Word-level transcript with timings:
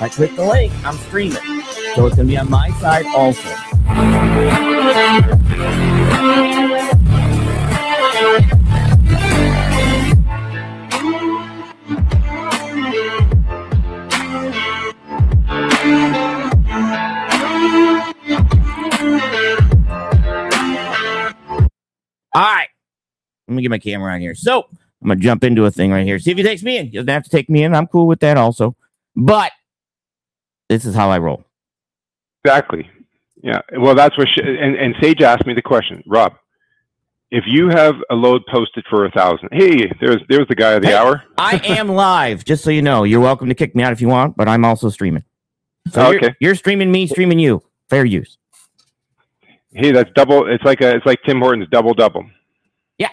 I 0.00 0.08
click 0.08 0.36
the 0.36 0.44
link, 0.44 0.72
I'm 0.84 0.96
streaming. 0.96 1.62
So 1.94 2.06
it's 2.06 2.16
going 2.16 2.16
to 2.16 2.24
be 2.24 2.38
on 2.38 2.48
my 2.48 2.70
side 2.78 3.06
also. 3.06 3.48
All 22.34 22.44
right. 22.44 22.68
Let 23.48 23.54
me 23.54 23.62
get 23.62 23.70
my 23.70 23.78
camera 23.78 24.12
on 24.12 24.20
here. 24.20 24.34
So 24.36 24.68
I'm 25.02 25.08
gonna 25.08 25.20
jump 25.20 25.42
into 25.42 25.64
a 25.64 25.70
thing 25.70 25.90
right 25.90 26.04
here. 26.04 26.18
See 26.18 26.30
if 26.30 26.36
he 26.36 26.42
takes 26.42 26.62
me 26.62 26.76
in. 26.76 26.86
He 26.86 26.92
doesn't 26.92 27.08
have 27.08 27.24
to 27.24 27.30
take 27.30 27.48
me 27.48 27.64
in. 27.64 27.74
I'm 27.74 27.86
cool 27.88 28.06
with 28.06 28.20
that 28.20 28.36
also. 28.36 28.76
But 29.16 29.50
this 30.68 30.84
is 30.84 30.94
how 30.94 31.10
I 31.10 31.18
roll. 31.18 31.44
Exactly. 32.44 32.88
Yeah. 33.42 33.60
Well, 33.78 33.94
that's 33.94 34.16
what. 34.18 34.28
She, 34.34 34.40
and, 34.40 34.76
and 34.76 34.94
Sage 35.00 35.22
asked 35.22 35.46
me 35.46 35.54
the 35.54 35.62
question, 35.62 36.02
Rob. 36.06 36.34
If 37.30 37.44
you 37.46 37.68
have 37.68 37.96
a 38.10 38.14
load 38.14 38.42
posted 38.50 38.84
for 38.88 39.04
a 39.04 39.10
thousand, 39.10 39.50
hey, 39.52 39.90
there's 40.00 40.22
there's 40.28 40.48
the 40.48 40.54
guy 40.54 40.72
of 40.72 40.82
the 40.82 40.88
Hey, 40.88 40.94
hour. 40.94 41.22
I 41.36 41.60
am 41.64 41.88
live, 41.88 42.44
just 42.44 42.64
so 42.64 42.70
you 42.70 42.80
know. 42.82 43.04
You're 43.04 43.20
welcome 43.20 43.48
to 43.48 43.54
kick 43.54 43.74
me 43.76 43.82
out 43.82 43.92
if 43.92 44.00
you 44.00 44.08
want, 44.08 44.36
but 44.36 44.48
I'm 44.48 44.64
also 44.64 44.88
streaming. 44.88 45.24
So 45.92 46.10
you're, 46.10 46.16
Okay. 46.24 46.34
you're 46.40 46.54
streaming 46.54 46.90
me, 46.90 47.06
streaming 47.06 47.38
you. 47.38 47.62
Fair 47.90 48.04
use. 48.04 48.38
Hey, 49.72 49.92
that's 49.92 50.10
double. 50.14 50.46
It's 50.50 50.64
like 50.64 50.80
a 50.80 50.96
it's 50.96 51.04
like 51.06 51.18
Tim 51.26 51.40
Hortons 51.40 51.68
double 51.70 51.92
double. 51.94 52.24
Yeah. 52.98 53.10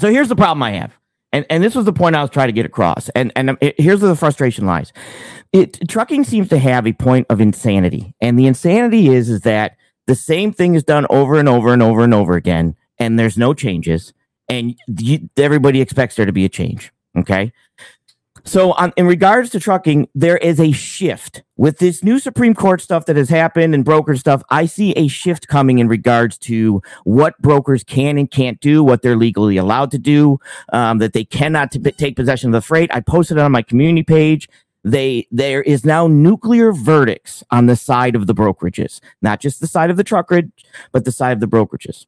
So 0.00 0.10
here's 0.10 0.28
the 0.28 0.36
problem 0.36 0.62
I 0.62 0.72
have. 0.72 0.92
And, 1.32 1.46
and 1.48 1.62
this 1.62 1.74
was 1.74 1.86
the 1.86 1.92
point 1.92 2.14
I 2.14 2.20
was 2.20 2.30
trying 2.30 2.48
to 2.48 2.52
get 2.52 2.66
across. 2.66 3.08
And 3.10 3.32
and 3.36 3.50
um, 3.50 3.58
it, 3.60 3.74
here's 3.78 4.00
where 4.00 4.10
the 4.10 4.16
frustration 4.16 4.66
lies. 4.66 4.92
It 5.52 5.88
trucking 5.88 6.24
seems 6.24 6.48
to 6.50 6.58
have 6.58 6.86
a 6.86 6.92
point 6.92 7.26
of 7.30 7.40
insanity, 7.40 8.14
and 8.20 8.38
the 8.38 8.46
insanity 8.46 9.08
is 9.08 9.28
is 9.28 9.42
that 9.42 9.76
the 10.06 10.14
same 10.14 10.52
thing 10.52 10.74
is 10.74 10.82
done 10.82 11.06
over 11.10 11.38
and 11.38 11.48
over 11.48 11.72
and 11.72 11.82
over 11.82 12.02
and 12.02 12.14
over 12.14 12.34
again, 12.34 12.76
and 12.98 13.18
there's 13.18 13.38
no 13.38 13.54
changes, 13.54 14.12
and 14.48 14.74
you, 14.86 15.30
everybody 15.36 15.80
expects 15.80 16.16
there 16.16 16.26
to 16.26 16.32
be 16.32 16.44
a 16.44 16.48
change. 16.48 16.92
Okay. 17.16 17.52
So, 18.44 18.72
on, 18.72 18.92
in 18.96 19.06
regards 19.06 19.50
to 19.50 19.60
trucking, 19.60 20.08
there 20.14 20.36
is 20.36 20.58
a 20.58 20.72
shift 20.72 21.42
with 21.56 21.78
this 21.78 22.02
new 22.02 22.18
Supreme 22.18 22.54
Court 22.54 22.80
stuff 22.80 23.06
that 23.06 23.16
has 23.16 23.28
happened 23.28 23.74
and 23.74 23.84
broker 23.84 24.16
stuff. 24.16 24.42
I 24.50 24.66
see 24.66 24.92
a 24.92 25.06
shift 25.06 25.46
coming 25.46 25.78
in 25.78 25.86
regards 25.86 26.38
to 26.38 26.82
what 27.04 27.40
brokers 27.40 27.84
can 27.84 28.18
and 28.18 28.28
can't 28.28 28.60
do, 28.60 28.82
what 28.82 29.02
they're 29.02 29.16
legally 29.16 29.56
allowed 29.56 29.92
to 29.92 29.98
do, 29.98 30.38
um, 30.72 30.98
that 30.98 31.12
they 31.12 31.24
cannot 31.24 31.70
t- 31.70 31.78
take 31.78 32.16
possession 32.16 32.48
of 32.48 32.60
the 32.60 32.66
freight. 32.66 32.90
I 32.92 33.00
posted 33.00 33.36
it 33.36 33.40
on 33.40 33.52
my 33.52 33.62
community 33.62 34.02
page. 34.02 34.48
They 34.84 35.28
there 35.30 35.62
is 35.62 35.84
now 35.84 36.08
nuclear 36.08 36.72
verdicts 36.72 37.44
on 37.52 37.66
the 37.66 37.76
side 37.76 38.16
of 38.16 38.26
the 38.26 38.34
brokerages, 38.34 38.98
not 39.20 39.40
just 39.40 39.60
the 39.60 39.68
side 39.68 39.90
of 39.90 39.96
the 39.96 40.04
trucker, 40.04 40.42
but 40.90 41.04
the 41.04 41.12
side 41.12 41.32
of 41.32 41.40
the 41.40 41.46
brokerages. 41.46 42.06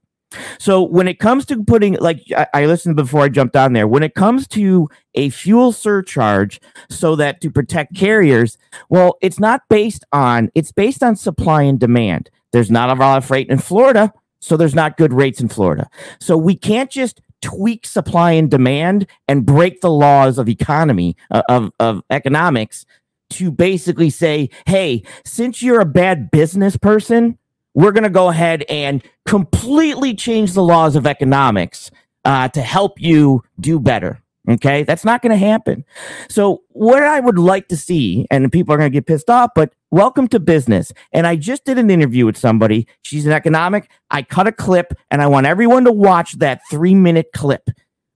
So 0.58 0.82
when 0.82 1.08
it 1.08 1.18
comes 1.18 1.44
to 1.46 1.62
putting, 1.64 1.94
like 1.94 2.22
I, 2.36 2.46
I 2.54 2.66
listened 2.66 2.96
before 2.96 3.22
I 3.22 3.28
jumped 3.28 3.56
on 3.56 3.72
there, 3.72 3.88
when 3.88 4.02
it 4.02 4.14
comes 4.14 4.46
to 4.48 4.88
a 5.14 5.30
fuel 5.30 5.72
surcharge, 5.72 6.60
so 6.88 7.16
that 7.16 7.40
to 7.42 7.50
protect 7.50 7.94
carriers, 7.94 8.58
well, 8.88 9.16
it's 9.20 9.40
not 9.40 9.62
based 9.68 10.04
on 10.12 10.50
it's 10.54 10.72
based 10.72 11.02
on 11.02 11.16
supply 11.16 11.62
and 11.62 11.78
demand. 11.78 12.30
There's 12.52 12.70
not 12.70 12.90
a 12.90 12.94
lot 12.94 13.18
of 13.18 13.24
freight 13.24 13.48
in 13.48 13.58
Florida, 13.58 14.12
so 14.40 14.56
there's 14.56 14.74
not 14.74 14.96
good 14.96 15.12
rates 15.12 15.40
in 15.40 15.48
Florida. 15.48 15.88
So 16.20 16.36
we 16.36 16.56
can't 16.56 16.90
just 16.90 17.20
tweak 17.42 17.86
supply 17.86 18.32
and 18.32 18.50
demand 18.50 19.06
and 19.28 19.44
break 19.44 19.80
the 19.80 19.90
laws 19.90 20.38
of 20.38 20.48
economy 20.48 21.16
uh, 21.30 21.42
of 21.48 21.70
of 21.78 22.02
economics 22.10 22.86
to 23.30 23.50
basically 23.50 24.10
say, 24.10 24.48
hey, 24.66 25.02
since 25.24 25.62
you're 25.62 25.80
a 25.80 25.86
bad 25.86 26.30
business 26.30 26.76
person, 26.76 27.38
we're 27.74 27.92
going 27.92 28.04
to 28.04 28.10
go 28.10 28.28
ahead 28.28 28.64
and 28.68 29.02
completely 29.26 30.14
change 30.14 30.52
the 30.52 30.62
laws 30.62 30.96
of 30.96 31.06
economics 31.06 31.90
uh, 32.24 32.48
to 32.48 32.62
help 32.62 33.00
you 33.00 33.42
do 33.60 33.78
better. 33.78 34.20
Okay, 34.48 34.82
that's 34.82 35.06
not 35.06 35.22
going 35.22 35.30
to 35.30 35.38
happen. 35.38 35.86
So, 36.28 36.62
what 36.68 37.02
I 37.02 37.18
would 37.18 37.38
like 37.38 37.68
to 37.68 37.78
see, 37.78 38.26
and 38.30 38.52
people 38.52 38.74
are 38.74 38.78
going 38.78 38.90
to 38.90 38.94
get 38.94 39.06
pissed 39.06 39.30
off, 39.30 39.50
but 39.54 39.72
welcome 39.90 40.28
to 40.28 40.38
business. 40.38 40.92
And 41.12 41.26
I 41.26 41.36
just 41.36 41.64
did 41.64 41.78
an 41.78 41.90
interview 41.90 42.26
with 42.26 42.36
somebody. 42.36 42.86
She's 43.00 43.24
an 43.24 43.32
economic. 43.32 43.90
I 44.10 44.20
cut 44.22 44.46
a 44.46 44.52
clip, 44.52 44.92
and 45.10 45.22
I 45.22 45.28
want 45.28 45.46
everyone 45.46 45.84
to 45.84 45.92
watch 45.92 46.32
that 46.40 46.60
three 46.70 46.94
minute 46.94 47.28
clip. 47.34 47.70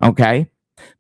Okay. 0.05 0.51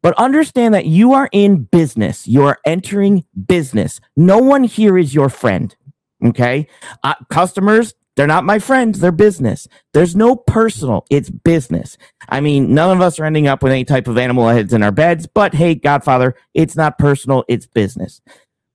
But 0.03 0.15
understand 0.15 0.73
that 0.73 0.87
you 0.87 1.13
are 1.13 1.29
in 1.31 1.65
business. 1.65 2.27
You 2.27 2.45
are 2.45 2.59
entering 2.65 3.25
business. 3.47 4.01
No 4.17 4.39
one 4.39 4.65
here 4.65 4.97
is 4.97 5.15
your 5.15 5.28
friend. 5.28 5.77
Okay. 6.25 6.66
Uh, 7.04 7.15
customers, 7.28 7.93
they're 8.18 8.26
not 8.26 8.42
my 8.42 8.59
friends. 8.59 8.98
They're 8.98 9.12
business. 9.12 9.68
There's 9.94 10.16
no 10.16 10.34
personal. 10.34 11.06
It's 11.09 11.30
business. 11.30 11.97
I 12.28 12.41
mean, 12.41 12.74
none 12.74 12.91
of 12.91 13.00
us 13.00 13.20
are 13.20 13.24
ending 13.24 13.47
up 13.47 13.62
with 13.62 13.70
any 13.70 13.84
type 13.84 14.09
of 14.09 14.18
animal 14.18 14.48
heads 14.48 14.72
in 14.72 14.82
our 14.82 14.91
beds, 14.91 15.28
but 15.28 15.54
hey, 15.54 15.76
Godfather, 15.76 16.34
it's 16.53 16.74
not 16.74 16.98
personal. 16.98 17.44
It's 17.47 17.68
business. 17.68 18.20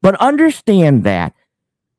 But 0.01 0.15
understand 0.21 1.03
that 1.03 1.33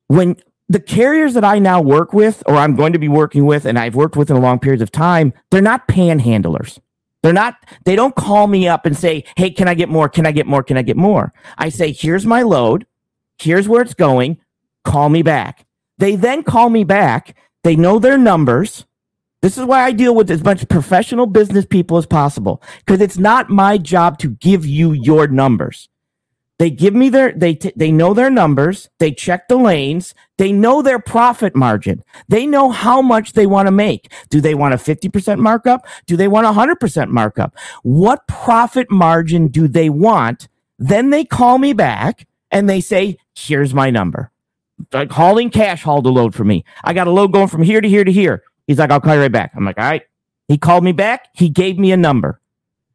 when 0.07 0.37
the 0.71 0.81
carriers 0.81 1.35
that 1.35 1.45
I 1.45 1.59
now 1.59 1.83
work 1.83 2.15
with, 2.15 2.43
or 2.47 2.57
I'm 2.57 2.77
going 2.77 2.95
to 2.95 2.99
be 2.99 3.09
working 3.09 3.45
with, 3.45 3.67
and 3.67 3.79
I've 3.79 3.95
worked 3.95 4.17
with 4.17 4.31
in 4.31 4.37
a 4.37 4.41
long 4.41 4.59
periods 4.59 4.81
of 4.81 4.91
time, 4.91 5.35
they're 5.51 5.61
not 5.61 5.87
panhandlers. 5.87 6.79
They're 7.23 7.35
not, 7.35 7.57
they 7.85 7.95
don't 7.95 8.17
call 8.17 8.47
me 8.47 8.69
up 8.69 8.87
and 8.87 8.97
say, 8.97 9.23
Hey, 9.37 9.51
can 9.51 9.69
I 9.69 9.75
get 9.75 9.91
more? 9.91 10.09
Can 10.09 10.25
I 10.25 10.33
get 10.33 10.47
more? 10.47 10.63
Can 10.63 10.79
I 10.79 10.83
get 10.83 10.97
more? 10.97 11.35
I 11.59 11.69
say, 11.69 11.93
Here's 11.93 12.25
my 12.25 12.41
load. 12.41 12.87
Here's 13.39 13.69
where 13.69 13.83
it's 13.83 13.93
going. 13.93 14.39
Call 14.83 15.11
me 15.11 15.21
back. 15.21 15.64
They 15.99 16.17
then 16.17 16.43
call 16.43 16.71
me 16.71 16.85
back. 16.85 17.37
They 17.63 17.77
know 17.77 17.99
their 17.99 18.19
numbers. 18.19 18.85
This 19.43 19.59
is 19.59 19.65
why 19.65 19.83
I 19.85 19.93
deal 19.93 20.15
with 20.15 20.31
as 20.31 20.43
much 20.43 20.69
professional 20.69 21.27
business 21.27 21.67
people 21.67 21.99
as 21.99 22.07
possible 22.07 22.63
because 22.79 23.01
it's 23.01 23.19
not 23.19 23.51
my 23.51 23.77
job 23.77 24.19
to 24.21 24.31
give 24.31 24.65
you 24.65 24.93
your 24.93 25.29
numbers. 25.29 25.89
They 26.59 26.71
give 26.71 26.95
me 26.95 27.09
their 27.09 27.33
they 27.33 27.55
t- 27.55 27.73
they 27.75 27.91
know 27.91 28.15
their 28.15 28.31
numbers, 28.31 28.89
they 28.99 29.13
check 29.13 29.49
the 29.49 29.57
lanes, 29.57 30.15
they 30.39 30.53
know 30.53 30.83
their 30.83 31.01
profit 31.01 31.57
margin. 31.57 32.03
They 32.29 32.47
know 32.47 32.71
how 32.71 33.03
much 33.03 33.33
they 33.33 33.45
want 33.47 33.67
to 33.67 33.73
make. 33.73 34.13
Do 34.31 34.41
they 34.41 34.55
want 34.55 34.73
a 34.73 34.79
50% 34.79 35.39
markup? 35.39 35.85
Do 36.07 36.17
they 36.17 36.29
want 36.29 36.47
a 36.47 36.53
100% 36.53 37.09
markup? 37.11 37.57
What 37.83 38.27
profit 38.29 38.91
margin 38.91 39.49
do 39.49 39.67
they 39.69 39.91
want? 39.91 40.49
Then 40.79 41.11
they 41.11 41.25
call 41.25 41.59
me 41.59 41.73
back 41.73 42.27
and 42.51 42.71
they 42.71 42.81
say, 42.81 43.19
"Here's 43.35 43.75
my 43.75 43.91
number." 43.91 44.31
Like 44.93 45.11
hauling 45.11 45.51
cash 45.51 45.83
hauled 45.83 46.07
a 46.07 46.11
load 46.11 46.35
for 46.35 46.45
me. 46.45 46.65
I 46.83 46.93
got 46.93 47.07
a 47.07 47.11
load 47.11 47.33
going 47.33 47.49
from 47.49 47.63
here 47.63 47.81
to 47.81 47.89
here 47.89 48.05
to 48.05 48.13
here. 48.13 48.43
He's 48.67 48.79
like, 48.79 48.91
"I'll 48.91 49.01
call 49.01 49.15
you 49.15 49.21
right 49.21 49.33
back." 49.33 49.53
I'm 49.57 49.65
like, 49.65 49.79
"All 49.79 49.85
right." 49.85 50.03
He 50.49 50.59
called 50.59 50.85
me 50.85 50.93
back. 50.93 51.29
He 51.35 51.49
gave 51.49 51.79
me 51.79 51.93
a 51.93 51.97
number. 51.97 52.41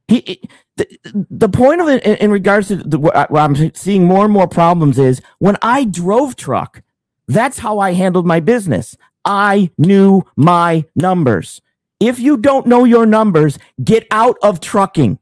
He, 0.08 0.42
the, 0.78 0.88
the 1.30 1.50
point 1.50 1.82
of 1.82 1.88
it 1.88 2.04
in, 2.04 2.32
regards 2.32 2.70
to 2.70 2.78
the, 2.78 2.98
what 2.98 3.32
I'm 3.32 3.74
seeing 3.76 4.06
more 4.06 4.24
and 4.26 4.34
more 4.34 4.48
problems 4.48 4.98
is 4.98 5.22
when 5.40 5.58
I 5.62 5.86
drove 5.86 6.36
truck, 6.36 6.82
that's 7.28 7.60
how 7.60 7.80
I 7.80 7.94
handled 7.94 8.26
my 8.26 8.40
business. 8.40 8.96
I 9.26 9.72
knew 9.78 10.24
my 10.36 10.86
numbers. 10.96 11.62
If 12.00 12.20
you 12.20 12.38
don't 12.38 12.66
know 12.66 12.86
your 12.86 13.06
numbers, 13.06 13.60
get 13.84 14.08
out 14.10 14.38
of 14.42 14.62
trucking. 14.62 15.20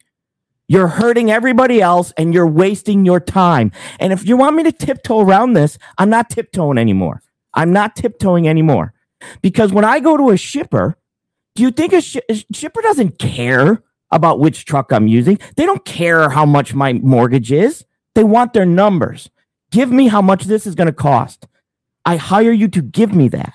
You're 0.67 0.87
hurting 0.87 1.31
everybody 1.31 1.81
else 1.81 2.11
and 2.17 2.33
you're 2.33 2.47
wasting 2.47 3.05
your 3.05 3.19
time. 3.19 3.71
And 3.99 4.11
if 4.11 4.27
you 4.27 4.35
want 4.35 4.55
me 4.55 4.63
to 4.63 4.71
tiptoe 4.71 5.21
around 5.21 5.53
this, 5.53 5.77
I'm 5.97 6.09
not 6.09 6.29
tiptoeing 6.29 6.77
anymore. 6.77 7.21
I'm 7.53 7.71
not 7.71 7.95
tiptoeing 7.95 8.47
anymore. 8.47 8.93
Because 9.41 9.71
when 9.71 9.85
I 9.85 9.99
go 9.99 10.17
to 10.17 10.29
a 10.29 10.37
shipper, 10.37 10.97
do 11.55 11.63
you 11.63 11.71
think 11.71 11.93
a, 11.93 12.01
shi- 12.01 12.21
a 12.29 12.45
shipper 12.53 12.81
doesn't 12.81 13.17
care 13.17 13.81
about 14.11 14.39
which 14.39 14.65
truck 14.65 14.91
I'm 14.91 15.07
using? 15.07 15.39
They 15.55 15.65
don't 15.65 15.85
care 15.85 16.29
how 16.29 16.45
much 16.45 16.73
my 16.73 16.93
mortgage 16.93 17.51
is. 17.51 17.85
They 18.13 18.23
want 18.23 18.53
their 18.53 18.65
numbers. 18.65 19.29
Give 19.71 19.91
me 19.91 20.07
how 20.07 20.21
much 20.21 20.45
this 20.45 20.67
is 20.67 20.75
going 20.75 20.87
to 20.87 20.93
cost. 20.93 21.47
I 22.05 22.17
hire 22.17 22.51
you 22.51 22.67
to 22.69 22.81
give 22.81 23.13
me 23.13 23.27
that. 23.29 23.53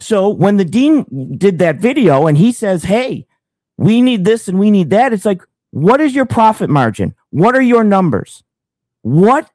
So 0.00 0.28
when 0.28 0.56
the 0.56 0.64
dean 0.64 1.36
did 1.38 1.58
that 1.58 1.76
video 1.76 2.26
and 2.26 2.36
he 2.38 2.52
says, 2.52 2.84
Hey, 2.84 3.26
we 3.78 4.02
need 4.02 4.24
this 4.24 4.48
and 4.48 4.58
we 4.58 4.70
need 4.70 4.90
that, 4.90 5.12
it's 5.12 5.24
like, 5.24 5.42
what 5.72 6.00
is 6.00 6.14
your 6.14 6.26
profit 6.26 6.70
margin? 6.70 7.14
What 7.30 7.56
are 7.56 7.62
your 7.62 7.82
numbers? 7.82 8.44
What 9.00 9.50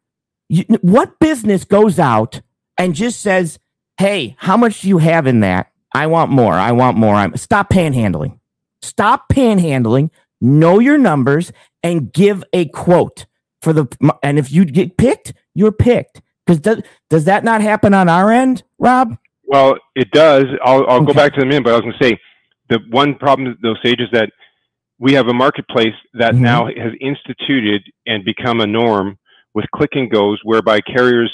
You, 0.49 0.65
what 0.81 1.19
business 1.19 1.63
goes 1.63 1.99
out 1.99 2.41
and 2.77 2.95
just 2.95 3.21
says, 3.21 3.59
"Hey, 3.97 4.35
how 4.39 4.57
much 4.57 4.81
do 4.81 4.89
you 4.89 4.97
have 4.97 5.27
in 5.27 5.39
that? 5.41 5.71
I 5.93 6.07
want 6.07 6.31
more. 6.31 6.53
I 6.53 6.71
want 6.73 6.97
more. 6.97 7.15
I'm 7.15 7.35
stop 7.37 7.69
panhandling. 7.69 8.39
Stop 8.81 9.29
panhandling. 9.29 10.09
Know 10.41 10.79
your 10.79 10.97
numbers 10.97 11.51
and 11.83 12.11
give 12.11 12.43
a 12.53 12.65
quote 12.69 13.25
for 13.61 13.73
the. 13.73 13.87
And 14.23 14.37
if 14.37 14.51
you 14.51 14.65
get 14.65 14.97
picked, 14.97 15.33
you're 15.53 15.71
picked. 15.71 16.21
Because 16.45 16.59
does 16.61 16.81
does 17.09 17.25
that 17.25 17.43
not 17.43 17.61
happen 17.61 17.93
on 17.93 18.09
our 18.09 18.31
end, 18.31 18.63
Rob? 18.79 19.17
Well, 19.43 19.77
it 19.95 20.11
does. 20.11 20.45
I'll 20.63 20.85
I'll 20.87 20.97
okay. 20.97 21.05
go 21.05 21.13
back 21.13 21.33
to 21.33 21.39
the 21.39 21.45
minute, 21.45 21.63
but 21.63 21.73
I 21.73 21.77
was 21.77 21.81
going 21.81 21.95
to 21.99 22.03
say 22.03 22.19
the 22.69 22.79
one 22.89 23.15
problem 23.15 23.57
those 23.61 23.77
sages 23.83 24.07
that 24.13 24.31
we 24.99 25.13
have 25.13 25.27
a 25.27 25.33
marketplace 25.33 25.95
that 26.13 26.33
mm-hmm. 26.33 26.43
now 26.43 26.65
has 26.65 26.93
instituted 26.99 27.83
and 28.05 28.25
become 28.25 28.61
a 28.61 28.67
norm 28.67 29.17
with 29.53 29.65
click 29.75 29.91
and 29.93 30.11
goes, 30.11 30.39
whereby 30.43 30.81
carriers 30.81 31.31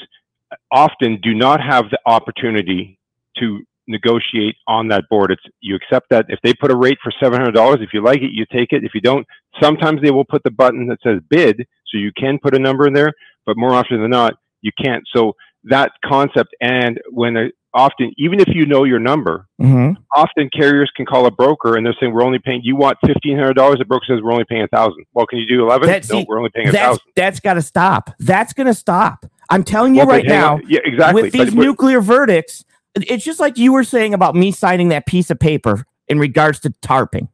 often 0.71 1.19
do 1.21 1.33
not 1.33 1.59
have 1.61 1.85
the 1.89 1.99
opportunity 2.05 2.99
to 3.37 3.61
negotiate 3.87 4.55
on 4.67 4.87
that 4.87 5.03
board. 5.09 5.31
It's 5.31 5.41
you 5.59 5.75
accept 5.75 6.09
that 6.09 6.25
if 6.29 6.39
they 6.43 6.53
put 6.53 6.71
a 6.71 6.75
rate 6.75 6.97
for 7.03 7.11
seven 7.21 7.39
hundred 7.39 7.55
dollars, 7.55 7.79
if 7.81 7.89
you 7.93 8.03
like 8.03 8.21
it, 8.21 8.31
you 8.31 8.45
take 8.51 8.71
it. 8.71 8.83
If 8.83 8.91
you 8.93 9.01
don't, 9.01 9.25
sometimes 9.61 10.01
they 10.01 10.11
will 10.11 10.25
put 10.25 10.43
the 10.43 10.51
button 10.51 10.87
that 10.87 10.99
says 11.03 11.19
bid, 11.29 11.57
so 11.87 11.97
you 11.97 12.11
can 12.17 12.39
put 12.41 12.55
a 12.55 12.59
number 12.59 12.87
in 12.87 12.93
there, 12.93 13.11
but 13.45 13.57
more 13.57 13.73
often 13.73 14.01
than 14.01 14.11
not, 14.11 14.35
you 14.61 14.71
can't. 14.81 15.03
So 15.15 15.33
that 15.65 15.91
concept, 16.05 16.55
and 16.61 16.99
when 17.11 17.35
a, 17.37 17.47
often, 17.73 18.13
even 18.17 18.39
if 18.39 18.49
you 18.49 18.65
know 18.65 18.83
your 18.83 18.99
number, 18.99 19.47
mm-hmm. 19.61 20.01
often 20.15 20.49
carriers 20.55 20.91
can 20.95 21.05
call 21.05 21.25
a 21.25 21.31
broker 21.31 21.75
and 21.75 21.85
they're 21.85 21.95
saying 21.99 22.13
we're 22.13 22.23
only 22.23 22.39
paying. 22.39 22.61
You 22.63 22.75
want 22.75 22.97
fifteen 23.05 23.37
hundred 23.37 23.55
dollars? 23.55 23.79
The 23.79 23.85
broker 23.85 24.05
says 24.07 24.19
we're 24.21 24.31
only 24.31 24.45
paying 24.45 24.63
a 24.63 24.67
thousand. 24.67 25.05
Well, 25.13 25.25
can 25.25 25.39
you 25.39 25.47
do 25.47 25.63
eleven? 25.63 25.89
No, 25.89 25.99
see, 26.01 26.25
we're 26.27 26.37
only 26.37 26.51
paying 26.53 26.69
a 26.69 26.71
thousand. 26.71 27.01
That's 27.15 27.39
got 27.39 27.55
to 27.55 27.61
stop. 27.61 28.11
That's 28.19 28.53
going 28.53 28.67
to 28.67 28.73
stop. 28.73 29.25
I'm 29.49 29.63
telling 29.63 29.95
you 29.95 29.99
well, 29.99 30.07
right 30.07 30.25
now. 30.25 30.59
Yeah, 30.67 30.79
exactly. 30.83 31.23
With 31.23 31.33
these 31.33 31.45
but, 31.45 31.55
but, 31.55 31.61
nuclear 31.63 32.01
verdicts, 32.01 32.63
it's 32.95 33.23
just 33.23 33.39
like 33.39 33.57
you 33.57 33.73
were 33.73 33.83
saying 33.83 34.13
about 34.13 34.35
me 34.35 34.51
signing 34.51 34.89
that 34.89 35.05
piece 35.05 35.29
of 35.29 35.39
paper 35.39 35.85
in 36.07 36.19
regards 36.19 36.59
to 36.61 36.69
tarping. 36.81 37.27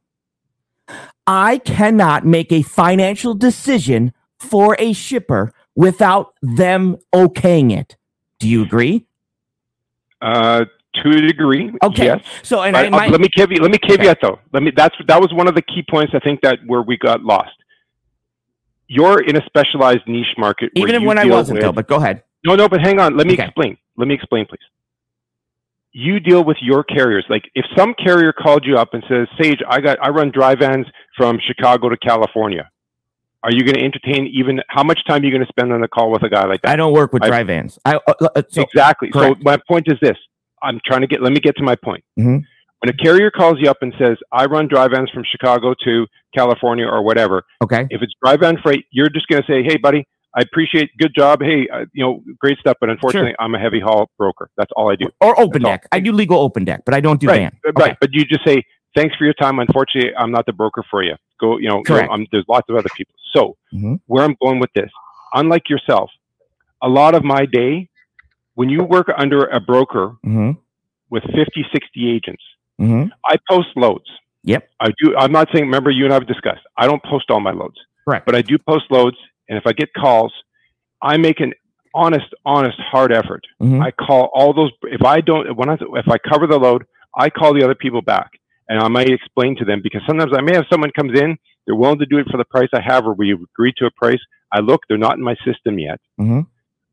I 1.27 1.59
cannot 1.59 2.25
make 2.25 2.51
a 2.51 2.63
financial 2.63 3.35
decision 3.35 4.13
for 4.39 4.75
a 4.79 4.93
shipper 4.93 5.53
without 5.75 6.33
them 6.41 6.97
okaying 7.13 7.77
it. 7.77 7.97
Do 8.39 8.47
you 8.47 8.63
agree? 8.63 9.05
Uh, 10.21 10.65
to 10.95 11.09
a 11.09 11.21
degree, 11.21 11.71
okay. 11.83 12.05
Yes. 12.05 12.23
So, 12.41 12.63
and 12.63 12.75
I, 12.75 12.85
I, 12.85 13.07
let 13.09 13.21
me 13.21 13.29
caveat. 13.29 13.61
Let 13.61 13.71
me 13.71 13.77
caveat 13.77 14.17
okay. 14.17 14.19
though. 14.21 14.39
Let 14.51 14.63
me. 14.63 14.71
That's 14.75 14.95
that 15.07 15.21
was 15.21 15.31
one 15.33 15.47
of 15.47 15.55
the 15.55 15.61
key 15.61 15.83
points. 15.87 16.13
I 16.15 16.19
think 16.19 16.41
that 16.41 16.59
where 16.65 16.81
we 16.81 16.97
got 16.97 17.21
lost. 17.23 17.51
You're 18.87 19.21
in 19.21 19.37
a 19.37 19.45
specialized 19.45 20.07
niche 20.07 20.33
market. 20.37 20.71
Even 20.75 21.05
when 21.05 21.19
I 21.19 21.25
wasn't, 21.25 21.57
with, 21.57 21.63
though. 21.63 21.71
But 21.71 21.87
go 21.87 21.97
ahead. 21.97 22.23
No, 22.43 22.55
no. 22.55 22.67
But 22.67 22.81
hang 22.81 22.99
on. 22.99 23.15
Let 23.15 23.27
me 23.27 23.33
okay. 23.33 23.45
explain. 23.45 23.77
Let 23.97 24.07
me 24.07 24.15
explain, 24.15 24.47
please. 24.47 24.59
You 25.91 26.19
deal 26.19 26.43
with 26.43 26.57
your 26.59 26.83
carriers. 26.83 27.25
Like 27.29 27.43
if 27.53 27.65
some 27.77 27.93
carrier 27.93 28.33
called 28.33 28.65
you 28.65 28.77
up 28.77 28.93
and 28.93 29.03
says, 29.07 29.27
"Sage, 29.39 29.59
I 29.67 29.79
got 29.81 29.99
I 30.01 30.09
run 30.09 30.31
dry 30.31 30.55
vans 30.55 30.87
from 31.15 31.39
Chicago 31.45 31.89
to 31.89 31.97
California." 31.97 32.69
Are 33.43 33.51
you 33.53 33.63
going 33.63 33.75
to 33.75 33.83
entertain 33.83 34.27
even 34.27 34.59
how 34.67 34.83
much 34.83 34.99
time 35.07 35.21
are 35.21 35.25
you 35.25 35.31
going 35.31 35.45
to 35.45 35.47
spend 35.47 35.71
on 35.71 35.81
a 35.81 35.87
call 35.87 36.11
with 36.11 36.23
a 36.23 36.29
guy 36.29 36.45
like 36.45 36.61
that? 36.63 36.71
I 36.71 36.75
don't 36.75 36.91
work 36.91 37.13
with 37.13 37.23
dry 37.23 37.43
vans. 37.43 37.79
I, 37.85 37.95
uh, 37.95 38.13
uh, 38.35 38.41
so, 38.49 38.63
exactly. 38.63 39.11
Correct. 39.11 39.37
So 39.37 39.43
my 39.43 39.57
point 39.67 39.87
is 39.87 39.97
this: 40.01 40.17
I'm 40.61 40.79
trying 40.85 41.01
to 41.01 41.07
get. 41.07 41.21
Let 41.21 41.31
me 41.31 41.39
get 41.39 41.55
to 41.57 41.63
my 41.63 41.75
point. 41.75 42.03
Mm-hmm. 42.19 42.39
When 42.81 42.89
a 42.89 42.93
carrier 42.93 43.31
calls 43.31 43.57
you 43.59 43.69
up 43.69 43.77
and 43.81 43.93
says, 43.97 44.17
"I 44.33 44.45
run 44.45 44.67
dry 44.67 44.87
vans 44.89 45.09
from 45.11 45.23
Chicago 45.29 45.73
to 45.85 46.05
California 46.35 46.85
or 46.85 47.01
whatever," 47.01 47.43
okay. 47.63 47.87
If 47.89 48.01
it's 48.01 48.13
dry 48.21 48.35
van 48.35 48.57
freight, 48.61 48.85
you're 48.91 49.09
just 49.09 49.27
going 49.27 49.41
to 49.41 49.47
say, 49.47 49.63
"Hey, 49.63 49.77
buddy, 49.77 50.05
I 50.35 50.41
appreciate 50.41 50.91
good 50.97 51.13
job. 51.15 51.41
Hey, 51.41 51.67
uh, 51.73 51.85
you 51.93 52.03
know, 52.03 52.21
great 52.39 52.57
stuff, 52.59 52.75
but 52.81 52.89
unfortunately, 52.89 53.31
sure. 53.31 53.45
I'm 53.45 53.55
a 53.55 53.59
heavy 53.59 53.79
haul 53.79 54.09
broker. 54.17 54.49
That's 54.57 54.71
all 54.75 54.91
I 54.91 54.95
do. 54.95 55.07
Or 55.21 55.39
open 55.39 55.63
That's 55.63 55.83
deck. 55.83 55.87
All. 55.91 55.97
I 55.97 55.99
do 56.01 56.11
legal 56.11 56.39
open 56.39 56.65
deck, 56.65 56.81
but 56.85 56.93
I 56.93 56.99
don't 56.99 57.19
do 57.19 57.27
right. 57.27 57.39
van. 57.39 57.59
Okay. 57.67 57.95
But 58.01 58.09
you 58.11 58.25
just 58.25 58.45
say, 58.45 58.63
"Thanks 58.95 59.15
for 59.15 59.23
your 59.23 59.33
time. 59.33 59.59
Unfortunately, 59.59 60.11
I'm 60.17 60.31
not 60.31 60.45
the 60.45 60.53
broker 60.53 60.83
for 60.91 61.03
you." 61.03 61.15
Go, 61.39 61.57
you 61.57 61.67
know, 61.67 61.81
Correct. 61.83 62.09
Go, 62.09 62.25
there's 62.31 62.45
lots 62.47 62.69
of 62.69 62.75
other 62.75 62.89
people. 62.95 63.13
So 63.33 63.57
mm-hmm. 63.73 63.95
where 64.07 64.23
I'm 64.23 64.35
going 64.41 64.59
with 64.59 64.71
this, 64.73 64.89
unlike 65.33 65.69
yourself, 65.69 66.09
a 66.81 66.87
lot 66.87 67.15
of 67.15 67.23
my 67.23 67.45
day, 67.45 67.89
when 68.55 68.69
you 68.69 68.83
work 68.83 69.07
under 69.17 69.45
a 69.45 69.59
broker 69.59 70.17
mm-hmm. 70.25 70.51
with 71.09 71.23
50, 71.23 71.65
60 71.71 72.09
agents, 72.09 72.43
mm-hmm. 72.79 73.09
I 73.25 73.37
post 73.49 73.69
loads. 73.75 74.05
Yep. 74.43 74.69
I 74.79 74.87
do. 75.01 75.15
I'm 75.17 75.31
not 75.31 75.49
saying, 75.53 75.65
remember 75.65 75.91
you 75.91 76.05
and 76.05 76.13
I 76.13 76.15
have 76.15 76.27
discussed, 76.27 76.61
I 76.77 76.87
don't 76.87 77.03
post 77.03 77.29
all 77.29 77.39
my 77.39 77.51
loads. 77.51 77.75
Correct. 78.05 78.25
But 78.25 78.35
I 78.35 78.41
do 78.41 78.57
post 78.57 78.85
loads. 78.89 79.17
And 79.47 79.57
if 79.57 79.65
I 79.65 79.73
get 79.73 79.93
calls, 79.93 80.33
I 81.01 81.17
make 81.17 81.39
an 81.39 81.53
honest, 81.93 82.27
honest, 82.45 82.77
hard 82.79 83.11
effort. 83.11 83.45
Mm-hmm. 83.61 83.81
I 83.81 83.91
call 83.91 84.29
all 84.33 84.53
those. 84.53 84.71
If 84.83 85.03
I 85.03 85.21
don't, 85.21 85.55
when 85.57 85.69
I, 85.69 85.73
if 85.73 86.07
I 86.07 86.17
cover 86.17 86.47
the 86.47 86.57
load, 86.57 86.85
I 87.17 87.29
call 87.29 87.53
the 87.53 87.63
other 87.63 87.75
people 87.75 88.01
back 88.01 88.38
and 88.69 88.79
I 88.79 88.87
might 88.87 89.09
explain 89.09 89.55
to 89.57 89.65
them 89.65 89.81
because 89.83 90.01
sometimes 90.07 90.31
I 90.37 90.41
may 90.41 90.55
have 90.55 90.65
someone 90.71 90.91
comes 90.95 91.19
in, 91.19 91.37
they're 91.65 91.75
willing 91.75 91.99
to 91.99 92.05
do 92.05 92.19
it 92.19 92.27
for 92.31 92.37
the 92.37 92.45
price 92.45 92.69
I 92.73 92.81
have, 92.81 93.05
or 93.05 93.13
we 93.13 93.33
agree 93.33 93.73
to 93.77 93.85
a 93.85 93.91
price. 93.91 94.19
I 94.51 94.59
look, 94.59 94.81
they're 94.87 94.97
not 94.97 95.17
in 95.17 95.23
my 95.23 95.35
system 95.45 95.79
yet. 95.79 95.99
Mm-hmm. 96.19 96.41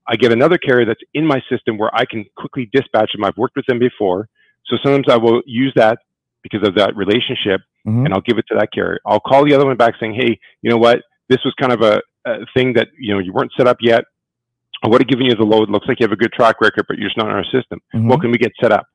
I 0.08 0.16
get 0.16 0.32
another 0.32 0.58
carrier 0.58 0.86
that's 0.86 1.00
in 1.14 1.26
my 1.26 1.40
system 1.50 1.78
where 1.78 1.94
I 1.94 2.04
can 2.04 2.24
quickly 2.36 2.68
dispatch 2.72 3.12
them. 3.12 3.24
I've 3.24 3.36
worked 3.36 3.56
with 3.56 3.66
them 3.66 3.78
before, 3.78 4.28
so 4.66 4.76
sometimes 4.82 5.06
I 5.10 5.16
will 5.16 5.42
use 5.46 5.72
that 5.76 5.98
because 6.42 6.66
of 6.66 6.76
that 6.76 6.96
relationship, 6.96 7.60
mm-hmm. 7.86 8.04
and 8.04 8.14
I'll 8.14 8.20
give 8.20 8.38
it 8.38 8.44
to 8.48 8.56
that 8.58 8.72
carrier. 8.72 9.00
I'll 9.04 9.20
call 9.20 9.44
the 9.44 9.54
other 9.54 9.66
one 9.66 9.76
back 9.76 9.94
saying, 10.00 10.14
"Hey, 10.14 10.38
you 10.62 10.70
know 10.70 10.78
what? 10.78 11.00
This 11.28 11.38
was 11.44 11.54
kind 11.60 11.72
of 11.72 11.82
a, 11.82 12.00
a 12.24 12.46
thing 12.54 12.74
that 12.74 12.88
you 12.98 13.12
know 13.12 13.18
you 13.18 13.32
weren't 13.32 13.52
set 13.56 13.66
up 13.66 13.78
yet. 13.80 14.04
I 14.82 14.88
would 14.88 15.00
have 15.00 15.08
given 15.08 15.26
you 15.26 15.34
the 15.34 15.44
load. 15.44 15.70
Looks 15.70 15.88
like 15.88 15.98
you 16.00 16.04
have 16.04 16.12
a 16.12 16.16
good 16.16 16.32
track 16.32 16.60
record, 16.60 16.84
but 16.86 16.98
you're 16.98 17.08
just 17.08 17.16
not 17.16 17.26
in 17.26 17.32
our 17.32 17.44
system. 17.44 17.80
Mm-hmm. 17.94 18.08
What 18.08 18.20
can 18.20 18.30
we 18.30 18.38
get 18.38 18.52
set 18.60 18.72
up?" 18.72 18.86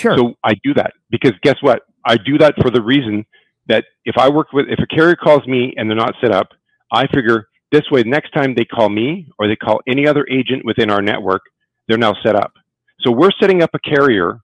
Sure. 0.00 0.16
So 0.16 0.34
I 0.42 0.54
do 0.64 0.74
that 0.74 0.92
because 1.10 1.32
guess 1.42 1.56
what? 1.60 1.82
I 2.04 2.16
do 2.16 2.38
that 2.38 2.54
for 2.62 2.70
the 2.70 2.82
reason 2.82 3.26
that 3.68 3.84
if 4.04 4.16
I 4.18 4.28
work 4.28 4.52
with, 4.52 4.66
if 4.68 4.78
a 4.78 4.86
carrier 4.86 5.16
calls 5.16 5.46
me 5.46 5.74
and 5.76 5.88
they're 5.88 5.96
not 5.96 6.14
set 6.20 6.32
up, 6.32 6.48
I 6.90 7.06
figure 7.08 7.48
this 7.70 7.82
way, 7.90 8.02
next 8.02 8.30
time 8.32 8.54
they 8.54 8.64
call 8.64 8.88
me 8.88 9.28
or 9.38 9.46
they 9.46 9.56
call 9.56 9.80
any 9.86 10.06
other 10.06 10.26
agent 10.30 10.64
within 10.64 10.90
our 10.90 11.02
network, 11.02 11.42
they're 11.86 11.98
now 11.98 12.14
set 12.22 12.34
up. 12.34 12.52
So 13.00 13.10
we're 13.10 13.30
setting 13.40 13.62
up 13.62 13.70
a 13.74 13.78
carrier 13.78 14.40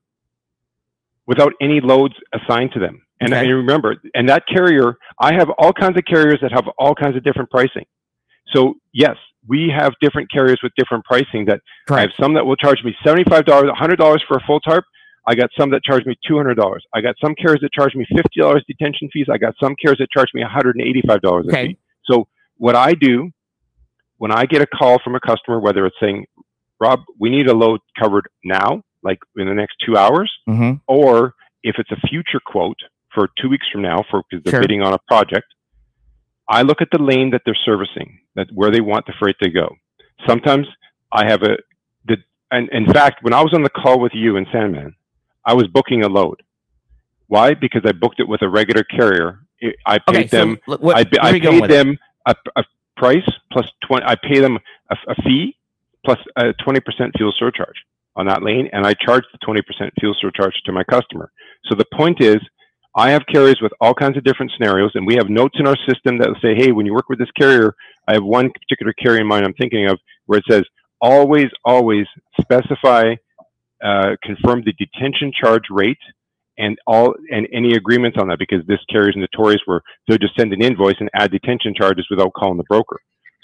without 1.27 1.53
any 1.61 1.81
loads 1.81 2.15
assigned 2.33 2.73
to 2.73 2.79
them. 2.79 3.03
And 3.21 3.33
okay. 3.33 3.47
I 3.47 3.49
remember, 3.49 3.97
and 4.15 4.29
that 4.29 4.45
carrier, 4.47 4.97
I 5.19 5.35
have 5.35 5.49
all 5.59 5.73
kinds 5.73 5.97
of 5.97 6.05
carriers 6.05 6.39
that 6.43 6.53
have 6.53 6.69
all 6.79 6.95
kinds 6.95 7.17
of 7.17 7.25
different 7.25 7.51
pricing. 7.51 7.87
So 8.55 8.75
yes, 8.93 9.17
we 9.49 9.73
have 9.77 9.93
different 10.01 10.31
carriers 10.31 10.61
with 10.63 10.73
different 10.77 11.05
pricing 11.05 11.47
that 11.47 11.61
Correct. 11.89 11.99
I 11.99 12.01
have 12.03 12.11
some 12.21 12.35
that 12.35 12.45
will 12.45 12.57
charge 12.57 12.85
me 12.85 12.95
$75, 13.05 13.45
$100 13.45 14.19
for 14.29 14.37
a 14.37 14.41
full 14.47 14.61
tarp. 14.61 14.85
I 15.27 15.35
got 15.35 15.51
some 15.59 15.71
that 15.71 15.83
charged 15.83 16.07
me 16.07 16.17
$200. 16.29 16.57
I 16.95 17.01
got 17.01 17.17
some 17.23 17.35
carriers 17.35 17.61
that 17.63 17.73
charged 17.73 17.97
me 17.97 18.07
$50 18.13 18.63
detention 18.67 19.09
fees. 19.13 19.27
I 19.31 19.39
got 19.39 19.55
some 19.61 19.75
carriers 19.81 19.99
that 19.99 20.09
charged 20.11 20.33
me 20.35 20.43
$185 20.43 21.49
okay. 21.49 21.49
a 21.49 21.67
fee. 21.69 21.79
So 22.05 22.29
what 22.59 22.77
I 22.77 22.93
do 22.93 23.31
when 24.19 24.31
I 24.31 24.47
get 24.47 24.63
a 24.63 24.67
call 24.67 24.99
from 25.03 25.15
a 25.15 25.21
customer, 25.21 25.61
whether 25.61 25.85
it's 25.87 25.97
saying, 26.01 26.27
Rob, 26.81 27.01
we 27.19 27.31
need 27.31 27.49
a 27.49 27.55
load 27.55 27.81
covered 27.99 28.29
now, 28.45 28.83
like 29.03 29.19
in 29.37 29.47
the 29.47 29.55
next 29.55 29.77
two 29.85 29.97
hours, 29.97 30.33
mm-hmm. 30.49 30.75
or 30.87 31.35
if 31.63 31.77
it's 31.79 31.91
a 31.91 32.07
future 32.09 32.41
quote 32.45 32.79
for 33.15 33.29
two 33.41 33.49
weeks 33.49 33.67
from 33.73 33.83
now 33.83 34.05
for 34.11 34.23
because 34.31 34.45
they're 34.45 34.53
sure. 34.53 34.61
bidding 34.61 34.83
on 34.83 34.93
a 34.93 34.99
project, 35.09 35.47
I 36.49 36.63
look 36.63 36.81
at 36.81 36.89
the 36.93 37.03
lane 37.03 37.31
that 37.31 37.43
they're 37.45 37.59
servicing, 37.65 38.21
that 38.37 38.49
where 38.53 38.71
they 38.71 38.81
want 38.81 39.07
the 39.07 39.15
freight 39.19 39.37
to 39.43 39.51
go. 39.51 39.75
Sometimes 40.27 40.67
I 41.13 41.27
have 41.27 41.43
a, 41.43 41.57
the, 42.07 42.19
and 42.51 42.69
in 42.71 42.87
fact, 42.93 43.23
when 43.23 43.35
I 43.35 43.43
was 43.43 43.53
on 43.53 43.63
the 43.63 43.71
call 43.71 43.99
with 43.99 44.13
you 44.15 44.37
and 44.37 44.47
Sandman, 44.53 44.95
I 45.47 45.55
was 45.55 45.69
booking 45.69 46.03
a 46.03 46.09
load. 46.09 46.43
Why? 47.29 47.55
Because 47.55 47.83
I 47.87 47.93
booked 47.93 48.21
it 48.21 48.29
with 48.29 48.43
a 48.43 48.49
regular 48.49 48.83
carrier. 48.85 49.41
I 49.87 49.99
paid 49.99 50.17
okay, 50.17 50.27
them. 50.27 50.59
So 50.69 50.77
what, 50.79 50.97
I, 50.97 51.29
I 51.29 51.39
paid 51.39 51.71
them 51.71 51.97
a, 52.27 52.35
a, 52.57 52.65
price 52.97 53.27
plus 53.53 53.67
twenty. 53.87 54.05
I 54.07 54.17
pay 54.17 54.41
them 54.41 54.59
a, 54.91 54.97
a 55.09 55.15
fee 55.23 55.57
plus 56.05 56.19
a 56.37 56.53
twenty 56.65 56.81
percent 56.81 57.13
fuel 57.17 57.33
surcharge 57.39 57.77
on 58.17 58.27
that 58.27 58.43
lane, 58.43 58.69
and 58.73 58.87
I 58.87 58.95
charge 58.95 59.25
the 59.33 59.39
twenty 59.45 59.63
percent 59.63 59.93
fuel 60.01 60.15
surcharge 60.21 60.55
to 60.67 60.73
my 60.73 60.85
customer. 60.85 61.31
So 61.67 61.75
the 61.75 61.87
point 61.95 62.21
is, 62.21 62.39
I 62.95 63.11
have 63.11 63.23
carriers 63.33 63.61
with 63.61 63.73
all 63.81 63.95
kinds 63.95 64.17
of 64.17 64.25
different 64.25 64.53
scenarios, 64.57 64.93
and 64.95 65.07
we 65.07 65.15
have 65.15 65.29
notes 65.29 65.57
in 65.59 65.67
our 65.67 65.77
system 65.89 66.19
that 66.19 66.35
say, 66.43 66.55
"Hey, 66.55 66.73
when 66.73 66.87
you 66.87 66.95
work 66.95 67.09
with 67.09 67.19
this 67.19 67.31
carrier, 67.39 67.75
I 68.09 68.15
have 68.15 68.25
one 68.25 68.51
particular 68.51 68.93
carrier 68.93 69.21
in 69.21 69.27
mind. 69.27 69.45
I'm 69.45 69.55
thinking 69.55 69.87
of 69.89 69.99
where 70.27 70.39
it 70.39 70.45
says." 70.51 70.65
Always, 70.99 71.49
always 71.63 72.07
specify 72.41 73.17
uh, 73.85 74.17
confirm 74.23 74.63
the 74.65 74.73
detention 74.73 75.33
charge 75.39 75.65
rate 75.71 75.99
and 76.59 76.79
all 76.87 77.15
and 77.31 77.47
any 77.53 77.75
agreements 77.75 78.17
on 78.21 78.29
that 78.29 78.39
because 78.39 78.67
this 78.67 78.79
carrier 78.91 79.11
is 79.11 79.17
notorious 79.17 79.61
where 79.67 79.83
they'll 80.09 80.19
just 80.19 80.37
send 80.39 80.53
an 80.53 80.63
invoice 80.63 80.97
and 81.01 81.11
add 81.15 81.31
detention 81.31 81.75
charges 81.75 82.07
without 82.11 82.33
calling 82.35 82.57
the 82.57 82.65
broker. 82.65 82.99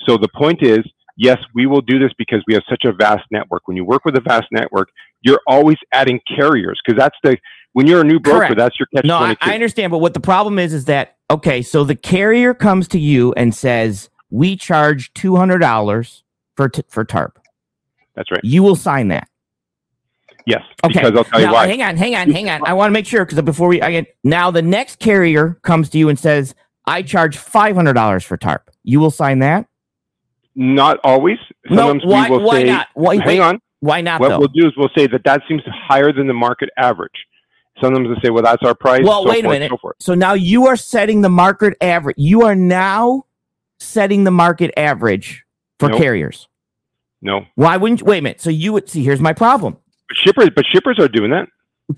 So 0.06 0.16
the 0.16 0.28
point 0.34 0.62
is, 0.62 0.80
yes, 1.16 1.38
we 1.54 1.66
will 1.66 1.82
do 1.82 1.98
this 1.98 2.10
because 2.16 2.42
we 2.46 2.54
have 2.54 2.62
such 2.68 2.84
a 2.84 2.92
vast 2.92 3.24
network. 3.30 3.62
When 3.66 3.76
you 3.76 3.84
work 3.84 4.04
with 4.04 4.16
a 4.16 4.20
vast 4.20 4.46
network, 4.50 4.88
you're 5.20 5.40
always 5.46 5.76
adding 5.92 6.20
carriers 6.36 6.80
because 6.84 6.98
that's 6.98 7.16
the 7.22 7.36
when 7.74 7.86
you're 7.86 8.02
a 8.02 8.04
new 8.04 8.20
broker, 8.20 8.38
Correct. 8.40 8.58
that's 8.58 8.78
your 8.78 8.86
catch. 8.94 9.04
No, 9.04 9.16
I, 9.16 9.36
I 9.40 9.54
understand, 9.54 9.90
but 9.90 9.98
what 9.98 10.14
the 10.14 10.20
problem 10.20 10.58
is 10.58 10.74
is 10.74 10.86
that 10.86 11.16
okay, 11.30 11.62
so 11.62 11.84
the 11.84 11.94
carrier 11.94 12.54
comes 12.54 12.88
to 12.88 12.98
you 12.98 13.32
and 13.34 13.54
says, 13.54 14.10
"We 14.30 14.56
charge 14.56 15.12
two 15.14 15.36
hundred 15.36 15.58
dollars 15.58 16.22
for 16.56 16.68
t- 16.68 16.84
for 16.88 17.04
tarp. 17.04 17.38
That's 18.14 18.30
right. 18.30 18.40
You 18.44 18.62
will 18.62 18.76
sign 18.76 19.08
that. 19.08 19.28
Yes. 20.46 20.62
Okay. 20.84 21.00
Because 21.00 21.16
I'll 21.16 21.24
tell 21.24 21.40
you 21.40 21.46
now, 21.46 21.52
why. 21.54 21.66
hang 21.66 21.82
on, 21.82 21.96
hang 21.96 22.14
on, 22.14 22.30
hang 22.30 22.50
on. 22.50 22.66
I 22.66 22.72
want 22.72 22.90
to 22.90 22.92
make 22.92 23.06
sure 23.06 23.24
because 23.24 23.40
before 23.42 23.68
we, 23.68 23.80
I 23.80 23.90
get 23.90 24.16
now 24.24 24.50
the 24.50 24.62
next 24.62 24.98
carrier 24.98 25.58
comes 25.62 25.88
to 25.90 25.98
you 25.98 26.08
and 26.08 26.18
says, 26.18 26.54
"I 26.86 27.02
charge 27.02 27.36
five 27.36 27.76
hundred 27.76 27.94
dollars 27.94 28.24
for 28.24 28.36
tarp." 28.36 28.70
You 28.82 29.00
will 29.00 29.10
sign 29.10 29.38
that. 29.40 29.66
Not 30.54 30.98
always. 31.04 31.38
No, 31.70 31.94
why? 32.04 32.28
Why 32.28 32.62
say, 32.62 32.64
not? 32.64 32.88
Why, 32.94 33.16
hang 33.16 33.26
wait, 33.26 33.40
on. 33.40 33.60
Why 33.80 34.00
not 34.00 34.20
What 34.20 34.28
though? 34.28 34.38
we'll 34.38 34.48
do 34.48 34.66
is 34.66 34.72
we'll 34.76 34.90
say 34.96 35.06
that 35.08 35.24
that 35.24 35.42
seems 35.48 35.62
higher 35.66 36.12
than 36.12 36.26
the 36.26 36.34
market 36.34 36.70
average. 36.76 37.26
Sometimes 37.80 38.06
we'll 38.06 38.20
say, 38.22 38.30
well, 38.30 38.42
that's 38.42 38.62
our 38.62 38.74
price. 38.74 39.02
Well, 39.02 39.24
so 39.24 39.30
wait 39.30 39.44
a 39.44 39.48
minute. 39.48 39.70
So 39.70 39.78
forth. 39.78 39.96
So 39.98 40.14
now 40.14 40.34
you 40.34 40.66
are 40.66 40.76
setting 40.76 41.22
the 41.22 41.30
market 41.30 41.74
average. 41.80 42.16
You 42.18 42.42
are 42.42 42.54
now 42.54 43.24
setting 43.80 44.24
the 44.24 44.30
market 44.30 44.72
average 44.76 45.44
for 45.80 45.88
Nope. 45.88 45.98
carriers. 45.98 46.48
No. 47.22 47.46
Why 47.54 47.76
wouldn't 47.76 48.00
you? 48.00 48.06
Wait 48.06 48.18
a 48.18 48.22
minute. 48.22 48.40
So 48.40 48.50
you 48.50 48.72
would 48.72 48.88
see, 48.88 49.02
here's 49.02 49.20
my 49.20 49.32
problem. 49.32 49.78
But 50.12 50.18
shippers, 50.18 50.50
but 50.54 50.66
shippers 50.66 50.98
are 50.98 51.08
doing 51.08 51.30
that. 51.30 51.48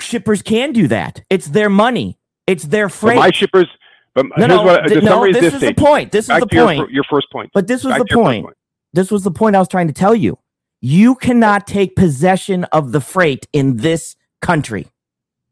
Shippers 0.00 0.42
can 0.42 0.72
do 0.72 0.86
that. 0.88 1.22
It's 1.30 1.48
their 1.48 1.68
money. 1.68 2.18
It's 2.46 2.64
their 2.64 2.86
But 2.86 2.94
freight. 2.94 3.18
my 3.18 3.30
shippers, 3.30 3.66
but 4.14 4.26
no, 4.36 4.46
no, 4.46 4.62
what 4.62 4.86
th- 4.86 5.02
no, 5.02 5.24
this 5.24 5.40
this 5.40 5.54
is 5.54 5.60
the 5.60 5.74
point. 5.74 6.12
This 6.12 6.28
is 6.28 6.38
the 6.38 6.46
to 6.46 6.56
your, 6.56 6.66
point. 6.66 6.90
your 6.90 7.04
first 7.04 7.30
point. 7.32 7.50
But 7.52 7.66
this 7.66 7.82
was 7.82 7.92
Back 7.92 8.02
the 8.02 8.14
first 8.14 8.42
point. 8.42 8.46
This 8.92 9.10
was 9.10 9.24
the 9.24 9.30
point 9.30 9.56
I 9.56 9.58
was 9.58 9.68
trying 9.68 9.88
to 9.88 9.92
tell 9.92 10.14
you. 10.14 10.38
You 10.80 11.14
cannot 11.16 11.66
take 11.66 11.96
possession 11.96 12.64
of 12.64 12.92
the 12.92 13.00
freight 13.00 13.48
in 13.52 13.78
this 13.78 14.14
country. 14.42 14.86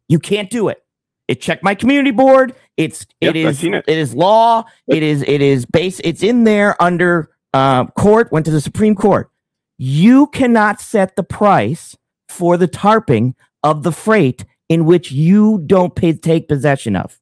You 0.09 0.19
can't 0.19 0.50
do 0.50 0.69
it. 0.69 0.85
It 1.26 1.40
checked 1.40 1.64
my 1.64 1.75
community 1.75 2.11
board. 2.11 2.54
It's 2.76 3.07
Yep, 3.21 3.31
it 3.31 3.37
is 3.37 3.64
it. 3.64 3.75
it 3.88 3.99
is 3.99 4.14
law. 4.14 4.64
It 4.87 5.02
is 5.02 5.23
it 5.26 5.40
is 5.40 5.66
base. 5.66 6.00
It's 6.04 6.23
in 6.23 6.45
there 6.45 6.81
under 6.81 7.31
uh, 7.54 7.87
court. 7.87 8.31
Went 8.31 8.45
to 8.47 8.52
the 8.52 8.61
Supreme 8.61 8.95
Court. 8.95 9.31
You 9.78 10.26
cannot 10.28 10.81
set 10.81 11.16
the 11.16 11.23
price 11.25 11.97
for 12.32 12.56
the 12.56 12.68
tarping 12.68 13.34
of 13.62 13.82
the 13.82 13.92
freight 13.92 14.44
in 14.68 14.84
which 14.84 15.12
you 15.12 15.62
don't 15.66 15.94
pay, 15.94 16.14
take 16.14 16.48
possession 16.48 16.96
of. 16.96 17.20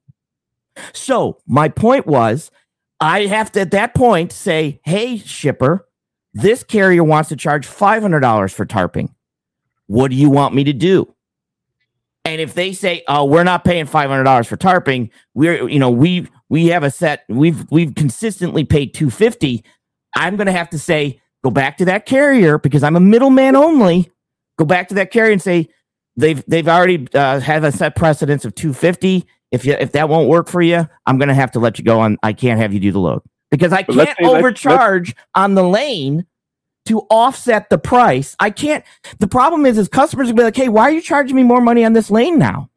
So 0.92 1.38
my 1.46 1.68
point 1.68 2.06
was, 2.06 2.50
I 3.00 3.26
have 3.26 3.50
to 3.52 3.60
at 3.60 3.72
that 3.72 3.94
point 3.94 4.32
say, 4.32 4.80
"Hey, 4.84 5.18
shipper, 5.18 5.86
this 6.32 6.62
carrier 6.62 7.02
wants 7.02 7.28
to 7.30 7.36
charge 7.36 7.66
five 7.66 8.02
hundred 8.02 8.20
dollars 8.20 8.52
for 8.52 8.64
tarping. 8.64 9.12
What 9.86 10.10
do 10.10 10.16
you 10.16 10.30
want 10.30 10.54
me 10.54 10.64
to 10.64 10.72
do?" 10.72 11.12
And 12.24 12.40
if 12.40 12.54
they 12.54 12.72
say, 12.72 13.02
"Oh, 13.08 13.24
we're 13.24 13.44
not 13.44 13.64
paying 13.64 13.86
five 13.86 14.10
hundred 14.10 14.24
dollars 14.24 14.46
for 14.46 14.56
tarping," 14.56 15.10
we're 15.34 15.68
you 15.68 15.78
know 15.78 15.90
we 15.90 16.28
we 16.48 16.66
have 16.66 16.82
a 16.82 16.90
set 16.90 17.24
we've 17.28 17.68
we've 17.70 17.94
consistently 17.94 18.64
paid 18.64 18.94
two 18.94 19.10
fifty. 19.10 19.64
I'm 20.14 20.36
going 20.36 20.46
to 20.46 20.52
have 20.52 20.70
to 20.70 20.78
say, 20.78 21.20
go 21.42 21.50
back 21.50 21.78
to 21.78 21.84
that 21.86 22.04
carrier 22.06 22.58
because 22.58 22.82
I'm 22.82 22.96
a 22.96 23.00
middleman 23.00 23.56
only. 23.56 24.10
Go 24.60 24.66
back 24.66 24.88
to 24.88 24.94
that 24.96 25.10
carrier 25.10 25.32
and 25.32 25.40
say 25.40 25.70
they've 26.16 26.44
they've 26.46 26.68
already 26.68 27.08
uh, 27.14 27.40
have 27.40 27.64
a 27.64 27.72
set 27.72 27.96
precedence 27.96 28.44
of 28.44 28.54
two 28.54 28.74
fifty. 28.74 29.24
If 29.50 29.64
you 29.64 29.72
if 29.72 29.92
that 29.92 30.10
won't 30.10 30.28
work 30.28 30.50
for 30.50 30.60
you, 30.60 30.86
I'm 31.06 31.16
going 31.16 31.30
to 31.30 31.34
have 31.34 31.50
to 31.52 31.58
let 31.58 31.78
you 31.78 31.84
go 31.86 31.98
on. 32.00 32.18
I 32.22 32.34
can't 32.34 32.60
have 32.60 32.74
you 32.74 32.78
do 32.78 32.92
the 32.92 32.98
load 32.98 33.22
because 33.50 33.72
I 33.72 33.84
But 33.84 33.96
let's 33.96 34.08
can't 34.08 34.18
say- 34.18 34.26
let's- 34.26 34.38
overcharge 34.38 35.16
on 35.34 35.54
the 35.54 35.64
lane 35.64 36.26
to 36.84 37.00
offset 37.10 37.70
the 37.70 37.78
price. 37.78 38.36
I 38.38 38.50
can't. 38.50 38.84
The 39.18 39.26
problem 39.28 39.64
is, 39.64 39.78
is 39.78 39.88
customers 39.88 40.26
will 40.28 40.34
be 40.34 40.42
like, 40.42 40.56
"Hey, 40.56 40.68
why 40.68 40.82
are 40.82 40.90
you 40.90 41.00
charging 41.00 41.36
me 41.36 41.42
more 41.42 41.62
money 41.62 41.82
on 41.82 41.94
this 41.94 42.10
lane 42.10 42.38
now?" 42.38 42.68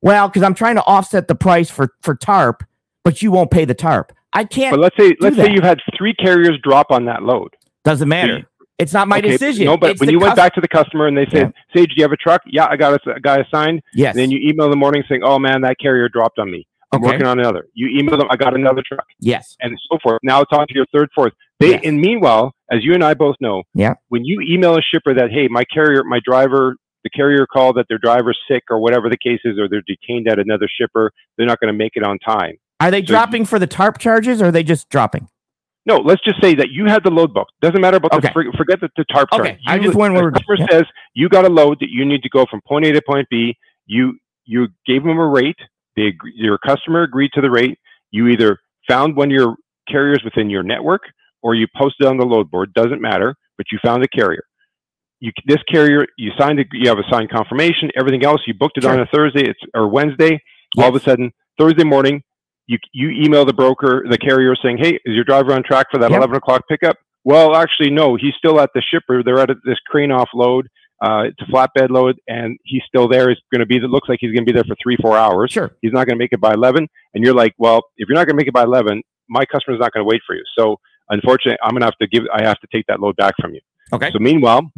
Well, 0.00 0.26
because 0.26 0.42
I'm 0.42 0.54
trying 0.54 0.74
to 0.74 0.84
offset 0.86 1.28
the 1.28 1.36
price 1.36 1.70
for 1.70 1.94
for 2.00 2.16
tarp, 2.16 2.64
but 3.04 3.22
you 3.22 3.30
won't 3.30 3.52
pay 3.52 3.64
the 3.64 3.74
tarp. 3.74 4.12
I 4.32 4.42
can't. 4.42 4.72
But 4.72 4.80
let's 4.80 4.96
say 4.98 5.14
let's 5.20 5.36
that. 5.36 5.46
say 5.46 5.52
you 5.52 5.60
had 5.60 5.78
three 5.96 6.14
carriers 6.14 6.58
drop 6.64 6.90
on 6.90 7.04
that 7.04 7.22
load. 7.22 7.54
doesn't 7.84 8.08
matter. 8.08 8.44
You- 8.78 8.82
it's 8.82 8.92
not 8.92 9.08
my 9.08 9.18
Okay, 9.18 9.30
decision. 9.30 9.66
No, 9.66 9.76
but 9.76 9.90
It's 9.92 10.00
when 10.00 10.10
you 10.10 10.18
went 10.18 10.36
back 10.36 10.54
to 10.54 10.60
the 10.60 10.68
customer 10.68 11.06
and 11.06 11.16
they 11.16 11.26
said, 11.26 11.52
"Sage, 11.74 11.88
do 11.90 11.94
you 11.96 12.02
have 12.04 12.12
a 12.12 12.16
truck?" 12.16 12.42
Yeah, 12.46 12.66
I 12.70 12.76
got 12.76 12.94
a, 13.06 13.12
a 13.14 13.20
guy 13.20 13.38
assigned. 13.38 13.82
yes, 13.94 14.14
And 14.14 14.20
then 14.22 14.30
you 14.30 14.38
email 14.42 14.66
in 14.66 14.70
the 14.70 14.76
morning 14.76 15.02
saying, 15.08 15.22
"Oh 15.24 15.38
man, 15.38 15.60
that 15.62 15.76
carrier 15.80 16.08
dropped 16.08 16.38
on 16.38 16.50
me. 16.50 16.66
I'm 16.92 17.00
Okay. 17.02 17.12
working 17.12 17.26
on 17.26 17.38
another." 17.38 17.66
You 17.74 17.88
email 17.98 18.16
them, 18.18 18.28
"I 18.30 18.36
got 18.36 18.54
another 18.54 18.82
truck," 18.86 19.06
yes, 19.20 19.56
and 19.60 19.78
so 19.90 19.98
forth. 20.02 20.18
Now 20.22 20.40
it's 20.40 20.52
on 20.52 20.66
to 20.66 20.74
your 20.74 20.86
third, 20.92 21.08
fourth. 21.14 21.32
They, 21.60 21.70
Yes. 21.70 21.82
and 21.84 22.00
meanwhile, 22.00 22.54
as 22.70 22.84
you 22.84 22.94
and 22.94 23.04
I 23.04 23.14
both 23.14 23.36
know, 23.40 23.62
Yeah. 23.74 23.94
when 24.08 24.24
you 24.24 24.40
email 24.40 24.76
a 24.76 24.82
shipper 24.82 25.14
that, 25.14 25.30
"Hey, 25.30 25.48
my 25.48 25.64
carrier, 25.64 26.02
my 26.04 26.20
driver." 26.24 26.76
The 27.04 27.10
carrier 27.10 27.46
called 27.52 27.76
that 27.78 27.86
their 27.88 27.98
driver's 27.98 28.38
sick 28.48 28.62
or 28.70 28.78
whatever 28.78 29.08
the 29.10 29.16
case 29.16 29.40
is, 29.44 29.58
or 29.58 29.66
they're 29.68 29.82
detained 29.88 30.28
at 30.28 30.38
another 30.38 30.68
shipper. 30.68 31.10
They're 31.36 31.48
not 31.48 31.58
going 31.58 31.72
to 31.72 31.76
make 31.76 31.92
it 31.96 32.04
on 32.04 32.20
time. 32.20 32.52
Are 32.78 32.92
they 32.92 33.00
So 33.00 33.06
dropping 33.06 33.44
for 33.44 33.58
the 33.58 33.66
tarp 33.66 33.98
charges 33.98 34.40
or 34.40 34.46
are 34.46 34.50
they 34.52 34.62
just 34.62 34.88
dropping? 34.88 35.26
No, 35.84 35.96
let's 35.96 36.22
just 36.22 36.40
say 36.40 36.54
that 36.54 36.70
you 36.70 36.86
had 36.86 37.02
the 37.04 37.10
load 37.10 37.34
book. 37.34 37.48
Doesn't 37.60 37.80
matter 37.80 37.96
about 37.96 38.12
Okay. 38.14 38.28
the 38.28 38.32
forget 38.56 38.80
the, 38.80 38.88
the 38.96 39.04
tarp 39.04 39.28
Okay, 39.32 39.50
chart. 39.50 39.60
I 39.66 39.78
just 39.78 39.94
the 39.94 39.98
where 39.98 40.30
customer 40.30 40.56
yeah. 40.58 40.66
says 40.70 40.84
you 41.14 41.28
got 41.28 41.44
a 41.44 41.48
load 41.48 41.78
that 41.80 41.90
you 41.90 42.04
need 42.04 42.22
to 42.22 42.28
go 42.28 42.46
from 42.50 42.60
point 42.66 42.86
A 42.86 42.92
to 42.92 43.02
point 43.06 43.26
B. 43.30 43.56
You 43.86 44.16
you 44.44 44.68
gave 44.86 45.02
them 45.02 45.18
a 45.18 45.26
rate. 45.28 45.56
They 45.96 46.04
agree, 46.06 46.32
your 46.36 46.58
customer 46.58 47.02
agreed 47.02 47.30
to 47.34 47.40
the 47.40 47.50
rate. 47.50 47.78
You 48.10 48.28
either 48.28 48.58
found 48.88 49.16
one 49.16 49.28
of 49.28 49.32
your 49.32 49.56
carriers 49.88 50.22
within 50.24 50.50
your 50.50 50.62
network 50.62 51.02
or 51.42 51.54
you 51.54 51.66
posted 51.76 52.06
on 52.06 52.16
the 52.16 52.24
load 52.24 52.50
board. 52.50 52.72
Doesn't 52.74 53.00
matter, 53.00 53.34
but 53.56 53.66
you 53.72 53.78
found 53.84 54.04
a 54.04 54.08
carrier. 54.08 54.44
You 55.20 55.32
this 55.46 55.62
carrier 55.70 56.06
you 56.16 56.30
signed. 56.38 56.60
A, 56.60 56.64
you 56.72 56.88
have 56.88 56.98
a 56.98 57.04
signed 57.10 57.30
confirmation. 57.30 57.90
Everything 57.98 58.24
else 58.24 58.40
you 58.46 58.54
booked 58.54 58.78
it 58.78 58.84
on 58.84 59.00
a 59.00 59.06
Thursday. 59.06 59.48
It's 59.48 59.60
or 59.74 59.88
Wednesday. 59.88 60.40
All 60.78 60.88
of 60.88 60.94
a 60.94 61.00
sudden 61.00 61.32
Thursday 61.58 61.84
morning 61.84 62.22
you 62.72 62.78
you 62.92 63.24
email 63.24 63.44
the 63.44 63.52
broker, 63.52 64.04
the 64.08 64.18
carrier, 64.18 64.54
saying, 64.62 64.78
"Hey, 64.78 64.94
is 65.04 65.14
your 65.14 65.24
driver 65.24 65.52
on 65.52 65.62
track 65.62 65.86
for 65.90 65.98
that 65.98 66.10
Yep. 66.10 66.18
11 66.18 66.36
o'clock 66.36 66.62
pickup?" 66.68 66.96
Well, 67.24 67.54
actually, 67.54 67.90
no. 67.90 68.16
He's 68.16 68.34
still 68.36 68.60
at 68.60 68.70
the 68.74 68.82
shipper. 68.82 69.22
They're 69.22 69.38
at 69.38 69.50
this 69.64 69.78
crane 69.86 70.10
offload. 70.10 70.64
Uh, 71.00 71.24
it's 71.24 71.40
a 71.40 71.52
flatbed 71.52 71.90
load, 71.90 72.16
and 72.28 72.58
he's 72.64 72.82
still 72.86 73.08
there. 73.08 73.28
He's 73.28 73.38
going 73.52 73.60
to 73.60 73.66
be. 73.66 73.76
It 73.76 73.82
looks 73.82 74.08
like 74.08 74.18
he's 74.20 74.32
going 74.32 74.44
to 74.46 74.52
be 74.52 74.54
there 74.54 74.64
for 74.64 74.76
three, 74.82 74.96
four 75.00 75.16
hours. 75.16 75.52
Sure. 75.52 75.70
He's 75.82 75.92
not 75.92 76.06
going 76.06 76.16
to 76.16 76.22
make 76.24 76.32
it 76.32 76.40
by 76.40 76.52
11. 76.54 76.88
And 77.14 77.24
you're 77.24 77.34
like, 77.34 77.54
"Well, 77.58 77.82
if 77.96 78.08
you're 78.08 78.16
not 78.16 78.26
going 78.26 78.36
to 78.36 78.40
make 78.40 78.48
it 78.48 78.54
by 78.54 78.62
11, 78.62 79.02
my 79.28 79.44
customer's 79.44 79.80
not 79.80 79.92
going 79.92 80.04
to 80.04 80.08
wait 80.08 80.22
for 80.26 80.34
you." 80.34 80.44
So, 80.58 80.78
unfortunately, 81.10 81.58
I'm 81.62 81.72
going 81.72 81.80
to 81.80 81.86
have 81.86 81.98
to 81.98 82.06
give. 82.06 82.24
I 82.32 82.42
have 82.44 82.58
to 82.60 82.68
take 82.72 82.86
that 82.86 83.00
load 83.00 83.16
back 83.16 83.34
from 83.40 83.54
you. 83.54 83.60
Okay. 83.92 84.10
So, 84.12 84.18
meanwhile, 84.18 84.70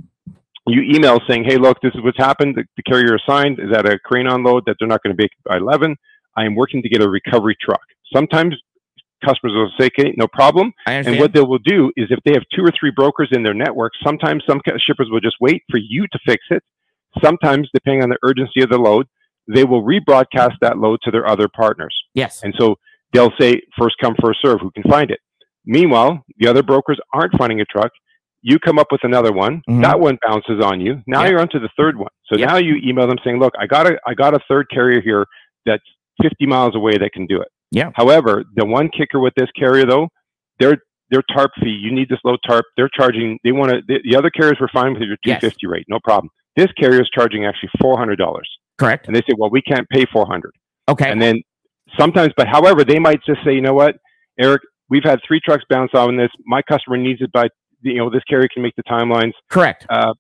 you 0.67 0.83
email 0.95 1.21
saying, 1.29 1.45
"Hey, 1.45 1.57
look, 1.57 1.81
this 1.83 1.95
is 1.95 2.03
what's 2.03 2.19
happened. 2.19 2.57
The, 2.57 2.65
the 2.77 2.83
carrier 2.83 3.17
assigned 3.17 3.59
is 3.61 3.73
at 3.77 3.87
a 3.87 3.99
crane 3.99 4.27
unload 4.27 4.65
that 4.67 4.77
they're 4.79 4.89
not 4.89 5.03
going 5.03 5.15
to 5.17 5.23
make 5.23 5.33
it 5.33 5.45
by 5.49 5.59
11. 5.59 5.97
I 6.37 6.45
am 6.45 6.55
working 6.55 6.83
to 6.83 6.89
get 6.89 7.03
a 7.03 7.09
recovery 7.09 7.57
truck." 7.61 7.81
Sometimes 8.13 8.55
customers 9.25 9.55
will 9.55 9.71
say, 9.79 9.87
"Okay, 9.99 10.13
no 10.17 10.27
problem." 10.29 10.73
And 10.87 11.19
what 11.19 11.33
they 11.33 11.41
will 11.41 11.59
do 11.59 11.91
is 11.97 12.09
if 12.11 12.19
they 12.25 12.33
have 12.33 12.45
two 12.55 12.63
or 12.65 12.71
three 12.79 12.91
brokers 12.91 13.29
in 13.33 13.43
their 13.43 13.55
network, 13.55 13.93
sometimes 14.03 14.43
some 14.47 14.61
shippers 14.79 15.09
will 15.11 15.21
just 15.21 15.37
wait 15.41 15.63
for 15.71 15.79
you 15.79 16.07
to 16.09 16.19
fix 16.27 16.45
it. 16.51 16.63
Sometimes, 17.23 17.69
depending 17.73 18.03
on 18.03 18.09
the 18.11 18.19
urgency 18.25 18.63
of 18.63 18.71
the 18.71 18.79
load, 18.79 19.07
they 19.47 19.65
will 19.65 19.83
rebroadcast 19.83 20.55
that 20.61 20.79
load 20.79 20.99
to 21.05 21.11
their 21.11 21.27
other 21.29 21.49
partners. 21.49 21.95
yes. 22.15 22.43
And 22.43 22.55
so 22.59 22.77
they'll 23.13 23.33
say, 23.39 23.61
first 23.79 23.97
come, 24.01 24.15
first 24.21 24.41
serve, 24.43 24.61
who 24.61 24.71
can 24.73 24.83
find 24.91 25.11
it. 25.11 25.21
Meanwhile, 25.65 26.25
the 26.39 26.49
other 26.49 26.63
brokers 26.63 26.99
aren't 27.13 27.37
finding 27.39 27.61
a 27.61 27.65
truck. 27.65 27.93
You 28.43 28.59
come 28.59 28.79
up 28.79 28.89
with 28.91 29.05
another 29.05 29.33
one. 29.33 29.63
Mhm. 29.69 29.83
That 29.83 30.01
one 30.01 30.19
bounces 30.27 30.61
on 30.63 30.81
you. 30.81 31.03
Now 31.07 31.23
Yeah. 31.23 31.31
you're 31.31 31.41
onto 31.41 31.59
the 31.61 31.71
third 31.77 31.97
one. 31.97 32.11
So 32.27 32.37
Yeah. 32.37 32.47
now 32.47 32.57
you 32.57 32.77
email 32.85 33.07
them 33.07 33.19
saying, 33.25 33.39
look, 33.39 33.55
I 33.59 33.67
got 33.67 33.87
a, 33.87 33.99
I 34.07 34.15
got 34.15 34.35
a 34.35 34.41
third 34.49 34.69
carrier 34.71 35.01
here 35.01 35.27
that's 35.65 35.85
50 36.23 36.47
miles 36.47 36.75
away 36.75 36.93
that 36.99 37.11
can 37.13 37.27
do 37.27 37.41
it. 37.41 37.49
Yeah. 37.71 37.91
However, 37.95 38.45
the 38.55 38.65
one 38.67 38.89
kicker 38.89 39.19
with 39.21 39.35
this 39.37 39.49
carrier 39.59 39.87
though, 39.87 40.09
their 40.61 40.79
their 41.11 41.23
tarp 41.35 41.51
fee, 41.63 41.69
you 41.71 41.93
need 41.95 42.09
this 42.09 42.19
low 42.25 42.37
tarp. 42.47 42.65
They're 42.77 42.89
charging. 42.95 43.39
They 43.45 43.53
want 43.53 43.71
to. 43.73 43.81
The, 43.87 44.01
the 44.09 44.17
other 44.17 44.31
carriers 44.31 44.59
were 44.61 44.71
fine 44.73 44.93
with 44.95 45.03
your 45.03 45.17
Yes. 45.25 45.41
250 45.41 45.67
rate, 45.67 45.85
no 45.89 45.99
problem. 46.03 46.31
This 46.57 46.69
carrier 46.79 47.03
is 47.03 47.11
charging 47.13 47.45
actually 47.45 47.71
400 47.81 48.17
dollars, 48.17 48.49
Correct. 48.79 49.07
and 49.07 49.15
they 49.15 49.21
say, 49.21 49.35
well, 49.37 49.51
we 49.51 49.61
can't 49.61 49.89
pay 49.91 50.07
400. 50.13 50.53
Okay. 50.89 51.11
And 51.11 51.21
then 51.21 51.43
sometimes, 51.99 52.33
but 52.37 52.47
however, 52.49 52.85
they 52.85 52.99
might 52.99 53.21
just 53.27 53.41
say, 53.45 53.53
you 53.55 53.61
know 53.61 53.75
what, 53.75 53.97
Eric, 54.39 54.63
we've 54.89 55.03
had 55.05 55.19
three 55.27 55.41
trucks 55.45 55.65
bounce 55.69 55.91
off 55.95 56.09
on 56.09 56.17
this. 56.17 56.31
My 56.47 56.63
customer 56.63 56.97
needs 56.97 57.21
it 57.23 57.33
by, 57.33 57.49
you 57.83 57.97
know, 57.97 58.09
this 58.11 58.23
carrier 58.29 58.49
can 58.53 58.63
make 58.63 58.75
the 58.77 58.85
timelines. 58.85 59.33
Correct. 59.51 59.85
Uh, 59.91 60.15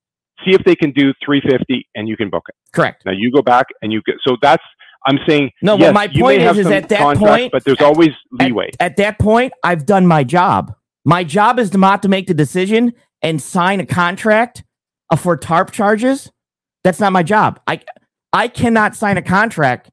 see 0.44 0.52
if 0.54 0.64
they 0.64 0.74
can 0.74 0.90
do 0.90 1.12
350, 1.24 1.86
and 1.94 2.08
you 2.08 2.16
can 2.16 2.30
book 2.30 2.44
it. 2.48 2.54
Correct. 2.72 3.04
Now 3.06 3.12
you 3.12 3.30
go 3.30 3.40
back 3.42 3.66
and 3.82 3.92
you 3.92 4.02
get. 4.04 4.16
So 4.26 4.36
that's 4.42 4.62
I'm 5.06 5.18
saying. 5.26 5.50
No, 5.62 5.75
well, 5.76 5.87
yes, 5.87 5.94
my 5.94 6.08
point 6.08 6.42
is- 6.42 6.58
is 6.58 6.66
at 6.66 6.88
that 6.88 6.99
contracts, 6.99 7.40
point- 7.42 7.52
but 7.52 7.64
there's 7.64 7.78
at- 7.78 7.84
always 7.84 8.11
leeway. 8.32 8.70
At 8.80 8.96
that 8.96 9.18
point, 9.18 9.52
I've 9.62 9.87
done 9.87 10.06
my 10.06 10.25
job. 10.25 10.75
My 11.04 11.25
job 11.25 11.58
is 11.58 11.70
to 11.70 11.78
not 11.78 12.02
to 12.02 12.08
make 12.08 12.26
the 12.26 12.34
decision 12.34 12.92
and 13.23 13.40
sign 13.40 13.80
a 13.80 13.87
contract 13.87 14.64
uh, 15.11 15.16
for 15.16 15.37
tarp 15.37 15.70
charges. 15.70 16.30
That's 16.82 17.00
not 17.00 17.12
my 17.12 17.23
job. 17.23 17.61
I 17.66 17.80
I 18.32 18.49
cannot 18.49 18.96
sign 18.96 19.16
a 19.16 19.23
contract 19.23 19.90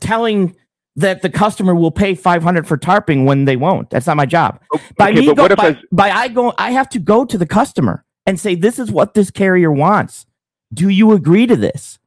telling 0.00 0.56
that 0.96 1.22
the 1.22 1.30
customer 1.30 1.74
will 1.74 1.92
pay 1.92 2.14
500 2.14 2.66
for 2.66 2.76
tarping 2.76 3.24
when 3.24 3.44
they 3.44 3.56
won't. 3.56 3.90
That's 3.90 4.06
not 4.06 4.16
my 4.16 4.26
job. 4.26 4.60
By 4.96 5.12
me 5.12 5.32
go, 5.32 5.48
by, 5.54 5.78
by 5.92 6.10
I 6.10 6.28
go 6.28 6.52
I 6.58 6.72
have 6.72 6.88
to 6.90 6.98
go 6.98 7.24
to 7.24 7.38
the 7.38 7.46
customer 7.46 8.04
and 8.26 8.40
say 8.40 8.54
this 8.54 8.78
is 8.78 8.90
what 8.90 9.14
this 9.14 9.30
carrier 9.30 9.70
wants. 9.70 10.26
Do 10.74 10.88
you 10.88 11.12
agree 11.12 11.46
to 11.46 11.56
this? 11.56 11.98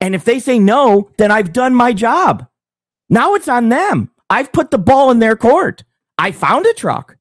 And 0.00 0.14
if 0.14 0.24
they 0.24 0.38
say 0.38 0.58
no, 0.58 1.10
then 1.18 1.30
I've 1.30 1.52
done 1.52 1.74
my 1.74 1.92
job. 1.92 2.46
Now 3.08 3.34
it's 3.34 3.48
on 3.48 3.68
them. 3.68 4.10
I've 4.28 4.52
put 4.52 4.70
the 4.70 4.78
ball 4.78 5.10
in 5.10 5.18
their 5.18 5.36
court. 5.36 5.84
I 6.18 6.32
found 6.32 6.66
a 6.66 6.72
truck. 6.72 7.16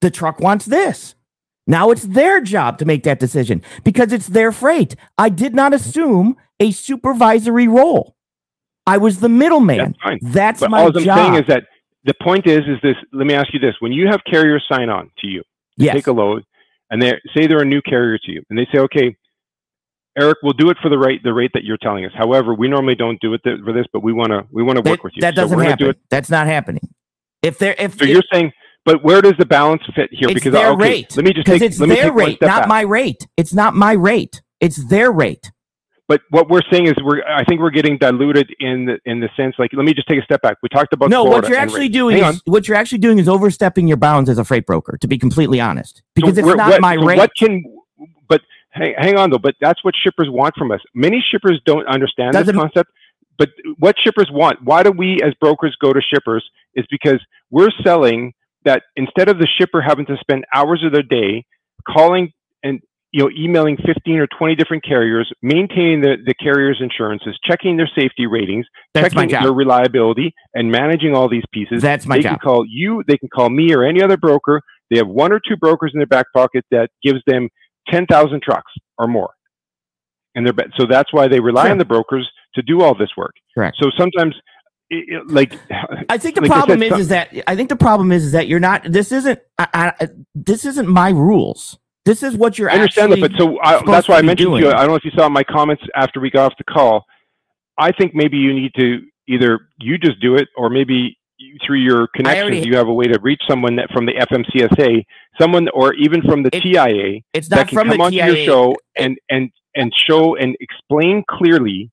The 0.00 0.10
truck 0.10 0.40
wants 0.40 0.66
this. 0.66 1.14
Now 1.66 1.90
it's 1.90 2.02
their 2.02 2.40
job 2.40 2.78
to 2.78 2.84
make 2.84 3.04
that 3.04 3.20
decision 3.20 3.62
because 3.84 4.12
it's 4.12 4.26
their 4.26 4.50
freight. 4.50 4.96
I 5.16 5.28
did 5.28 5.54
not 5.54 5.72
assume 5.72 6.36
a 6.58 6.72
supervisory 6.72 7.68
role. 7.68 8.16
I 8.86 8.98
was 8.98 9.20
the 9.20 9.28
middleman. 9.28 9.94
That's. 10.04 10.34
That's 10.34 10.60
But 10.60 10.70
my 10.70 10.80
all 10.82 10.96
I'm 10.96 11.04
job. 11.04 11.18
saying 11.18 11.34
is 11.34 11.46
that 11.46 11.64
the 12.04 12.14
point 12.20 12.48
is, 12.48 12.62
is 12.62 12.78
this. 12.82 12.96
Let 13.12 13.28
me 13.28 13.34
ask 13.34 13.54
you 13.54 13.60
this: 13.60 13.76
When 13.78 13.92
you 13.92 14.08
have 14.08 14.20
carriers 14.28 14.64
sign 14.68 14.88
on 14.90 15.08
to 15.18 15.28
you, 15.28 15.44
yes. 15.76 15.94
take 15.94 16.08
a 16.08 16.12
load, 16.12 16.42
and 16.90 17.00
they 17.00 17.12
say 17.34 17.46
they're 17.46 17.62
a 17.62 17.64
new 17.64 17.80
carrier 17.82 18.18
to 18.18 18.32
you, 18.32 18.42
and 18.50 18.58
they 18.58 18.66
say, 18.72 18.78
okay, 18.80 19.16
Eric, 20.18 20.38
we'll 20.42 20.52
do 20.52 20.68
it 20.70 20.76
for 20.82 20.88
the 20.88 20.98
rate 20.98 21.22
the 21.22 21.32
rate 21.32 21.52
that 21.54 21.64
you're 21.64 21.78
telling 21.78 22.04
us. 22.04 22.12
However, 22.14 22.54
we 22.54 22.68
normally 22.68 22.94
don't 22.94 23.20
do 23.20 23.32
it 23.34 23.42
th- 23.44 23.60
for 23.64 23.72
this, 23.72 23.86
but 23.92 24.02
we 24.02 24.12
want 24.12 24.30
to 24.30 24.46
we 24.50 24.62
want 24.62 24.82
to 24.82 24.88
work 24.90 25.02
with 25.04 25.14
you. 25.16 25.20
that 25.22 25.34
doesn't 25.34 25.56
we're 25.56 25.64
happen. 25.64 25.86
Do. 25.88 25.94
That's 26.10 26.28
not 26.30 26.46
happening. 26.46 26.88
If 27.42 27.58
they're 27.58 27.74
if 27.78 27.98
So 27.98 28.04
you're 28.04 28.22
saying, 28.32 28.52
but 28.84 29.02
where 29.02 29.22
does 29.22 29.34
the 29.38 29.46
balance 29.46 29.82
fit 29.94 30.10
here? 30.12 30.28
Because 30.28 30.52
their 30.52 30.70
okay, 30.72 30.82
rate. 30.82 31.16
let 31.16 31.24
me 31.24 31.32
just 31.32 31.46
take 31.46 31.62
it's 31.62 31.80
let 31.80 31.88
me 31.88 31.94
their 31.96 32.12
rate, 32.12 32.38
not 32.42 32.62
back. 32.62 32.68
my 32.68 32.82
rate. 32.82 33.26
It's 33.36 33.54
not 33.54 33.74
my 33.74 33.92
rate. 33.92 34.42
It's 34.60 34.84
their 34.88 35.10
rate. 35.10 35.50
But 36.08 36.20
what 36.30 36.50
we're 36.50 36.62
saying 36.70 36.88
is, 36.88 36.94
we're 37.02 37.22
I 37.24 37.42
think 37.44 37.60
we're 37.60 37.70
getting 37.70 37.96
diluted 37.96 38.50
in 38.60 38.84
the 38.84 38.98
in 39.06 39.20
the 39.20 39.30
sense 39.36 39.54
like 39.58 39.70
let 39.72 39.84
me 39.86 39.94
just 39.94 40.08
take 40.08 40.18
a 40.20 40.24
step 40.24 40.42
back. 40.42 40.58
We 40.62 40.68
talked 40.68 40.92
about 40.92 41.08
No, 41.08 41.24
what 41.24 41.48
you're 41.48 41.56
actually 41.56 41.82
rates. 41.82 41.94
doing 41.94 42.18
Hang 42.18 42.34
is 42.34 42.42
what 42.44 42.68
you're 42.68 42.76
actually 42.76 42.98
doing 42.98 43.18
is 43.18 43.28
overstepping 43.28 43.88
your 43.88 43.96
bounds 43.96 44.28
as 44.28 44.36
a 44.36 44.44
freight 44.44 44.66
broker. 44.66 44.98
To 45.00 45.08
be 45.08 45.16
completely 45.16 45.58
honest, 45.60 46.02
because 46.14 46.36
it's 46.36 46.46
not 46.46 46.58
what, 46.70 46.80
my 46.82 46.96
so 46.96 47.04
rate. 47.04 47.18
What 47.18 47.30
can, 47.38 47.64
but 48.28 48.42
hang, 48.72 48.94
hang 48.98 49.16
on 49.16 49.30
though, 49.30 49.38
but 49.38 49.54
that's 49.60 49.82
what 49.84 49.94
shippers 50.02 50.28
want 50.30 50.54
from 50.56 50.70
us. 50.72 50.80
Many 50.94 51.24
shippers 51.30 51.60
don't 51.64 51.86
understand 51.86 52.32
Doesn't- 52.32 52.54
this 52.54 52.60
concept, 52.60 52.90
but 53.38 53.50
what 53.78 53.96
shippers 54.02 54.28
want, 54.30 54.58
why 54.62 54.82
do 54.82 54.90
we 54.90 55.20
as 55.22 55.32
brokers 55.40 55.76
go 55.80 55.92
to 55.92 56.00
shippers 56.00 56.44
is 56.74 56.84
because 56.90 57.20
we're 57.50 57.70
selling 57.82 58.32
that 58.64 58.82
instead 58.96 59.28
of 59.28 59.38
the 59.38 59.48
shipper 59.58 59.80
having 59.80 60.06
to 60.06 60.16
spend 60.20 60.44
hours 60.54 60.82
of 60.84 60.92
their 60.92 61.02
day 61.02 61.44
calling 61.88 62.30
and 62.62 62.80
you 63.10 63.22
know 63.24 63.30
emailing 63.36 63.76
15 63.84 64.18
or 64.20 64.26
20 64.38 64.54
different 64.54 64.84
carriers 64.84 65.30
maintaining 65.42 66.00
the, 66.00 66.16
the 66.24 66.32
carrier's 66.34 66.78
insurances 66.80 67.36
checking 67.44 67.76
their 67.76 67.90
safety 67.98 68.26
ratings 68.26 68.64
That's 68.94 69.12
checking 69.12 69.30
their 69.30 69.52
reliability 69.52 70.32
and 70.54 70.70
managing 70.70 71.14
all 71.16 71.28
these 71.28 71.42
pieces 71.52 71.82
That's 71.82 72.06
my 72.06 72.18
they 72.18 72.22
job. 72.22 72.30
can 72.30 72.38
call 72.38 72.64
you 72.68 73.02
they 73.08 73.18
can 73.18 73.28
call 73.28 73.50
me 73.50 73.74
or 73.74 73.82
any 73.82 74.00
other 74.00 74.16
broker 74.16 74.62
they 74.90 74.98
have 74.98 75.08
one 75.08 75.32
or 75.32 75.40
two 75.40 75.56
brokers 75.56 75.90
in 75.92 75.98
their 75.98 76.06
back 76.06 76.26
pocket 76.34 76.64
that 76.70 76.90
gives 77.02 77.18
them 77.26 77.48
10,000 77.88 78.42
trucks 78.42 78.72
or 78.98 79.06
more 79.06 79.30
and 80.34 80.46
they're 80.46 80.54
so 80.76 80.86
that's 80.86 81.12
why 81.12 81.28
they 81.28 81.40
rely 81.40 81.64
Sure. 81.64 81.72
on 81.72 81.78
the 81.78 81.84
brokers 81.84 82.28
to 82.54 82.62
do 82.62 82.82
all 82.82 82.94
this 82.96 83.10
work 83.16 83.34
Correct. 83.54 83.76
so 83.80 83.90
sometimes 83.96 84.34
it, 84.92 85.26
like 85.28 85.58
I 86.08 86.18
think 86.18 86.34
the 86.34 86.42
like 86.42 86.50
problem 86.50 86.80
said, 86.80 86.84
is, 86.84 86.90
some- 86.90 87.00
is 87.00 87.08
that 87.08 87.30
I 87.46 87.56
think 87.56 87.68
the 87.70 87.76
problem 87.76 88.12
is, 88.12 88.24
is 88.26 88.32
that 88.32 88.46
you're 88.46 88.60
not. 88.60 88.82
This 88.84 89.10
isn't. 89.10 89.38
I, 89.58 89.94
I, 89.98 90.08
this 90.34 90.66
isn't 90.66 90.86
my 90.86 91.08
rules. 91.08 91.78
This 92.04 92.22
is 92.22 92.36
what 92.36 92.58
you're. 92.58 92.70
I 92.70 92.74
understand 92.74 93.10
actually, 93.12 93.28
that, 93.28 93.38
but 93.38 93.38
so 93.38 93.58
I, 93.62 93.82
that's 93.86 94.06
why 94.06 94.18
I 94.18 94.22
mentioned 94.22 94.52
to 94.52 94.58
you. 94.58 94.68
I 94.68 94.80
don't 94.80 94.88
know 94.88 94.96
if 94.96 95.04
you 95.04 95.10
saw 95.16 95.30
my 95.30 95.44
comments 95.44 95.82
after 95.94 96.20
we 96.20 96.30
got 96.30 96.52
off 96.52 96.58
the 96.58 96.64
call. 96.64 97.06
I 97.78 97.90
think 97.92 98.14
maybe 98.14 98.36
you 98.36 98.52
need 98.52 98.72
to 98.76 99.00
either 99.28 99.60
you 99.78 99.96
just 99.96 100.20
do 100.20 100.36
it, 100.36 100.48
or 100.58 100.68
maybe 100.68 101.16
through 101.64 101.78
your 101.78 102.06
connections 102.14 102.64
you 102.66 102.76
have 102.76 102.88
a 102.88 102.92
way 102.92 103.06
to 103.06 103.18
reach 103.20 103.42
someone 103.48 103.76
that 103.76 103.90
from 103.92 104.06
the 104.06 104.12
FMCSA, 104.14 105.04
someone 105.40 105.68
or 105.70 105.94
even 105.94 106.22
from 106.22 106.42
the 106.42 106.50
It- 106.52 106.62
TIA 106.62 107.20
it's 107.32 107.48
that 107.48 107.68
can 107.68 107.76
from 107.78 107.88
come 107.88 107.98
the 107.98 108.04
onto 108.04 108.16
TIA. 108.18 108.26
your 108.26 108.36
show 108.44 108.76
and 108.96 109.18
and 109.30 109.50
and 109.74 109.92
show 109.94 110.36
and 110.36 110.56
explain 110.60 111.24
clearly. 111.30 111.90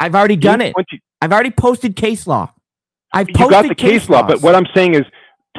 I've 0.00 0.14
already 0.14 0.36
done 0.36 0.60
it. 0.60 0.72
20 0.72 1.00
I've 1.20 1.32
already 1.32 1.50
posted 1.50 1.94
case 1.96 2.26
law. 2.26 2.52
I've 3.12 3.28
you 3.28 3.34
posted 3.34 3.50
got 3.50 3.68
the 3.68 3.74
case 3.74 4.08
law, 4.08 4.22
but 4.26 4.42
what 4.42 4.54
I'm 4.54 4.66
saying 4.74 4.94
is 4.94 5.02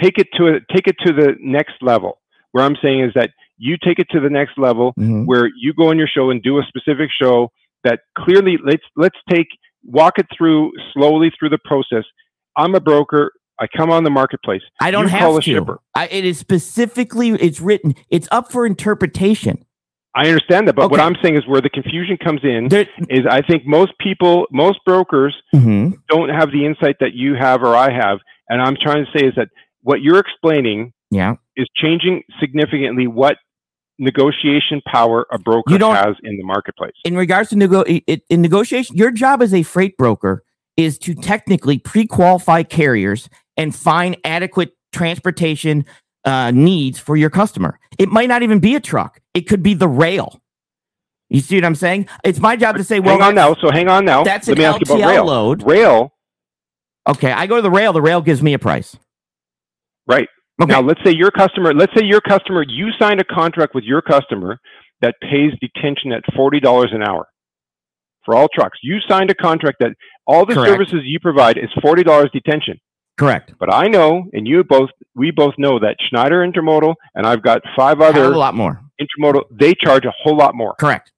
take 0.02 0.18
it 0.18 0.28
to 0.36 0.48
a, 0.48 0.60
take 0.74 0.88
it 0.88 0.96
to 1.06 1.14
the 1.14 1.36
next 1.40 1.76
level. 1.82 2.20
Where 2.52 2.64
I'm 2.64 2.76
saying 2.82 3.02
is 3.02 3.12
that 3.16 3.30
you 3.58 3.78
take 3.84 4.00
it 4.00 4.08
to 4.12 4.20
the 4.20 4.30
next 4.30 4.58
level 4.58 4.94
Mhm. 5.00 5.26
where 5.26 5.50
you 5.56 5.74
go 5.74 5.90
on 5.90 5.98
your 5.98 6.08
show 6.08 6.32
and 6.32 6.42
do 6.42 6.58
a 6.60 6.64
specific 6.64 7.10
show 7.12 7.52
that 7.84 8.00
clearly 8.18 8.58
let's 8.64 8.84
let's 8.96 9.18
take 9.30 9.48
walk 9.86 10.18
it 10.18 10.26
through 10.36 10.72
slowly 10.94 11.32
through 11.38 11.50
the 11.50 11.60
process. 11.66 12.04
I'm 12.58 12.76
a 12.76 12.80
broker. 12.80 13.32
I 13.60 13.68
come 13.76 13.92
on 13.92 14.04
the 14.04 14.10
marketplace. 14.10 14.62
I 14.82 14.92
don't 14.92 15.04
you 15.04 15.10
have 15.10 15.20
call 15.22 15.38
a 15.38 15.42
to. 15.42 15.52
shipper. 15.52 15.80
I, 15.96 16.08
it 16.08 16.26
is 16.26 16.38
specifically. 16.40 17.30
It's 17.30 17.60
written. 17.62 17.96
It's 18.10 18.28
up 18.32 18.52
for 18.52 18.66
interpretation. 18.66 19.64
I 20.16 20.28
understand 20.28 20.68
that, 20.68 20.76
but 20.76 20.92
what 20.92 21.00
I'm 21.00 21.16
saying 21.24 21.38
is 21.38 21.48
where 21.48 21.60
the 21.62 21.70
confusion 21.72 22.18
comes 22.24 22.42
in 22.44 22.68
There, 22.70 22.86
is 23.10 23.22
I 23.28 23.42
think 23.42 23.66
most 23.66 23.94
people, 24.00 24.46
most 24.52 24.78
brokers 24.86 25.36
Mhm. 25.56 25.94
don't 26.08 26.30
have 26.30 26.52
the 26.52 26.66
insight 26.68 26.98
that 27.00 27.14
you 27.14 27.34
have 27.34 27.64
or 27.64 27.76
I 27.76 27.92
have, 27.92 28.20
and 28.48 28.62
I'm 28.62 28.76
trying 28.80 29.06
to 29.06 29.12
say 29.20 29.26
is 29.26 29.34
that 29.38 29.48
what 29.82 30.02
you're 30.02 30.20
explaining 30.20 30.94
Yeah. 31.10 31.36
is 31.56 31.66
changing 31.76 32.22
significantly 32.40 33.08
what 33.08 33.38
negotiation 34.00 34.82
power 34.86 35.26
a 35.32 35.40
broker 35.40 35.72
has 35.80 36.16
in 36.24 36.38
the 36.38 36.44
marketplace. 36.44 36.94
in 37.06 37.16
regards 37.16 37.50
to 37.50 37.56
nego- 37.56 37.84
in 37.84 38.42
negotiation, 38.42 38.96
your 38.96 39.12
job 39.12 39.42
as 39.42 39.54
a 39.54 39.64
freight 39.64 39.98
broker 39.98 40.44
is 40.78 40.98
to 41.00 41.14
technically 41.14 41.78
pre-qualify 41.80 42.64
carriers 42.64 43.30
and 43.58 43.76
find 43.76 44.18
adequate 44.24 44.72
transportation 44.92 45.86
uh, 46.26 46.52
needs 46.52 47.00
for 47.00 47.16
your 47.16 47.30
customer. 47.30 47.80
It 48.00 48.10
might 48.10 48.30
not 48.30 48.44
even 48.44 48.60
be 48.60 48.76
a 48.76 48.80
truck; 48.80 49.20
it 49.34 49.42
could 49.42 49.62
be 49.64 49.74
the 49.74 49.88
rail. 49.88 50.42
You 51.30 51.40
see 51.42 51.56
what 51.56 51.66
I'm 51.66 51.76
saying? 51.76 52.08
It's 52.24 52.40
my 52.40 52.56
job 52.56 52.78
to 52.78 52.84
say, 52.84 53.00
well, 53.00 53.18
hang 53.18 53.22
on 53.30 53.36
now. 53.36 53.56
So 53.56 53.72
hang 53.72 53.88
on 53.88 54.06
now. 54.06 54.24
That's 54.24 54.48
Let 54.48 54.58
an 54.58 54.62
me 54.62 54.66
ask 54.66 54.80
you 54.88 54.96
about 54.96 55.00
LTL 55.04 55.08
rail. 55.10 55.26
load. 55.26 55.64
Rail, 55.64 56.14
Okay, 57.10 57.32
I 57.32 57.48
go 57.48 57.56
to 57.58 57.62
the 57.62 57.72
rail. 57.72 57.92
The 57.92 58.02
rail 58.02 58.22
gives 58.22 58.42
me 58.42 58.54
a 58.54 58.60
price. 58.60 58.96
right? 60.08 60.28
Okay. 60.62 60.72
Now, 60.72 60.82
let's 60.82 61.00
say 61.04 61.12
your 61.12 61.32
customer, 61.32 61.74
let's 61.74 61.92
say 61.98 62.06
your 62.06 62.22
customer, 62.22 62.64
you 62.68 62.90
signed 63.00 63.20
a 63.20 63.24
contract 63.26 63.74
with 63.76 63.84
your 63.84 64.02
customer 64.02 64.60
that 65.02 65.16
pays 65.22 65.52
detention 65.60 66.12
at 66.14 66.24
$40 66.38 66.94
an 66.96 67.02
hour 67.04 67.26
for 68.24 68.36
all 68.36 68.48
trucks. 68.54 68.78
You 68.84 69.00
signed 69.10 69.32
a 69.32 69.36
contract 69.36 69.78
that 69.80 69.94
all 70.26 70.46
the 70.46 70.54
Correct. 70.54 70.70
services 70.72 71.02
you 71.04 71.20
provide 71.20 71.58
is 71.58 71.70
$40 71.84 72.32
detention. 72.32 72.80
Correct. 73.18 73.54
But 73.60 73.74
I 73.74 73.88
know, 73.88 74.24
and 74.34 74.48
you 74.48 74.64
both, 74.64 74.90
we 75.16 75.32
both 75.32 75.54
know 75.58 75.80
that 75.80 75.98
Schneider 76.10 76.46
Intermodal, 76.48 76.96
and 77.14 77.28
I've 77.28 77.44
got 77.44 77.62
five 77.76 78.02
other 78.02 78.26
a 78.26 78.30
lot 78.38 78.56
more. 78.56 78.82
intermodal, 79.00 79.44
they 79.52 79.74
charge 79.76 80.06
a 80.06 80.14
whole 80.24 80.36
lot 80.36 80.56
more. 80.56 80.74
Correct. 80.80 81.12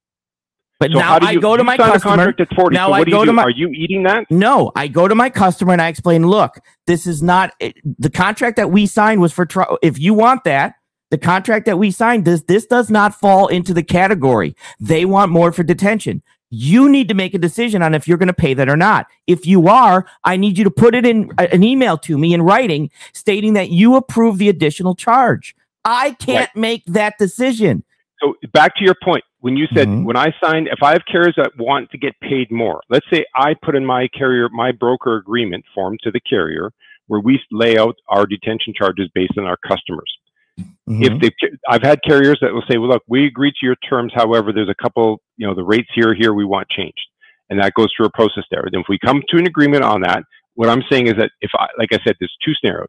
But 0.77 0.91
So 0.91 0.99
now 0.99 1.19
do 1.19 1.25
I 1.27 1.35
go 1.35 1.55
to 1.55 1.63
my 1.63 1.77
customer. 1.77 2.33
at 2.37 2.53
40. 2.53 2.73
Now 2.75 2.87
so 2.87 2.91
what 2.91 3.07
I 3.07 3.11
go 3.11 3.19
you 3.19 3.25
to 3.27 3.31
do? 3.31 3.35
my- 3.35 3.43
Are 3.43 3.49
you 3.49 3.69
eating 3.69 4.03
that? 4.03 4.25
No, 4.29 4.73
I 4.75 4.89
go 4.89 5.07
to 5.07 5.15
my 5.15 5.29
customer 5.29 5.71
and 5.71 5.81
I 5.81 5.87
explain, 5.87 6.27
look, 6.27 6.59
this 6.85 7.07
is 7.07 7.23
not 7.23 7.53
it, 7.61 7.75
the 7.97 8.09
contract 8.09 8.57
that 8.57 8.69
we 8.71 8.85
signed 8.85 9.21
was 9.21 9.31
for 9.31 9.45
tr- 9.45 9.61
if 9.81 9.97
you 9.97 10.13
want 10.13 10.43
that, 10.43 10.73
the 11.11 11.17
contract 11.17 11.65
that 11.67 11.79
we 11.79 11.91
signed 11.91 12.25
this 12.25 12.41
this 12.41 12.65
does 12.65 12.89
not 12.89 13.17
fall 13.17 13.47
into 13.47 13.73
the 13.73 13.83
category. 13.83 14.53
They 14.81 15.05
want 15.05 15.31
more 15.31 15.53
for 15.53 15.63
detention. 15.63 16.21
You 16.57 16.87
need 16.87 17.09
to 17.09 17.13
make 17.13 17.33
a 17.33 17.37
decision 17.37 17.81
on 17.81 17.93
if 17.93 18.07
you're 18.07 18.17
going 18.17 18.27
to 18.27 18.33
pay 18.33 18.53
that 18.53 18.69
or 18.69 18.77
not. 18.77 19.07
If 19.27 19.45
you 19.45 19.67
are, 19.67 20.05
I 20.23 20.37
need 20.37 20.57
you 20.57 20.63
to 20.63 20.71
put 20.71 20.95
it 20.95 21.05
in 21.05 21.29
an 21.37 21.63
email 21.63 21.97
to 21.97 22.17
me 22.17 22.33
in 22.33 22.41
writing 22.41 22.89
stating 23.13 23.53
that 23.55 23.71
you 23.71 23.95
approve 23.95 24.37
the 24.37 24.47
additional 24.47 24.95
charge. 24.95 25.53
I 25.83 26.11
can't 26.11 26.55
make 26.55 26.85
that 26.85 27.17
decision. 27.19 27.83
So 28.21 28.35
back 28.53 28.75
to 28.77 28.85
your 28.85 28.95
point, 29.03 29.25
when 29.41 29.57
you 29.57 29.67
said 29.73 29.89
Mhm. 29.89 30.05
when 30.05 30.15
I 30.15 30.33
signed, 30.41 30.69
if 30.69 30.81
I 30.81 30.93
have 30.93 31.03
carriers 31.05 31.35
that 31.35 31.51
want 31.57 31.91
to 31.91 31.97
get 31.97 32.17
paid 32.21 32.49
more, 32.49 32.81
let's 32.89 33.05
say 33.11 33.25
I 33.35 33.53
put 33.53 33.75
in 33.75 33.85
my 33.85 34.07
carrier 34.07 34.47
my 34.49 34.71
broker 34.71 35.17
agreement 35.17 35.65
form 35.75 35.97
to 36.03 36.09
the 36.09 36.21
carrier 36.21 36.71
where 37.07 37.19
we 37.19 37.39
lay 37.51 37.77
out 37.77 37.95
our 38.07 38.25
detention 38.25 38.73
charges 38.73 39.09
based 39.13 39.37
on 39.37 39.43
our 39.43 39.57
customers. 39.57 40.11
Mm-hmm. 40.57 41.03
If 41.03 41.21
they, 41.21 41.31
I've 41.69 41.83
had 41.83 41.99
carriers 42.07 42.39
that 42.41 42.53
will 42.53 42.63
say, 42.69 42.77
well, 42.77 42.89
look, 42.89 43.03
we 43.07 43.25
agree 43.25 43.51
to 43.51 43.65
your 43.65 43.75
terms. 43.75 44.13
However, 44.15 44.53
there's 44.53 44.69
a 44.69 44.81
couple, 44.81 45.21
you 45.37 45.47
know, 45.47 45.53
the 45.55 45.63
rates 45.63 45.89
here, 45.93 46.13
here 46.13 46.33
we 46.33 46.45
want 46.45 46.67
changed, 46.69 47.07
and 47.49 47.59
that 47.61 47.73
goes 47.73 47.87
through 47.95 48.07
a 48.07 48.11
process 48.11 48.43
there. 48.51 48.63
And 48.65 48.75
if 48.75 48.85
we 48.89 48.97
come 49.03 49.21
to 49.29 49.37
an 49.37 49.47
agreement 49.47 49.83
on 49.83 50.01
that, 50.01 50.23
what 50.55 50.69
I'm 50.69 50.83
saying 50.89 51.07
is 51.07 51.13
that 51.17 51.31
if 51.41 51.51
I, 51.57 51.67
like 51.77 51.89
I 51.91 51.99
said, 52.05 52.15
there's 52.19 52.35
two 52.45 52.53
scenarios. 52.59 52.87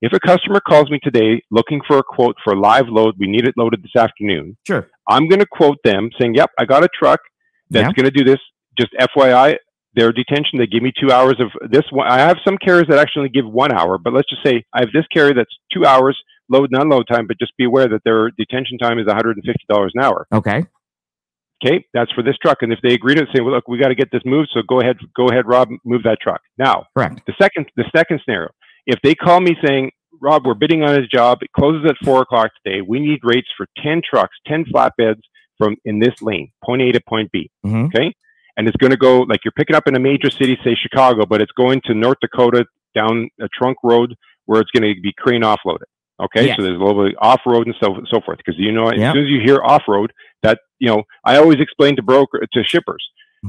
If 0.00 0.12
a 0.12 0.20
customer 0.20 0.60
calls 0.60 0.90
me 0.90 1.00
today 1.02 1.42
looking 1.50 1.80
for 1.86 1.98
a 1.98 2.02
quote 2.04 2.36
for 2.44 2.52
a 2.52 2.58
live 2.60 2.86
load, 2.88 3.16
we 3.18 3.26
need 3.26 3.46
it 3.48 3.54
loaded 3.56 3.82
this 3.82 4.00
afternoon. 4.00 4.56
Sure. 4.64 4.88
I'm 5.08 5.28
going 5.28 5.40
to 5.40 5.46
quote 5.50 5.78
them 5.82 6.10
saying, 6.20 6.34
"Yep, 6.36 6.50
I 6.58 6.64
got 6.66 6.84
a 6.84 6.88
truck 6.96 7.20
that's 7.70 7.88
Yeah. 7.88 7.92
going 7.92 8.04
to 8.04 8.16
do 8.16 8.24
this." 8.24 8.38
Just 8.78 8.92
FYI, 9.00 9.56
their 9.94 10.12
detention 10.12 10.60
they 10.60 10.68
give 10.68 10.84
me 10.84 10.92
two 11.00 11.10
hours 11.10 11.40
of 11.40 11.48
this. 11.68 11.82
One. 11.90 12.06
I 12.06 12.18
have 12.20 12.36
some 12.46 12.56
carriers 12.58 12.86
that 12.88 12.98
actually 12.98 13.28
give 13.28 13.44
one 13.46 13.72
hour, 13.72 13.98
but 13.98 14.12
let's 14.12 14.28
just 14.30 14.44
say 14.44 14.62
I 14.72 14.80
have 14.80 14.92
this 14.94 15.04
carrier 15.12 15.34
that's 15.34 15.50
two 15.74 15.84
hours 15.84 16.16
load 16.48 16.68
and 16.72 16.80
unload 16.80 17.08
time. 17.10 17.26
But 17.26 17.40
just 17.40 17.56
be 17.56 17.64
aware 17.64 17.88
that 17.88 18.02
their 18.04 18.30
detention 18.30 18.78
time 18.78 19.00
is 19.00 19.06
150 19.06 19.64
dollars 19.68 19.90
an 19.96 20.04
hour. 20.04 20.28
Okay. 20.32 20.62
Okay, 21.64 21.84
that's 21.92 22.12
for 22.12 22.22
this 22.22 22.36
truck. 22.40 22.58
And 22.62 22.72
if 22.72 22.78
they 22.82 22.94
agree 22.94 23.14
to 23.16 23.22
it, 23.22 23.28
say, 23.34 23.40
"Well, 23.40 23.52
look, 23.54 23.66
we 23.66 23.78
got 23.78 23.88
to 23.88 23.94
get 23.94 24.10
this 24.12 24.22
moved, 24.24 24.50
so 24.54 24.62
go 24.68 24.80
ahead, 24.80 24.96
go 25.16 25.28
ahead, 25.28 25.46
Rob, 25.46 25.68
move 25.84 26.02
that 26.04 26.18
truck." 26.20 26.40
Now, 26.56 26.86
Correct. 26.96 27.20
the 27.26 27.34
second, 27.40 27.66
the 27.76 27.84
second 27.94 28.20
scenario, 28.24 28.50
if 28.86 29.00
they 29.02 29.14
call 29.14 29.40
me 29.40 29.56
saying, 29.64 29.90
Rob, 30.20 30.46
we're 30.46 30.54
bidding 30.54 30.82
on 30.82 30.96
his 30.98 31.08
job. 31.08 31.38
It 31.42 31.50
closes 31.52 31.88
at 31.88 31.96
four 32.04 32.22
o'clock 32.22 32.50
today. 32.64 32.80
We 32.80 33.00
need 33.00 33.20
rates 33.22 33.48
for 33.56 33.66
10 33.82 34.02
trucks, 34.08 34.36
10 34.46 34.64
flatbeds 34.66 35.20
from 35.58 35.76
in 35.84 35.98
this 35.98 36.22
lane, 36.22 36.50
point 36.64 36.82
A 36.82 36.92
to 36.92 37.00
point 37.08 37.30
B. 37.32 37.50
Mhm. 37.64 37.86
Okay. 37.86 38.12
And 38.56 38.66
it's 38.66 38.76
going 38.76 38.90
to 38.90 38.96
go 38.96 39.20
like 39.20 39.44
you're 39.44 39.52
picking 39.52 39.76
up 39.76 39.86
in 39.86 39.94
a 39.94 40.00
major 40.00 40.30
city, 40.30 40.58
say 40.64 40.74
Chicago, 40.74 41.26
but 41.26 41.40
it's 41.40 41.52
going 41.52 41.80
to 41.84 41.94
North 41.94 42.18
Dakota 42.20 42.66
down 42.94 43.28
a 43.40 43.48
trunk 43.48 43.78
road 43.84 44.14
where 44.46 44.60
it's 44.60 44.70
going 44.70 44.82
to 44.94 45.00
be 45.00 45.12
crane 45.16 45.42
offloaded. 45.42 45.86
Okay, 46.20 46.46
Yes. 46.46 46.56
so 46.56 46.62
there's 46.62 46.76
a 46.76 46.82
little 46.84 47.04
bit 47.04 47.14
off 47.20 47.40
road 47.46 47.66
and 47.66 47.76
so 47.80 48.00
so 48.10 48.20
forth. 48.20 48.38
Because 48.38 48.58
you 48.58 48.72
know, 48.72 48.88
as 48.88 48.98
Yep. 48.98 49.14
soon 49.14 49.24
as 49.24 49.30
you 49.30 49.40
hear 49.40 49.60
off 49.62 49.82
road, 49.88 50.12
that 50.42 50.58
you 50.78 50.88
know, 50.88 51.02
I 51.24 51.36
always 51.36 51.60
explain 51.60 51.96
to 51.96 52.02
broker 52.02 52.44
to 52.52 52.64
shippers 52.64 53.04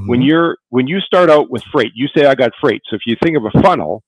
when 0.06 0.20
Mhm. 0.20 0.26
you're 0.28 0.58
when 0.68 0.86
you 0.86 1.00
start 1.00 1.30
out 1.30 1.50
with 1.50 1.62
freight, 1.64 1.92
you 1.94 2.06
say 2.16 2.26
I 2.26 2.34
got 2.34 2.52
freight. 2.60 2.82
So 2.88 2.96
if 2.96 3.02
you 3.06 3.16
think 3.22 3.36
of 3.36 3.44
a 3.44 3.60
funnel, 3.62 4.02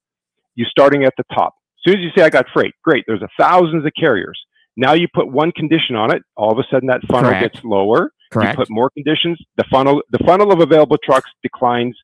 you're 0.55 0.69
starting 0.69 1.05
at 1.05 1.15
the 1.17 1.25
top. 1.35 1.55
As 1.85 1.91
soon 1.93 1.99
as 2.01 2.05
you 2.05 2.11
say 2.17 2.25
I 2.25 2.31
got 2.31 2.47
freight, 2.53 2.75
great. 2.85 3.05
There's 3.09 3.23
a 3.23 3.29
thousands 3.39 3.85
of 3.85 3.93
carriers. 3.99 4.41
Now 4.77 4.93
you 4.93 5.09
put 5.13 5.27
one 5.31 5.51
condition 5.53 5.97
on 5.97 6.15
it, 6.15 6.23
all 6.37 6.51
of 6.53 6.59
a 6.59 6.65
sudden 6.71 6.87
that 6.89 7.01
funnel 7.11 7.31
Correct. 7.31 7.55
gets 7.55 7.65
lower. 7.65 8.13
correct. 8.31 8.53
You 8.53 8.57
put 8.65 8.71
more 8.71 8.89
conditions, 8.91 9.39
the 9.57 9.65
funnel 9.71 10.03
the 10.11 10.19
funnel 10.25 10.53
of 10.53 10.61
available 10.61 10.97
trucks 11.05 11.31
declines 11.43 11.95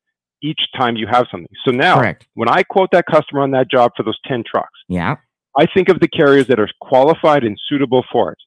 each 0.43 0.61
time 0.77 0.95
you 0.97 1.07
have 1.07 1.27
something. 1.31 1.49
So 1.65 1.71
now 1.73 1.97
correct. 1.99 2.27
when 2.35 2.49
I 2.51 2.63
quote 2.65 2.91
that 2.93 3.07
customer 3.11 3.41
on 3.43 3.51
that 3.53 3.71
job 3.71 3.93
for 3.97 4.03
those 4.03 4.19
10 4.27 4.45
trucks, 4.45 4.79
Yeah. 4.89 5.17
I 5.59 5.67
think 5.75 5.89
of 5.89 6.01
the 6.01 6.09
carriers 6.09 6.47
that 6.49 6.61
are 6.61 6.69
qualified 6.81 7.45
and 7.45 7.59
suitable 7.69 8.05
for 8.13 8.33
it. 8.33 8.39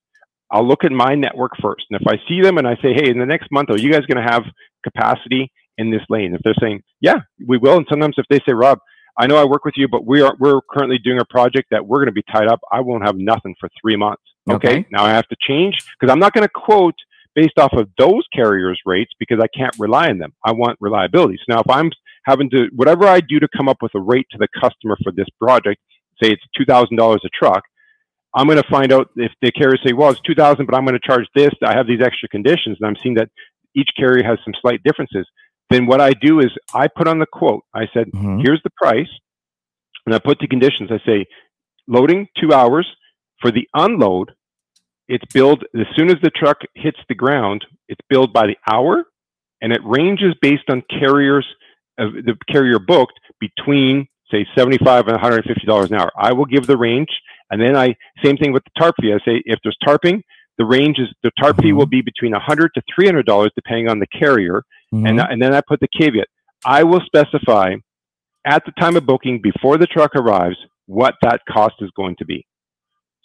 I'll 0.51 0.67
look 0.67 0.83
at 0.83 0.91
my 0.91 1.15
network 1.15 1.51
first. 1.61 1.85
And 1.89 1.99
if 1.99 2.07
I 2.07 2.17
see 2.27 2.41
them 2.41 2.57
and 2.57 2.67
I 2.67 2.75
say, 2.75 2.93
hey, 2.93 3.09
in 3.09 3.19
the 3.19 3.25
next 3.25 3.49
month, 3.51 3.69
are 3.69 3.77
you 3.77 3.91
guys 3.91 4.05
going 4.05 4.23
to 4.23 4.31
have 4.31 4.43
capacity 4.83 5.51
in 5.77 5.91
this 5.91 6.01
lane? 6.09 6.33
If 6.33 6.41
they're 6.43 6.53
saying, 6.59 6.83
yeah, 6.99 7.19
we 7.47 7.57
will. 7.57 7.77
And 7.77 7.85
sometimes 7.89 8.15
if 8.17 8.25
they 8.29 8.39
say, 8.45 8.53
Rob, 8.53 8.79
I 9.17 9.27
know 9.27 9.37
I 9.37 9.45
work 9.45 9.65
with 9.65 9.75
you, 9.77 9.87
but 9.87 10.05
we 10.05 10.21
are 10.21 10.35
we're 10.39 10.61
currently 10.69 10.97
doing 10.97 11.19
a 11.19 11.25
project 11.25 11.67
that 11.71 11.85
we're 11.85 11.97
going 11.97 12.07
to 12.07 12.13
be 12.13 12.23
tied 12.31 12.47
up. 12.47 12.59
I 12.71 12.79
won't 12.79 13.05
have 13.05 13.17
nothing 13.17 13.55
for 13.59 13.69
three 13.81 13.95
months. 13.95 14.23
Okay. 14.49 14.69
Okay. 14.69 14.85
Now 14.91 15.05
I 15.05 15.09
have 15.09 15.27
to 15.27 15.35
change 15.47 15.75
because 15.99 16.11
I'm 16.11 16.19
not 16.19 16.33
going 16.33 16.45
to 16.45 16.51
quote 16.53 16.95
based 17.35 17.57
off 17.57 17.73
of 17.73 17.89
those 17.97 18.23
carriers' 18.33 18.79
rates 18.85 19.11
because 19.19 19.39
I 19.41 19.47
can't 19.55 19.75
rely 19.77 20.09
on 20.09 20.17
them. 20.17 20.33
I 20.45 20.51
want 20.51 20.77
reliability. 20.79 21.37
So 21.37 21.55
now 21.55 21.61
if 21.61 21.69
I'm 21.69 21.91
having 22.25 22.49
to 22.51 22.69
whatever 22.75 23.05
I 23.05 23.19
do 23.19 23.39
to 23.39 23.47
come 23.55 23.67
up 23.67 23.77
with 23.81 23.93
a 23.95 23.99
rate 23.99 24.27
to 24.31 24.37
the 24.37 24.47
customer 24.59 24.97
for 25.03 25.11
this 25.11 25.27
project, 25.39 25.81
say 26.21 26.31
it's 26.31 26.43
two 26.57 26.65
thousand 26.65 26.97
dollars 26.97 27.21
a 27.25 27.29
truck, 27.29 27.63
I'm 28.33 28.47
going 28.47 28.61
to 28.61 28.69
find 28.69 28.91
out 28.93 29.09
if 29.15 29.31
the 29.41 29.51
carrier 29.51 29.77
say, 29.85 29.93
well, 29.93 30.09
it's 30.11 30.21
two 30.21 30.35
thousand, 30.35 30.65
but 30.65 30.75
I'm 30.75 30.85
going 30.85 30.99
to 30.99 31.07
charge 31.07 31.27
this. 31.35 31.51
I 31.63 31.73
have 31.73 31.87
these 31.87 32.01
extra 32.01 32.29
conditions, 32.29 32.77
and 32.79 32.87
I'm 32.87 32.95
seeing 33.01 33.15
that 33.15 33.29
each 33.75 33.89
carrier 33.97 34.23
has 34.23 34.37
some 34.43 34.53
slight 34.61 34.81
differences. 34.83 35.25
Then 35.69 35.85
what 35.85 36.01
I 36.01 36.11
do 36.11 36.39
is 36.39 36.49
I 36.73 36.87
put 36.87 37.07
on 37.07 37.19
the 37.19 37.25
quote. 37.25 37.63
I 37.73 37.87
said, 37.93 38.07
Mhm. 38.13 38.41
here's 38.43 38.61
the 38.63 38.71
price, 38.81 39.09
and 40.05 40.13
I 40.13 40.19
put 40.19 40.39
the 40.39 40.47
conditions. 40.47 40.91
I 40.91 40.99
say, 41.05 41.25
loading 41.87 42.27
two 42.39 42.53
hours 42.53 42.87
for 43.41 43.51
the 43.51 43.67
unload. 43.73 44.31
It's 45.07 45.25
billed 45.33 45.63
as 45.77 45.87
soon 45.95 46.09
as 46.09 46.17
the 46.21 46.29
truck 46.29 46.57
hits 46.75 46.99
the 47.09 47.15
ground. 47.15 47.65
It's 47.89 48.01
billed 48.09 48.31
by 48.33 48.47
the 48.47 48.57
hour, 48.69 49.05
and 49.61 49.73
it 49.73 49.81
ranges 49.83 50.33
based 50.41 50.69
on 50.69 50.83
carriers, 50.89 51.45
uh, 51.97 52.05
the 52.05 52.37
carrier 52.49 52.79
booked 52.79 53.19
between 53.39 54.07
say 54.31 54.45
75 54.57 55.07
and 55.07 55.13
150 55.13 55.65
dollars 55.65 55.91
an 55.91 55.97
hour. 55.99 56.11
I 56.17 56.33
will 56.33 56.45
give 56.45 56.65
the 56.67 56.77
range, 56.77 57.09
and 57.49 57.61
then 57.61 57.75
I 57.75 57.95
same 58.23 58.37
thing 58.37 58.53
with 58.53 58.63
the 58.63 58.71
tarp 58.79 58.95
fee. 59.01 59.13
I 59.13 59.17
say 59.25 59.41
if 59.45 59.59
there's 59.63 59.77
tarping, 59.85 60.21
the 60.57 60.65
range 60.65 60.97
is 60.99 61.07
the 61.23 61.31
tarp 61.39 61.61
fee 61.61 61.73
will 61.73 61.85
be 61.85 62.01
between 62.01 62.31
100 62.33 62.71
to 62.75 62.81
300 62.95 63.25
dollars 63.25 63.51
depending 63.55 63.89
on 63.89 63.99
the 63.99 64.07
carrier, 64.07 64.63
Mhm. 64.93 65.09
and 65.09 65.19
and 65.19 65.41
then 65.41 65.53
I 65.53 65.61
put 65.67 65.79
the 65.79 65.87
caveat. 65.87 66.27
I 66.65 66.83
will 66.83 67.01
specify 67.05 67.75
at 68.45 68.65
the 68.65 68.71
time 68.79 68.95
of 68.95 69.05
booking 69.05 69.39
before 69.41 69.77
the 69.77 69.87
truck 69.87 70.15
arrives 70.15 70.57
what 70.87 71.15
that 71.21 71.41
cost 71.49 71.75
is 71.81 71.89
going 71.95 72.15
to 72.17 72.25
be, 72.25 72.45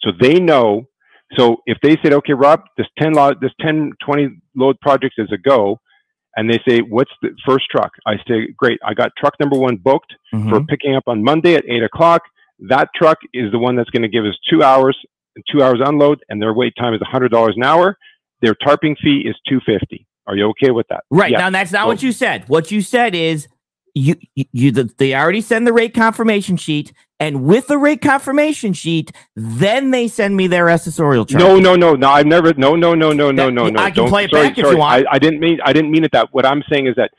so 0.01 0.11
they 0.19 0.39
know. 0.39 0.87
So 1.37 1.57
if 1.65 1.77
they 1.83 1.97
said, 2.01 2.13
okay, 2.13 2.33
Rob, 2.33 2.61
this 2.77 2.87
10 2.99 3.11
load, 3.13 3.41
this 3.41 3.51
10, 3.59 3.91
20 4.05 4.29
load 4.55 4.79
project 4.79 5.15
is 5.17 5.29
a 5.33 5.37
go, 5.37 5.79
and 6.37 6.49
they 6.49 6.61
say, 6.67 6.79
what's 6.79 7.11
the 7.21 7.31
first 7.45 7.65
truck? 7.69 7.91
I 8.05 8.15
say, 8.27 8.47
great, 8.55 8.79
I 8.85 8.93
got 8.93 9.11
truck 9.17 9.33
number 9.39 9.57
one 9.57 9.75
booked 9.75 10.13
Mhm. 10.33 10.49
for 10.49 10.63
picking 10.63 10.95
up 10.95 11.03
on 11.07 11.23
Monday 11.23 11.55
at 11.55 11.65
eight 11.67 11.83
o'clock. 11.83 12.21
That 12.59 12.89
truck 12.95 13.17
is 13.33 13.51
the 13.51 13.59
one 13.59 13.75
that's 13.75 13.89
going 13.89 14.03
to 14.03 14.07
give 14.07 14.23
us 14.25 14.35
two 14.49 14.63
hours, 14.63 14.97
two 15.51 15.61
hours 15.63 15.79
unload, 15.83 16.21
and 16.29 16.41
their 16.41 16.53
wait 16.53 16.73
time 16.79 16.93
is 16.93 17.01
hundred 17.03 17.31
dollars 17.31 17.55
an 17.57 17.63
hour. 17.63 17.97
Their 18.41 18.53
tarping 18.55 18.95
fee 18.99 19.23
is 19.27 19.35
two 19.49 19.59
fifty. 19.65 20.05
Are 20.27 20.35
you 20.35 20.47
okay 20.49 20.71
with 20.71 20.87
that? 20.89 21.03
Right 21.09 21.31
Yes. 21.31 21.39
now, 21.39 21.49
that's 21.49 21.71
not 21.71 21.81
So- 21.83 21.87
what 21.87 22.03
you 22.03 22.11
said. 22.11 22.45
What 22.47 22.71
you 22.71 22.81
said 22.81 23.15
is 23.15 23.47
you 23.95 24.15
you, 24.35 24.45
you 24.53 24.71
the, 24.71 24.83
they 24.97 25.15
already 25.15 25.41
send 25.41 25.65
the 25.65 25.73
rate 25.73 25.93
confirmation 25.93 26.55
sheet, 26.57 26.93
and 27.19 27.43
with 27.43 27.67
the 27.67 27.77
rate 27.77 28.01
confirmation 28.01 28.73
sheet, 28.73 29.11
then 29.35 29.91
they 29.91 30.07
send 30.07 30.35
me 30.35 30.47
their 30.47 30.65
accessorial 30.65 31.27
charge. 31.27 31.41
No, 31.41 31.57
no, 31.57 31.75
no, 31.75 31.95
no. 31.95 32.09
I've 32.09 32.25
never. 32.27 32.53
No, 32.53 32.75
no, 32.75 32.93
no, 32.93 33.11
no, 33.11 33.31
no, 33.31 33.49
no, 33.49 33.69
no. 33.69 33.79
I 33.81 33.89
can 33.89 34.03
Don't- 34.03 34.09
play 34.09 34.25
it 34.25 34.31
sorry, 34.31 34.49
back 34.49 34.57
if 34.57 34.65
you 34.65 34.77
want. 34.77 35.07
I, 35.07 35.15
I 35.15 35.19
didn't 35.19 35.39
mean. 35.39 35.59
I 35.63 35.73
didn't 35.73 35.91
mean 35.91 36.03
it 36.03 36.11
that. 36.11 36.29
What 36.31 36.45
I'm 36.45 36.63
saying 36.69 36.87
is 36.87 36.95
that 36.95 37.11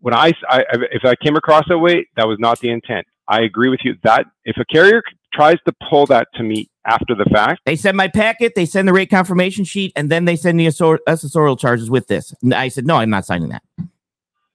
when 0.00 0.14
I, 0.14 0.32
I, 0.48 0.64
if 0.92 1.04
I 1.04 1.14
came 1.16 1.36
across 1.36 1.64
that 1.68 1.78
way, 1.78 2.08
that 2.16 2.26
was 2.26 2.38
not 2.38 2.60
the 2.60 2.70
intent. 2.70 3.06
I 3.28 3.42
agree 3.42 3.68
with 3.68 3.80
you 3.84 3.94
that 4.02 4.26
if 4.44 4.56
a 4.56 4.64
carrier 4.64 5.02
tries 5.32 5.58
to 5.66 5.72
pull 5.88 6.06
that 6.06 6.26
to 6.34 6.42
me 6.42 6.68
after 6.86 7.14
the 7.14 7.24
fact, 7.32 7.60
They 7.64 7.76
send 7.76 7.96
my 7.96 8.08
packet, 8.08 8.54
they 8.56 8.66
send 8.66 8.88
the 8.88 8.92
rate 8.92 9.10
confirmation 9.10 9.64
sheet, 9.64 9.92
and 9.94 10.10
then 10.10 10.24
they 10.24 10.34
send 10.34 10.58
the 10.58 10.66
accessor- 10.66 10.98
accessorial 11.06 11.56
charges 11.58 11.88
with 11.90 12.08
this. 12.08 12.34
And 12.42 12.52
I 12.52 12.68
said, 12.68 12.86
no, 12.86 12.96
I'm 12.96 13.10
not 13.10 13.24
signing 13.26 13.50
that. 13.50 13.62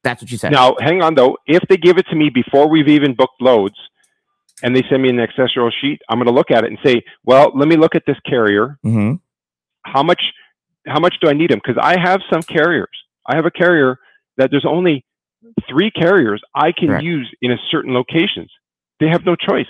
That's 0.03 0.21
what 0.21 0.31
you 0.31 0.37
said. 0.37 0.51
Now, 0.51 0.75
hang 0.79 1.01
on 1.01 1.15
though. 1.15 1.37
If 1.47 1.63
they 1.69 1.77
give 1.77 1.97
it 1.97 2.05
to 2.09 2.15
me 2.15 2.29
before 2.29 2.67
we've 2.67 2.87
even 2.89 3.15
booked 3.15 3.41
loads, 3.41 3.75
and 4.63 4.75
they 4.75 4.83
send 4.89 5.01
me 5.03 5.09
an 5.09 5.17
accessorial 5.17 5.71
sheet, 5.81 6.01
I'm 6.09 6.17
going 6.17 6.27
to 6.27 6.33
look 6.33 6.51
at 6.51 6.63
it 6.63 6.69
and 6.71 6.79
say, 6.83 7.03
"Well, 7.23 7.51
let 7.55 7.67
me 7.67 7.75
look 7.75 7.95
at 7.95 8.03
this 8.05 8.17
carrier. 8.27 8.79
Mhm. 8.85 9.19
How 9.83 10.03
much? 10.03 10.21
How 10.87 10.99
much 10.99 11.15
do 11.19 11.29
I 11.29 11.33
need 11.33 11.51
him? 11.51 11.59
Because 11.65 11.81
I 11.81 11.99
have 11.99 12.21
some 12.31 12.41
carriers. 12.43 12.87
I 13.25 13.35
have 13.35 13.45
a 13.45 13.51
carrier 13.51 13.97
that 14.37 14.51
there's 14.51 14.65
only 14.65 15.03
three 15.67 15.89
carriers 15.91 16.41
I 16.53 16.71
can 16.71 16.89
Correct. 16.89 17.03
use 17.03 17.33
in 17.41 17.51
a 17.51 17.57
certain 17.71 17.93
locations. 17.93 18.51
They 18.99 19.07
have 19.07 19.25
no 19.25 19.35
choice, 19.35 19.67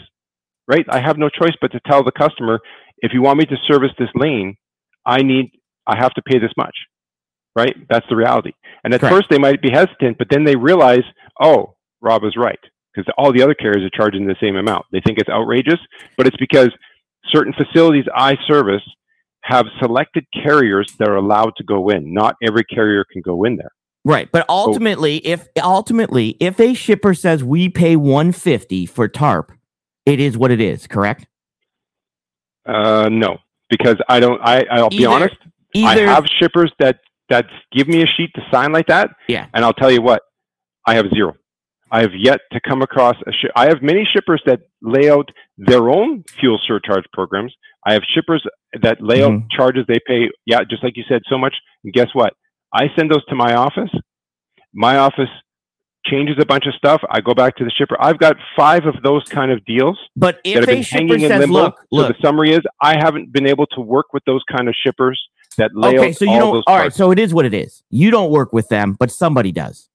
right? 0.67 0.85
I 0.89 0.99
have 0.99 1.17
no 1.17 1.29
choice 1.29 1.55
but 1.61 1.71
to 1.71 1.79
tell 1.87 2.03
the 2.03 2.11
customer, 2.11 2.59
if 2.99 3.13
you 3.13 3.21
want 3.21 3.39
me 3.39 3.45
to 3.45 3.55
service 3.67 3.91
this 3.97 4.09
lane, 4.13 4.57
I 5.05 5.21
need, 5.21 5.51
I 5.87 5.97
have 5.97 6.13
to 6.15 6.21
pay 6.21 6.37
this 6.37 6.51
much, 6.57 6.75
right? 7.55 7.75
That's 7.89 8.05
the 8.09 8.15
reality. 8.15 8.51
And 8.83 8.93
at 8.93 8.99
Correct. 8.99 9.15
first 9.15 9.29
they 9.29 9.37
might 9.37 9.61
be 9.61 9.71
hesitant, 9.71 10.17
but 10.17 10.27
then 10.29 10.43
they 10.43 10.55
realize, 10.55 11.03
oh, 11.41 11.75
Rob 12.01 12.23
was 12.23 12.35
right 12.35 12.59
because 12.95 13.11
all 13.17 13.31
the 13.33 13.41
other 13.41 13.53
carriers 13.53 13.83
are 13.83 13.89
charging 13.95 14.25
the 14.25 14.35
same 14.41 14.55
amount. 14.55 14.85
They 14.91 15.01
think 15.05 15.19
it's 15.19 15.29
outrageous, 15.29 15.79
but 16.17 16.27
it's 16.27 16.37
because 16.37 16.69
certain 17.29 17.53
facilities 17.53 18.05
I 18.15 18.37
service 18.47 18.83
have 19.41 19.65
selected 19.79 20.25
carriers 20.33 20.91
that 20.99 21.07
are 21.07 21.15
allowed 21.17 21.53
to 21.57 21.63
go 21.63 21.89
in. 21.89 22.13
Not 22.13 22.35
every 22.41 22.63
carrier 22.63 23.05
can 23.11 23.21
go 23.21 23.43
in 23.43 23.57
there. 23.57 23.71
Right. 24.03 24.31
But 24.31 24.45
ultimately, 24.49 25.17
if 25.17 25.47
ultimately, 25.61 26.37
if 26.39 26.59
a 26.59 26.73
shipper 26.73 27.13
says 27.13 27.43
we 27.43 27.69
pay 27.69 27.95
150 27.95 28.85
for 28.85 29.07
TARP, 29.07 29.51
it 30.05 30.19
is 30.19 30.37
what 30.37 30.51
it 30.51 30.61
is, 30.61 30.85
correct? 30.87 31.25
Uh, 32.65 33.09
no, 33.11 33.37
because 33.69 33.95
I 34.07 34.19
don't. 34.19 34.39
I 34.43 34.65
I'll 34.71 34.89
be 34.89 35.05
Either- 35.05 35.09
honest. 35.09 35.35
Either 35.73 36.07
I 36.07 36.13
have 36.13 36.25
shippers 36.39 36.71
that 36.79 36.99
that 37.29 37.47
give 37.71 37.87
me 37.87 38.01
a 38.01 38.05
sheet 38.05 38.31
to 38.35 38.41
sign 38.51 38.71
like 38.71 38.87
that. 38.87 39.09
Yeah. 39.27 39.47
And 39.53 39.65
I'll 39.65 39.73
tell 39.73 39.91
you 39.91 40.01
what, 40.01 40.21
I 40.85 40.95
have 40.95 41.07
zero. 41.13 41.33
I 41.91 42.01
have 42.01 42.11
yet 42.15 42.41
to 42.51 42.59
come 42.67 42.81
across 42.81 43.15
a 43.27 43.31
shi 43.31 43.47
I 43.55 43.67
have 43.67 43.81
many 43.81 44.07
shippers 44.11 44.41
that 44.45 44.61
lay 44.81 45.09
out 45.09 45.29
their 45.57 45.89
own 45.89 46.23
fuel 46.39 46.59
surcharge 46.67 47.05
programs. 47.13 47.53
I 47.85 47.93
have 47.93 48.01
shippers 48.13 48.43
that 48.81 48.97
lay 49.01 49.23
out 49.23 49.31
Mhm. 49.31 49.47
charges 49.51 49.85
they 49.87 49.99
pay. 50.07 50.29
Yeah, 50.45 50.63
just 50.69 50.83
like 50.83 50.97
you 50.97 51.03
said, 51.07 51.21
so 51.29 51.37
much. 51.37 51.55
And 51.83 51.93
guess 51.93 52.07
what? 52.13 52.33
I 52.73 52.89
send 52.97 53.11
those 53.11 53.23
to 53.25 53.35
my 53.35 53.53
office. 53.55 53.91
My 54.73 54.97
office 54.97 55.29
changes 56.05 56.35
a 56.39 56.45
bunch 56.45 56.65
of 56.67 56.73
stuff. 56.75 57.01
I 57.09 57.21
go 57.21 57.33
back 57.33 57.55
to 57.57 57.63
the 57.63 57.71
shipper. 57.71 57.95
I've 57.99 58.19
got 58.19 58.35
five 58.55 58.85
of 58.85 58.95
those 59.03 59.23
kind 59.29 59.51
of 59.51 59.63
deals 59.65 59.97
but 60.15 60.35
that 60.43 60.49
if 60.49 60.55
have 60.57 60.65
been 60.67 60.79
a 60.79 60.83
shipper 60.83 60.97
hanging 61.01 61.21
in 61.21 61.29
says, 61.29 61.39
limbo. 61.39 61.53
look, 61.61 61.75
so 61.77 61.85
look, 61.91 62.07
the 62.17 62.21
summary 62.21 62.51
is, 62.51 62.59
I 62.81 62.95
haven't 62.97 63.31
been 63.31 63.47
able 63.47 63.65
to 63.67 63.81
work 63.81 64.07
with 64.13 64.23
those 64.25 64.41
kind 64.55 64.67
of 64.67 64.75
shippers 64.75 65.19
that 65.57 65.71
lay 65.73 65.97
okay, 65.97 66.09
out 66.09 66.15
so 66.15 66.25
you 66.25 66.31
all 66.31 66.39
don't 66.39 66.53
those 66.55 66.63
all 66.67 66.75
right, 66.75 66.81
charges. 66.83 66.97
so 66.97 67.11
it 67.11 67.17
is 67.19 67.33
what 67.33 67.45
it 67.45 67.53
is. 67.53 67.81
You 67.89 68.11
don't 68.11 68.29
work 68.29 68.53
with 68.53 68.67
them, 68.69 68.95
but 68.99 69.09
somebody 69.11 69.51
does. 69.51 69.89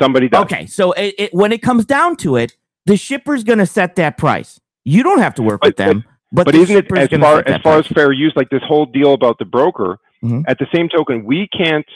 Somebody 0.00 0.28
does. 0.28 0.42
Okay, 0.44 0.66
so 0.66 0.92
it, 0.92 1.14
it, 1.18 1.34
when 1.34 1.52
it 1.52 1.62
comes 1.62 1.84
down 1.84 2.16
to 2.16 2.36
it, 2.36 2.56
the 2.86 2.96
shipper's 2.96 3.44
going 3.44 3.58
to 3.58 3.66
set 3.66 3.96
that 3.96 4.16
price. 4.18 4.60
You 4.84 5.02
don't 5.02 5.18
have 5.20 5.34
to 5.36 5.42
work 5.42 5.60
But- 5.60 5.68
with 5.70 5.76
them, 5.76 6.04
but, 6.32 6.44
But 6.46 6.54
the 6.54 6.60
isn't 6.60 6.76
it 6.76 6.92
as 6.92 7.20
far 7.20 7.40
as 7.46 7.60
far 7.62 7.78
as 7.78 7.86
fair 7.88 8.12
use, 8.12 8.32
like 8.36 8.50
this 8.50 8.62
whole 8.66 8.84
deal 8.86 9.14
about 9.14 9.38
the 9.38 9.44
broker? 9.44 9.98
Mhm. 10.24 10.44
At 10.48 10.58
the 10.58 10.66
same 10.74 10.88
token, 10.88 11.24
we 11.24 11.48
can't 11.48 11.86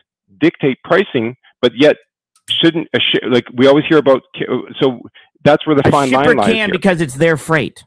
dictate 0.41 0.79
pricing, 0.85 1.37
but 1.61 1.73
yet 1.77 1.97
shouldn't 2.49 2.89
a 2.95 3.01
shi- 3.01 3.27
like 3.29 3.45
we 3.55 3.67
always 3.67 3.85
hear 3.89 3.99
about? 3.99 4.23
So 4.81 5.01
that's 5.45 5.67
where 5.67 5.75
the 5.77 5.87
a 5.87 5.91
fine 5.91 6.11
line 6.11 6.37
lies. 6.37 6.47
can 6.47 6.55
here. 6.55 6.69
because 6.69 7.01
it's 7.01 7.15
their 7.15 7.37
freight. 7.37 7.85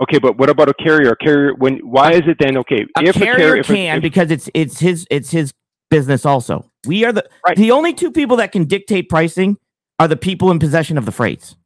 Okay, 0.00 0.18
but 0.18 0.38
what 0.38 0.48
about 0.48 0.68
a 0.68 0.74
carrier? 0.74 1.10
A 1.12 1.16
carrier 1.16 1.54
when 1.54 1.78
why 1.78 2.12
is 2.12 2.22
it 2.26 2.36
then 2.38 2.56
okay? 2.58 2.86
A 2.96 3.02
if 3.04 3.14
carrier 3.16 3.32
a 3.32 3.36
carrier 3.36 3.56
if 3.56 3.70
a- 3.70 3.74
can 3.74 3.96
if- 3.96 4.02
because 4.02 4.30
it's 4.30 4.48
it's 4.54 4.78
his 4.80 5.06
it's 5.10 5.30
his 5.30 5.52
business 5.90 6.24
also. 6.24 6.67
We 6.86 7.04
are 7.04 7.12
the 7.12 7.28
Right. 7.46 7.56
the 7.56 7.70
only 7.70 7.92
two 7.92 8.10
people 8.10 8.36
that 8.38 8.52
can 8.52 8.64
dictate 8.64 9.08
pricing 9.08 9.56
are 9.98 10.08
the 10.08 10.16
people 10.16 10.50
in 10.50 10.58
possession 10.58 10.96
of 10.98 11.04
the 11.06 11.12
freights. 11.12 11.56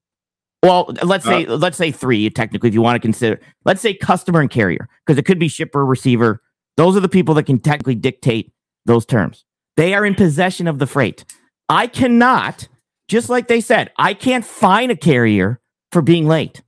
Well, 0.62 0.92
let's 1.02 1.24
say 1.24 1.44
Uh. 1.46 1.56
let's 1.56 1.76
say 1.76 1.90
three 1.90 2.30
technically 2.30 2.68
if 2.68 2.74
you 2.74 2.82
want 2.82 2.96
to 2.96 3.00
consider. 3.00 3.40
Let's 3.64 3.80
say 3.80 3.94
customer 3.94 4.40
and 4.40 4.50
carrier 4.50 4.88
because 5.04 5.18
it 5.18 5.24
could 5.24 5.38
be 5.38 5.48
shipper 5.48 5.84
receiver. 5.84 6.40
Those 6.76 6.96
are 6.96 7.00
the 7.00 7.08
people 7.08 7.34
that 7.34 7.44
can 7.44 7.58
technically 7.58 7.94
dictate 7.96 8.52
those 8.86 9.04
terms. 9.04 9.44
They 9.76 9.94
are 9.94 10.04
in 10.06 10.14
possession 10.14 10.66
of 10.68 10.78
the 10.78 10.86
freight. 10.86 11.24
I 11.68 11.86
cannot 11.86 12.68
just 13.08 13.28
like 13.28 13.48
they 13.48 13.60
said, 13.60 13.90
I 13.98 14.14
can't 14.14 14.44
fine 14.44 14.90
a 14.90 14.96
carrier 14.96 15.60
for 15.90 16.00
being 16.00 16.26
late. 16.26 16.62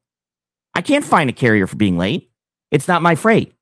I 0.74 0.82
can't 0.82 1.04
fine 1.04 1.28
a 1.28 1.32
carrier 1.32 1.66
for 1.66 1.76
being 1.76 1.96
late. 1.96 2.30
It's 2.70 2.88
not 2.88 3.00
my 3.00 3.14
freight. 3.14 3.54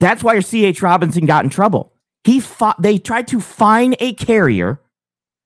That's 0.00 0.22
why 0.22 0.34
your 0.34 0.42
C.H. 0.42 0.80
Robinson 0.82 1.26
got 1.26 1.44
in 1.44 1.50
trouble. 1.50 1.92
He 2.24 2.40
fought, 2.40 2.80
they 2.80 2.98
tried 2.98 3.28
to 3.28 3.40
fine 3.40 3.94
a 4.00 4.14
carrier 4.14 4.80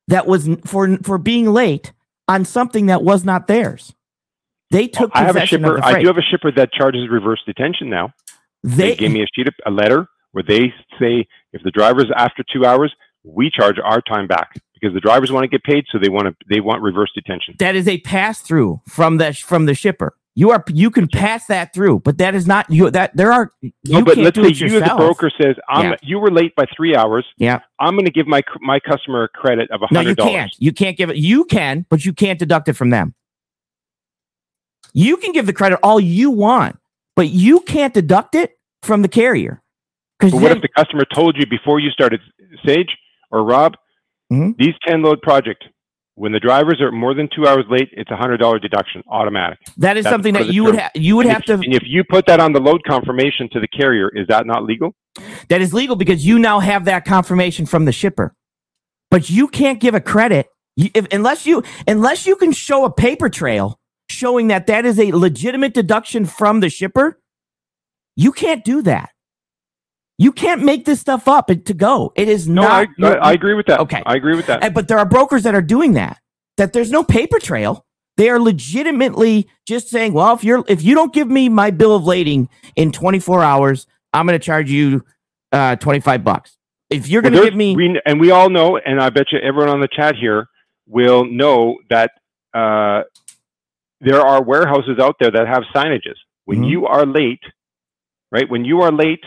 that 0.07 0.27
was 0.27 0.49
for 0.65 0.97
for 0.99 1.19
being 1.19 1.53
late 1.53 1.93
on 2.27 2.45
something 2.45 2.87
that 2.87 3.03
was 3.03 3.25
not 3.25 3.47
theirs. 3.47 3.95
They 4.71 4.87
took 4.87 5.11
I 5.15 5.25
have 5.25 5.37
a 5.37 5.47
shipper. 5.47 5.83
I 5.83 6.01
do 6.01 6.07
have 6.09 6.19
a 6.19 6.23
shipper 6.23 6.53
that 6.53 6.73
charges 6.73 7.09
reverse 7.11 7.43
detention 7.47 7.89
now. 7.89 8.13
They, 8.63 8.91
they, 8.91 8.97
give 8.97 9.13
me 9.13 9.23
a 9.23 9.27
sheet 9.35 9.49
of 9.49 9.55
a 9.67 9.71
letter 9.71 10.07
where 10.33 10.45
they 10.47 10.75
say 11.01 11.27
if 11.53 11.63
the 11.63 11.71
driver's 11.71 12.11
after 12.15 12.45
two 12.53 12.67
hours, 12.67 12.95
we 13.25 13.51
charge 13.51 13.77
our 13.83 14.01
time 14.01 14.27
back 14.27 14.61
because 14.75 14.95
the 14.95 15.01
drivers 15.01 15.33
want 15.33 15.45
to 15.45 15.49
get 15.49 15.63
paid, 15.65 15.85
so 15.91 15.99
they 15.99 16.09
want 16.09 16.27
to 16.27 16.35
they 16.49 16.61
want 16.61 16.83
reverse 16.83 17.11
detention. 17.15 17.55
that 17.59 17.75
is 17.75 17.89
a 17.89 17.99
pass 18.01 18.41
through 18.41 18.81
from 18.87 19.17
the 19.17 19.33
from 19.33 19.67
the 19.67 19.75
shipper. 19.75 20.15
You 20.39 20.53
are 20.53 20.63
you 20.69 20.93
can 20.93 21.09
pass 21.09 21.47
that 21.47 21.75
through, 21.75 21.99
but 22.05 22.19
that 22.19 22.37
is 22.37 22.47
not 22.47 22.71
you. 22.71 22.89
That 22.93 23.17
there 23.17 23.33
are 23.33 23.53
you 23.61 23.73
No, 23.87 24.05
but 24.05 24.15
can't 24.15 24.25
let's 24.25 24.37
do 24.37 24.45
say 24.55 24.67
you 24.67 24.79
the 24.79 24.95
broker 24.97 25.33
says, 25.43 25.57
I'm, 25.69 25.91
Yeah. 25.91 25.97
you 26.01 26.21
were 26.21 26.31
late 26.31 26.55
by 26.55 26.65
three 26.77 26.95
hours. 26.95 27.27
Yeah. 27.39 27.59
I'm 27.81 27.95
going 27.95 28.05
to 28.05 28.13
give 28.13 28.29
my 28.29 28.43
my 28.61 28.79
customer 28.79 29.25
a 29.25 29.29
credit 29.29 29.69
of 29.73 29.83
a 29.83 29.89
hundred. 29.89 30.17
No, 30.17 30.25
you 30.25 30.31
can't. 30.31 30.55
You 30.61 30.73
can't 30.73 30.97
give 30.97 31.11
it. 31.11 31.17
You 31.17 31.45
can, 31.45 31.87
but 31.91 32.05
you 32.05 32.13
can't 32.13 32.39
deduct 32.39 32.69
it 32.69 32.75
from 32.75 32.91
them. 32.91 33.17
You 34.93 35.17
can 35.17 35.33
give 35.33 35.47
the 35.47 35.53
credit 35.53 35.81
all 35.83 35.99
you 35.99 36.31
want, 36.31 36.79
but 37.17 37.31
you 37.31 37.59
can't 37.59 37.93
deduct 37.93 38.37
it 38.37 38.53
from 38.85 39.03
the 39.03 39.09
carrier. 39.09 39.61
Because 40.21 40.31
But 40.35 40.43
what 40.43 40.53
if 40.53 40.63
the 40.63 40.69
customer 40.69 41.05
told 41.13 41.37
you 41.37 41.47
before 41.47 41.81
you 41.81 41.91
started, 41.91 42.21
Sage 42.65 42.97
or 43.33 43.43
Rob, 43.43 43.75
Mhm. 44.33 44.57
these 44.57 44.75
10 44.87 45.03
load 45.03 45.21
project, 45.21 45.65
when 46.19 46.33
the 46.33 46.41
drivers 46.41 46.81
are 46.81 46.91
more 46.91 47.15
than 47.15 47.29
two 47.35 47.47
hours 47.47 47.65
late, 47.71 47.89
it's 47.93 48.11
a 48.11 48.17
hundred 48.17 48.39
dollar 48.39 48.59
deduction, 48.59 49.03
automatic. 49.09 49.59
that 49.77 49.97
is 49.97 50.05
that's 50.05 50.13
something 50.13 50.35
that 50.35 50.43
of 50.43 50.49
the 50.49 50.53
you 50.55 50.65
would 50.65 50.75
have 50.75 50.91
you 50.95 51.17
would 51.17 51.27
have 51.27 51.41
if, 51.41 51.47
to 51.47 51.53
And 51.55 51.75
if 51.75 51.85
you 51.87 52.03
put 52.05 52.27
that 52.27 52.41
on 52.41 52.53
the 52.53 52.61
load 52.61 52.83
confirmation 52.85 53.49
to 53.53 53.61
the 53.61 53.69
carrier, 53.69 54.11
is 54.15 54.27
that 54.29 54.47
not 54.47 54.65
legal? 54.65 54.95
that 55.49 55.61
is 55.61 55.73
legal 55.73 55.97
because 55.97 56.25
you 56.27 56.39
now 56.39 56.61
have 56.61 56.85
that 56.85 57.05
confirmation 57.05 57.67
from 57.67 57.85
the 57.85 57.93
shipper. 57.93 58.35
But 59.11 59.31
you 59.31 59.49
can't 59.49 59.81
give 59.81 59.95
a 59.95 60.01
credit 60.01 60.49
you, 60.77 60.91
if, 60.95 61.07
unless 61.13 61.47
you 61.47 61.63
unless 61.87 62.27
you 62.27 62.37
can 62.37 62.53
show 62.53 62.85
a 62.85 62.93
paper 62.93 63.29
trail 63.29 63.79
showing 64.11 64.49
that 64.49 64.67
that 64.67 64.85
is 64.85 64.99
a 64.99 65.13
legitimate 65.13 65.75
deduction 65.75 66.25
from 66.25 66.61
the 66.61 66.69
shipper. 66.69 67.21
You 68.17 68.33
can't 68.33 68.65
do 68.65 68.83
that. 68.83 69.11
You 70.21 70.33
can't 70.33 70.65
make 70.65 70.85
this 70.85 71.01
stuff 71.01 71.29
up 71.29 71.47
to 71.47 71.75
go. 71.75 72.13
It 72.17 72.29
is 72.29 72.49
No, 72.49 72.63
not. 72.63 72.89
I, 73.01 73.07
I, 73.07 73.15
I 73.15 73.33
agree 73.33 73.55
with 73.55 73.67
that. 73.67 73.79
Okay. 73.81 74.03
I 74.05 74.17
agree 74.17 74.35
with 74.35 74.47
that. 74.47 74.75
But 74.75 74.89
there 74.89 74.99
are 74.99 75.07
brokers 75.07 75.45
that 75.45 75.55
are 75.55 75.63
doing 75.63 75.93
that. 75.95 76.19
That 76.57 76.73
there's 76.73 76.91
no 76.91 77.05
paper 77.05 77.39
trail. 77.39 77.87
They 78.17 78.29
are 78.31 78.41
legitimately 78.41 79.49
just 79.65 79.89
saying, 79.91 80.13
"Well, 80.13 80.35
if 80.35 80.43
you're 80.43 80.65
if 80.67 80.83
you 80.83 80.97
don't 80.97 81.15
give 81.15 81.29
me 81.29 81.49
my 81.49 81.71
bill 81.71 81.95
of 81.95 82.05
lading 82.05 82.49
in 82.75 82.91
24 82.91 83.45
hours, 83.45 83.87
I'm 84.13 84.27
going 84.27 84.37
to 84.39 84.45
charge 84.45 84.69
you 84.69 85.05
uh 85.53 85.77
25 85.77 86.25
bucks. 86.25 86.57
If 86.91 87.09
you're 87.09 87.23
going 87.23 87.35
to 87.35 87.45
give 87.45 87.55
me 87.55 87.77
we, 87.77 88.01
and 88.05 88.19
we 88.19 88.33
all 88.33 88.51
know, 88.51 88.77
and 88.77 89.01
I 89.01 89.11
bet 89.11 89.27
you 89.31 89.39
everyone 89.39 89.69
on 89.69 89.81
the 89.81 89.87
chat 89.89 90.17
here 90.17 90.49
will 90.89 91.27
know 91.27 91.77
that 91.91 92.11
uh, 92.55 93.03
there 94.01 94.21
are 94.21 94.43
warehouses 94.43 94.99
out 95.01 95.15
there 95.21 95.31
that 95.31 95.47
have 95.47 95.63
signages. 95.73 96.17
When 96.45 96.63
Mhm. 96.63 96.71
you 96.71 96.87
are 96.87 97.07
late, 97.07 97.43
right? 98.33 98.49
When 98.51 98.65
you 98.65 98.81
are 98.81 98.91
late 98.91 99.23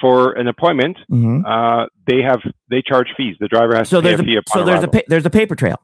for 0.00 0.32
an 0.32 0.46
appointment, 0.48 0.96
Mhm. 1.10 1.42
uh, 1.46 1.86
they 2.06 2.22
have 2.22 2.40
they 2.70 2.82
charge 2.82 3.08
fees. 3.16 3.36
The 3.40 3.48
driver 3.48 3.74
has 3.76 3.88
so 3.88 4.00
to 4.00 4.02
pay 4.02 4.08
there's 4.10 4.20
a 4.20 4.24
fee 4.24 4.36
upon 4.36 4.60
so 4.60 4.64
there's 4.64 4.84
a 4.84 4.88
pa- 4.88 5.06
there's 5.08 5.26
a 5.26 5.30
paper 5.30 5.54
trail 5.54 5.76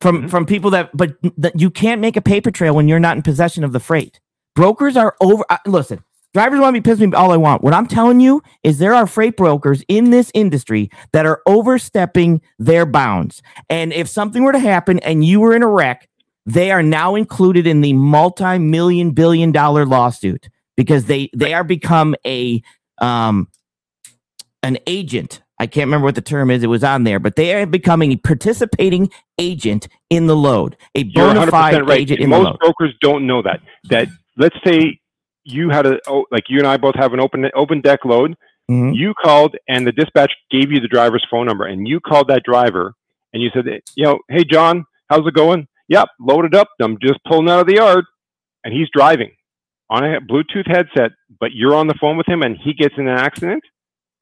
from 0.00 0.24
Mhm. 0.24 0.30
from 0.30 0.46
people 0.46 0.70
that 0.70 0.90
but 0.96 1.16
that 1.36 1.60
you 1.60 1.70
can't 1.70 2.00
make 2.00 2.16
a 2.16 2.22
paper 2.22 2.50
trail 2.50 2.74
when 2.74 2.88
you're 2.88 3.00
not 3.00 3.16
in 3.16 3.22
possession 3.22 3.64
of 3.64 3.72
the 3.72 3.80
freight. 3.80 4.20
Brokers 4.54 4.96
are 4.96 5.14
over. 5.20 5.44
Uh, 5.50 5.58
listen, 5.66 6.00
drivers 6.34 6.58
want 6.60 6.74
to 6.74 6.80
be 6.80 6.84
pissed 6.88 7.00
me 7.00 7.12
all 7.12 7.30
I 7.32 7.36
want. 7.36 7.62
What 7.62 7.74
I'm 7.74 7.86
telling 7.86 8.20
you 8.20 8.42
is 8.64 8.78
there 8.78 8.94
are 8.94 9.06
freight 9.06 9.36
brokers 9.36 9.82
in 9.88 10.10
this 10.10 10.30
industry 10.34 10.90
that 11.12 11.26
are 11.26 11.40
overstepping 11.46 12.40
their 12.58 12.86
bounds. 12.86 13.42
And 13.68 13.92
if 13.92 14.08
something 14.08 14.42
were 14.42 14.52
to 14.52 14.58
happen 14.58 14.98
and 15.00 15.24
you 15.24 15.40
were 15.40 15.54
in 15.54 15.62
a 15.62 15.68
wreck, 15.68 16.08
they 16.46 16.70
are 16.70 16.82
now 16.82 17.14
included 17.14 17.66
in 17.66 17.82
the 17.82 17.92
multi-million 17.92 19.10
billion 19.10 19.52
dollar 19.52 19.84
lawsuit 19.84 20.48
because 20.76 21.04
they 21.06 21.28
they 21.36 21.52
are 21.54 21.64
become 21.64 22.14
a 22.26 22.62
um 23.00 23.48
an 24.62 24.78
agent. 24.86 25.42
I 25.60 25.66
can't 25.66 25.86
remember 25.86 26.04
what 26.04 26.14
the 26.14 26.20
term 26.20 26.50
is. 26.50 26.62
It 26.62 26.68
was 26.68 26.84
on 26.84 27.04
there, 27.04 27.18
but 27.18 27.36
they 27.36 27.54
are 27.54 27.66
becoming 27.66 28.12
a 28.12 28.16
participating 28.16 29.10
agent 29.38 29.88
in 30.08 30.26
the 30.26 30.36
load, 30.36 30.76
a 30.94 31.02
bona 31.04 31.40
100% 31.46 31.50
fide 31.50 31.88
right. 31.88 32.00
agent 32.00 32.20
in 32.20 32.30
the 32.30 32.36
Most 32.36 32.44
load. 32.46 32.58
brokers 32.60 32.94
don't 33.00 33.26
know 33.26 33.42
that. 33.42 33.60
That 33.84 34.08
let's 34.36 34.56
say 34.64 35.00
you 35.44 35.70
had 35.70 35.86
a 35.86 35.98
oh, 36.06 36.26
like 36.30 36.44
you 36.48 36.58
and 36.58 36.66
I 36.66 36.76
both 36.76 36.94
have 36.94 37.12
an 37.12 37.20
open 37.20 37.50
open 37.54 37.80
deck 37.80 38.04
load. 38.04 38.36
Mhm. 38.70 38.94
You 38.94 39.14
called 39.14 39.56
and 39.68 39.86
the 39.86 39.92
dispatch 39.92 40.32
gave 40.50 40.70
you 40.70 40.80
the 40.80 40.88
driver's 40.88 41.26
phone 41.30 41.46
number, 41.46 41.64
and 41.64 41.88
you 41.88 42.00
called 42.00 42.28
that 42.28 42.42
driver 42.44 42.94
and 43.32 43.42
you 43.42 43.50
said, 43.54 43.64
you 43.94 44.04
know, 44.04 44.18
hey 44.28 44.44
John, 44.44 44.84
how's 45.08 45.26
it 45.26 45.34
going? 45.34 45.66
Yep, 45.88 46.08
loaded 46.20 46.54
up. 46.54 46.68
I'm 46.80 46.98
just 47.00 47.18
pulling 47.26 47.48
out 47.48 47.60
of 47.60 47.66
the 47.66 47.76
yard, 47.76 48.04
and 48.64 48.74
he's 48.74 48.88
driving 48.92 49.32
on 49.90 50.04
a 50.04 50.20
Bluetooth 50.20 50.66
headset, 50.66 51.12
but 51.40 51.52
you're 51.52 51.74
on 51.74 51.86
the 51.86 51.94
phone 52.00 52.16
with 52.16 52.28
him, 52.28 52.42
and 52.42 52.56
he 52.62 52.72
gets 52.74 52.94
in 52.98 53.08
an 53.08 53.18
accident. 53.18 53.62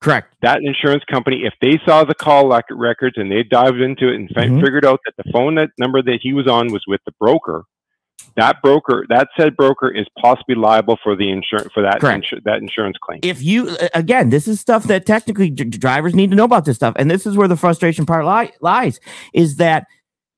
Correct. 0.00 0.34
That 0.42 0.60
insurance 0.62 1.02
company, 1.10 1.44
if 1.44 1.54
they 1.60 1.80
saw 1.86 2.04
the 2.04 2.14
call 2.14 2.48
records 2.70 3.16
and 3.16 3.32
they 3.32 3.42
dived 3.42 3.80
into 3.80 4.08
it 4.08 4.14
and 4.16 4.28
Mhm. 4.28 4.60
figured 4.60 4.84
out 4.84 5.00
that 5.06 5.22
the 5.24 5.30
phone 5.32 5.54
that 5.56 5.70
number 5.78 6.02
that 6.02 6.20
he 6.22 6.32
was 6.34 6.46
on 6.46 6.70
was 6.70 6.84
with 6.86 7.00
the 7.06 7.12
broker, 7.18 7.64
that 8.36 8.60
broker, 8.62 9.06
that 9.08 9.28
said 9.38 9.56
broker, 9.56 9.88
is 9.88 10.06
possibly 10.20 10.54
liable 10.54 10.98
for 11.02 11.16
the 11.16 11.30
insurance 11.30 11.72
for 11.72 11.82
that 11.82 12.00
insu- 12.00 12.42
that 12.44 12.60
insurance 12.60 12.96
claim. 13.02 13.20
If 13.22 13.42
you 13.42 13.74
again, 13.94 14.28
this 14.28 14.46
is 14.46 14.60
stuff 14.60 14.84
that 14.84 15.06
technically 15.06 15.48
d- 15.48 15.64
drivers 15.64 16.14
need 16.14 16.30
to 16.30 16.36
know 16.36 16.44
about 16.44 16.66
this 16.66 16.76
stuff, 16.76 16.94
and 16.98 17.10
this 17.10 17.26
is 17.26 17.36
where 17.36 17.48
the 17.48 17.56
frustration 17.56 18.04
part 18.04 18.26
li- 18.26 18.52
lies: 18.60 19.00
is 19.32 19.56
that 19.56 19.86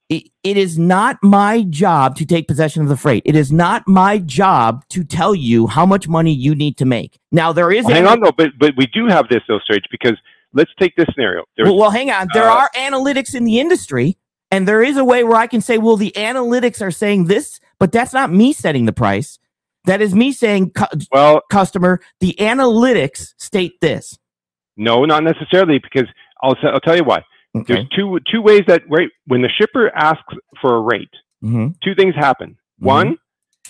it, 0.08 0.24
it 0.42 0.56
is 0.56 0.78
not 0.78 1.18
my 1.22 1.62
job 1.64 2.16
to 2.16 2.24
take 2.26 2.48
possession 2.48 2.82
of 2.82 2.88
the 2.88 2.96
freight. 2.96 3.22
It 3.26 3.36
is 3.36 3.52
not 3.52 3.86
my 3.86 4.18
job 4.18 4.84
to 4.90 5.04
tell 5.04 5.34
you 5.34 5.66
how 5.66 5.84
much 5.84 6.08
money 6.08 6.32
you 6.32 6.54
need 6.54 6.76
to 6.78 6.84
make. 6.86 7.18
Now 7.30 7.52
there 7.52 7.70
is 7.70 7.84
Well, 7.84 7.92
a- 7.92 7.96
hang 7.96 8.06
on 8.06 8.20
though, 8.20 8.32
but 8.36 8.50
but 8.58 8.74
we 8.76 8.86
do 8.86 9.06
have 9.08 9.28
this 9.28 9.42
though, 9.48 9.60
Sage, 9.70 9.84
because 9.90 10.16
let's 10.54 10.70
take 10.80 10.96
this 10.96 11.06
scenario. 11.14 11.44
Well, 11.58 11.76
well, 11.76 11.90
hang 11.90 12.10
on. 12.10 12.28
There 12.32 12.48
uh, 12.48 12.54
are 12.56 12.70
analytics 12.74 13.34
in 13.34 13.44
the 13.44 13.60
industry, 13.60 14.16
and 14.50 14.66
there 14.66 14.82
is 14.82 14.96
a 14.96 15.04
way 15.04 15.24
where 15.24 15.36
I 15.36 15.46
can 15.46 15.60
say, 15.60 15.76
well, 15.78 15.96
the 15.96 16.12
analytics 16.16 16.80
are 16.80 16.90
saying 16.90 17.24
this, 17.26 17.60
but 17.78 17.92
that's 17.92 18.14
not 18.14 18.32
me 18.32 18.52
setting 18.54 18.86
the 18.86 18.92
price. 18.94 19.38
That 19.84 20.00
is 20.02 20.14
me 20.14 20.32
saying, 20.32 20.70
cu- 20.72 20.98
well, 21.12 21.42
customer, 21.50 22.00
the 22.20 22.34
analytics 22.38 23.34
state 23.36 23.80
this. 23.80 24.18
no, 24.76 25.04
not 25.04 25.22
necessarily, 25.22 25.78
because 25.78 26.08
I'll 26.42 26.56
I'll 26.62 26.80
tell 26.80 26.96
you 26.96 27.04
why. 27.04 27.22
Okay. 27.60 27.74
There's 27.74 27.88
two 27.90 28.18
two 28.30 28.42
ways 28.42 28.62
that 28.66 28.82
right 28.88 29.08
when 29.26 29.42
the 29.42 29.48
shipper 29.48 29.90
asks 29.94 30.34
for 30.60 30.76
a 30.76 30.80
rate, 30.80 31.10
Mhm. 31.44 31.74
two 31.82 31.94
things 31.94 32.14
happen. 32.14 32.50
Mm-hmm. 32.50 32.86
One, 32.86 33.16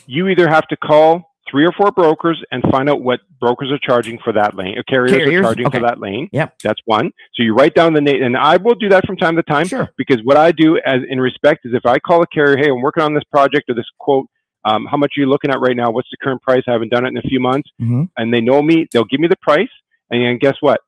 you 0.07 0.29
either 0.29 0.49
have 0.49 0.67
to 0.69 0.77
call 0.77 1.25
three 1.51 1.65
or 1.65 1.73
four 1.73 1.91
brokers 1.91 2.43
and 2.53 2.63
find 2.71 2.91
out 2.91 3.01
what 3.03 3.21
brokers 3.41 3.71
are 3.73 3.79
charging 3.79 4.19
for 4.19 4.33
that 4.35 4.55
lane, 4.55 4.77
or 4.79 4.83
carriers, 4.83 5.17
Carriers? 5.17 5.41
are 5.41 5.43
charging 5.45 5.67
Okay. 5.69 5.79
for 5.79 5.87
that 5.87 5.99
lane. 5.99 6.29
Yep. 6.33 6.57
That's 6.63 6.81
one. 6.85 7.11
So 7.35 7.43
you 7.43 7.55
write 7.55 7.75
down 7.75 7.95
the 7.95 8.03
name, 8.03 8.23
and 8.23 8.37
I 8.37 8.59
will 8.59 8.75
do 8.75 8.91
that 8.91 9.07
from 9.07 9.17
time 9.17 9.35
to 9.37 9.43
time 9.43 9.67
Sure. 9.67 9.89
because 9.97 10.19
what 10.25 10.37
I 10.37 10.53
do 10.53 10.79
as 10.85 11.01
in 11.09 11.19
respect 11.21 11.65
is 11.65 11.73
if 11.73 11.87
I 11.87 11.99
call 11.99 12.23
a 12.23 12.27
carrier, 12.27 12.59
hey, 12.59 12.69
I'm 12.69 12.83
working 12.83 13.03
on 13.03 13.15
this 13.15 13.25
project 13.33 13.71
or 13.71 13.75
this 13.75 13.89
quote, 13.99 14.27
um, 14.67 14.85
how 14.91 14.99
much 14.99 15.13
are 15.17 15.21
you 15.21 15.27
looking 15.27 15.51
at 15.51 15.59
right 15.61 15.75
now? 15.77 15.91
What's 15.91 16.11
the 16.11 16.19
current 16.23 16.43
price? 16.43 16.65
I 16.69 16.73
haven't 16.73 16.91
done 16.91 17.07
it 17.07 17.09
in 17.09 17.17
a 17.17 17.23
few 17.23 17.41
months, 17.41 17.71
Mhm. 17.81 18.11
and 18.19 18.35
they 18.35 18.43
know 18.43 18.61
me. 18.61 18.87
They'll 18.93 19.05
give 19.05 19.21
me 19.21 19.29
the 19.29 19.37
price, 19.41 19.71
and 20.11 20.39
guess 20.41 20.57
what? 20.61 20.81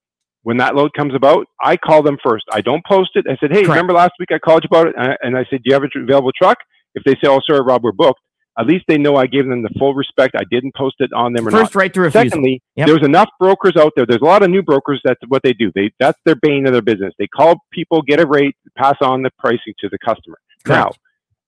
When 0.43 0.57
that 0.57 0.75
load 0.75 0.93
comes 0.95 1.15
about, 1.15 1.47
I 1.63 1.77
call 1.77 2.03
them 2.03 2.17
first. 2.25 2.45
I 2.51 2.61
don't 2.63 2.85
post 2.87 3.11
it. 3.15 3.27
I 3.29 3.37
said, 3.41 3.51
hey, 3.51 3.57
Correct. 3.63 3.69
remember 3.69 3.93
last 3.93 4.13
week 4.19 4.31
I 4.33 4.39
called 4.39 4.65
you 4.65 4.69
about 4.75 4.89
it, 4.89 4.95
and 4.97 5.13
I, 5.13 5.17
and 5.23 5.37
I 5.37 5.45
said, 5.51 5.63
do 5.63 5.65
you 5.67 5.75
have 5.75 5.83
an 5.83 5.91
available 5.97 6.33
truck? 6.33 6.57
If 6.95 7.05
they 7.05 7.13
say, 7.15 7.29
oh, 7.29 7.41
sorry, 7.47 7.61
Rob, 7.63 7.85
we're 7.85 7.93
booked. 7.93 8.21
At 8.59 8.67
least 8.67 8.85
they 8.89 8.99
know 8.99 9.17
I 9.17 9.27
gave 9.27 9.47
them 9.47 9.63
the 9.63 9.69
full 9.79 9.95
respect. 9.95 10.35
I 10.37 10.43
didn't 10.51 10.75
post 10.75 10.97
it 10.99 11.11
on 11.15 11.33
them 11.35 11.47
or 11.47 11.51
First 11.51 11.75
not. 11.75 11.81
right 11.81 11.95
to 11.95 12.01
refusal. 12.01 12.29
Secondly, 12.31 12.63
Yep. 12.77 12.87
there's 12.89 13.05
enough 13.07 13.29
brokers 13.39 13.75
out 13.79 13.93
there. 13.97 14.05
There's 14.07 14.21
a 14.23 14.25
lot 14.25 14.43
of 14.43 14.51
new 14.51 14.63
brokers. 14.63 15.01
That's 15.05 15.21
what 15.29 15.43
they 15.43 15.53
do. 15.53 15.71
They 15.75 15.93
that's 16.01 16.19
their 16.27 16.35
bane 16.35 16.67
of 16.67 16.73
their 16.73 16.83
business. 16.83 17.15
They 17.19 17.29
call 17.29 17.55
people, 17.73 18.03
get 18.03 18.19
a 18.21 18.27
rate, 18.27 18.57
pass 18.77 18.97
on 19.01 19.23
the 19.23 19.31
pricing 19.39 19.73
to 19.79 19.89
the 19.89 19.99
customer. 20.05 20.37
Now, 20.67 20.91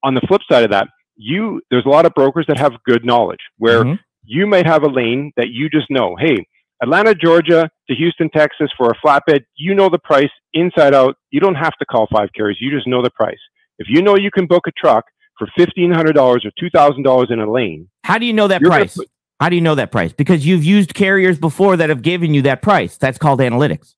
on 0.05 0.14
the 0.14 0.20
flip 0.28 0.42
side 0.50 0.62
of 0.64 0.70
that, 0.70 0.88
you 1.16 1.61
there's 1.70 1.85
a 1.87 1.88
lot 1.90 2.07
of 2.07 2.14
brokers 2.14 2.46
that 2.48 2.59
have 2.59 2.72
good 2.87 3.05
knowledge 3.05 3.40
where 3.59 3.85
Mhm. 3.85 3.98
you 4.24 4.46
might 4.46 4.66
have 4.66 4.83
a 4.85 4.88
lane 4.88 5.33
that 5.37 5.48
you 5.50 5.68
just 5.68 5.90
know. 5.90 6.16
Hey, 6.18 6.46
Atlanta, 6.83 7.14
Georgia 7.14 7.71
to 7.88 7.95
Houston, 7.95 8.29
Texas 8.31 8.68
for 8.77 8.90
a 8.90 8.95
flatbed. 9.07 9.45
You 9.57 9.75
know 9.75 9.88
the 9.88 9.99
price 10.01 10.31
inside 10.53 10.95
out. 10.95 11.16
You 11.31 11.40
don't 11.40 11.55
have 11.55 11.77
to 11.79 11.87
call 11.87 12.09
five 12.12 12.31
carriers. 12.37 12.59
You 12.61 12.71
just 12.71 12.87
know 12.88 13.03
the 13.03 13.11
price. 13.11 13.38
If 13.79 13.87
you 13.88 14.03
know 14.03 14.16
you 14.16 14.31
can 14.31 14.47
book 14.47 14.66
a 14.66 14.73
truck 14.73 15.05
for 15.38 15.49
fifteen 15.57 15.92
hundred 15.92 16.14
dollars 16.14 16.45
or 16.45 16.51
two 16.59 16.71
thousand 16.71 17.05
dollars 17.05 17.29
in 17.31 17.38
a 17.40 17.51
lane, 17.51 17.88
How 18.05 18.18
do 18.18 18.27
you 18.27 18.33
know 18.33 18.49
that 18.49 18.61
price? 18.62 18.97
put- 18.97 19.09
How 19.40 19.49
do 19.49 19.55
you 19.55 19.62
know 19.62 19.77
that 19.77 19.92
price? 19.92 20.12
Because 20.12 20.45
you've 20.45 20.64
used 20.64 20.92
carriers 20.95 21.38
before 21.38 21.77
that 21.77 21.88
have 21.88 22.03
given 22.03 22.35
you 22.35 22.42
that 22.42 22.62
price. 22.62 22.97
That's 22.97 23.16
called 23.18 23.38
analytics. 23.38 23.95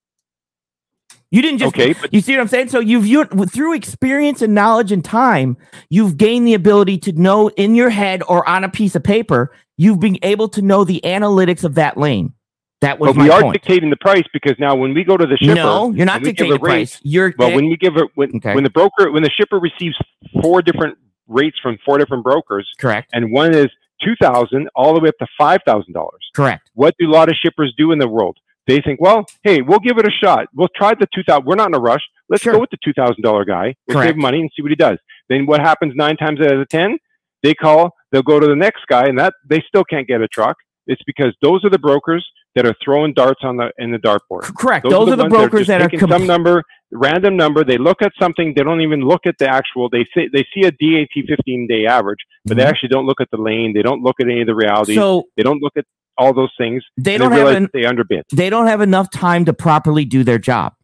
You 1.31 1.42
didn't 1.42 1.59
just 1.59 1.75
Okay, 1.75 1.94
but 1.94 2.12
you 2.14 2.20
see 2.20 2.33
what 2.35 2.42
I'm 2.42 2.49
saying? 2.49 2.68
So 2.68 2.81
you've 2.81 3.07
you 3.07 3.25
through 3.25 3.73
experience 3.75 4.42
and 4.42 4.55
knowledge 4.55 4.92
and 4.92 5.03
time, 5.05 5.57
you've 5.88 6.16
gained 6.18 6.47
the 6.47 6.55
ability 6.55 6.99
to 6.99 7.12
know 7.12 7.49
in 7.49 7.75
your 7.75 7.90
head 7.90 8.23
or 8.29 8.47
on 8.49 8.62
a 8.62 8.68
piece 8.68 8.94
of 8.94 9.03
paper, 9.03 9.53
you've 9.79 9.99
been 10.01 10.18
able 10.23 10.49
to 10.51 10.61
know 10.62 10.85
the 10.85 11.01
analytics 11.03 11.64
of 11.64 11.75
that 11.77 11.97
lane. 11.97 12.34
That 12.85 12.99
was 13.01 13.14
but 13.14 13.23
we 13.23 13.31
are 13.31 13.40
point. 13.42 13.55
dictating 13.55 13.90
the 13.90 13.97
price 13.97 14.25
because 14.33 14.55
now 14.59 14.75
when 14.75 14.94
we 14.94 15.05
go 15.05 15.16
to 15.16 15.27
the 15.27 15.37
shipper, 15.38 15.55
no, 15.55 15.90
you're 15.92 16.07
not 16.07 16.16
and 16.16 16.25
we 16.25 16.31
give 16.33 16.37
dictating 16.49 16.53
the 16.53 16.59
price. 16.59 17.01
You're 17.03 17.35
Well, 17.38 17.55
when 17.55 17.68
we 17.68 17.77
give 17.77 17.97
it 17.97 18.09
when 18.14 18.37
Okay. 18.37 18.55
when 18.55 18.64
the 18.64 18.70
broker 18.70 19.11
when 19.11 19.23
the 19.23 19.31
shipper 19.31 19.59
receives 19.59 19.97
four 20.42 20.62
different 20.62 20.99
rates 21.27 21.59
from 21.62 21.79
four 21.85 21.99
different 21.99 22.23
brokers, 22.25 22.68
correct. 22.79 23.11
and 23.12 23.33
one 23.33 23.55
is 23.55 23.68
two 24.03 24.14
thousand 24.20 24.68
all 24.75 24.92
the 24.94 25.01
way 25.01 25.09
up 25.09 25.16
to 25.18 25.27
five 25.38 25.61
thousand 25.66 25.92
dollars. 25.94 26.23
Correct. 26.35 26.70
What 26.75 26.94
do 26.99 27.09
a 27.09 27.12
lot 27.12 27.29
of 27.29 27.37
shippers 27.37 27.73
do 27.79 27.92
in 27.92 27.99
the 27.99 28.09
world? 28.09 28.37
They 28.66 28.81
think, 28.81 29.01
well, 29.01 29.25
hey, 29.42 29.61
we'll 29.62 29.79
give 29.79 29.99
it 29.99 30.07
a 30.07 30.11
shot. 30.11 30.47
We'll 30.55 30.68
try 30.77 30.92
the 30.94 31.07
two 31.14 31.23
thousand. 31.23 31.44
We're 31.47 31.55
not 31.57 31.68
in 31.68 31.75
a 31.75 31.81
rush. 31.81 32.03
Let's 32.29 32.42
Sure. 32.42 32.55
go 32.55 32.61
with 32.61 32.70
the 32.70 32.79
two 32.85 32.92
thousand 32.92 33.23
dollar 33.23 33.44
guy. 33.44 33.75
We'll 33.87 33.97
Correct. 33.97 34.09
save 34.11 34.16
money 34.16 34.40
and 34.40 34.51
see 34.57 34.62
what 34.62 34.70
he 34.70 34.77
does. 34.77 34.99
Then 35.29 35.47
what 35.47 35.61
happens 35.61 35.94
nine 35.97 36.16
times 36.16 36.40
out 36.40 36.53
of 36.53 36.68
ten? 36.68 36.99
They 37.42 37.55
call. 37.55 37.94
They'll 38.11 38.23
go 38.23 38.40
to 38.40 38.47
the 38.47 38.57
next 38.57 38.87
guy, 38.88 39.05
and 39.07 39.18
that 39.18 39.35
they 39.49 39.62
still 39.68 39.85
can't 39.85 40.07
get 40.07 40.20
a 40.23 40.29
truck. 40.29 40.57
It's 40.87 41.03
because 41.07 41.35
those 41.42 41.64
are 41.64 41.70
the 41.70 41.79
brokers 41.79 42.27
that 42.54 42.66
are 42.66 42.74
throwing 42.84 43.12
darts 43.12 43.40
on 43.42 43.56
the 43.56 43.70
in 43.78 43.90
the 43.90 43.98
dartboard. 43.98 44.42
Correct. 44.56 44.88
Those, 44.88 45.08
are 45.08 45.16
the 45.16 45.24
ones 45.24 45.32
brokers 45.32 45.60
just 45.60 45.68
that 45.68 45.80
are 45.82 45.88
taking 45.88 46.00
com- 46.00 46.10
some 46.10 46.26
number, 46.26 46.62
random 46.92 47.36
number. 47.36 47.64
They 47.64 47.78
look 47.78 48.02
at 48.02 48.12
something. 48.20 48.54
They 48.56 48.62
don't 48.62 48.80
even 48.80 49.00
look 49.02 49.22
at 49.26 49.36
the 49.38 49.48
actual. 49.48 49.88
They 49.88 50.06
say 50.14 50.28
they 50.32 50.46
see 50.54 50.66
a 50.66 50.70
DAT 50.70 51.24
15 51.26 51.66
day 51.66 51.86
average, 51.86 52.20
but 52.44 52.56
they 52.56 52.62
Mhm. 52.62 52.68
actually 52.68 52.88
don't 52.90 53.06
look 53.06 53.20
at 53.20 53.30
the 53.30 53.38
lane. 53.38 53.72
They 53.74 53.82
don't 53.82 54.02
look 54.02 54.16
at 54.20 54.26
any 54.28 54.42
of 54.42 54.46
the 54.46 54.54
realities. 54.54 54.96
so 54.96 55.24
they 55.36 55.42
don't 55.42 55.60
look 55.62 55.76
at 55.76 55.84
all 56.16 56.32
those 56.32 56.52
things. 56.56 56.84
they 56.96 57.18
don't 57.18 57.30
they 57.32 57.38
have 57.38 57.48
an, 57.48 57.68
they 57.72 57.84
underbid. 57.84 58.24
they 58.32 58.48
don't 58.48 58.68
have 58.68 58.80
enough 58.80 59.10
time 59.10 59.44
to 59.46 59.52
properly 59.52 60.04
do 60.04 60.22
their 60.22 60.38
job 60.38 60.74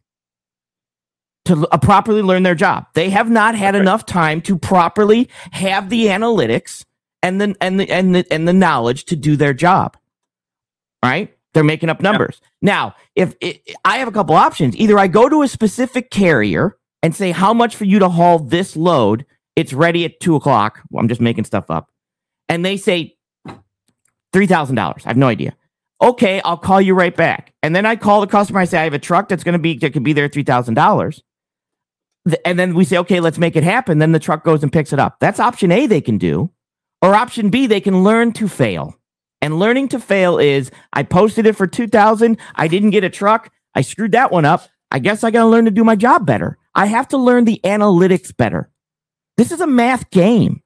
to 1.45 1.67
uh, 1.71 1.77
properly 1.77 2.21
learn 2.21 2.43
their 2.43 2.53
job 2.53 2.85
they 2.93 3.09
have 3.09 3.29
not 3.29 3.55
had 3.55 3.73
right. 3.73 3.81
enough 3.81 4.05
time 4.05 4.41
to 4.41 4.57
properly 4.57 5.29
have 5.53 5.89
the 5.89 6.05
analytics 6.07 6.83
and 7.23 7.39
the 7.41 7.55
and 7.61 7.79
the 7.79 7.89
and 7.89 8.13
the, 8.13 8.25
and 8.31 8.47
the 8.47 8.53
knowledge 8.53 9.05
to 9.05 9.15
do 9.15 9.35
their 9.35 9.53
job 9.53 9.97
right 11.03 11.33
they're 11.53 11.63
making 11.63 11.89
up 11.89 12.01
numbers 12.01 12.41
now 12.61 12.93
if 13.15 13.35
it, 13.41 13.61
i 13.85 13.97
have 13.97 14.07
a 14.07 14.11
couple 14.11 14.35
options 14.35 14.75
either 14.75 14.97
i 14.97 15.07
go 15.07 15.29
to 15.29 15.41
a 15.41 15.47
specific 15.47 16.11
carrier 16.11 16.77
and 17.03 17.15
say 17.15 17.31
how 17.31 17.53
much 17.53 17.75
for 17.75 17.85
you 17.85 17.99
to 17.99 18.09
haul 18.09 18.39
this 18.39 18.75
load 18.75 19.25
it's 19.55 19.73
ready 19.73 20.05
at 20.05 20.19
two 20.19 20.35
o'clock 20.35 20.81
well, 20.89 21.01
i'm 21.01 21.07
just 21.07 21.21
making 21.21 21.43
stuff 21.43 21.69
up 21.69 21.89
and 22.49 22.65
they 22.65 22.77
say 22.77 23.15
$3000 24.33 24.77
i 24.79 25.09
have 25.09 25.17
no 25.17 25.27
idea 25.27 25.55
okay, 26.01 26.41
I'll 26.43 26.57
call 26.57 26.81
you 26.81 26.93
right 26.93 27.15
back. 27.15 27.53
And 27.61 27.75
then 27.75 27.85
I 27.85 27.95
call 27.95 28.21
the 28.21 28.27
customer. 28.27 28.59
I 28.59 28.65
say, 28.65 28.79
I 28.79 28.83
have 28.83 28.93
a 28.93 28.99
truck 28.99 29.29
that's 29.29 29.43
going 29.43 29.53
to 29.53 29.59
be, 29.59 29.77
that 29.77 29.93
could 29.93 30.03
be 30.03 30.13
there 30.13 30.27
$3,000. 30.27 31.21
And 32.45 32.59
then 32.59 32.75
we 32.75 32.85
say, 32.85 32.97
okay, 32.99 33.19
let's 33.19 33.37
make 33.37 33.55
it 33.55 33.63
happen. 33.63 33.99
Then 33.99 34.11
the 34.11 34.19
truck 34.19 34.43
goes 34.43 34.63
and 34.63 34.71
picks 34.71 34.93
it 34.93 34.99
up. 34.99 35.17
That's 35.19 35.39
option 35.39 35.71
A 35.71 35.87
they 35.87 36.01
can 36.01 36.17
do. 36.17 36.51
Or 37.01 37.15
option 37.15 37.49
B, 37.49 37.65
they 37.65 37.81
can 37.81 38.03
learn 38.03 38.31
to 38.33 38.47
fail. 38.47 38.95
And 39.41 39.57
learning 39.59 39.87
to 39.89 39.99
fail 39.99 40.37
is 40.37 40.71
I 40.93 41.03
posted 41.03 41.45
it 41.47 41.55
for 41.55 41.67
2000. 41.67 42.37
I 42.55 42.67
didn't 42.67 42.91
get 42.91 43.03
a 43.03 43.09
truck. 43.09 43.51
I 43.73 43.81
screwed 43.81 44.11
that 44.11 44.31
one 44.31 44.45
up. 44.45 44.67
I 44.91 44.99
guess 44.99 45.23
I 45.23 45.31
got 45.31 45.43
to 45.43 45.47
learn 45.49 45.65
to 45.65 45.71
do 45.71 45.83
my 45.83 45.95
job 45.95 46.25
better. 46.25 46.57
I 46.75 46.85
have 46.85 47.07
to 47.09 47.17
learn 47.17 47.45
the 47.45 47.59
analytics 47.63 48.35
better. 48.35 48.69
This 49.37 49.51
is 49.51 49.61
a 49.61 49.67
math 49.67 50.09
game, 50.11 50.61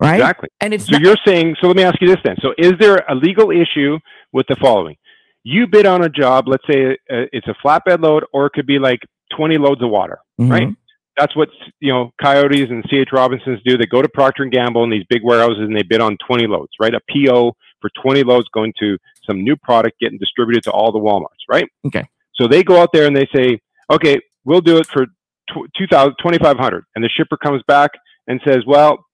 right? 0.00 0.16
Exactly. 0.16 0.48
And 0.60 0.74
it's 0.74 0.86
So 0.86 0.92
not, 0.92 1.00
you're 1.00 1.16
saying. 1.26 1.56
So 1.60 1.68
let 1.68 1.76
me 1.76 1.82
ask 1.84 2.00
you 2.00 2.08
this 2.08 2.18
then. 2.24 2.36
So 2.42 2.52
is 2.58 2.72
there 2.78 2.96
a 3.08 3.14
legal 3.14 3.50
issue 3.50 3.98
with 4.32 4.46
the 4.48 4.56
following? 4.56 4.96
You 5.44 5.66
bid 5.66 5.86
on 5.86 6.02
a 6.04 6.08
job. 6.08 6.48
Let's 6.48 6.64
say 6.68 6.92
uh, 7.10 7.26
it's 7.32 7.46
a 7.48 7.54
flatbed 7.64 8.00
load, 8.02 8.24
or 8.32 8.46
it 8.46 8.52
could 8.54 8.66
be 8.66 8.78
like 8.78 9.00
20 9.36 9.56
loads 9.58 9.82
of 9.82 9.90
water. 9.90 10.18
Mhm. 10.40 10.50
right? 10.50 10.68
That's 11.16 11.36
what 11.36 11.48
you 11.78 11.92
know 11.92 12.10
Coyotes 12.20 12.68
and 12.70 12.84
CH 12.90 13.12
Robinsons 13.12 13.60
do. 13.64 13.78
They 13.78 13.86
go 13.86 14.02
to 14.02 14.08
Procter 14.08 14.42
and 14.42 14.50
Gamble 14.50 14.82
and 14.82 14.92
these 14.92 15.04
big 15.08 15.22
warehouses 15.22 15.60
and 15.60 15.76
they 15.76 15.84
bid 15.84 16.00
on 16.00 16.16
20 16.26 16.48
loads, 16.48 16.72
right? 16.80 16.92
A 16.92 17.00
PO 17.08 17.54
for 17.84 18.02
20 18.02 18.22
loads 18.22 18.48
going 18.54 18.72
to 18.78 18.96
some 19.26 19.44
new 19.44 19.56
product 19.56 20.00
getting 20.00 20.18
distributed 20.18 20.62
to 20.64 20.70
all 20.70 20.90
the 20.90 20.98
WalMarts, 20.98 21.44
right? 21.50 21.66
Okay. 21.86 22.06
So 22.34 22.48
they 22.48 22.62
go 22.64 22.80
out 22.80 22.90
there 22.92 23.06
and 23.06 23.14
they 23.14 23.28
say, 23.34 23.60
okay, 23.90 24.18
we'll 24.44 24.62
do 24.62 24.78
it 24.78 24.86
for 24.86 25.06
tw- 25.50 25.70
2000, 25.76 26.14
2500 26.18 26.84
and 26.94 27.04
the 27.04 27.08
shipper 27.10 27.36
comes 27.36 27.62
back 27.68 27.90
and 28.26 28.40
says, 28.46 28.58
well, 28.66 29.04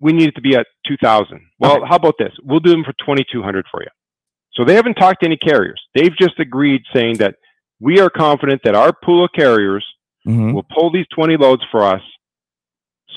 we 0.00 0.12
need 0.12 0.28
it 0.28 0.34
to 0.34 0.42
be 0.42 0.54
at 0.56 0.66
2000. 0.86 1.40
Well, 1.58 1.78
Okay. 1.78 1.86
how 1.88 1.96
about 1.96 2.16
this? 2.18 2.32
We'll 2.42 2.60
do 2.60 2.70
them 2.70 2.84
for 2.84 2.92
2200 3.04 3.64
for 3.70 3.82
you. 3.82 3.88
So 4.52 4.64
they 4.64 4.74
haven't 4.74 4.94
talked 4.94 5.20
to 5.20 5.26
any 5.26 5.36
carriers. 5.38 5.80
They've 5.94 6.14
just 6.16 6.38
agreed 6.38 6.82
saying 6.94 7.16
that 7.18 7.36
we 7.80 7.98
are 8.00 8.10
confident 8.10 8.60
that 8.64 8.74
our 8.74 8.92
pool 8.92 9.24
of 9.24 9.30
carriers 9.34 9.84
Mhm. 10.26 10.52
will 10.54 10.66
pull 10.74 10.90
these 10.92 11.06
20 11.14 11.36
loads 11.36 11.62
for 11.70 11.82
us 11.82 12.02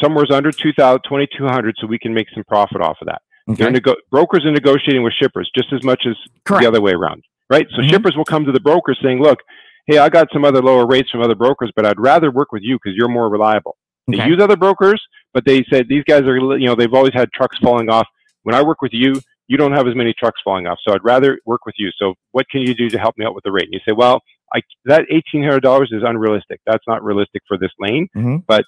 somewhere's 0.01 0.29
under 0.31 0.51
2000 0.51 1.01
2200 1.07 1.75
so 1.79 1.87
we 1.87 1.97
can 1.97 2.13
make 2.13 2.27
some 2.33 2.43
profit 2.47 2.81
off 2.81 2.97
of 3.01 3.07
that 3.07 3.21
Okay. 3.49 3.69
nego- 3.69 3.95
brokers 4.11 4.45
are 4.45 4.51
negotiating 4.51 5.03
with 5.03 5.13
shippers 5.13 5.49
just 5.55 5.71
as 5.73 5.83
much 5.83 6.03
as 6.07 6.15
Correct. 6.45 6.61
the 6.63 6.67
other 6.67 6.81
way 6.81 6.91
around 6.91 7.23
right 7.49 7.67
so 7.75 7.81
Mhm. 7.81 7.89
shippers 7.89 8.15
will 8.17 8.25
come 8.25 8.45
to 8.45 8.51
the 8.51 8.59
brokers 8.59 8.99
saying 9.01 9.21
look 9.21 9.39
hey 9.87 9.97
i 9.99 10.09
got 10.09 10.27
some 10.33 10.43
other 10.43 10.61
lower 10.61 10.85
rates 10.85 11.09
from 11.09 11.21
other 11.21 11.35
brokers 11.35 11.71
but 11.75 11.85
i'd 11.85 11.99
rather 11.99 12.29
work 12.31 12.51
with 12.51 12.61
you 12.63 12.77
because 12.81 12.95
you're 12.97 13.07
more 13.07 13.29
reliable 13.29 13.77
they 14.07 14.17
Okay. 14.19 14.29
use 14.29 14.41
other 14.41 14.57
brokers 14.57 15.01
but 15.33 15.45
they 15.45 15.63
said 15.69 15.87
these 15.87 16.03
guys 16.05 16.23
are 16.23 16.37
you 16.57 16.65
know 16.67 16.75
they've 16.75 16.93
always 16.93 17.13
had 17.13 17.31
trucks 17.31 17.57
falling 17.63 17.89
off 17.89 18.07
when 18.43 18.53
i 18.55 18.61
work 18.61 18.81
with 18.81 18.93
you 18.93 19.13
you 19.47 19.55
don't 19.57 19.71
have 19.71 19.87
as 19.87 19.95
many 19.95 20.13
trucks 20.19 20.41
falling 20.43 20.67
off 20.67 20.77
so 20.85 20.93
i'd 20.93 21.03
rather 21.03 21.39
work 21.45 21.65
with 21.65 21.75
you 21.77 21.89
so 21.97 22.13
what 22.31 22.45
can 22.49 22.61
you 22.61 22.73
do 22.73 22.89
to 22.89 22.97
help 22.99 23.17
me 23.17 23.25
out 23.25 23.33
with 23.33 23.43
the 23.45 23.51
rate 23.51 23.63
and 23.65 23.73
you 23.73 23.79
say 23.87 23.93
well 23.93 24.21
I, 24.55 24.61
that 24.85 25.03
eighteen 25.09 25.43
hundred 25.43 25.59
dollars 25.61 25.89
is 25.91 26.03
unrealistic. 26.05 26.61
That's 26.65 26.85
not 26.87 27.03
realistic 27.03 27.41
for 27.49 27.57
this 27.57 27.71
lane. 27.79 28.07
Mhm. 28.15 28.45
But 28.47 28.63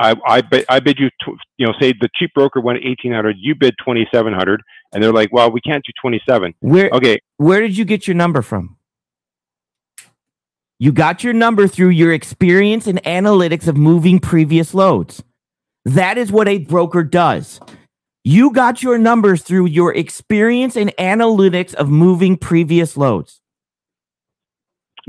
I, 0.00 0.16
I, 0.26 0.40
bid, 0.40 0.64
I 0.68 0.80
bid 0.80 0.98
you, 0.98 1.10
tw- 1.22 1.38
you 1.58 1.66
know, 1.66 1.74
say 1.78 1.92
the 1.92 2.08
cheap 2.14 2.32
broker 2.34 2.60
went 2.60 2.78
eighteen 2.82 3.12
hundred, 3.12 3.36
you 3.38 3.54
bid 3.54 3.74
twenty 3.84 4.08
seven 4.12 4.32
hundred, 4.32 4.62
and 4.92 5.02
they're 5.02 5.12
like, 5.12 5.30
well, 5.30 5.50
we 5.50 5.60
can't 5.60 5.84
do 5.84 5.92
twenty 6.00 6.20
seven. 6.26 6.54
Where 6.60 6.88
Okay, 6.92 7.20
where 7.36 7.60
did 7.60 7.76
you 7.76 7.84
get 7.84 8.08
your 8.08 8.16
number 8.16 8.40
from? 8.40 8.78
You 10.78 10.92
got 10.92 11.22
your 11.22 11.34
number 11.34 11.68
through 11.68 11.90
your 11.90 12.14
experience 12.14 12.86
and 12.86 13.02
analytics 13.02 13.68
of 13.68 13.76
moving 13.76 14.18
previous 14.18 14.72
loads. 14.72 15.22
That 15.84 16.16
is 16.16 16.32
what 16.32 16.48
a 16.48 16.58
broker 16.58 17.04
does. 17.04 17.60
You 18.24 18.52
got 18.52 18.82
your 18.82 18.96
numbers 18.96 19.42
through 19.42 19.66
your 19.66 19.94
experience 19.94 20.76
and 20.76 20.96
analytics 20.96 21.74
of 21.74 21.90
moving 21.90 22.38
previous 22.38 22.96
loads. 22.96 23.42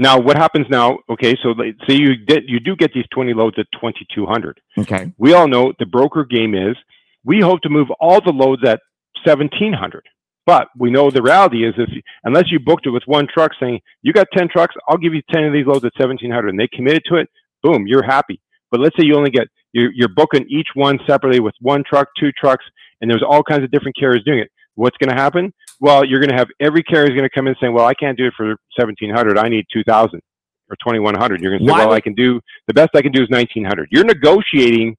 Now 0.01 0.19
what 0.19 0.35
happens 0.35 0.65
now? 0.69 0.97
Okay, 1.11 1.37
so 1.43 1.49
like, 1.49 1.75
say 1.87 1.93
you 1.93 2.17
get 2.17 2.45
you 2.47 2.59
do 2.59 2.75
get 2.75 2.91
these 2.91 3.05
twenty 3.13 3.33
loads 3.33 3.57
at 3.59 3.67
twenty 3.79 4.05
two 4.13 4.25
hundred. 4.25 4.59
Okay. 4.77 5.13
We 5.17 5.33
all 5.33 5.47
know 5.47 5.73
the 5.77 5.85
broker 5.85 6.25
game 6.25 6.55
is 6.55 6.75
we 7.23 7.39
hope 7.39 7.61
to 7.61 7.69
move 7.69 7.87
all 7.99 8.19
the 8.19 8.31
loads 8.31 8.63
at 8.67 8.79
seventeen 9.25 9.73
hundred. 9.73 10.03
But 10.47 10.69
we 10.75 10.89
know 10.89 11.11
the 11.11 11.21
reality 11.21 11.67
is 11.67 11.75
if 11.77 11.89
unless 12.23 12.51
you 12.51 12.59
booked 12.59 12.87
it 12.87 12.89
with 12.89 13.03
one 13.05 13.27
truck 13.31 13.51
saying 13.59 13.79
you 14.01 14.11
got 14.11 14.27
ten 14.35 14.49
trucks, 14.49 14.73
I'll 14.87 14.97
give 14.97 15.13
you 15.13 15.21
ten 15.31 15.43
of 15.43 15.53
these 15.53 15.67
loads 15.67 15.85
at 15.85 15.93
seventeen 16.01 16.31
hundred, 16.31 16.49
and 16.49 16.59
they 16.59 16.67
committed 16.67 17.03
to 17.09 17.17
it, 17.17 17.29
boom, 17.61 17.85
you're 17.85 18.03
happy. 18.03 18.41
But 18.71 18.79
let's 18.79 18.95
say 18.97 19.05
you 19.05 19.15
only 19.15 19.29
get 19.29 19.47
you're, 19.71 19.91
you're 19.93 20.09
booking 20.09 20.47
each 20.49 20.69
one 20.73 20.99
separately 21.07 21.41
with 21.41 21.53
one 21.61 21.83
truck, 21.87 22.07
two 22.19 22.31
trucks, 22.31 22.65
and 22.99 23.09
there's 23.09 23.23
all 23.23 23.43
kinds 23.43 23.63
of 23.63 23.69
different 23.69 23.95
carriers 23.95 24.23
doing 24.25 24.39
it. 24.39 24.49
What's 24.75 24.97
going 24.97 25.15
to 25.15 25.21
happen? 25.21 25.53
Well, 25.81 26.05
you're 26.05 26.19
going 26.19 26.29
to 26.29 26.37
have 26.37 26.47
every 26.61 26.83
carrier 26.83 27.05
is 27.11 27.17
going 27.17 27.23
to 27.27 27.29
come 27.29 27.47
in 27.47 27.55
saying, 27.59 27.73
"Well, 27.73 27.85
I 27.85 27.93
can't 27.95 28.17
do 28.17 28.27
it 28.27 28.33
for 28.37 28.45
1,700. 28.77 29.37
I 29.37 29.49
need 29.49 29.65
2,000 29.73 30.21
or 30.69 30.75
2,100." 30.77 31.41
You're 31.41 31.51
going 31.51 31.59
to 31.61 31.65
say, 31.65 31.71
Why 31.71 31.79
"Well, 31.79 31.89
would- 31.89 31.95
I 31.95 31.99
can 32.01 32.13
do 32.13 32.39
the 32.67 32.73
best 32.73 32.91
I 32.95 33.01
can 33.01 33.11
do 33.11 33.23
is 33.23 33.29
1,900." 33.29 33.89
You're 33.91 34.05
negotiating 34.05 34.95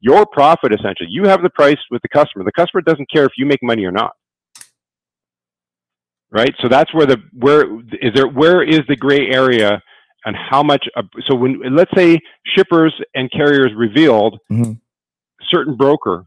your 0.00 0.26
profit 0.26 0.72
essentially. 0.72 1.08
You 1.10 1.24
have 1.28 1.42
the 1.42 1.50
price 1.50 1.78
with 1.90 2.02
the 2.02 2.08
customer. 2.08 2.44
The 2.44 2.52
customer 2.52 2.80
doesn't 2.80 3.08
care 3.10 3.24
if 3.24 3.32
you 3.36 3.46
make 3.46 3.62
money 3.62 3.84
or 3.84 3.92
not. 3.92 4.12
Right? 6.30 6.54
So 6.60 6.68
that's 6.68 6.92
where 6.92 7.06
the 7.06 7.18
where 7.32 7.64
is 8.02 8.12
there 8.14 8.26
where 8.26 8.62
is 8.62 8.80
the 8.88 8.96
gray 8.96 9.28
area 9.30 9.80
and 10.24 10.34
how 10.36 10.62
much 10.62 10.84
so 11.28 11.34
when 11.36 11.60
let's 11.76 11.90
say 11.94 12.18
shippers 12.56 12.92
and 13.14 13.30
carriers 13.30 13.72
revealed 13.76 14.40
Mhm. 14.50 14.80
certain 15.50 15.76
broker 15.76 16.24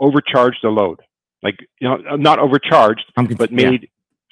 overcharged 0.00 0.58
the 0.62 0.70
load. 0.70 1.00
Like 1.42 1.56
you 1.80 1.88
know 1.88 1.96
not 2.16 2.38
overcharged 2.38 3.04
but 3.16 3.50
yeah. 3.52 3.70
made 3.70 3.88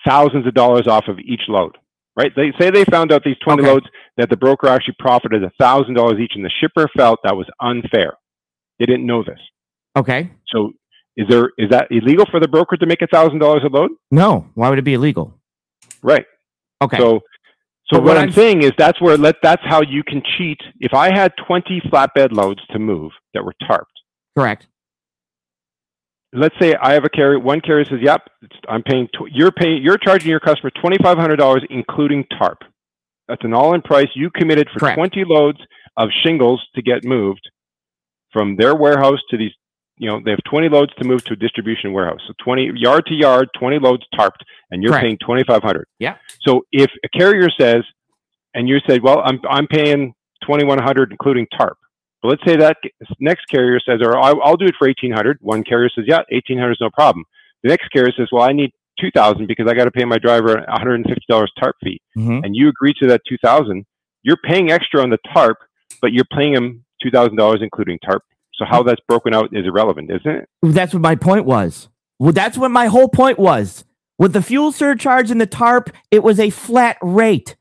thousands 0.06 0.46
of 0.46 0.54
dollars 0.54 0.86
off 0.86 1.04
of 1.08 1.18
each 1.20 1.42
load. 1.48 1.76
Right? 2.16 2.32
They 2.34 2.52
say 2.58 2.70
they 2.70 2.84
found 2.86 3.12
out 3.12 3.22
these 3.24 3.36
20 3.44 3.62
Okay. 3.62 3.70
loads 3.70 3.86
that 4.16 4.30
the 4.30 4.36
broker 4.38 4.68
actually 4.68 4.96
profited 4.98 5.44
a 5.44 5.50
thousand 5.60 5.94
dollars 5.94 6.18
each, 6.18 6.32
and 6.34 6.42
the 6.44 6.50
shipper 6.60 6.88
felt 6.96 7.20
that 7.24 7.36
was 7.36 7.46
unfair. 7.60 8.14
They 8.78 8.86
didn't 8.86 9.06
know 9.06 9.22
this. 9.22 9.38
Okay. 9.96 10.30
So 10.48 10.72
is 11.16 11.26
there 11.28 11.50
is 11.58 11.70
that 11.70 11.88
illegal 11.90 12.24
for 12.30 12.40
the 12.40 12.48
broker 12.48 12.76
to 12.76 12.86
make 12.86 13.02
a 13.02 13.06
thousand 13.06 13.38
dollars 13.38 13.62
a 13.64 13.68
load? 13.68 13.90
No. 14.10 14.46
Why 14.54 14.70
would 14.70 14.78
it 14.78 14.82
be 14.82 14.94
illegal? 14.94 15.38
Right. 16.02 16.24
Okay. 16.82 16.96
So 16.98 17.20
so 17.90 17.98
But 17.98 18.02
what, 18.02 18.04
what 18.08 18.16
I'm 18.16 18.22
I'm- 18.24 18.32
saying 18.32 18.62
is 18.62 18.72
that's 18.78 19.00
where 19.00 19.16
let 19.16 19.36
that's 19.42 19.62
how 19.64 19.82
you 19.82 20.02
can 20.02 20.22
cheat. 20.36 20.58
If 20.80 20.92
I 20.94 21.14
had 21.14 21.32
20 21.46 21.82
flatbed 21.92 22.32
loads 22.32 22.60
to 22.72 22.78
move 22.78 23.12
that 23.34 23.44
were 23.44 23.54
tarped, 23.62 23.84
Correct. 24.36 24.66
Let's 26.32 26.54
say 26.60 26.74
I 26.80 26.92
have 26.94 27.04
a 27.04 27.08
carrier. 27.08 27.38
One 27.38 27.60
carrier 27.60 27.84
says, 27.84 28.00
"Yep, 28.02 28.22
it's, 28.42 28.56
I'm 28.68 28.82
paying. 28.82 29.08
Tw- 29.08 29.30
you're 29.32 29.52
paying. 29.52 29.82
You're 29.82 29.98
charging 29.98 30.30
your 30.30 30.40
customer 30.40 30.70
twenty 30.80 30.98
five 31.02 31.18
hundred 31.18 31.36
dollars, 31.36 31.64
including 31.70 32.24
tarp." 32.38 32.58
That's 33.28 33.44
an 33.44 33.52
all-in 33.54 33.82
price. 33.82 34.06
You 34.14 34.30
committed 34.30 34.68
for 34.72 34.78
Correct. 34.78 34.96
20 34.96 35.24
loads 35.26 35.58
of 35.96 36.10
shingles 36.24 36.64
to 36.76 36.82
get 36.82 37.04
moved 37.04 37.50
from 38.32 38.56
their 38.56 38.74
warehouse 38.74 39.18
to 39.30 39.36
these. 39.36 39.50
You 39.98 40.08
know, 40.10 40.20
they 40.24 40.30
have 40.30 40.44
20 40.48 40.68
loads 40.68 40.92
to 40.98 41.04
move 41.04 41.24
to 41.24 41.32
a 41.32 41.36
distribution 41.36 41.92
warehouse. 41.92 42.20
So 42.28 42.34
20 42.44 42.72
yard 42.76 43.06
to 43.06 43.14
yard, 43.14 43.48
20 43.58 43.78
loads 43.78 44.04
tarped, 44.14 44.42
and 44.70 44.82
you're 44.82 44.92
Correct. 44.92 45.04
paying 45.04 45.18
2,500. 45.20 45.86
Yeah. 45.98 46.16
So 46.46 46.66
if 46.70 46.90
a 47.02 47.08
carrier 47.18 47.48
says, 47.58 47.82
and 48.54 48.68
you 48.68 48.78
said, 48.86 49.02
well, 49.02 49.22
I'm 49.24 49.40
I'm 49.48 49.66
paying 49.66 50.14
2,100 50.42 51.10
including 51.10 51.46
tarp. 51.58 51.78
Let's 52.26 52.42
say 52.46 52.56
that 52.56 52.76
next 53.20 53.46
carrier 53.46 53.80
says, 53.80 54.00
or 54.02 54.16
I'll, 54.18 54.40
I'll 54.42 54.56
do 54.56 54.66
it 54.66 54.74
for 54.78 54.86
1,800. 54.88 55.38
One 55.40 55.62
carrier 55.64 55.90
says, 55.94 56.04
yeah, 56.06 56.22
1,800 56.30 56.72
is 56.72 56.78
no 56.80 56.90
problem. 56.90 57.24
The 57.62 57.68
next 57.70 57.88
carrier 57.88 58.12
says, 58.16 58.28
well, 58.32 58.42
I 58.42 58.52
need 58.52 58.70
2,000 59.00 59.46
because 59.46 59.66
I 59.68 59.74
got 59.74 59.84
to 59.84 59.90
pay 59.90 60.04
my 60.04 60.18
driver 60.18 60.64
$150 60.68 61.46
tarp 61.58 61.76
fee. 61.82 62.00
Mhm. 62.16 62.44
And 62.44 62.56
you 62.56 62.68
agree 62.68 62.94
to 63.00 63.06
that 63.08 63.22
2,000. 63.28 63.84
You're 64.22 64.38
paying 64.44 64.70
extra 64.70 65.02
on 65.02 65.10
the 65.10 65.18
tarp, 65.32 65.58
but 66.00 66.12
you're 66.12 66.24
paying 66.36 66.54
him 66.54 66.84
$2,000 67.04 67.62
including 67.62 67.98
tarp. 67.98 68.22
So 68.54 68.64
how 68.64 68.82
that's 68.82 69.00
broken 69.06 69.34
out 69.34 69.50
is 69.52 69.66
irrelevant, 69.66 70.10
isn't 70.10 70.26
it? 70.30 70.48
That's 70.62 70.94
what 70.94 71.02
my 71.02 71.14
point 71.14 71.44
was. 71.44 71.88
Well, 72.18 72.32
that's 72.32 72.56
what 72.56 72.70
my 72.70 72.86
whole 72.86 73.08
point 73.08 73.38
was. 73.38 73.84
With 74.18 74.32
the 74.32 74.40
fuel 74.40 74.72
surcharge 74.72 75.30
and 75.30 75.38
the 75.40 75.46
tarp, 75.46 75.90
it 76.10 76.22
was 76.22 76.40
a 76.40 76.48
flat 76.48 76.96
rate. 77.02 77.54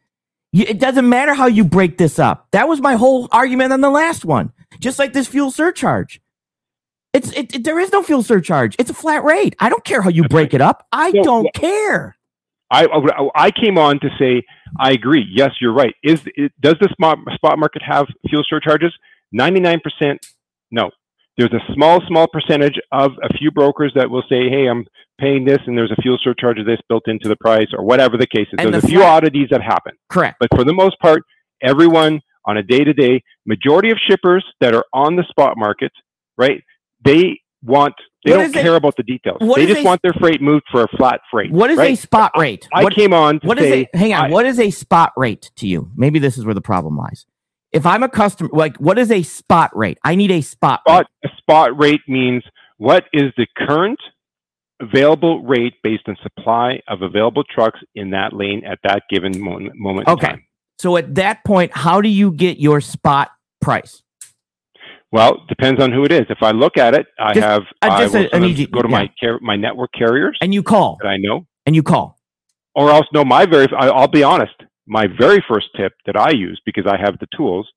You, 0.53 0.63
it 0.69 0.79
doesn't 0.79 1.09
matter 1.09 1.33
how 1.33 1.47
you 1.47 1.65
break 1.65 1.97
this 1.97 2.17
up. 2.17 2.47
That 2.51 2.69
was 2.69 2.79
my 2.79 2.95
whole 2.95 3.27
argument 3.33 3.73
on 3.73 3.81
the 3.81 3.89
last 3.89 4.23
one. 4.23 4.53
Just 4.79 4.99
like 4.99 5.13
this 5.13 5.27
fuel 5.27 5.51
surcharge. 5.51 6.21
It's 7.13 7.31
it, 7.31 7.55
it- 7.55 7.63
there 7.63 7.79
is 7.79 7.91
no 7.91 8.03
fuel 8.03 8.23
surcharge. 8.23 8.75
It's 8.79 8.89
a 8.89 8.93
flat 8.93 9.23
rate. 9.23 9.55
I 9.59 9.69
don't 9.69 9.83
care 9.83 10.01
how 10.01 10.09
you 10.09 10.23
break 10.27 10.53
it 10.53 10.61
up. 10.61 10.85
I 10.91 11.11
So, 11.11 11.23
don't 11.23 11.53
care. 11.53 12.15
I, 12.71 12.87
I 13.35 13.51
came 13.51 13.77
on 13.77 13.99
to 13.99 14.09
say 14.19 14.41
I 14.79 14.91
agree. 14.91 15.25
Yes, 15.31 15.51
you're 15.61 15.71
right. 15.73 15.93
Is 16.03 16.23
it, 16.35 16.51
does 16.59 16.75
the 16.81 16.89
spot 16.91 17.19
spot 17.35 17.59
market 17.59 17.81
have 17.83 18.07
fuel 18.27 18.43
surcharges? 18.47 18.91
Ninety 19.31 19.59
nine 19.59 19.79
percent, 19.81 20.25
no. 20.71 20.89
There's 21.37 21.53
a 21.53 21.73
small 21.73 22.01
small 22.07 22.27
percentage 22.27 22.79
of 22.91 23.11
a 23.21 23.31
few 23.37 23.51
brokers 23.51 23.91
that 23.95 24.09
will 24.09 24.23
say, 24.29 24.49
"Hey, 24.49 24.65
I'm 24.67 24.85
paying 25.19 25.45
this, 25.45 25.59
and 25.67 25.77
there's 25.77 25.91
a 25.91 26.01
fuel 26.01 26.17
surcharge 26.21 26.59
of 26.59 26.65
this 26.65 26.79
built 26.89 27.03
into 27.07 27.27
the 27.29 27.35
price, 27.35 27.67
or 27.77 27.83
whatever 27.85 28.17
the 28.17 28.27
case 28.27 28.47
is." 28.47 28.55
And 28.57 28.73
there's 28.73 28.83
the 28.83 28.87
a 28.87 28.91
few 28.91 29.03
oddities 29.03 29.49
that 29.51 29.61
happen, 29.61 29.93
Correct. 30.09 30.37
but 30.39 30.49
for 30.55 30.63
the 30.63 30.73
most 30.73 30.97
part, 30.99 31.21
everyone 31.61 32.21
on 32.45 32.57
a 32.57 32.63
day 32.63 32.83
to 32.83 32.93
day, 32.93 33.23
majority 33.45 33.91
of 33.91 33.97
shippers 34.07 34.45
that 34.61 34.73
are 34.75 34.85
on 34.93 35.15
the 35.15 35.23
spot 35.29 35.57
market, 35.57 35.91
right? 36.37 36.63
They 37.03 37.39
want 37.63 37.93
they 38.23 38.31
What 38.31 38.37
don't 38.37 38.45
is 38.47 38.55
a- 38.55 38.61
care 38.63 38.75
about 38.75 38.95
the 38.95 39.03
details. 39.03 39.37
They 39.55 39.65
just 39.67 39.81
a- 39.81 39.83
want 39.83 40.01
their 40.01 40.13
freight 40.13 40.41
moved 40.41 40.65
for 40.71 40.83
a 40.83 40.87
flat 40.97 41.21
freight. 41.31 41.51
What 41.51 41.69
is 41.71 41.77
a 41.79 41.93
spot 41.95 42.31
rate? 42.37 42.67
I 42.73 42.83
What- 42.83 42.93
came 42.93 43.13
on 43.13 43.39
What 43.43 43.59
is 43.59 43.69
say 43.69 43.87
a 43.93 43.97
hang 43.97 44.13
on? 44.13 44.25
I- 44.25 44.29
what 44.29 44.45
is 44.45 44.59
a 44.59 44.69
spot 44.71 45.11
rate 45.15 45.51
to 45.57 45.67
you? 45.67 45.91
Maybe 45.95 46.17
this 46.19 46.37
is 46.37 46.45
where 46.45 46.55
the 46.55 46.61
problem 46.61 46.97
lies. 46.97 47.25
If 47.71 47.85
I'm 47.85 48.03
a 48.03 48.09
customer, 48.09 48.49
like 48.53 48.77
what 48.77 48.97
is 48.97 49.11
a 49.11 49.21
spot 49.23 49.75
rate? 49.75 49.97
I 50.03 50.15
need 50.15 50.31
a 50.31 50.41
spot. 50.41 50.81
rate. 50.87 50.93
spot 50.93 51.07
a 51.23 51.29
spot 51.37 51.77
rate 51.79 52.01
means 52.07 52.43
what 52.77 53.05
is 53.13 53.31
the 53.37 53.45
current 53.57 53.99
available 54.81 55.43
rate 55.43 55.73
based 55.83 56.03
on 56.07 56.17
supply 56.21 56.81
of 56.87 57.01
available 57.01 57.43
trucks 57.43 57.79
in 57.95 58.09
that 58.11 58.33
lane 58.33 58.63
at 58.65 58.79
that 58.83 59.03
given 59.09 59.39
moment, 59.41 59.75
moment 59.75 60.07
in 60.07 60.13
Okay. 60.13 60.35
So 60.79 60.97
at 60.97 61.15
that 61.15 61.43
point, 61.45 61.71
how 61.73 62.01
do 62.01 62.09
you 62.09 62.31
get 62.31 62.59
your 62.59 62.81
spot 62.81 63.31
price? 63.61 64.01
Well, 65.11 65.43
depends 65.47 65.81
on 65.81 65.91
who 65.91 66.03
it 66.03 66.11
is. 66.11 66.25
If 66.29 66.39
I 66.41 66.51
look 66.51 66.77
at 66.77 66.93
it, 66.93 67.07
I 67.19 67.33
Just- 67.33 67.45
have 67.45 67.61
uh, 67.81 67.89
I 67.89 68.01
just 68.01 68.13
will 68.13 68.25
a- 68.25 68.35
an 68.35 68.43
easy- 68.43 68.65
go 68.65 68.81
to 68.81 68.89
yeah. 68.89 68.97
my 68.99 69.11
car- 69.19 69.39
my 69.41 69.55
network 69.55 69.91
carriers 69.93 70.37
And 70.41 70.53
you 70.53 70.61
call 70.63 70.97
that 71.01 71.07
I 71.07 71.17
know, 71.17 71.47
and 71.65 71.75
you 71.75 71.83
call. 71.83 72.19
or 72.73 72.89
else 72.91 73.05
no. 73.13 73.23
My 73.23 73.45
very 73.45 73.67
I, 73.77 73.87
I'll 73.87 74.07
be 74.09 74.23
honest. 74.23 74.55
My 74.87 75.07
very 75.07 75.43
first 75.47 75.67
tip 75.77 75.93
that 76.05 76.17
I 76.17 76.31
use 76.31 76.61
because 76.65 76.85
I 76.85 76.97
have 76.97 77.17
the 77.19 77.27
tools, 77.35 77.67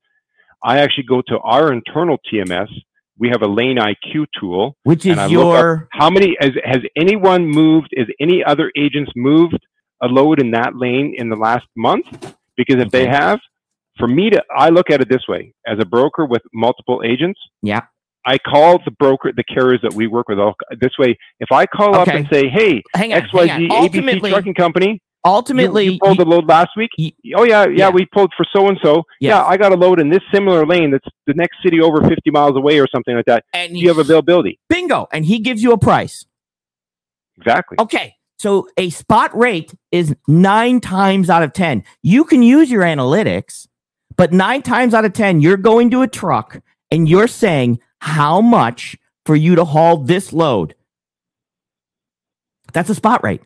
I 0.64 0.78
actually 0.80 1.04
go 1.04 1.22
to 1.28 1.38
our 1.38 1.72
internal 1.72 2.18
TMS. 2.30 2.68
We 3.18 3.28
have 3.30 3.42
a 3.42 3.46
lane 3.48 3.78
IQ 3.78 4.26
tool, 4.38 4.76
Which 4.82 5.06
is 5.06 5.12
and 5.12 5.20
I 5.20 5.24
look 5.26 5.32
your 5.32 5.88
How 5.92 6.10
many 6.10 6.36
has, 6.40 6.52
has 6.64 6.82
anyone 6.96 7.46
moved? 7.46 7.88
Is 7.92 8.08
any 8.20 8.44
other 8.44 8.70
agents 8.76 9.10
moved 9.16 9.58
a 10.02 10.06
load 10.06 10.40
in 10.40 10.50
that 10.52 10.76
lane 10.76 11.14
in 11.16 11.28
the 11.28 11.36
last 11.36 11.66
month? 11.76 12.34
Because 12.58 12.76
if 12.82 12.90
they 12.90 13.06
have, 13.06 13.38
for 13.98 14.06
me 14.08 14.28
to, 14.30 14.42
I 14.54 14.68
look 14.68 14.90
at 14.90 15.00
it 15.00 15.08
this 15.08 15.26
way: 15.28 15.54
as 15.66 15.78
a 15.80 15.86
broker 15.86 16.26
with 16.26 16.42
multiple 16.52 17.00
agents, 17.04 17.40
yeah. 17.62 17.80
I 18.26 18.36
call 18.36 18.78
the 18.84 18.90
broker, 18.90 19.32
the 19.34 19.44
carriers 19.44 19.80
that 19.82 19.94
we 19.94 20.06
work 20.08 20.28
with. 20.28 20.38
I'll- 20.38 20.56
This 20.78 20.90
way, 20.98 21.16
if 21.40 21.50
I 21.52 21.64
call 21.64 21.94
up 21.94 22.08
and 22.08 22.28
say, 22.30 22.48
"Hey, 22.48 22.82
Hang 22.94 23.12
on. 23.14 23.18
X 23.22 23.32
Y 23.32 23.46
hang 23.46 23.70
on. 23.70 23.88
ABC 23.88 24.20
Trucking 24.28 24.54
Company, 24.54 25.00
ultimately, 25.24 25.84
you 25.84 25.98
pulled 26.02 26.18
you- 26.18 26.24
the 26.24 26.28
load 26.30 26.46
last 26.48 26.70
week." 26.76 26.90
you- 26.98 27.12
oh 27.36 27.44
yeah, 27.44 27.62
yeah, 27.64 27.68
yeah. 27.76 27.88
we 27.90 28.04
pulled 28.06 28.32
for 28.36 28.44
so 28.52 28.68
and 28.68 28.78
so. 28.82 29.04
Yeah, 29.20 29.42
I 29.44 29.56
got 29.56 29.72
a 29.72 29.76
load 29.76 30.00
in 30.00 30.10
this 30.10 30.20
similar 30.34 30.66
lane 30.66 30.90
that's 30.90 31.06
the 31.28 31.34
next 31.34 31.56
city 31.62 31.80
over 31.80 32.06
50 32.06 32.30
miles 32.30 32.56
away 32.56 32.80
or 32.80 32.88
something 32.92 33.14
like 33.14 33.24
that. 33.26 33.44
and 33.54 33.72
Do 33.72 33.78
you 33.78 33.88
have 33.88 33.98
availability? 33.98 34.58
bingo, 34.68 35.06
and 35.12 35.24
he 35.24 35.38
gives 35.38 35.62
you 35.62 35.72
a 35.72 35.78
price. 35.78 36.26
Exactly. 37.38 37.76
Okay. 37.78 38.16
So 38.38 38.68
a 38.76 38.90
spot 38.90 39.36
rate 39.36 39.74
is 39.90 40.14
nine 40.28 40.80
times 40.80 41.28
out 41.28 41.42
of 41.42 41.52
10. 41.52 41.82
You 42.02 42.24
can 42.24 42.42
use 42.42 42.70
your 42.70 42.82
analytics, 42.82 43.66
but 44.16 44.32
nine 44.32 44.62
times 44.62 44.94
out 44.94 45.04
of 45.04 45.12
10, 45.12 45.40
you're 45.40 45.56
going 45.56 45.90
to 45.90 46.02
a 46.02 46.08
truck 46.08 46.60
and 46.90 47.08
you're 47.08 47.26
saying 47.26 47.80
how 48.00 48.40
much 48.40 48.96
for 49.26 49.34
you 49.34 49.56
to 49.56 49.64
haul 49.64 49.96
this 49.98 50.32
load. 50.32 50.74
That's 52.72 52.90
a 52.90 52.94
spot 52.94 53.24
rate. 53.24 53.42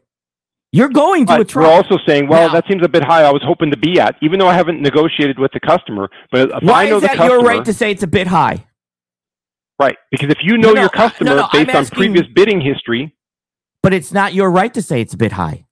You're 0.73 0.89
going 0.89 1.27
to 1.27 1.41
a 1.41 1.45
truck. 1.45 1.67
we're 1.67 1.73
also 1.73 1.99
saying, 2.07 2.29
well, 2.29 2.49
Now- 2.49 2.55
that 2.55 2.65
seems 2.69 2.83
a 2.85 2.89
bit 2.89 3.05
high. 3.05 3.23
I 3.25 3.31
was 3.31 3.43
hoping 3.45 3.71
to 3.71 3.77
be 3.77 3.99
at, 4.01 4.17
even 4.23 4.39
though 4.39 4.49
I 4.49 4.55
haven't 4.55 4.81
negotiated 4.81 5.39
with 5.39 5.53
the 5.53 5.61
customer. 5.61 6.09
But 6.31 6.51
if 6.51 6.63
Why 6.63 6.85
I 6.85 6.89
know 6.89 6.97
is 6.97 7.03
the 7.03 7.09
that 7.09 7.17
customer, 7.17 7.41
your 7.41 7.45
right 7.47 7.65
to 7.65 7.73
say 7.73 7.91
it's 7.91 8.03
a 8.03 8.07
bit 8.07 8.27
high? 8.27 8.67
right? 9.79 9.97
Because 10.11 10.31
if 10.31 10.39
you 10.43 10.59
know 10.59 10.69
No, 10.69 10.75
no, 10.75 10.81
your 10.83 10.91
customer 10.91 11.35
no, 11.37 11.49
based 11.53 11.75
on 11.75 11.87
previous 11.87 12.27
bidding 12.35 12.61
history, 12.61 13.13
But 13.83 13.93
it's 13.93 14.13
not 14.13 14.35
your 14.35 14.51
right 14.51 14.73
to 14.75 14.83
say 14.83 15.01
it's 15.01 15.15
a 15.15 15.17
bit 15.19 15.33
high. 15.33 15.67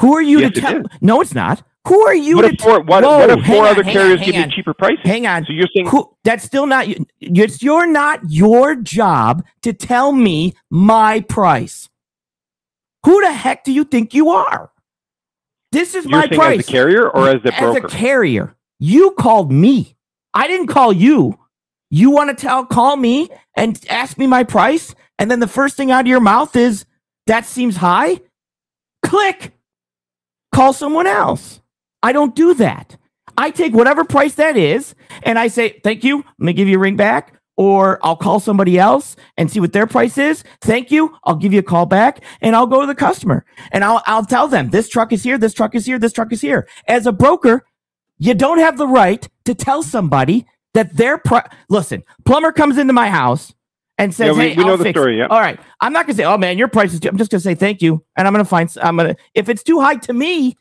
Who 0.00 0.14
are 0.14 0.22
you 0.22 0.40
Yes, 0.40 0.52
to 0.54 0.60
tell? 0.60 0.82
No, 1.00 1.20
it's 1.20 1.34
not. 1.34 1.62
Who 1.86 2.00
are 2.06 2.14
you 2.14 2.36
what 2.36 2.42
to 2.42 2.48
if 2.54 2.60
four, 2.60 2.80
what, 2.82 3.02
Whoa, 3.04 3.18
what 3.18 3.30
if 3.30 3.44
four 3.46 3.66
on, 3.66 3.68
other 3.68 3.82
carriers 3.82 4.20
on, 4.20 4.26
give 4.26 4.34
you 4.34 4.46
cheaper 4.50 4.74
pricing? 4.74 4.98
Hang 5.04 5.26
on. 5.26 5.44
So 5.44 5.52
you're 5.52 5.68
saying 5.74 5.88
Who, 5.88 6.14
that's 6.24 6.44
still 6.44 6.66
not 6.66 6.86
it's 7.20 7.62
you're 7.62 7.86
not 7.86 8.20
your 8.28 8.74
job 8.76 9.44
to 9.62 9.72
tell 9.72 10.12
me 10.12 10.54
my 10.70 11.20
price. 11.20 11.88
Who 13.04 13.20
the 13.22 13.32
heck 13.32 13.64
do 13.64 13.72
you 13.72 13.84
think 13.84 14.12
you 14.14 14.30
are? 14.30 14.70
This 15.72 15.94
is 15.94 16.04
you're 16.04 16.20
my 16.20 16.26
price. 16.26 16.60
as 16.60 16.68
a 16.68 16.70
carrier 16.72 17.08
or 17.08 17.28
as 17.28 17.42
the 17.42 17.54
As 17.54 17.76
a 17.76 17.80
broker? 17.80 17.88
carrier. 17.88 18.56
You 18.78 19.12
called 19.12 19.50
me. 19.52 19.96
I 20.34 20.48
didn't 20.48 20.66
call 20.66 20.92
you. 20.92 21.38
You 21.90 22.10
want 22.10 22.30
to 22.30 22.36
tell 22.40 22.64
call 22.66 22.96
me 22.96 23.30
and 23.56 23.82
ask 23.88 24.18
me 24.18 24.26
my 24.26 24.44
price 24.44 24.94
and 25.20 25.30
then 25.30 25.38
the 25.38 25.46
first 25.46 25.76
thing 25.76 25.90
out 25.92 26.00
of 26.00 26.06
your 26.06 26.18
mouth 26.18 26.56
is 26.56 26.86
that 27.26 27.44
seems 27.44 27.76
high? 27.76 28.20
Click. 29.04 29.52
Call 30.52 30.72
someone 30.72 31.06
else. 31.06 31.60
I 32.02 32.12
don't 32.12 32.34
do 32.34 32.54
that. 32.54 32.96
I 33.36 33.50
take 33.50 33.74
whatever 33.74 34.02
price 34.02 34.34
that 34.36 34.56
is 34.56 34.94
and 35.22 35.38
I 35.38 35.48
say, 35.48 35.78
thank 35.84 36.02
you. 36.04 36.24
Let 36.38 36.40
me 36.40 36.52
give 36.54 36.68
you 36.68 36.76
a 36.76 36.80
ring 36.80 36.96
back. 36.96 37.34
Or 37.56 38.00
I'll 38.02 38.16
call 38.16 38.40
somebody 38.40 38.78
else 38.78 39.16
and 39.36 39.50
see 39.50 39.60
what 39.60 39.74
their 39.74 39.86
price 39.86 40.16
is. 40.16 40.42
Thank 40.62 40.90
you. 40.90 41.14
I'll 41.24 41.36
give 41.36 41.52
you 41.52 41.58
a 41.58 41.62
call 41.62 41.84
back 41.84 42.24
and 42.40 42.56
I'll 42.56 42.66
go 42.66 42.80
to 42.80 42.86
the 42.86 42.94
customer 42.94 43.44
and 43.70 43.84
I'll, 43.84 44.02
I'll 44.06 44.24
tell 44.24 44.48
them 44.48 44.70
this 44.70 44.88
truck 44.88 45.12
is 45.12 45.22
here, 45.22 45.36
this 45.36 45.52
truck 45.52 45.74
is 45.74 45.84
here, 45.84 45.98
this 45.98 46.14
truck 46.14 46.32
is 46.32 46.40
here. 46.40 46.66
As 46.88 47.06
a 47.06 47.12
broker, 47.12 47.66
you 48.18 48.32
don't 48.32 48.58
have 48.58 48.78
the 48.78 48.88
right 48.88 49.28
to 49.44 49.54
tell 49.54 49.82
somebody 49.82 50.46
that 50.72 50.96
their 50.96 51.18
price. 51.18 51.48
Listen, 51.68 52.02
plumber 52.24 52.52
comes 52.52 52.78
into 52.78 52.94
my 52.94 53.10
house 53.10 53.54
and 54.00 54.14
says, 54.14 54.28
Yeah, 54.28 54.32
we- 54.32 54.48
"Hey, 54.50 54.56
we 54.56 54.64
know 54.64 54.70
I'll 54.72 54.76
the 54.76 54.84
fix 54.84 54.98
story, 54.98 55.14
it." 55.16 55.18
yeah. 55.18 55.26
All 55.28 55.40
right, 55.40 55.58
I'm 55.80 55.92
not 55.92 56.06
gonna 56.06 56.16
say, 56.16 56.24
"Oh 56.24 56.38
man, 56.38 56.58
your 56.58 56.68
price 56.68 56.92
is." 56.92 57.00
Too. 57.00 57.06
High. 57.08 57.10
I'm 57.12 57.18
just 57.18 57.30
gonna 57.30 57.40
say 57.40 57.54
thank 57.54 57.82
you, 57.82 58.04
and 58.16 58.26
I'm 58.26 58.32
gonna 58.32 58.44
find. 58.44 58.68
I'm 58.82 58.96
gonna 58.96 59.14
if 59.34 59.48
it's 59.48 59.62
too 59.62 59.80
high 59.80 59.96
to 59.96 60.12
me, 60.12 60.56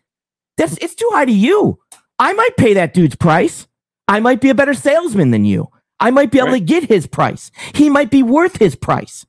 that's 0.58 0.78
it's 0.78 0.96
too 0.96 1.10
high 1.14 1.26
to 1.26 1.32
you. 1.32 1.80
I 2.20 2.34
might 2.34 2.56
pay 2.58 2.74
that 2.76 2.94
dude's 2.94 3.16
price. 3.16 3.68
I 4.08 4.20
might 4.20 4.42
be 4.42 4.50
a 4.50 4.56
better 4.56 4.74
salesman 4.74 5.32
than 5.32 5.46
you. 5.46 5.68
I 6.00 6.12
might 6.12 6.32
be 6.32 6.40
able 6.40 6.52
to 6.52 6.60
get 6.60 6.84
his 6.86 7.08
price. 7.08 7.52
He 7.76 7.90
might 7.90 8.10
be 8.10 8.24
worth 8.24 8.58
his 8.58 8.76
price. 8.76 9.26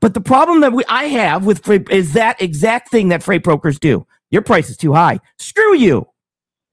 But 0.00 0.14
the 0.14 0.20
problem 0.20 0.60
that 0.62 0.72
we, 0.72 0.82
I 0.88 1.04
have 1.04 1.44
with 1.44 1.64
freight 1.64 1.88
is 1.90 2.14
that 2.14 2.40
exact 2.42 2.90
thing 2.90 3.08
that 3.08 3.22
freight 3.22 3.42
brokers 3.44 3.78
do. 3.78 4.06
Your 4.30 4.42
price 4.42 4.68
is 4.70 4.76
too 4.76 4.92
high. 4.94 5.20
Screw 5.38 5.76
you. 5.76 6.08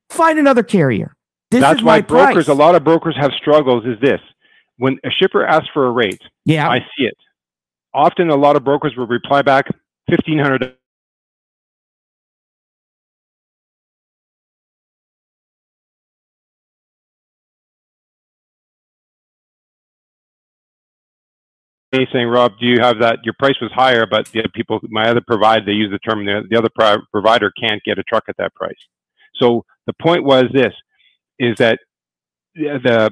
Find 0.09 0.39
another 0.39 0.63
carrier. 0.63 1.15
This 1.51 1.61
That's 1.61 1.79
is 1.79 1.83
why 1.83 1.97
my 1.97 2.01
brokers, 2.01 2.45
price. 2.45 2.47
a 2.47 2.53
lot 2.53 2.73
of 2.75 2.83
brokers 2.83 3.15
have 3.19 3.31
struggles. 3.33 3.83
Is 3.85 3.99
this 4.01 4.19
when 4.79 4.97
a 5.05 5.11
shipper 5.11 5.45
asks 5.45 5.69
for 5.73 5.85
a 5.85 5.91
rate? 5.91 6.21
yeah. 6.45 6.67
I 6.69 6.79
see 6.97 7.05
it. 7.05 7.17
Often, 7.93 8.29
a 8.31 8.35
lot 8.35 8.55
of 8.55 8.63
brokers 8.63 8.93
will 8.97 9.07
reply 9.07 9.41
back 9.43 9.65
fifteen 10.09 10.39
hundred. 10.39 10.75
saying, 22.13 22.27
Rob, 22.27 22.53
do 22.59 22.67
you 22.67 22.79
have 22.81 22.99
that? 22.99 23.19
Your 23.23 23.33
price 23.39 23.55
was 23.61 23.71
higher, 23.73 24.05
but 24.05 24.27
the 24.27 24.39
other 24.39 24.49
people, 24.53 24.79
my 24.89 25.09
other 25.09 25.21
provider, 25.25 25.65
they 25.65 25.71
use 25.71 25.91
the 25.91 25.99
term, 25.99 26.25
the, 26.25 26.43
the 26.49 26.57
other 26.57 26.69
pro- 26.73 27.01
provider 27.11 27.51
can't 27.59 27.81
get 27.83 27.97
a 27.97 28.03
truck 28.03 28.25
at 28.29 28.37
that 28.37 28.53
price. 28.55 28.77
So 29.35 29.65
The 29.87 29.93
point 30.01 30.23
was 30.23 30.45
this: 30.53 30.73
is 31.39 31.55
that 31.57 31.79
the 32.55 33.09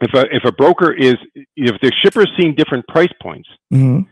if 0.00 0.12
a 0.14 0.34
if 0.34 0.44
a 0.44 0.52
broker 0.52 0.92
is 0.92 1.14
if 1.56 1.80
the 1.80 1.92
shipper 2.02 2.22
is 2.22 2.28
seeing 2.38 2.54
different 2.54 2.86
price 2.88 3.12
points, 3.22 3.48
Mhm. 3.72 4.06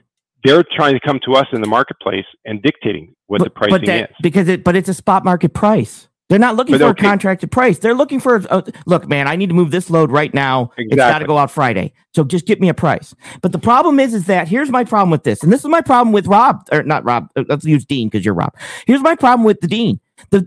they're 0.44 0.64
trying 0.76 0.94
to 0.94 1.00
come 1.00 1.18
to 1.24 1.34
us 1.34 1.46
in 1.52 1.60
the 1.60 1.68
marketplace 1.68 2.26
and 2.44 2.62
dictating 2.62 3.14
what 3.26 3.42
the 3.42 3.50
pricing 3.50 3.70
but 3.78 3.86
that, 3.86 4.10
is. 4.10 4.16
because 4.22 4.48
it 4.48 4.64
but 4.64 4.76
it's 4.76 4.88
a 4.88 4.94
spot 4.94 5.24
market 5.24 5.54
price. 5.54 6.08
They're 6.28 6.38
not 6.38 6.56
looking 6.56 6.72
But 6.74 6.80
for 6.80 6.88
okay. 6.88 7.06
a 7.06 7.08
contracted 7.08 7.50
price. 7.50 7.78
They're 7.78 7.94
looking 7.94 8.20
for 8.20 8.36
a, 8.50 8.62
look, 8.84 9.08
man. 9.08 9.26
I 9.26 9.34
need 9.36 9.48
to 9.48 9.54
move 9.54 9.70
this 9.70 9.88
load 9.88 10.10
right 10.12 10.34
now. 10.34 10.72
It's 10.76 10.94
got 10.94 11.20
to 11.20 11.24
go 11.24 11.38
out 11.38 11.50
Friday. 11.50 11.94
So 12.14 12.22
just 12.22 12.44
get 12.46 12.60
me 12.60 12.68
a 12.68 12.74
price. 12.74 13.14
But 13.40 13.52
the 13.52 13.58
problem 13.58 13.98
is, 13.98 14.12
is 14.12 14.26
that 14.26 14.46
here's 14.46 14.68
my 14.68 14.84
problem 14.84 15.08
with 15.08 15.22
this, 15.24 15.42
and 15.42 15.50
this 15.50 15.60
is 15.60 15.68
my 15.70 15.80
problem 15.80 16.12
with 16.12 16.26
Rob, 16.26 16.66
or 16.70 16.82
not 16.82 17.02
Rob. 17.02 17.28
uh, 17.34 17.44
Let's 17.48 17.64
use 17.64 17.86
Dean 17.86 18.10
because 18.10 18.26
you're 18.26 18.34
Rob. 18.34 18.54
Here's 18.86 19.00
my 19.00 19.14
problem 19.16 19.42
with 19.46 19.62
the 19.62 19.68
Dean. 19.68 20.00
The 20.28 20.46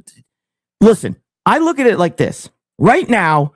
listen, 0.81 1.15
I 1.47 1.57
look 1.57 1.79
at 1.79 1.87
it 1.87 1.97
like 1.97 2.17
this. 2.17 2.51
Right 2.77 3.09
now, 3.09 3.53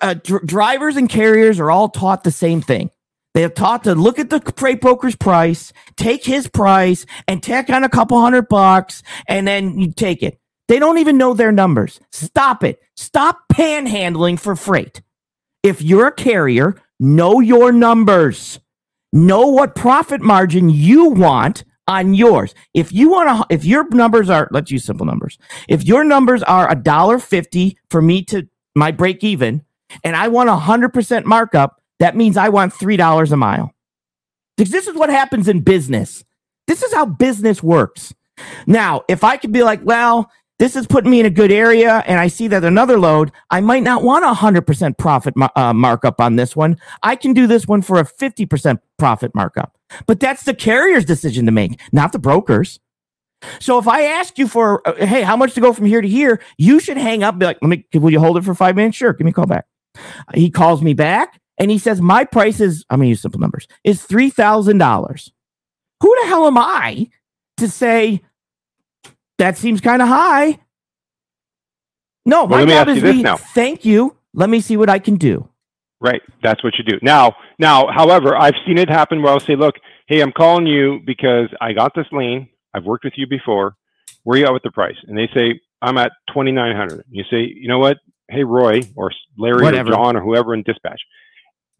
uh, 0.00 0.14
dr- 0.14 0.46
drivers 0.46 0.96
and 0.96 1.08
carriers 1.08 1.58
are 1.60 1.70
all 1.70 1.88
taught 1.88 2.24
the 2.24 2.30
same 2.30 2.62
thing. 2.62 2.90
They 3.34 3.44
are 3.44 3.48
taught 3.48 3.84
to 3.84 3.94
look 3.94 4.18
at 4.18 4.30
the 4.30 4.40
freight 4.56 4.80
broker's 4.80 5.14
price, 5.14 5.72
take 5.96 6.24
his 6.24 6.48
price, 6.48 7.06
and 7.28 7.42
tack 7.42 7.70
on 7.70 7.84
a 7.84 7.88
couple 7.88 8.20
hundred 8.20 8.48
bucks, 8.48 9.02
and 9.28 9.46
then 9.46 9.78
you 9.78 9.92
take 9.92 10.22
it. 10.22 10.38
They 10.66 10.78
don't 10.78 10.98
even 10.98 11.18
know 11.18 11.34
their 11.34 11.52
numbers. 11.52 12.00
Stop 12.12 12.64
it. 12.64 12.80
Stop 12.96 13.42
panhandling 13.52 14.38
for 14.38 14.56
freight. 14.56 15.02
If 15.62 15.82
you're 15.82 16.08
a 16.08 16.12
carrier, 16.12 16.74
know 16.98 17.40
your 17.40 17.72
numbers. 17.72 18.60
Know 19.12 19.48
what 19.48 19.74
profit 19.74 20.20
margin 20.20 20.70
you 20.70 21.10
want 21.10 21.64
on 21.88 22.14
yours. 22.14 22.54
If 22.72 22.92
you 22.92 23.10
want 23.10 23.48
to, 23.48 23.54
if 23.54 23.64
your 23.64 23.88
numbers 23.88 24.30
are, 24.30 24.48
let's 24.52 24.70
use 24.70 24.84
simple 24.84 25.06
numbers. 25.06 25.38
If 25.68 25.84
your 25.84 26.04
numbers 26.04 26.42
are 26.44 26.70
a 26.70 26.76
dollar 26.76 27.18
fifty 27.18 27.76
for 27.90 28.00
me 28.00 28.22
to 28.26 28.48
my 28.76 28.92
break 28.92 29.24
even, 29.24 29.64
and 30.04 30.16
I 30.16 30.28
want 30.28 30.48
a 30.48 30.56
hundred 30.56 30.90
percent 30.90 31.26
markup, 31.26 31.80
that 31.98 32.16
means 32.16 32.36
I 32.36 32.48
want 32.48 32.72
three 32.72 32.96
dollars 32.96 33.32
a 33.32 33.36
mile. 33.36 33.74
Because 34.56 34.70
this 34.72 34.86
is 34.86 34.94
what 34.94 35.10
happens 35.10 35.48
in 35.48 35.60
business. 35.60 36.24
This 36.66 36.82
is 36.82 36.92
how 36.92 37.06
business 37.06 37.62
works. 37.62 38.14
Now, 38.66 39.02
if 39.08 39.24
I 39.24 39.36
could 39.36 39.52
be 39.52 39.62
like, 39.62 39.80
well, 39.84 40.30
this 40.58 40.76
is 40.76 40.86
putting 40.86 41.10
me 41.10 41.20
in 41.20 41.26
a 41.26 41.30
good 41.30 41.50
area, 41.50 42.04
and 42.06 42.20
I 42.20 42.28
see 42.28 42.46
that 42.48 42.64
another 42.64 42.98
load, 42.98 43.32
I 43.50 43.60
might 43.62 43.82
not 43.82 44.02
want 44.02 44.26
a 44.26 44.34
hundred 44.34 44.66
percent 44.66 44.98
profit 44.98 45.34
ma- 45.34 45.48
uh, 45.56 45.72
markup 45.72 46.20
on 46.20 46.36
this 46.36 46.54
one. 46.54 46.76
I 47.02 47.16
can 47.16 47.32
do 47.32 47.46
this 47.46 47.66
one 47.66 47.80
for 47.80 47.98
a 47.98 48.04
fifty 48.04 48.44
percent 48.44 48.80
profit 48.98 49.34
markup. 49.34 49.78
But 50.06 50.20
that's 50.20 50.44
the 50.44 50.54
carrier's 50.54 51.04
decision 51.04 51.46
to 51.46 51.52
make, 51.52 51.80
not 51.92 52.12
the 52.12 52.18
broker's. 52.18 52.78
So 53.58 53.78
if 53.78 53.88
I 53.88 54.02
ask 54.02 54.38
you 54.38 54.46
for, 54.46 54.86
uh, 54.86 55.06
hey, 55.06 55.22
how 55.22 55.34
much 55.34 55.54
to 55.54 55.62
go 55.62 55.72
from 55.72 55.86
here 55.86 56.02
to 56.02 56.08
here, 56.08 56.42
you 56.58 56.78
should 56.78 56.98
hang 56.98 57.22
up. 57.22 57.38
Be 57.38 57.46
like, 57.46 57.58
let 57.62 57.68
me. 57.68 57.86
Will 57.94 58.10
you 58.10 58.20
hold 58.20 58.36
it 58.36 58.44
for 58.44 58.54
five 58.54 58.76
minutes? 58.76 58.98
Sure. 58.98 59.14
Give 59.14 59.24
me 59.24 59.30
a 59.30 59.32
call 59.32 59.46
back. 59.46 59.64
He 60.34 60.50
calls 60.50 60.82
me 60.82 60.94
back 60.94 61.40
and 61.58 61.70
he 61.70 61.78
says 61.78 62.00
my 62.00 62.24
price 62.24 62.60
is. 62.60 62.84
I'm 62.90 63.00
gonna 63.00 63.08
use 63.08 63.22
simple 63.22 63.40
numbers. 63.40 63.66
Is 63.84 64.02
three 64.02 64.30
thousand 64.30 64.78
dollars. 64.78 65.32
Who 66.00 66.16
the 66.22 66.28
hell 66.28 66.46
am 66.46 66.58
I 66.58 67.08
to 67.58 67.68
say 67.68 68.22
that 69.38 69.58
seems 69.58 69.80
kind 69.80 70.00
of 70.02 70.08
high? 70.08 70.58
No, 72.24 72.46
my 72.46 72.64
job 72.64 72.88
is 72.88 73.02
be, 73.02 73.24
thank 73.54 73.84
you. 73.84 74.16
Let 74.32 74.50
me 74.50 74.60
see 74.60 74.76
what 74.76 74.88
I 74.88 74.98
can 74.98 75.16
do. 75.16 75.48
Right. 76.00 76.22
That's 76.42 76.64
what 76.64 76.74
you 76.78 76.84
do. 76.84 76.98
Now, 77.02 77.34
now, 77.58 77.88
however, 77.92 78.36
I've 78.36 78.54
seen 78.66 78.78
it 78.78 78.88
happen 78.88 79.22
where 79.22 79.32
I'll 79.32 79.40
say, 79.40 79.54
look, 79.54 79.74
hey, 80.06 80.20
I'm 80.20 80.32
calling 80.32 80.66
you 80.66 81.00
because 81.04 81.48
I 81.60 81.72
got 81.72 81.94
this 81.94 82.06
lane. 82.10 82.48
I've 82.72 82.84
worked 82.84 83.04
with 83.04 83.14
you 83.16 83.26
before. 83.26 83.76
Where 84.22 84.36
are 84.36 84.38
you 84.38 84.46
at 84.46 84.52
with 84.52 84.62
the 84.62 84.70
price? 84.70 84.96
And 85.06 85.16
they 85.16 85.28
say, 85.34 85.60
I'm 85.82 85.98
at 85.98 86.12
2,900. 86.28 87.04
You 87.10 87.24
say, 87.30 87.52
you 87.54 87.68
know 87.68 87.78
what? 87.78 87.98
Hey, 88.30 88.44
Roy 88.44 88.80
or 88.96 89.10
Larry 89.38 89.62
Whatever. 89.62 89.90
or 89.90 89.92
John 89.94 90.16
or 90.16 90.20
whoever 90.20 90.54
in 90.54 90.62
dispatch, 90.62 91.00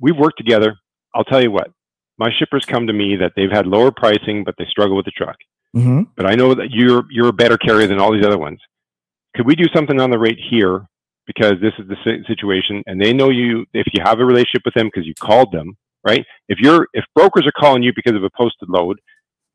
we've 0.00 0.16
worked 0.16 0.38
together. 0.38 0.76
I'll 1.14 1.24
tell 1.24 1.42
you 1.42 1.50
what, 1.50 1.70
my 2.18 2.30
shippers 2.38 2.64
come 2.64 2.86
to 2.86 2.92
me 2.92 3.16
that 3.16 3.32
they've 3.36 3.50
had 3.50 3.66
lower 3.66 3.90
pricing, 3.90 4.44
but 4.44 4.54
they 4.58 4.66
struggle 4.66 4.96
with 4.96 5.04
the 5.06 5.10
truck. 5.12 5.36
hmm 5.74 6.02
But 6.16 6.26
I 6.26 6.34
know 6.34 6.54
that 6.54 6.70
you're, 6.70 7.04
you're 7.10 7.28
a 7.28 7.32
better 7.32 7.56
carrier 7.58 7.86
than 7.86 7.98
all 7.98 8.12
these 8.12 8.24
other 8.26 8.38
ones. 8.38 8.60
Could 9.36 9.46
we 9.46 9.54
do 9.54 9.66
something 9.74 10.00
on 10.00 10.10
the 10.10 10.18
rate 10.18 10.38
here 10.50 10.86
because 11.26 11.54
this 11.60 11.72
is 11.78 11.86
the 11.86 11.96
situation 12.26 12.82
and 12.86 13.00
they 13.00 13.12
know 13.12 13.30
you 13.30 13.64
if 13.72 13.86
you 13.92 14.02
have 14.02 14.18
a 14.18 14.24
relationship 14.24 14.62
with 14.64 14.74
them 14.74 14.86
because 14.86 15.06
you 15.06 15.14
called 15.20 15.52
them 15.52 15.76
right 16.02 16.24
if 16.48 16.58
you're 16.58 16.88
if 16.92 17.04
brokers 17.14 17.46
are 17.46 17.52
calling 17.52 17.84
you 17.84 17.92
because 17.94 18.16
of 18.16 18.24
a 18.24 18.30
posted 18.36 18.68
load 18.68 18.98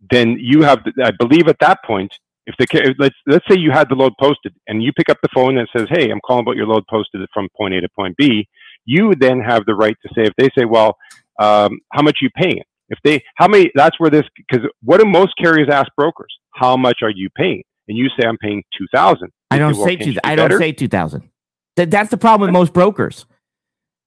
then 0.10 0.38
you 0.40 0.62
have 0.62 0.80
the- 0.86 1.04
i 1.04 1.12
believe 1.20 1.50
at 1.50 1.58
that 1.60 1.80
point 1.84 2.18
if 2.48 2.56
the 2.58 2.68
ca- 2.68 2.94
let's 3.00 3.16
let's 3.28 3.46
say 3.50 3.58
you 3.58 3.72
had 3.72 3.90
the 3.90 3.96
load 3.96 4.14
posted 4.20 4.54
and 4.68 4.84
you 4.84 4.92
pick 4.94 5.10
up 5.10 5.18
the 5.22 5.30
phone 5.34 5.56
that 5.56 5.68
says 5.76 5.88
hey 5.90 6.10
i'm 6.10 6.22
calling 6.26 6.44
about 6.44 6.56
your 6.56 6.68
load 6.68 6.84
posted 6.90 7.22
from 7.34 7.48
point 7.58 7.74
a 7.74 7.82
to 7.82 7.90
point 7.96 8.16
b 8.18 8.48
you 8.86 9.14
then 9.20 9.40
have 9.40 9.66
the 9.66 9.76
right 9.76 9.98
to 10.06 10.10
say 10.16 10.24
if 10.24 10.34
they 10.38 10.50
say 10.58 10.66
well 10.66 10.98
um, 11.38 11.80
how 11.92 12.02
much 12.02 12.18
are 12.22 12.26
you 12.26 12.30
paying 12.36 12.58
it 12.58 12.68
if 12.90 13.00
they 13.04 13.22
how 13.36 13.48
many 13.48 13.72
that's 13.76 14.00
where 14.00 14.10
this 14.10 14.24
because 14.36 14.66
what 14.84 15.00
do 15.00 15.06
most 15.06 15.34
carriers 15.38 15.68
ask 15.72 15.88
brokers 15.98 16.34
how 16.54 16.78
much 16.78 17.00
are 17.02 17.10
you 17.10 17.30
paying 17.32 17.64
and 17.88 17.98
you 17.98 18.08
say 18.18 18.28
i'm 18.28 18.38
paying 18.38 18.64
2000 18.78 19.32
I 19.52 19.60
don't 19.60 19.76
well, 19.78 19.86
say 19.86 19.96
can 19.96 20.06
two. 20.06 20.12
you 20.12 20.14
do 20.16 20.20
I 20.24 20.36
don't 20.36 20.58
say 20.58 20.72
two 20.72 20.88
thousand. 20.88 21.30
That 21.76 21.92
that's 21.92 22.10
the 22.10 22.18
problem 22.18 22.48
with 22.48 22.54
most 22.54 22.74
brokers. 22.74 23.26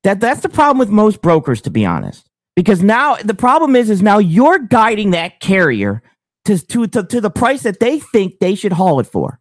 That 0.05 0.21
that's 0.21 0.41
the 0.41 0.49
problem 0.49 0.79
with 0.79 0.91
most 0.91 1.23
brokers, 1.23 1.61
to 1.63 1.71
be 1.71 1.85
honest. 1.85 2.29
Because 2.57 2.83
now 2.83 3.17
the 3.17 3.35
problem 3.35 3.77
is, 3.77 3.89
is 3.89 4.03
now 4.03 4.19
you're 4.19 4.59
guiding 4.59 5.13
that 5.13 5.41
carrier 5.41 6.03
to 6.49 6.59
to 6.73 6.87
to, 6.89 7.03
to 7.05 7.21
the 7.21 7.31
price 7.31 7.63
that 7.63 7.79
they 7.81 7.99
think 8.01 8.39
they 8.41 8.55
should 8.55 8.73
haul 8.73 8.99
it 9.01 9.07
for. 9.07 9.41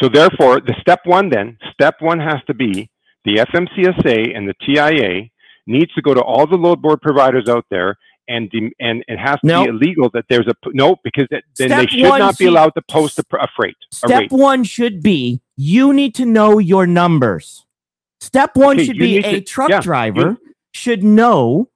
So 0.00 0.08
therefore, 0.08 0.60
the 0.60 0.74
step 0.80 1.00
one 1.04 1.28
then, 1.30 1.58
step 1.72 1.96
one 2.00 2.20
has 2.20 2.40
to 2.46 2.54
be 2.54 2.90
the 3.24 3.36
FMCSA 3.36 4.34
and 4.36 4.48
the 4.48 4.54
TIA 4.64 5.28
needs 5.66 5.92
to 5.94 6.02
go 6.02 6.14
to 6.14 6.22
all 6.22 6.46
the 6.46 6.56
load 6.56 6.80
board 6.80 7.00
providers 7.02 7.48
out 7.48 7.66
there 7.70 7.96
and 8.28 8.50
and 8.78 9.04
it 9.08 9.18
has 9.18 9.38
to 9.40 9.46
No. 9.46 9.64
be 9.64 9.68
illegal 9.70 10.08
that 10.14 10.24
there's 10.30 10.46
a 10.46 10.54
no 10.72 10.96
because 11.04 11.26
that, 11.30 11.42
then 11.56 11.68
they 11.70 11.86
should 11.86 12.08
one, 12.08 12.18
not 12.20 12.38
be 12.38 12.46
allowed 12.46 12.74
to 12.76 12.82
post 12.82 13.18
a, 13.18 13.24
pr- 13.24 13.36
a 13.36 13.48
freight 13.56 13.76
Step 13.92 14.20
rate. 14.20 14.32
one 14.32 14.64
should 14.64 15.02
be 15.02 15.40
you 15.56 15.92
need 15.92 16.14
to 16.14 16.24
know 16.24 16.58
your 16.58 16.86
numbers. 16.86 17.66
Step 18.20 18.56
one 18.56 18.76
Okay, 18.76 18.86
should 18.86 18.98
be 18.98 19.16
need 19.16 19.24
a 19.26 19.32
to- 19.32 19.40
truck 19.42 19.70
yeah, 19.70 19.80
driver 19.80 20.38
should 20.72 21.02
know 21.02 21.68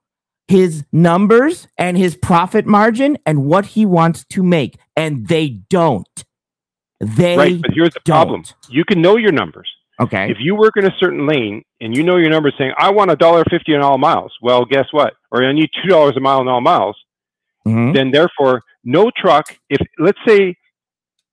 his 0.47 0.83
numbers 0.91 1.67
and 1.77 1.97
his 1.97 2.15
profit 2.15 2.65
margin 2.65 3.17
and 3.25 3.45
what 3.45 3.65
he 3.65 3.85
wants 3.85 4.25
to 4.29 4.43
make, 4.43 4.77
and 4.95 5.27
they 5.27 5.49
don't. 5.69 6.07
They 6.99 7.37
Right, 7.37 7.61
but 7.61 7.71
here's 7.73 7.93
the 7.93 7.99
problem: 8.05 8.43
don't. 8.43 8.53
you 8.69 8.85
can 8.85 9.01
know 9.01 9.17
your 9.17 9.31
numbers. 9.31 9.69
okay. 9.99 10.29
If 10.31 10.37
you 10.39 10.55
work 10.55 10.73
in 10.77 10.85
a 10.85 10.93
certain 10.99 11.27
lane 11.27 11.63
and 11.81 11.95
you 11.95 12.03
know 12.03 12.17
your 12.17 12.29
numbers, 12.29 12.53
saying 12.57 12.73
I 12.77 12.91
want 12.91 13.11
a 13.11 13.15
dollar 13.15 13.43
fifty 13.49 13.75
on 13.75 13.81
all 13.81 13.97
miles, 13.97 14.31
well, 14.41 14.65
guess 14.65 14.85
what? 14.91 15.13
Or 15.31 15.43
I 15.43 15.51
need 15.53 15.69
two 15.83 15.89
dollars 15.89 16.15
a 16.17 16.19
mile 16.19 16.39
on 16.39 16.47
all 16.47 16.61
miles. 16.61 16.95
Mhm. 17.67 17.95
then 17.95 18.11
therefore 18.11 18.61
no 18.83 19.09
truck 19.17 19.45
if 19.71 19.81
let's 19.97 20.19
say 20.27 20.53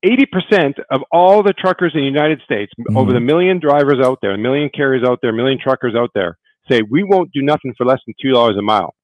80% 0.03 0.75
of 0.91 1.03
all 1.13 1.43
the 1.43 1.53
truckers 1.53 1.93
in 1.95 2.01
the 2.01 2.07
united 2.07 2.41
states 2.43 2.73
over 2.97 3.13
the 3.13 3.21
million 3.21 3.59
drivers 3.61 3.99
out 4.03 4.19
there 4.23 4.33
a 4.33 4.39
million 4.39 4.71
carriers 4.75 5.07
out 5.07 5.19
there 5.21 5.31
a 5.31 5.35
million 5.35 5.59
truckers 5.63 5.95
out 5.95 6.09
there 6.15 6.39
say 6.71 6.81
we 6.91 7.03
won't 7.05 7.31
do 7.33 7.43
nothing 7.43 7.75
for 7.77 7.85
less 7.85 8.01
than 8.07 8.15
two 8.21 8.31
dollars 8.33 8.57
a 8.57 8.63
mile 8.63 8.95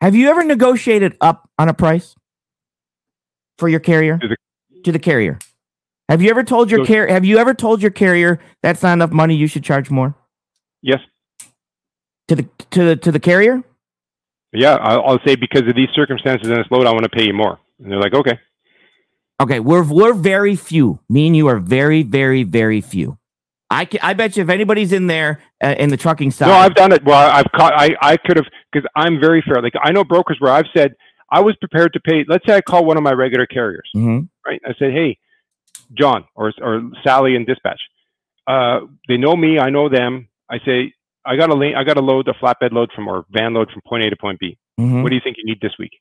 Have 0.00 0.14
you 0.14 0.28
ever 0.30 0.42
negotiated 0.44 1.16
up 1.20 1.48
on 1.58 1.68
a 1.68 1.74
price 1.74 2.14
for 3.58 3.68
your 3.68 3.80
carrier 3.80 4.18
To 4.18 4.28
the- 4.28 4.36
to 4.84 4.92
the 4.92 4.98
carrier? 4.98 5.38
Have 6.08 6.22
you 6.22 6.30
ever 6.30 6.42
told 6.42 6.70
your 6.70 6.84
So- 6.86 6.92
car? 6.92 7.06
Have 7.06 7.24
you 7.24 7.38
ever 7.38 7.54
told 7.54 7.82
your 7.82 7.90
carrier 7.90 8.40
that's 8.62 8.82
not 8.82 8.94
enough 8.94 9.12
money? 9.12 9.34
You 9.36 9.46
should 9.46 9.62
charge 9.64 9.90
more 9.90 10.14
yes 10.82 11.00
to 12.28 12.34
the 12.36 12.48
to 12.70 12.84
the 12.84 12.96
to 12.96 13.12
the 13.12 13.20
carrier. 13.20 13.62
yeah 14.52 14.74
i'll, 14.76 15.02
I'll 15.06 15.18
say 15.26 15.36
because 15.36 15.62
of 15.68 15.74
these 15.76 15.90
circumstances 15.94 16.48
and 16.48 16.56
this 16.58 16.66
load 16.70 16.86
i 16.86 16.90
want 16.92 17.02
to 17.04 17.08
pay 17.10 17.26
you 17.26 17.34
more 17.34 17.58
and 17.78 17.90
they're 17.92 18.00
like 18.00 18.14
okay 18.14 18.38
Okay, 19.42 19.58
we're 19.58 19.82
we're 19.84 20.12
very 20.12 20.54
few. 20.54 21.00
Me 21.08 21.26
and 21.26 21.34
you 21.34 21.46
are 21.48 21.58
very 21.58 22.02
very 22.02 22.42
very 22.42 22.80
few. 22.82 23.16
I 23.72 23.84
can, 23.84 24.00
I 24.02 24.14
bet 24.14 24.36
you 24.36 24.42
if 24.42 24.48
anybody's 24.48 24.92
in 24.92 25.06
there 25.06 25.40
uh, 25.62 25.74
in 25.78 25.90
the 25.90 25.96
trucking 25.96 26.30
side, 26.32 26.48
no 26.48 26.54
i've 26.54 26.74
done 26.74 26.90
it 26.92 27.04
well 27.04 27.30
i've 27.30 27.46
caught 27.54 27.72
i, 27.74 27.94
I 28.02 28.16
could 28.16 28.36
have 28.36 28.46
because 28.72 28.88
i'm 28.96 29.20
very 29.20 29.42
fair 29.42 29.62
like 29.62 29.74
i 29.82 29.92
know 29.92 30.02
brokers 30.04 30.38
where 30.40 30.52
i've 30.52 30.66
said 30.76 30.94
i 31.30 31.38
was 31.40 31.54
prepared 31.56 31.92
to 31.92 32.00
pay 32.00 32.24
let's 32.26 32.44
say 32.46 32.54
i 32.56 32.60
call 32.60 32.84
one 32.84 32.96
of 32.96 33.02
my 33.04 33.12
regular 33.12 33.46
carriers 33.46 33.88
Mhm. 33.96 34.28
right? 34.46 34.60
I 34.66 34.74
said, 34.78 34.92
hey, 34.92 35.18
John 35.96 36.24
or 36.34 36.52
or 36.60 36.82
Sally 37.04 37.34
in 37.36 37.44
dispatch. 37.44 37.80
Uh, 38.46 38.80
they 39.08 39.16
know 39.16 39.36
me, 39.36 39.58
I 39.60 39.70
know 39.70 39.88
them. 39.88 40.28
I 40.50 40.58
say, 40.66 40.92
I 41.24 41.36
got 41.36 41.50
a 41.50 41.54
lane, 41.54 41.74
I 41.76 41.84
got 41.84 41.96
a 41.98 42.00
load, 42.00 42.26
a 42.28 42.32
flatbed 42.34 42.72
load 42.72 42.90
from 42.94 43.06
or 43.08 43.24
van 43.30 43.54
load 43.54 43.70
from 43.70 43.82
point 43.86 44.04
A 44.04 44.10
to 44.10 44.16
point 44.16 44.38
B. 44.40 44.56
Mhm. 44.80 45.02
What 45.02 45.10
do 45.10 45.14
you 45.14 45.20
think 45.22 45.36
you 45.38 45.44
need 45.44 45.60
this 45.60 45.72
week? 45.78 45.92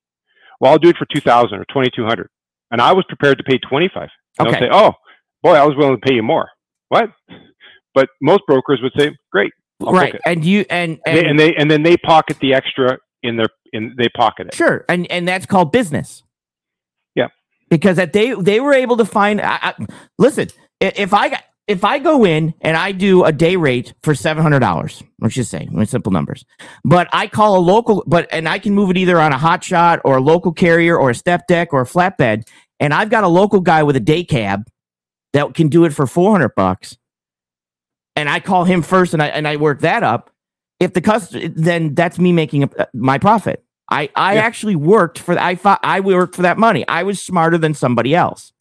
Well, 0.60 0.72
I'll 0.72 0.80
do 0.80 0.90
it 0.90 0.98
for 0.98 1.06
two 1.14 1.22
thousand 1.22 1.60
or 1.60 1.66
twenty 1.66 1.90
two 1.96 2.06
hundred, 2.06 2.30
and 2.72 2.82
I 2.82 2.94
was 2.94 3.06
prepared 3.08 3.38
to 3.38 3.44
pay 3.44 3.58
twenty 3.60 3.90
five. 3.94 4.10
And 4.40 4.48
Okay. 4.48 4.58
I'll 4.58 4.62
say, 4.64 4.70
oh, 4.72 4.94
boy, 5.44 5.54
I 5.54 5.66
was 5.66 5.76
willing 5.78 6.00
to 6.00 6.08
pay 6.08 6.16
you 6.16 6.24
more. 6.24 6.50
What? 6.90 7.12
But 7.94 8.10
most 8.22 8.42
brokers 8.48 8.80
would 8.82 8.94
say, 8.98 9.16
great, 9.32 9.52
I'll 9.82 9.94
right, 9.94 10.16
and 10.26 10.46
you 10.46 10.66
and 10.70 11.00
and, 11.06 11.18
and, 11.18 11.18
they, 11.18 11.30
and 11.30 11.40
they 11.40 11.56
and 11.56 11.72
then 11.72 11.84
they 11.84 11.98
pocket 11.98 12.38
the 12.40 12.54
extra 12.54 12.98
in 13.24 13.38
their 13.38 13.48
in 13.74 13.96
they 13.98 14.10
pocket 14.10 14.48
it. 14.48 14.56
Sure, 14.56 14.86
and 14.88 15.10
and 15.12 15.28
that's 15.28 15.46
called 15.46 15.72
business. 15.72 16.24
Yeah. 17.16 17.28
because 17.70 17.98
that 17.98 18.14
they 18.14 18.34
they 18.34 18.60
were 18.60 18.74
able 18.74 18.98
to 18.98 19.06
find. 19.06 19.42
I, 19.42 19.60
I, 19.62 19.86
listen, 20.18 20.48
if 20.80 21.14
I 21.14 21.30
got 21.30 21.44
if 21.68 21.84
I 21.84 22.00
go 22.00 22.26
in 22.26 22.54
and 22.62 22.76
I 22.76 22.92
do 22.92 23.24
a 23.24 23.32
day 23.32 23.56
rate 23.56 23.94
for 24.02 24.16
seven 24.16 24.42
hundred 24.44 24.60
dollars, 24.60 25.04
let's 25.20 25.36
just 25.36 25.52
say, 25.52 25.68
simple 25.86 26.12
numbers, 26.12 26.46
but 26.84 27.08
I 27.14 27.28
call 27.28 27.58
a 27.58 27.62
local, 27.62 28.04
but 28.08 28.28
and 28.32 28.50
I 28.50 28.60
can 28.60 28.74
move 28.74 28.90
it 28.90 28.98
either 28.98 29.20
on 29.20 29.32
a 29.32 29.38
hot 29.38 29.64
shot 29.64 30.02
or 30.04 30.18
a 30.18 30.22
local 30.22 30.52
carrier 30.52 30.98
or 30.98 31.12
a 31.12 31.16
step 31.16 31.48
deck 31.48 31.70
or 31.72 31.82
a 31.82 31.86
flatbed, 31.86 32.48
and 32.80 32.94
I've 32.94 33.10
got 33.10 33.24
a 33.24 33.28
local 33.28 33.62
guy 33.62 33.84
with 33.84 33.96
a 33.96 34.02
day 34.02 34.24
cab 34.24 34.64
that 35.34 35.54
can 35.54 35.70
do 35.70 35.86
it 35.86 35.94
for 35.94 36.08
four 36.08 36.32
hundred 36.32 36.56
bucks, 36.56 36.98
and 38.20 38.30
I 38.30 38.40
call 38.40 38.66
him 38.66 38.82
first, 38.82 39.14
and 39.14 39.24
I 39.24 39.28
and 39.28 39.48
I 39.48 39.56
work 39.56 39.80
that 39.82 40.04
up. 40.04 40.30
If 40.80 40.94
the 40.94 41.02
customer, 41.02 41.48
then 41.48 41.96
that's 41.96 42.20
me 42.20 42.32
making 42.32 42.64
a, 42.64 42.70
uh, 42.78 42.86
my 42.94 43.18
profit. 43.18 43.64
I 43.90 44.10
I 44.16 44.36
yeah. 44.36 44.42
actually 44.42 44.76
worked 44.76 45.20
for 45.20 45.38
I 45.40 45.56
thought 45.56 45.80
I 45.84 46.02
worked 46.02 46.36
for 46.36 46.44
that 46.44 46.58
money. 46.58 46.88
I 46.88 47.04
was 47.04 47.22
smarter 47.22 47.58
than 47.58 47.74
somebody 47.74 48.14
else, 48.14 48.54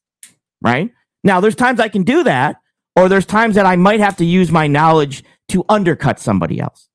right? 0.63 0.93
Now 1.25 1.41
there's 1.41 1.57
times 1.57 1.81
I 1.81 1.89
can 1.89 2.05
do 2.05 2.23
that 2.25 2.61
or 2.97 3.09
there's 3.09 3.27
times 3.27 3.57
that 3.57 3.67
I 3.67 3.77
might 3.77 4.01
have 4.01 4.17
to 4.17 4.25
use 4.25 4.51
my 4.51 4.67
knowledge 4.67 5.25
to 5.49 5.65
undercut 5.69 6.19
somebody 6.21 6.61
else. 6.61 6.89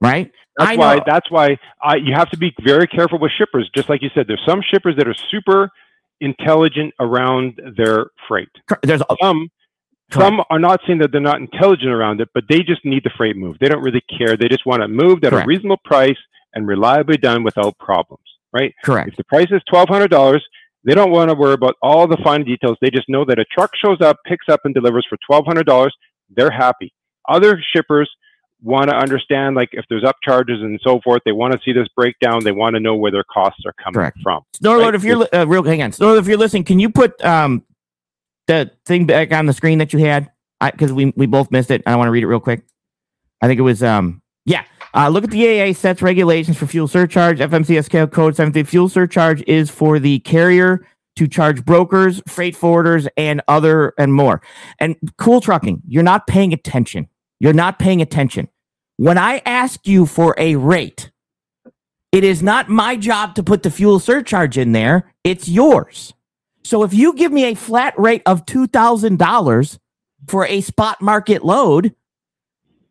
Right? 0.00 0.32
That's 0.56 0.76
why 0.76 1.00
that's 1.06 1.30
why 1.30 1.58
I, 1.82 1.96
you 1.96 2.14
have 2.14 2.30
to 2.30 2.36
be 2.36 2.54
very 2.62 2.86
careful 2.86 3.18
with 3.18 3.32
shippers. 3.36 3.70
Just 3.74 3.88
like 3.88 4.02
you 4.02 4.10
said, 4.14 4.26
there's 4.28 4.42
some 4.46 4.62
shippers 4.62 4.96
that 4.96 5.08
are 5.08 5.14
super 5.30 5.70
intelligent 6.20 6.94
around 7.00 7.60
their 7.76 8.06
freight. 8.28 8.48
There's 8.82 9.02
some 9.20 9.48
some 10.12 10.42
are 10.50 10.58
not 10.58 10.80
saying 10.86 10.98
that 10.98 11.12
they're 11.12 11.20
not 11.20 11.40
intelligent 11.40 11.90
around 11.90 12.20
it, 12.20 12.28
but 12.34 12.44
they 12.48 12.60
just 12.62 12.84
need 12.84 13.04
the 13.04 13.10
freight 13.16 13.36
moved. 13.36 13.60
They 13.60 13.68
don't 13.68 13.82
really 13.82 14.02
care. 14.18 14.36
They 14.36 14.48
just 14.48 14.66
want 14.66 14.82
it 14.82 14.88
moved 14.88 15.24
at 15.24 15.30
Correct. 15.30 15.46
a 15.46 15.48
reasonable 15.48 15.80
price 15.84 16.16
and 16.54 16.66
reliably 16.66 17.16
done 17.16 17.42
without 17.42 17.78
problems. 17.78 18.22
Right? 18.52 18.74
Correct. 18.84 19.08
If 19.08 19.16
the 19.16 19.24
price 19.24 19.48
is 19.50 19.62
twelve 19.68 19.88
hundred 19.88 20.10
dollars, 20.10 20.44
they 20.84 20.94
don't 20.94 21.10
want 21.10 21.30
to 21.30 21.34
worry 21.34 21.54
about 21.54 21.76
all 21.82 22.06
the 22.06 22.18
fine 22.24 22.44
details. 22.44 22.76
They 22.80 22.90
just 22.90 23.08
know 23.08 23.24
that 23.26 23.38
a 23.38 23.44
truck 23.44 23.70
shows 23.76 24.00
up, 24.00 24.18
picks 24.26 24.48
up, 24.48 24.60
and 24.64 24.74
delivers 24.74 25.06
for 25.08 25.16
$1,200. 25.30 25.90
They're 26.34 26.50
happy. 26.50 26.92
Other 27.28 27.62
shippers 27.74 28.10
want 28.62 28.90
to 28.90 28.96
understand, 28.96 29.54
like, 29.54 29.68
if 29.72 29.84
there's 29.88 30.02
upcharges 30.02 30.62
and 30.62 30.80
so 30.82 31.00
forth. 31.02 31.22
They 31.24 31.32
want 31.32 31.52
to 31.52 31.60
see 31.64 31.72
this 31.72 31.86
breakdown. 31.96 32.42
They 32.42 32.52
want 32.52 32.74
to 32.74 32.80
know 32.80 32.96
where 32.96 33.10
their 33.12 33.24
costs 33.24 33.62
are 33.66 33.72
coming 33.74 33.94
Correct. 33.94 34.18
from. 34.22 34.42
Snorlord, 34.60 34.82
right? 34.82 34.94
if 34.94 35.04
you're 35.04 35.26
uh, 35.32 35.44
real, 35.44 35.62
hang 35.62 35.82
on. 35.82 35.92
Snorlord, 35.92 36.18
if 36.18 36.26
you're 36.26 36.36
listening, 36.36 36.64
can 36.64 36.78
you 36.78 36.90
put 36.90 37.22
um, 37.24 37.64
the 38.46 38.70
thing 38.86 39.06
back 39.06 39.32
on 39.32 39.46
the 39.46 39.52
screen 39.52 39.78
that 39.78 39.92
you 39.92 40.00
had? 40.00 40.30
Because 40.60 40.92
we 40.92 41.12
we 41.16 41.26
both 41.26 41.50
missed 41.50 41.70
it. 41.70 41.82
I 41.86 41.96
want 41.96 42.06
to 42.08 42.12
read 42.12 42.22
it 42.22 42.28
real 42.28 42.40
quick. 42.40 42.64
I 43.40 43.48
think 43.48 43.58
it 43.58 43.62
was 43.62 43.82
um, 43.82 44.22
yeah. 44.44 44.64
Uh, 44.94 45.08
look 45.08 45.24
at 45.24 45.30
the 45.30 45.62
AA 45.62 45.72
sets 45.72 46.02
regulations 46.02 46.56
for 46.56 46.66
fuel 46.66 46.86
surcharge. 46.86 47.38
FMCSA 47.38 48.12
code 48.12 48.36
70 48.36 48.62
fuel 48.64 48.88
surcharge 48.88 49.42
is 49.46 49.70
for 49.70 49.98
the 49.98 50.18
carrier 50.20 50.86
to 51.16 51.26
charge 51.26 51.64
brokers, 51.64 52.22
freight 52.26 52.54
forwarders, 52.54 53.08
and 53.16 53.42
other 53.48 53.94
and 53.98 54.14
more. 54.14 54.42
And 54.78 54.96
cool 55.18 55.40
trucking, 55.40 55.82
you're 55.86 56.02
not 56.02 56.26
paying 56.26 56.52
attention. 56.52 57.08
You're 57.40 57.52
not 57.52 57.78
paying 57.78 58.02
attention. 58.02 58.48
When 58.96 59.18
I 59.18 59.42
ask 59.44 59.86
you 59.86 60.06
for 60.06 60.34
a 60.38 60.56
rate, 60.56 61.10
it 62.12 62.24
is 62.24 62.42
not 62.42 62.68
my 62.68 62.96
job 62.96 63.34
to 63.36 63.42
put 63.42 63.62
the 63.62 63.70
fuel 63.70 63.98
surcharge 63.98 64.58
in 64.58 64.72
there. 64.72 65.12
It's 65.24 65.48
yours. 65.48 66.12
So 66.64 66.82
if 66.82 66.94
you 66.94 67.14
give 67.14 67.32
me 67.32 67.44
a 67.44 67.54
flat 67.54 67.94
rate 67.98 68.22
of 68.26 68.46
$2,000 68.46 69.78
for 70.28 70.46
a 70.46 70.60
spot 70.60 71.02
market 71.02 71.44
load, 71.44 71.94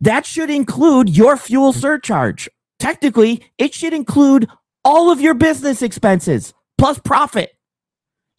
that 0.02 0.26
should 0.26 0.50
include 0.50 1.16
your 1.16 1.38
fuel 1.38 1.74
surcharge. 1.74 2.50
Technically, 2.80 3.46
it 3.58 3.74
should 3.74 3.94
include 3.94 4.50
all 4.84 5.12
of 5.12 5.22
your 5.22 5.36
business 5.36 5.82
expenses 5.82 6.54
plus 6.78 7.00
profit. 7.00 7.52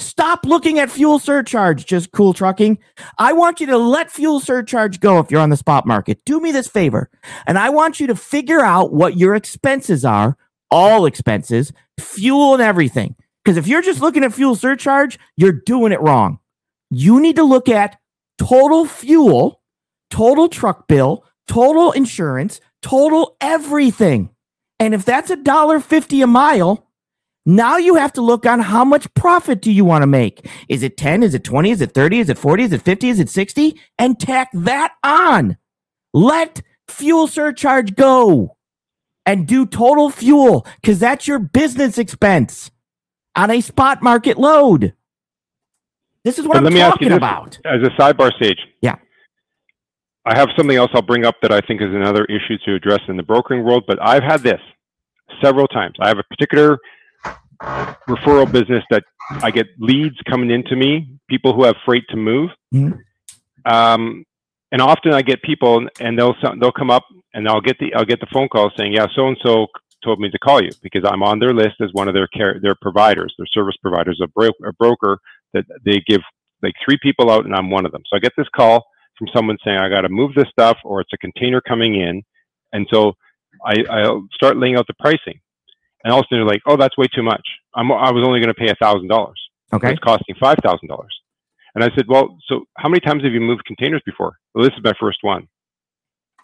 Stop 0.01 0.45
looking 0.45 0.81
at 0.81 0.91
fuel 0.91 1.21
surcharge, 1.21 1.87
just 1.87 2.11
cool 2.11 2.35
trucking. 2.35 2.79
I 3.19 3.33
want 3.33 3.61
you 3.61 3.67
to 3.69 3.79
let 3.79 4.11
fuel 4.11 4.41
surcharge 4.41 4.99
go 4.99 5.21
if 5.21 5.31
you're 5.31 5.41
on 5.41 5.51
the 5.51 5.57
spot 5.57 5.87
market. 5.87 6.25
Do 6.27 6.41
me 6.41 6.51
this 6.51 6.67
favor. 6.67 7.09
And 7.47 7.57
I 7.57 7.71
want 7.71 8.01
you 8.01 8.09
to 8.09 8.17
figure 8.17 8.61
out 8.61 8.93
what 8.93 9.17
your 9.17 9.37
expenses 9.37 10.05
are, 10.05 10.37
all 10.73 11.07
expenses, 11.07 11.73
fuel 12.01 12.55
and 12.55 12.63
everything. 12.63 13.15
Because 13.45 13.57
if 13.57 13.67
you're 13.67 13.83
just 13.83 14.01
looking 14.01 14.25
at 14.25 14.33
fuel 14.33 14.55
surcharge, 14.55 15.19
you're 15.37 15.53
doing 15.53 15.93
it 15.93 16.01
wrong. 16.01 16.39
You 16.91 17.21
need 17.21 17.37
to 17.37 17.43
look 17.43 17.69
at 17.69 17.99
total 18.39 18.85
fuel, 18.87 19.61
total 20.11 20.49
truck 20.49 20.87
bill, 20.87 21.25
total 21.49 21.93
insurance, 21.93 22.61
total 22.83 23.37
everything. 23.41 24.31
And 24.79 24.95
if 24.95 25.05
that's 25.05 25.31
a 25.31 25.37
dollar 25.37 25.81
fifty 25.81 26.23
a 26.23 26.27
mile, 26.27 26.89
now 27.45 27.77
you 27.77 27.97
have 27.97 28.13
to 28.15 28.21
look 28.21 28.47
on 28.47 28.61
how 28.61 28.85
much 28.85 29.13
profit 29.15 29.61
do 29.61 29.73
you 29.73 29.85
want 29.85 30.03
to 30.03 30.07
make? 30.07 30.49
Is 30.69 30.85
it 30.85 30.97
10? 30.97 31.25
Is 31.25 31.35
it 31.35 31.43
20? 31.43 31.71
Is 31.71 31.81
it 31.81 31.93
30? 31.93 32.21
Is 32.21 32.29
it 32.29 32.39
40? 32.39 32.63
Is 32.65 32.73
it 32.73 32.83
50? 32.83 33.09
Is 33.09 33.19
it 33.19 33.29
60? 33.29 33.81
And 33.99 34.19
tack 34.21 34.49
that 34.53 34.93
on. 35.03 35.57
Let 36.15 36.63
fuel 36.89 37.27
surcharge 37.27 37.97
go 37.97 38.57
and 39.27 39.47
do 39.47 39.67
total 39.67 40.11
fuel 40.11 40.67
because 40.81 41.01
that's 41.01 41.27
your 41.27 41.41
business 41.41 41.99
expense 41.99 42.71
on 43.35 43.51
a 43.51 43.61
spot 43.61 44.03
market 44.03 44.39
load. 44.39 44.95
This 46.25 46.39
is 46.39 46.47
what 46.47 46.63
but 46.63 46.73
I'm 46.73 46.79
talking 46.79 47.13
about. 47.13 47.59
As 47.65 47.83
a 47.83 47.91
sidebar 48.01 48.33
stage. 48.35 48.59
Yeah. 48.81 48.97
I 50.25 50.39
have 50.39 50.51
something 50.57 50.77
else 50.77 50.91
I'll 50.95 51.03
bring 51.03 51.25
up 51.25 51.35
that 51.43 51.53
I 51.53 51.61
think 51.61 51.83
is 51.83 51.89
another 51.93 52.25
issue 52.27 52.57
to 52.65 52.75
address 52.75 53.01
in 53.09 53.17
the 53.17 53.25
brokering 53.25 53.65
world, 53.65 53.85
but 53.89 53.99
I've 54.01 54.23
had 54.23 54.43
this 54.43 54.61
several 55.43 55.67
times. 55.67 55.97
I 56.01 56.09
have 56.09 56.19
a 56.19 56.23
particular 56.23 56.79
referral 58.09 58.51
business 58.51 58.85
that 58.91 59.05
I 59.43 59.51
get 59.51 59.67
leads 59.79 60.17
coming 60.29 60.51
into 60.51 60.77
me, 60.77 61.19
people 61.29 61.55
who 61.55 61.65
have 61.65 61.75
freight 61.85 62.05
to 62.11 62.17
move. 62.17 62.51
Mm-hmm. 62.73 63.73
Um, 63.73 64.25
and 64.71 64.81
often 64.81 65.13
I 65.13 65.23
get 65.23 65.43
people 65.43 65.87
and 66.01 66.19
they'll 66.19 66.35
they'll 66.61 66.73
come 66.73 66.91
up 66.91 67.05
and 67.35 67.49
I'll 67.49 67.61
get 67.61 67.79
the 67.79 67.95
I'll 67.95 68.05
get 68.05 68.21
the 68.21 68.27
phone 68.33 68.49
call 68.49 68.71
saying, 68.77 68.93
"Yeah, 68.93 69.07
so 69.15 69.29
and 69.29 69.37
so 69.45 69.67
told 70.05 70.21
me 70.21 70.31
to 70.31 70.39
call 70.39 70.63
you 70.63 70.71
because 70.83 71.03
I'm 71.05 71.23
on 71.23 71.39
their 71.39 71.55
list 71.55 71.77
as 71.81 71.91
one 71.93 72.09
of 72.09 72.15
their 72.15 72.29
care, 72.29 72.59
their 72.61 72.77
providers, 72.81 73.35
their 73.39 73.47
service 73.47 73.77
providers, 73.83 74.21
a, 74.23 74.29
bro- 74.29 74.51
a 74.67 74.73
broker 74.73 75.19
that 75.55 75.65
they 75.85 76.03
give 76.07 76.21
like 76.63 76.75
three 76.85 76.99
people 77.03 77.31
out 77.31 77.45
and 77.45 77.55
I'm 77.55 77.71
one 77.71 77.87
of 77.87 77.93
them." 77.93 78.03
So 78.09 78.17
I 78.17 78.21
get 78.21 78.33
this 78.37 78.49
call 78.55 78.85
from 79.19 79.29
someone 79.35 79.59
saying 79.65 79.79
I 79.79 79.89
got 79.89 80.03
to 80.03 80.09
move 80.09 80.35
this 80.35 80.49
stuff 80.51 80.79
or 80.85 81.01
it's 81.01 81.13
a 81.13 81.19
container 81.19 81.61
coming 81.61 82.01
in. 82.01 82.23
And 82.73 82.87
so 82.93 83.15
I, 83.65 83.85
I'll 83.91 84.27
start 84.33 84.57
laying 84.57 84.77
out 84.77 84.87
the 84.87 84.95
pricing. 84.95 85.41
And 86.05 86.13
all 86.13 86.21
of 86.21 86.25
a 86.25 86.27
sudden 86.29 86.45
they're 86.45 86.55
like, 86.55 86.63
oh, 86.67 86.77
that's 86.77 86.97
way 86.99 87.07
too 87.15 87.23
much. 87.23 87.47
I'm, 87.75 87.93
I 87.93 88.11
was 88.11 88.25
only 88.27 88.41
going 88.41 88.49
to 88.49 88.55
pay 88.55 88.71
a 88.71 88.75
thousand 88.75 89.09
dollars. 89.09 89.41
Okay. 89.73 89.93
It's 89.93 90.01
costing 90.01 90.35
five 90.41 90.59
thousand 90.63 90.89
dollars. 90.89 91.15
And 91.75 91.83
I 91.83 91.89
said, 91.97 92.07
well, 92.09 92.37
so 92.49 92.65
how 92.77 92.89
many 92.89 93.01
times 93.01 93.23
have 93.25 93.33
you 93.33 93.41
moved 93.41 93.65
containers 93.65 94.03
before? 94.05 94.37
Well, 94.55 94.65
this 94.65 94.75
is 94.77 94.85
my 94.85 94.93
first 95.01 95.19
one. 95.23 95.49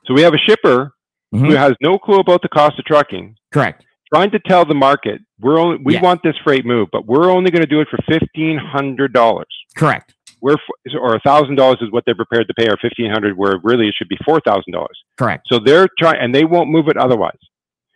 So 0.07 0.15
we 0.15 0.23
have 0.23 0.33
a 0.33 0.39
shipper 0.39 0.93
mm-hmm. 1.35 1.45
who 1.45 1.55
has 1.55 1.73
no 1.81 1.99
clue 1.99 2.19
about 2.19 2.43
the 2.43 2.49
cost 2.49 2.79
of 2.79 2.85
trucking. 2.85 3.37
Correct. 3.53 3.85
Trying 4.13 4.31
to 4.31 4.39
tell 4.39 4.65
the 4.65 4.75
market 4.75 5.21
we're 5.41 5.59
only 5.59 5.79
we 5.85 5.95
yeah. 5.95 6.03
want 6.03 6.23
this 6.23 6.35
freight 6.43 6.65
move, 6.65 6.89
but 6.91 7.07
we're 7.07 7.31
only 7.31 7.51
going 7.51 7.63
to 7.63 7.69
do 7.69 7.81
it 7.81 7.89
for 7.91 7.99
fifteen 8.09 8.59
hundred 8.59 9.13
dollars. 9.13 9.47
Correct 9.77 10.15
we're 10.41 10.57
or 10.99 11.15
a 11.15 11.21
thousand 11.21 11.57
dollars 11.57 11.79
is 11.81 11.91
what 11.91 12.05
they're 12.07 12.15
prepared 12.15 12.47
to 12.49 12.55
pay, 12.55 12.69
or 12.69 12.77
fifteen 12.81 13.11
hundred, 13.11 13.37
where 13.37 13.59
really 13.63 13.89
it 13.89 13.95
should 13.97 14.09
be 14.09 14.19
four 14.25 14.41
thousand 14.41 14.73
dollars. 14.73 14.99
Correct. 15.17 15.47
So 15.51 15.59
they're 15.65 15.89
trying, 15.99 16.21
and 16.21 16.35
they 16.35 16.45
won't 16.45 16.71
move 16.71 16.89
it 16.89 16.97
otherwise. 16.97 17.39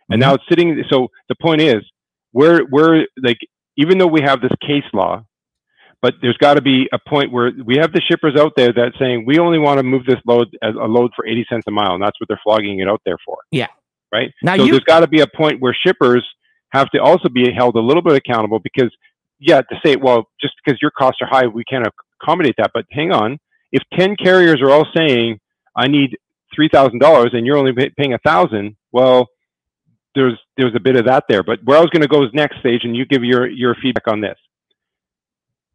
And 0.09 0.21
mm-hmm. 0.21 0.29
now 0.29 0.35
it's 0.35 0.43
sitting. 0.49 0.81
So 0.89 1.07
the 1.29 1.35
point 1.41 1.61
is, 1.61 1.83
we're 2.33 2.65
we're 2.69 3.05
like, 3.21 3.37
even 3.77 3.97
though 3.97 4.07
we 4.07 4.21
have 4.21 4.41
this 4.41 4.51
case 4.61 4.83
law, 4.93 5.23
but 6.03 6.15
there's 6.21 6.35
got 6.37 6.55
to 6.55 6.61
be 6.61 6.89
a 6.91 6.99
point 6.99 7.31
where 7.31 7.51
we 7.65 7.77
have 7.77 7.93
the 7.93 8.01
shippers 8.01 8.35
out 8.37 8.51
there 8.57 8.73
that 8.73 8.91
saying 8.99 9.23
we 9.25 9.39
only 9.39 9.57
want 9.57 9.77
to 9.79 9.83
move 9.83 10.05
this 10.05 10.19
load 10.27 10.49
as 10.61 10.75
a 10.75 10.85
load 10.85 11.11
for 11.15 11.25
eighty 11.25 11.45
cents 11.49 11.63
a 11.65 11.71
mile, 11.71 11.93
and 11.93 12.03
that's 12.03 12.19
what 12.19 12.27
they're 12.27 12.41
flogging 12.43 12.79
it 12.79 12.89
out 12.89 13.01
there 13.05 13.17
for. 13.25 13.37
Yeah. 13.51 13.67
Right. 14.11 14.31
Now 14.43 14.57
so 14.57 14.65
you- 14.65 14.71
there's 14.73 14.83
got 14.83 14.99
to 14.99 15.07
be 15.07 15.21
a 15.21 15.27
point 15.27 15.61
where 15.61 15.73
shippers 15.73 16.27
have 16.73 16.89
to 16.91 16.99
also 16.99 17.29
be 17.29 17.51
held 17.51 17.75
a 17.75 17.79
little 17.79 18.01
bit 18.01 18.13
accountable 18.15 18.59
because 18.59 18.91
yeah, 19.39 19.61
to 19.61 19.79
say, 19.83 19.95
well, 19.95 20.29
just 20.41 20.53
because 20.63 20.81
your 20.81 20.91
costs 20.91 21.19
are 21.21 21.27
high, 21.27 21.47
we 21.47 21.63
can't 21.63 21.87
accommodate 22.21 22.55
that. 22.57 22.71
But 22.73 22.85
hang 22.91 23.11
on, 23.11 23.39
if 23.71 23.81
ten 23.97 24.17
carriers 24.17 24.61
are 24.61 24.71
all 24.71 24.85
saying 24.95 25.39
I 25.75 25.87
need 25.87 26.17
three 26.53 26.67
thousand 26.67 26.99
dollars 26.99 27.29
and 27.31 27.45
you're 27.45 27.57
only 27.57 27.71
paying 27.97 28.13
a 28.13 28.19
thousand, 28.19 28.75
well, 28.91 29.27
there's 30.15 30.37
there's 30.57 30.75
a 30.75 30.81
bit 30.81 30.97
of 30.97 31.05
that 31.05 31.23
there. 31.29 31.43
But 31.43 31.59
where 31.63 31.77
I 31.77 31.81
was 31.81 31.89
going 31.91 32.01
to 32.01 32.09
go 32.09 32.23
is 32.23 32.29
next 32.33 32.59
stage, 32.59 32.81
and 32.83 32.93
you 32.93 33.05
give 33.05 33.23
your 33.23 33.47
your 33.47 33.73
feedback 33.81 34.07
on 34.09 34.19
this. 34.19 34.37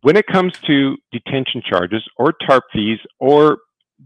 When 0.02 0.16
it 0.16 0.26
comes 0.26 0.52
to 0.66 0.96
detention 1.12 1.62
charges 1.68 2.02
or 2.16 2.32
TARP 2.32 2.62
fees 2.72 2.98
or 3.18 3.58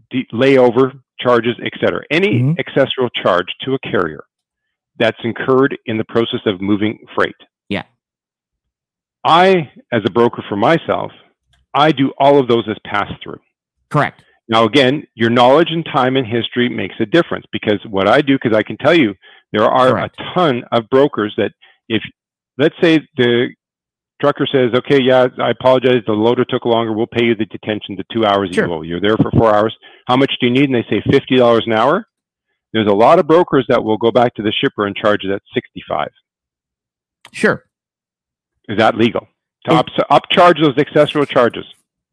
de- 0.09 0.27
layover 0.33 0.99
charges, 1.19 1.55
etc., 1.63 2.01
any 2.11 2.39
mm-hmm. 2.39 2.59
accessory 2.59 3.09
charge 3.21 3.47
to 3.61 3.73
a 3.75 3.79
carrier 3.79 4.23
that's 4.97 5.19
incurred 5.23 5.77
in 5.85 5.97
the 5.97 6.03
process 6.05 6.41
of 6.45 6.61
moving 6.61 6.99
freight. 7.15 7.35
Yeah. 7.69 7.83
I, 9.23 9.71
as 9.91 10.01
a 10.05 10.11
broker 10.11 10.43
for 10.47 10.55
myself, 10.55 11.11
I 11.73 11.91
do 11.91 12.11
all 12.19 12.39
of 12.39 12.47
those 12.47 12.65
as 12.69 12.77
pass 12.85 13.11
through. 13.23 13.39
Correct. 13.89 14.23
Now, 14.49 14.65
again, 14.65 15.03
your 15.15 15.29
knowledge 15.29 15.69
and 15.71 15.85
time 15.85 16.17
and 16.17 16.27
history 16.27 16.69
makes 16.69 16.95
a 16.99 17.05
difference 17.05 17.45
because 17.51 17.79
what 17.89 18.07
I 18.07 18.21
do, 18.21 18.37
because 18.41 18.55
I 18.55 18.63
can 18.63 18.77
tell 18.77 18.93
you 18.93 19.15
there 19.51 19.63
are 19.63 19.91
Correct. 19.91 20.19
a 20.19 20.33
ton 20.33 20.63
of 20.71 20.89
brokers 20.89 21.33
that 21.37 21.53
if, 21.87 22.03
let's 22.57 22.75
say 22.81 22.99
the 23.17 23.49
trucker 24.23 24.47
says, 24.49 24.71
okay, 24.73 25.01
yeah, 25.01 25.27
I 25.41 25.49
apologize. 25.49 26.01
The 26.07 26.13
loader 26.13 26.45
took 26.45 26.63
longer. 26.63 26.93
We'll 26.93 27.07
pay 27.07 27.25
you 27.25 27.35
the 27.35 27.45
detention 27.45 27.97
to 27.97 28.03
two 28.13 28.25
hours. 28.25 28.51
Sure. 28.53 28.63
You 28.65 28.69
will. 28.71 28.85
You're 28.85 29.01
there 29.01 29.17
for 29.17 29.29
four 29.31 29.53
hours. 29.53 29.75
How 30.07 30.15
much 30.15 30.31
do 30.39 30.47
you 30.47 30.53
need? 30.53 30.69
And 30.69 30.75
they 30.75 30.85
say 30.89 31.01
$50 31.01 31.65
an 31.65 31.73
hour. 31.73 32.07
There's 32.71 32.87
a 32.87 32.93
lot 32.93 33.19
of 33.19 33.27
brokers 33.27 33.65
that 33.67 33.83
will 33.83 33.97
go 33.97 34.11
back 34.11 34.33
to 34.35 34.41
the 34.41 34.53
shipper 34.53 34.87
and 34.87 34.95
charge 34.95 35.25
it 35.25 35.31
at 35.31 35.41
65. 35.53 36.07
Sure. 37.33 37.65
Is 38.69 38.77
that 38.77 38.95
legal? 38.95 39.27
To 39.65 39.73
up, 39.75 39.87
upcharge 40.09 40.61
those 40.63 40.77
accessory 40.77 41.25
charges. 41.25 41.65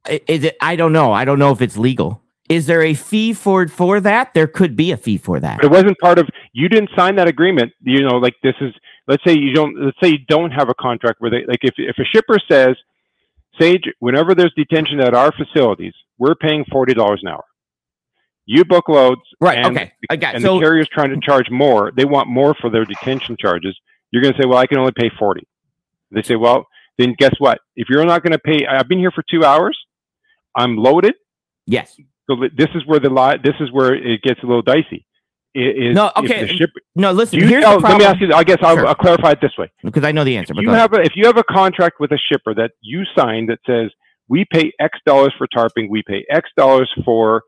I- 0.07 0.21
Is 0.27 0.43
it? 0.45 0.57
I 0.61 0.75
don't 0.77 0.93
know. 0.93 1.13
I 1.13 1.25
don't 1.25 1.39
know 1.39 1.53
if 1.53 1.63
it's 1.63 1.77
legal. 1.77 2.23
Is 2.49 2.67
there 2.67 2.83
a 2.83 2.95
fee 2.95 3.33
for 3.33 3.69
for 3.69 4.01
that? 4.01 4.35
There 4.35 4.49
could 4.49 4.75
be 4.75 4.91
a 4.91 4.97
fee 4.97 5.19
for 5.19 5.39
that. 5.39 5.59
But 5.59 5.67
it 5.67 5.71
wasn't 5.71 5.97
part 6.01 6.19
of, 6.19 6.29
you 6.53 6.69
didn't 6.69 6.91
sign 6.97 7.15
that 7.17 7.29
agreement. 7.29 7.73
You 7.81 8.03
know, 8.03 8.17
like 8.19 8.35
this 8.43 8.55
is, 8.61 8.75
let's 9.11 9.25
say 9.27 9.35
you 9.37 9.53
don't, 9.53 9.75
let's 9.85 9.97
say 10.03 10.11
you 10.11 10.25
don't 10.29 10.53
have 10.53 10.69
a 10.69 10.75
contract 10.75 11.21
where 11.21 11.31
they, 11.31 11.45
like 11.47 11.59
if, 11.63 11.75
if 11.77 11.97
a 11.99 12.05
shipper 12.05 12.39
says, 12.51 12.77
Sage, 13.61 13.83
whenever 13.99 14.35
there's 14.35 14.53
detention 14.57 15.01
at 15.01 15.13
our 15.13 15.33
facilities, 15.33 15.93
we're 16.17 16.37
paying 16.37 16.65
$40 16.73 16.95
an 17.23 17.29
hour. 17.29 17.45
You 18.47 18.65
book 18.65 18.89
loads. 18.89 19.23
Right. 19.41 19.59
and 19.59 19.77
okay. 19.77 19.93
I 20.09 20.17
got. 20.17 20.37
and 20.37 20.43
So 20.43 20.55
the 20.55 20.61
carrier's 20.61 20.89
trying 20.89 21.11
to 21.11 21.21
charge 21.21 21.51
more, 21.51 21.93
they 21.95 22.05
want 22.05 22.29
more 22.29 22.55
for 22.61 22.71
their 22.71 22.85
detention 22.85 23.37
charges. 23.39 23.77
You're 24.13 24.23
going 24.23 24.35
to 24.35 24.43
say, 24.43 24.47
well, 24.47 24.59
I 24.59 24.67
can 24.67 24.79
only 24.79 24.93
pay 24.97 25.11
40. 25.19 25.47
They 26.13 26.23
say, 26.23 26.37
well, 26.37 26.67
then 26.99 27.15
guess 27.19 27.35
what? 27.39 27.59
If 27.77 27.89
you're 27.89 28.05
not 28.05 28.23
going 28.23 28.33
to 28.33 28.39
pay, 28.39 28.67
I've 28.67 28.89
been 28.89 28.99
here 28.99 29.13
for 29.13 29.25
two 29.31 29.45
hours, 29.45 29.79
I'm 30.57 30.77
loaded. 30.77 31.15
yes. 31.67 31.97
So 32.29 32.37
this 32.57 32.69
is 32.77 32.87
where 32.87 33.01
the 33.01 33.11
li- 33.11 33.41
this 33.43 33.57
is 33.59 33.73
where 33.73 33.93
it 33.93 34.23
gets 34.23 34.39
a 34.45 34.47
little 34.47 34.63
dicey. 34.63 35.05
Is, 35.55 35.97
No, 35.97 36.07
if 36.17 36.25
okay, 36.25 36.43
the 36.43 36.49
ship- 36.57 36.71
No. 36.95 37.11
Listen. 37.11 37.41
you 37.41 37.47
here's 37.49 37.65
tell- 37.65 37.81
the 37.81 37.89
let 37.89 37.99
me 37.99 38.05
ask 38.05 38.21
you. 38.21 38.33
I 38.33 38.45
guess 38.45 38.59
I'll, 38.63 38.77
Sure. 38.77 38.87
I'll 38.87 38.95
clarify 38.95 39.33
it 39.33 39.41
this 39.43 39.57
way. 39.59 39.69
because 39.83 40.05
I 40.05 40.13
know 40.13 40.23
the 40.23 40.37
answer. 40.37 40.55
If 40.57 40.63
you 40.63 40.71
have 40.71 40.93
a, 40.93 41.01
if 41.01 41.13
you 41.17 41.27
have 41.27 41.39
a 41.39 41.43
contract 41.45 41.99
with 41.99 42.13
a 42.13 42.19
shipper 42.31 42.55
that 42.55 42.71
you 42.81 43.03
sign 43.19 43.47
that 43.47 43.59
says 43.67 43.91
we 44.29 44.45
pay 44.53 44.73
X 44.79 44.99
dollars 45.05 45.35
for 45.37 45.49
tarping, 45.49 45.89
we 45.91 46.03
pay 46.07 46.25
X 46.31 46.49
dollars 46.57 46.89
for 47.05 47.43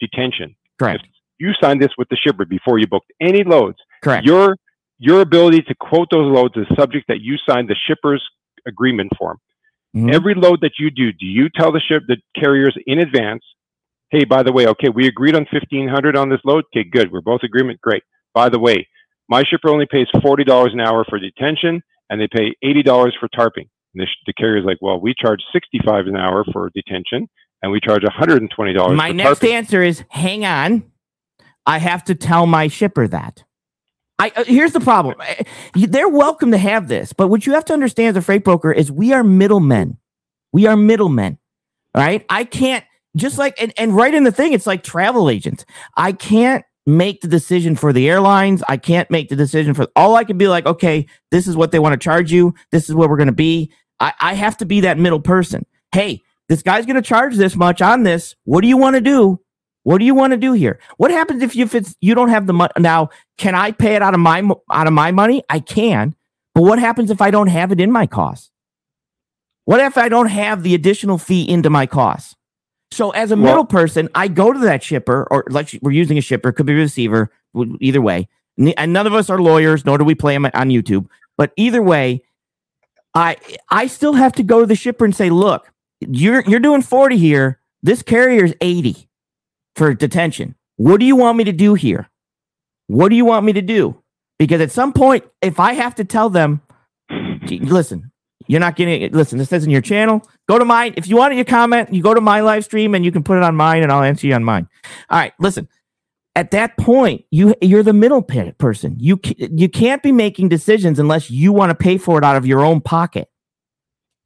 detention. 0.00 0.54
correct. 0.78 1.04
You 1.38 1.52
signed 1.62 1.82
this 1.82 1.90
with 1.98 2.08
the 2.08 2.16
shipper 2.16 2.44
before 2.46 2.78
you 2.78 2.86
booked 2.86 3.12
any 3.20 3.44
loads. 3.44 3.78
Correct. 4.02 4.24
Your 4.26 4.56
your 4.98 5.20
ability 5.20 5.62
to 5.62 5.74
quote 5.74 6.08
those 6.10 6.30
loads 6.32 6.54
is 6.56 6.66
subject 6.78 7.06
that 7.08 7.20
you 7.20 7.36
signed 7.48 7.68
the 7.68 7.76
shipper's 7.86 8.22
agreement 8.66 9.12
form. 9.18 9.38
Mhm. 9.94 10.14
Every 10.14 10.34
load 10.34 10.60
that 10.62 10.72
you 10.78 10.90
do, 10.90 11.12
do 11.12 11.26
you 11.26 11.48
tell 11.54 11.72
the 11.72 11.80
ship 11.80 12.02
the 12.06 12.16
carriers 12.38 12.74
in 12.86 12.98
advance? 12.98 13.42
Hey, 14.10 14.24
by 14.24 14.42
the 14.42 14.52
way, 14.52 14.66
okay, 14.68 14.88
we 14.88 15.06
agreed 15.06 15.34
on 15.34 15.46
fifteen 15.50 15.88
hundred 15.88 16.16
on 16.16 16.28
this 16.28 16.40
load. 16.44 16.64
Okay, 16.74 16.88
good. 16.88 17.12
We're 17.12 17.20
both 17.20 17.42
agreement. 17.42 17.80
Great. 17.80 18.02
By 18.34 18.48
the 18.48 18.58
way, 18.58 18.86
my 19.28 19.42
shipper 19.42 19.68
only 19.68 19.86
pays 19.90 20.06
forty 20.22 20.44
dollars 20.44 20.72
an 20.72 20.80
hour 20.80 21.04
for 21.08 21.18
detention, 21.18 21.82
and 22.08 22.20
they 22.20 22.28
pay 22.28 22.54
eighty 22.62 22.82
dollars 22.82 23.16
for 23.18 23.28
tarping. 23.28 23.68
And 23.94 24.02
the, 24.02 24.06
the 24.26 24.32
carrier's 24.32 24.64
like, 24.64 24.78
well, 24.80 25.00
we 25.00 25.14
charge 25.20 25.40
sixty-five 25.52 26.06
an 26.06 26.16
hour 26.16 26.44
for 26.52 26.70
detention, 26.74 27.28
and 27.62 27.72
we 27.72 27.80
charge 27.80 28.02
one 28.04 28.12
hundred 28.12 28.42
and 28.42 28.50
twenty 28.50 28.72
dollars. 28.72 28.96
My 28.96 29.08
for 29.08 29.14
next 29.14 29.40
tarping. 29.40 29.52
answer 29.52 29.82
is 29.82 30.04
hang 30.10 30.44
on. 30.44 30.84
I 31.66 31.78
have 31.78 32.04
to 32.04 32.14
tell 32.14 32.46
my 32.46 32.68
shipper 32.68 33.08
that. 33.08 33.42
I 34.20 34.32
uh, 34.36 34.44
here's 34.44 34.72
the 34.72 34.80
problem. 34.80 35.16
Uh, 35.20 35.42
They're 35.74 36.08
welcome 36.08 36.52
to 36.52 36.58
have 36.58 36.86
this, 36.86 37.12
but 37.12 37.26
what 37.26 37.44
you 37.44 37.54
have 37.54 37.64
to 37.66 37.72
understand 37.72 38.16
as 38.16 38.22
a 38.22 38.24
freight 38.24 38.44
broker 38.44 38.70
is 38.70 38.92
we 38.92 39.12
are 39.12 39.24
middlemen. 39.24 39.98
We 40.52 40.66
are 40.66 40.76
middlemen. 40.76 41.38
All 41.94 42.02
right. 42.02 42.24
I 42.30 42.44
can't 42.44 42.84
just 43.16 43.38
like 43.38 43.60
and, 43.60 43.72
and 43.76 43.94
right 43.94 44.14
in 44.14 44.24
the 44.24 44.32
thing, 44.32 44.52
it's 44.52 44.66
like 44.66 44.82
travel 44.82 45.28
agents. 45.30 45.64
I 45.96 46.12
can't 46.12 46.64
make 46.86 47.20
the 47.20 47.28
decision 47.28 47.74
for 47.74 47.92
the 47.92 48.08
airlines. 48.08 48.62
I 48.68 48.76
can't 48.76 49.10
make 49.10 49.28
the 49.28 49.36
decision 49.36 49.74
for 49.74 49.88
all 49.96 50.14
I 50.14 50.24
can 50.24 50.38
be 50.38 50.48
like, 50.48 50.66
okay, 50.66 51.06
this 51.30 51.48
is 51.48 51.56
what 51.56 51.72
they 51.72 51.78
want 51.78 51.94
to 51.94 52.04
charge 52.04 52.30
you. 52.30 52.54
This 52.70 52.88
is 52.88 52.94
where 52.94 53.08
we're 53.08 53.16
gonna 53.16 53.32
be. 53.32 53.72
I, 53.98 54.12
I 54.20 54.34
have 54.34 54.56
to 54.58 54.66
be 54.66 54.80
that 54.80 54.98
middle 54.98 55.20
person. 55.20 55.66
Hey, 55.92 56.22
this 56.48 56.62
guy's 56.62 56.86
gonna 56.86 57.02
charge 57.02 57.36
this 57.36 57.56
much 57.56 57.82
on 57.82 58.02
this. 58.02 58.36
What 58.44 58.60
do 58.60 58.68
you 58.68 58.76
want 58.76 58.94
to 58.94 59.00
do? 59.00 59.40
What 59.82 59.98
do 59.98 60.04
you 60.04 60.16
want 60.16 60.32
to 60.32 60.36
do 60.36 60.52
here? 60.52 60.80
What 60.96 61.12
happens 61.12 61.42
if 61.42 61.54
you 61.54 61.64
if 61.64 61.74
it's 61.74 61.94
you 62.00 62.16
don't 62.16 62.28
have 62.28 62.48
the 62.48 62.52
money 62.52 62.72
now? 62.76 63.10
Can 63.38 63.54
I 63.54 63.70
pay 63.70 63.94
it 63.94 64.02
out 64.02 64.14
of 64.14 64.20
my 64.20 64.42
out 64.70 64.88
of 64.88 64.92
my 64.92 65.12
money? 65.12 65.44
I 65.48 65.60
can, 65.60 66.16
but 66.54 66.62
what 66.62 66.80
happens 66.80 67.10
if 67.10 67.22
I 67.22 67.30
don't 67.30 67.46
have 67.46 67.70
it 67.70 67.80
in 67.80 67.92
my 67.92 68.06
costs? 68.06 68.50
What 69.64 69.80
if 69.80 69.96
I 69.96 70.08
don't 70.08 70.26
have 70.26 70.64
the 70.64 70.74
additional 70.74 71.18
fee 71.18 71.48
into 71.48 71.70
my 71.70 71.86
costs? 71.86 72.34
So 72.92 73.10
as 73.10 73.30
a 73.30 73.36
Well- 73.36 73.44
middle 73.44 73.64
person, 73.64 74.08
I 74.14 74.28
go 74.28 74.52
to 74.52 74.58
that 74.60 74.82
shipper, 74.82 75.26
or 75.30 75.44
like 75.50 75.78
we're 75.82 75.90
using 75.92 76.18
a 76.18 76.20
shipper, 76.20 76.52
could 76.52 76.66
be 76.66 76.72
a 76.72 76.76
receiver, 76.76 77.30
either 77.80 78.00
way. 78.00 78.28
And 78.76 78.92
none 78.92 79.06
of 79.06 79.12
us 79.14 79.28
are 79.28 79.40
lawyers, 79.40 79.84
nor 79.84 79.98
do 79.98 80.04
we 80.04 80.14
play 80.14 80.34
them 80.34 80.46
on 80.46 80.68
YouTube. 80.70 81.06
But 81.36 81.52
either 81.56 81.82
way, 81.82 82.22
I 83.14 83.36
I 83.70 83.86
still 83.86 84.14
have 84.14 84.32
to 84.34 84.42
go 84.42 84.60
to 84.60 84.66
the 84.66 84.74
shipper 84.74 85.04
and 85.04 85.14
say, 85.14 85.28
look, 85.30 85.70
you're 86.00 86.42
you're 86.46 86.60
doing 86.60 86.82
40 86.82 87.16
here. 87.18 87.60
This 87.82 88.02
carrier's 88.02 88.54
80 88.60 89.08
for 89.74 89.92
detention. 89.94 90.54
What 90.76 91.00
do 91.00 91.06
you 91.06 91.16
want 91.16 91.36
me 91.38 91.44
to 91.44 91.52
do 91.52 91.74
here? 91.74 92.08
What 92.86 93.08
do 93.10 93.16
you 93.16 93.24
want 93.24 93.44
me 93.44 93.52
to 93.54 93.62
do? 93.62 94.02
Because 94.38 94.60
at 94.60 94.70
some 94.70 94.92
point, 94.92 95.24
if 95.42 95.58
I 95.60 95.72
have 95.74 95.94
to 95.96 96.04
tell 96.04 96.30
them, 96.30 96.60
listen, 97.48 98.10
you're 98.46 98.60
not 98.60 98.76
getting 98.76 99.02
it. 99.02 99.12
Listen, 99.12 99.38
this 99.38 99.52
isn't 99.52 99.70
your 99.70 99.80
channel. 99.80 100.26
Go 100.48 100.58
to 100.58 100.64
mine. 100.64 100.94
If 100.96 101.08
you 101.08 101.16
want 101.16 101.34
your 101.34 101.44
comment, 101.44 101.92
you 101.92 102.02
go 102.02 102.14
to 102.14 102.20
my 102.20 102.40
live 102.40 102.64
stream 102.64 102.94
and 102.94 103.04
you 103.04 103.12
can 103.12 103.22
put 103.22 103.36
it 103.36 103.42
on 103.42 103.56
mine 103.56 103.82
and 103.82 103.90
I'll 103.90 104.02
answer 104.02 104.26
you 104.26 104.34
on 104.34 104.44
mine. 104.44 104.68
All 105.10 105.18
right, 105.18 105.32
listen. 105.38 105.68
At 106.34 106.50
that 106.50 106.76
point, 106.76 107.24
you 107.30 107.54
you're 107.62 107.82
the 107.82 107.94
middle 107.94 108.22
pe- 108.22 108.52
person. 108.52 108.96
You 109.00 109.18
you 109.38 109.68
can't 109.68 110.02
be 110.02 110.12
making 110.12 110.50
decisions 110.50 110.98
unless 110.98 111.30
you 111.30 111.52
want 111.52 111.70
to 111.70 111.74
pay 111.74 111.96
for 111.96 112.18
it 112.18 112.24
out 112.24 112.36
of 112.36 112.46
your 112.46 112.64
own 112.64 112.82
pocket. 112.82 113.28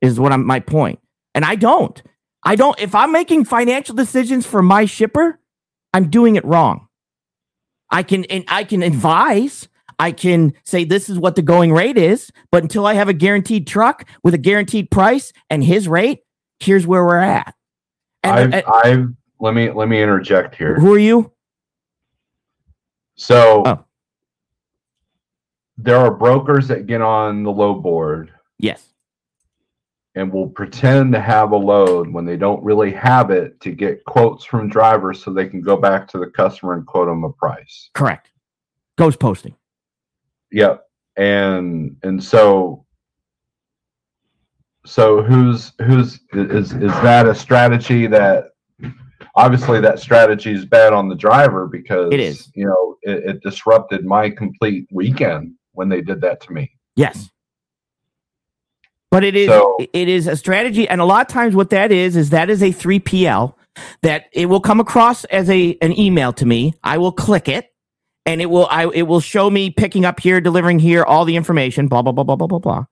Is 0.00 0.18
what 0.18 0.32
I'm 0.32 0.44
my 0.44 0.60
point. 0.60 0.98
And 1.34 1.44
I 1.44 1.54
don't. 1.54 2.02
I 2.42 2.56
don't 2.56 2.78
if 2.80 2.94
I'm 2.94 3.12
making 3.12 3.44
financial 3.44 3.94
decisions 3.94 4.44
for 4.46 4.60
my 4.60 4.86
shipper, 4.86 5.38
I'm 5.94 6.10
doing 6.10 6.36
it 6.36 6.44
wrong. 6.44 6.88
I 7.90 8.02
can 8.02 8.24
and 8.24 8.44
I 8.48 8.64
can 8.64 8.82
advise. 8.82 9.68
I 10.01 10.12
can 10.12 10.55
say 10.64 10.84
this 10.84 11.09
is 11.11 11.18
what 11.18 11.36
the 11.36 11.42
going 11.42 11.72
rate 11.72 11.98
is, 11.98 12.30
but 12.51 12.62
until 12.62 12.86
I 12.86 12.94
have 12.94 13.09
a 13.09 13.12
guaranteed 13.12 13.66
truck 13.66 14.09
with 14.24 14.32
a 14.34 14.38
guaranteed 14.38 14.90
price 14.90 15.32
and 15.51 15.62
his 15.62 15.86
rate, 15.86 16.20
here's 16.59 16.86
where 16.86 17.05
we're 17.05 17.18
at. 17.18 17.55
And, 18.22 18.32
I've, 18.32 18.53
and- 18.55 18.64
I've 18.66 19.09
let 19.40 19.55
me 19.55 19.70
let 19.70 19.88
me 19.88 20.03
interject 20.03 20.55
here. 20.55 20.74
who 20.80 20.92
are 20.94 20.98
you? 20.98 21.32
So 23.14 23.62
Oh. 23.66 23.84
there 25.76 25.96
are 25.96 26.11
brokers 26.11 26.68
that 26.68 26.86
get 26.86 27.01
on 27.01 27.42
the 27.42 27.51
load 27.53 27.82
board 27.82 28.32
Yes. 28.59 28.86
and 30.14 30.32
will 30.32 30.48
pretend 30.48 31.12
to 31.14 31.20
have 31.20 31.53
a 31.53 31.57
load 31.57 32.09
when 32.12 32.24
they 32.24 32.36
don't 32.36 32.62
really 32.62 32.92
have 32.92 33.30
it 33.30 33.61
to 33.61 33.70
get 33.72 34.05
quotes 34.05 34.44
from 34.44 34.68
drivers 34.68 35.22
so 35.22 35.32
they 35.32 35.48
can 35.48 35.61
go 35.61 35.76
back 35.76 36.09
to 36.09 36.18
the 36.18 36.26
customer 36.26 36.74
and 36.74 36.86
quote 36.86 37.09
them 37.09 37.24
a 37.24 37.32
price. 37.32 37.90
Correct. 37.94 38.30
Ghost 38.96 39.18
posting. 39.18 39.55
Yep. 40.53 40.84
And 41.16 41.96
and 42.03 42.22
so 42.22 42.84
so 44.86 45.22
who's 45.22 45.72
who's 45.82 46.20
is 46.32 46.72
is 46.72 46.92
that 47.03 47.26
a 47.26 47.34
strategy 47.34 48.07
that 48.07 48.46
obviously 49.34 49.80
that 49.80 49.98
strategy 49.98 50.53
is 50.53 50.64
bad 50.64 50.92
on 50.92 51.09
the 51.09 51.14
driver 51.14 51.66
because 51.66 52.12
It 52.12 52.20
is. 52.20 52.51
you 52.55 52.64
know 52.66 52.96
it, 53.03 53.24
it 53.36 53.42
disrupted 53.42 54.05
my 54.05 54.30
complete 54.30 54.86
weekend 54.90 55.55
when 55.72 55.88
they 55.88 56.01
did 56.01 56.20
that 56.22 56.40
to 56.42 56.53
me. 56.53 56.70
Yes. 56.96 57.30
But 59.11 59.24
it 59.24 59.34
is 59.36 59.48
So- 59.48 59.76
it 59.92 60.09
is 60.09 60.26
a 60.26 60.36
strategy, 60.36 60.88
and 60.88 61.01
a 61.01 61.05
lot 61.05 61.22
of 61.22 61.32
times 61.32 61.55
what 61.55 61.70
that 61.70 61.92
is 61.92 62.16
is 62.16 62.30
that 62.30 62.48
is 62.48 62.62
a 62.62 62.72
three 62.72 63.01
PL 63.01 63.57
that 64.03 64.24
it 64.32 64.46
will 64.46 64.61
come 64.61 64.80
across 64.80 65.24
as 65.26 65.51
a 65.51 65.76
an 65.82 65.98
email 65.98 66.32
to 66.34 66.46
me. 66.46 66.74
I 66.82 66.98
will 66.98 67.12
click 67.12 67.48
it, 67.48 67.66
and 68.26 68.40
it 68.40 68.46
will 68.46 68.66
I 68.70 68.86
it 68.88 69.02
will 69.02 69.20
show 69.20 69.50
me 69.50 69.70
picking 69.70 70.04
up 70.04 70.20
here, 70.20 70.40
delivering 70.40 70.78
here, 70.78 71.04
all 71.04 71.24
the 71.24 71.36
information, 71.36 71.88
blah 71.88 72.02
blah 72.02 72.12
blah 72.12 72.24
blah 72.24 72.36
blah 72.36 72.46
blah 72.46 72.58
blah, 72.58 72.84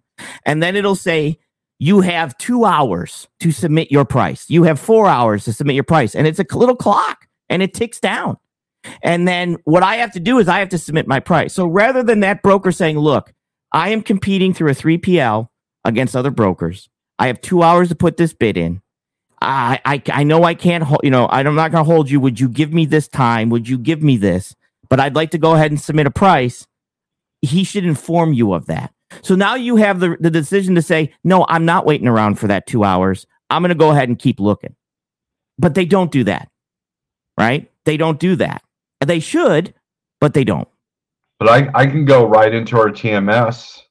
and 0.44 0.62
then 0.62 0.76
it'll 0.76 0.96
say 0.96 1.38
you 1.78 2.00
have 2.00 2.36
two 2.38 2.64
hours 2.64 3.28
to 3.40 3.52
submit 3.52 3.90
your 3.90 4.04
price. 4.04 4.48
You 4.48 4.64
have 4.64 4.80
four 4.80 5.06
hours 5.06 5.44
to 5.44 5.52
submit 5.52 5.74
your 5.74 5.84
price, 5.84 6.14
and 6.14 6.26
it's 6.26 6.40
a 6.40 6.46
little 6.56 6.76
clock, 6.76 7.26
and 7.48 7.62
it 7.62 7.74
ticks 7.74 8.00
down. 8.00 8.36
And 9.02 9.26
then 9.26 9.58
what 9.64 9.82
I 9.82 9.96
have 9.96 10.12
to 10.12 10.20
do 10.20 10.38
is 10.38 10.48
I 10.48 10.60
have 10.60 10.68
to 10.70 10.78
submit 10.78 11.06
my 11.06 11.20
price. 11.20 11.52
So 11.52 11.66
rather 11.66 12.02
than 12.02 12.20
that 12.20 12.42
broker 12.42 12.72
saying, 12.72 12.98
"Look, 12.98 13.32
I 13.72 13.90
am 13.90 14.02
competing 14.02 14.54
through 14.54 14.70
a 14.70 14.74
3PL 14.74 15.48
against 15.84 16.16
other 16.16 16.30
brokers. 16.30 16.88
I 17.18 17.26
have 17.26 17.40
two 17.40 17.62
hours 17.62 17.88
to 17.88 17.94
put 17.94 18.16
this 18.16 18.32
bid 18.32 18.56
in. 18.56 18.80
I 19.40 19.80
I, 19.84 20.02
I 20.12 20.22
know 20.24 20.44
I 20.44 20.54
can't 20.54 20.84
hold, 20.84 21.00
you 21.02 21.10
know, 21.10 21.28
I'm 21.30 21.54
not 21.54 21.72
going 21.72 21.84
to 21.84 21.90
hold 21.90 22.10
you. 22.10 22.20
Would 22.20 22.40
you 22.40 22.48
give 22.48 22.72
me 22.72 22.86
this 22.86 23.08
time? 23.08 23.50
Would 23.50 23.68
you 23.68 23.78
give 23.78 24.02
me 24.02 24.16
this? 24.16 24.54
But 24.88 25.00
I'd 25.00 25.14
like 25.14 25.30
to 25.32 25.38
go 25.38 25.54
ahead 25.54 25.70
and 25.70 25.80
submit 25.80 26.06
a 26.06 26.10
price. 26.10 26.66
He 27.42 27.64
should 27.64 27.84
inform 27.84 28.32
you 28.32 28.52
of 28.52 28.66
that. 28.66 28.92
So 29.22 29.34
now 29.34 29.54
you 29.54 29.76
have 29.76 30.00
the, 30.00 30.16
the 30.20 30.30
decision 30.30 30.74
to 30.74 30.82
say, 30.82 31.14
no, 31.24 31.46
I'm 31.48 31.64
not 31.64 31.86
waiting 31.86 32.08
around 32.08 32.38
for 32.38 32.46
that 32.48 32.66
two 32.66 32.84
hours. 32.84 33.26
I'm 33.50 33.62
going 33.62 33.70
to 33.70 33.74
go 33.74 33.90
ahead 33.90 34.08
and 34.08 34.18
keep 34.18 34.40
looking. 34.40 34.74
But 35.58 35.74
they 35.74 35.86
don't 35.86 36.10
do 36.10 36.24
that, 36.24 36.50
right? 37.38 37.70
They 37.84 37.96
don't 37.96 38.20
do 38.20 38.36
that. 38.36 38.62
They 39.04 39.20
should, 39.20 39.74
but 40.20 40.34
they 40.34 40.44
don't. 40.44 40.68
But 41.38 41.48
I, 41.48 41.70
I 41.74 41.86
can 41.86 42.04
go 42.04 42.26
right 42.26 42.52
into 42.52 42.78
our 42.78 42.90
TMS 42.90 43.82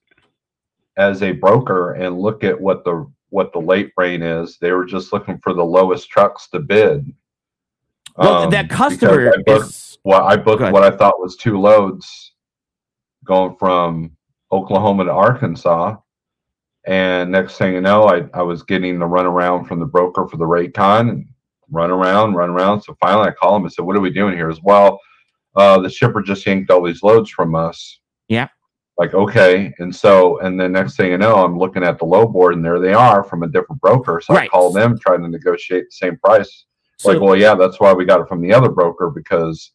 as 0.97 1.23
a 1.23 1.31
broker 1.31 1.93
and 1.93 2.19
look 2.19 2.43
at 2.43 2.59
what 2.59 2.83
the 2.83 3.09
what 3.29 3.51
the 3.51 3.59
lane 3.59 3.91
rate 3.97 4.21
is. 4.21 4.57
They 4.59 4.71
were 4.71 4.85
just 4.85 5.11
looking 5.11 5.37
for 5.39 5.53
the 5.53 5.63
lowest 5.63 6.09
trucks 6.09 6.47
to 6.49 6.59
bid. 6.59 7.13
Well, 8.15 8.43
Um, 8.43 8.49
that 8.51 8.69
customer 8.69 9.33
is 9.45 9.86
well, 10.07 10.25
I 10.25 10.37
booked 10.37 10.61
what 10.71 10.83
I 10.83 10.95
thought 10.95 11.19
was 11.19 11.35
two 11.35 11.59
loads 11.59 12.31
going 13.25 13.57
from 13.57 14.11
Oklahoma 14.53 15.03
to 15.03 15.11
Arkansas. 15.11 15.97
And 16.85 17.29
next 17.29 17.57
thing 17.57 17.73
you 17.73 17.81
know, 17.81 18.07
I, 18.07 18.23
I 18.33 18.41
was 18.41 18.63
getting 18.63 18.99
the 18.99 19.05
runaround 19.05 19.67
from 19.67 19.81
the 19.81 19.85
broker 19.85 20.25
for 20.25 20.37
the 20.37 20.45
rate 20.45 20.73
con 20.73 21.09
and 21.09 21.27
run 21.69 21.91
around, 21.91 22.35
run 22.35 22.49
around. 22.49 22.83
So 22.83 22.95
finally 23.01 23.27
I 23.27 23.31
called 23.31 23.57
him 23.57 23.65
and 23.65 23.73
said, 23.73 23.83
What 23.83 23.97
are 23.97 24.01
we 24.01 24.09
doing 24.09 24.33
here? 24.33 24.49
As 24.49 24.61
well, 24.63 24.97
uh, 25.57 25.81
the 25.81 25.89
shipper 25.89 26.21
just 26.21 26.45
yanked 26.45 26.71
all 26.71 26.85
these 26.85 27.03
loads 27.03 27.29
from 27.29 27.53
us. 27.53 27.99
Yeah. 28.29 28.47
Like, 28.97 29.13
okay. 29.13 29.73
And 29.79 29.93
so, 29.93 30.39
and 30.39 30.57
then 30.57 30.71
next 30.71 30.95
thing 30.95 31.11
you 31.11 31.17
know, 31.17 31.43
I'm 31.43 31.59
looking 31.59 31.83
at 31.83 31.99
the 31.99 32.05
load 32.05 32.31
board 32.31 32.53
and 32.53 32.63
there 32.63 32.79
they 32.79 32.93
are 32.93 33.25
from 33.25 33.43
a 33.43 33.49
different 33.49 33.81
broker. 33.81 34.21
So 34.23 34.37
I 34.37 34.47
call 34.47 34.71
them 34.71 34.97
trying 34.97 35.21
to 35.23 35.27
negotiate 35.27 35.87
the 35.87 35.91
same 35.91 36.17
price 36.17 36.63
like, 37.03 37.19
well, 37.19 37.35
yeah, 37.35 37.55
that's 37.55 37.79
why 37.81 37.93
we 37.93 38.05
got 38.05 38.21
it 38.21 38.27
from 38.27 38.41
the 38.41 38.53
other 38.53 38.69
broker 38.69 39.09
because 39.09 39.73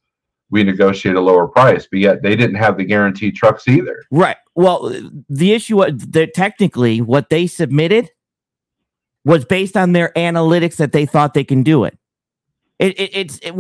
we 0.53 0.63
negotiate 0.63 1.17
a 1.17 1.21
lower 1.21 1.49
price, 1.49 1.89
but 1.91 1.99
yet 1.99 2.23
they 2.23 2.37
didn't 2.37 2.57
have 2.57 2.77
the 2.77 2.85
guaranteed 2.85 3.35
trucks 3.35 3.67
either. 3.67 4.05
Right. 4.11 4.37
Well, 4.55 4.95
the 5.29 5.53
issue 5.53 5.79
was 5.79 5.95
that 6.11 6.35
technically 6.35 7.01
what 7.01 7.31
they 7.31 7.47
submitted 7.47 8.11
was 9.25 9.45
based 9.47 9.77
on 9.77 9.93
their 9.93 10.13
analytics 10.15 10.77
that 10.77 10.93
they 10.93 11.07
thought 11.07 11.33
they 11.35 11.45
can 11.45 11.63
do 11.63 11.85
it. 11.85 11.99
It, 12.79 13.01
it 13.01 13.11
it's 13.17 13.39
it, 13.43 13.55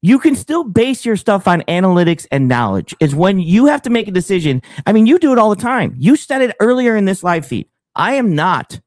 you 0.00 0.18
can 0.18 0.34
still 0.34 0.64
base 0.64 1.04
your 1.04 1.16
stuff 1.16 1.46
on 1.46 1.60
analytics 1.62 2.26
and 2.32 2.48
knowledge. 2.48 2.94
Is 2.98 3.14
when 3.14 3.38
you 3.38 3.66
have 3.66 3.82
to 3.82 3.90
make 3.90 4.08
a 4.08 4.12
decision. 4.12 4.62
I 4.86 4.92
mean, 4.92 5.06
you 5.06 5.18
do 5.18 5.32
it 5.32 5.38
all 5.38 5.50
the 5.50 5.62
time. 5.62 5.94
You 5.98 6.16
said 6.16 6.40
it 6.40 6.56
earlier 6.60 6.96
in 6.96 7.04
this 7.04 7.22
live 7.22 7.46
feed. 7.46 7.68
I 7.94 8.14
am 8.14 8.34
not 8.34 8.80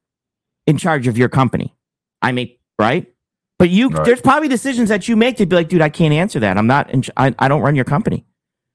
in 0.66 0.78
charge 0.78 1.06
of 1.06 1.16
your 1.16 1.28
company. 1.28 1.74
I 2.22 2.32
make 2.32 2.60
right, 2.78 3.06
but 3.58 3.70
you 3.70 3.88
Right. 3.88 4.04
there's 4.04 4.20
probably 4.20 4.48
decisions 4.48 4.88
that 4.88 5.08
you 5.08 5.16
make 5.16 5.36
to 5.38 5.46
be 5.46 5.56
like, 5.56 5.68
dude, 5.68 5.80
I 5.82 5.88
can't 5.88 6.12
answer 6.14 6.40
that. 6.40 6.58
I'm 6.58 6.66
not. 6.66 6.90
In, 6.90 7.02
I, 7.16 7.34
I 7.38 7.48
don't 7.48 7.62
run 7.62 7.74
your 7.74 7.84
company. 7.84 8.24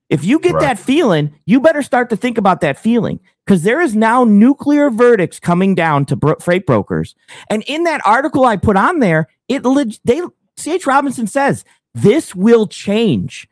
If 0.10 0.26
you 0.26 0.40
get 0.40 0.54
Right. 0.56 0.62
that 0.62 0.80
feeling, 0.80 1.34
you 1.46 1.62
better 1.62 1.82
start 1.82 2.10
to 2.10 2.18
think 2.18 2.38
about 2.38 2.60
that 2.62 2.78
feeling 2.78 3.20
because 3.46 3.64
there 3.64 3.80
is 3.80 3.96
now 3.96 4.24
nuclear 4.26 4.90
verdicts 4.90 5.40
coming 5.40 5.74
down 5.76 6.06
to 6.08 6.16
bro- 6.18 6.36
freight 6.42 6.66
brokers. 6.66 7.16
And 7.50 7.64
in 7.66 7.84
that 7.86 8.02
article 8.06 8.44
I 8.44 8.58
put 8.58 8.76
on 8.76 9.00
there, 9.00 9.28
it 9.48 9.64
leg- 9.66 9.96
they 10.04 10.22
CH 10.58 10.86
Robinson 10.86 11.28
says 11.28 11.64
this 11.94 12.36
will 12.36 12.68
change 12.68 13.48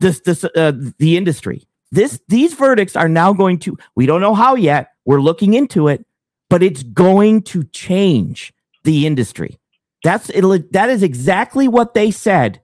this 0.00 0.20
this 0.20 0.44
uh, 0.44 0.72
the 0.98 1.16
industry. 1.16 1.66
This 1.90 2.20
these 2.28 2.54
verdicts 2.54 2.96
are 2.96 3.08
now 3.08 3.32
going 3.34 3.58
to 3.60 3.76
we 3.94 4.06
don't 4.06 4.20
know 4.22 4.34
how 4.34 4.54
yet. 4.54 4.88
We're 5.04 5.20
looking 5.20 5.52
into 5.52 5.88
it, 5.88 6.06
but 6.48 6.62
it's 6.62 6.82
going 6.82 7.42
to 7.42 7.64
change 7.64 8.54
the 8.84 9.06
industry. 9.06 9.58
That's 10.02 10.30
it, 10.30 10.72
that 10.72 10.90
is 10.90 11.02
exactly 11.02 11.68
what 11.68 11.94
they 11.94 12.10
said 12.10 12.60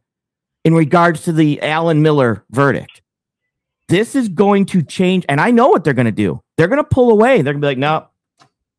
in 0.65 0.75
regards 0.75 1.23
to 1.25 1.33
the 1.33 1.63
Alan 1.63 2.03
Miller 2.03 2.45
verdict. 2.51 3.03
This 3.89 4.15
is 4.15 4.29
going 4.29 4.67
to 4.67 4.83
change, 4.83 5.25
and 5.29 5.41
I 5.41 5.51
know 5.51 5.69
what 5.69 5.85
they're 5.85 5.95
going 5.95 6.07
to 6.07 6.13
do. 6.13 6.41
They're 6.57 6.69
going 6.69 6.83
to 6.83 6.89
pull 6.89 7.11
away. 7.11 7.43
They're 7.43 7.55
going 7.55 7.63
to 7.63 7.67
be 7.67 7.71
like, 7.71 7.79
"Nope, 7.79 8.11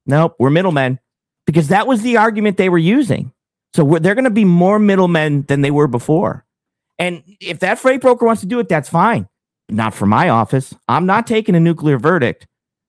nope, 0.05 0.35
we're 0.39 0.49
middlemen," 0.49 0.99
because 1.45 1.69
that 1.69 1.87
was 1.87 2.01
the 2.01 2.17
argument 2.17 2.57
they 2.57 2.69
were 2.69 2.77
using. 2.77 3.31
So 3.75 3.83
we're, 3.83 3.99
they're 3.99 4.15
going 4.15 4.25
to 4.25 4.29
be 4.29 4.45
more 4.45 4.77
middlemen 4.77 5.43
than 5.43 5.61
they 5.61 5.71
were 5.71 5.87
before. 5.87 6.45
And 6.97 7.23
if 7.39 7.59
that 7.59 7.79
freight 7.79 8.01
broker 8.01 8.25
wants 8.25 8.41
to 8.41 8.47
do 8.47 8.59
it, 8.59 8.67
that's 8.67 8.89
fine. 8.89 9.29
Not 9.69 9.93
for 9.93 10.05
my 10.05 10.29
office. 10.29 10.73
I'm 10.89 11.05
not 11.05 11.25
taking 11.25 11.55
a 11.55 11.59
nuclear 11.59 11.97
verdict 11.97 12.45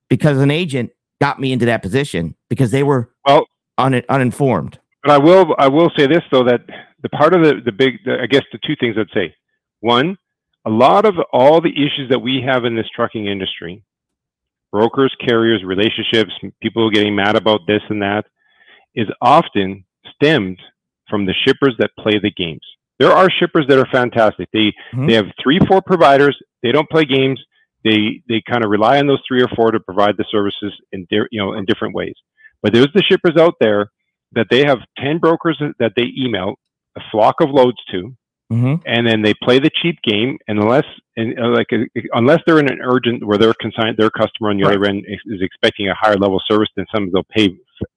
because 0.09 0.39
an 0.39 0.51
agent 0.51 0.91
got 1.21 1.39
me 1.39 1.53
into 1.53 1.67
that 1.67 1.83
position 1.83 2.35
because 2.49 2.71
they 2.73 2.83
were 2.83 3.11
Well- 3.25 3.47
un- 3.79 4.03
uninformed. 4.09 4.80
But 5.03 5.13
I 5.13 5.19
will 5.19 5.55
I 5.59 5.69
will 5.69 5.91
say 5.97 6.07
this 6.07 6.23
though 6.31 6.45
that 6.45 6.61
the 7.03 7.09
part 7.11 7.35
of 7.35 7.43
the 7.43 7.61
the 7.65 7.73
big 7.73 7.95
the, 8.05 8.19
I 8.23 8.27
guess 8.27 8.43
the 8.53 8.59
two 8.67 8.77
things 8.79 8.97
I'd 8.99 9.07
say. 9.15 9.35
One, 9.81 10.19
a 10.67 10.71
lot 10.71 11.07
of 11.07 11.15
all 11.33 11.61
the 11.61 11.73
issues 11.73 12.11
that 12.11 12.19
we 12.21 12.43
have 12.47 12.65
in 12.67 12.77
this 12.77 12.89
trucking 12.95 13.27
industry, 13.27 13.83
brokers, 14.73 15.15
carriers, 15.27 15.63
relationships, 15.65 16.33
people 16.63 16.91
getting 16.91 17.17
mad 17.17 17.35
about 17.37 17.61
this 17.67 17.81
and 17.89 18.03
that, 18.03 18.27
is 18.95 19.07
often 19.23 19.85
stemmed 20.15 20.59
from 21.09 21.25
the 21.25 21.35
shippers 21.47 21.75
that 21.79 21.91
play 21.99 22.19
the 22.23 22.31
games. 22.31 22.61
There 22.99 23.11
are 23.11 23.31
shippers 23.31 23.65
that 23.69 23.79
are 23.79 23.89
fantastic. 23.91 24.49
They 24.53 24.73
Mhm. 24.93 25.09
they 25.09 25.15
have 25.15 25.33
three, 25.43 25.59
four 25.67 25.81
providers. 25.81 26.37
They 26.63 26.73
don't 26.73 26.91
play 26.91 27.07
games. 27.07 27.43
They 27.85 28.21
they 28.29 28.43
kind 28.43 28.63
of 28.63 28.71
rely 28.71 28.99
on 28.99 29.07
those 29.07 29.23
three 29.27 29.43
or 29.43 29.49
four 29.57 29.71
to 29.71 29.81
provide 29.81 30.19
the 30.19 30.25
services 30.31 30.75
in 30.93 31.07
di- 31.11 31.27
you 31.31 31.41
know 31.41 31.55
in 31.55 31.65
different 31.65 31.95
ways. 31.95 32.15
But 32.63 32.75
there's 32.75 32.93
the 32.95 33.03
shippers 33.03 33.37
out 33.41 33.55
there 33.61 33.91
that 34.33 34.47
they 34.51 34.65
have 34.65 34.79
10 34.99 35.19
brokers 35.19 35.61
that 35.79 35.93
they 35.97 36.07
email 36.17 36.55
a 36.97 37.01
flock 37.11 37.37
of 37.41 37.51
loads 37.51 37.79
to 37.91 38.15
hmm 38.51 38.75
and 38.85 39.07
then 39.07 39.23
they 39.23 39.33
play 39.45 39.61
the 39.61 39.71
cheap 39.81 39.97
game 40.03 40.37
and 40.49 40.59
unless 40.59 40.85
and 41.17 41.39
uh, 41.39 41.49
like 41.49 41.69
uh, 41.73 41.79
unless 42.15 42.41
they're 42.47 42.59
in 42.59 42.69
an 42.69 42.81
urgent 42.83 43.25
where 43.25 43.39
their 43.39 43.55
consign 43.61 43.95
their 43.97 44.11
customer 44.11 44.51
on 44.51 44.57
the 44.59 44.65
Right. 44.65 44.75
other 44.77 44.87
end 44.87 45.05
is, 45.07 45.21
is 45.27 45.41
expecting 45.41 45.89
a 45.89 45.95
higher 45.95 46.17
level 46.17 46.41
service 46.51 46.69
then 46.77 46.85
some 46.93 47.11
they'll 47.13 47.23
pay 47.31 47.49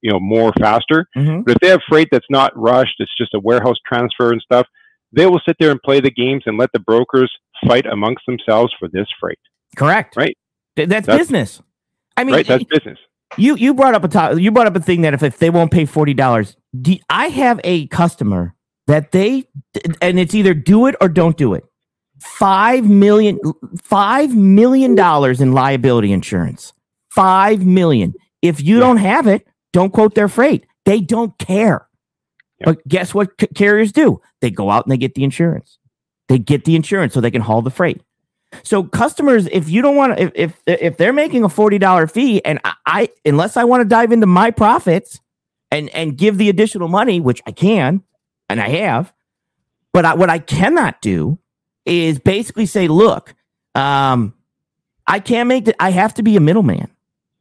you 0.01 0.11
know 0.11 0.19
more 0.19 0.53
faster 0.59 1.07
hmm 1.15 1.41
but 1.41 1.53
if 1.55 1.59
they 1.59 1.69
have 1.69 1.81
freight 1.89 2.07
that's 2.11 2.29
not 2.29 2.51
rushed 2.55 2.95
it's 2.99 3.15
just 3.17 3.33
a 3.33 3.39
warehouse 3.39 3.77
transfer 3.87 4.31
and 4.31 4.41
stuff 4.41 4.67
they 5.11 5.25
will 5.25 5.41
sit 5.47 5.55
there 5.59 5.71
and 5.71 5.81
play 5.81 5.99
the 5.99 6.11
games 6.11 6.43
and 6.45 6.57
let 6.59 6.69
the 6.71 6.79
brokers 6.79 7.31
fight 7.67 7.85
amongst 7.87 8.23
themselves 8.27 8.71
for 8.79 8.87
this 8.89 9.07
freight 9.19 9.39
Correct. 9.75 10.15
Right. 10.15 10.37
Th- 10.75 10.87
that's, 10.87 11.07
That's- 11.07 11.19
business. 11.27 11.61
I 12.15 12.23
mean, 12.25 12.35
right 12.35 12.45
that's 12.47 12.63
business 12.65 12.99
you 13.37 13.55
you 13.55 13.73
brought 13.73 13.93
up 13.95 14.03
a 14.03 14.07
to- 14.09 14.41
you 14.41 14.51
brought 14.51 14.67
up 14.67 14.75
a 14.75 14.79
thing 14.79 15.01
that 15.01 15.13
if, 15.13 15.23
if 15.23 15.39
they 15.39 15.49
won't 15.49 15.71
pay 15.71 15.85
forty 15.85 16.13
dollars, 16.13 16.55
I 17.09 17.27
have 17.27 17.59
a 17.63 17.87
customer 17.87 18.53
that 18.87 19.11
they 19.11 19.45
and 20.01 20.19
it's 20.19 20.33
either 20.35 20.53
do 20.53 20.87
it 20.87 20.95
or 21.01 21.07
don't 21.09 21.37
do 21.37 21.53
it. 21.53 21.63
Five 22.19 22.85
million 22.89 23.39
five 23.83 24.35
million 24.35 24.95
dollars 24.95 25.41
in 25.41 25.51
liability 25.53 26.11
insurance. 26.11 26.73
Five 27.11 27.65
million. 27.65 28.13
If 28.41 28.61
you 28.61 28.75
Yeah. 28.75 28.81
don't 28.81 28.97
have 28.97 29.27
it, 29.27 29.47
don't 29.71 29.91
quote 29.93 30.15
their 30.15 30.27
freight. 30.27 30.65
They 30.85 30.99
don't 30.99 31.37
care. 31.37 31.87
Yeah. 32.59 32.65
But 32.65 32.87
guess 32.87 33.13
what 33.13 33.31
c- 33.39 33.47
carriers 33.47 33.91
do? 33.91 34.21
They 34.41 34.49
go 34.51 34.69
out 34.69 34.85
and 34.85 34.91
they 34.91 34.97
get 34.97 35.15
the 35.15 35.23
insurance. 35.23 35.77
They 36.29 36.39
get 36.39 36.65
the 36.65 36.75
insurance 36.75 37.13
so 37.13 37.21
they 37.21 37.31
can 37.31 37.41
haul 37.41 37.61
the 37.61 37.69
freight. 37.71 38.01
So 38.61 38.83
customers, 38.83 39.47
if 39.51 39.69
you 39.69 39.81
don't 39.81 39.95
want 39.95 40.17
to, 40.17 40.23
if, 40.23 40.31
if 40.35 40.61
if 40.65 40.97
they're 40.97 41.13
making 41.13 41.43
a 41.43 41.49
forty 41.49 41.77
dollar 41.77 42.07
fee, 42.07 42.43
and 42.45 42.59
I, 42.63 42.73
I 42.85 43.09
unless 43.25 43.57
I 43.57 43.63
want 43.63 43.81
to 43.81 43.85
dive 43.85 44.11
into 44.11 44.27
my 44.27 44.51
profits 44.51 45.19
and 45.71 45.89
and 45.89 46.17
give 46.17 46.37
the 46.37 46.49
additional 46.49 46.87
money, 46.87 47.19
which 47.19 47.41
I 47.47 47.51
can, 47.51 48.03
and 48.49 48.61
I 48.61 48.69
have, 48.69 49.13
but 49.91 50.05
I, 50.05 50.13
what 50.13 50.29
I 50.29 50.39
cannot 50.39 51.01
do 51.01 51.39
is 51.85 52.19
basically 52.19 52.65
say, 52.65 52.87
look, 52.87 53.33
um, 53.75 54.33
I 55.07 55.19
can't 55.19 55.49
make 55.49 55.65
that. 55.65 55.75
I 55.79 55.89
have 55.91 56.13
to 56.15 56.23
be 56.23 56.35
a 56.37 56.39
middleman, 56.39 56.89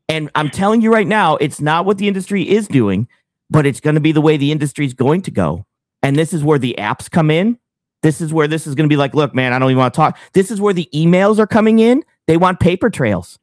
and 0.09 0.31
I'm 0.35 0.51
telling 0.51 0.81
you 0.81 0.93
right 0.93 1.07
now, 1.07 1.37
it's 1.37 1.61
not 1.61 1.85
what 1.85 1.99
the 1.99 2.09
industry 2.09 2.49
is 2.49 2.67
doing, 2.67 3.07
but 3.51 3.67
it's 3.67 3.81
going 3.81 3.95
to 3.95 4.01
be 4.01 4.13
the 4.13 4.23
way 4.23 4.37
the 4.37 4.53
industry 4.53 4.87
is 4.87 4.95
going 4.95 5.23
to 5.23 5.31
go. 5.31 5.67
And 6.03 6.17
this 6.17 6.33
is 6.33 6.43
where 6.43 6.59
the 6.59 6.75
apps 6.79 7.11
come 7.11 7.31
in. 7.31 7.59
This 8.03 8.21
is 8.21 8.33
where 8.33 8.49
this 8.49 8.67
is 8.67 8.75
going 8.75 8.89
to 8.89 8.93
be 8.93 8.97
like, 8.97 9.15
look, 9.15 9.35
man, 9.35 9.53
I 9.53 9.59
don't 9.59 9.71
even 9.71 9.79
want 9.79 9.95
to 9.95 9.97
talk. 9.97 10.19
This 10.33 10.51
is 10.51 10.61
where 10.61 10.75
the 10.75 10.89
emails 10.95 11.39
are 11.39 11.47
coming 11.47 11.79
in. 11.79 12.05
They 12.27 12.37
want 12.37 12.61
paper 12.61 12.91
trails. 12.91 13.39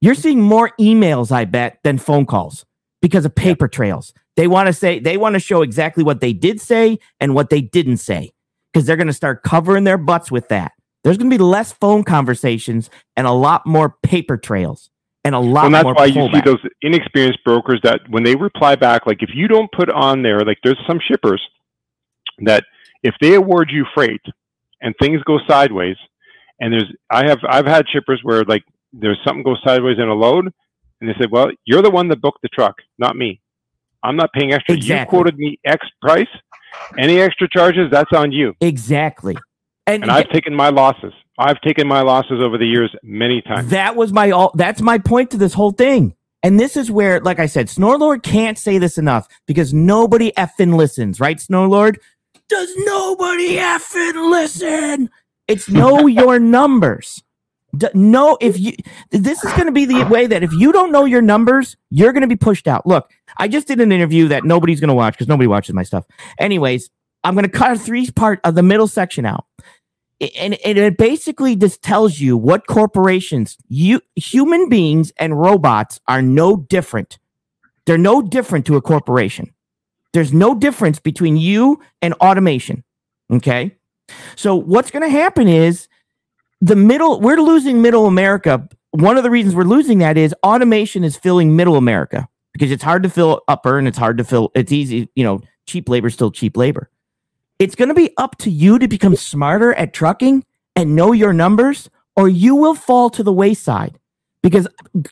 You're 0.00 0.14
seeing 0.14 0.40
more 0.40 0.72
emails, 0.80 1.32
I 1.32 1.44
bet, 1.44 1.78
than 1.82 1.98
phone 1.98 2.24
calls 2.24 2.64
because 3.02 3.24
of 3.24 3.34
paper 3.34 3.68
trails. 3.68 4.12
They 4.36 4.46
want 4.46 4.68
to 4.68 4.72
say, 4.72 4.98
they 4.98 5.16
want 5.16 5.34
to 5.34 5.40
show 5.40 5.62
exactly 5.62 6.04
what 6.04 6.20
they 6.20 6.32
did 6.32 6.60
say 6.60 6.98
and 7.20 7.34
what 7.34 7.50
they 7.50 7.60
didn't 7.60 7.96
say 7.98 8.30
because 8.72 8.86
they're 8.86 8.96
going 8.96 9.08
to 9.08 9.12
start 9.12 9.42
covering 9.42 9.84
their 9.84 9.98
butts 9.98 10.30
with 10.30 10.48
that. 10.48 10.72
There's 11.02 11.18
going 11.18 11.30
to 11.30 11.36
be 11.36 11.42
less 11.42 11.72
phone 11.72 12.04
conversations 12.04 12.90
and 13.16 13.26
a 13.26 13.32
lot 13.32 13.66
more 13.66 13.96
paper 14.02 14.36
trails 14.36 14.90
and 15.24 15.34
a 15.34 15.38
lot 15.38 15.66
and 15.66 15.74
that's 15.74 15.84
why 15.84 16.06
you 16.06 16.28
see 16.32 16.40
those 16.44 16.60
inexperienced 16.82 17.42
brokers 17.44 17.80
that 17.82 18.00
when 18.08 18.22
they 18.22 18.34
reply 18.36 18.76
back, 18.76 19.06
like 19.06 19.22
if 19.22 19.30
you 19.34 19.48
don't 19.48 19.70
put 19.72 19.90
on 19.90 20.22
there, 20.22 20.40
like 20.40 20.58
there's 20.62 20.78
some 20.86 21.00
shippers 21.06 21.42
that 22.38 22.64
if 23.02 23.14
they 23.20 23.34
award 23.34 23.70
you 23.70 23.84
freight 23.94 24.22
and 24.80 24.94
things 25.00 25.22
go 25.22 25.38
sideways, 25.48 25.96
and 26.60 26.72
there's 26.72 26.92
I 27.10 27.28
have 27.28 27.38
I've 27.48 27.66
had 27.66 27.86
shippers 27.88 28.20
where 28.22 28.44
like 28.44 28.64
there's 28.92 29.18
something 29.24 29.42
goes 29.42 29.60
sideways 29.64 29.98
in 29.98 30.08
a 30.08 30.14
load, 30.14 30.46
and 31.00 31.08
they 31.08 31.14
said, 31.18 31.30
well, 31.30 31.50
you're 31.64 31.82
the 31.82 31.90
one 31.90 32.08
that 32.08 32.20
booked 32.20 32.42
the 32.42 32.48
truck, 32.48 32.76
not 32.98 33.16
me. 33.16 33.40
I'm 34.02 34.16
not 34.16 34.32
paying 34.32 34.52
extra. 34.52 34.76
You 34.76 35.04
quoted 35.06 35.36
me 35.36 35.58
X 35.64 35.86
price. 36.00 36.28
Any 36.98 37.20
extra 37.20 37.48
charges, 37.48 37.90
that's 37.90 38.12
on 38.12 38.30
you. 38.30 38.54
Exactly. 38.60 39.36
And, 39.86 40.02
And 40.02 40.12
I've 40.12 40.28
taken 40.28 40.54
my 40.54 40.68
losses. 40.68 41.12
I've 41.38 41.60
taken 41.62 41.88
my 41.88 42.02
losses 42.02 42.40
over 42.42 42.58
the 42.58 42.66
years 42.66 42.94
many 43.02 43.40
times. 43.42 43.70
That 43.70 43.96
was 43.96 44.12
my 44.12 44.30
all. 44.30 44.52
That's 44.54 44.80
my 44.80 44.98
point 44.98 45.30
to 45.30 45.38
this 45.38 45.54
whole 45.54 45.72
thing. 45.72 46.14
And 46.42 46.60
this 46.60 46.76
is 46.76 46.90
where, 46.90 47.20
like 47.20 47.40
I 47.40 47.46
said, 47.46 47.66
Snorlord 47.66 48.22
can't 48.22 48.58
say 48.58 48.78
this 48.78 48.98
enough 48.98 49.26
because 49.46 49.74
nobody 49.74 50.30
effing 50.32 50.76
listens, 50.76 51.20
right, 51.20 51.38
Snorlord? 51.38 51.96
Does 52.48 52.74
nobody 52.78 53.56
effing 53.56 54.30
listen? 54.30 55.10
It's 55.46 55.68
know 55.68 56.06
your 56.06 56.38
numbers. 56.38 57.22
D- 57.76 57.88
no, 57.92 58.38
if 58.40 58.58
you 58.58 58.72
this 59.10 59.44
is 59.44 59.52
going 59.52 59.66
to 59.66 59.72
be 59.72 59.84
the 59.84 60.04
way 60.06 60.26
that 60.26 60.42
if 60.42 60.52
you 60.52 60.72
don't 60.72 60.90
know 60.90 61.04
your 61.04 61.20
numbers, 61.20 61.76
you're 61.90 62.12
going 62.12 62.22
to 62.22 62.28
be 62.28 62.36
pushed 62.36 62.66
out. 62.66 62.86
Look, 62.86 63.10
I 63.36 63.48
just 63.48 63.66
did 63.68 63.80
an 63.80 63.92
interview 63.92 64.28
that 64.28 64.44
nobody's 64.44 64.80
going 64.80 64.88
to 64.88 64.94
watch 64.94 65.14
because 65.14 65.28
nobody 65.28 65.46
watches 65.46 65.74
my 65.74 65.82
stuff. 65.82 66.06
Anyways, 66.38 66.88
I'm 67.24 67.34
going 67.34 67.44
to 67.44 67.50
cut 67.50 67.72
a 67.72 67.78
three 67.78 68.10
part 68.10 68.40
of 68.44 68.54
the 68.54 68.62
middle 68.62 68.86
section 68.86 69.26
out, 69.26 69.44
and, 70.20 70.54
and 70.64 70.78
it 70.78 70.96
basically 70.96 71.54
just 71.56 71.82
tells 71.82 72.18
you 72.18 72.38
what 72.38 72.66
corporations, 72.66 73.58
you 73.68 74.00
human 74.16 74.70
beings 74.70 75.12
and 75.18 75.38
robots 75.38 76.00
are 76.08 76.22
no 76.22 76.56
different. 76.56 77.18
They're 77.84 77.98
no 77.98 78.22
different 78.22 78.64
to 78.66 78.76
a 78.76 78.82
corporation. 78.82 79.52
There's 80.12 80.32
no 80.32 80.54
difference 80.54 80.98
between 80.98 81.36
you 81.36 81.80
and 82.00 82.14
automation. 82.14 82.84
Okay, 83.30 83.76
so 84.36 84.56
what's 84.56 84.90
going 84.90 85.02
to 85.02 85.08
happen 85.08 85.48
is 85.48 85.88
the 86.60 86.76
middle 86.76 87.20
we're 87.20 87.36
losing 87.36 87.82
middle 87.82 88.06
america. 88.06 88.68
One 88.90 89.16
of 89.16 89.22
the 89.22 89.30
reasons 89.30 89.54
we're 89.54 89.64
losing 89.64 89.98
that 89.98 90.16
is 90.16 90.34
automation 90.42 91.04
is 91.04 91.16
filling 91.16 91.54
middle 91.54 91.76
america 91.76 92.26
because 92.52 92.70
it's 92.70 92.82
hard 92.82 93.02
to 93.02 93.10
fill 93.10 93.42
upper 93.48 93.78
and 93.78 93.86
it's 93.86 93.98
hard 93.98 94.18
to 94.18 94.24
fill 94.24 94.50
it's 94.54 94.72
easy 94.72 95.08
you 95.14 95.24
know 95.24 95.40
cheap 95.66 95.88
labor 95.88 96.08
is 96.08 96.14
still 96.14 96.30
cheap 96.30 96.56
labor. 96.56 96.90
It's 97.58 97.74
going 97.74 97.88
to 97.88 97.94
be 97.94 98.10
up 98.16 98.38
to 98.38 98.50
you 98.50 98.78
to 98.78 98.88
become 98.88 99.14
smarter 99.14 99.74
at 99.74 99.92
trucking 99.92 100.44
and 100.74 100.96
know 100.96 101.12
your 101.12 101.32
numbers 101.32 101.90
or 102.16 102.28
you 102.28 102.56
will 102.56 102.74
fall 102.74 103.10
to 103.10 103.22
the 103.22 103.32
wayside 103.32 103.98
because 104.42 104.66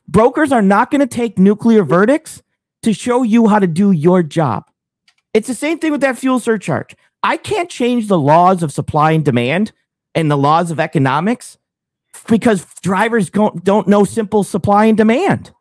brokers 0.08 0.52
are 0.52 0.62
not 0.62 0.90
going 0.90 1.00
to 1.00 1.06
take 1.06 1.38
nuclear 1.38 1.84
verdicts 1.84 2.42
to 2.82 2.92
show 2.92 3.22
you 3.22 3.48
how 3.48 3.58
to 3.58 3.66
do 3.66 3.90
your 3.90 4.22
job 4.22 4.64
it's 5.36 5.48
the 5.48 5.54
same 5.54 5.78
thing 5.78 5.92
with 5.92 6.00
that 6.00 6.18
fuel 6.18 6.40
surcharge 6.40 6.96
i 7.22 7.36
can't 7.36 7.70
change 7.70 8.08
the 8.08 8.18
laws 8.18 8.62
of 8.62 8.72
supply 8.72 9.12
and 9.12 9.24
demand 9.24 9.72
and 10.14 10.30
the 10.30 10.36
laws 10.36 10.70
of 10.70 10.80
economics 10.80 11.58
because 12.26 12.66
drivers 12.82 13.30
don't, 13.30 13.62
don't 13.64 13.86
know 13.86 14.04
simple 14.04 14.42
supply 14.42 14.86
and 14.86 14.96
demand. 14.96 15.52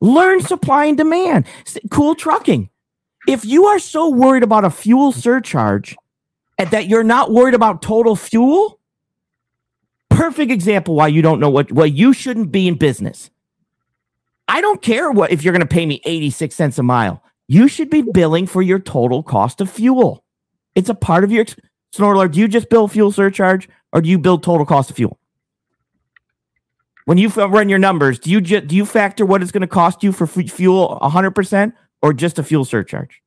Learn 0.00 0.40
supply 0.40 0.84
and 0.84 0.96
demand. 0.96 1.46
Cool 1.90 2.14
trucking. 2.14 2.70
If 3.26 3.44
you 3.44 3.66
are 3.66 3.78
so 3.78 4.08
worried 4.10 4.42
about 4.42 4.64
a 4.64 4.70
fuel 4.70 5.12
surcharge 5.12 5.96
and 6.56 6.70
that 6.70 6.86
you're 6.86 7.04
not 7.04 7.32
worried 7.32 7.54
about 7.54 7.82
total 7.82 8.14
fuel, 8.14 8.78
perfect 10.08 10.52
example 10.52 10.94
why 10.94 11.08
you 11.08 11.22
don't 11.22 11.40
know 11.40 11.50
what, 11.50 11.72
what 11.72 11.92
you 11.92 12.12
shouldn't 12.12 12.52
be 12.52 12.68
in 12.68 12.76
business. 12.76 13.30
I 14.46 14.60
don't 14.60 14.80
care 14.80 15.10
what 15.10 15.30
if 15.30 15.42
you're 15.42 15.52
going 15.52 15.66
to 15.66 15.66
pay 15.66 15.84
me 15.84 16.00
86 16.04 16.54
cents 16.54 16.78
a 16.78 16.82
mile. 16.82 17.22
You 17.48 17.66
should 17.66 17.90
be 17.90 18.02
billing 18.02 18.46
for 18.46 18.62
your 18.62 18.78
total 18.78 19.22
cost 19.22 19.60
of 19.60 19.70
fuel. 19.70 20.22
It's 20.74 20.90
a 20.90 20.94
part 20.94 21.24
of 21.24 21.32
your 21.32 21.46
Snorler, 21.94 22.30
do 22.30 22.38
you 22.38 22.48
just 22.48 22.68
bill 22.68 22.88
fuel 22.88 23.10
surcharge 23.10 23.68
or 23.92 24.00
do 24.02 24.08
you 24.08 24.18
build 24.18 24.42
total 24.42 24.66
cost 24.66 24.90
of 24.90 24.96
fuel? 24.96 25.18
When 27.06 27.16
you 27.16 27.28
run 27.30 27.70
your 27.70 27.78
numbers, 27.78 28.18
do 28.18 28.30
you 28.30 28.40
ju- 28.42 28.60
do 28.60 28.76
you 28.76 28.84
factor 28.84 29.24
what 29.24 29.40
it's 29.40 29.50
going 29.50 29.62
to 29.62 29.66
cost 29.66 30.02
you 30.02 30.12
for 30.12 30.24
f- 30.24 30.50
fuel 30.50 30.98
100% 31.00 31.72
or 32.02 32.12
just 32.12 32.38
a 32.38 32.42
fuel 32.42 32.66
surcharge? 32.66 33.22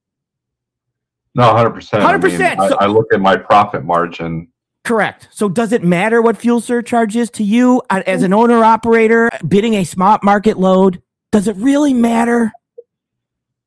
No, 1.33 1.43
100%. 1.53 2.01
100%. 2.01 2.03
I, 2.03 2.17
mean, 2.17 2.69
so, 2.69 2.77
I, 2.77 2.83
I 2.83 2.87
look 2.87 3.11
at 3.11 3.19
my 3.19 3.35
profit 3.37 3.83
margin. 3.83 4.49
Correct. 4.83 5.29
So 5.31 5.49
does 5.49 5.71
it 5.71 5.83
matter 5.83 6.21
what 6.21 6.37
fuel 6.37 6.61
surcharge 6.61 7.15
is 7.15 7.31
to 7.31 7.43
you 7.43 7.81
uh, 7.89 8.03
as 8.05 8.21
an 8.21 8.33
owner 8.33 8.63
operator 8.63 9.31
bidding 9.47 9.73
a 9.75 9.83
spot 9.83 10.23
market 10.23 10.59
load? 10.59 11.01
Does 11.31 11.47
it 11.47 11.55
really 11.55 11.93
matter? 11.93 12.51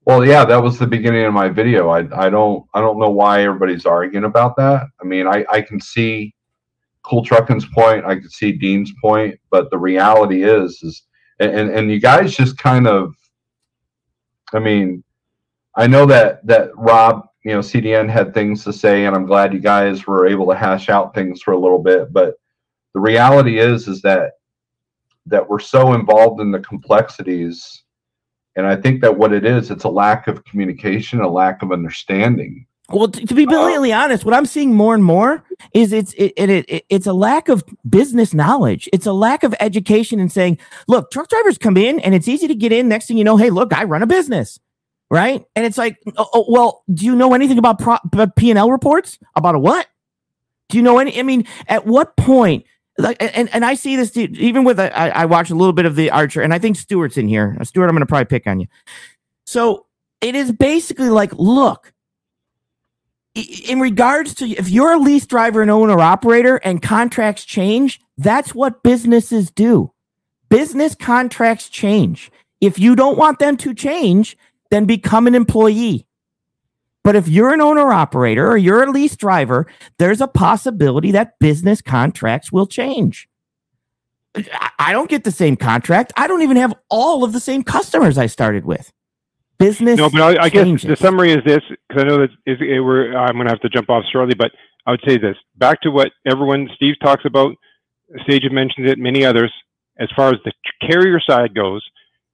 Well, 0.06 0.24
yeah, 0.24 0.44
that 0.44 0.62
was 0.62 0.78
the 0.78 0.86
beginning 0.86 1.24
of 1.24 1.32
my 1.32 1.48
video. 1.48 1.88
I, 1.88 2.26
I 2.26 2.28
don't 2.28 2.64
I 2.74 2.80
don't 2.80 2.98
know 2.98 3.10
why 3.10 3.42
everybody's 3.42 3.86
arguing 3.86 4.24
about 4.24 4.56
that. 4.56 4.86
I 5.00 5.04
mean, 5.04 5.26
I, 5.26 5.46
I 5.50 5.62
can 5.62 5.80
see 5.80 6.34
Cool 7.02 7.24
Trucking's 7.24 7.66
point. 7.66 8.04
I 8.04 8.16
can 8.16 8.28
see 8.28 8.52
Dean's 8.52 8.92
point, 9.00 9.38
but 9.50 9.70
the 9.70 9.78
reality 9.78 10.42
is, 10.42 10.82
is 10.82 11.02
and 11.40 11.70
and 11.70 11.90
you 11.90 12.00
guys 12.00 12.36
just 12.36 12.58
kind 12.58 12.86
of, 12.86 13.14
I 14.52 14.58
mean, 14.58 15.02
I 15.76 15.86
know 15.86 16.06
that 16.06 16.46
that 16.46 16.70
Rob, 16.76 17.26
you 17.44 17.52
know, 17.52 17.60
CDN 17.60 18.10
had 18.10 18.34
things 18.34 18.62
to 18.64 18.72
say, 18.74 19.06
and 19.06 19.16
I'm 19.16 19.26
glad 19.26 19.54
you 19.54 19.60
guys 19.60 20.06
were 20.06 20.26
able 20.26 20.46
to 20.48 20.56
hash 20.56 20.90
out 20.90 21.14
things 21.14 21.40
for 21.42 21.52
a 21.52 21.58
little 21.58 21.82
bit. 21.82 22.12
But 22.12 22.34
the 22.92 23.00
reality 23.00 23.58
is, 23.58 23.88
is 23.88 24.02
that 24.02 24.32
that 25.26 25.48
we're 25.48 25.58
so 25.60 25.94
involved 25.94 26.42
in 26.42 26.50
the 26.50 26.60
complexities, 26.60 27.83
and 28.56 28.66
I 28.66 28.76
think 28.76 29.00
that 29.02 29.16
what 29.16 29.32
it 29.32 29.44
is, 29.44 29.70
it's 29.70 29.84
a 29.84 29.88
lack 29.88 30.28
of 30.28 30.44
communication, 30.44 31.20
a 31.20 31.28
lack 31.28 31.62
of 31.62 31.72
understanding 31.72 32.66
well, 32.90 33.08
to, 33.08 33.26
to 33.26 33.34
be 33.34 33.46
brilliantly 33.46 33.92
uh, 33.92 34.02
honest, 34.02 34.24
what 34.26 34.34
I'm 34.34 34.44
seeing 34.44 34.74
more 34.74 34.94
and 34.94 35.02
more 35.02 35.42
is 35.72 35.92
it's 35.92 36.12
it, 36.14 36.34
it, 36.36 36.50
it, 36.50 36.84
it's 36.90 37.06
a 37.06 37.14
lack 37.14 37.48
of 37.48 37.64
business 37.88 38.34
knowledge. 38.34 38.90
It's 38.92 39.06
a 39.06 39.12
lack 39.12 39.42
of 39.42 39.54
education 39.58 40.20
and 40.20 40.30
saying, 40.30 40.58
look, 40.86 41.10
truck 41.10 41.28
drivers 41.28 41.56
come 41.56 41.78
in 41.78 41.98
and 42.00 42.14
it's 42.14 42.28
easy 42.28 42.46
to 42.46 42.54
get 42.54 42.72
in. 42.72 42.88
Next 42.88 43.06
thing 43.06 43.16
you 43.16 43.24
know, 43.24 43.38
hey, 43.38 43.48
look, 43.48 43.72
I 43.72 43.84
run 43.84 44.02
a 44.02 44.06
business, 44.06 44.60
right? 45.10 45.42
And 45.56 45.64
it's 45.64 45.78
like, 45.78 45.96
oh, 46.18 46.28
oh, 46.34 46.44
well, 46.46 46.84
do 46.92 47.06
you 47.06 47.14
know 47.14 47.32
anything 47.32 47.56
about 47.56 47.80
P 48.36 48.50
and 48.50 48.58
L 48.58 48.70
reports? 48.70 49.18
About 49.34 49.54
a 49.54 49.58
what? 49.58 49.86
Do 50.68 50.76
you 50.76 50.82
know 50.82 50.98
any? 50.98 51.18
I 51.18 51.22
mean, 51.22 51.46
at 51.66 51.86
what 51.86 52.16
point? 52.16 52.66
Like, 52.96 53.16
and 53.20 53.52
and 53.52 53.64
I 53.64 53.74
see 53.74 53.96
this 53.96 54.16
even 54.16 54.64
with 54.64 54.78
I, 54.78 54.88
I 54.88 55.24
watch 55.24 55.50
a 55.50 55.54
little 55.54 55.72
bit 55.72 55.84
of 55.84 55.96
the 55.96 56.10
Archer, 56.10 56.42
and 56.42 56.54
I 56.54 56.58
think 56.58 56.76
Stewart's 56.76 57.16
in 57.16 57.26
here. 57.26 57.56
Uh, 57.60 57.64
Stewart, 57.64 57.88
I'm 57.88 57.96
to 57.96 58.06
probably 58.06 58.26
pick 58.26 58.46
on 58.46 58.60
you. 58.60 58.66
So 59.46 59.86
it 60.20 60.34
is 60.34 60.52
basically 60.52 61.10
like, 61.10 61.32
look 61.34 61.92
in 63.34 63.80
regards 63.80 64.34
to 64.34 64.48
if 64.48 64.68
you're 64.68 64.92
a 64.92 64.98
lease 64.98 65.26
driver 65.26 65.60
and 65.60 65.70
owner 65.70 65.98
operator 65.98 66.56
and 66.56 66.80
contracts 66.80 67.44
change, 67.44 68.00
that's 68.16 68.54
what 68.54 68.82
businesses 68.82 69.50
do. 69.50 69.92
Business 70.48 70.94
contracts 70.94 71.68
change. 71.68 72.30
If 72.60 72.78
you 72.78 72.94
don't 72.94 73.18
want 73.18 73.40
them 73.40 73.56
to 73.58 73.74
change, 73.74 74.36
then 74.70 74.84
become 74.84 75.26
an 75.26 75.34
employee. 75.34 76.06
But 77.04 77.14
if 77.14 77.28
you're 77.28 77.52
an 77.52 77.60
owner 77.60 77.92
operator 77.92 78.50
or 78.50 78.56
you're 78.56 78.82
a 78.82 78.90
lease 78.90 79.14
driver, 79.14 79.66
there's 79.98 80.20
a 80.20 80.26
possibility 80.26 81.12
that 81.12 81.38
business 81.38 81.80
contracts 81.82 82.50
will 82.50 82.66
change. 82.66 83.28
I 84.78 84.90
don't 84.92 85.08
get 85.08 85.22
the 85.22 85.30
same 85.30 85.56
contract. 85.56 86.12
I 86.16 86.26
don't 86.26 86.42
even 86.42 86.56
have 86.56 86.74
all 86.88 87.22
of 87.22 87.32
the 87.32 87.38
same 87.38 87.62
customers 87.62 88.18
I 88.18 88.26
started 88.26 88.64
with 88.64 88.90
business. 89.58 89.96
No, 89.96 90.10
but 90.10 90.20
I, 90.22 90.44
I 90.44 90.48
guess 90.48 90.82
the 90.82 90.96
summary 90.96 91.30
is 91.32 91.44
this 91.44 91.62
because 91.88 92.02
I 92.02 92.08
know 92.08 92.18
that 92.18 92.30
is, 92.46 92.58
it, 92.60 92.80
we're, 92.80 93.16
I'm 93.16 93.34
going 93.34 93.46
to 93.46 93.52
have 93.52 93.60
to 93.60 93.68
jump 93.68 93.90
off 93.90 94.04
shortly, 94.10 94.34
but 94.34 94.50
I 94.86 94.90
would 94.90 95.02
say 95.06 95.18
this 95.18 95.36
back 95.56 95.80
to 95.82 95.90
what 95.90 96.10
everyone 96.26 96.68
Steve 96.74 96.96
talks 97.00 97.24
about. 97.24 97.54
Sage 98.28 98.50
mentioned 98.50 98.88
it, 98.88 98.98
many 98.98 99.24
others. 99.24 99.52
As 99.98 100.08
far 100.16 100.30
as 100.30 100.36
the 100.44 100.52
carrier 100.80 101.20
side 101.20 101.54
goes, 101.54 101.84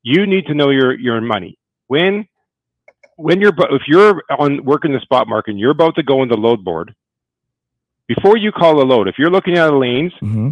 you 0.02 0.26
need 0.26 0.46
to 0.46 0.54
know 0.54 0.70
your 0.70 0.98
your 0.98 1.20
money 1.20 1.58
when 1.88 2.26
when 3.20 3.40
you're 3.40 3.52
if 3.70 3.82
you're 3.86 4.22
on 4.38 4.64
working 4.64 4.92
the 4.92 5.00
spot 5.00 5.28
market 5.28 5.50
and 5.50 5.60
you're 5.60 5.70
about 5.70 5.94
to 5.96 6.02
go 6.02 6.20
on 6.20 6.28
the 6.28 6.36
load 6.36 6.64
board 6.64 6.94
before 8.08 8.36
you 8.36 8.50
call 8.50 8.80
a 8.82 8.84
load 8.84 9.08
if 9.08 9.16
you're 9.18 9.30
looking 9.30 9.56
at 9.58 9.66
the 9.66 9.76
lanes 9.76 10.12
mm-hmm. 10.22 10.50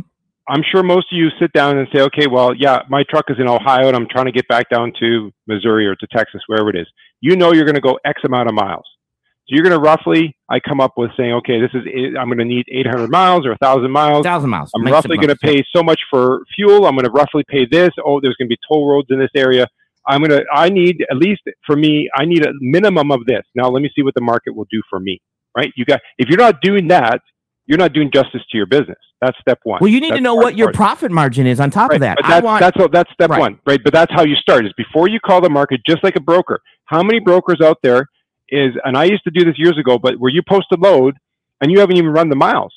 I'm 0.49 0.63
sure 0.73 0.83
most 0.83 1.13
of 1.13 1.19
you 1.19 1.29
sit 1.39 1.53
down 1.53 1.77
and 1.77 1.87
say, 1.95 2.01
okay, 2.01 2.27
well, 2.27 2.55
yeah, 2.55 2.81
my 2.89 3.05
truck 3.11 3.27
is 3.29 3.37
in 3.39 3.47
Ohio 3.47 3.89
and 3.89 3.95
I'm 3.95 4.09
trying 4.11 4.25
to 4.25 4.33
get 4.33 4.49
back 4.49 4.71
down 4.71 4.93
to 4.99 5.31
Missouri 5.47 5.87
or 5.87 5.95
to 5.95 6.07
Texas, 6.07 6.41
wherever 6.47 6.71
it 6.71 6.77
is. 6.77 6.87
You 7.21 7.37
know 7.37 7.53
you're 7.53 7.67
going 7.67 7.75
to 7.75 7.83
go 7.83 7.99
X 8.05 8.23
amount 8.25 8.49
of 8.49 8.55
miles. 8.55 8.87
So 9.47 9.55
you're 9.55 9.63
going 9.63 9.77
to 9.77 9.81
roughly, 9.81 10.37
I 10.49 10.61
come 10.61 10.81
up 10.81 10.93
with 10.97 11.11
saying, 11.19 11.33
okay, 11.35 11.61
this 11.61 11.71
is, 11.75 11.83
I'm 12.19 12.29
going 12.29 12.39
to 12.39 12.45
need 12.45 12.67
800 12.71 13.11
miles 13.11 13.45
or 13.45 13.51
1,000 13.51 13.91
miles. 13.91 14.25
1,000 14.25 14.49
miles. 14.49 14.71
I'm 14.75 14.85
roughly 14.85 15.17
going 15.17 15.29
to 15.29 15.37
pay 15.37 15.65
so 15.75 15.83
much 15.83 16.01
for 16.11 16.43
fuel. 16.55 16.87
I'm 16.87 16.95
going 16.95 17.05
to 17.05 17.11
roughly 17.11 17.45
pay 17.49 17.67
this. 17.67 17.91
Oh, 18.05 18.21
there's 18.21 18.37
going 18.37 18.49
to 18.49 18.55
be 18.55 18.59
toll 18.71 18.89
roads 18.89 19.09
in 19.11 19.19
this 19.19 19.31
area. 19.35 19.67
I'm 20.09 20.21
going 20.23 20.31
to, 20.31 20.45
I 20.53 20.71
need, 20.71 21.05
at 21.11 21.19
least 21.19 21.43
for 21.67 21.77
me, 21.77 22.09
I 22.17 22.25
need 22.25 22.45
a 22.45 22.53
minimum 22.61 23.11
of 23.11 23.27
this. 23.27 23.43
Now, 23.55 23.69
let 23.69 23.83
me 23.83 23.91
see 23.95 24.03
what 24.03 24.15
the 24.15 24.23
market 24.23 24.57
will 24.57 24.67
do 24.71 24.83
for 24.89 24.99
me, 24.99 25.21
right? 25.57 25.71
You 25.77 25.85
got, 25.85 26.01
if 26.17 26.29
you're 26.29 26.39
not 26.39 26.63
doing 26.63 26.89
that, 26.89 27.21
you're 27.67 27.79
not 27.79 27.93
doing 27.93 28.11
justice 28.13 28.41
to 28.51 28.57
your 28.57 28.67
business. 28.67 28.97
That's 29.21 29.37
step 29.41 29.59
one. 29.65 29.79
Well, 29.81 29.91
you 29.91 30.01
need 30.01 30.13
that's 30.13 30.19
to 30.19 30.23
know 30.23 30.35
what 30.35 30.57
your 30.57 30.73
profit 30.73 31.11
margin 31.11 31.47
is 31.47 31.61
on 31.61 31.71
top 31.71 31.91
right. 31.91 31.97
of 31.97 32.01
that. 32.01 32.17
But 32.23 32.29
that's, 32.29 32.45
want, 32.45 32.61
that's, 32.61 32.77
that's 32.93 33.13
step 33.13 33.31
right. 33.31 33.41
one, 33.41 33.61
right? 33.67 33.81
But 33.85 33.93
that's 33.93 34.13
how 34.13 34.25
you 34.25 34.37
start 34.37 34.65
is 34.65 34.73
before 34.77 35.09
you 35.09 35.21
call 35.21 35.43
the 35.43 35.51
market, 35.51 35.83
just 35.87 36.03
like 36.03 36.17
a 36.17 36.21
broker. 36.21 36.61
How 36.87 37.03
many 37.03 37.21
brokers 37.21 37.61
out 37.63 37.77
there 37.83 38.09
is, 38.49 38.73
and 38.85 38.97
I 38.97 39.05
used 39.05 39.25
to 39.25 39.31
do 39.31 39.45
this 39.45 39.59
years 39.59 39.77
ago, 39.79 39.99
but 39.99 40.15
where 40.19 40.33
you 40.33 40.41
post 40.49 40.69
a 40.73 40.77
load 40.77 41.17
and 41.61 41.71
you 41.71 41.81
haven't 41.81 41.97
even 41.97 42.11
run 42.11 42.31
the 42.31 42.37
miles. 42.37 42.73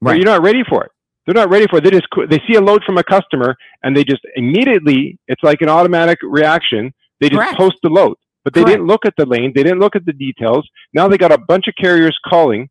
Right. 0.00 0.16
You're 0.16 0.26
not 0.26 0.42
ready 0.42 0.64
for 0.68 0.84
it. 0.84 0.90
They're 1.24 1.34
not 1.34 1.50
ready 1.50 1.66
for 1.68 1.78
it. 1.78 1.84
They 1.84 1.90
just, 1.90 2.06
they 2.28 2.40
see 2.46 2.56
a 2.56 2.60
load 2.60 2.82
from 2.84 2.98
a 2.98 3.04
customer 3.04 3.56
and 3.82 3.96
they 3.96 4.04
just 4.04 4.22
immediately, 4.36 5.18
it's 5.26 5.42
like 5.42 5.62
an 5.62 5.68
automatic 5.68 6.18
reaction. 6.22 6.92
They 7.20 7.28
just 7.28 7.40
Correct. 7.40 7.56
post 7.56 7.76
the 7.82 7.88
load, 7.88 8.16
but 8.44 8.52
they 8.52 8.62
Correct. 8.62 8.78
didn't 8.78 8.86
look 8.86 9.06
at 9.06 9.14
the 9.16 9.24
lane. 9.24 9.52
They 9.54 9.62
didn't 9.62 9.80
look 9.80 9.96
at 9.96 10.04
the 10.04 10.12
details. 10.12 10.68
Now 10.92 11.08
they 11.08 11.16
got 11.16 11.32
a 11.32 11.38
bunch 11.38 11.66
of 11.68 11.74
carriers 11.80 12.18
calling 12.28 12.68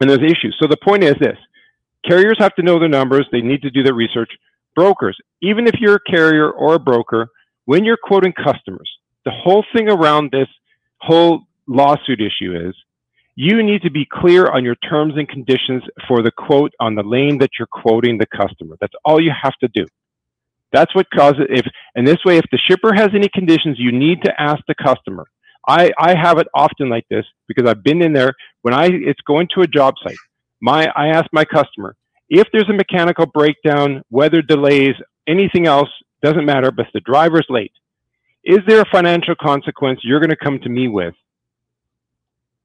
and 0.00 0.10
there's 0.10 0.20
issues. 0.20 0.56
So 0.60 0.68
the 0.68 0.76
point 0.84 1.04
is 1.04 1.14
this 1.20 1.38
carriers 2.06 2.36
have 2.38 2.54
to 2.56 2.62
know 2.62 2.78
their 2.78 2.88
numbers, 2.88 3.26
they 3.32 3.40
need 3.40 3.62
to 3.62 3.70
do 3.70 3.82
their 3.82 3.94
research. 3.94 4.30
Brokers, 4.74 5.16
even 5.42 5.66
if 5.66 5.74
you're 5.80 5.96
a 5.96 6.10
carrier 6.10 6.50
or 6.50 6.74
a 6.74 6.78
broker, 6.78 7.28
when 7.66 7.84
you're 7.84 7.98
quoting 8.02 8.32
customers, 8.32 8.90
the 9.24 9.30
whole 9.30 9.64
thing 9.74 9.88
around 9.88 10.30
this 10.32 10.48
whole 11.00 11.42
lawsuit 11.66 12.20
issue 12.20 12.54
is 12.68 12.74
You 13.34 13.62
need 13.62 13.82
to 13.82 13.90
be 13.90 14.06
clear 14.10 14.48
on 14.48 14.64
your 14.64 14.74
terms 14.74 15.14
and 15.16 15.28
conditions 15.28 15.82
for 16.06 16.22
the 16.22 16.30
quote 16.30 16.72
on 16.80 16.94
the 16.94 17.02
lane 17.02 17.38
that 17.38 17.50
you're 17.58 17.66
quoting 17.66 18.18
the 18.18 18.26
customer. 18.26 18.76
That's 18.80 18.92
all 19.04 19.22
you 19.22 19.32
have 19.42 19.56
to 19.60 19.68
do. 19.68 19.86
That's 20.72 20.94
what 20.94 21.06
causes 21.14 21.46
if 21.48 21.66
and 21.94 22.06
this 22.06 22.24
way 22.24 22.38
if 22.38 22.44
the 22.50 22.58
shipper 22.58 22.94
has 22.94 23.10
any 23.14 23.28
conditions, 23.28 23.76
you 23.78 23.92
need 23.92 24.22
to 24.24 24.40
ask 24.40 24.62
the 24.68 24.74
customer. 24.74 25.26
I, 25.68 25.92
I 25.98 26.14
have 26.14 26.38
it 26.38 26.48
often 26.54 26.88
like 26.88 27.06
this 27.08 27.24
because 27.46 27.68
I've 27.68 27.84
been 27.84 28.02
in 28.02 28.12
there 28.12 28.32
when 28.62 28.74
I 28.74 28.86
it's 28.86 29.20
going 29.26 29.48
to 29.54 29.62
a 29.62 29.66
job 29.66 29.94
site. 30.02 30.16
My 30.60 30.90
I 30.96 31.08
ask 31.08 31.26
my 31.32 31.44
customer, 31.44 31.96
if 32.28 32.48
there's 32.52 32.68
a 32.68 32.74
mechanical 32.74 33.26
breakdown, 33.26 34.02
weather 34.10 34.42
delays, 34.42 34.94
anything 35.26 35.66
else, 35.66 35.88
doesn't 36.22 36.46
matter, 36.46 36.70
but 36.70 36.86
the 36.92 37.00
driver's 37.00 37.46
late. 37.48 37.72
Is 38.44 38.58
there 38.66 38.80
a 38.80 38.90
financial 38.90 39.34
consequence 39.40 40.00
you're 40.02 40.20
going 40.20 40.30
to 40.30 40.36
come 40.36 40.58
to 40.60 40.68
me 40.68 40.88
with 40.88 41.14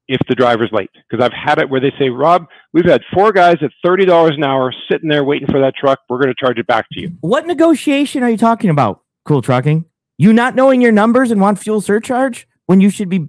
if 0.08 0.20
the 0.28 0.34
driver's 0.34 0.70
late? 0.72 0.90
Because 1.08 1.24
I've 1.24 1.32
had 1.32 1.58
it 1.58 1.68
where 1.68 1.80
they 1.80 1.92
say, 1.98 2.08
Rob, 2.08 2.46
we've 2.72 2.84
had 2.86 3.02
four 3.12 3.32
guys 3.32 3.56
at 3.62 3.70
$30 3.84 4.34
an 4.34 4.42
hour 4.44 4.72
sitting 4.90 5.08
there 5.08 5.22
waiting 5.24 5.48
for 5.48 5.60
that 5.60 5.74
truck. 5.76 6.00
We're 6.08 6.18
going 6.18 6.28
to 6.28 6.34
charge 6.34 6.58
it 6.58 6.66
back 6.66 6.86
to 6.92 7.00
you. 7.00 7.16
What 7.20 7.46
negotiation 7.46 8.22
are 8.22 8.30
you 8.30 8.36
talking 8.38 8.70
about, 8.70 9.02
Cool 9.24 9.42
Trucking? 9.42 9.84
You 10.16 10.32
not 10.32 10.54
knowing 10.56 10.80
your 10.80 10.92
numbers 10.92 11.30
and 11.30 11.40
want 11.40 11.58
fuel 11.58 11.80
surcharge 11.80 12.48
when 12.66 12.80
you 12.80 12.90
should 12.90 13.08
be 13.08 13.28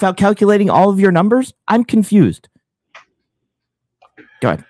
r- 0.00 0.14
calculating 0.14 0.70
all 0.70 0.88
of 0.90 0.98
your 0.98 1.12
numbers? 1.12 1.52
I'm 1.68 1.84
confused. 1.84 2.48
Go 4.40 4.48
ahead. 4.48 4.64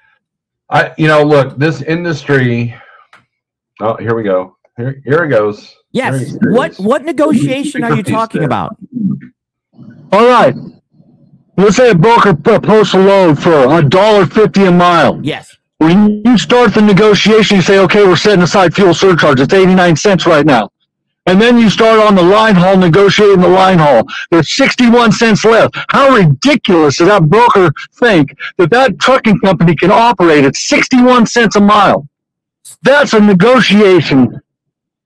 I, 0.70 0.92
you 0.96 1.07
know, 1.07 1.22
look, 1.22 1.59
this 1.59 1.82
industry. 1.82 2.74
Oh, 3.80 3.96
here 3.96 4.14
we 4.14 4.22
go. 4.22 4.57
Here, 4.76 5.00
here 5.05 5.22
it 5.24 5.28
goes. 5.28 5.74
Yes. 5.92 6.18
Here- 6.18 6.28
here 6.28 6.50
it 6.50 6.53
What 6.57 6.70
is. 6.72 6.78
what 6.80 7.05
negotiation 7.05 7.84
are 7.84 7.94
you 7.94 8.03
talking 8.03 8.42
about? 8.44 8.76
All 10.12 10.26
right. 10.26 10.55
Let's 11.57 11.76
say 11.76 11.90
a 11.90 11.94
broker 11.94 12.34
posts 12.34 12.94
a 12.94 12.98
load 12.98 13.38
for 13.38 13.78
a 13.78 13.82
dollar 13.82 14.26
fifty 14.26 14.64
a 14.64 14.72
mile. 14.72 15.20
Yes. 15.22 15.57
When 15.78 16.22
you 16.24 16.38
start 16.38 16.74
the 16.74 16.80
negotiation, 16.80 17.57
you 17.57 17.62
say, 17.62 17.78
okay, 17.80 18.05
we're 18.05 18.16
setting 18.16 18.42
aside 18.42 18.72
fuel 18.74 18.94
surcharge. 18.94 19.40
It's 19.40 19.53
89 19.53 19.96
cents 19.96 20.26
right 20.26 20.46
now. 20.46 20.70
And 21.26 21.40
then 21.40 21.57
you 21.57 21.70
start 21.70 22.00
on 22.00 22.14
the 22.14 22.22
line 22.22 22.55
haul, 22.55 22.76
negotiating 22.76 23.40
the 23.40 23.48
line 23.48 23.78
haul. 23.78 24.05
There's 24.30 24.57
61 24.57 25.12
cents 25.12 25.44
left. 25.44 25.76
How 25.88 26.11
ridiculous 26.11 26.96
does 26.96 27.09
that 27.09 27.28
broker 27.28 27.72
think 27.94 28.36
that 28.59 28.70
that 28.70 28.98
trucking 28.98 29.38
company 29.40 29.76
can 29.76 29.92
operate 29.92 30.44
at 30.44 30.57
61 30.57 31.26
cents 31.26 31.57
a 31.57 31.61
mile? 31.61 32.09
That's 32.82 33.12
a 33.12 33.20
negotiation. 33.20 34.41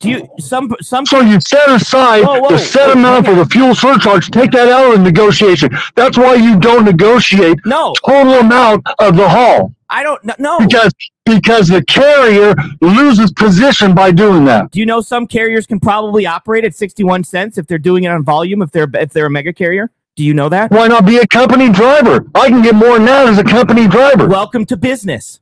Do 0.01 0.11
you 0.11 0.29
some 0.39 0.75
some 0.83 1.07
So 1.07 1.21
you 1.21 1.41
set 1.41 1.71
aside 1.71 2.23
Whoa, 2.23 2.41
whoa, 2.41 2.49
the 2.51 2.59
set 2.59 2.89
whoa, 2.89 2.93
amount 2.93 3.27
for 3.27 3.35
the 3.35 3.47
fuel 3.47 3.75
surcharge, 3.75 4.31
take 4.31 4.51
that 4.51 4.69
out 4.69 4.93
of 4.93 4.99
the 4.99 5.05
negotiation. 5.05 5.71
That's 5.95 6.19
why 6.19 6.35
you 6.35 6.61
don't 6.61 6.85
negotiate 6.85 7.59
no, 7.65 7.95
total 8.05 8.35
amount 8.35 8.87
of 8.99 9.17
the 9.17 9.27
haul 9.27 9.75
I 9.89 10.03
don't 10.03 10.23
know 10.39 10.59
because 10.59 10.93
because 11.25 11.69
the 11.69 11.83
carrier 11.85 12.55
loses 12.81 13.33
position 13.33 13.95
by 13.95 14.11
doing 14.11 14.45
that. 14.47 14.71
Do 14.71 14.81
you 14.81 14.87
know 14.87 15.01
some 15.01 15.27
carriers 15.27 15.67
can 15.67 15.81
probably 15.81 16.27
operate 16.27 16.65
at 16.65 16.75
61 16.75 17.25
cents 17.25 17.57
if 17.57 17.67
they're 17.67 17.79
doing 17.79 18.05
it 18.05 18.09
on 18.09 18.25
volume 18.25 18.63
if 18.63 18.71
they're 18.73 18.89
if 18.95 19.13
they're 19.13 19.27
a 19.27 19.31
mega 19.31 19.53
carrier? 19.53 19.91
Do 20.17 20.25
you 20.25 20.35
know 20.35 20.49
that? 20.49 20.71
Why 20.71 20.89
not 20.89 21.07
be 21.07 21.19
a 21.19 21.27
company 21.27 21.71
driver? 21.71 22.27
I 22.35 22.49
can 22.49 22.63
get 22.63 22.75
more 22.75 22.97
than 22.97 23.05
that 23.07 23.29
as 23.29 23.39
a 23.39 23.45
company 23.45 23.87
driver. 23.87 24.27
Welcome 24.27 24.65
to 24.67 24.77
business. 24.77 25.41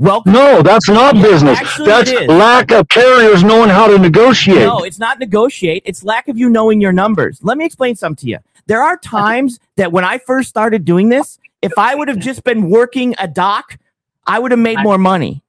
Welcome 0.00 0.32
no, 0.32 0.62
that's 0.62 0.88
not 0.88 1.16
Yeah, 1.16 1.22
business. 1.22 1.58
That's 1.78 2.12
lack 2.28 2.70
of 2.70 2.88
carriers 2.88 3.42
knowing 3.42 3.68
how 3.68 3.88
to 3.88 3.98
negotiate. 3.98 4.60
No, 4.60 4.84
it's 4.84 5.00
not 5.00 5.18
negotiate. 5.18 5.82
It's 5.84 6.04
lack 6.04 6.28
of 6.28 6.38
you 6.38 6.48
knowing 6.48 6.80
your 6.80 6.92
numbers. 6.92 7.40
Let 7.42 7.58
me 7.58 7.64
explain 7.64 7.96
something 7.96 8.22
to 8.22 8.28
you. 8.28 8.38
There 8.68 8.82
are 8.82 8.96
times 8.96 9.58
that 9.76 9.90
when 9.90 10.04
I 10.04 10.18
first 10.18 10.48
started 10.48 10.84
doing 10.84 11.08
this, 11.08 11.38
if 11.62 11.72
I 11.76 11.96
would 11.96 12.06
have 12.06 12.20
just 12.20 12.44
been 12.44 12.70
working 12.70 13.16
a 13.18 13.26
dock, 13.26 13.78
I 14.24 14.38
would 14.38 14.52
have 14.52 14.60
made 14.60 14.78
more 14.82 14.98
money. 14.98 15.42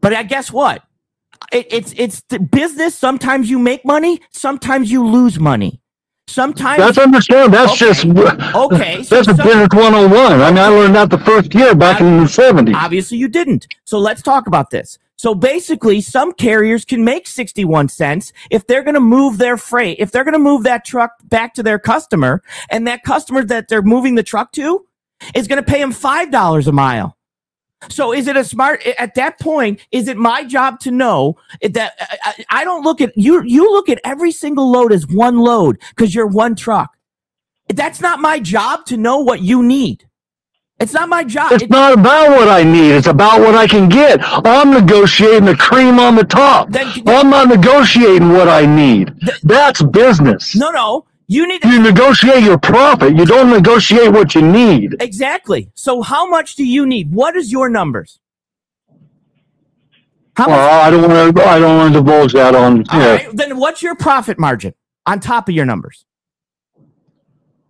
But 0.00 0.12
I 0.12 0.24
guess 0.24 0.52
what? 0.52 0.82
It, 1.50 1.68
it's 1.70 1.94
it's 1.96 2.20
business. 2.20 2.94
Sometimes 2.94 3.48
you 3.48 3.58
make 3.58 3.84
money. 3.84 4.20
Sometimes 4.30 4.90
you 4.90 5.06
lose 5.06 5.38
money. 5.38 5.80
Sometimes 6.28 6.78
That's 6.78 6.98
understand. 6.98 7.54
That's 7.54 7.72
Okay. 7.72 7.92
just 7.92 8.04
okay. 8.54 9.02
so 9.02 9.16
that's 9.16 9.28
a 9.28 9.34
some- 9.34 9.46
business 9.46 9.68
101. 9.72 10.40
I 10.42 10.48
mean, 10.50 10.58
I 10.58 10.68
learned 10.68 10.94
that 10.94 11.10
the 11.10 11.18
first 11.18 11.54
year 11.54 11.74
back 11.74 12.00
in 12.00 12.18
the 12.18 12.24
70s. 12.24 12.74
Obviously, 12.74 13.16
you 13.18 13.28
didn't. 13.28 13.66
So 13.84 13.98
let's 13.98 14.22
talk 14.22 14.46
about 14.46 14.70
this. 14.70 14.98
So 15.16 15.34
basically, 15.34 16.00
some 16.00 16.32
carriers 16.32 16.84
can 16.84 17.02
make 17.02 17.26
61 17.26 17.88
cents 17.88 18.32
if 18.50 18.66
they're 18.66 18.84
going 18.84 18.94
to 18.94 19.00
move 19.00 19.38
their 19.38 19.56
freight, 19.56 19.96
if 19.98 20.12
they're 20.12 20.22
going 20.22 20.34
to 20.34 20.38
move 20.38 20.62
that 20.62 20.84
truck 20.84 21.10
back 21.24 21.54
to 21.54 21.62
their 21.62 21.78
customer, 21.78 22.42
and 22.70 22.86
that 22.86 23.02
customer 23.02 23.42
that 23.46 23.66
they're 23.68 23.82
moving 23.82 24.14
the 24.14 24.22
truck 24.22 24.52
to 24.52 24.86
is 25.34 25.48
going 25.48 25.62
to 25.62 25.68
pay 25.68 25.80
them 25.80 25.92
$5 25.92 26.66
a 26.68 26.72
mile. 26.72 27.17
So 27.90 28.12
is 28.12 28.26
it 28.26 28.36
a 28.36 28.44
smart 28.44 28.84
at 28.98 29.14
that 29.14 29.38
point? 29.38 29.80
Is 29.92 30.08
it 30.08 30.16
my 30.16 30.44
job 30.44 30.80
to 30.80 30.90
know 30.90 31.36
that 31.62 31.92
I, 32.00 32.18
I- 32.24 32.44
I 32.60 32.64
don't 32.64 32.82
look 32.82 33.00
at 33.00 33.16
you? 33.16 33.42
You 33.44 33.70
look 33.70 33.88
at 33.88 34.00
every 34.04 34.32
single 34.32 34.70
load 34.70 34.92
as 34.92 35.06
one 35.06 35.38
load 35.38 35.78
because 35.90 36.14
you're 36.14 36.26
one 36.26 36.56
truck. 36.56 36.96
That's 37.68 38.00
not 38.00 38.18
my 38.20 38.40
job 38.40 38.84
to 38.86 38.96
know 38.96 39.18
what 39.18 39.42
you 39.42 39.62
need. 39.62 40.04
It's 40.80 40.92
not 40.92 41.08
my 41.08 41.22
job. 41.24 41.52
It's 41.52 41.64
It- 41.64 41.70
not 41.70 41.92
about 41.92 42.30
what 42.30 42.48
I 42.48 42.62
need. 42.64 42.90
It's 42.92 43.06
about 43.06 43.40
what 43.40 43.54
I 43.54 43.66
can 43.66 43.88
get. 43.88 44.20
I'm 44.22 44.70
negotiating 44.72 45.44
the 45.44 45.56
cream 45.56 45.98
on 46.00 46.16
the 46.16 46.24
top. 46.24 46.70
Then- 46.70 46.92
I'm 47.06 47.30
not 47.30 47.48
negotiating 47.48 48.30
what 48.32 48.48
I 48.48 48.66
need. 48.66 49.12
That's 49.42 49.82
business. 49.82 50.54
No, 50.56 50.70
no. 50.70 51.04
You 51.30 51.46
need 51.46 51.60
to, 51.62 51.68
You 51.68 51.82
negotiate 51.82 52.42
your 52.42 52.58
profit. 52.58 53.14
You 53.14 53.26
don't 53.26 53.50
negotiate 53.50 54.10
what 54.12 54.34
you 54.34 54.40
need. 54.42 54.96
exactly. 55.00 55.70
So 55.74 56.00
how 56.02 56.26
much 56.28 56.56
do 56.56 56.64
you 56.64 56.86
need? 56.86 57.12
What 57.12 57.36
is 57.36 57.52
your 57.52 57.68
numbers? 57.68 58.18
How 60.36 60.44
much? 60.44 60.56
Well, 60.56 60.80
I 60.86 60.90
don't 60.90 61.02
want 61.10 61.36
to. 61.36 61.42
I 61.44 61.58
don't 61.58 61.76
want 61.78 61.92
to 61.94 62.00
divulge 62.00 62.32
that 62.32 62.54
on. 62.54 62.84
All 62.88 62.98
Yeah. 63.00 63.10
right. 63.12 63.28
Then 63.32 63.58
what's 63.58 63.82
your 63.82 63.94
profit 63.94 64.38
margin 64.38 64.72
on 65.04 65.20
top 65.20 65.48
of 65.48 65.54
your 65.54 65.66
numbers? 65.66 66.06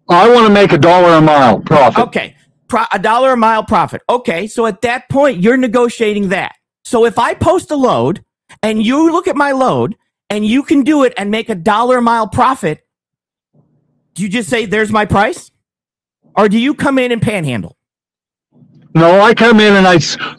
I 0.08 0.28
want 0.32 0.46
to 0.46 0.52
make 0.52 0.72
a 0.72 0.78
dollar 0.78 1.14
a 1.16 1.20
mile 1.20 1.60
profit. 1.60 2.04
Okay. 2.06 2.36
Pro- 2.68 2.84
a 2.92 2.98
dollar 2.98 3.32
a 3.32 3.36
mile 3.36 3.64
profit. 3.64 4.02
Okay. 4.08 4.46
So 4.46 4.66
at 4.66 4.82
that 4.82 5.08
point, 5.08 5.38
you're 5.38 5.56
negotiating 5.56 6.28
that. 6.28 6.54
So 6.84 7.04
if 7.06 7.18
I 7.18 7.34
post 7.34 7.70
a 7.70 7.76
load 7.76 8.24
and 8.62 8.82
you 8.84 9.10
look 9.10 9.26
at 9.26 9.36
my 9.36 9.52
load 9.52 9.96
and 10.30 10.46
you 10.46 10.62
can 10.62 10.82
do 10.82 11.02
it 11.04 11.12
and 11.16 11.30
make 11.30 11.48
a 11.48 11.54
dollar 11.54 11.98
a 11.98 12.02
mile 12.02 12.28
profit, 12.28 12.86
do 14.18 14.24
you 14.24 14.28
just 14.28 14.48
say, 14.50 14.66
there's 14.66 14.90
my 14.90 15.04
price? 15.06 15.50
Or 16.36 16.48
do 16.48 16.58
you 16.58 16.74
come 16.74 16.98
in 16.98 17.12
and 17.12 17.22
panhandle? 17.22 17.76
No, 18.94 19.20
I 19.20 19.32
come 19.32 19.60
in 19.60 19.76
and 19.76 19.86
I 19.86 19.98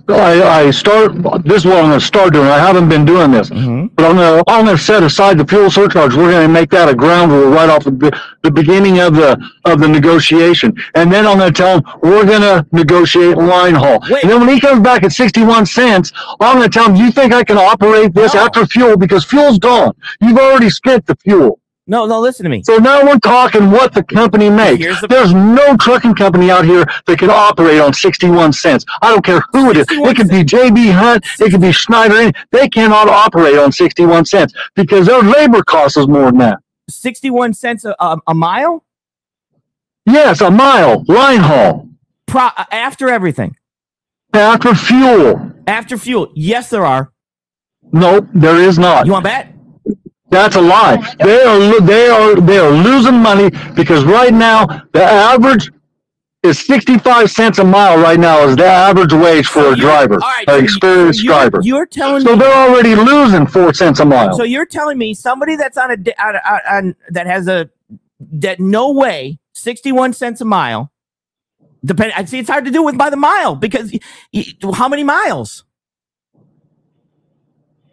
I 0.10 0.72
start. 0.72 1.14
This 1.45 1.60
is 1.61 1.65
what 1.65 1.77
I'm 1.77 1.85
going 1.89 1.99
to 1.99 2.06
start 2.06 2.34
doing. 2.34 2.47
I 2.47 2.57
haven't 2.57 2.89
been 2.89 3.06
doing 3.06 3.31
this, 3.31 3.49
Mm-hmm. 3.49 3.88
but 3.95 4.06
I'm 4.06 4.15
going 4.18 4.43
to. 4.43 4.51
I'm 4.51 4.65
going 4.65 4.76
to 4.76 4.84
set 4.84 5.01
aside 5.03 5.38
the 5.38 5.45
fuel 5.47 5.69
surcharge. 5.69 6.14
We're 6.15 6.31
going 6.31 6.45
to 6.47 6.51
make 6.51 6.69
that 6.72 6.89
a 6.89 6.95
ground 6.95 7.31
rule 7.31 7.49
right 7.51 7.69
off 7.69 7.85
the, 7.85 8.19
the 8.41 8.51
beginning 8.51 8.99
of 8.99 9.15
the 9.15 9.38
of 9.65 9.80
the 9.80 9.88
negotiation, 9.88 10.73
and 10.95 11.10
then 11.11 11.26
I'm 11.26 11.38
going 11.38 11.53
to 11.53 11.57
tell 11.57 11.77
him 11.77 11.84
we're 12.01 12.26
going 12.26 12.41
to 12.41 12.65
negotiate 12.73 13.38
line 13.38 13.76
haul. 13.76 13.99
Wait. 14.10 14.23
And 14.23 14.31
then 14.31 14.39
when 14.41 14.49
he 14.49 14.60
comes 14.60 14.81
back 14.81 15.03
at 15.03 15.14
61 15.14 15.65
cents, 15.68 16.11
I'm 16.41 16.57
going 16.57 16.69
to 16.69 16.73
tell 16.73 16.89
him, 16.89 16.95
"You 16.97 17.11
think 17.11 17.31
I 17.34 17.43
can 17.45 17.57
operate 17.57 18.14
this 18.14 18.34
No. 18.34 18.41
after 18.45 18.65
fuel 18.65 18.97
because 18.97 19.23
fuel's 19.23 19.60
gone? 19.60 19.93
You've 20.19 20.38
already 20.39 20.69
spent 20.72 21.06
the 21.06 21.15
fuel." 21.18 21.59
No, 21.89 22.05
no, 22.05 22.19
listen 22.19 22.43
to 22.43 22.49
me. 22.49 22.61
So 22.63 22.77
now 22.77 23.03
we're 23.03 23.17
talking 23.17 23.71
what 23.71 23.93
the 23.93 24.03
company 24.03 24.49
makes. 24.49 25.01
The- 25.01 25.07
There's 25.07 25.33
no 25.33 25.75
trucking 25.75 26.13
company 26.13 26.51
out 26.51 26.63
here 26.63 26.85
that 27.07 27.17
can 27.17 27.31
operate 27.31 27.81
on 27.81 27.93
61 27.93 28.53
cents. 28.53 28.85
I 29.01 29.09
don't 29.09 29.25
care 29.25 29.41
who 29.51 29.71
it 29.71 29.77
is. 29.77 29.87
It 29.89 30.15
could 30.15 30.29
be 30.29 30.43
JB 30.43 30.91
Hunt. 30.93 31.25
It 31.39 31.49
could 31.49 31.61
be 31.61 31.71
Schneider. 31.71 32.31
They 32.51 32.69
cannot 32.69 33.09
operate 33.09 33.57
on 33.57 33.71
61 33.71 34.25
cents 34.25 34.53
because 34.75 35.07
their 35.07 35.21
labor 35.23 35.63
cost 35.63 35.97
is 35.97 36.07
more 36.07 36.25
than 36.25 36.37
that. 36.37 36.59
61 36.89 37.53
cents 37.55 37.85
a, 37.85 37.95
a, 37.99 38.17
a 38.27 38.33
mile 38.35 38.83
Yes, 40.05 40.41
a 40.41 40.49
mile, 40.49 41.03
line 41.07 41.39
haul, 41.39 41.87
Pro, 42.25 42.45
uh, 42.45 42.65
after 42.71 43.09
everything. 43.09 43.55
after 44.33 44.73
fuel. 44.73 45.51
After 45.67 45.97
fuel. 45.99 46.31
Yes, 46.33 46.69
there 46.71 46.85
are. 46.85 47.11
Nope, 47.91 48.27
there 48.33 48.57
is 48.57 48.79
not. 48.79 49.05
You 49.05 49.11
want 49.11 49.25
to 49.25 49.29
bet? 49.29 49.53
That's 50.31 50.56
a 50.56 50.61
lie. 50.61 50.97
They 51.19 51.41
are 51.43 51.81
they 51.81 52.07
are 52.10 52.35
they 52.41 52.60
are 52.60 52.72
losing 52.72 53.15
money 53.15 53.51
because 53.76 54.06
right 54.06 54.34
now 54.34 54.65
the 54.93 55.03
average 55.03 55.72
is 56.43 56.60
65 56.65 57.31
cents 57.31 57.60
a 57.60 57.64
mile 57.65 57.97
right 57.99 58.19
now 58.19 58.43
is 58.45 58.56
the 58.56 58.65
average 58.65 59.14
wage 59.14 59.47
for 59.47 59.61
So 59.61 59.72
a 59.73 59.76
driver, 59.76 60.18
right, 60.19 60.47
an 60.47 60.64
experienced 60.64 61.19
so 61.19 61.23
you're, 61.23 61.34
driver. 61.34 61.60
You're 61.64 61.85
telling 61.88 62.22
So 62.22 62.34
me. 62.34 62.39
they're 62.39 62.53
already 62.69 62.95
losing 62.95 63.47
four 63.47 63.73
cents 63.73 63.99
a 63.99 64.06
mile. 64.06 64.34
So 64.38 64.43
you're 64.43 64.65
telling 64.65 64.97
me 64.97 65.14
somebody 65.14 65.56
that's 65.56 65.77
on 65.77 65.91
a 65.91 65.95
on, 66.23 66.35
on, 66.38 66.61
on 66.72 66.95
that 67.10 67.27
has 67.27 67.47
a 67.47 67.69
that 68.19 68.60
no 68.60 68.91
way 68.91 69.39
61 69.53 70.14
cents 70.14 70.41
a 70.41 70.45
mile. 70.45 70.91
Depend. 71.85 72.14
I 72.15 72.26
see. 72.26 72.39
It's 72.39 72.49
hard 72.49 72.65
to 72.65 72.72
do 72.72 72.84
with 72.84 72.97
by 72.97 73.10
the 73.10 73.18
mile 73.18 73.56
because 73.56 73.97
how 74.76 74.89
many 74.89 75.03
miles? 75.03 75.65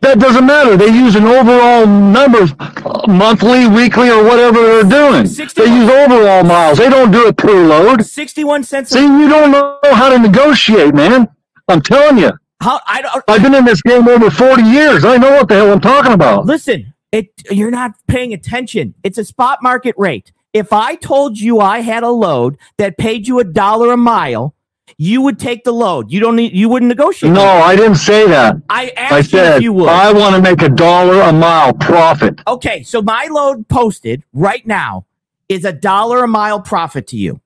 That 0.07 0.21
doesn't 0.21 0.47
matter. 0.47 0.77
They 0.77 0.87
use 0.87 1.17
an 1.17 1.25
overall 1.25 1.85
number, 1.85 2.47
uh, 2.61 3.07
monthly, 3.09 3.67
weekly, 3.67 4.09
or 4.09 4.23
whatever 4.23 4.63
they're 4.63 4.85
doing. 4.85 5.27
61 5.27 5.69
They 5.69 5.75
use 5.77 5.91
overall 5.91 6.45
miles. 6.45 6.79
They 6.79 6.89
don't 6.89 7.11
do 7.11 7.27
it 7.27 7.37
per 7.37 7.67
load. 7.67 8.07
61 8.07 8.63
cents. 8.63 8.91
See, 8.91 9.03
you 9.03 9.29
don't 9.29 9.51
know 9.51 9.79
how 9.83 10.09
to 10.11 10.19
negotiate, 10.21 10.95
man. 10.95 11.27
I'm 11.69 11.81
telling 11.83 12.19
you. 12.19 12.31
how 12.61 12.79
I 12.87 13.03
don't 13.03 13.25
I've 13.27 13.43
been 13.43 13.55
in 13.55 13.65
this 13.65 13.83
game 13.83 14.07
over 14.07 14.31
40 14.31 14.63
years. 14.63 15.05
I 15.05 15.17
know 15.17 15.31
what 15.33 15.49
the 15.49 15.57
hell 15.57 15.73
I'm 15.73 15.81
talking 15.81 16.13
about. 16.13 16.47
listen. 16.47 16.95
It 17.13 17.31
you're 17.51 17.71
not 17.71 17.93
paying 18.07 18.33
attention. 18.33 18.95
It's 19.03 19.19
a 19.19 19.25
spot 19.25 19.59
market 19.63 19.95
rate. 19.99 20.33
If 20.53 20.73
I 20.73 20.95
told 20.95 21.39
you 21.39 21.61
I 21.61 21.81
had 21.81 22.03
a 22.03 22.11
load 22.11 22.59
that 22.79 22.97
paid 22.97 23.27
you 23.29 23.39
a 23.41 23.45
dollar 23.45 23.93
a 23.93 23.97
mile, 23.97 24.55
you 24.99 25.21
would 25.23 25.39
take 25.39 25.65
the 25.65 25.73
load. 25.73 26.11
You 26.11 26.21
don't 26.21 26.37
need. 26.37 26.53
You 26.53 26.69
wouldn't 26.69 26.89
negotiate. 26.89 27.33
No, 27.33 27.45
I 27.45 27.77
didn't 27.77 27.97
say 27.97 28.27
that. 28.29 28.57
I 28.69 28.89
asked 28.97 29.13
I 29.13 29.19
you 29.19 29.23
said 29.25 29.57
if 29.57 29.63
you 29.63 29.73
would. 29.73 29.89
I 29.89 30.13
want 30.13 30.37
to 30.37 30.43
make 30.43 30.63
a 30.63 30.69
dollar 30.69 31.21
a 31.21 31.33
mile 31.33 31.75
profit. 31.75 32.41
okay, 32.47 32.83
so 32.83 33.03
my 33.03 33.27
load 33.31 33.69
posted 33.69 34.23
right 34.33 34.67
now 34.67 35.07
is 35.49 35.65
a 35.65 35.73
dollar 35.73 36.25
a 36.25 36.29
mile 36.29 36.61
profit 36.61 37.07
to 37.09 37.17
you. 37.17 37.41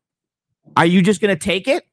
Are 0.76 0.86
you 0.86 1.02
just 1.02 1.20
going 1.20 1.36
to 1.36 1.44
take 1.44 1.66
it? 1.68 1.86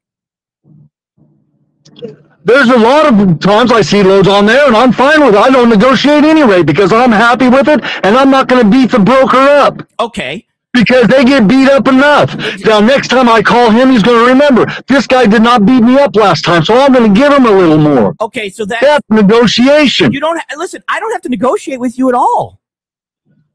There's 2.44 2.70
a 2.70 2.78
lot 2.78 3.06
of 3.14 3.40
times 3.40 3.72
I 3.74 3.82
see 3.82 4.04
loads 4.04 4.28
on 4.30 4.46
there 4.46 4.68
and 4.68 4.76
I'm 4.76 4.94
fine 4.94 5.20
with 5.20 5.34
it. 5.34 5.38
I 5.38 5.50
don't 5.50 5.68
negotiate 5.68 6.24
any 6.24 6.44
rate 6.44 6.66
because 6.66 6.94
I'm 6.94 7.12
happy 7.12 7.50
with 7.50 7.68
it 7.68 7.84
and 8.06 8.16
I'm 8.16 8.30
not 8.30 8.48
going 8.48 8.64
to 8.64 8.70
beat 8.70 8.92
the 8.92 9.00
broker 9.00 9.38
up 9.38 9.82
Okay. 10.00 10.48
Because 10.84 11.08
they 11.08 11.24
get 11.24 11.48
beat 11.48 11.70
up 11.70 11.88
enough. 11.88 12.36
Now, 12.66 12.80
next 12.80 13.10
time 13.10 13.28
I 13.30 13.42
call 13.42 13.72
him, 13.72 13.90
he's 13.90 14.04
going 14.04 14.26
to 14.26 14.32
remember 14.32 14.66
this 14.88 15.08
guy 15.08 15.26
did 15.26 15.42
not 15.42 15.66
beat 15.66 15.82
me 15.82 15.98
up 15.98 16.16
last 16.16 16.46
time, 16.46 16.64
so 16.64 16.76
I'm 16.78 16.94
going 16.94 17.14
to 17.14 17.20
give 17.20 17.32
him 17.34 17.46
a 17.46 17.52
little 17.52 17.78
more. 17.78 18.16
Okay. 18.22 18.50
So 18.50 18.66
that 18.66 18.82
That's 18.82 19.06
negotiation. 19.10 20.12
you 20.12 20.20
don't 20.20 20.38
ha- 20.38 20.56
listen. 20.58 20.84
I 20.88 21.00
don't 21.00 21.12
have 21.12 21.22
to 21.24 21.30
negotiate 21.30 21.80
with 21.80 21.98
you 21.98 22.10
at 22.10 22.16
all. 22.16 22.62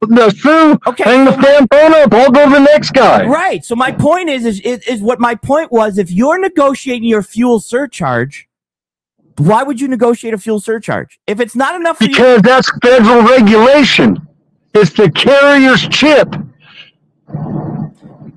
That's 0.08 0.34
true. 0.34 0.78
Okay. 0.86 1.04
Hang 1.04 1.24
the 1.24 1.30
damn 1.30 1.68
phone 1.68 1.94
up. 1.94 2.12
I'll 2.12 2.30
go 2.32 2.46
to 2.46 2.50
the 2.50 2.60
next 2.60 2.90
guy. 2.90 3.24
Right. 3.24 3.64
So 3.64 3.76
my 3.76 3.92
point 3.92 4.28
is, 4.28 4.44
is, 4.44 4.60
is, 4.60 4.80
is 4.88 5.00
what 5.00 5.20
my 5.20 5.36
point 5.36 5.70
was. 5.70 5.96
If 5.96 6.10
you're 6.10 6.40
negotiating 6.40 7.08
your 7.08 7.22
fuel 7.22 7.60
surcharge, 7.60 8.48
why 9.38 9.62
would 9.62 9.80
you 9.80 9.86
negotiate 9.88 10.34
a 10.34 10.38
fuel 10.38 10.58
surcharge 10.60 11.20
if 11.26 11.40
it's 11.40 11.54
not 11.54 11.76
enough 11.76 11.98
for 11.98 12.04
you? 12.04 12.10
Because 12.10 12.42
that's 12.42 12.70
federal 12.82 13.22
regulation. 13.22 14.16
It's 14.74 14.90
the 14.90 15.10
carrier's 15.10 15.86
chip. 15.88 16.34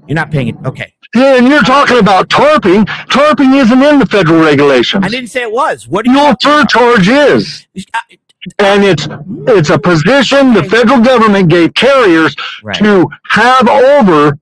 You're 0.07 0.15
not 0.15 0.31
paying 0.31 0.47
it. 0.49 0.55
Okay. 0.65 0.93
Yeah, 1.15 1.37
and 1.37 1.47
you're 1.47 1.61
talking 1.63 1.97
about 1.97 2.29
tarping. 2.29 2.85
Tarping 3.07 3.55
isn't 3.59 3.81
in 3.81 3.99
the 3.99 4.05
federal 4.05 4.41
regulations. 4.41 5.03
I 5.05 5.09
didn't 5.09 5.29
say 5.29 5.41
it 5.43 5.51
was. 5.51 5.87
What 5.87 6.05
do 6.05 6.11
you? 6.11 6.17
Fuel 6.17 6.35
surcharge 6.41 7.07
is. 7.07 7.67
I- 7.93 8.17
And 8.59 8.83
it's 8.83 9.07
it's 9.47 9.71
a 9.71 9.79
position 9.79 10.53
the 10.53 10.63
federal 10.63 10.99
government 11.01 11.49
gave 11.49 11.73
carriers 11.73 12.35
Right. 12.63 12.75
to 12.77 13.07
have 13.29 13.67
over 13.67 14.37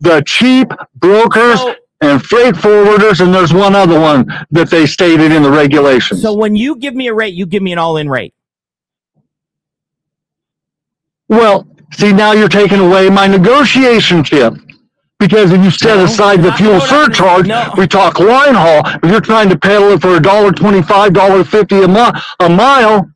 the 0.00 0.22
cheap 0.24 0.68
brokers 0.96 1.58
So- 1.58 1.74
and 2.00 2.24
freight 2.24 2.54
forwarders, 2.54 3.20
and 3.20 3.34
there's 3.34 3.52
one 3.52 3.74
other 3.74 3.98
one 3.98 4.26
that 4.52 4.70
they 4.70 4.86
stated 4.86 5.32
in 5.32 5.42
the 5.42 5.50
regulations. 5.50 6.22
So 6.22 6.32
when 6.32 6.54
you 6.54 6.76
give 6.76 6.94
me 6.94 7.08
a 7.08 7.14
rate, 7.14 7.34
you 7.34 7.44
give 7.44 7.62
me 7.62 7.72
an 7.72 7.78
all-in 7.78 8.08
rate. 8.08 8.32
well, 11.28 11.66
see 11.92 12.12
now 12.12 12.32
you're 12.32 12.48
taking 12.48 12.80
away 12.80 13.08
my 13.10 13.26
negotiation 13.26 14.22
chip. 14.24 14.54
Because 15.20 15.52
if 15.52 15.62
you 15.62 15.70
set 15.70 15.98
No, 15.98 16.04
aside 16.04 16.42
the 16.42 16.50
fuel 16.54 16.72
no, 16.72 16.78
no, 16.78 16.86
surcharge, 16.86 17.46
no. 17.46 17.74
we 17.76 17.86
talk 17.86 18.18
line 18.18 18.54
haul. 18.54 18.80
If 19.02 19.10
you're 19.10 19.20
trying 19.20 19.50
to 19.50 19.58
peddle 19.58 19.90
it 19.90 20.00
for 20.00 20.16
a 20.16 20.20
dollar 20.20 20.50
twenty-five, 20.50 21.12
dollar 21.12 21.44
fifty 21.44 21.82
a 21.82 21.86
mi- 21.86 22.10
a 22.40 22.48
mile, 22.48 23.08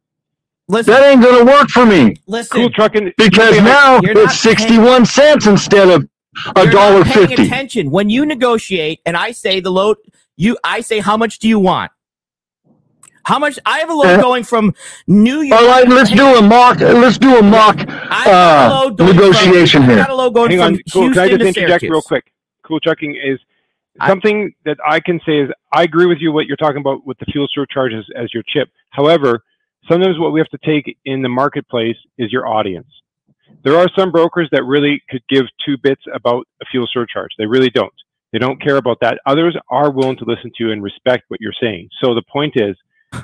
Listen, 0.68 0.92
that 0.92 1.02
ain't 1.10 1.22
gonna 1.22 1.44
work 1.44 1.68
for 1.70 1.86
me. 1.86 2.16
listen. 2.26 2.60
Cool 2.60 2.70
trucking. 2.70 3.12
Because 3.16 3.56
now 3.62 4.00
You're 4.02 4.18
it's 4.18 4.38
sixty-one 4.38 5.06
cents 5.06 5.46
instead 5.46 5.88
of 5.88 6.06
a 6.56 6.70
dollar 6.70 7.04
fifty. 7.06 7.46
attention 7.46 7.90
when 7.90 8.10
you 8.10 8.26
negotiate, 8.26 9.00
and 9.06 9.16
I 9.16 9.32
say 9.32 9.60
the 9.60 9.70
load. 9.72 9.96
You, 10.36 10.58
I 10.62 10.80
say, 10.82 10.98
how 10.98 11.16
much 11.16 11.38
do 11.38 11.48
you 11.48 11.58
want? 11.58 11.90
How 13.24 13.38
much? 13.38 13.58
I 13.66 13.78
have 13.80 13.90
a 13.90 13.94
load 13.94 14.06
Uh, 14.18 14.20
going 14.20 14.44
from 14.44 14.74
New 15.06 15.40
York. 15.40 15.60
All 15.60 15.66
right, 15.68 15.88
let's 15.88 16.10
do 16.10 16.24
a 16.36 16.42
mock. 16.42 16.80
Let's 16.80 17.18
do 17.18 17.36
a 17.38 17.42
mock 17.42 17.76
I 17.88 18.24
got 18.26 19.00
a 19.00 19.02
uh, 19.02 19.06
negotiation 19.12 19.82
from, 19.82 19.90
I 19.90 19.94
here. 19.94 20.02
got 20.04 20.10
a 20.10 20.14
load 20.14 20.34
going 20.34 20.50
Hang 20.50 20.60
from 20.60 20.74
on, 20.74 20.80
cool. 20.92 21.10
Can 21.12 21.18
I 21.18 21.28
just 21.28 21.40
interject 21.40 21.68
Syracuse. 21.80 21.90
real 21.90 22.02
quick? 22.02 22.32
Cool 22.66 22.80
trucking 22.80 23.14
is 23.16 23.38
I- 24.00 24.08
something 24.08 24.52
that 24.64 24.76
I 24.86 25.00
can 25.00 25.20
say 25.26 25.38
is 25.40 25.50
I 25.72 25.82
agree 25.84 26.06
with 26.06 26.18
you 26.20 26.32
what 26.32 26.46
you're 26.46 26.56
talking 26.56 26.78
about 26.80 27.06
with 27.06 27.18
the 27.18 27.26
fuel 27.26 27.48
surcharges 27.52 28.04
as 28.16 28.32
your 28.34 28.42
chip. 28.46 28.68
However, 28.90 29.42
sometimes 29.88 30.18
what 30.18 30.32
we 30.32 30.40
have 30.40 30.48
to 30.50 30.58
take 30.64 30.96
in 31.04 31.22
the 31.22 31.28
marketplace 31.28 31.96
is 32.18 32.30
your 32.32 32.46
audience. 32.46 32.88
There 33.62 33.76
are 33.78 33.88
some 33.96 34.10
brokers 34.12 34.48
that 34.52 34.64
really 34.64 35.02
could 35.08 35.22
give 35.30 35.46
two 35.64 35.76
bits 35.78 36.02
about 36.14 36.46
a 36.60 36.66
fuel 36.66 36.86
surcharge. 36.92 37.30
They 37.38 37.46
really 37.46 37.70
don't. 37.70 37.92
They 38.32 38.38
don't 38.38 38.60
care 38.60 38.76
about 38.76 38.98
that. 39.00 39.18
Others 39.26 39.56
are 39.70 39.90
willing 39.90 40.16
to 40.18 40.24
listen 40.24 40.50
to 40.56 40.64
you 40.64 40.72
and 40.72 40.82
respect 40.82 41.24
what 41.28 41.40
you're 41.40 41.54
saying. 41.58 41.88
So 42.02 42.14
the 42.14 42.22
point 42.30 42.54
is, 42.56 42.76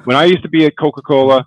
when 0.05 0.17
I 0.17 0.25
used 0.25 0.43
to 0.43 0.49
be 0.49 0.67
at 0.67 0.77
Coca-Cola 0.79 1.45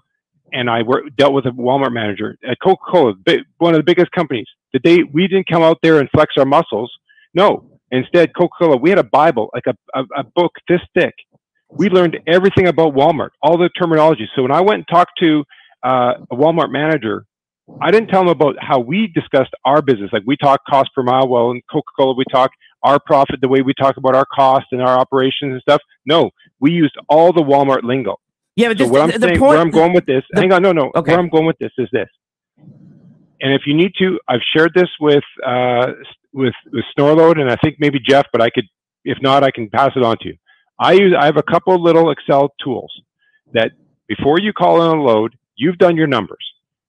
and 0.52 0.70
I 0.70 0.84
wor- 0.84 1.10
dealt 1.18 1.34
with 1.34 1.45
a 1.45 1.52
Walmart 1.52 1.94
manager 1.94 2.38
at 2.48 2.57
Coca-Cola, 2.64 3.14
one 3.57 3.74
of 3.74 3.80
the 3.80 3.84
biggest 3.84 4.11
companies, 4.11 4.48
the 4.72 4.80
day 4.80 5.03
we 5.03 5.28
didn't 5.28 5.48
come 5.48 5.64
out 5.64 5.80
there 5.82 5.99
and 5.99 6.10
flex 6.11 6.34
our 6.38 6.45
muscles. 6.45 6.91
No, 7.34 7.65
instead, 7.91 8.36
Coca-Cola, 8.36 8.78
we 8.78 8.90
had 8.90 8.99
a 8.99 9.03
Bible, 9.03 9.49
like 9.53 9.65
a, 9.68 9.76
a, 9.94 10.03
a 10.18 10.24
book 10.24 10.52
this 10.68 10.82
thick. 10.94 11.14
We 11.70 11.90
learned 11.90 12.20
everything 12.28 12.68
about 12.68 12.94
Walmart, 12.94 13.30
all 13.41 13.57
the 13.57 13.70
terminology. 13.70 14.30
So 14.36 14.44
when 14.44 14.52
I 14.52 14.61
went 14.61 14.80
and 14.80 14.88
talked 14.88 15.14
to 15.22 15.44
uh, 15.84 16.14
a 16.32 16.36
Walmart 16.36 16.72
manager, 16.72 17.26
I 17.82 17.91
didn't 17.91 18.10
tell 18.10 18.22
them 18.22 18.30
about 18.30 18.56
how 18.60 18.80
we 18.80 19.07
discussed 19.07 19.53
our 19.65 19.82
business. 19.82 20.11
Like 20.14 20.24
we 20.28 20.38
talk 20.38 20.61
cost 20.70 20.90
per 20.94 21.02
mile. 21.02 21.28
Well, 21.28 21.52
in 21.52 21.61
Coca-Cola, 21.72 22.14
we 22.15 22.26
talk 22.32 22.52
our 22.84 22.99
profit, 22.99 23.41
the 23.41 23.48
way 23.48 23.61
we 23.61 23.74
talk 23.74 23.98
about 23.98 24.15
our 24.15 24.26
cost 24.26 24.65
and 24.72 24.82
our 24.82 24.99
operations 24.99 25.53
and 25.53 25.61
stuff. 25.61 25.82
No, 26.06 26.30
we 26.60 26.72
used 26.72 26.95
all 27.10 27.32
the 27.32 27.41
Walmart 27.41 27.84
lingo. 27.84 28.18
Yeah, 28.56 28.70
but 28.70 28.78
So 28.78 28.84
this, 28.84 28.92
what 28.92 29.02
I'm 29.02 29.08
the, 29.12 29.20
the 29.20 29.28
saying, 29.28 29.40
point. 29.40 29.50
where 29.50 29.60
I'm 29.60 29.72
going 29.72 29.94
with 29.94 30.06
this, 30.06 30.24
the- 30.32 30.42
hang 30.42 30.52
on, 30.54 30.62
no, 30.62 30.72
no, 30.72 30.92
Okay. 30.96 31.12
where 31.12 31.20
I'm 31.20 31.30
going 31.30 31.46
with 31.46 31.58
this 31.60 31.72
is 31.78 31.90
this. 31.92 32.10
And 33.42 33.52
if 33.54 33.64
you 33.66 33.74
need 33.74 33.92
to, 34.00 34.20
I've 34.28 34.42
shared 34.56 34.72
this 34.74 34.88
with 35.02 35.24
uh, 35.46 35.88
with 36.34 36.54
with 36.72 36.86
Snorload, 36.98 37.40
and 37.42 37.50
I 37.52 37.58
think 37.58 37.76
maybe 37.80 38.00
Jeff, 38.00 38.26
but 38.32 38.42
I 38.42 38.50
could, 38.50 38.66
if 39.04 39.18
not, 39.22 39.44
I 39.44 39.52
can 39.52 39.70
pass 39.70 39.92
it 39.96 40.04
on 40.04 40.18
to 40.20 40.30
you. 40.30 40.38
I 40.80 40.94
use, 40.94 41.14
I 41.18 41.26
have 41.26 41.38
a 41.38 41.44
couple 41.44 41.82
little 41.82 42.10
Excel 42.10 42.54
tools 42.64 42.92
that 43.54 43.72
before 44.08 44.40
you 44.40 44.54
call 44.54 44.82
in 44.92 44.98
a 44.98 45.02
load, 45.02 45.36
you've 45.56 45.78
done 45.78 45.98
your 45.98 46.08
numbers, 46.08 46.44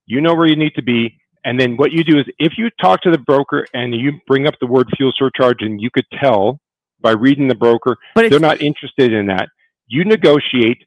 you 0.07 0.21
know 0.21 0.35
where 0.35 0.47
you 0.47 0.55
need 0.57 0.75
to 0.77 0.83
be, 0.83 1.19
and 1.45 1.59
then 1.59 1.77
what 1.77 1.91
you 1.93 2.05
do 2.05 2.19
is 2.19 2.25
if 2.39 2.53
you 2.57 2.71
talk 2.81 3.03
to 3.03 3.11
the 3.11 3.19
broker 3.19 3.67
and 3.75 3.95
you 3.95 4.13
bring 4.29 4.47
up 4.47 4.55
the 4.61 4.67
word 4.67 4.89
fuel 4.97 5.13
surcharge, 5.17 5.61
and 5.61 5.81
you 5.81 5.91
could 5.91 6.07
tell 6.21 6.61
by 7.01 7.11
reading 7.11 7.49
the 7.49 7.55
broker 7.55 7.97
but 8.15 8.31
they're 8.31 8.39
not 8.39 8.61
interested 8.63 9.13
in 9.13 9.27
that, 9.27 9.49
you 9.89 10.05
negotiate 10.05 10.79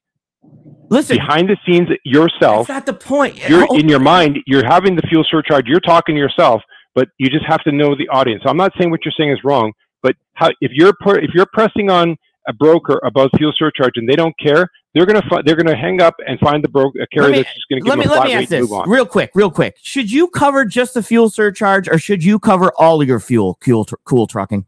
listen, 0.89 1.17
behind 1.17 1.49
the 1.49 1.57
scenes 1.65 1.89
yourself 2.03 2.67
that's 2.67 2.69
not 2.69 2.85
the 2.85 2.93
point. 2.93 3.37
you're 3.49 3.65
Oh, 3.69 3.77
in 3.77 3.89
your 3.89 3.99
mind 3.99 4.37
you're 4.45 4.65
having 4.65 4.95
the 4.95 5.01
fuel 5.03 5.25
surcharge 5.29 5.65
you're 5.67 5.79
talking 5.79 6.15
to 6.15 6.19
yourself 6.19 6.61
but 6.95 7.09
you 7.17 7.29
just 7.29 7.45
have 7.45 7.63
to 7.63 7.71
know 7.71 7.95
the 7.95 8.07
audience 8.09 8.43
so 8.43 8.49
i'm 8.49 8.57
not 8.57 8.71
saying 8.77 8.91
what 8.91 9.03
you're 9.05 9.13
saying 9.17 9.31
is 9.31 9.39
wrong 9.43 9.73
but 10.01 10.15
how, 10.33 10.49
if 10.61 10.71
you're 10.73 10.93
if 11.05 11.31
you're 11.33 11.47
pressing 11.53 11.89
on 11.89 12.15
a 12.47 12.53
broker 12.53 12.99
about 13.03 13.29
fuel 13.37 13.51
surcharge 13.57 13.93
and 13.95 14.07
they 14.07 14.15
don't 14.15 14.35
care 14.39 14.67
they're 14.97 15.05
going 15.05 15.21
to 15.21 15.43
they're 15.45 15.55
to 15.55 15.75
hang 15.75 16.01
up 16.01 16.15
and 16.25 16.39
find 16.39 16.63
the 16.63 16.69
broker 16.69 17.05
carrier 17.13 17.29
me- 17.31 17.37
that's 17.43 17.53
just 17.53 17.67
to 17.69 17.75
give 17.75 17.87
let 17.87 17.97
me 17.99 18.05
them 18.05 18.13
a 18.13 18.19
let 18.19 18.27
me 18.27 18.33
ask 18.33 18.49
this 18.49 18.61
move 18.61 18.73
on 18.73 18.89
real 18.89 19.05
quick, 19.05 19.31
real 19.35 19.51
quick. 19.51 19.75
Should 19.81 20.11
you 20.11 20.27
cover 20.27 20.65
just 20.65 20.93
the 20.95 21.03
fuel 21.03 21.29
surcharge, 21.29 21.87
or 21.87 21.97
should 21.99 22.23
you 22.23 22.39
cover 22.39 22.71
all 22.77 23.01
of 23.01 23.07
your 23.07 23.19
fuel, 23.19 23.57
cool, 23.61 23.85
tr- 23.85 23.95
cool 24.05 24.25
trucking? 24.27 24.65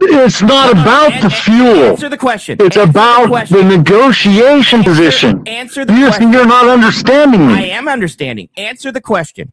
It's 0.00 0.42
not 0.42 0.66
No, 0.68 0.72
no, 0.74 0.82
about 0.82 1.22
the 1.22 1.30
fuel. 1.30 1.84
Answer 1.90 2.08
the 2.08 2.16
question. 2.18 2.56
It's 2.60 2.76
Answer 2.76 2.90
about 2.90 3.22
the, 3.22 3.28
question. 3.28 3.68
negotiation 3.68 4.78
Answer- 4.80 4.90
position. 4.90 5.48
Answer 5.48 5.84
the 5.84 5.94
You, 5.94 6.06
question. 6.08 6.32
you're 6.32 6.46
not 6.46 6.68
understanding 6.68 7.46
me. 7.46 7.54
I 7.54 7.62
am 7.66 7.88
understanding. 7.88 8.48
Answer 8.56 8.92
the 8.92 9.00
question. 9.00 9.52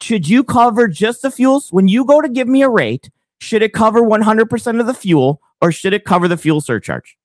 Should 0.00 0.28
you 0.28 0.44
cover 0.44 0.88
just 0.88 1.22
the 1.22 1.30
fuels 1.30 1.68
when 1.70 1.88
you 1.88 2.04
go 2.04 2.20
to 2.20 2.28
give 2.28 2.48
me 2.48 2.62
a 2.62 2.68
rate? 2.68 3.10
Should 3.40 3.62
it 3.62 3.72
cover 3.72 4.00
100% 4.02 4.80
of 4.80 4.86
the 4.86 4.94
fuel, 4.94 5.40
or 5.60 5.70
should 5.72 5.92
it 5.92 6.04
cover 6.04 6.28
the 6.28 6.36
fuel 6.36 6.60
surcharge? 6.60 7.16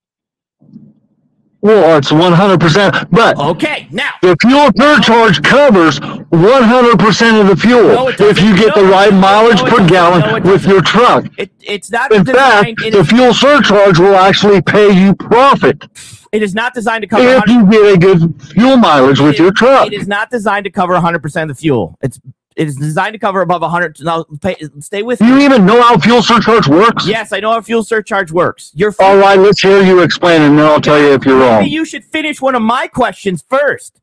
Well, 1.61 1.97
it's 1.97 2.09
100%. 2.11 3.09
But 3.11 3.37
Okay, 3.37 3.87
now 3.91 4.11
the 4.21 4.37
fuel 4.41 4.69
surcharge 4.77 5.43
covers 5.43 5.99
100% 5.99 7.41
of 7.41 7.47
the 7.47 7.55
fuel 7.57 7.83
No, 7.87 8.07
if 8.07 8.41
you 8.41 8.55
get 8.55 8.75
No, 8.75 8.83
the 8.83 8.89
right 8.89 9.05
doesn't. 9.09 9.19
mileage 9.19 9.61
No, 9.63 9.69
per 9.69 9.87
gallon 9.87 10.43
No, 10.43 10.51
with 10.51 10.65
your 10.65 10.81
truck. 10.81 11.25
it, 11.37 11.51
it's 11.59 11.91
not 11.91 12.13
In 12.13 12.23
designed. 12.23 12.79
fact, 12.79 12.91
the 12.93 12.99
is, 12.99 13.07
fuel 13.09 13.33
surcharge 13.33 13.99
will 13.99 14.15
actually 14.15 14.61
pay 14.61 14.89
you 14.91 15.13
profit 15.15 15.83
it 16.31 16.43
is 16.43 16.53
not 16.53 16.73
designed 16.75 17.01
to 17.01 17.07
cover. 17.07 17.23
if 17.23 17.43
100 17.47 17.51
you 17.51 17.65
get 17.71 17.93
a 17.93 17.97
good 17.97 18.41
fuel 18.53 18.77
mileage 18.77 19.19
with 19.19 19.33
It- 19.33 19.39
your 19.39 19.51
truck. 19.51 19.87
It 19.87 19.93
is 19.93 20.07
not 20.07 20.29
designed 20.29 20.63
to 20.65 20.69
cover 20.69 20.93
100% 20.93 21.41
of 21.41 21.47
the 21.49 21.55
fuel. 21.55 21.97
It's 22.01 22.19
it 22.59 22.67
is 22.67 22.75
designed 22.75 23.13
to 23.13 23.19
cover 23.19 23.39
above 23.39 23.61
100. 23.61 24.01
Now, 24.01 24.25
pay, 24.41 24.57
stay 24.81 25.01
with 25.01 25.19
Do 25.19 25.25
me. 25.25 25.31
you 25.31 25.39
even 25.39 25.65
know 25.65 25.81
how 25.81 25.97
fuel 25.97 26.21
surcharge 26.21 26.67
works? 26.67 27.07
Yes, 27.07 27.31
I 27.31 27.39
know 27.39 27.51
how 27.51 27.61
fuel 27.61 27.83
surcharge 27.83 28.33
works. 28.33 28.73
Your 28.75 28.93
All 28.99 29.17
right, 29.17 29.39
let's 29.39 29.61
hear 29.61 29.81
you 29.81 30.01
explain, 30.01 30.41
and 30.41 30.59
then 30.59 30.65
I'll 30.65 30.81
tell 30.81 30.99
you 30.99 31.13
if 31.13 31.23
you're 31.25 31.39
wrong. 31.39 31.59
Maybe 31.61 31.71
you 31.71 31.85
should 31.85 32.03
finish 32.03 32.41
one 32.41 32.55
of 32.55 32.61
my 32.61 32.87
questions 32.87 33.45
first. 33.49 34.01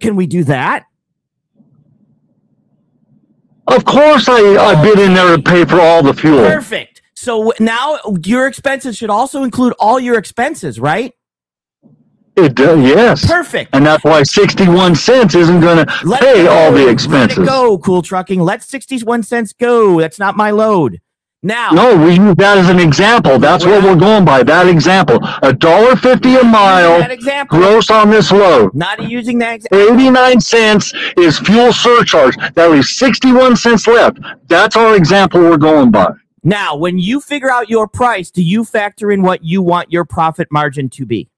Can 0.00 0.16
we 0.16 0.26
do 0.26 0.42
that? 0.44 0.86
Of 3.68 3.84
course, 3.84 4.28
I, 4.28 4.40
I 4.56 4.82
bid 4.82 4.98
in 4.98 5.14
there 5.14 5.36
to 5.36 5.42
pay 5.42 5.64
for 5.64 5.80
all 5.80 6.02
the 6.02 6.12
fuel. 6.12 6.38
Perfect. 6.42 7.02
So 7.14 7.52
now 7.60 7.98
your 8.24 8.48
expenses 8.48 8.96
should 8.96 9.10
also 9.10 9.44
include 9.44 9.74
all 9.78 10.00
your 10.00 10.18
expenses, 10.18 10.80
right? 10.80 11.14
It 12.36 12.54
does, 12.54 12.78
yes. 12.84 13.26
Perfect. 13.26 13.70
And 13.74 13.86
that's 13.86 14.04
why 14.04 14.22
61 14.22 14.94
cents 14.94 15.34
isn't 15.34 15.60
going 15.60 15.86
to 15.86 15.86
pay 16.20 16.44
go. 16.44 16.50
all 16.52 16.70
the 16.72 16.84
Let 16.84 16.88
expenses. 16.92 17.38
it 17.38 17.46
go, 17.46 17.78
cool 17.78 18.02
trucking. 18.02 18.40
Let 18.40 18.62
61 18.62 19.22
cents 19.22 19.52
go. 19.54 19.98
That's 20.00 20.18
not 20.18 20.36
my 20.36 20.50
load. 20.50 21.00
Now, 21.42 21.70
No, 21.70 21.96
we 21.96 22.14
use 22.14 22.34
that 22.36 22.58
as 22.58 22.68
an 22.68 22.80
example. 22.80 23.38
That's 23.38 23.64
what 23.64 23.82
we're 23.84 23.94
going 23.94 24.24
by. 24.24 24.42
That 24.42 24.66
example. 24.68 25.18
A 25.42 25.52
dollar 25.52 25.94
fifty 25.94 26.34
a 26.34 26.42
mile 26.42 26.98
that 26.98 27.10
example. 27.12 27.58
gross 27.58 27.88
on 27.90 28.10
this 28.10 28.32
load. 28.32 28.74
Not 28.74 29.08
using 29.08 29.38
that 29.38 29.56
example. 29.56 29.94
89 29.94 30.40
cents 30.40 30.92
is 31.16 31.38
fuel 31.38 31.72
surcharge. 31.72 32.36
That 32.54 32.70
leaves 32.70 32.90
61 32.96 33.56
cents 33.56 33.86
left. 33.86 34.18
That's 34.48 34.76
our 34.76 34.96
example 34.96 35.40
we're 35.40 35.56
going 35.58 35.90
by. 35.92 36.10
Now, 36.42 36.74
when 36.74 36.98
you 36.98 37.20
figure 37.20 37.50
out 37.50 37.68
your 37.70 37.86
price, 37.86 38.30
do 38.30 38.42
you 38.42 38.64
factor 38.64 39.12
in 39.12 39.22
what 39.22 39.44
you 39.44 39.62
want 39.62 39.92
your 39.92 40.04
profit 40.04 40.48
margin 40.50 40.88
to 40.90 41.06
be? 41.06 41.28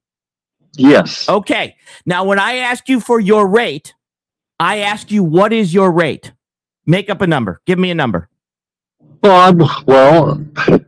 Yes. 0.74 1.28
Okay. 1.28 1.76
Now, 2.06 2.24
when 2.24 2.38
I 2.38 2.56
ask 2.56 2.88
you 2.88 3.00
for 3.00 3.20
your 3.20 3.46
rate, 3.48 3.94
I 4.60 4.78
ask 4.78 5.10
you, 5.10 5.22
what 5.24 5.52
is 5.52 5.74
your 5.74 5.90
rate? 5.90 6.32
Make 6.86 7.10
up 7.10 7.20
a 7.20 7.26
number. 7.26 7.60
Give 7.66 7.78
me 7.78 7.90
a 7.90 7.94
number. 7.94 8.28
Well, 9.22 9.36
I'm, 9.36 9.58
well, 9.86 10.44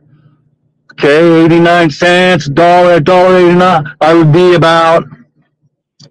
okay, 0.93 1.45
89 1.45 1.89
cents, 1.89 2.47
dollar, 2.49 2.99
dollar 2.99 3.37
89. 3.37 3.95
I 4.01 4.13
would 4.13 4.31
be 4.31 4.55
about 4.55 5.05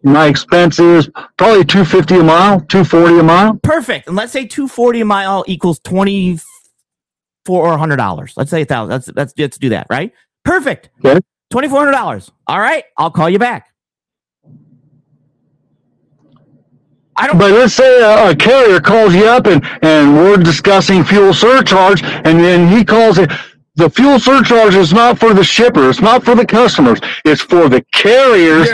my 0.02 0.26
expenses, 0.28 1.08
probably 1.36 1.64
250 1.64 2.16
a 2.16 2.22
mile, 2.22 2.60
240 2.60 3.18
a 3.18 3.22
mile. 3.22 3.54
Perfect. 3.62 4.06
And 4.08 4.16
let's 4.16 4.32
say 4.32 4.46
240 4.46 5.00
a 5.02 5.04
mile 5.04 5.44
equals 5.46 5.78
24 5.80 7.78
hundred 7.78 7.96
dollars. 7.96 8.34
Let's 8.36 8.50
say 8.50 8.62
a 8.62 8.64
thousand. 8.64 8.90
Let's, 8.90 9.08
let's, 9.14 9.34
let's 9.36 9.58
do 9.58 9.68
that, 9.70 9.86
right? 9.90 10.12
Perfect. 10.44 10.90
Okay. 11.04 11.20
$2,400. 11.52 12.30
All 12.46 12.60
right. 12.60 12.84
I'll 12.96 13.10
call 13.10 13.28
you 13.28 13.38
back. 13.38 13.66
I 17.16 17.26
don't, 17.26 17.38
But 17.38 17.50
let's 17.50 17.74
say 17.74 18.00
a, 18.02 18.30
a 18.30 18.36
carrier 18.36 18.80
calls 18.80 19.14
you 19.14 19.24
up 19.26 19.46
and, 19.46 19.62
and 19.82 20.16
we're 20.16 20.38
discussing 20.38 21.04
fuel 21.04 21.34
surcharge, 21.34 22.02
and 22.02 22.40
then 22.40 22.68
he 22.68 22.84
calls 22.84 23.18
it. 23.18 23.30
The 23.74 23.90
fuel 23.90 24.18
surcharge 24.18 24.74
is 24.74 24.92
not 24.92 25.18
for 25.18 25.34
the 25.34 25.44
shipper. 25.44 25.90
It's 25.90 26.00
not 26.00 26.24
for 26.24 26.34
the 26.34 26.46
customers. 26.46 26.98
It's 27.24 27.42
for 27.42 27.68
the 27.68 27.84
carriers 27.92 28.68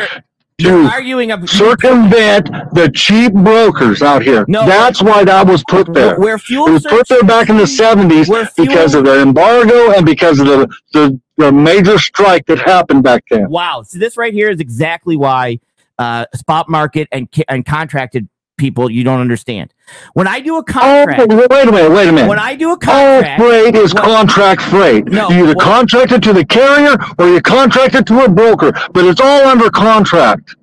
you're, 0.58 0.82
to 0.82 0.88
arguing 0.88 1.32
a 1.32 1.46
circumvent 1.46 2.46
the 2.72 2.90
cheap 2.94 3.32
brokers 3.32 4.02
out 4.02 4.22
here. 4.22 4.44
No. 4.48 4.66
That's 4.66 5.02
why 5.02 5.24
that 5.24 5.46
was 5.46 5.62
put 5.68 5.92
there. 5.92 6.18
where 6.18 6.38
fuel 6.38 6.68
It 6.68 6.72
was 6.72 6.86
put 6.86 7.08
there 7.08 7.22
back 7.22 7.48
in 7.48 7.56
the 7.56 7.66
seventies 7.66 8.30
because 8.56 8.94
of 8.94 9.04
the 9.04 9.20
embargo 9.20 9.92
and 9.92 10.06
because 10.06 10.40
of 10.40 10.46
the, 10.46 10.68
the 10.92 11.20
the 11.36 11.52
major 11.52 11.98
strike 11.98 12.46
that 12.46 12.58
happened 12.58 13.02
back 13.02 13.24
then. 13.30 13.50
Wow. 13.50 13.82
So 13.82 13.98
this 13.98 14.16
right 14.16 14.32
here 14.32 14.48
is 14.48 14.58
exactly 14.58 15.16
why 15.16 15.60
uh, 15.98 16.26
spot 16.34 16.68
market 16.68 17.08
and 17.12 17.28
and 17.48 17.64
contracted 17.64 18.28
people 18.56 18.90
you 18.90 19.04
don't 19.04 19.20
understand. 19.20 19.72
When 20.14 20.26
I 20.26 20.40
do 20.40 20.56
a 20.56 20.58
Oh, 20.58 20.62
contract, 20.62 21.28
wait 21.30 21.68
a 21.68 21.72
minute, 21.72 21.90
wait 21.90 22.08
a 22.08 22.12
minute. 22.12 22.28
when 22.28 22.38
I 22.38 22.54
do 22.54 22.68
a 22.68 22.70
All 22.72 22.76
contract, 22.78 23.40
freight 23.40 23.74
is 23.76 23.94
what- 23.94 24.04
contract 24.04 24.62
freight. 24.62 25.06
No, 25.06 25.28
you 25.30 25.44
either 25.44 25.54
contract 25.54 26.12
it 26.12 26.22
to 26.24 26.32
the 26.32 26.44
carrier 26.44 26.96
or 27.18 27.28
you 27.28 27.40
contract 27.40 27.94
it 27.94 28.06
to 28.06 28.24
a 28.24 28.28
broker, 28.28 28.72
but 28.92 29.04
it's 29.04 29.20
all 29.20 29.46
under 29.46 29.70
contract. 29.70 30.56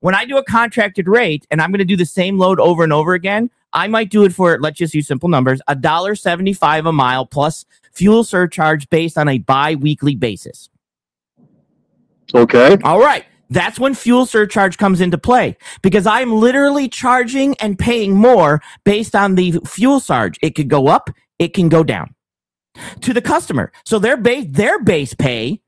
when 0.00 0.14
I 0.14 0.24
do 0.24 0.36
a 0.38 0.44
contracted 0.44 1.08
rate 1.08 1.44
and 1.50 1.60
I'm 1.60 1.70
going 1.72 1.78
to 1.80 1.84
do 1.84 1.96
the 1.96 2.06
same 2.06 2.38
load 2.38 2.60
over 2.60 2.84
and 2.84 2.92
over 2.92 3.14
again, 3.14 3.50
I 3.72 3.88
might 3.88 4.10
do 4.10 4.24
it 4.24 4.32
for 4.32 4.56
let's 4.60 4.78
just 4.78 4.94
use 4.94 5.06
simple 5.08 5.28
numbers, 5.28 5.60
a 5.66 5.74
dollar 5.74 6.14
seventy-five 6.14 6.86
a 6.86 6.92
mile 6.92 7.26
plus 7.26 7.64
fuel 7.92 8.22
surcharge 8.24 8.88
based 8.90 9.18
on 9.18 9.28
a 9.28 9.38
bi-weekly 9.38 10.14
basis. 10.14 10.70
Okay. 12.34 12.76
All 12.84 13.00
right. 13.00 13.24
That's 13.50 13.78
when 13.78 13.94
fuel 13.94 14.26
surcharge 14.26 14.78
comes 14.78 15.00
into 15.00 15.18
play 15.18 15.56
because 15.82 16.06
I'm 16.06 16.32
literally 16.32 16.88
charging 16.88 17.56
and 17.58 17.78
paying 17.78 18.14
more 18.14 18.60
based 18.84 19.14
on 19.14 19.34
the 19.34 19.58
fuel 19.66 20.00
surcharge. 20.00 20.38
It 20.42 20.54
could 20.54 20.68
go 20.68 20.88
up, 20.88 21.10
it 21.38 21.54
can 21.54 21.68
go 21.68 21.82
down 21.82 22.14
to 23.00 23.12
the 23.12 23.22
customer. 23.22 23.72
So 23.84 23.98
their 23.98 24.16
base 24.16 24.46
their 24.50 24.82
base 24.82 25.14
pay 25.14 25.60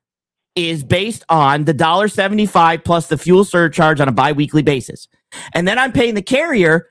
is 0.56 0.84
based 0.84 1.24
on 1.28 1.64
the 1.64 1.72
dollar 1.72 2.08
75 2.08 2.84
plus 2.84 3.06
the 3.06 3.16
fuel 3.16 3.44
surcharge 3.44 4.00
on 4.00 4.08
a 4.08 4.12
biweekly 4.12 4.62
basis. 4.62 5.08
And 5.54 5.66
then 5.66 5.78
I'm 5.78 5.92
paying 5.92 6.14
the 6.14 6.22
carrier 6.22 6.90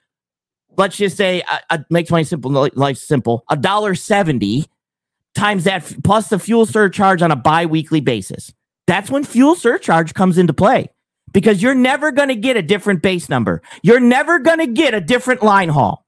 let's 0.79 0.95
just 0.95 1.17
say 1.17 1.43
uh, 1.43 1.59
uh, 1.69 1.77
makes 1.89 2.09
my 2.09 2.23
simple 2.23 2.69
life 2.73 2.97
simple, 2.97 3.43
a 3.49 3.57
dollar 3.57 3.93
70 3.93 4.65
times 5.35 5.65
that 5.65 5.93
plus 6.03 6.29
the 6.29 6.39
fuel 6.39 6.65
surcharge 6.65 7.21
on 7.21 7.31
a 7.31 7.35
biweekly 7.35 8.01
basis. 8.01 8.53
That's 8.89 9.11
when 9.11 9.23
fuel 9.23 9.53
surcharge 9.55 10.15
comes 10.15 10.39
into 10.39 10.51
play 10.51 10.89
because 11.31 11.61
you're 11.61 11.75
never 11.75 12.11
going 12.11 12.29
to 12.29 12.35
get 12.35 12.57
a 12.57 12.61
different 12.63 13.03
base 13.03 13.29
number. 13.29 13.61
You're 13.83 13.99
never 13.99 14.39
going 14.39 14.57
to 14.57 14.65
get 14.65 14.95
a 14.95 14.99
different 14.99 15.43
line 15.43 15.69
haul. 15.69 16.03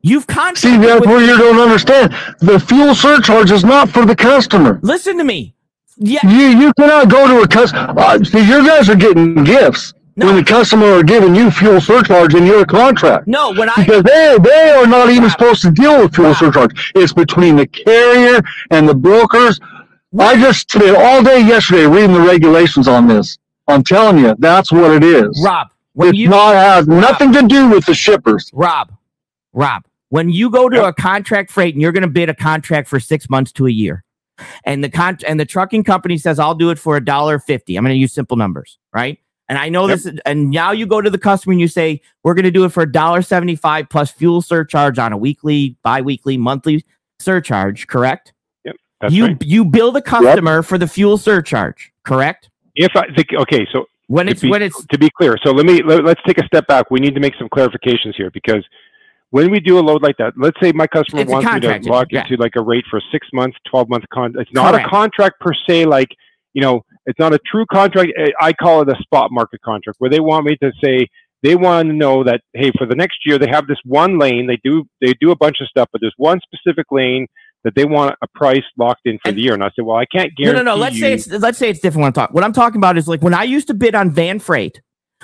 You've 0.00 0.26
contracted. 0.26 0.80
See, 0.80 0.86
that's 0.86 1.06
where 1.06 1.20
you 1.20 1.36
don't 1.36 1.60
understand. 1.60 2.14
The 2.38 2.58
fuel 2.58 2.94
surcharge 2.94 3.50
is 3.50 3.64
not 3.64 3.90
for 3.90 4.06
the 4.06 4.16
customer. 4.16 4.80
listen 4.82 5.18
to 5.18 5.24
me. 5.24 5.54
Yeah, 5.98 6.26
You 6.26 6.46
you 6.58 6.72
cannot 6.80 7.10
go 7.10 7.28
to 7.28 7.42
a 7.42 7.48
customer. 7.48 7.92
Uh, 7.98 8.24
see, 8.24 8.48
your 8.48 8.64
guys 8.64 8.88
are 8.88 8.96
getting 8.96 9.44
gifts 9.44 9.92
No. 10.16 10.24
when 10.26 10.36
the 10.36 10.44
customer 10.44 10.86
are 10.98 11.02
giving 11.02 11.34
you 11.34 11.50
fuel 11.50 11.78
surcharge 11.78 12.34
in 12.34 12.46
your 12.46 12.64
contract. 12.64 13.26
no, 13.26 13.52
when 13.52 13.68
I 13.68 13.74
Because 13.76 14.02
they 14.04 14.38
they 14.40 14.70
are 14.70 14.86
not 14.86 15.10
even 15.10 15.28
supposed 15.28 15.60
to 15.66 15.70
deal 15.70 16.00
with 16.00 16.14
fuel 16.14 16.28
Rob. 16.28 16.36
surcharge. 16.38 16.92
It's 16.94 17.12
between 17.12 17.56
the 17.56 17.66
carrier 17.66 18.40
and 18.70 18.88
the 18.88 18.94
brokers. 18.94 19.60
I 20.18 20.36
just 20.36 20.70
spent 20.70 20.96
all 20.96 21.22
day 21.22 21.40
yesterday 21.40 21.86
reading 21.86 22.14
the 22.14 22.20
regulations 22.20 22.88
on 22.88 23.06
this. 23.06 23.38
I'm 23.68 23.84
telling 23.84 24.18
you, 24.18 24.34
that's 24.38 24.72
what 24.72 24.90
it 24.90 25.04
is. 25.04 25.40
Rob, 25.44 25.68
when 25.92 26.08
It's 26.08 26.18
you 26.18 26.28
not 26.28 26.54
has 26.54 26.88
nothing 26.88 27.32
to 27.32 27.42
do 27.42 27.68
with 27.68 27.86
the 27.86 27.94
shippers. 27.94 28.50
Rob, 28.52 28.92
Rob, 29.52 29.84
when 30.08 30.28
you 30.28 30.50
go 30.50 30.68
to 30.68 30.86
a 30.86 30.92
contract 30.92 31.52
freight 31.52 31.74
and 31.74 31.82
you're 31.82 31.92
going 31.92 32.02
to 32.02 32.08
bid 32.08 32.28
a 32.28 32.34
contract 32.34 32.88
for 32.88 32.98
six 32.98 33.30
months 33.30 33.52
to 33.52 33.66
a 33.66 33.70
year, 33.70 34.02
and 34.64 34.82
the 34.82 34.88
con 34.88 35.18
and 35.26 35.38
the 35.38 35.44
trucking 35.44 35.84
company 35.84 36.18
says 36.18 36.38
I'll 36.38 36.54
do 36.54 36.70
it 36.70 36.78
for 36.78 36.96
a 36.96 37.04
dollar 37.04 37.38
fifty. 37.38 37.76
I'm 37.76 37.84
going 37.84 37.94
to 37.94 37.98
use 38.00 38.12
simple 38.12 38.36
numbers, 38.36 38.78
right? 38.92 39.18
And 39.48 39.58
I 39.58 39.68
know 39.68 39.86
this, 39.86 40.08
and 40.26 40.50
now 40.50 40.72
you 40.72 40.86
go 40.86 41.00
to 41.00 41.10
the 41.10 41.18
customer 41.18 41.52
and 41.52 41.60
you 41.60 41.68
say 41.68 42.00
we're 42.22 42.34
going 42.34 42.44
to 42.44 42.50
do 42.50 42.64
it 42.64 42.70
for 42.70 42.82
a 42.82 42.90
dollar 42.90 43.22
seventy 43.22 43.54
five 43.54 43.88
plus 43.88 44.10
fuel 44.10 44.42
surcharge 44.42 44.98
on 44.98 45.12
a 45.12 45.16
weekly, 45.16 45.76
biweekly, 45.82 46.36
monthly 46.38 46.84
surcharge. 47.20 47.86
Correct? 47.86 48.32
That's 49.00 49.14
you 49.14 49.26
right. 49.26 49.42
you 49.42 49.64
bill 49.64 49.92
the 49.92 50.02
customer 50.02 50.62
for 50.62 50.78
the 50.78 50.86
fuel 50.86 51.18
surcharge. 51.18 51.92
Correct? 52.04 52.50
If 52.74 52.94
I 52.94 53.06
think, 53.14 53.28
okay, 53.34 53.66
so 53.72 53.86
When 54.06 54.28
it's 54.28 54.42
be, 54.42 54.50
when 54.50 54.62
it's 54.62 54.84
to 54.86 54.98
be 54.98 55.10
clear, 55.10 55.36
so 55.42 55.52
let 55.52 55.66
me 55.66 55.82
let, 55.82 56.04
let's 56.04 56.20
take 56.26 56.38
a 56.38 56.46
step 56.46 56.66
back. 56.66 56.90
We 56.90 57.00
need 57.00 57.14
to 57.14 57.20
make 57.20 57.34
some 57.38 57.48
clarifications 57.48 58.14
here 58.16 58.30
because 58.30 58.64
when 59.30 59.50
we 59.50 59.60
do 59.60 59.78
a 59.78 59.80
load 59.80 60.02
like 60.02 60.16
that, 60.18 60.32
let's 60.36 60.58
say 60.60 60.72
my 60.72 60.86
customer 60.86 61.22
It's 61.22 61.30
wants 61.30 61.52
me 61.52 61.60
to 61.60 61.90
lock 61.90 62.08
yeah. 62.10 62.22
into 62.22 62.36
like 62.36 62.52
a 62.56 62.62
rate 62.62 62.84
for 62.90 63.00
six 63.12 63.28
months, 63.32 63.56
twelve 63.68 63.88
month 63.88 64.04
con. 64.12 64.34
It's 64.38 64.52
not 64.52 64.72
Correct. 64.72 64.86
a 64.86 64.90
contract 64.90 65.40
per 65.40 65.52
se. 65.68 65.84
Like 65.86 66.08
you 66.52 66.62
know, 66.62 66.84
it's 67.06 67.18
not 67.18 67.32
a 67.32 67.38
true 67.50 67.64
contract. 67.72 68.10
I- 68.18 68.48
I 68.48 68.52
call 68.52 68.82
it 68.82 68.88
a 68.88 68.96
spot 69.02 69.30
market 69.30 69.62
contract 69.62 69.96
where 70.00 70.10
they 70.10 70.20
want 70.20 70.44
me 70.46 70.56
to 70.62 70.72
say 70.82 71.06
they 71.42 71.54
want 71.54 71.88
to 71.88 71.94
know 71.94 72.24
that 72.24 72.40
hey, 72.54 72.70
for 72.76 72.86
the 72.86 72.96
next 72.96 73.18
year 73.24 73.38
they 73.38 73.48
have 73.48 73.66
this 73.66 73.78
one 73.84 74.18
lane. 74.18 74.46
They 74.46 74.58
do 74.62 74.84
they 75.00 75.14
do 75.20 75.30
a 75.30 75.36
bunch 75.36 75.58
of 75.60 75.68
stuff, 75.68 75.88
but 75.92 76.00
there's 76.00 76.14
one 76.16 76.40
specific 76.40 76.86
lane 76.90 77.26
that 77.64 77.74
they 77.74 77.84
want 77.84 78.16
a 78.22 78.26
price 78.34 78.62
locked 78.78 79.02
in 79.04 79.18
for 79.22 79.28
And- 79.28 79.36
the 79.38 79.42
year. 79.42 79.54
And 79.54 79.62
I 79.62 79.70
said, 79.76 79.84
well, 79.84 79.96
I 79.96 80.06
can't 80.06 80.34
guarantee. 80.36 80.58
no 80.58 80.62
no. 80.64 80.74
no. 80.74 80.80
Let's 80.80 80.96
you, 80.96 81.00
say 81.02 81.12
it's 81.14 81.28
let's 81.28 81.58
say 81.58 81.68
it's 81.70 81.80
different. 81.80 82.02
What 82.02 82.06
I'm 82.08 82.12
talking 82.14 82.34
what 82.34 82.44
I'm 82.44 82.52
talking 82.52 82.78
about 82.78 82.96
is 82.98 83.06
like 83.08 83.22
when 83.22 83.34
I 83.34 83.42
used 83.44 83.66
to 83.68 83.74
bid 83.74 83.94
on 83.94 84.10
van 84.10 84.38
freight. 84.38 84.80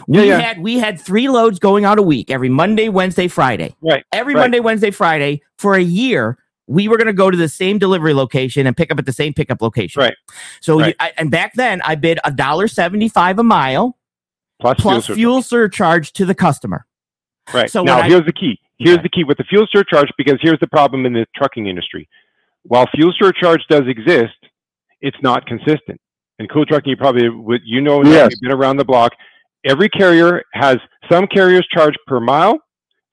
We 0.07 0.19
Yeah, 0.19 0.25
yeah. 0.25 0.39
had 0.41 0.61
we 0.61 0.79
had 0.79 1.01
three 1.01 1.29
loads 1.31 1.59
going 1.59 1.87
out 1.87 1.99
a 1.99 2.03
week 2.03 2.31
every 2.31 2.51
Monday, 2.51 2.91
Wednesday, 2.91 3.29
Friday. 3.29 3.75
right. 3.81 4.05
Every 4.13 4.35
Right. 4.35 4.43
Monday, 4.43 4.61
Wednesday, 4.61 4.91
Friday 4.91 5.41
for 5.59 5.75
a 5.75 5.81
year. 5.83 6.37
We 6.69 6.89
were 6.89 6.97
going 6.99 7.07
to 7.07 7.13
go 7.13 7.31
to 7.31 7.37
the 7.37 7.49
same 7.49 7.79
delivery 7.79 8.13
location 8.13 8.67
and 8.67 8.77
pick 8.77 8.91
up 8.91 8.99
at 8.99 9.07
the 9.07 9.13
same 9.13 9.33
pickup 9.33 9.63
location. 9.63 10.03
Right. 10.03 10.15
So, 10.61 10.81
Right. 10.81 10.89
You, 10.89 10.95
I, 10.99 11.13
and 11.17 11.31
back 11.31 11.55
then, 11.55 11.81
I 11.83 11.95
bid 11.95 12.19
a 12.25 12.33
dollar 12.33 12.67
seventy-five 12.69 13.39
a 13.39 13.45
mile 13.45 13.97
Plus, 14.61 14.77
plus 14.81 15.05
surcharge. 15.05 15.17
fuel 15.17 15.43
surcharge 15.43 16.13
to 16.15 16.27
the 16.27 16.35
customer. 16.35 16.85
Right. 17.55 17.71
So 17.71 17.85
now, 17.85 17.97
when 17.99 18.05
I- 18.07 18.09
here's 18.09 18.27
the 18.27 18.33
key. 18.33 18.59
Here's 18.79 18.97
Yeah. 18.97 19.03
the 19.03 19.09
key 19.09 19.25
with 19.25 19.39
the 19.39 19.45
fuel 19.45 19.67
surcharge 19.73 20.11
because 20.19 20.39
here's 20.43 20.59
the 20.61 20.67
problem 20.67 21.07
in 21.07 21.13
the 21.15 21.25
trucking 21.37 21.69
industry. 21.69 22.07
While 22.69 22.87
fuel 22.95 23.13
surcharge 23.21 23.63
does 23.69 23.83
exist, 23.87 24.35
it's 25.01 25.17
not 25.23 25.47
consistent. 25.47 26.01
And 26.39 26.51
cool 26.51 26.67
trucking, 26.67 26.91
you 26.91 26.97
probably 26.97 27.29
would, 27.29 27.63
you 27.65 27.81
know, 27.81 28.03
Yes. 28.05 28.31
you've 28.33 28.41
been 28.41 28.53
around 28.59 28.77
the 28.77 28.85
block. 28.85 29.13
Every 29.65 29.89
carrier 29.89 30.43
has 30.53 30.77
some 31.11 31.27
carriers 31.27 31.67
charge 31.73 31.95
per 32.07 32.21
mile, 32.21 32.59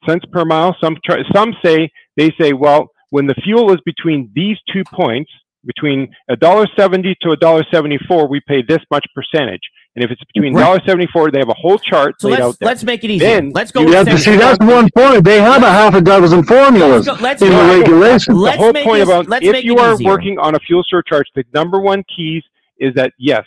cents 0.07 0.25
per 0.31 0.43
mile. 0.45 0.75
Some 0.83 0.97
some 1.33 1.53
say 1.63 1.89
they 2.17 2.31
say, 2.39 2.53
well, 2.53 2.89
when 3.09 3.27
the 3.27 3.35
fuel 3.35 3.71
is 3.71 3.79
between 3.85 4.29
these 4.35 4.57
two 4.71 4.83
points, 4.93 5.31
between 5.65 6.13
a 6.29 6.35
dollar 6.35 6.67
seventy 6.77 7.15
to 7.21 7.31
a 7.31 7.37
dollar 7.37 7.63
seventy 7.71 7.97
four, 8.07 8.27
we 8.27 8.41
pay 8.47 8.61
this 8.67 8.79
much 8.91 9.05
percentage. 9.15 9.61
And 9.95 10.03
if 10.03 10.09
it's 10.09 10.21
between 10.33 10.53
Right. 10.55 10.63
dollar 10.63 10.79
seventy 10.85 11.07
four, 11.13 11.29
they 11.31 11.39
have 11.39 11.49
a 11.49 11.53
whole 11.53 11.77
chart 11.77 12.15
So 12.19 12.27
laid 12.27 12.39
let's 12.39 12.43
out 12.43 12.55
there. 12.59 12.67
let's 12.67 12.83
make 12.83 13.03
it 13.03 13.11
easy. 13.11 13.25
Then 13.25 13.51
let's 13.53 13.71
go. 13.71 13.81
you 13.81 13.85
with 13.87 13.95
have 13.95 14.07
Yeah, 14.07 14.15
see, 14.17 14.35
that's 14.35 14.57
one 14.65 14.89
point. 14.95 15.23
They 15.23 15.39
have 15.39 15.61
a 15.63 15.69
half 15.71 15.93
a 15.93 16.01
dozen 16.01 16.43
formulas 16.43 17.07
Let's 17.07 17.19
go- 17.19 17.23
let's 17.23 17.41
in 17.41 17.49
the 17.49 17.55
go- 17.55 17.79
regulations. 17.79 18.37
Let's 18.37 18.57
the 18.57 18.63
whole 18.63 18.73
point 18.73 18.99
this- 19.07 19.09
about 19.27 19.43
if 19.43 19.63
you 19.63 19.77
are 19.77 19.93
easier. 19.93 20.07
working 20.09 20.39
on 20.39 20.55
a 20.55 20.59
fuel 20.59 20.83
surcharge, 20.87 21.27
the 21.35 21.43
number 21.53 21.79
one 21.79 22.03
keys 22.15 22.43
is 22.79 22.93
that 22.95 23.13
yes, 23.19 23.43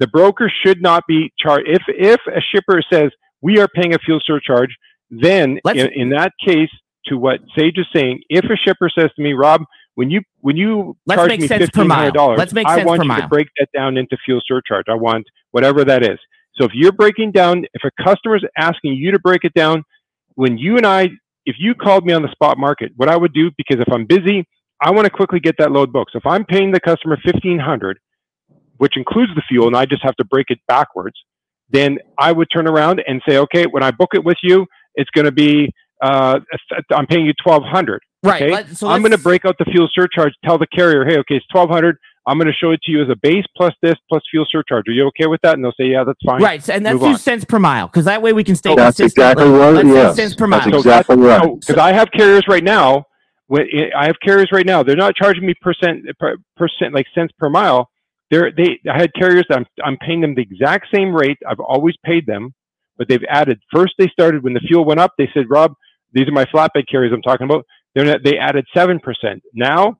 the 0.00 0.08
broker 0.08 0.50
should 0.64 0.82
not 0.82 1.04
be 1.06 1.32
charged. 1.38 1.68
If 1.68 1.82
if 1.88 2.20
a 2.26 2.40
shipper 2.40 2.82
says 2.92 3.10
we 3.40 3.58
are 3.60 3.68
paying 3.68 3.94
a 3.94 3.98
fuel 3.98 4.20
surcharge, 4.24 4.74
then 5.10 5.60
in, 5.76 5.90
in 5.94 6.08
that 6.10 6.32
case, 6.44 6.70
to 7.06 7.16
what 7.18 7.38
Sage 7.56 7.78
is 7.78 7.86
saying, 7.94 8.20
if 8.30 8.44
a 8.46 8.56
shipper 8.56 8.88
says 8.88 9.10
to 9.14 9.22
me, 9.22 9.34
Rob, 9.34 9.62
when 9.94 10.10
you 10.10 10.22
when 10.40 10.56
you 10.56 10.96
Let's 11.06 11.18
charge 11.20 11.28
make 11.28 11.40
me 11.40 11.48
mile. 11.84 11.98
hundred 11.98 12.14
dollars, 12.14 12.38
Let's 12.38 12.52
make 12.52 12.66
I 12.66 12.84
want 12.84 12.98
per 12.98 13.04
you 13.04 13.08
mile. 13.08 13.22
to 13.22 13.28
break 13.28 13.48
that 13.58 13.68
down 13.74 13.96
into 13.96 14.16
fuel 14.24 14.40
surcharge. 14.46 14.86
I 14.88 14.94
want 14.94 15.26
whatever 15.52 15.84
that 15.84 16.02
is. 16.02 16.18
So 16.56 16.64
if 16.64 16.72
you're 16.74 16.92
breaking 16.92 17.32
down, 17.32 17.64
if 17.74 17.82
a 17.84 18.02
customer 18.02 18.36
is 18.36 18.44
asking 18.56 18.94
you 18.94 19.10
to 19.12 19.18
break 19.18 19.44
it 19.44 19.54
down, 19.54 19.82
when 20.34 20.56
you 20.58 20.76
and 20.76 20.86
I, 20.86 21.08
if 21.46 21.56
you 21.58 21.74
called 21.74 22.04
me 22.06 22.12
on 22.12 22.22
the 22.22 22.30
spot 22.30 22.58
market, 22.58 22.92
what 22.96 23.08
I 23.08 23.16
would 23.16 23.32
do, 23.32 23.50
because 23.56 23.82
if 23.84 23.92
I'm 23.92 24.06
busy, 24.06 24.46
I 24.80 24.90
want 24.92 25.04
to 25.06 25.10
quickly 25.10 25.40
get 25.40 25.56
that 25.58 25.72
load 25.72 25.92
booked. 25.92 26.12
So 26.12 26.18
if 26.18 26.26
I'm 26.26 26.44
paying 26.44 26.70
the 26.72 26.80
customer 26.80 27.18
fifteen 27.24 27.58
hundred, 27.58 27.98
which 28.78 28.96
includes 28.96 29.32
the 29.34 29.42
fuel, 29.48 29.66
and 29.66 29.76
I 29.76 29.86
just 29.86 30.02
have 30.02 30.16
to 30.16 30.24
break 30.24 30.46
it 30.48 30.58
backwards, 30.68 31.16
then 31.70 31.98
I 32.18 32.32
would 32.32 32.48
turn 32.52 32.68
around 32.68 33.02
and 33.06 33.22
say, 33.28 33.38
okay, 33.38 33.64
when 33.70 33.82
I 33.82 33.90
book 33.90 34.10
it 34.14 34.24
with 34.24 34.36
you, 34.42 34.66
it's 34.96 35.10
going 35.10 35.24
to 35.24 35.32
be, 35.32 35.72
uh, 36.02 36.40
I'm 36.92 37.06
paying 37.06 37.26
you 37.26 37.32
twelve 37.42 37.62
hundred. 37.64 38.00
right. 38.22 38.42
okay. 38.42 38.52
let- 38.52 38.76
so 38.76 38.88
I'm 38.88 39.00
going 39.02 39.12
to 39.12 39.18
break 39.18 39.44
out 39.44 39.56
the 39.58 39.64
fuel 39.66 39.88
surcharge. 39.92 40.32
Tell 40.44 40.58
the 40.58 40.66
carrier, 40.66 41.04
hey, 41.04 41.18
okay, 41.18 41.36
it's 41.36 41.46
twelve 41.52 41.70
hundred. 41.70 41.96
I'm 42.26 42.38
going 42.38 42.46
to 42.48 42.54
show 42.54 42.70
it 42.70 42.80
to 42.84 42.90
you 42.90 43.02
as 43.02 43.10
a 43.10 43.16
base 43.16 43.44
plus 43.54 43.74
this 43.82 43.96
plus 44.08 44.22
fuel 44.30 44.46
surcharge. 44.50 44.88
Are 44.88 44.92
you 44.92 45.06
okay 45.08 45.26
with 45.26 45.40
that? 45.42 45.54
And 45.56 45.64
they'll 45.64 45.74
say, 45.78 45.88
yeah, 45.88 46.04
that's 46.04 46.18
fine. 46.24 46.40
Right, 46.42 46.62
so- 46.62 46.72
and 46.72 46.84
that's 46.86 46.94
Move 46.94 47.02
two 47.02 47.06
on. 47.08 47.18
cents 47.18 47.44
per 47.44 47.58
mile 47.58 47.86
because 47.86 48.06
that 48.06 48.22
way 48.22 48.32
we 48.32 48.42
can 48.44 48.56
stay 48.56 48.74
That's 48.74 48.96
consistent. 48.96 49.30
exactly 49.32 49.48
Let- 49.50 49.74
what. 49.74 49.84
let's 49.84 49.88
Yes, 49.88 50.16
cents 50.16 50.34
per 50.34 50.46
mile. 50.46 50.60
that's 50.60 50.72
So 50.72 50.78
exactly 50.78 51.16
right. 51.16 51.60
because 51.60 51.76
I 51.76 51.92
have 51.92 52.08
carriers 52.12 52.44
right 52.48 52.64
now. 52.64 53.04
When 53.48 53.66
I 53.94 54.06
have 54.06 54.16
carriers 54.24 54.48
right 54.52 54.64
now, 54.64 54.82
they're 54.82 54.96
not 54.96 55.14
charging 55.16 55.44
me 55.44 55.52
percent 55.60 56.06
per, 56.18 56.36
percent 56.56 56.94
like 56.94 57.04
cents 57.14 57.32
per 57.38 57.50
mile. 57.50 57.90
They're 58.30 58.50
they. 58.50 58.80
I 58.90 58.96
had 58.98 59.12
carriers 59.14 59.44
that 59.50 59.58
I'm 59.58 59.66
I'm 59.84 59.98
paying 59.98 60.22
them 60.22 60.34
the 60.34 60.40
exact 60.40 60.86
same 60.94 61.14
rate 61.14 61.36
I've 61.46 61.60
always 61.60 61.94
paid 62.06 62.24
them, 62.26 62.54
but 62.98 63.08
they've 63.08 63.24
added. 63.28 63.60
First, 63.72 63.94
they 63.98 64.08
started 64.08 64.42
when 64.42 64.54
the 64.54 64.60
fuel 64.60 64.84
went 64.84 65.00
up. 65.00 65.12
They 65.18 65.28
said, 65.34 65.46
Rob, 65.48 65.74
these 66.12 66.28
are 66.28 66.32
my 66.32 66.44
flatbed 66.46 66.88
carriers 66.90 67.12
I'm 67.12 67.22
talking 67.22 67.44
about. 67.44 67.64
They're 67.94 68.04
not, 68.04 68.20
they 68.24 68.38
added 68.38 68.66
seven 68.74 68.98
percent. 69.00 69.42
Now, 69.52 69.96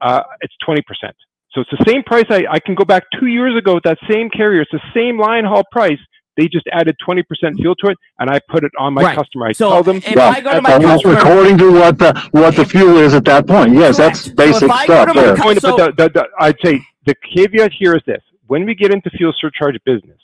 uh, 0.00 0.22
it's 0.40 0.54
twenty 0.64 0.82
percent. 0.82 1.14
So 1.52 1.60
it's 1.60 1.70
the 1.70 1.84
same 1.86 2.02
price. 2.02 2.24
I, 2.30 2.44
I 2.50 2.58
can 2.60 2.74
go 2.74 2.84
back 2.84 3.04
two 3.20 3.26
years 3.26 3.56
ago 3.58 3.74
with 3.74 3.84
that 3.84 3.98
same 4.10 4.30
carrier. 4.30 4.62
It's 4.62 4.70
the 4.72 4.80
same 4.94 5.18
line 5.20 5.44
haul 5.44 5.64
price. 5.70 5.98
They 6.38 6.48
just 6.48 6.66
added 6.72 6.96
20% 7.06 7.24
fuel 7.56 7.74
to 7.74 7.88
it, 7.88 7.98
and 8.18 8.30
I 8.30 8.40
put 8.48 8.64
it 8.64 8.72
on 8.78 8.94
my 8.94 9.02
Right. 9.02 9.14
customer. 9.14 9.48
I 9.48 9.52
So 9.52 9.68
tell 9.68 9.82
them, 9.82 9.96
if 9.98 10.16
Yeah, 10.16 10.28
I 10.30 10.40
go 10.40 10.54
to 10.54 10.62
my 10.62 10.78
customer, 10.80 11.12
according 11.18 11.58
to 11.58 11.72
what 11.72 11.98
the 11.98 12.18
what 12.30 12.56
the 12.56 12.64
fuel 12.64 12.96
is 12.96 13.12
at 13.12 13.26
that 13.26 13.46
point. 13.46 13.74
Yes, 13.74 13.98
that's 13.98 14.22
Correct. 14.22 14.24
So 14.24 14.30
if 14.30 14.36
basic 14.36 14.70
I 14.70 14.86
go 14.86 14.94
stuff 14.94 15.08
to 15.08 15.14
my 15.14 15.22
there. 15.24 15.36
point, 15.36 15.60
So- 15.60 15.76
but 15.76 15.96
the, 15.98 16.04
the, 16.04 16.08
the, 16.20 16.28
I'd 16.40 16.56
say 16.64 16.80
the 17.04 17.14
caveat 17.36 17.72
here 17.78 17.94
is 17.94 18.00
this: 18.06 18.22
when 18.46 18.64
we 18.64 18.74
get 18.74 18.94
into 18.94 19.10
fuel 19.10 19.34
surcharge 19.38 19.76
business, 19.84 20.16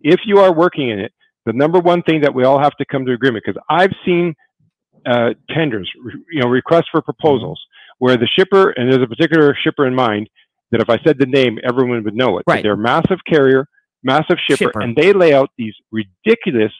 if 0.00 0.18
you 0.26 0.38
are 0.40 0.52
working 0.52 0.88
in 0.88 0.98
it, 0.98 1.12
the 1.46 1.52
number 1.52 1.78
one 1.78 2.02
thing 2.02 2.22
that 2.22 2.34
we 2.34 2.44
all 2.44 2.58
have 2.58 2.76
to 2.76 2.84
come 2.84 3.04
to 3.06 3.12
agreement 3.12 3.44
because 3.46 3.60
I've 3.68 3.92
seen 4.04 4.34
uh, 5.06 5.30
tenders, 5.50 5.90
you 6.30 6.40
know, 6.40 6.48
requests 6.48 6.86
for 6.90 7.02
proposals 7.02 7.60
where 7.98 8.16
the 8.16 8.28
shipper 8.38 8.70
and 8.70 8.90
there's 8.90 9.02
a 9.02 9.06
particular 9.06 9.56
shipper 9.62 9.86
in 9.86 9.94
mind 9.94 10.28
that 10.70 10.80
if 10.80 10.90
I 10.90 10.98
said 11.04 11.18
the 11.18 11.26
name, 11.26 11.58
everyone 11.62 12.02
would 12.04 12.14
know 12.16 12.38
it. 12.38 12.44
Right. 12.46 12.62
They're 12.62 12.72
a 12.72 12.76
massive 12.76 13.18
carrier, 13.28 13.66
massive 14.02 14.36
shipper, 14.48 14.64
Shipper. 14.64 14.80
and 14.80 14.96
they 14.96 15.12
lay 15.12 15.34
out 15.34 15.50
these 15.56 15.74
ridiculous, 15.92 16.72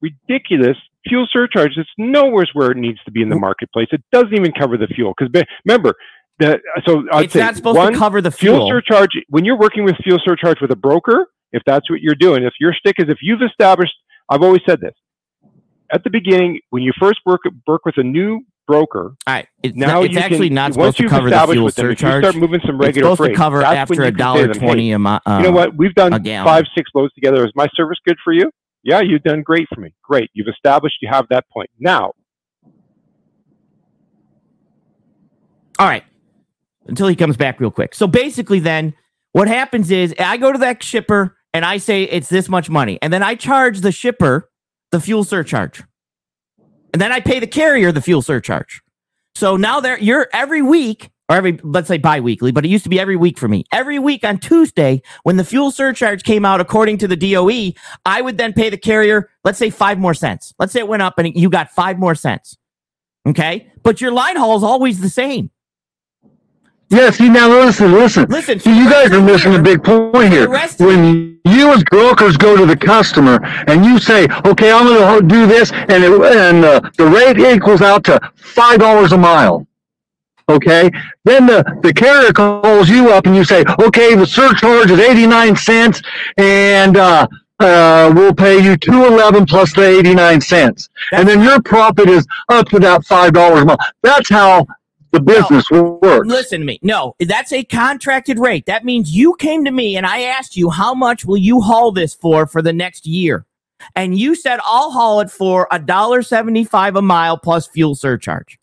ridiculous 0.00 0.76
fuel 1.06 1.28
surcharges. 1.30 1.78
It's 1.78 1.90
nowhere 1.98 2.46
where 2.54 2.70
it 2.70 2.76
needs 2.76 2.98
to 3.04 3.10
be 3.10 3.22
in 3.22 3.28
the 3.28 3.36
marketplace. 3.36 3.88
It 3.92 4.02
doesn't 4.12 4.34
even 4.34 4.52
cover 4.58 4.76
the 4.76 4.88
fuel 4.88 5.14
because 5.16 5.44
remember. 5.64 5.94
The, 6.38 6.60
so 6.86 7.04
I'd 7.12 7.24
it's 7.26 7.34
not 7.34 7.56
supposed 7.56 7.78
one, 7.78 7.94
to 7.94 7.98
cover 7.98 8.20
the 8.20 8.30
fuel 8.30 8.56
fuel. 8.56 8.68
surcharge 8.68 9.08
when 9.30 9.46
you're 9.46 9.58
working 9.58 9.84
with 9.84 9.96
fuel 10.04 10.18
surcharge 10.22 10.60
with 10.60 10.70
a 10.70 10.76
broker 10.76 11.28
if 11.52 11.62
that's 11.64 11.88
what 11.88 12.02
you're 12.02 12.14
doing 12.14 12.42
if 12.44 12.52
your 12.60 12.74
stick 12.74 12.96
is 12.98 13.06
if 13.08 13.16
you've 13.22 13.40
established 13.40 13.94
i've 14.28 14.42
always 14.42 14.62
said 14.68 14.80
this. 14.80 14.94
At 15.92 16.04
the 16.04 16.10
beginning 16.10 16.60
when 16.70 16.82
you 16.82 16.92
first 16.98 17.20
work 17.24 17.42
work 17.66 17.84
with 17.84 17.96
a 17.98 18.02
new 18.02 18.40
broker 18.66 19.14
All 19.26 19.34
right, 19.34 19.46
it's, 19.62 19.76
now 19.76 20.00
not, 20.00 20.04
it's 20.06 20.16
actually 20.16 20.48
can, 20.48 20.54
not 20.54 20.72
supposed 20.72 20.96
to 20.96 21.08
cover 21.08 21.30
the 21.30 21.46
fuel 21.46 21.70
them, 21.70 21.90
you 21.90 21.96
start 21.96 22.34
moving 22.36 22.60
some 22.66 22.78
regular 22.78 22.88
It's 22.88 22.96
supposed 22.98 23.18
freight 23.18 23.32
to 23.32 23.36
cover 23.36 23.62
after 23.62 23.94
a 23.94 23.96
you 23.96 24.02
can 24.02 24.14
say 24.14 24.18
dollar 24.18 24.54
twenty 24.54 24.88
hey, 24.88 24.94
a 24.94 24.98
mile. 24.98 25.20
you 25.26 25.42
know 25.42 25.48
uh, 25.50 25.52
what? 25.52 25.76
We've 25.76 25.94
done 25.94 26.12
five 26.24 26.64
six 26.76 26.90
loads 26.94 27.14
together. 27.14 27.44
Is 27.44 27.52
my 27.54 27.68
service 27.74 27.98
good 28.04 28.16
for 28.24 28.32
you? 28.32 28.50
Yeah 28.82 29.00
you've 29.00 29.22
done 29.22 29.42
great 29.42 29.68
for 29.74 29.80
me. 29.80 29.92
Great. 30.02 30.30
You've 30.34 30.48
established 30.48 30.96
you 31.00 31.08
have 31.10 31.26
that 31.30 31.44
point. 31.50 31.70
Now 31.78 32.12
All 35.78 35.86
right. 35.86 36.04
Until 36.86 37.08
he 37.08 37.16
comes 37.16 37.36
back 37.36 37.60
real 37.60 37.70
quick. 37.70 37.94
So 37.94 38.06
basically, 38.06 38.60
then 38.60 38.94
what 39.32 39.48
happens 39.48 39.90
is 39.90 40.14
I 40.18 40.36
go 40.36 40.52
to 40.52 40.58
that 40.58 40.82
shipper 40.82 41.36
and 41.56 41.64
I 41.64 41.78
say 41.78 42.02
it's 42.02 42.28
this 42.28 42.50
much 42.50 42.68
money. 42.68 42.98
And 43.00 43.10
then 43.10 43.22
I 43.22 43.34
charge 43.34 43.80
the 43.80 43.90
shipper 43.90 44.50
the 44.92 45.00
fuel 45.00 45.24
surcharge. 45.24 45.82
And 46.92 47.00
then 47.00 47.12
I 47.12 47.20
pay 47.20 47.40
the 47.40 47.46
carrier 47.46 47.92
the 47.92 48.02
fuel 48.02 48.20
surcharge. 48.20 48.82
So 49.34 49.56
now 49.56 49.80
there 49.80 49.98
you're 49.98 50.28
every 50.34 50.60
week, 50.60 51.08
or 51.30 51.36
every 51.36 51.58
let's 51.62 51.88
say 51.88 51.96
bi-weekly, 51.96 52.52
but 52.52 52.66
it 52.66 52.68
used 52.68 52.84
to 52.84 52.90
be 52.90 53.00
every 53.00 53.16
week 53.16 53.38
for 53.38 53.48
me. 53.48 53.64
Every 53.72 53.98
week 53.98 54.22
on 54.22 54.36
Tuesday, 54.36 55.00
when 55.22 55.38
the 55.38 55.44
fuel 55.44 55.70
surcharge 55.70 56.24
came 56.24 56.44
out 56.44 56.60
according 56.60 56.98
to 56.98 57.08
the 57.08 57.16
DOE, 57.16 57.72
I 58.04 58.20
would 58.20 58.36
then 58.36 58.52
pay 58.52 58.68
the 58.68 58.76
carrier, 58.76 59.30
let's 59.42 59.58
say 59.58 59.70
five 59.70 59.98
more 59.98 60.12
cents. 60.12 60.52
Let's 60.58 60.74
say 60.74 60.80
it 60.80 60.88
went 60.88 61.00
up 61.00 61.18
and 61.18 61.34
you 61.34 61.48
got 61.48 61.70
five 61.70 61.98
more 61.98 62.14
cents. 62.14 62.58
Okay. 63.26 63.72
But 63.82 64.02
your 64.02 64.12
line 64.12 64.36
haul 64.36 64.58
is 64.58 64.62
always 64.62 65.00
the 65.00 65.08
same. 65.08 65.50
Yeah, 66.88 67.10
see 67.10 67.28
now 67.28 67.48
listen, 67.48 67.92
listen. 67.92 68.26
Listen, 68.28 68.60
See, 68.60 68.76
you 68.76 68.88
guys 68.88 69.10
are 69.12 69.20
missing 69.20 69.54
a 69.54 69.62
big 69.62 69.82
point 69.82 70.32
here. 70.32 70.42
The 70.42 70.48
rest 70.48 70.80
of 70.80 70.86
When 70.86 71.40
you 71.44 71.72
as 71.72 71.82
brokers 71.84 72.36
go 72.36 72.56
to 72.56 72.64
the 72.64 72.76
customer 72.76 73.40
and 73.66 73.84
you 73.84 73.98
say, 73.98 74.28
"Okay, 74.44 74.70
I'm 74.70 74.86
going 74.86 75.22
to 75.22 75.26
do 75.26 75.46
this," 75.46 75.72
and 75.72 76.04
it, 76.04 76.12
and 76.12 76.64
uh, 76.64 76.80
the 76.96 77.06
rate 77.06 77.38
equals 77.38 77.82
out 77.82 78.04
to 78.04 78.20
five 78.36 78.78
dollars 78.78 79.12
a 79.12 79.18
mile. 79.18 79.66
Okay, 80.48 80.88
then 81.24 81.46
the 81.46 81.64
the 81.82 81.92
carrier 81.92 82.32
calls 82.32 82.88
you 82.88 83.10
up 83.10 83.26
and 83.26 83.34
you 83.34 83.44
say, 83.44 83.64
"Okay, 83.80 84.14
the 84.14 84.26
surcharge 84.26 84.90
is 84.92 85.00
eighty 85.00 85.26
nine 85.26 85.56
cents, 85.56 86.00
and 86.36 86.96
uh, 86.96 87.26
uh, 87.58 88.12
we'll 88.14 88.34
pay 88.34 88.62
you 88.62 88.76
two 88.76 89.06
eleven 89.06 89.44
plus 89.44 89.74
the 89.74 89.84
eighty 89.84 90.14
nine 90.14 90.40
cents," 90.40 90.88
and 91.10 91.28
then 91.28 91.42
your 91.42 91.60
profit 91.62 92.08
is 92.08 92.24
up 92.48 92.68
to 92.68 92.78
that 92.78 93.04
five 93.04 93.32
dollars 93.32 93.62
a 93.62 93.64
mile. 93.64 93.78
That's 94.04 94.28
how 94.30 94.66
the 95.16 95.22
business 95.22 95.70
works. 95.70 96.28
Listen 96.28 96.60
to 96.60 96.66
me. 96.66 96.78
No, 96.82 97.14
that's 97.20 97.52
a 97.52 97.64
contracted 97.64 98.38
rate. 98.38 98.66
That 98.66 98.84
means 98.84 99.14
you 99.14 99.34
came 99.36 99.64
to 99.64 99.70
me 99.70 99.96
and 99.96 100.06
I 100.06 100.22
asked 100.22 100.56
you, 100.56 100.70
how 100.70 100.94
much 100.94 101.24
will 101.24 101.36
you 101.36 101.60
haul 101.60 101.92
this 101.92 102.14
for 102.14 102.46
for 102.46 102.62
the 102.62 102.72
next 102.72 103.06
year? 103.06 103.46
And 103.94 104.18
you 104.18 104.34
said, 104.34 104.58
I'll 104.64 104.90
haul 104.90 105.20
it 105.20 105.30
for 105.30 105.68
a 105.70 105.78
dollar 105.78 106.22
seventy-five 106.22 106.96
a 106.96 107.02
mile 107.02 107.36
plus 107.36 107.66
fuel 107.66 107.94
surcharge. 107.94 108.58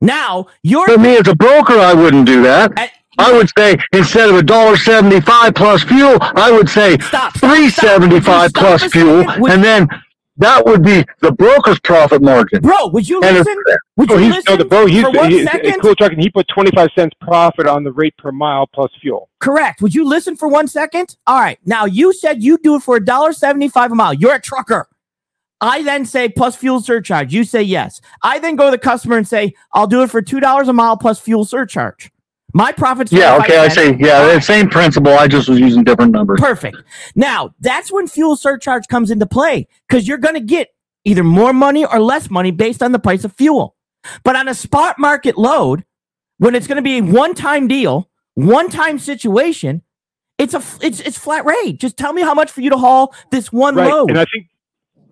Now 0.00 0.46
you're 0.62 0.86
For 0.86 0.98
me 0.98 1.16
as 1.16 1.28
a 1.28 1.34
broker, 1.34 1.74
I 1.74 1.94
wouldn't 1.94 2.26
do 2.26 2.42
that. 2.42 2.76
at, 2.78 2.90
I 3.18 3.32
would 3.32 3.50
say 3.56 3.76
instead 3.92 4.30
of 4.30 4.36
a 4.36 4.42
dollar 4.42 4.76
seventy-five 4.76 5.54
plus 5.54 5.84
fuel, 5.84 6.16
I 6.20 6.50
would 6.50 6.68
say 6.68 6.98
stop. 6.98 7.36
three 7.38 7.68
stop. 7.70 7.84
seventy-five 7.84 8.52
plus 8.54 8.84
fuel, 8.84 9.28
and 9.46 9.62
then 9.62 9.88
that 10.40 10.64
would 10.66 10.82
be 10.82 11.04
the 11.20 11.32
broker's 11.32 11.78
profit 11.80 12.20
margin. 12.22 12.60
bro, 12.60 12.88
would 12.88 13.08
you 13.08 13.20
And 13.22 13.36
if- 13.36 13.46
listen? 13.46 13.62
Would 13.96 14.10
oh, 14.12 14.16
you 14.18 14.28
listen 14.28 14.42
no, 14.48 14.56
the 14.56 14.64
bro, 14.64 14.86
he's, 14.86 15.02
for 15.02 15.10
one 15.12 15.30
he, 15.30 15.44
second? 15.44 15.80
cool 15.82 15.94
trucking. 15.94 16.18
He 16.18 16.30
put 16.30 16.48
25 16.48 16.88
cents 16.94 17.14
profit 17.20 17.66
on 17.66 17.84
the 17.84 17.92
rate 17.92 18.16
per 18.16 18.32
mile 18.32 18.66
plus 18.66 18.90
fuel. 19.00 19.28
Correct. 19.40 19.82
Would 19.82 19.94
you 19.94 20.04
listen 20.08 20.36
for 20.36 20.48
one 20.48 20.68
second? 20.68 21.16
All 21.26 21.38
right. 21.38 21.58
Now 21.66 21.84
you 21.84 22.12
said 22.12 22.42
you 22.42 22.58
do 22.58 22.76
it 22.76 22.82
for 22.82 22.96
a 22.96 23.04
dollar 23.04 23.32
seventy-five 23.32 23.92
a 23.92 23.94
mile. 23.94 24.14
You're 24.14 24.34
a 24.36 24.40
trucker. 24.40 24.88
I 25.60 25.82
then 25.82 26.06
say 26.06 26.30
plus 26.30 26.56
fuel 26.56 26.80
surcharge. 26.80 27.34
You 27.34 27.44
say 27.44 27.60
yes. 27.62 28.00
I 28.22 28.38
then 28.38 28.56
go 28.56 28.66
to 28.66 28.70
the 28.70 28.78
customer 28.78 29.18
and 29.18 29.28
say 29.28 29.52
I'll 29.74 29.86
do 29.86 30.02
it 30.02 30.10
for 30.10 30.22
two 30.22 30.40
dollars 30.40 30.68
a 30.68 30.72
mile 30.72 30.96
plus 30.96 31.20
fuel 31.20 31.44
surcharge. 31.44 32.10
My 32.54 32.72
profits. 32.72 33.12
Yeah, 33.12 33.36
okay, 33.38 33.58
I 33.58 33.68
cents. 33.68 33.74
say, 33.74 34.04
yeah, 34.06 34.26
the 34.26 34.34
right. 34.34 34.44
same 34.44 34.68
principle. 34.68 35.12
I 35.12 35.28
just 35.28 35.48
was 35.48 35.58
using 35.60 35.84
different 35.84 36.12
numbers. 36.12 36.40
Perfect. 36.40 36.78
Now 37.14 37.54
that's 37.60 37.92
when 37.92 38.06
fuel 38.06 38.36
surcharge 38.36 38.88
comes 38.88 39.10
into 39.10 39.26
play 39.26 39.68
because 39.88 40.08
you're 40.08 40.18
going 40.18 40.34
to 40.34 40.40
get 40.40 40.68
either 41.04 41.24
more 41.24 41.52
money 41.52 41.84
or 41.84 42.00
less 42.00 42.28
money 42.30 42.50
based 42.50 42.82
on 42.82 42.92
the 42.92 42.98
price 42.98 43.24
of 43.24 43.32
fuel. 43.34 43.76
But 44.24 44.36
on 44.36 44.48
a 44.48 44.54
spot 44.54 44.98
market 44.98 45.36
load, 45.38 45.84
when 46.38 46.54
it's 46.54 46.66
going 46.66 46.76
to 46.76 46.82
be 46.82 46.98
a 46.98 47.02
one-time 47.02 47.68
deal, 47.68 48.08
one-time 48.34 48.98
situation, 48.98 49.82
it's 50.38 50.54
a 50.54 50.62
it's 50.82 51.00
it's 51.00 51.18
flat 51.18 51.44
rate. 51.44 51.78
Just 51.78 51.96
tell 51.98 52.12
me 52.12 52.22
how 52.22 52.32
much 52.34 52.50
for 52.50 52.62
you 52.62 52.70
to 52.70 52.78
haul 52.78 53.14
this 53.30 53.52
one 53.52 53.74
Right. 53.76 53.90
load. 53.90 54.08
And 54.10 54.18
I 54.18 54.24
think 54.32 54.46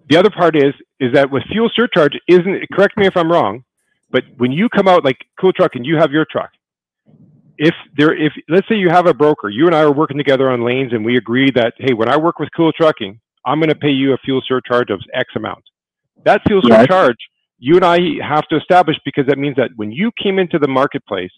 the 0.09 0.17
other 0.17 0.31
part 0.31 0.57
is 0.57 0.73
is 1.01 1.13
that 1.13 1.31
with 1.31 1.43
fuel 1.45 1.71
surcharge 1.75 2.19
isn't 2.27 2.71
correct 2.73 2.97
me 2.97 3.07
if 3.07 3.17
I'm 3.17 3.31
wrong, 3.31 3.63
but 4.11 4.25
when 4.39 4.53
you 4.53 4.69
come 4.71 4.89
out 4.89 5.05
like 5.05 5.19
Cool 5.39 5.53
Truck 5.53 5.75
and 5.75 5.85
you 5.85 5.97
have 5.97 6.11
your 6.13 6.25
truck, 6.25 6.51
if 7.59 7.75
there 7.97 8.15
if 8.15 8.33
let's 8.49 8.69
say 8.69 8.77
you 8.77 8.89
have 8.89 9.07
a 9.07 9.15
broker, 9.15 9.49
you 9.49 9.67
and 9.67 9.75
I 9.75 9.81
are 9.81 9.93
working 9.93 10.17
together 10.17 10.49
on 10.51 10.65
lanes 10.65 10.93
and 10.93 11.05
we 11.05 11.17
agree 11.17 11.51
that 11.53 11.75
hey, 11.79 11.93
when 11.93 12.09
I 12.09 12.17
work 12.17 12.39
with 12.39 12.49
Cool 12.57 12.73
Trucking, 12.73 13.21
I'm 13.45 13.59
going 13.59 13.69
to 13.69 13.75
pay 13.75 13.91
you 13.91 14.13
a 14.13 14.19
fuel 14.19 14.43
surcharge 14.47 14.91
of 14.91 15.01
X 15.13 15.31
amount. 15.37 15.65
That 16.25 16.41
fuel 16.47 16.63
surcharge 16.63 17.17
you 17.59 17.77
and 17.77 17.85
I 17.85 17.99
have 18.23 18.47
to 18.49 18.57
establish 18.57 18.97
because 19.05 19.27
that 19.27 19.39
means 19.39 19.57
that 19.57 19.71
when 19.77 19.91
you 19.91 20.11
came 20.23 20.39
into 20.39 20.59
the 20.59 20.69
marketplace, 20.69 21.33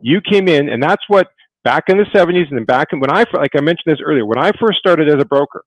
you 0.00 0.20
came 0.20 0.48
in 0.48 0.68
and 0.68 0.82
that's 0.82 1.02
what 1.08 1.28
back 1.64 1.84
in 1.88 1.98
the 1.98 2.04
70s 2.04 2.48
and 2.48 2.58
then 2.58 2.64
back 2.64 2.88
in 2.92 3.00
when 3.00 3.10
I 3.10 3.24
like 3.32 3.52
I 3.56 3.60
mentioned 3.60 3.86
this 3.86 4.00
earlier, 4.04 4.24
when 4.24 4.38
I 4.38 4.52
first 4.60 4.78
started 4.78 5.08
as 5.08 5.20
a 5.20 5.24
broker, 5.26 5.64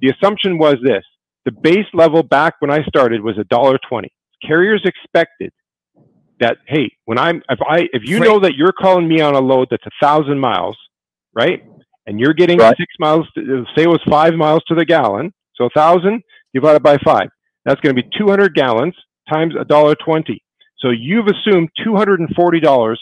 the 0.00 0.10
assumption 0.10 0.58
was 0.58 0.76
this. 0.84 1.04
The 1.44 1.52
base 1.52 1.86
level 1.94 2.22
back 2.22 2.54
when 2.60 2.70
I 2.70 2.84
started 2.84 3.22
was 3.22 3.38
a 3.38 3.44
dollar 3.44 3.78
twenty. 3.88 4.12
Carriers 4.46 4.82
expected 4.84 5.52
that 6.42 6.58
hey, 6.68 6.90
when 7.06 7.18
I'm 7.18 7.42
if 7.48 7.58
I 7.66 7.88
if 7.92 8.02
you 8.04 8.18
Freight- 8.18 8.30
know 8.30 8.38
that 8.40 8.54
you're 8.54 8.72
calling 8.72 9.08
me 9.08 9.20
on 9.20 9.34
a 9.34 9.40
load 9.40 9.68
that's 9.70 9.84
a 9.86 9.90
thousand 10.00 10.38
miles, 10.38 10.76
right? 11.34 11.64
And 12.06 12.18
you're 12.20 12.34
getting 12.34 12.58
Right. 12.58 12.76
six 12.76 12.92
miles, 12.98 13.26
to, 13.36 13.40
uh, 13.40 13.64
say 13.76 13.84
it 13.84 13.88
was 13.88 14.00
five 14.10 14.34
miles 14.34 14.62
to 14.68 14.74
the 14.74 14.84
gallon, 14.84 15.32
so 15.54 15.66
a 15.66 15.70
thousand 15.70 16.22
divided 16.52 16.82
by 16.82 16.96
five, 16.98 17.28
that's 17.64 17.80
going 17.80 17.94
to 17.96 18.02
be 18.02 18.08
two 18.18 18.26
hundred 18.28 18.54
gallons 18.54 18.94
times 19.32 19.54
a 19.58 19.64
dollar 19.64 19.94
twenty. 19.94 20.42
So 20.78 20.90
you've 20.90 21.26
assumed 21.28 21.68
two 21.84 21.94
hundred 21.96 22.20
and 22.20 22.28
forty 22.36 22.60
dollars 22.60 23.00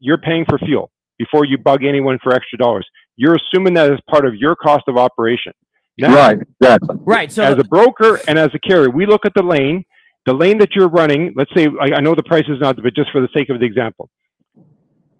you're 0.00 0.18
paying 0.18 0.44
for 0.48 0.58
fuel 0.58 0.90
before 1.18 1.44
you 1.44 1.58
bug 1.58 1.84
anyone 1.84 2.18
for 2.22 2.32
extra 2.34 2.56
dollars. 2.58 2.86
You're 3.16 3.36
assuming 3.36 3.74
that 3.74 3.90
as 3.92 3.98
part 4.08 4.24
of 4.26 4.34
your 4.36 4.54
cost 4.56 4.84
of 4.88 4.96
operation. 4.96 5.52
Now, 5.98 6.14
Right. 6.14 6.38
Exactly. 6.60 6.96
Right. 7.00 7.30
So 7.32 7.42
as 7.42 7.58
a 7.58 7.64
broker 7.64 8.20
and 8.28 8.38
as 8.38 8.50
a 8.54 8.58
carrier, 8.60 8.88
we 8.88 9.04
look 9.04 9.26
at 9.26 9.34
the 9.34 9.42
lane, 9.42 9.84
the 10.26 10.32
lane 10.34 10.58
that 10.58 10.70
you're 10.74 10.88
running. 10.88 11.32
Let's 11.36 11.50
say 11.56 11.66
I, 11.80 11.96
I 11.96 12.00
know 12.00 12.14
the 12.14 12.22
price 12.22 12.44
is 12.48 12.60
not, 12.60 12.76
but 12.76 12.94
just 12.94 13.10
for 13.10 13.20
the 13.20 13.28
sake 13.34 13.48
of 13.50 13.60
the 13.60 13.66
example, 13.66 14.10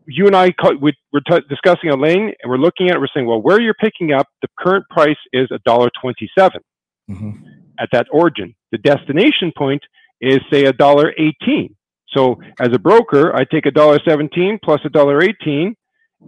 you 0.06 0.26
and 0.26 0.34
I 0.36 0.50
call, 0.52 0.76
we, 0.76 0.92
we're 1.12 1.20
t- 1.20 1.44
discussing 1.48 1.90
a 1.90 1.96
lane 1.96 2.32
and 2.42 2.50
we're 2.50 2.56
looking 2.58 2.88
at 2.88 2.96
it. 2.96 3.00
We're 3.00 3.08
saying, 3.14 3.26
well, 3.26 3.40
where 3.42 3.60
you're 3.60 3.74
picking 3.74 4.12
up, 4.12 4.26
the 4.42 4.48
current 4.58 4.84
price 4.90 5.16
is 5.32 5.48
a 5.50 5.58
dollar 5.64 5.90
twenty-seven 6.00 6.60
Mhm. 7.10 7.42
at 7.78 7.88
that 7.92 8.06
origin. 8.12 8.54
The 8.72 8.78
destination 8.78 9.52
point 9.56 9.82
is 10.20 10.38
say 10.50 10.64
a 10.64 10.72
dollar 10.72 11.12
eighteen. 11.18 11.74
So 12.14 12.36
as 12.58 12.68
a 12.72 12.78
broker, 12.78 13.34
I 13.36 13.44
take 13.44 13.66
a 13.66 13.70
dollar 13.70 13.98
seventeen 14.06 14.58
plus 14.64 14.80
a 14.84 14.88
dollar 14.88 15.22
eighteen 15.22 15.74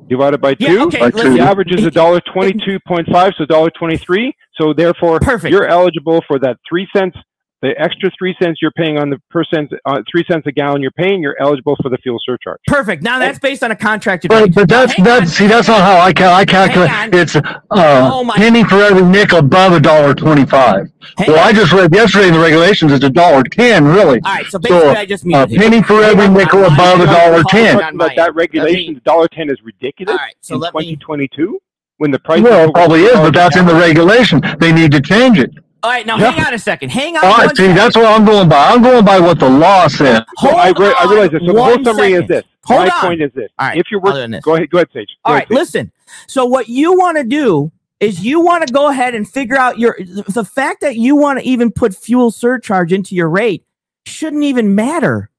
divided 0.09 0.40
by 0.40 0.55
yeah, 0.59 0.68
two. 0.68 0.80
okay. 0.82 1.01
Like 1.01 1.14
listen, 1.14 1.34
The 1.34 1.40
average 1.40 1.72
is 1.74 1.84
a 1.84 1.90
dollar 1.90 2.20
twenty-two 2.32 2.78
point 2.86 3.09
five, 3.10 3.32
so 3.38 3.44
dollar 3.47 3.70
twenty-three. 3.78 4.34
So 4.60 4.72
therefore, 4.74 5.20
Perfect. 5.20 5.51
you're 5.52 5.66
eligible 5.66 6.22
for 6.28 6.38
that 6.40 6.59
three 6.68 6.86
cents, 6.94 7.16
the 7.62 7.78
extra 7.78 8.11
three 8.19 8.35
cents 8.43 8.61
you're 8.62 8.70
paying 8.70 8.97
on 8.99 9.11
the 9.11 9.19
per 9.31 9.45
cent, 9.45 9.70
uh, 9.85 10.01
three 10.11 10.24
cents 10.31 10.47
a 10.47 10.53
gallon 10.53 10.81
you're 10.81 10.91
paying. 10.93 11.20
You're 11.20 11.37
eligible 11.41 11.77
for 11.82 11.91
the 11.91 11.99
fuel 11.99 12.19
surcharge. 12.24 12.59
Perfect. 12.66 13.03
Now 13.03 13.19
that's 13.19 13.39
based 13.39 13.62
on 13.62 13.70
a 13.70 13.77
contracted 13.77 14.31
But, 14.31 14.43
rate. 14.45 14.55
but 14.55 14.69
that's 14.69 14.93
Hang 14.95 15.05
that's 15.05 15.20
on. 15.23 15.27
see 15.28 15.47
that's 15.47 15.69
not 15.69 15.81
how 15.82 15.99
I 16.01 16.12
cal- 16.12 16.32
I 16.35 16.45
calculate. 16.47 16.89
Hang 16.89 17.12
on. 17.15 17.20
It's 17.20 17.37
uh 17.37 17.43
Oh 17.70 18.32
penny 18.35 18.65
for 18.65 18.77
every 18.82 19.03
nickel 19.03 19.41
above 19.41 19.73
a 19.74 19.81
dollar 19.81 20.15
twenty 20.15 20.47
five. 20.47 20.91
Hang 21.19 21.28
Well, 21.32 21.39
on. 21.41 21.47
I 21.49 21.53
just 21.53 21.73
read 21.73 21.95
yesterday 21.95 22.28
in 22.28 22.35
the 22.35 22.41
regulations 22.41 22.93
it's 22.93 23.05
a 23.05 23.11
dollar 23.11 23.43
ten 23.43 23.85
really. 23.85 24.20
All 24.24 24.32
right. 24.35 24.47
So 24.47 24.59
basically, 24.59 24.81
So 24.81 24.91
I 24.97 25.05
just 25.07 25.24
mean 25.27 25.37
a 25.37 25.47
muted 25.47 25.57
it. 25.57 25.70
penny 25.70 25.82
for 25.82 26.03
every 26.03 26.24
Hang 26.24 26.32
nickel 26.35 26.65
I'm 26.65 26.73
above 26.74 27.01
a 27.01 27.07
dollar 27.07 27.43
ten. 27.49 27.97
But 27.99 28.12
that 28.16 28.35
regulation, 28.35 28.95
the 28.95 29.01
dollar 29.01 29.28
ten, 29.28 29.51
is 29.51 29.59
ridiculous 29.62 30.12
All 30.12 30.16
right. 30.19 30.35
So 30.41 30.55
in 30.55 30.61
let 30.61 30.74
me. 30.74 30.97
2022 30.97 31.59
when 31.99 32.11
the 32.11 32.19
price. 32.20 32.41
Well, 32.41 32.69
it 32.70 32.73
probably 32.73 33.03
is, 33.03 33.12
but 33.16 33.35
that's 33.35 33.57
in 33.59 33.66
the 33.66 33.74
regulation. 33.74 34.41
They 34.59 34.73
need 34.73 34.91
to 34.93 35.03
change 35.03 35.39
it. 35.39 35.51
All 35.82 35.90
right. 35.90 36.07
Now 36.07 36.19
Yeah. 36.19 36.31
hang 36.32 36.47
on 36.47 36.55
a 36.55 36.59
second. 36.59 36.90
Hang 36.90 37.16
on. 37.16 37.24
All 37.24 37.36
right, 37.39 37.48
see, 37.57 37.62
second. 37.65 37.77
that's 37.77 37.97
what 37.97 38.07
I'm 38.07 38.24
going 38.24 38.48
by. 38.48 38.69
I'm 38.70 38.82
going 38.82 39.05
by 39.05 39.19
what 39.20 39.39
the 39.39 39.48
law 39.48 39.89
says. 39.89 40.23
Hold 40.36 40.55
I, 40.55 40.69
re- 40.70 40.94
I 40.98 41.05
on 41.05 41.11
realize 41.11 41.31
this. 41.31 41.43
So 41.47 41.52
the 41.52 41.62
whole 41.62 41.70
one 41.73 41.85
summary 41.85 42.11
second. 42.12 42.23
is 42.24 42.28
this. 42.28 42.44
Hold 42.66 42.81
My 42.81 42.94
on. 42.94 43.01
point 43.01 43.23
is 43.23 43.32
this. 43.35 43.51
All 43.59 43.69
right, 43.69 43.78
If 43.78 43.86
you're 43.90 44.01
I'll 44.05 44.12
do 44.12 44.19
working, 44.19 44.31
this. 44.32 44.44
go 44.44 44.55
ahead. 44.57 44.70
Go 44.70 44.78
ahead, 44.78 44.89
Sage. 44.93 45.09
Go 45.24 45.32
All 45.32 45.35
ahead, 45.35 45.40
right, 45.43 45.48
Sage. 45.48 45.59
listen. 45.59 45.93
So 46.27 46.44
what 46.44 46.69
you 46.69 46.93
want 46.98 47.16
to 47.19 47.24
do 47.24 47.73
is 48.01 48.24
you 48.24 48.40
want 48.40 48.66
to 48.66 48.73
go 48.73 48.89
ahead 48.90 49.15
and 49.15 49.28
figure 49.28 49.57
out 49.57 49.78
your 49.78 49.97
the 50.28 50.44
fact 50.44 50.81
that 50.82 50.97
you 50.97 51.16
want 51.16 51.39
to 51.39 51.44
even 51.47 51.70
put 51.70 51.94
fuel 51.94 52.31
surcharge 52.31 52.93
into 52.93 53.15
your 53.15 53.28
rate 53.28 53.65
shouldn't 54.07 54.43
even 54.44 54.74
matter 54.74 55.31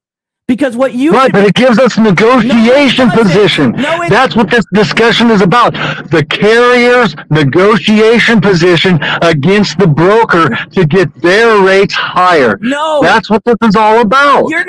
because 0.55 0.75
what 0.75 0.93
you 0.93 1.11
Right, 1.13 1.31
but 1.31 1.45
it 1.45 1.53
gives 1.53 1.79
us 1.79 1.97
negotiation 1.97 3.07
No, 3.07 3.13
position. 3.23 3.71
No, 3.71 4.03
That's 4.09 4.35
what 4.35 4.49
this 4.49 4.65
discussion 4.73 5.31
is 5.31 5.41
about. 5.41 5.71
The 6.15 6.25
carrier's 6.29 7.15
negotiation 7.29 8.41
position 8.41 8.99
against 9.21 9.77
the 9.79 9.87
broker 9.87 10.49
to 10.75 10.85
get 10.85 11.07
their 11.21 11.61
rates 11.63 11.93
higher. 11.93 12.57
no 12.61 12.99
That's 13.01 13.29
what 13.29 13.41
this 13.45 13.55
is 13.63 13.77
all 13.77 14.01
about. 14.01 14.49
you're 14.49 14.65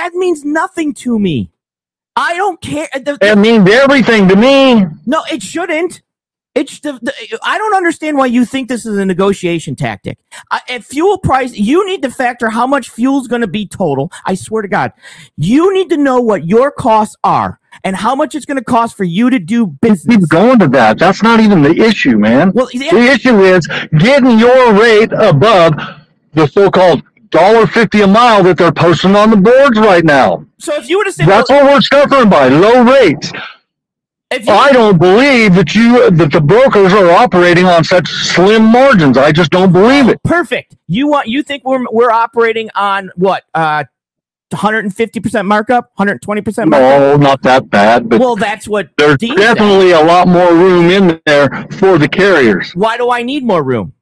that 0.00 0.10
means 0.14 0.44
nothing 0.44 0.92
to 1.04 1.18
me. 1.18 1.50
I 2.14 2.36
don't 2.36 2.60
care. 2.60 2.88
The- 2.92 3.16
It 3.22 3.38
means 3.38 3.70
everything 3.70 4.28
to 4.28 4.36
me. 4.36 4.84
No, 5.06 5.22
it 5.32 5.42
shouldn't. 5.42 6.02
It's 6.54 6.80
the, 6.80 6.94
the, 7.00 7.38
I 7.44 7.58
don't 7.58 7.74
understand 7.76 8.16
why 8.16 8.26
you 8.26 8.44
think 8.44 8.68
this 8.68 8.84
is 8.84 8.98
a 8.98 9.04
negotiation 9.04 9.76
tactic. 9.76 10.18
I, 10.50 10.60
at 10.68 10.84
fuel 10.84 11.18
price, 11.18 11.52
you 11.54 11.86
need 11.86 12.02
to 12.02 12.10
factor 12.10 12.50
how 12.50 12.66
much 12.66 12.90
fuel's 12.90 13.28
going 13.28 13.42
to 13.42 13.46
be 13.46 13.66
total. 13.66 14.10
I 14.26 14.34
swear 14.34 14.62
to 14.62 14.68
God, 14.68 14.92
you 15.36 15.72
need 15.72 15.90
to 15.90 15.96
know 15.96 16.20
what 16.20 16.46
your 16.46 16.72
costs 16.72 17.14
are 17.22 17.60
and 17.84 17.94
how 17.94 18.16
much 18.16 18.34
it's 18.34 18.44
going 18.46 18.56
to 18.58 18.64
cost 18.64 18.96
for 18.96 19.04
you 19.04 19.30
to 19.30 19.38
do 19.38 19.66
business. 19.66 20.16
Keep 20.16 20.28
going 20.28 20.58
to 20.58 20.66
that. 20.68 20.98
That's 20.98 21.22
not 21.22 21.38
even 21.38 21.62
the 21.62 21.70
issue, 21.70 22.18
man. 22.18 22.50
Well, 22.52 22.68
yeah, 22.72 22.90
The 22.90 23.12
issue 23.12 23.40
is 23.42 23.64
getting 23.98 24.38
your 24.38 24.74
rate 24.74 25.12
above 25.12 25.74
the 26.34 26.48
so-called 26.48 27.04
dollar 27.30 27.64
fifty 27.68 28.00
a 28.00 28.08
mile 28.08 28.42
that 28.42 28.58
they're 28.58 28.72
posting 28.72 29.14
on 29.14 29.30
the 29.30 29.36
boards 29.36 29.78
right 29.78 30.04
now. 30.04 30.44
so 30.58 30.74
if 30.74 30.88
you 30.90 30.98
would 30.98 31.06
have 31.06 31.14
said, 31.14 31.26
That's 31.28 31.48
well, 31.48 31.64
what 31.64 31.74
we're 31.74 31.80
suffering 31.80 32.28
by, 32.28 32.48
low 32.48 32.82
rates. 32.82 33.30
I 34.32 34.72
don't 34.72 34.98
believe 34.98 35.54
that 35.56 35.74
you 35.74 36.08
that 36.10 36.30
the 36.30 36.40
brokers 36.40 36.92
are 36.92 37.10
operating 37.10 37.66
on 37.66 37.82
such 37.82 38.08
slim 38.08 38.64
margins. 38.64 39.18
I 39.18 39.32
just 39.32 39.50
don't 39.50 39.72
believe 39.72 40.08
it. 40.08 40.22
perfect. 40.22 40.76
You 40.86 41.08
want 41.08 41.26
you 41.26 41.42
think 41.42 41.64
we're 41.64 41.84
we're 41.90 42.12
operating 42.12 42.70
on 42.74 43.10
what? 43.16 43.42
Uh, 43.54 43.84
150% 44.52 45.46
markup, 45.46 45.92
120% 45.96 46.44
markup. 46.68 46.70
No, 46.70 47.16
not 47.16 47.40
that 47.42 47.70
bad, 47.70 48.08
but 48.08 48.18
Well, 48.18 48.34
that's 48.34 48.66
what 48.66 48.88
there's 48.96 49.16
definitely 49.16 49.92
a 49.92 50.00
lot 50.02 50.26
more 50.26 50.52
room 50.52 50.90
in 50.90 51.20
there 51.24 51.48
for 51.78 51.98
the 51.98 52.08
carriers. 52.08 52.72
Why 52.74 52.96
do 52.96 53.10
I 53.10 53.22
need 53.22 53.44
more 53.44 53.62
room? 53.62 53.92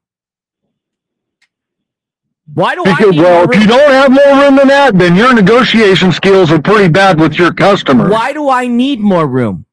Why 2.55 2.73
do 2.73 2.83
I 2.83 2.99
need 2.99 3.19
well, 3.21 3.47
if 3.47 3.61
you 3.61 3.67
don't 3.67 3.91
have 3.91 4.11
more 4.11 4.43
room 4.43 4.55
than 4.55 4.69
that, 4.69 4.97
then 4.97 5.15
your 5.15 5.35
negotiation 5.35 6.11
skills 6.11 6.51
are 6.51 6.59
pretty 6.59 6.89
bad 6.91 7.19
with 7.19 7.37
your 7.37 7.53
customers. 7.53 8.09
Why 8.09 8.33
do 8.33 8.49
I 8.49 8.65
need 8.65 8.99
more 8.99 9.27
room? 9.27 9.65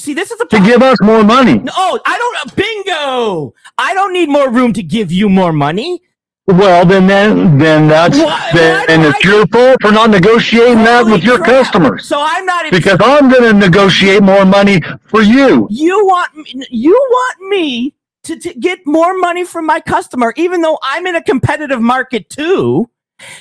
See, 0.00 0.14
this 0.14 0.30
is 0.30 0.38
the 0.38 0.46
To 0.46 0.60
give 0.60 0.80
us 0.82 0.96
more 1.02 1.24
money. 1.24 1.58
No, 1.58 1.72
oh, 1.76 1.98
I 2.06 2.16
don't. 2.18 2.36
Uh, 2.36 2.54
bingo! 2.54 3.54
I 3.76 3.94
don't 3.94 4.12
need 4.12 4.28
more 4.28 4.48
room 4.50 4.72
to 4.74 4.82
give 4.82 5.10
you 5.10 5.28
more 5.28 5.52
money. 5.52 6.00
Well, 6.46 6.86
then, 6.86 7.06
then, 7.06 7.58
then 7.58 7.88
that's 7.88 8.16
Why- 8.16 8.50
then 8.54 8.86
and 8.88 9.02
it's 9.04 9.18
I- 9.26 9.28
your 9.28 9.46
fault 9.48 9.76
for 9.82 9.92
not 9.92 10.08
negotiating 10.10 10.78
that 10.84 11.04
with 11.04 11.22
your 11.22 11.36
crap. 11.38 11.48
customers. 11.50 12.06
So 12.06 12.18
I'm 12.20 12.46
not. 12.46 12.70
Because 12.70 12.98
I'm 13.02 13.28
going 13.28 13.42
to 13.42 13.52
negotiate 13.52 14.22
more 14.22 14.44
money 14.46 14.80
for 15.08 15.20
you. 15.20 15.66
you 15.68 16.06
want 16.06 16.34
me- 16.36 16.66
you 16.70 16.92
want 16.92 17.40
me 17.50 17.94
to, 18.22 18.38
to 18.38 18.54
get 18.54 18.78
more 18.86 19.18
money 19.18 19.44
from 19.44 19.66
my 19.66 19.80
customer, 19.80 20.32
even 20.36 20.60
though 20.62 20.78
I'm 20.82 21.06
in 21.06 21.16
a 21.16 21.22
competitive 21.22 21.80
market 21.82 22.30
too, 22.30 22.88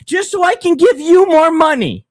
just 0.05 0.31
so 0.31 0.43
I 0.43 0.55
can 0.55 0.75
give 0.75 0.99
you 0.99 1.27
more 1.27 1.51
money. 1.51 2.05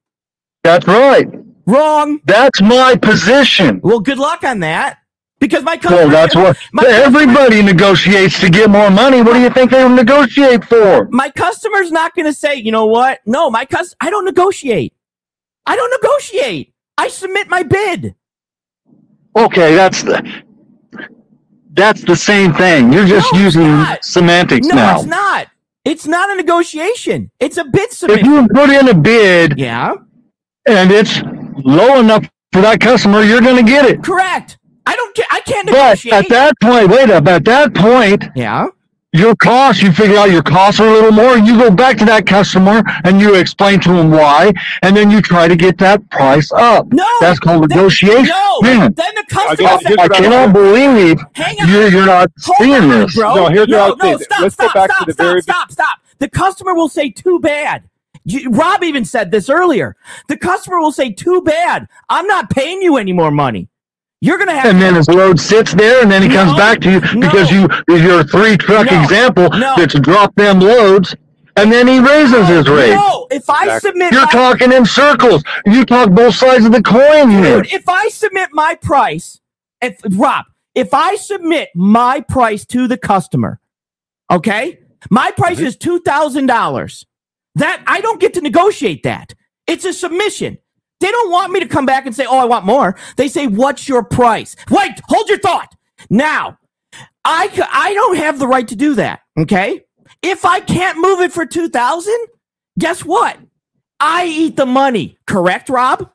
That's 0.62 0.86
right. 0.86 1.28
Wrong. 1.66 2.20
That's 2.24 2.60
my 2.62 2.96
position. 2.96 3.80
Well, 3.82 4.00
good 4.00 4.18
luck 4.18 4.44
on 4.44 4.60
that. 4.60 4.98
Because 5.38 5.62
my 5.64 5.76
customer. 5.76 6.06
Well, 6.06 6.08
that's 6.08 6.34
what 6.34 6.56
everybody 6.86 7.60
negotiates 7.60 8.40
to 8.40 8.48
get 8.48 8.70
more 8.70 8.90
money. 8.90 9.20
What 9.20 9.34
do 9.34 9.40
you 9.40 9.50
think 9.50 9.70
they 9.70 9.84
will 9.84 9.94
negotiate 9.94 10.64
for? 10.64 11.08
my 11.10 11.28
customer's 11.30 11.92
not 11.92 12.14
going 12.14 12.24
to 12.24 12.32
say, 12.32 12.54
you 12.54 12.72
know 12.72 12.86
what? 12.86 13.20
No, 13.26 13.50
my 13.50 13.66
cus 13.66 13.94
I 14.00 14.08
don't 14.08 14.24
negotiate. 14.24 14.94
I 15.66 15.76
don't 15.76 15.90
negotiate. 16.02 16.72
I 16.96 17.08
submit 17.08 17.48
my 17.48 17.62
bid. 17.62 18.14
Okay, 19.36 19.74
that's 19.74 20.02
the 20.02 20.42
that's 21.74 22.02
the 22.02 22.16
same 22.16 22.54
thing. 22.54 22.90
You're 22.90 23.04
just 23.04 23.30
No, 23.34 23.38
using 23.40 23.84
semantics 24.00 24.66
No, 24.68 24.76
now. 24.76 24.92
No, 24.94 24.98
it's 25.00 25.06
not. 25.06 25.46
It's 25.84 26.06
not 26.06 26.30
a 26.30 26.34
negotiation. 26.36 27.30
It's 27.38 27.58
a 27.58 27.64
bid 27.64 27.92
submission. 27.92 28.24
If 28.24 28.26
you 28.26 28.48
put 28.48 28.70
in 28.70 28.88
a 28.88 28.94
bid 28.94 29.58
yeah, 29.58 29.94
and 30.66 30.90
it's 30.90 31.20
low 31.64 31.98
enough 32.00 32.28
for 32.52 32.60
that 32.62 32.80
customer, 32.80 33.22
you're 33.22 33.40
going 33.40 33.56
to 33.64 33.70
get 33.70 33.84
it. 33.84 34.02
correct. 34.02 34.58
I 34.86 34.94
don't. 34.94 35.16
Ca- 35.16 35.26
I 35.30 35.40
can't 35.40 35.66
But 35.66 35.72
negotiate. 35.72 36.14
at 36.14 36.28
that 36.28 36.54
point, 36.62 36.88
wait 36.88 37.10
up. 37.10 37.26
At 37.26 37.44
that 37.46 37.74
point, 37.74 38.24
yeah, 38.36 38.66
your 39.12 39.34
costs, 39.34 39.82
you 39.82 39.90
figure 39.90 40.16
out 40.16 40.30
your 40.30 40.42
costs 40.44 40.78
are 40.80 40.86
a 40.86 40.92
little 40.92 41.10
more, 41.10 41.36
and 41.36 41.44
you 41.46 41.58
go 41.58 41.70
back 41.72 41.96
to 41.98 42.04
that 42.04 42.24
customer 42.26 42.82
and 43.04 43.20
you 43.20 43.34
explain 43.34 43.80
to 43.80 43.88
them 43.92 44.10
why, 44.12 44.52
and 44.82 44.96
then 44.96 45.10
you 45.10 45.20
try 45.20 45.48
to 45.48 45.56
get 45.56 45.76
that 45.78 46.08
price 46.10 46.52
up. 46.52 46.86
No, 46.92 47.04
That's 47.20 47.40
called 47.40 47.68
then- 47.68 47.78
negotiation. 47.78 48.26
No, 48.26 48.60
Man, 48.62 48.92
then 48.94 49.14
the 49.16 49.22
I 49.22 49.24
customer 49.28 49.56
got- 49.68 49.82
says, 49.82 49.96
I 49.98 50.08
cannot 50.08 50.52
believe 50.52 51.18
hang 51.34 51.60
on. 51.60 51.68
you're, 51.68 51.88
you're 51.88 52.06
not 52.06 52.30
Hold 52.44 52.56
seeing 52.58 52.74
on, 52.74 52.88
this. 52.88 53.14
bro. 53.16 53.34
No, 53.34 53.46
here's 53.48 53.66
what 53.68 53.80
I'll 53.80 53.96
no, 53.96 54.16
say. 54.18 54.24
Stop, 54.24 54.40
Let's 54.40 54.54
go 54.56 54.68
stop, 54.68 54.74
back 54.88 54.98
to 54.98 55.04
the 55.06 55.12
stop, 55.14 55.26
very- 55.26 55.42
stop, 55.42 55.72
stop. 55.72 55.98
The 56.20 56.28
customer 56.30 56.74
will 56.74 56.88
say, 56.88 57.10
too 57.10 57.40
bad. 57.40 57.82
You- 58.26 58.50
Rob 58.50 58.82
even 58.84 59.04
said 59.04 59.30
this 59.30 59.48
earlier. 59.48 59.96
The 60.28 60.36
customer 60.36 60.78
will 60.80 60.92
say, 60.92 61.12
too 61.12 61.40
bad. 61.42 61.86
I'm 62.10 62.26
not 62.26 62.50
paying 62.50 62.82
you 62.82 62.96
any 62.98 63.12
more 63.12 63.30
money. 63.30 63.68
You're 64.20 64.36
going 64.38 64.48
to 64.48 64.54
have 64.54 64.66
And 64.66 64.82
then 64.82 64.94
his 64.96 65.08
load 65.08 65.38
sits 65.38 65.72
there, 65.74 66.02
and 66.02 66.10
then 66.10 66.22
he 66.22 66.28
comes 66.28 66.52
back 66.56 66.80
to 66.80 66.90
you 66.90 67.00
because 67.20 67.50
you 67.50 67.68
your 67.88 68.24
three 68.24 68.56
truck 68.56 68.90
No, 68.90 69.02
example 69.02 69.48
no. 69.50 69.74
that's 69.76 69.98
dropped 70.00 70.36
them 70.36 70.58
loads, 70.58 71.14
and 71.56 71.70
then 71.70 71.86
he 71.86 72.00
raises 72.00 72.48
his 72.48 72.68
rate. 72.68 72.94
No, 72.94 73.26
if 73.30 73.48
I 73.48 73.64
Exactly. 73.64 73.90
submit 73.90 74.12
You're 74.12 74.22
my, 74.24 74.30
talking 74.32 74.72
in 74.72 74.84
circles. 74.86 75.42
You 75.66 75.84
talk 75.84 76.10
both 76.10 76.34
sides 76.34 76.64
of 76.64 76.72
the 76.72 76.82
coin 76.82 77.30
here. 77.30 77.62
dude, 77.62 77.72
if 77.72 77.88
I 77.88 78.08
submit 78.08 78.48
my 78.52 78.74
price, 78.74 79.40
if 79.82 80.00
Rob, 80.10 80.46
if 80.74 80.92
I 80.94 81.16
submit 81.16 81.68
my 81.76 82.20
price 82.22 82.64
to 82.66 82.88
the 82.88 82.96
customer, 82.96 83.60
okay, 84.30 84.80
my 85.10 85.30
price 85.30 85.58
Mm-hmm. 85.58 85.66
is 85.66 85.76
two 85.76 86.00
thousand 86.00 86.46
dollars. 86.46 87.06
That 87.56 87.82
I 87.86 88.00
don't 88.00 88.20
get 88.20 88.34
to 88.34 88.40
negotiate 88.40 89.02
that. 89.02 89.34
It's 89.66 89.84
a 89.84 89.92
submission. 89.92 90.58
They 91.00 91.10
don't 91.10 91.30
want 91.30 91.52
me 91.52 91.60
to 91.60 91.66
come 91.66 91.84
back 91.86 92.06
and 92.06 92.14
say, 92.14 92.24
"Oh, 92.26 92.38
I 92.38 92.44
want 92.44 92.64
more." 92.64 92.96
They 93.16 93.28
say, 93.28 93.46
"What's 93.46 93.88
your 93.88 94.02
price?" 94.02 94.56
Wait, 94.70 94.92
hold 95.08 95.28
your 95.28 95.38
thought. 95.38 95.74
Now, 96.08 96.58
I 97.24 97.50
I 97.72 97.94
don't 97.94 98.16
have 98.16 98.38
the 98.38 98.46
right 98.46 98.68
to 98.68 98.76
do 98.76 98.94
that. 98.94 99.20
Okay, 99.38 99.82
if 100.22 100.44
I 100.44 100.60
can't 100.60 100.98
move 100.98 101.20
it 101.20 101.32
for 101.32 101.44
two 101.44 101.68
thousand, 101.68 102.18
guess 102.78 103.04
what? 103.04 103.38
I 104.00 104.26
eat 104.26 104.56
the 104.56 104.66
money. 104.66 105.18
Correct, 105.26 105.68
Rob? 105.68 106.10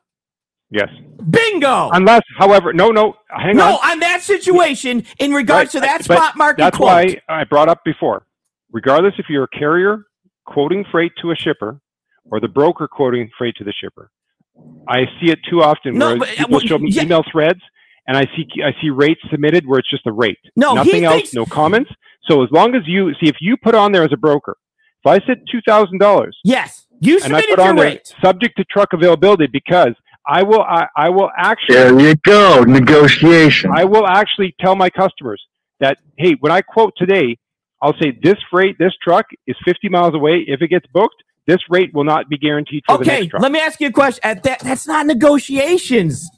Yes. 0.70 0.88
Bingo. 1.28 1.90
Unless, 1.92 2.22
however, 2.38 2.72
no, 2.72 2.90
no, 2.90 3.14
hang 3.28 3.56
no, 3.56 3.64
on. 3.64 3.70
No, 3.72 3.78
on 3.90 3.98
that 4.00 4.22
situation, 4.22 5.04
in 5.18 5.32
regards 5.32 5.74
Right, 5.74 5.80
to 5.82 5.86
that 5.86 6.06
but 6.06 6.16
spot 6.16 6.36
market 6.36 6.62
That's 6.62 6.76
quote. 6.76 6.88
why 6.88 7.16
I 7.28 7.44
brought 7.44 7.68
up 7.68 7.84
before. 7.84 8.26
Regardless 8.72 9.14
if 9.18 9.26
you're 9.28 9.44
a 9.44 9.58
carrier 9.58 10.04
quoting 10.52 10.84
freight 10.90 11.12
to 11.22 11.30
a 11.30 11.36
shipper 11.36 11.80
or 12.30 12.40
the 12.40 12.48
broker 12.48 12.86
quoting 12.88 13.28
freight 13.36 13.54
to 13.56 13.64
the 13.64 13.72
shipper, 13.72 14.10
I 14.88 15.06
see 15.20 15.30
it 15.30 15.38
too 15.48 15.62
often 15.62 15.96
No, 15.98 16.08
where 16.10 16.18
but, 16.18 16.28
uh, 16.28 16.32
people 16.32 16.50
well, 16.52 16.60
show 16.60 16.78
me 16.78 16.90
yeah. 16.90 17.02
email 17.02 17.24
threads 17.30 17.60
and 18.06 18.16
I 18.16 18.24
see 18.36 18.46
I 18.62 18.72
see 18.80 18.90
rates 18.90 19.20
submitted 19.30 19.66
where 19.66 19.78
it's 19.78 19.90
just 19.90 20.06
a 20.06 20.12
rate. 20.12 20.38
No, 20.56 20.74
Nothing 20.74 21.04
else, 21.04 21.14
thinks- 21.16 21.34
no 21.34 21.46
comments. 21.46 21.90
So 22.28 22.42
as 22.44 22.50
long 22.52 22.74
as 22.74 22.82
you 22.86 23.12
see 23.14 23.28
if 23.28 23.36
you 23.40 23.56
put 23.56 23.74
on 23.74 23.90
there 23.92 24.04
as 24.04 24.12
a 24.12 24.16
broker, 24.16 24.56
if 25.04 25.06
I 25.10 25.24
said 25.26 25.42
two 25.50 25.60
thousand 25.66 25.98
dollars 25.98 26.38
yes, 26.44 26.86
you 27.00 27.18
and 27.24 27.34
I 27.34 27.40
put 27.40 27.48
your 27.58 27.60
on 27.68 27.76
there 27.76 27.84
rate. 27.86 28.14
subject 28.24 28.56
to 28.58 28.64
truck 28.64 28.92
availability 28.92 29.46
because 29.52 29.94
I 30.28 30.42
will 30.44 30.62
I, 30.62 30.86
I 30.96 31.08
will 31.08 31.30
actually 31.36 31.74
There 31.76 32.00
you 32.00 32.14
go. 32.24 32.62
Negotiation. 32.62 33.70
I 33.74 33.84
will 33.84 34.06
actually 34.06 34.54
tell 34.60 34.76
my 34.76 34.88
customers 34.90 35.42
that, 35.80 35.98
hey, 36.16 36.36
when 36.38 36.52
I 36.52 36.60
quote 36.62 36.92
today, 36.96 37.38
I'll 37.82 37.96
say 38.00 38.16
this 38.22 38.36
freight, 38.50 38.78
this 38.78 38.92
truck 39.02 39.26
is 39.46 39.56
50 39.64 39.88
miles 39.88 40.14
away. 40.14 40.44
If 40.46 40.62
it 40.62 40.68
gets 40.68 40.86
booked, 40.94 41.22
this 41.46 41.58
rate 41.68 41.92
will 41.92 42.04
not 42.04 42.28
be 42.28 42.38
guaranteed 42.38 42.84
for 42.86 42.96
the 42.98 43.02
Okay, 43.02 43.20
next 43.20 43.30
truck. 43.30 43.42
let 43.42 43.50
me 43.52 43.58
ask 43.58 43.80
you 43.80 43.88
a 43.88 43.92
question. 43.92 44.20
At 44.22 44.44
that, 44.44 44.60
that's 44.60 44.86
not 44.86 45.06
negotiations. 45.06 46.30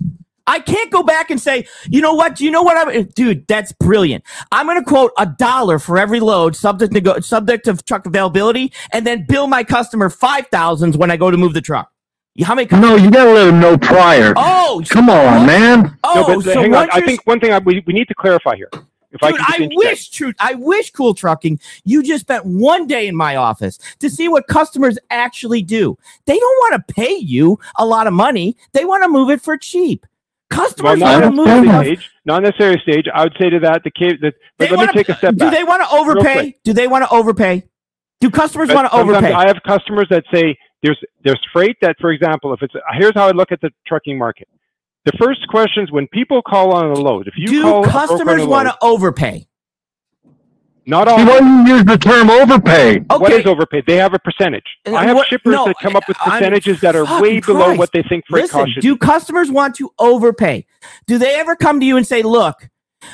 I 0.47 0.59
can't 0.61 0.91
go 0.91 1.03
back 1.03 1.31
and 1.31 1.41
say, 1.41 1.67
you 1.89 2.01
know 2.01 2.15
what? 2.15 2.37
Do 2.37 2.45
you 2.45 2.51
know 2.51 2.63
what 2.63 2.89
I'm, 2.89 3.05
dude? 3.09 3.47
That's 3.47 3.73
brilliant. 3.73 4.25
I'm 4.53 4.67
going 4.67 4.79
to 4.83 4.85
quote 4.85 5.13
a 5.19 5.27
dollar 5.27 5.79
for 5.79 5.99
every 5.99 6.21
load, 6.21 6.55
subject 6.57 6.93
nego- 6.93 7.21
subject 7.21 7.67
of 7.67 7.85
truck 7.85 8.05
availability, 8.07 8.73
and 8.93 9.07
then 9.07 9.25
bill 9.27 9.47
my 9.47 9.65
customer 9.65 10.11
five 10.11 10.47
thousands 10.49 10.97
when 10.99 11.11
I 11.11 11.17
go 11.17 11.31
to 11.31 11.37
move 11.37 11.55
the 11.55 11.63
truck. 11.63 11.91
How 12.43 12.55
many? 12.55 12.69
no, 12.79 12.97
you 12.97 13.11
gotta 13.11 13.31
let 13.33 13.49
him 13.49 13.61
know 13.61 13.79
prior. 13.79 14.35
Oh, 14.37 14.83
Come 14.89 15.09
on, 15.09 15.47
man. 15.47 15.97
Oh, 16.03 16.15
no, 16.29 16.35
but 16.35 16.43
so 16.45 16.61
hang 16.61 16.75
on. 16.75 16.89
I 16.93 17.01
think 17.01 17.21
one 17.27 17.39
thing 17.41 17.53
I, 17.53 17.59
we, 17.59 17.83
we 17.87 17.93
need 17.95 18.09
to 18.09 18.15
clarify 18.15 18.57
here. 18.57 18.71
If 19.15 19.23
I 19.23 19.31
Dude, 19.31 19.41
could 19.41 19.73
I 19.73 19.77
wish, 19.77 20.09
truth, 20.11 20.35
I 20.41 20.55
wish 20.55 20.91
Cool 20.91 21.15
Trucking, 21.15 21.61
you 21.85 22.03
just 22.03 22.23
spent 22.23 22.45
one 22.45 22.87
day 22.89 23.07
in 23.07 23.15
my 23.15 23.37
office 23.37 23.79
to 24.01 24.11
see 24.11 24.29
what 24.29 24.49
customers 24.49 24.99
actually 25.11 25.63
do. 25.63 25.97
They 26.27 26.37
don't 26.37 26.57
want 26.59 26.87
to 26.87 26.95
pay 26.95 27.15
you 27.15 27.59
a 27.79 27.87
lot 27.87 28.09
of 28.09 28.13
money. 28.13 28.57
They 28.73 28.85
want 28.85 29.05
to 29.05 29.09
move 29.09 29.31
it 29.31 29.41
for 29.41 29.57
cheap. 29.57 30.05
Customers 30.51 30.99
not 30.99 31.23
want 31.23 31.25
to 31.25 31.31
move 31.31 31.47
necessarily 31.47 31.93
it. 31.93 31.99
stage, 31.99 32.11
not 32.25 32.43
necessarily 32.43 32.79
stage. 32.81 33.07
I 33.15 33.23
would 33.23 33.37
say 33.41 33.51
to 33.51 33.61
that 33.61 33.83
the 33.85 33.91
case 33.91 34.15
that. 34.21 34.35
But 34.59 34.71
let 34.71 34.73
me 34.73 34.77
wanna- 34.79 34.93
take 34.93 35.09
a 35.09 35.17
step 35.17 35.35
Do 35.35 35.39
back. 35.39 35.55
they 35.55 35.65
want 35.65 35.83
to 35.89 35.97
overpay? 35.97 36.57
Do 36.65 36.73
they 36.73 36.89
want 36.89 37.05
to 37.05 37.11
overpay? 37.11 37.65
Do 38.21 38.31
customers 38.31 38.69
want 38.69 38.91
to 38.91 38.97
overpay? 38.97 39.33
I 39.33 39.47
have 39.47 39.59
customers 39.67 40.07
that 40.11 40.25
say 40.33 40.57
there's 40.83 40.99
there's 41.23 41.41
freight 41.53 41.77
that, 41.83 41.97
for 42.01 42.11
example, 42.11 42.53
if 42.53 42.63
it's 42.63 42.75
here's 42.99 43.13
how 43.15 43.29
I 43.29 43.31
look 43.31 43.53
at 43.53 43.61
the 43.61 43.71
trucking 43.87 44.19
market. 44.19 44.49
The 45.05 45.13
first 45.19 45.47
question 45.49 45.85
is 45.85 45.93
when 45.93 46.07
people 46.09 46.41
call 46.43 46.73
on 46.73 46.87
a 46.87 46.95
load, 46.95 47.29
if 47.29 47.35
you 47.37 47.47
do 47.47 47.63
call 47.63 47.79
a 47.79 47.83
broker 47.83 47.99
on 47.99 48.09
customers 48.09 48.47
want 48.47 48.69
to 48.69 48.77
overpay? 48.83 49.47
not 50.87 51.09
He 51.09 51.15
all. 51.15 51.25
wouldn't 51.27 51.67
use 51.69 51.85
the 51.85 51.97
term 51.97 52.29
overpay. 52.29 52.97
Okay. 52.99 53.05
What 53.09 53.33
is 53.33 53.47
overpaid? 53.47 53.85
They 53.87 53.97
have 53.97 54.13
a 54.13 54.19
percentage. 54.19 54.65
And 54.85 54.95
I 54.95 55.05
have 55.05 55.17
what- 55.17 55.27
shippers 55.29 55.53
no, 55.55 55.65
that 55.65 55.77
come 55.81 55.97
up 55.97 56.05
with 56.07 56.17
I'm- 56.21 56.33
percentages 56.33 56.81
that 56.83 56.95
are 56.95 57.05
way 57.23 57.41
fucking 57.41 57.55
below 57.55 57.75
what 57.75 57.91
they 57.93 58.03
think 58.03 58.25
freight 58.29 58.45
Listen, 58.45 58.61
cost 58.61 58.75
should 58.75 58.83
do 58.83 58.97
customers 58.97 59.51
want 59.51 59.75
to 59.77 59.91
overpay? 59.99 60.67
Do 61.07 61.17
they 61.19 61.37
ever 61.41 61.57
come 61.57 61.81
to 61.81 61.87
you 61.87 61.97
and 61.97 62.07
say, 62.07 62.23
"Look, 62.23 62.69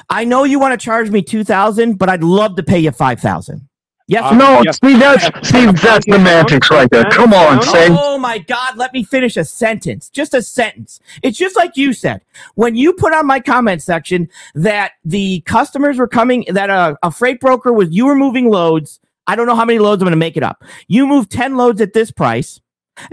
I 0.09 0.25
know 0.25 0.43
you 0.45 0.59
want 0.59 0.79
to 0.79 0.85
charge 0.85 1.11
me 1.11 1.23
two 1.23 1.45
thousand, 1.45 1.99
but 1.99 2.09
I'd 2.09 2.25
love 2.25 2.57
to 2.57 2.63
pay 2.65 2.81
you 2.81 2.91
five 2.91 3.21
thousand. 3.21 3.69
Yes. 4.11 4.25
Uh, 4.25 4.35
No, 4.35 4.63
yes. 4.65 4.79
see 4.85 4.99
that's 4.99 5.49
see 5.49 5.67
that's 5.67 6.05
semantics 6.05 6.69
right 6.69 6.91
there. 6.91 7.05
Come 7.13 7.33
on, 7.33 7.63
say. 7.63 7.87
Oh 7.91 8.19
my 8.19 8.39
God, 8.39 8.77
let 8.77 8.93
me 8.93 9.05
finish 9.05 9.37
a 9.37 9.45
sentence. 9.45 10.11
Just 10.11 10.35
a 10.35 10.43
sentence. 10.43 10.99
It's 11.23 11.39
just 11.39 11.57
like 11.57 11.77
you 11.77 11.93
said. 11.93 12.23
When 12.57 12.75
you 12.75 12.93
put 12.93 13.15
on 13.15 13.25
my 13.25 13.39
comment 13.39 13.83
section 13.83 14.29
that 14.57 14.95
the 15.05 15.43
customers 15.43 15.97
were 15.97 16.09
coming, 16.09 16.45
that 16.49 16.71
a, 16.71 16.99
a 17.05 17.13
freight 17.13 17.39
broker 17.39 17.73
was, 17.73 17.91
you 17.93 18.05
were 18.05 18.17
moving 18.17 18.51
loads. 18.51 18.99
I 19.29 19.37
don't 19.37 19.47
know 19.47 19.55
how 19.55 19.65
many 19.65 19.79
loads 19.79 20.03
I'm 20.03 20.07
going 20.07 20.11
to 20.13 20.17
make 20.17 20.37
it 20.37 20.43
up. 20.43 20.65
You 20.89 21.07
moved 21.07 21.31
10 21.31 21.57
loads 21.57 21.81
at 21.81 21.93
this 21.93 22.11
price, 22.11 22.61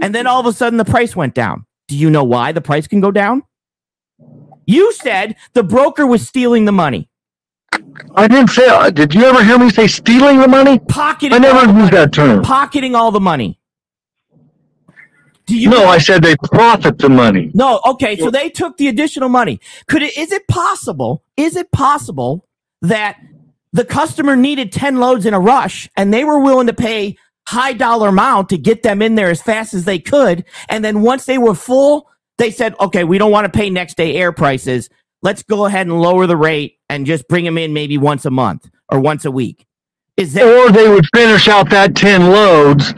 and 0.00 0.12
then 0.12 0.26
all 0.26 0.40
of 0.40 0.46
a 0.46 0.52
sudden 0.52 0.78
the 0.78 0.84
price 0.84 1.14
went 1.14 1.32
down. 1.32 1.64
Do 1.86 1.96
you 1.96 2.10
know 2.10 2.24
why 2.24 2.50
the 2.50 2.60
price 2.60 2.88
can 2.88 3.00
go 3.00 3.12
down? 3.12 3.44
You 4.66 4.92
said 4.94 5.36
the 5.54 5.62
broker 5.62 6.08
was 6.08 6.26
stealing 6.26 6.64
the 6.64 6.72
money, 6.72 7.08
I 8.14 8.28
didn't 8.28 8.50
say. 8.50 8.66
Uh, 8.68 8.90
did 8.90 9.14
you 9.14 9.24
ever 9.24 9.42
hear 9.44 9.58
me 9.58 9.70
say 9.70 9.86
stealing 9.86 10.38
the 10.40 10.48
money? 10.48 10.78
pocketing. 10.78 11.32
I 11.32 11.36
all 11.36 11.54
never 11.54 11.66
the 11.72 11.78
used 11.80 11.92
money. 11.92 11.96
that 11.96 12.12
term. 12.12 12.42
Pocketing 12.42 12.94
all 12.94 13.10
the 13.10 13.20
money. 13.20 13.58
Do 15.46 15.56
you 15.58 15.70
No, 15.70 15.86
I 15.86 15.98
said 15.98 16.22
they 16.22 16.36
profit 16.36 16.98
the 16.98 17.08
money. 17.08 17.50
No, 17.54 17.80
okay, 17.86 18.16
so 18.16 18.30
they 18.30 18.50
took 18.50 18.76
the 18.76 18.88
additional 18.88 19.30
money. 19.30 19.60
Could 19.88 20.02
it 20.02 20.16
is 20.18 20.30
it 20.30 20.46
possible? 20.48 21.24
Is 21.36 21.56
it 21.56 21.70
possible 21.72 22.46
that 22.82 23.16
the 23.72 23.84
customer 23.84 24.36
needed 24.36 24.72
10 24.72 24.98
loads 24.98 25.26
in 25.26 25.34
a 25.34 25.40
rush 25.40 25.88
and 25.96 26.12
they 26.12 26.24
were 26.24 26.38
willing 26.40 26.66
to 26.66 26.74
pay 26.74 27.16
high 27.46 27.72
dollar 27.72 28.08
amount 28.08 28.50
to 28.50 28.58
get 28.58 28.82
them 28.82 29.00
in 29.00 29.14
there 29.14 29.30
as 29.30 29.40
fast 29.40 29.72
as 29.72 29.84
they 29.86 29.98
could 29.98 30.44
and 30.68 30.84
then 30.84 31.00
once 31.00 31.24
they 31.24 31.38
were 31.38 31.54
full, 31.54 32.08
they 32.36 32.50
said, 32.50 32.74
"Okay, 32.78 33.04
we 33.04 33.18
don't 33.18 33.32
want 33.32 33.50
to 33.50 33.58
pay 33.58 33.70
next 33.70 33.96
day 33.96 34.16
air 34.16 34.32
prices. 34.32 34.90
Let's 35.22 35.42
go 35.42 35.66
ahead 35.66 35.86
and 35.86 36.00
lower 36.00 36.26
the 36.26 36.36
rate 36.36 36.78
and 36.88 37.06
just 37.06 37.28
bring 37.28 37.44
them 37.44 37.58
in 37.58 37.72
maybe 37.72 37.98
once 37.98 38.24
a 38.24 38.30
month 38.30 38.68
or 38.90 39.00
once 39.00 39.24
a 39.24 39.30
week." 39.30 39.66
Is 40.16 40.32
that 40.34 40.44
Or 40.44 40.70
they 40.70 40.88
would 40.88 41.06
finish 41.14 41.48
out 41.48 41.70
that 41.70 41.94
10 41.94 42.30
loads, 42.30 42.92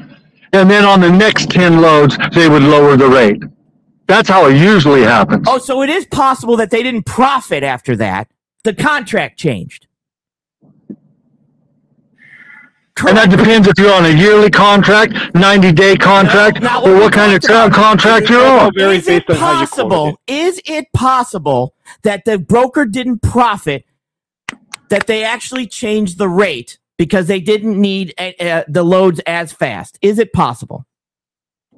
and 0.52 0.70
then 0.70 0.84
on 0.84 1.00
the 1.00 1.10
next 1.10 1.50
10 1.50 1.80
loads, 1.80 2.16
they 2.34 2.48
would 2.48 2.62
lower 2.62 2.96
the 2.96 3.08
rate. 3.08 3.42
That's 4.06 4.28
how 4.28 4.46
it 4.46 4.56
usually 4.56 5.02
happens. 5.02 5.46
Oh, 5.48 5.58
so 5.58 5.82
it 5.82 5.90
is 5.90 6.06
possible 6.06 6.56
that 6.56 6.70
they 6.70 6.82
didn't 6.82 7.04
profit 7.04 7.62
after 7.62 7.94
that. 7.96 8.28
The 8.64 8.74
contract 8.74 9.38
changed. 9.38 9.86
And 13.06 13.16
that 13.16 13.30
depends 13.30 13.66
if 13.66 13.78
you're 13.78 13.92
on 13.92 14.04
a 14.04 14.10
yearly 14.10 14.50
contract, 14.50 15.14
90 15.34 15.72
day 15.72 15.96
contract, 15.96 16.60
Now, 16.60 16.82
or 16.84 16.94
what 16.96 17.12
kind 17.12 17.32
of 17.32 17.40
talked 17.40 17.68
about- 17.68 17.72
contract 17.72 18.28
you're 18.28 18.44
on. 18.44 18.72
is 18.76 19.08
it 19.08 19.26
based 19.26 19.30
on 19.30 19.36
how 19.36 19.60
you 19.60 19.66
quoted 19.66 19.68
possible? 19.68 20.20
Is 20.26 20.60
it 20.66 20.86
possible 20.92 21.74
that 22.02 22.24
the 22.24 22.38
broker 22.38 22.84
didn't 22.84 23.22
profit? 23.22 23.84
That 24.90 25.06
they 25.06 25.22
actually 25.24 25.66
changed 25.66 26.18
the 26.18 26.28
rate 26.28 26.78
because 26.98 27.26
they 27.28 27.40
didn't 27.40 27.80
need 27.80 28.12
uh, 28.18 28.32
uh, 28.42 28.64
the 28.68 28.82
loads 28.82 29.20
as 29.26 29.52
fast? 29.52 29.98
Is 30.02 30.18
it 30.18 30.32
possible? 30.32 30.84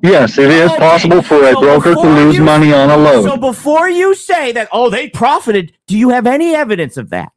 Yes, 0.03 0.36
it 0.39 0.51
is 0.51 0.70
Okay, 0.70 0.78
possible 0.78 1.23
for 1.23 1.43
a 1.44 1.53
so 1.53 1.61
broker 1.61 1.94
to 1.94 2.01
lose 2.01 2.36
you- 2.36 2.43
money 2.43 2.73
on 2.73 2.90
a 2.90 2.97
load. 2.97 3.23
So 3.24 3.36
before 3.36 3.89
you 3.89 4.15
say 4.15 4.51
that, 4.53 4.69
oh, 4.73 4.89
they 4.90 5.09
profited, 5.09 5.73
do 5.86 5.97
you 5.97 6.09
have 6.09 6.27
any 6.27 6.55
evidence 6.55 6.97
of 6.97 7.11
that? 7.11 7.32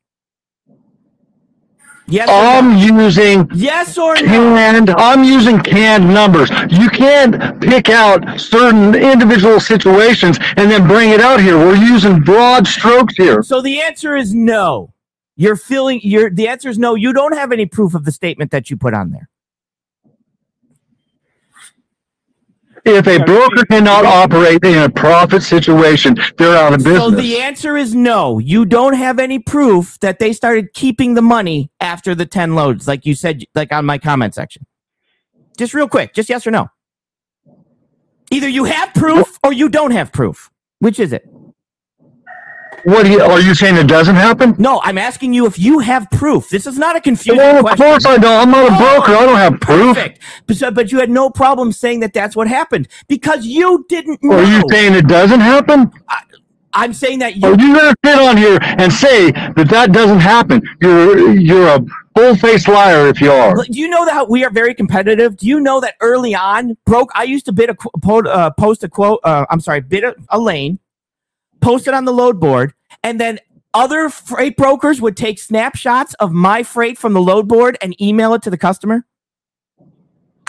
Yes. 2.07 2.29
or 2.29 2.33
no? 2.33 2.69
I'm 2.69 2.77
using 2.77 3.49
yes 3.53 3.97
or 3.97 4.15
no? 4.15 4.21
canned, 4.21 4.89
I'm 4.91 5.23
using 5.23 5.59
canned 5.59 6.07
numbers. 6.07 6.49
You 6.69 6.89
can't 6.89 7.59
pick 7.61 7.89
out 7.89 8.39
certain 8.39 8.93
individual 8.93 9.59
situations 9.59 10.37
and 10.55 10.69
then 10.69 10.87
bring 10.87 11.09
it 11.09 11.19
out 11.19 11.41
here. 11.41 11.57
We're 11.57 11.75
using 11.75 12.19
broad 12.19 12.67
strokes 12.67 13.15
here. 13.15 13.41
So 13.41 13.61
the 13.61 13.81
answer 13.81 14.15
is 14.15 14.33
no. 14.33 14.93
You're 15.35 15.55
feeling 15.55 15.99
you're 16.03 16.29
the 16.29 16.47
answer 16.47 16.69
is 16.69 16.77
no, 16.77 16.95
you 16.95 17.11
don't 17.11 17.35
have 17.35 17.51
any 17.51 17.65
proof 17.65 17.95
of 17.95 18.05
the 18.05 18.11
statement 18.11 18.51
that 18.51 18.69
you 18.69 18.77
put 18.77 18.93
on 18.93 19.11
there. 19.11 19.29
If 22.85 23.07
a 23.07 23.17
broker 23.23 23.65
cannot 23.65 24.05
operate 24.05 24.63
in 24.63 24.77
a 24.77 24.89
profit 24.89 25.41
situation, 25.41 26.15
they're 26.37 26.55
out 26.55 26.73
of 26.73 26.79
business. 26.79 26.99
So 26.99 27.09
the 27.09 27.41
answer 27.41 27.75
is 27.77 27.95
no. 27.95 28.37
You 28.37 28.63
don't 28.65 28.93
have 28.93 29.17
any 29.17 29.39
proof 29.39 29.99
that 30.01 30.19
they 30.19 30.33
started 30.33 30.71
keeping 30.73 31.15
the 31.15 31.23
money 31.23 31.71
after 31.79 32.13
the 32.13 32.27
10 32.27 32.53
loads, 32.53 32.87
like 32.87 33.05
you 33.05 33.15
said, 33.15 33.43
like 33.55 33.71
on 33.71 33.85
my 33.85 33.97
comment 33.97 34.35
section. 34.35 34.67
Just 35.57 35.73
real 35.73 35.87
quick, 35.87 36.13
just 36.13 36.29
yes 36.29 36.45
or 36.45 36.51
no. 36.51 36.69
Either 38.29 38.47
you 38.47 38.65
have 38.65 38.93
proof 38.93 39.39
or 39.43 39.51
you 39.51 39.67
don't 39.69 39.91
have 39.91 40.11
proof. 40.11 40.51
Which 40.79 40.99
is 40.99 41.11
it? 41.11 41.27
What 42.85 43.03
do 43.03 43.11
you, 43.11 43.21
are 43.21 43.39
you 43.41 43.53
saying 43.55 43.75
it 43.77 43.87
doesn't 43.87 44.15
happen? 44.15 44.55
No, 44.57 44.79
I'm 44.83 44.97
asking 44.97 45.33
you 45.33 45.45
if 45.45 45.57
you 45.57 45.79
have 45.79 46.09
proof. 46.11 46.49
This 46.49 46.67
is 46.67 46.77
not 46.77 46.95
a 46.95 47.01
confusing 47.01 47.37
Well, 47.37 47.57
of 47.57 47.61
question. 47.61 47.85
course 47.85 48.05
I 48.05 48.17
don't. 48.17 48.41
I'm 48.41 48.51
not 48.51 48.69
a 48.71 48.75
Oh, 48.75 48.77
broker. 48.77 49.11
I 49.19 49.25
don't 49.25 49.37
have 49.37 49.59
proof. 49.59 49.95
Perfect. 49.95 50.19
But, 50.47 50.55
so- 50.57 50.71
but 50.71 50.91
you 50.91 50.99
had 50.99 51.09
no 51.09 51.29
problem 51.29 51.71
saying 51.71 51.99
that 52.01 52.13
that's 52.13 52.35
what 52.35 52.47
happened 52.47 52.87
because 53.07 53.45
you 53.45 53.85
didn't 53.89 54.23
know. 54.23 54.37
Are 54.37 54.43
you 54.43 54.63
saying 54.69 54.93
it 54.93 55.07
doesn't 55.07 55.39
happen? 55.39 55.91
I'm 56.73 56.93
saying 56.93 57.19
that 57.19 57.37
you. 57.37 57.47
Are 57.47 57.51
you. 57.51 57.73
going 57.73 57.93
to 57.93 57.95
sit 58.05 58.19
on 58.19 58.35
here 58.37 58.59
and 58.61 58.91
say 58.91 59.31
that 59.31 59.67
that 59.69 59.91
doesn't 59.93 60.19
happen? 60.19 60.61
You're 60.81 61.31
you're 61.31 61.67
a 61.69 61.79
full-faced 62.17 62.67
liar 62.67 63.07
if 63.07 63.21
you 63.21 63.31
are. 63.31 63.55
Do 63.55 63.79
you 63.79 63.87
know 63.87 64.05
that 64.05 64.29
we 64.29 64.43
are 64.43 64.49
very 64.49 64.73
competitive? 64.73 65.37
Do 65.37 65.47
you 65.47 65.61
know 65.61 65.79
that 65.79 65.95
early 66.01 66.35
on, 66.35 66.75
broke? 66.85 67.11
I 67.15 67.23
used 67.23 67.45
to 67.45 67.53
bid 67.53 67.69
a 67.69 67.75
uh, 68.09 68.49
post 68.51 68.83
a 68.83 68.89
quote. 68.89 69.21
Uh, 69.23 69.45
I'm 69.49 69.61
sorry, 69.61 69.79
bid 69.81 70.03
a, 70.03 70.15
a 70.29 70.37
lane, 70.39 70.77
post 71.65 71.87
it 71.87 71.93
on 71.95 72.05
the 72.05 72.13
load 72.13 72.39
board, 72.39 72.73
and 73.03 73.19
then 73.19 73.39
other 73.73 74.07
freight 74.09 74.55
brokers 74.55 75.01
would 75.01 75.17
take 75.17 75.39
snapshots 75.39 76.13
of 76.15 76.31
my 76.31 76.61
freight 76.63 76.97
from 76.97 77.13
the 77.13 77.21
load 77.21 77.47
board 77.47 77.75
and 77.81 77.99
email 77.99 78.33
it 78.35 78.41
to 78.43 78.49
the 78.51 78.57
customer. 78.57 79.05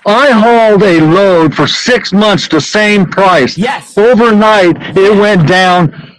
I 0.05 0.31
hauled 0.31 0.83
a 0.83 1.01
load 1.01 1.55
for 1.55 1.67
six 1.67 2.13
months 2.13 2.47
the 2.49 2.61
same 2.61 3.07
price. 3.07 3.57
Yes. 3.59 3.97
Overnight, 3.99 4.77
it 4.97 5.19
went 5.19 5.49
down 5.49 6.15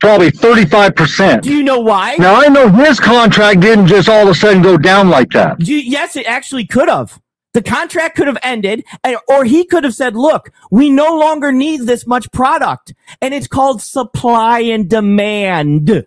probably 0.00 0.30
35%. 0.30 1.42
Do 1.42 1.54
you 1.54 1.62
know 1.62 1.80
why? 1.80 2.16
Now, 2.18 2.40
I 2.40 2.48
know 2.48 2.68
his 2.70 2.98
contract 2.98 3.60
didn't 3.60 3.86
just 3.88 4.08
all 4.08 4.22
of 4.22 4.28
a 4.28 4.34
sudden 4.34 4.62
go 4.62 4.76
down 4.78 5.10
like 5.10 5.30
that. 5.30 5.58
Do 5.58 5.72
you- 5.72 5.78
yes, 5.78 6.16
it 6.16 6.26
actually 6.26 6.66
could 6.66 6.88
have. 6.88 7.20
The 7.58 7.68
contract 7.68 8.14
could 8.14 8.28
have 8.28 8.38
ended, 8.44 8.84
and, 9.02 9.16
or 9.28 9.44
he 9.44 9.64
could 9.64 9.82
have 9.82 9.92
said, 9.92 10.14
"Look, 10.14 10.52
we 10.70 10.90
no 10.90 11.18
longer 11.18 11.50
need 11.50 11.80
this 11.80 12.06
much 12.06 12.30
product," 12.30 12.94
and 13.20 13.34
it's 13.34 13.48
called 13.48 13.82
supply 13.82 14.60
and 14.60 14.88
demand. 14.88 16.06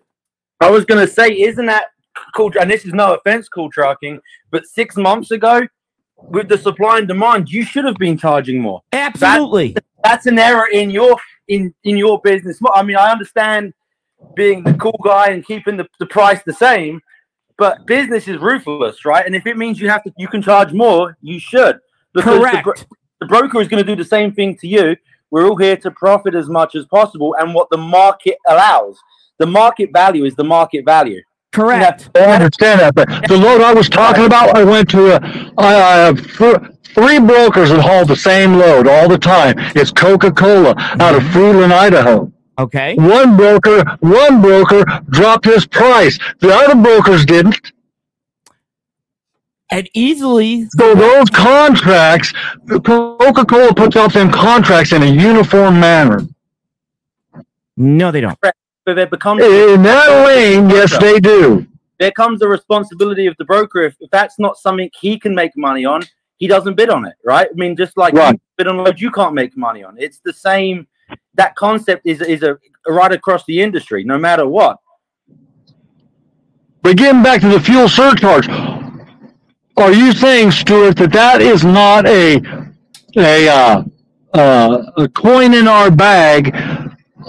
I 0.62 0.70
was 0.70 0.86
going 0.86 1.06
to 1.06 1.14
say, 1.14 1.38
isn't 1.42 1.66
that 1.66 1.88
cool? 2.38 2.54
And 2.58 2.72
this 2.72 2.86
is 2.86 2.94
no 2.94 3.16
offense, 3.16 3.50
cool 3.50 3.70
trucking, 3.70 4.22
but 4.50 4.66
six 4.66 4.96
months 4.96 5.32
ago, 5.32 5.68
with 6.16 6.48
the 6.48 6.58
supply 6.58 7.00
and 7.00 7.08
demand, 7.10 7.50
you 7.50 7.66
should 7.66 7.84
have 7.84 7.98
been 7.98 8.18
charging 8.18 8.62
more. 8.62 8.82
Absolutely. 8.94 9.76
That's 10.06 10.28
an 10.28 10.40
error 10.40 10.70
in 10.72 10.90
your 10.90 11.18
in 11.50 11.74
in 11.84 11.98
your 11.98 12.22
business. 12.22 12.62
I 12.74 12.82
mean, 12.82 12.96
I 12.96 13.12
understand 13.12 13.74
being 14.36 14.64
the 14.64 14.76
cool 14.76 15.02
guy 15.04 15.32
and 15.32 15.46
keeping 15.46 15.76
the, 15.76 15.90
the 16.00 16.06
price 16.06 16.42
the 16.46 16.54
same, 16.54 17.02
but 17.62 17.86
business 17.86 18.28
is 18.28 18.40
ruthless, 18.40 19.06
right? 19.06 19.24
And 19.24 19.36
if 19.36 19.46
it 19.46 19.56
means 19.56 19.80
you 19.80 19.88
have 19.88 20.02
to, 20.06 20.12
you 20.18 20.28
can 20.28 20.42
charge 20.42 20.74
more, 20.74 21.16
you 21.22 21.40
should. 21.40 21.78
Because 22.12 22.34
the, 22.34 22.40
bro- 22.40 22.74
Correct. 22.74 22.88
the 23.20 23.28
broker 23.28 23.62
is 23.62 23.68
going 23.68 23.86
to 23.86 23.88
do 23.88 23.96
the 23.96 24.04
same 24.04 24.34
thing 24.34 24.58
to 24.58 24.68
you. 24.68 24.96
We're 25.30 25.46
all 25.48 25.56
here 25.56 25.78
to 25.78 25.92
profit 25.92 26.34
as 26.34 26.50
much 26.50 26.74
as 26.74 26.88
possible, 26.88 27.36
and 27.38 27.54
what 27.54 27.70
the 27.70 27.78
market 27.78 28.38
allows. 28.48 28.98
The 29.38 29.46
market 29.46 29.92
value 29.94 30.26
is 30.26 30.34
the 30.34 30.44
market 30.44 30.86
value. 30.86 31.22
Correct. 31.52 32.10
I 32.16 32.32
understand 32.34 32.80
that, 32.80 32.96
but 32.96 33.08
the 33.28 33.38
load 33.38 33.62
I 33.62 33.76
was 33.76 33.88
talking 33.90 34.26
about, 34.26 34.58
I 34.58 34.64
went 34.64 34.90
to 34.90 35.16
a, 35.16 35.20
I, 35.60 35.76
I 35.76 35.98
have 35.98 36.18
th- 36.36 36.62
three 36.96 37.20
brokers 37.20 37.70
that 37.70 37.80
haul 37.80 38.06
the 38.06 38.16
same 38.16 38.54
load 38.54 38.88
all 38.88 39.08
the 39.08 39.20
time. 39.20 39.54
It's 39.76 39.92
Coca-Cola 39.92 40.74
out 41.00 41.14
of 41.14 41.22
mm-hmm. 41.22 41.38
Fruitland, 41.38 41.74
Idaho. 41.74 42.34
Okay. 42.62 42.96
One 42.96 43.36
broker, 43.36 43.84
one 44.02 44.42
broker 44.42 44.84
dropped 45.10 45.46
his 45.46 45.66
price. 45.66 46.20
The 46.40 46.54
other 46.54 46.76
brokers 46.82 47.26
didn't. 47.26 47.72
And 49.72 49.90
easily, 49.94 50.68
So 50.78 50.94
those 50.94 51.30
contracts, 51.30 52.34
Coca-Cola 52.70 53.74
puts 53.74 53.96
out 53.96 54.14
them 54.14 54.30
contracts 54.32 54.92
in 54.92 55.02
a 55.02 55.06
uniform 55.06 55.80
manner. 55.80 56.22
no, 57.78 58.12
they 58.12 58.22
don't. 58.22 58.38
But 58.42 58.54
there 58.86 59.08
becomes 59.08 59.42
In 59.44 59.82
that 59.84 60.26
lane, 60.28 60.70
yes, 60.70 60.98
they 61.00 61.20
do. 61.20 61.66
there 62.00 62.12
comes 62.12 62.40
the 62.42 62.48
responsibility 62.48 63.28
of 63.28 63.36
the 63.38 63.46
broker. 63.46 63.82
If, 63.84 63.96
if 64.02 64.10
that's 64.12 64.38
not 64.40 64.58
something 64.58 64.90
he 65.00 65.18
can 65.18 65.34
make 65.34 65.52
money 65.56 65.86
on, 65.86 66.02
he 66.38 66.48
doesn't 66.48 66.76
bid 66.76 66.90
on 66.90 67.06
it, 67.06 67.16
right? 67.24 67.48
I 67.50 67.54
mean, 67.56 67.76
just 67.78 67.96
like 67.98 68.14
Right. 68.14 68.34
you 68.34 68.40
bid 68.58 68.68
on 68.68 68.78
loads 68.78 69.00
you 69.02 69.12
can't 69.12 69.34
make 69.34 69.56
money 69.56 69.84
on. 69.84 69.96
It's 69.98 70.20
the 70.20 70.34
same. 70.34 70.88
That 71.42 71.56
concept 71.56 72.06
is 72.06 72.22
is 72.22 72.44
a 72.44 72.60
right 72.86 73.12
across 73.12 73.44
the 73.46 73.64
industry, 73.64 74.04
no 74.04 74.20
matter 74.20 74.46
what. 74.48 74.78
But 76.84 76.98
getting 76.98 77.24
back 77.24 77.42
to 77.42 77.50
the 77.50 77.60
fuel 77.60 77.90
surcharge, 77.90 78.48
are 79.76 79.92
you 79.92 80.12
saying, 80.12 80.52
Stuart, 80.52 80.98
that 80.98 81.12
that 81.14 81.42
is 81.42 81.64
not 81.64 82.06
a 82.06 82.40
a 83.18 83.50
uh, 83.50 83.84
uh, 84.36 84.92
a 84.98 85.08
coin 85.10 85.56
in 85.56 85.68
our 85.68 85.90
bag 85.90 86.56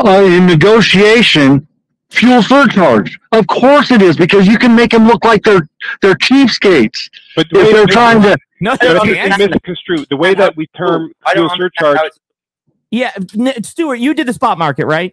uh, 0.04 0.22
in 0.36 0.46
negotiation? 0.46 1.66
Fuel 2.10 2.42
surcharge. 2.42 3.18
Of 3.32 3.46
course 3.46 3.90
it 3.90 4.02
is, 4.02 4.18
because 4.18 4.46
you 4.46 4.58
can 4.58 4.76
make 4.76 4.90
them 4.90 5.06
look 5.06 5.24
like 5.24 5.42
they're 5.42 5.66
they're 6.02 6.16
cheapskates 6.16 7.08
But 7.34 7.46
the 7.50 7.60
if 7.60 7.72
they're 7.72 7.86
trying 7.86 8.20
to. 8.20 8.36
No, 8.60 8.76
but 8.76 9.08
it's 9.08 9.38
misconstrued. 9.38 10.06
The 10.10 10.18
way 10.18 10.34
that 10.34 10.54
we 10.54 10.66
term 10.76 11.14
fuel 11.32 11.48
surcharge 11.56 11.96
how 11.96 12.04
it's 12.04 12.18
Yeah, 12.92 13.10
Stuart, 13.62 13.96
you 13.96 14.14
did 14.14 14.28
the 14.28 14.32
spot 14.32 14.58
market, 14.58 14.86
right? 14.86 15.12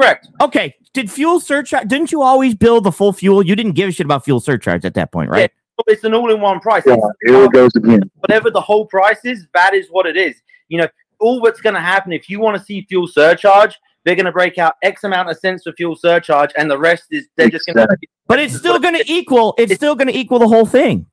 correct. 0.00 0.28
Okay. 0.40 0.74
Did 0.94 1.10
fuel 1.10 1.38
surcharge? 1.38 1.86
Didn't 1.88 2.10
you 2.12 2.22
always 2.22 2.54
bill 2.56 2.80
the 2.80 2.90
full 2.90 3.12
fuel? 3.12 3.42
You 3.46 3.54
didn't 3.54 3.72
give 3.72 3.88
a 3.88 3.92
shit 3.92 4.04
about 4.04 4.24
fuel 4.24 4.40
surcharge 4.40 4.84
at 4.84 4.94
that 4.94 5.12
point, 5.12 5.30
right? 5.30 5.50
It's 5.86 6.02
an 6.04 6.12
all-in-one 6.14 6.60
price. 6.60 6.82
Yeah, 6.84 6.94
It's- 6.94 7.10
here 7.24 7.44
it 7.44 7.52
goes 7.52 7.70
again. 7.76 8.02
whatever 8.18 8.50
the 8.50 8.60
whole 8.60 8.84
price 8.86 9.24
is, 9.24 9.46
that 9.54 9.74
is 9.74 9.86
what 9.90 10.06
it 10.06 10.16
is. 10.16 10.34
You 10.68 10.78
know, 10.78 10.88
all 11.20 11.40
that's 11.40 11.60
going 11.60 11.74
to 11.74 11.80
happen 11.80 12.12
if 12.12 12.28
you 12.28 12.40
want 12.40 12.58
to 12.58 12.64
see 12.64 12.84
fuel 12.88 13.06
surcharge, 13.06 13.74
they're 14.04 14.16
going 14.16 14.26
to 14.26 14.32
break 14.32 14.58
out 14.58 14.74
X 14.82 15.04
amount 15.04 15.30
of 15.30 15.38
cents 15.38 15.62
for 15.62 15.72
fuel 15.72 15.94
surcharge, 15.94 16.50
and 16.58 16.68
the 16.70 16.78
rest 16.78 17.04
is 17.12 17.28
they're 17.36 17.48
just 17.50 17.66
going 17.66 17.76
to. 17.86 17.96
But 18.26 18.40
it's 18.40 18.56
still 18.56 18.78
going 18.80 18.94
to 18.96 19.04
equal. 19.06 19.54
It's 19.58 19.74
still 19.74 19.94
going 19.94 20.08
to 20.08 20.16
equal 20.16 20.40
the 20.40 20.48
whole 20.48 20.66
thing. 20.66 21.06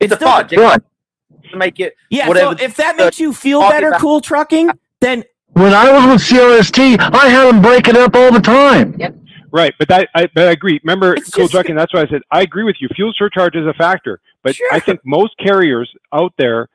It's 0.00 0.12
a 0.12 0.16
still- 0.16 0.28
fudge 0.28 0.52
Right. 0.56 0.80
to 1.50 1.56
make 1.56 1.78
it. 1.78 1.94
Yeah. 2.10 2.26
Whatever 2.28 2.58
so 2.58 2.64
if 2.64 2.74
that 2.76 2.96
makes 2.96 3.20
you 3.20 3.32
feel 3.32 3.60
better, 3.60 3.92
cool 3.98 4.20
trucking, 4.20 4.70
then 5.00 5.22
When 5.52 5.72
I 5.74 5.92
was 5.92 6.06
with 6.06 6.22
CRST, 6.22 6.98
I 7.00 7.28
had 7.28 7.48
them 7.48 7.60
break 7.62 7.88
it 7.88 7.96
up 7.96 8.14
all 8.14 8.32
the 8.32 8.40
time. 8.40 8.94
Yep. 8.98 9.16
Right, 9.52 9.74
but 9.78 9.88
that 9.88 10.08
I 10.14 10.28
but 10.34 10.48
I 10.48 10.52
agree. 10.52 10.80
Remember, 10.82 11.14
It's 11.14 11.30
cool 11.30 11.44
just- 11.44 11.52
trucking. 11.52 11.76
That's 11.76 11.92
why 11.92 12.00
I 12.02 12.06
said 12.06 12.22
I 12.30 12.40
agree 12.40 12.64
with 12.64 12.76
you. 12.80 12.88
Fuel 12.94 13.12
surcharge 13.14 13.54
is 13.54 13.66
a 13.66 13.74
factor, 13.74 14.18
but 14.42 14.54
Sure. 14.54 14.66
I 14.72 14.80
think 14.80 15.00
most 15.04 15.34
carriers 15.38 15.90
out 16.14 16.32
there 16.38 16.68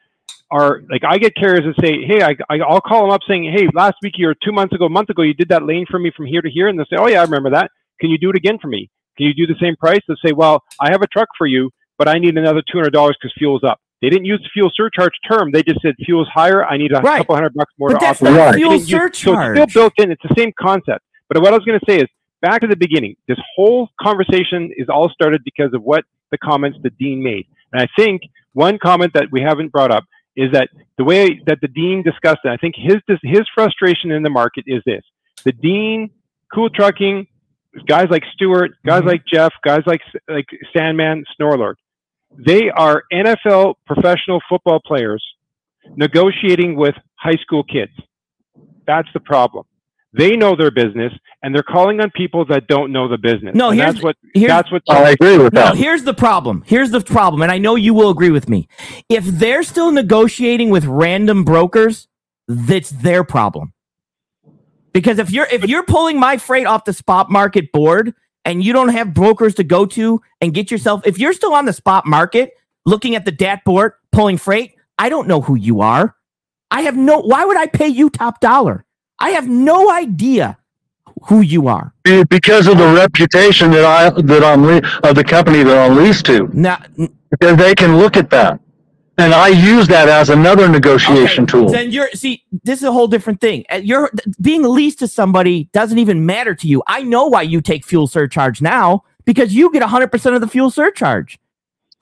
are 0.52 0.82
like 0.92 1.04
I 1.04 1.18
get 1.18 1.36
carriers 1.36 1.66
that 1.66 1.82
say, 1.84 2.04
"Hey, 2.06 2.22
I, 2.22 2.36
I 2.52 2.60
I'll 2.60 2.80
call 2.82 3.02
them 3.02 3.10
up 3.12 3.22
saying, 3.28 3.52
"Hey, 3.52 3.68
last 3.74 3.96
week 4.04 4.14
or 4.24 4.36
two 4.36 4.52
months 4.52 4.76
ago, 4.76 4.86
a 4.86 4.90
month 4.90 5.10
ago, 5.10 5.24
you 5.24 5.34
did 5.34 5.50
that 5.50 5.64
lane 5.66 5.88
for 5.90 5.98
me 5.98 6.12
from 6.16 6.28
here 6.28 6.42
to 6.44 6.50
here," 6.50 6.68
and 6.68 6.78
they'll 6.78 6.86
say, 6.86 6.98
"Oh 7.00 7.08
yeah, 7.08 7.20
I 7.22 7.24
remember 7.24 7.50
that. 7.50 7.72
Can 8.00 8.12
you 8.12 8.20
do 8.20 8.30
it 8.30 8.36
again 8.36 8.60
for 8.60 8.68
me? 8.68 8.92
Can 9.18 9.26
you 9.26 9.34
do 9.34 9.48
the 9.48 9.60
same 9.60 9.76
price?" 9.76 10.02
They 10.08 10.14
say, 10.24 10.32
"Well, 10.34 10.64
I 10.80 10.92
have 10.92 11.02
a 11.02 11.08
truck 11.08 11.30
for 11.36 11.48
you, 11.48 11.72
but 11.98 12.08
I 12.08 12.20
need 12.20 12.38
another 12.38 12.62
two 12.72 12.78
hundred 12.78 12.94
dollars 12.94 13.18
because 13.20 13.34
fuel's 13.40 13.64
up." 13.64 13.80
They 14.02 14.10
didn't 14.10 14.26
use 14.26 14.40
the 14.44 14.50
fuel 14.54 14.70
surcharge 14.76 15.14
term. 15.30 15.52
They 15.52 15.64
just 15.64 15.82
said 15.82 15.96
fuel's 16.06 16.28
higher. 16.28 16.66
I 16.66 16.78
need 16.78 16.92
a 16.92 17.00
Right. 17.02 17.18
couple 17.18 17.36
hundred 17.36 17.54
bucks 17.56 17.74
more 17.80 17.90
but 17.90 18.00
to 18.00 18.06
that's 18.06 18.22
offset. 18.22 18.34
not 18.36 18.40
Right. 18.46 18.52
They 18.54 18.58
fuel 18.60 18.74
use- 18.74 18.88
So 18.90 19.06
it's 19.06 19.20
still 19.20 19.66
built 19.82 19.94
in. 19.98 20.12
It's 20.12 20.22
the 20.22 20.36
same 20.38 20.52
concept. 20.60 21.04
But 21.30 21.42
what 21.42 21.52
I 21.54 21.56
was 21.58 21.66
going 21.66 21.80
to 21.80 21.86
say 21.92 21.98
is 21.98 22.08
back 22.42 22.62
to 22.62 22.68
the 22.68 22.76
beginning. 22.76 23.16
This 23.28 23.40
whole 23.56 23.90
conversation 24.00 24.72
is 24.78 24.88
all 24.90 25.10
started 25.10 25.44
because 25.44 25.74
of 25.74 25.82
what 25.84 26.06
the 26.32 26.38
comments 26.38 26.78
that 26.84 26.98
Dean 26.98 27.24
made. 27.24 27.48
And 27.74 27.82
I 27.82 27.88
think 27.98 28.22
one 28.54 28.78
comment 28.78 29.14
that 29.14 29.28
we 29.32 29.42
haven't 29.42 29.72
brought 29.72 29.92
up 29.92 30.04
is 30.36 30.52
that 30.52 30.70
the 30.98 31.04
way 31.04 31.42
that 31.48 31.60
the 31.62 31.68
Dean 31.68 32.04
discussed 32.04 32.42
it, 32.46 32.50
I 32.50 32.58
think 32.58 32.76
his 32.78 32.98
his 33.24 33.42
frustration 33.56 34.12
in 34.12 34.22
the 34.24 34.30
market 34.30 34.66
is 34.68 34.84
this: 34.86 35.04
the 35.44 35.52
Dean, 35.52 36.12
Cool 36.54 36.70
Trucking, 36.70 37.26
guys 37.88 38.08
like 38.10 38.24
Stewart, 38.34 38.72
guys 38.86 39.02
Mhm. 39.02 39.08
like 39.08 39.26
Jeff, 39.26 39.52
guys 39.64 39.82
like 39.88 40.02
like 40.30 40.46
Sandman, 40.76 41.26
Snorlord, 41.40 41.76
they 42.36 42.70
are 42.70 43.04
NFL 43.14 43.76
professional 43.86 44.42
football 44.50 44.80
players 44.86 45.24
negotiating 45.96 46.76
with 46.76 46.96
high 47.16 47.38
school 47.42 47.64
kids. 47.64 47.92
That's 48.86 49.08
the 49.14 49.20
problem. 49.20 49.66
They 50.14 50.36
know 50.36 50.56
their 50.56 50.72
business, 50.72 51.14
and 51.44 51.54
they're 51.54 51.64
calling 51.64 52.00
on 52.00 52.10
people 52.12 52.46
that 52.46 52.68
don't 52.68 52.92
know 52.92 53.08
the 53.08 53.18
business. 53.18 53.54
No, 53.54 53.70
and 53.70 53.80
here's- 53.80 53.94
that's 53.96 54.04
what 54.04 54.16
here's- 54.34 54.50
that's 54.50 54.72
what 54.72 54.82
I 54.90 55.12
agree 55.12 55.38
with 55.38 55.54
No, 55.54 55.62
that. 55.62 55.76
here's 55.78 56.04
the 56.04 56.14
problem. 56.14 56.64
Here's 56.66 56.92
the 56.92 57.02
problem, 57.02 57.42
and 57.42 57.52
I 57.52 57.58
know 57.58 57.76
you 57.76 57.94
will 57.94 58.10
agree 58.10 58.32
with 58.32 58.50
me. 58.50 58.68
If 59.10 59.26
they're 59.26 59.64
still 59.64 59.92
negotiating 59.92 60.70
with 60.70 60.86
random 60.86 61.44
brokers, 61.44 62.08
that's 62.48 62.90
their 62.90 63.24
problem. 63.24 63.74
Because 64.94 65.20
if 65.20 65.30
you're 65.30 65.48
if 65.52 65.68
you're 65.68 65.84
pulling 65.84 66.20
my 66.20 66.38
freight 66.38 66.66
off 66.66 66.86
the 66.86 66.94
spot 66.94 67.30
market 67.30 67.72
board 67.72 68.14
and 68.48 68.64
you 68.64 68.72
don't 68.72 68.90
have 68.90 69.14
brokers 69.14 69.56
to 69.56 69.64
go 69.64 69.86
to 69.86 70.22
and 70.40 70.54
get 70.54 70.72
yourself, 70.72 71.02
if 71.06 71.20
you're 71.20 71.34
still 71.34 71.54
on 71.54 71.66
the 71.66 71.74
spot 71.74 72.06
market 72.08 72.54
looking 72.86 73.14
at 73.14 73.26
the 73.26 73.32
DAT 73.32 73.66
board, 73.66 73.92
pulling 74.14 74.38
freight, 74.38 74.74
I 74.98 75.10
don't 75.10 75.28
know 75.28 75.42
who 75.42 75.56
you 75.56 75.82
are. 75.82 76.16
I 76.72 76.82
have 76.84 76.96
no, 76.96 77.20
why 77.20 77.44
would 77.44 77.58
I 77.58 77.68
pay 77.68 77.90
you 77.90 78.10
top 78.10 78.40
dollar? 78.40 78.86
I 79.20 79.32
have 79.32 79.50
no 79.50 79.92
idea 79.92 80.58
who 81.24 81.42
you 81.42 81.68
are. 81.68 81.94
Because 82.04 82.68
of 82.68 82.78
the 82.78 82.94
reputation 82.94 83.70
that 83.72 83.84
I, 83.84 84.10
that 84.22 84.44
I'm, 84.44 84.64
of 85.04 85.16
the 85.16 85.24
company 85.26 85.64
that 85.64 85.78
I'm 85.78 85.98
leased 85.98 86.26
to, 86.28 86.50
Now, 86.54 86.82
because 87.30 87.58
they 87.58 87.76
can 87.76 87.98
look 87.98 88.16
at 88.16 88.30
that. 88.30 88.62
And 89.20 89.34
I 89.34 89.48
use 89.48 89.88
that 89.88 90.08
as 90.10 90.30
another 90.30 90.68
negotiation 90.70 91.44
Okay, 91.46 91.52
tool. 91.52 91.70
Then 91.70 91.92
you're 91.92 92.10
see, 92.12 92.44
this 92.64 92.80
is 92.80 92.86
a 92.86 92.92
whole 92.92 93.08
different 93.08 93.42
thing. 93.42 93.66
You're 93.82 94.12
being 94.40 94.62
leased 94.64 95.00
to 95.00 95.08
somebody 95.08 95.70
doesn't 95.74 95.98
even 95.98 96.26
matter 96.26 96.54
to 96.54 96.68
you. 96.68 96.84
I 96.88 97.02
know 97.02 97.26
why 97.26 97.42
you 97.42 97.60
take 97.62 97.84
fuel 97.84 98.06
surcharge 98.06 98.62
now 98.62 99.04
because 99.26 99.56
you 99.56 99.72
get 99.72 99.82
100% 99.82 100.36
of 100.36 100.42
the 100.42 100.48
fuel 100.48 100.70
surcharge. 100.70 101.40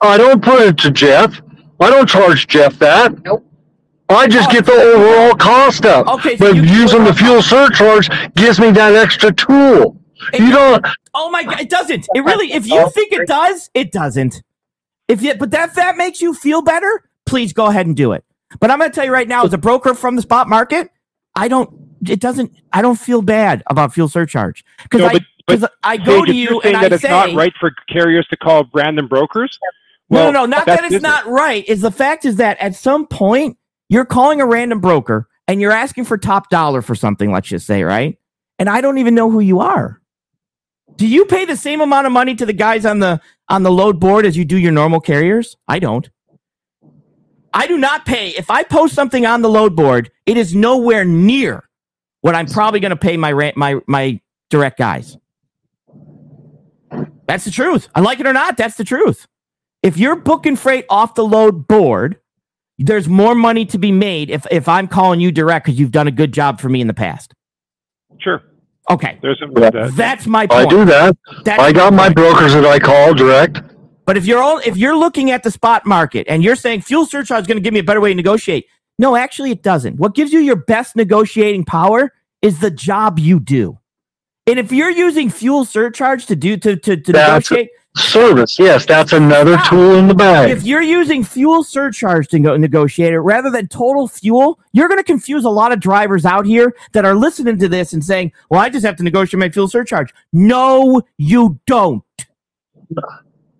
I 0.02 0.18
don't 0.18 0.42
put 0.42 0.60
it 0.60 0.78
to 0.78 0.90
Jeff. 0.90 1.40
I 1.80 1.88
don't 1.88 2.08
charge 2.08 2.46
Jeff 2.48 2.78
that. 2.80 3.24
Nope. 3.24 3.44
I 4.08 4.28
just 4.28 4.50
get 4.50 4.66
the 4.66 4.72
overall 4.72 5.34
cost 5.34 5.84
up. 5.84 6.06
Okay, 6.06 6.36
so 6.36 6.52
but 6.52 6.56
you- 6.56 6.62
using 6.62 7.02
the 7.04 7.14
fuel 7.14 7.42
surcharge 7.42 8.08
gives 8.34 8.60
me 8.60 8.70
that 8.72 8.94
extra 8.94 9.32
tool. 9.32 10.00
You 10.32 10.50
don't. 10.50 10.86
Oh 11.14 11.30
my 11.30 11.42
god, 11.44 11.60
it 11.60 11.68
doesn't. 11.70 12.06
It 12.14 12.20
really 12.20 12.52
if 12.52 12.66
you 12.66 12.88
think 12.90 13.12
it 13.12 13.26
does, 13.26 13.70
it 13.74 13.90
doesn't. 13.90 14.42
If 15.08 15.22
you 15.22 15.34
but 15.34 15.50
that 15.50 15.74
that 15.74 15.96
makes 15.96 16.20
you 16.22 16.34
feel 16.34 16.62
better, 16.62 17.05
please 17.26 17.52
go 17.52 17.66
ahead 17.66 17.86
and 17.86 17.96
do 17.96 18.12
it. 18.12 18.24
But 18.60 18.70
I'm 18.70 18.78
going 18.78 18.90
to 18.90 18.94
tell 18.94 19.04
you 19.04 19.12
right 19.12 19.28
now 19.28 19.44
as 19.44 19.52
a 19.52 19.58
broker 19.58 19.94
from 19.94 20.16
the 20.16 20.22
spot 20.22 20.48
market, 20.48 20.90
I 21.34 21.48
don't 21.48 21.70
it 22.08 22.20
doesn't 22.20 22.52
I 22.72 22.82
don't 22.82 22.96
feel 22.98 23.22
bad 23.22 23.62
about 23.68 23.92
fuel 23.92 24.08
surcharge 24.08 24.64
cuz 24.90 25.00
No, 25.00 25.06
I 25.08 25.12
but- 25.14 25.22
but 25.46 25.60
cuz 25.60 25.68
I 25.82 25.96
go 25.96 26.20
Sage, 26.20 26.26
to 26.28 26.34
you 26.34 26.60
and 26.62 26.74
that 26.76 26.92
I 26.92 26.94
it's 26.94 27.02
say 27.02 27.08
not 27.08 27.32
right 27.34 27.52
for 27.60 27.72
carriers 27.88 28.26
to 28.28 28.36
call 28.36 28.64
random 28.74 29.06
brokers. 29.08 29.58
No, 30.08 30.18
well, 30.20 30.32
no, 30.32 30.40
no, 30.40 30.46
not 30.46 30.66
that 30.66 30.80
it's 30.80 30.94
business. 30.94 31.02
not 31.02 31.26
right. 31.26 31.64
Is 31.68 31.80
the 31.80 31.90
fact 31.90 32.24
is 32.24 32.36
that 32.36 32.58
at 32.60 32.74
some 32.74 33.06
point 33.06 33.56
you're 33.88 34.04
calling 34.04 34.40
a 34.40 34.46
random 34.46 34.80
broker 34.80 35.28
and 35.48 35.60
you're 35.60 35.72
asking 35.72 36.04
for 36.04 36.16
top 36.18 36.48
dollar 36.50 36.82
for 36.82 36.94
something, 36.94 37.30
let's 37.32 37.48
just 37.48 37.66
say, 37.66 37.82
right? 37.82 38.18
And 38.58 38.68
I 38.68 38.80
don't 38.80 38.98
even 38.98 39.14
know 39.14 39.30
who 39.30 39.40
you 39.40 39.60
are. 39.60 40.00
Do 40.96 41.06
you 41.06 41.24
pay 41.26 41.44
the 41.44 41.56
same 41.56 41.80
amount 41.80 42.06
of 42.06 42.12
money 42.12 42.34
to 42.36 42.46
the 42.46 42.52
guys 42.52 42.86
on 42.86 43.00
the 43.00 43.20
on 43.48 43.62
the 43.62 43.70
load 43.70 44.00
board 44.00 44.24
as 44.26 44.36
you 44.36 44.44
do 44.44 44.56
your 44.58 44.72
normal 44.72 45.00
carriers? 45.00 45.56
I 45.68 45.78
don't. 45.78 46.08
I 47.56 47.66
do 47.66 47.78
not 47.78 48.04
pay. 48.04 48.28
If 48.30 48.50
I 48.50 48.62
post 48.62 48.94
something 48.94 49.24
on 49.24 49.40
the 49.40 49.48
load 49.48 49.74
board, 49.74 50.10
it 50.26 50.36
is 50.36 50.54
nowhere 50.54 51.04
near 51.04 51.68
what 52.20 52.34
I'm 52.34 52.46
probably 52.46 52.80
going 52.80 52.90
to 52.90 52.96
pay 52.96 53.16
my 53.16 53.32
rent 53.32 53.56
my 53.56 53.80
my 53.86 54.20
direct 54.50 54.78
guys. 54.78 55.16
That's 57.26 57.44
the 57.44 57.50
truth. 57.50 57.88
I 57.94 58.00
like 58.00 58.20
it 58.20 58.26
or 58.26 58.32
not, 58.32 58.56
that's 58.56 58.76
the 58.76 58.84
truth. 58.84 59.26
If 59.82 59.96
you're 59.96 60.16
booking 60.16 60.56
freight 60.56 60.84
off 60.90 61.14
the 61.14 61.24
load 61.24 61.66
board, 61.66 62.18
there's 62.78 63.08
more 63.08 63.34
money 63.34 63.64
to 63.66 63.78
be 63.78 63.90
made 63.90 64.30
if 64.30 64.46
if 64.50 64.68
I'm 64.68 64.86
calling 64.86 65.20
you 65.20 65.32
direct 65.32 65.64
because 65.66 65.80
you've 65.80 65.92
done 65.92 66.06
a 66.06 66.12
good 66.12 66.32
job 66.32 66.60
for 66.60 66.68
me 66.68 66.80
in 66.82 66.86
the 66.86 66.94
past. 66.94 67.32
Sure, 68.18 68.42
Okay, 68.90 69.18
there's 69.20 69.40
some. 69.40 69.52
Yeah. 69.56 69.68
Uh, 69.68 69.90
that's 69.94 70.26
my 70.26 70.46
I 70.50 70.66
do 70.66 70.84
that. 70.84 71.16
That's 71.44 71.60
I 71.60 71.72
got 71.72 71.92
my 71.92 72.04
point. 72.04 72.16
brokers 72.16 72.52
that 72.52 72.64
I 72.64 72.78
call 72.78 73.14
direct. 73.14 73.62
But 74.06 74.16
if 74.16 74.24
you're 74.24 74.42
all, 74.42 74.58
if 74.58 74.76
you're 74.76 74.96
looking 74.96 75.30
at 75.32 75.42
the 75.42 75.50
spot 75.50 75.84
market 75.84 76.26
and 76.28 76.42
you're 76.42 76.56
saying 76.56 76.82
fuel 76.82 77.04
surcharge 77.06 77.42
is 77.42 77.46
going 77.46 77.58
to 77.58 77.62
give 77.62 77.74
me 77.74 77.80
a 77.80 77.84
better 77.84 78.00
way 78.00 78.10
to 78.10 78.14
negotiate, 78.14 78.66
no, 78.98 79.16
actually 79.16 79.50
it 79.50 79.62
doesn't. 79.62 79.96
What 79.96 80.14
gives 80.14 80.32
you 80.32 80.40
your 80.40 80.56
best 80.56 80.96
negotiating 80.96 81.64
power 81.64 82.12
is 82.40 82.60
the 82.60 82.70
job 82.70 83.18
you 83.18 83.40
do. 83.40 83.78
And 84.46 84.58
if 84.60 84.70
you're 84.70 84.90
using 84.90 85.28
fuel 85.28 85.64
surcharge 85.64 86.26
to 86.26 86.36
do 86.36 86.56
to 86.56 86.76
to, 86.76 86.96
to 86.96 87.12
That's- 87.12 87.50
negotiate, 87.50 87.70
Service, 87.98 88.58
yes, 88.58 88.84
that's 88.84 89.14
another 89.14 89.56
tool 89.70 89.94
in 89.94 90.06
the 90.06 90.14
bag. 90.14 90.50
if 90.50 90.64
you're 90.64 90.82
using 90.82 91.24
fuel 91.24 91.64
surcharge 91.64 92.28
to 92.28 92.38
go 92.38 92.54
negotiate 92.54 93.14
it 93.14 93.20
rather 93.20 93.48
than 93.50 93.68
total 93.68 94.06
fuel, 94.06 94.60
you're 94.74 94.86
going 94.86 94.98
to 94.98 95.04
confuse 95.04 95.46
a 95.46 95.48
lot 95.48 95.72
of 95.72 95.80
drivers 95.80 96.26
out 96.26 96.44
here 96.44 96.76
that 96.92 97.06
are 97.06 97.14
listening 97.14 97.58
to 97.58 97.68
this 97.70 97.94
and 97.94 98.04
saying, 98.04 98.32
"Well, 98.50 98.60
I 98.60 98.68
just 98.68 98.84
have 98.84 98.96
to 98.96 99.02
negotiate 99.02 99.40
my 99.40 99.48
fuel 99.48 99.66
surcharge." 99.66 100.12
No, 100.30 101.00
you 101.16 101.58
don't. 101.66 102.04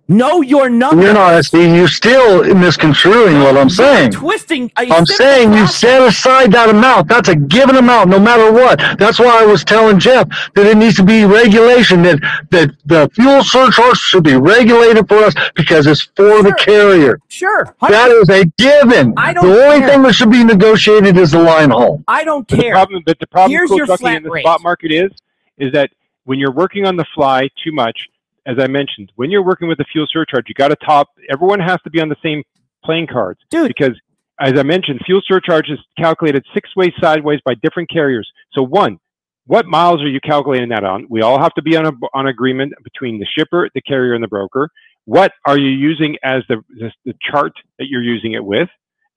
No, 0.09 0.41
you're 0.41 0.69
not. 0.71 0.95
You're 0.97 1.13
not. 1.15 1.45
See, 1.45 1.75
you're 1.75 1.89
still 1.89 2.45
misconstruing 2.55 3.41
what 3.41 3.57
I'm 3.57 3.69
saying. 3.69 4.13
twisting. 4.13 4.71
I 4.77 4.87
I'm 4.91 5.05
saying 5.05 5.53
you 5.53 5.67
set 5.67 6.01
aside 6.01 6.53
that 6.53 6.69
amount. 6.71 7.09
That's 7.09 7.29
a 7.29 7.35
given 7.35 7.75
amount, 7.75 8.11
no 8.11 8.21
matter 8.21 8.53
what. 8.53 8.79
That's 9.01 9.19
why 9.19 9.43
I 9.43 9.45
was 9.45 9.65
telling 9.65 9.99
Jeff 9.99 10.29
that 10.55 10.65
it 10.67 10.77
needs 10.77 10.95
to 10.97 11.03
be 11.03 11.25
regulation 11.25 12.03
that 12.03 12.21
that 12.51 12.71
the 12.85 13.11
fuel 13.15 13.43
surcharge 13.43 13.97
should 13.99 14.23
be 14.23 14.37
regulated 14.37 15.09
for 15.09 15.17
us 15.19 15.35
because 15.57 15.89
it's 15.89 16.03
for 16.15 16.41
the 16.43 16.55
Sure. 16.57 16.65
carrier. 16.65 17.19
Sure, 17.27 17.75
That 17.81 18.11
is 18.13 18.29
a 18.31 18.45
given. 18.59 19.13
I 19.17 19.33
don't 19.33 19.45
the 19.51 19.65
only 19.65 19.81
care. 19.81 19.89
thing 19.89 20.03
that 20.03 20.15
should 20.15 20.31
be 20.31 20.45
negotiated 20.45 21.17
is 21.19 21.33
the 21.33 21.43
line 21.43 21.71
haul. 21.71 22.03
I 22.07 22.23
don't 22.23 22.47
But 22.47 22.59
the 22.59 22.71
problem, 22.71 23.03
but 23.05 23.19
the 23.19 23.27
problem 23.27 23.51
Here's 23.51 23.71
with 23.71 23.79
your 23.79 23.87
trucking 23.87 24.05
flat 24.05 24.17
in 24.19 24.23
the 24.23 24.31
rate. 24.31 24.45
spot 24.45 24.63
market 24.63 24.93
is, 24.93 25.11
is 25.59 25.73
that 25.73 25.91
when 26.25 26.39
you're 26.39 26.53
working 26.53 26.87
on 26.87 26.97
the 26.97 27.05
fly 27.15 27.49
too 27.63 27.73
much, 27.73 28.09
as 28.47 28.57
I 28.61 28.67
mentioned, 28.69 29.11
when 29.17 29.31
you're 29.31 29.45
working 29.45 29.69
with 29.69 29.79
the 29.79 29.85
fuel 29.93 30.07
surcharge, 30.11 30.45
you 30.49 30.55
got 30.55 30.69
to 30.69 30.77
top. 30.77 31.09
Everyone 31.31 31.61
has 31.61 31.79
to 31.85 31.91
be 31.91 32.01
on 32.01 32.09
the 32.09 32.17
same 32.23 32.43
playing 32.85 33.09
cards, 33.09 33.41
Dude. 33.51 33.69
Because 33.69 33.99
as 34.41 34.59
I 34.59 34.63
mentioned, 34.63 35.01
fuel 35.05 35.21
surcharge 35.27 35.69
is 35.71 35.79
calculated 35.99 36.45
six 36.55 36.75
ways 36.77 36.93
sideways 37.01 37.41
by 37.45 37.55
different 37.55 37.91
carriers. 37.91 38.31
So 38.53 38.63
one, 38.63 38.99
what 39.47 39.67
miles 39.67 40.03
are 40.03 40.09
you 40.09 40.21
calculating 40.21 40.69
that 40.71 40.85
on? 40.85 41.07
We 41.09 41.23
all 41.23 41.41
have 41.41 41.55
to 41.55 41.63
be 41.63 41.77
on 41.77 41.87
a 41.87 41.93
on 42.15 42.27
agreement 42.27 42.73
between 42.85 43.19
the 43.19 43.27
shipper, 43.37 43.69
the 43.75 43.81
carrier, 43.81 44.15
and 44.15 44.23
the 44.23 44.29
broker. 44.29 44.71
What 45.05 45.33
are 45.47 45.59
you 45.59 45.69
using 45.71 46.17
as 46.23 46.43
the 46.49 46.63
the, 46.69 46.91
the 47.05 47.15
chart 47.31 47.53
that 47.79 47.87
you're 47.89 48.03
using 48.03 48.33
it 48.33 48.45
with? 48.45 48.69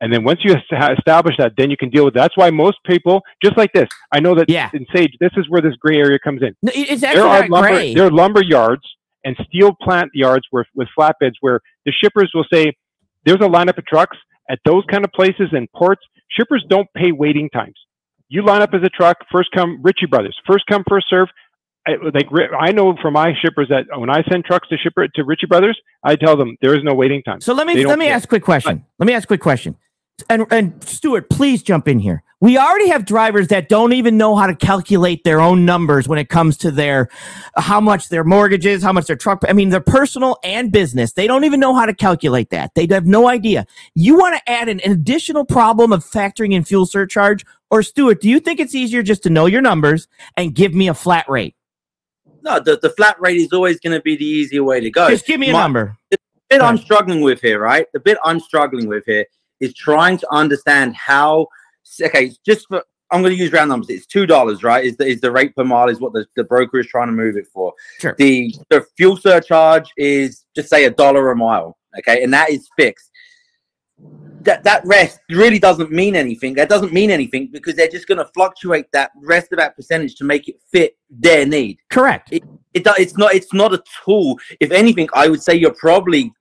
And 0.01 0.13
then 0.13 0.23
once 0.23 0.39
you 0.45 0.55
establish 0.97 1.35
that, 1.39 1.53
then 1.57 1.69
you 1.69 1.75
can 1.75 1.89
deal 1.89 2.05
with. 2.05 2.13
That. 2.13 2.21
That's 2.21 2.37
why 2.37 2.51
most 2.51 2.77
people, 2.85 3.21
just 3.43 3.57
like 3.57 3.73
this, 3.73 3.89
I 4.13 4.21
know 4.21 4.33
that 4.35 4.49
Yeah. 4.49 4.69
in 4.73 4.85
Sage, 4.95 5.11
this 5.19 5.31
is 5.35 5.49
where 5.49 5.61
this 5.61 5.75
gray 5.75 5.97
area 5.97 6.17
comes 6.19 6.41
in. 6.41 6.55
No, 6.63 6.71
it- 6.73 6.89
It's 6.89 7.01
There 7.01 7.09
actually 7.09 7.23
are 7.29 7.41
not 7.41 7.49
lumber, 7.49 7.67
gray. 7.67 7.93
there 7.93 8.05
are 8.05 8.11
lumber 8.11 8.41
yards 8.41 8.83
and 9.23 9.35
steel 9.47 9.75
plant 9.81 10.09
yards 10.13 10.45
where, 10.51 10.65
with 10.75 10.87
flatbeds 10.97 11.33
where 11.41 11.59
the 11.85 11.91
shippers 11.91 12.31
will 12.33 12.45
say, 12.51 12.73
"There's 13.25 13.41
a 13.41 13.49
lineup 13.49 13.77
of 13.77 13.85
trucks 13.85 14.17
at 14.49 14.59
those 14.65 14.83
kind 14.91 15.03
of 15.03 15.11
places 15.11 15.49
and 15.51 15.71
ports." 15.71 16.01
Shippers 16.31 16.63
don't 16.69 16.87
pay 16.95 17.11
waiting 17.11 17.49
times. 17.49 17.75
You 18.29 18.45
line 18.45 18.61
up 18.61 18.73
as 18.73 18.83
a 18.83 18.89
truck, 18.89 19.17
first 19.31 19.49
come 19.55 19.79
Ritchie 19.81 20.05
Brothers, 20.05 20.37
first 20.45 20.65
come 20.67 20.83
first 20.87 21.07
serve. 21.09 21.27
I, 21.87 21.93
like 22.13 22.27
I 22.59 22.71
know 22.71 22.95
from 23.01 23.13
my 23.13 23.33
shippers 23.41 23.69
that 23.69 23.85
when 23.97 24.09
I 24.09 24.23
send 24.29 24.45
trucks 24.45 24.67
to 24.69 24.77
shipper 24.77 25.07
to 25.07 25.23
Ritchie 25.23 25.47
Brothers, 25.47 25.79
I 26.03 26.15
tell 26.15 26.37
them 26.37 26.57
there 26.61 26.75
is 26.75 26.83
no 26.83 26.93
waiting 26.93 27.23
time. 27.23 27.41
So 27.41 27.53
let 27.53 27.65
me 27.65 27.85
let 27.85 27.97
me 27.97 28.05
care. 28.05 28.15
ask 28.15 28.25
a 28.25 28.27
quick 28.27 28.43
question. 28.43 28.85
Let 28.99 29.07
me 29.07 29.13
ask 29.13 29.23
a 29.23 29.27
quick 29.27 29.41
question. 29.41 29.75
And 30.29 30.45
and 30.51 30.83
Stuart, 30.83 31.29
please 31.29 31.63
jump 31.63 31.87
in 31.87 31.99
here. 31.99 32.23
We 32.41 32.57
already 32.57 32.87
have 32.87 33.03
drivers 33.03 33.49
that 33.49 33.67
don't 33.67 33.91
even 33.91 34.15
know 34.15 34.37
how 34.37 34.47
to 34.47 34.55
calculate 34.55 35.25
their 35.25 35.41
own 35.41 35.65
numbers 35.65 36.07
when 36.07 36.17
it 36.19 36.29
comes 36.29 36.55
to 36.59 36.71
their 36.71 37.09
how 37.57 37.81
much 37.81 38.07
their 38.07 38.23
mortgage 38.23 38.65
is, 38.65 38.81
how 38.81 38.93
much 38.93 39.07
their 39.07 39.17
truck. 39.17 39.43
I 39.49 39.51
mean, 39.51 39.69
their 39.69 39.81
personal 39.81 40.37
and 40.41 40.71
business. 40.71 41.11
They 41.11 41.27
don't 41.27 41.43
even 41.43 41.59
know 41.59 41.75
how 41.75 41.85
to 41.85 41.93
calculate 41.93 42.49
that. 42.51 42.75
They 42.75 42.87
have 42.91 43.05
no 43.05 43.27
idea. 43.27 43.65
You 43.93 44.17
want 44.17 44.37
to 44.37 44.49
add 44.49 44.69
an, 44.69 44.79
an 44.81 44.91
additional 44.93 45.43
problem 45.43 45.91
of 45.91 46.05
factoring 46.05 46.53
in 46.53 46.63
fuel 46.63 46.85
surcharge, 46.85 47.45
or 47.69 47.83
Stuart? 47.83 48.21
Do 48.21 48.29
you 48.29 48.39
think 48.39 48.61
it's 48.61 48.73
easier 48.73 49.03
just 49.03 49.21
to 49.23 49.29
know 49.29 49.45
your 49.45 49.61
numbers 49.61 50.07
and 50.37 50.55
give 50.55 50.73
me 50.73 50.87
a 50.87 50.93
flat 50.93 51.27
rate? 51.27 51.55
No, 52.41 52.61
the, 52.61 52.79
the 52.81 52.89
flat 52.91 53.19
rate 53.19 53.35
is 53.35 53.51
always 53.51 53.81
going 53.81 53.97
to 53.97 54.01
be 54.01 54.15
the 54.15 54.25
easier 54.25 54.63
way 54.63 54.79
to 54.79 54.89
go. 54.89 55.09
Just 55.09 55.25
give 55.25 55.41
me 55.41 55.49
a 55.49 55.53
My- 55.53 55.63
number. 55.63 55.97
The 56.09 56.17
bit 56.49 56.61
I'm 56.61 56.77
struggling 56.77 57.19
with 57.19 57.41
here, 57.41 57.59
right? 57.59 57.85
The 57.91 57.99
bit 57.99 58.17
I'm 58.23 58.39
struggling 58.39 58.87
with 58.87 59.03
here 59.05 59.25
is 59.59 59.73
trying 59.73 60.17
to 60.19 60.33
understand 60.33 60.95
how. 60.95 61.47
Okay, 62.01 62.31
just 62.45 62.67
for 62.67 62.83
I'm 63.11 63.21
going 63.21 63.35
to 63.35 63.41
use 63.41 63.51
round 63.51 63.69
numbers. 63.69 63.89
It's 63.89 64.05
two 64.05 64.25
dollars, 64.25 64.63
right? 64.63 64.85
Is 64.85 64.97
the 64.97 65.05
is 65.05 65.21
the 65.21 65.31
rate 65.31 65.55
per 65.55 65.63
mile 65.63 65.89
is 65.89 65.99
what 65.99 66.13
the, 66.13 66.25
the 66.35 66.43
broker 66.43 66.79
is 66.79 66.87
trying 66.87 67.07
to 67.07 67.13
move 67.13 67.37
it 67.37 67.47
for. 67.47 67.73
Sure. 67.99 68.15
The 68.17 68.53
the 68.69 68.85
fuel 68.97 69.17
surcharge 69.17 69.91
is 69.97 70.45
just 70.55 70.69
say 70.69 70.85
a 70.85 70.91
dollar 70.91 71.31
a 71.31 71.35
mile, 71.35 71.77
okay, 71.97 72.23
and 72.23 72.31
that 72.33 72.49
is 72.51 72.67
fixed. 72.77 73.09
That 74.41 74.63
that 74.63 74.85
rest 74.85 75.19
really 75.29 75.59
doesn't 75.59 75.91
mean 75.91 76.15
anything. 76.15 76.53
That 76.53 76.69
doesn't 76.69 76.93
mean 76.93 77.11
anything 77.11 77.49
because 77.51 77.75
they're 77.75 77.89
just 77.89 78.07
going 78.07 78.19
to 78.19 78.29
fluctuate 78.33 78.91
that 78.93 79.11
rest 79.23 79.51
of 79.51 79.57
that 79.57 79.75
percentage 79.75 80.15
to 80.15 80.23
make 80.23 80.47
it 80.47 80.61
fit 80.71 80.95
their 81.09 81.45
need 81.45 81.79
Correct. 81.89 82.31
it 82.31 82.43
do- 82.73 82.93
it's 82.97 83.17
not 83.17 83.33
it's 83.33 83.53
not 83.53 83.73
a 83.73 83.81
tool 84.05 84.37
if 84.59 84.71
anything 84.71 85.09
i 85.15 85.27
would 85.27 85.41
say 85.41 85.55
you're 85.55 85.73
probably 85.73 86.31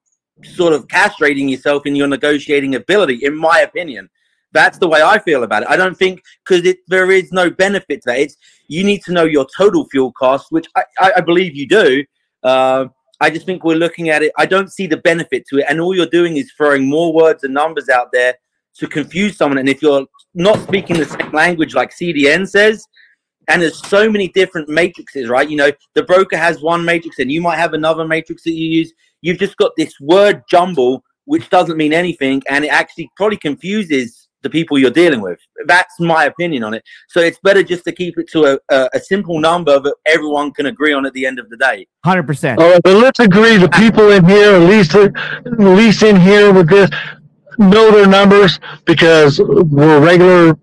sort 0.45 0.75
of 0.75 0.87
castrating 0.89 1.51
yourself 1.51 1.87
in 1.87 1.97
your 1.97 2.07
negotiating 2.07 2.75
ability 2.75 3.19
in 3.23 3.35
my 3.35 3.61
opinion 3.61 4.09
that's 4.53 4.79
the 4.79 4.89
way 4.89 5.03
i 5.03 5.19
feel 5.19 5.43
about 5.43 5.63
it. 5.63 5.69
I 5.69 5.77
don't 5.77 5.97
think 5.97 6.23
because 6.47 6.75
there 6.89 7.11
is 7.11 7.33
no 7.33 7.51
benefit 7.51 8.03
to 8.03 8.07
that. 8.07 8.21
It's 8.21 8.37
you 8.69 8.85
need 8.85 9.03
to 9.05 9.13
know 9.13 9.25
your 9.25 9.47
total 9.57 9.87
fuel 9.89 10.13
cost 10.13 10.47
which 10.51 10.67
i, 10.77 10.85
I, 11.01 11.13
I 11.17 11.21
believe 11.21 11.55
you 11.55 11.69
do. 11.69 12.05
Uh, 12.43 12.87
i 13.21 13.31
just 13.31 13.47
think 13.47 13.65
we're 13.65 13.77
looking 13.77 14.11
at 14.11 14.23
it. 14.23 14.33
I 14.39 14.47
don't 14.47 14.73
see 14.73 14.87
the 14.87 14.99
benefit 14.99 15.45
to 15.49 15.59
it. 15.59 15.67
And 15.69 15.81
all 15.81 15.95
you're 15.95 16.07
doing 16.07 16.37
is 16.37 16.53
throwing 16.53 16.89
more 16.89 17.13
words 17.13 17.45
and 17.45 17.53
numbers 17.53 17.89
out 17.89 18.11
there 18.13 18.35
to 18.77 18.87
confuse 18.87 19.37
someone. 19.37 19.59
And 19.59 19.69
if 19.69 19.83
you're 19.83 20.07
not 20.35 20.61
speaking 20.61 20.97
the 20.97 21.05
same 21.05 21.33
language 21.33 21.75
like 21.75 21.91
cdn 21.91 22.49
says 22.49 22.87
and 23.49 23.63
there's 23.63 23.85
so 23.89 24.11
many 24.11 24.29
different 24.29 24.69
matrices, 24.69 25.29
right? 25.29 25.49
You 25.49 25.57
know, 25.57 25.73
the 25.95 26.03
broker 26.03 26.37
has 26.37 26.61
one 26.61 26.85
matrix, 26.85 27.19
and 27.19 27.33
you 27.33 27.41
might 27.41 27.57
have 27.57 27.73
another 27.73 28.07
matrix 28.07 28.45
that 28.45 28.53
you 28.53 28.69
use. 28.69 28.93
You've 29.23 29.39
just 29.39 29.57
got 29.57 29.73
this 29.77 29.99
word 30.01 30.43
jumble, 30.49 31.03
which 31.25 31.49
doesn't 31.51 31.77
mean 31.77 31.93
anything, 31.93 32.43
and 32.49 32.65
it 32.65 32.69
actually 32.69 33.11
probably 33.17 33.39
confuses 33.39 34.28
the 34.43 34.51
people 34.51 34.79
you're 34.79 34.91
dealing 34.91 35.21
with. 35.21 35.39
That's 35.67 35.99
my 35.99 36.25
opinion 36.27 36.63
on 36.65 36.75
it. 36.75 36.83
So 37.09 37.21
it's 37.21 37.39
better 37.43 37.63
just 37.63 37.85
to 37.85 37.93
keep 37.93 38.19
it 38.19 38.29
to 38.33 38.45
a, 38.55 38.59
a, 38.71 38.89
a 38.95 39.01
simple 39.01 39.41
number 39.41 39.81
that 39.81 39.95
everyone 40.07 40.53
can 40.53 40.67
agree 40.67 40.93
on 40.93 41.07
at 41.07 41.13
the 41.13 41.27
end 41.27 41.39
of 41.39 41.49
the 41.51 41.57
day. 41.57 41.87
Hundred 42.05 42.27
percent. 42.27 42.61
All 42.61 42.71
right, 42.71 42.81
but 42.83 42.97
let's 42.97 43.19
agree 43.19 43.57
the 43.57 43.69
people 43.71 44.11
in 44.13 44.25
here, 44.25 44.55
at 44.55 44.69
least 44.69 44.95
at 44.95 45.13
least 45.59 46.03
in 46.03 46.17
here 46.21 46.53
with 46.53 46.69
this, 46.69 46.89
know 47.59 47.91
their 47.91 48.07
numbers 48.07 48.61
because 48.85 49.41
we're 49.41 50.01
regular 50.01 50.57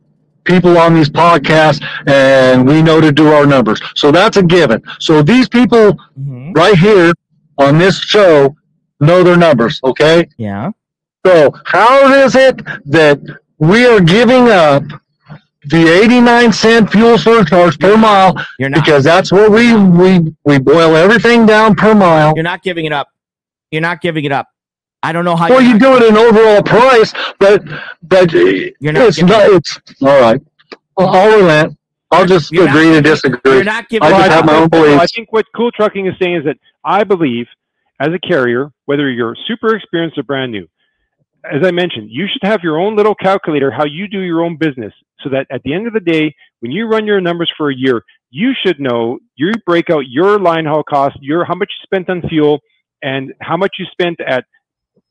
people 0.46 0.78
on 0.78 0.94
these 0.94 1.10
podcasts 1.10 1.84
and 2.08 2.66
we 2.68 2.82
know 2.82 3.02
to 3.02 3.12
do 3.12 3.28
our 3.30 3.46
numbers. 3.46 3.82
So 3.96 4.12
that's 4.12 4.38
a 4.38 4.44
given. 4.44 4.82
So 5.00 5.22
these 5.22 5.50
people 5.50 5.98
Mm-hmm. 6.18 6.54
right 6.54 6.78
here 6.78 7.14
on 7.58 7.78
this 7.78 8.00
show 8.00 8.56
know 9.02 9.22
their 9.24 9.36
numbers, 9.36 9.82
okay? 9.84 10.30
Yeah. 10.38 10.72
So 11.26 11.52
how 11.66 12.08
is 12.24 12.36
it 12.36 12.58
that 12.86 13.20
we 13.68 13.86
are 13.86 14.00
giving 14.02 14.50
up 14.50 14.84
the 15.66 15.88
89 16.04 16.54
cent 16.54 16.92
fuel 16.92 17.18
surcharge 17.18 17.80
per 17.80 17.98
mile 17.98 18.36
You're 18.60 18.70
not. 18.70 18.84
because 18.86 19.04
that's 19.04 19.32
what 19.32 19.52
we 19.52 19.76
we 19.76 20.36
we 20.44 20.60
boil 20.60 20.96
everything 20.96 21.46
down 21.46 21.76
per 21.76 21.96
mile. 21.96 22.34
You're 22.36 22.44
not 22.44 22.62
giving 22.64 22.86
it 22.86 22.92
up. 22.92 23.08
You're 23.72 23.82
not 23.82 24.02
giving 24.02 24.26
it 24.26 24.32
up. 24.32 24.48
I 25.02 25.12
don't 25.12 25.26
know 25.26 25.36
how. 25.36 25.50
Well, 25.50 25.62
you're 25.62 25.74
you 25.74 25.80
not- 25.80 26.00
do 26.00 26.06
it 26.06 26.10
in 26.10 26.18
overall 26.18 26.62
price, 26.64 27.14
but 27.40 27.64
but 28.04 28.32
you're 28.34 28.94
not 28.94 29.08
it's 29.08 29.22
not. 29.22 29.50
It 29.50 29.56
it's 29.56 30.02
all 30.02 30.20
right. 30.22 30.42
Well, 30.98 31.10
I'll 31.10 31.38
relent. 31.38 31.78
I'll 32.12 32.26
just 32.26 32.52
You're 32.52 32.66
not 32.66 32.76
agree 32.76 32.92
to 32.94 33.02
disagree. 33.02 33.56
You're 33.56 33.64
not 33.64 33.90
giving 33.90 34.08
I 34.08 34.12
just 34.12 34.32
have 34.32 34.46
my 34.46 34.56
own 34.56 34.70
No, 34.72 34.98
I 35.00 35.08
think 35.08 35.34
what 35.34 35.46
Cool 35.56 35.72
Trucking 35.72 36.06
is 36.08 36.14
saying 36.22 36.36
is 36.38 36.46
that 36.46 36.58
I 36.84 37.04
believe, 37.04 37.48
as 38.00 38.10
a 38.10 38.20
carrier, 38.20 38.72
whether 38.86 39.10
you're 39.10 39.36
super 39.48 39.76
experienced 39.76 40.18
or 40.18 40.24
brand 40.24 40.52
new, 40.52 40.68
as 41.52 41.62
I 41.64 41.72
mentioned, 41.72 42.10
you 42.10 42.28
should 42.32 42.48
have 42.48 42.62
your 42.64 42.80
own 42.80 42.96
little 42.96 43.16
calculator 43.16 43.72
how 43.72 43.86
you 43.86 44.08
do 44.08 44.20
your 44.20 44.44
own 44.44 44.58
business, 44.58 44.94
so 45.22 45.30
that 45.30 45.48
at 45.52 45.62
the 45.64 45.74
end 45.74 45.88
of 45.88 45.94
the 45.94 46.00
day, 46.00 46.36
when 46.60 46.72
you 46.72 46.88
run 46.88 47.06
your 47.06 47.22
numbers 47.22 47.52
for 47.58 47.70
a 47.72 47.76
year, 47.76 48.04
you 48.30 48.54
should 48.66 48.80
know 48.80 49.20
you 49.36 49.52
break 49.66 49.90
out 49.90 50.04
your 50.08 50.40
line 50.40 50.66
haul 50.66 50.84
cost, 50.84 51.18
your 51.22 51.46
how 51.46 51.56
much 51.56 51.72
you 51.72 51.84
spent 51.84 52.10
on 52.10 52.28
fuel, 52.28 52.60
and 53.02 53.34
how 53.42 53.58
much 53.58 53.76
you 53.80 53.86
spent 53.92 54.20
at 54.22 54.46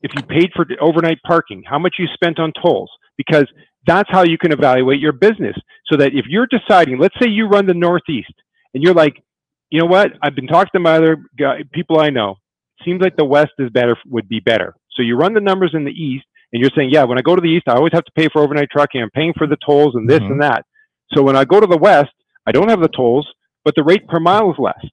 if 0.01 0.11
you 0.15 0.21
paid 0.23 0.51
for 0.55 0.65
overnight 0.79 1.17
parking, 1.25 1.63
how 1.65 1.79
much 1.79 1.95
you 1.97 2.07
spent 2.13 2.39
on 2.39 2.51
tolls, 2.61 2.91
because 3.17 3.45
that's 3.87 4.09
how 4.11 4.23
you 4.23 4.37
can 4.37 4.51
evaluate 4.51 4.99
your 4.99 5.13
business. 5.13 5.55
So 5.87 5.97
that 5.97 6.13
if 6.13 6.25
you're 6.27 6.47
deciding, 6.47 6.99
let's 6.99 7.15
say 7.21 7.29
you 7.29 7.47
run 7.47 7.65
the 7.65 7.73
Northeast, 7.73 8.33
and 8.73 8.83
you're 8.83 8.93
like, 8.93 9.23
you 9.69 9.79
know 9.79 9.87
what, 9.87 10.11
I've 10.21 10.35
been 10.35 10.47
talking 10.47 10.71
to 10.73 10.79
my 10.79 10.97
other 10.97 11.17
guy, 11.37 11.63
people 11.73 11.99
I 11.99 12.09
know. 12.09 12.35
Seems 12.83 13.01
like 13.01 13.15
the 13.15 13.25
West 13.25 13.53
is 13.57 13.69
better, 13.69 13.97
would 14.05 14.27
be 14.27 14.39
better. 14.39 14.75
So 14.95 15.01
you 15.03 15.15
run 15.17 15.33
the 15.33 15.41
numbers 15.41 15.71
in 15.73 15.83
the 15.83 15.91
East, 15.91 16.25
and 16.53 16.61
you're 16.61 16.71
saying, 16.75 16.89
yeah, 16.91 17.03
when 17.03 17.17
I 17.17 17.21
go 17.21 17.35
to 17.35 17.41
the 17.41 17.49
East, 17.49 17.67
I 17.67 17.73
always 17.73 17.93
have 17.93 18.05
to 18.05 18.11
pay 18.15 18.27
for 18.31 18.41
overnight 18.41 18.69
trucking. 18.71 19.01
I'm 19.01 19.09
paying 19.11 19.33
for 19.37 19.47
the 19.47 19.57
tolls 19.65 19.95
and 19.95 20.09
this 20.09 20.21
Mhm. 20.21 20.31
and 20.31 20.41
that. 20.41 20.65
So 21.13 21.21
when 21.21 21.35
I 21.35 21.45
go 21.45 21.59
to 21.59 21.67
the 21.67 21.77
West, 21.77 22.13
I 22.45 22.51
don't 22.51 22.69
have 22.69 22.81
the 22.81 22.87
tolls, 22.89 23.27
but 23.63 23.75
the 23.75 23.83
rate 23.83 24.07
per 24.07 24.19
mile 24.19 24.51
is 24.51 24.57
less. 24.59 24.83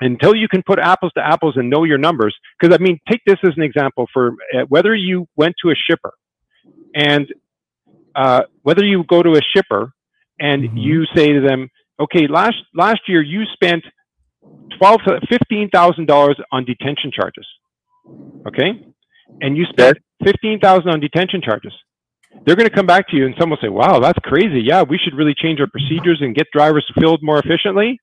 Until 0.00 0.34
you 0.34 0.48
can 0.48 0.62
put 0.62 0.78
apples 0.78 1.12
to 1.16 1.26
apples 1.26 1.56
and 1.56 1.68
know 1.68 1.84
your 1.84 1.98
numbers, 1.98 2.34
because 2.58 2.74
I 2.74 2.82
mean, 2.82 2.98
take 3.10 3.20
this 3.26 3.38
as 3.44 3.52
an 3.56 3.62
example 3.62 4.08
for 4.12 4.34
uh, 4.54 4.64
whether 4.68 4.94
you 4.94 5.26
went 5.36 5.54
to 5.62 5.70
a 5.70 5.74
shipper, 5.74 6.14
and 6.94 7.26
uh, 8.14 8.42
whether 8.62 8.84
you 8.84 9.04
go 9.04 9.22
to 9.22 9.32
a 9.32 9.42
shipper 9.54 9.92
and 10.40 10.64
Mhm. 10.64 10.70
you 10.74 11.04
say 11.14 11.32
to 11.32 11.40
them, 11.40 11.68
okay, 12.00 12.26
last 12.26 12.56
last 12.74 13.00
year 13.08 13.20
you 13.20 13.44
spent 13.52 13.84
twelve 14.78 15.00
fifteen 15.28 15.68
thousand 15.68 16.06
dollars 16.06 16.36
on 16.50 16.64
detention 16.64 17.10
charges, 17.12 17.46
okay, 18.48 18.82
and 19.40 19.56
you 19.56 19.64
spent 19.66 19.98
fifteen 20.24 20.58
thousand 20.60 20.90
on 20.90 21.00
detention 21.00 21.40
charges. 21.42 21.72
They're 22.44 22.56
going 22.56 22.68
to 22.68 22.74
come 22.74 22.86
back 22.86 23.08
to 23.08 23.16
you 23.16 23.26
and 23.26 23.34
someone 23.38 23.58
will 23.60 23.68
say, 23.68 23.70
"Wow, 23.70 24.00
that's 24.00 24.18
crazy. 24.20 24.60
Yeah, 24.60 24.82
we 24.82 24.98
should 24.98 25.14
really 25.14 25.34
change 25.34 25.60
our 25.60 25.66
procedures 25.66 26.20
and 26.20 26.34
get 26.34 26.46
drivers 26.52 26.86
filled 26.98 27.22
more 27.22 27.38
efficiently." 27.38 27.98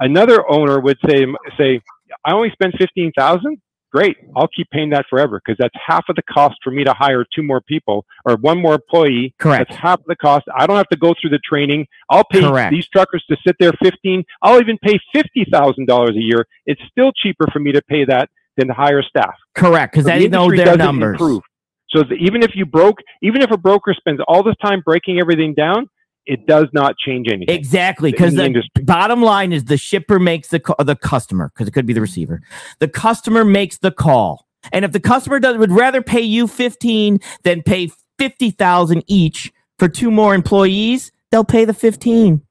Another 0.00 0.48
owner 0.50 0.80
would 0.80 0.98
say, 1.06 1.26
"Say, 1.58 1.80
I 2.24 2.32
only 2.32 2.50
spent 2.50 2.74
fifteen 2.78 3.12
thousand. 3.16 3.60
Great, 3.92 4.16
I'll 4.34 4.48
keep 4.48 4.70
paying 4.70 4.88
that 4.90 5.04
forever 5.10 5.38
because 5.44 5.58
that's 5.58 5.74
half 5.86 6.06
of 6.08 6.16
the 6.16 6.22
cost 6.22 6.54
for 6.64 6.70
me 6.70 6.82
to 6.82 6.94
hire 6.94 7.26
two 7.34 7.42
more 7.42 7.60
people 7.60 8.06
or 8.24 8.36
one 8.36 8.58
more 8.58 8.72
employee. 8.72 9.34
Correct. 9.38 9.68
That's 9.68 9.82
half 9.82 10.00
the 10.06 10.16
cost. 10.16 10.46
I 10.56 10.66
don't 10.66 10.78
have 10.78 10.88
to 10.88 10.96
go 10.96 11.14
through 11.20 11.28
the 11.28 11.40
training. 11.40 11.86
I'll 12.08 12.24
pay 12.24 12.40
Correct. 12.40 12.72
these 12.72 12.88
truckers 12.88 13.22
to 13.28 13.36
sit 13.46 13.56
there 13.60 13.72
15. 13.82 14.24
I'll 14.40 14.58
even 14.60 14.78
pay 14.78 14.98
$50,000 15.14 16.08
a 16.08 16.14
year. 16.14 16.46
It's 16.64 16.80
still 16.90 17.12
cheaper 17.12 17.46
for 17.52 17.58
me 17.58 17.70
to 17.72 17.82
pay 17.82 18.06
that 18.06 18.30
than 18.56 18.68
to 18.68 18.74
hire 18.74 19.02
staff. 19.02 19.34
Correct, 19.54 19.92
because 19.92 20.06
So 20.06 20.12
the 20.12 20.18
they 20.20 20.28
know 20.28 20.44
industry 20.44 20.64
their 20.64 20.76
numbers. 20.76 21.14
improve. 21.20 21.42
So 21.90 22.02
the, 22.02 22.14
even 22.14 22.42
if 22.42 22.52
you 22.54 22.64
broke, 22.66 22.98
even 23.22 23.42
if 23.42 23.50
a 23.50 23.56
broker 23.58 23.94
spends 23.94 24.20
all 24.26 24.42
this 24.42 24.54
time 24.62 24.82
breaking 24.84 25.18
everything 25.20 25.54
down, 25.54 25.88
it 26.24 26.46
does 26.46 26.66
not 26.72 26.94
change 26.96 27.26
anything. 27.28 27.54
Exactly, 27.54 28.12
because 28.12 28.34
the 28.34 28.62
the 28.74 28.82
bottom 28.84 29.22
line 29.22 29.52
is 29.52 29.64
the 29.64 29.76
shipper 29.76 30.18
makes 30.18 30.48
the 30.48 30.60
the 30.84 30.96
customer 30.96 31.50
because 31.52 31.66
it 31.68 31.72
could 31.72 31.84
be 31.86 31.92
the 31.92 32.00
receiver. 32.00 32.40
The 32.78 32.88
customer 32.88 33.44
makes 33.44 33.78
the 33.78 33.90
call, 33.90 34.46
and 34.72 34.84
if 34.84 34.92
the 34.92 35.00
customer 35.00 35.40
does 35.40 35.56
would 35.58 35.72
rather 35.72 36.00
pay 36.00 36.20
you 36.20 36.46
fifteen 36.46 37.18
than 37.42 37.62
pay 37.62 37.90
fifty 38.18 38.50
thousand 38.50 39.02
each 39.08 39.52
for 39.78 39.88
two 39.88 40.10
more 40.12 40.32
employees, 40.34 41.10
they'll 41.32 41.44
pay 41.44 41.64
the 41.64 41.74
fifteen. 41.74 42.42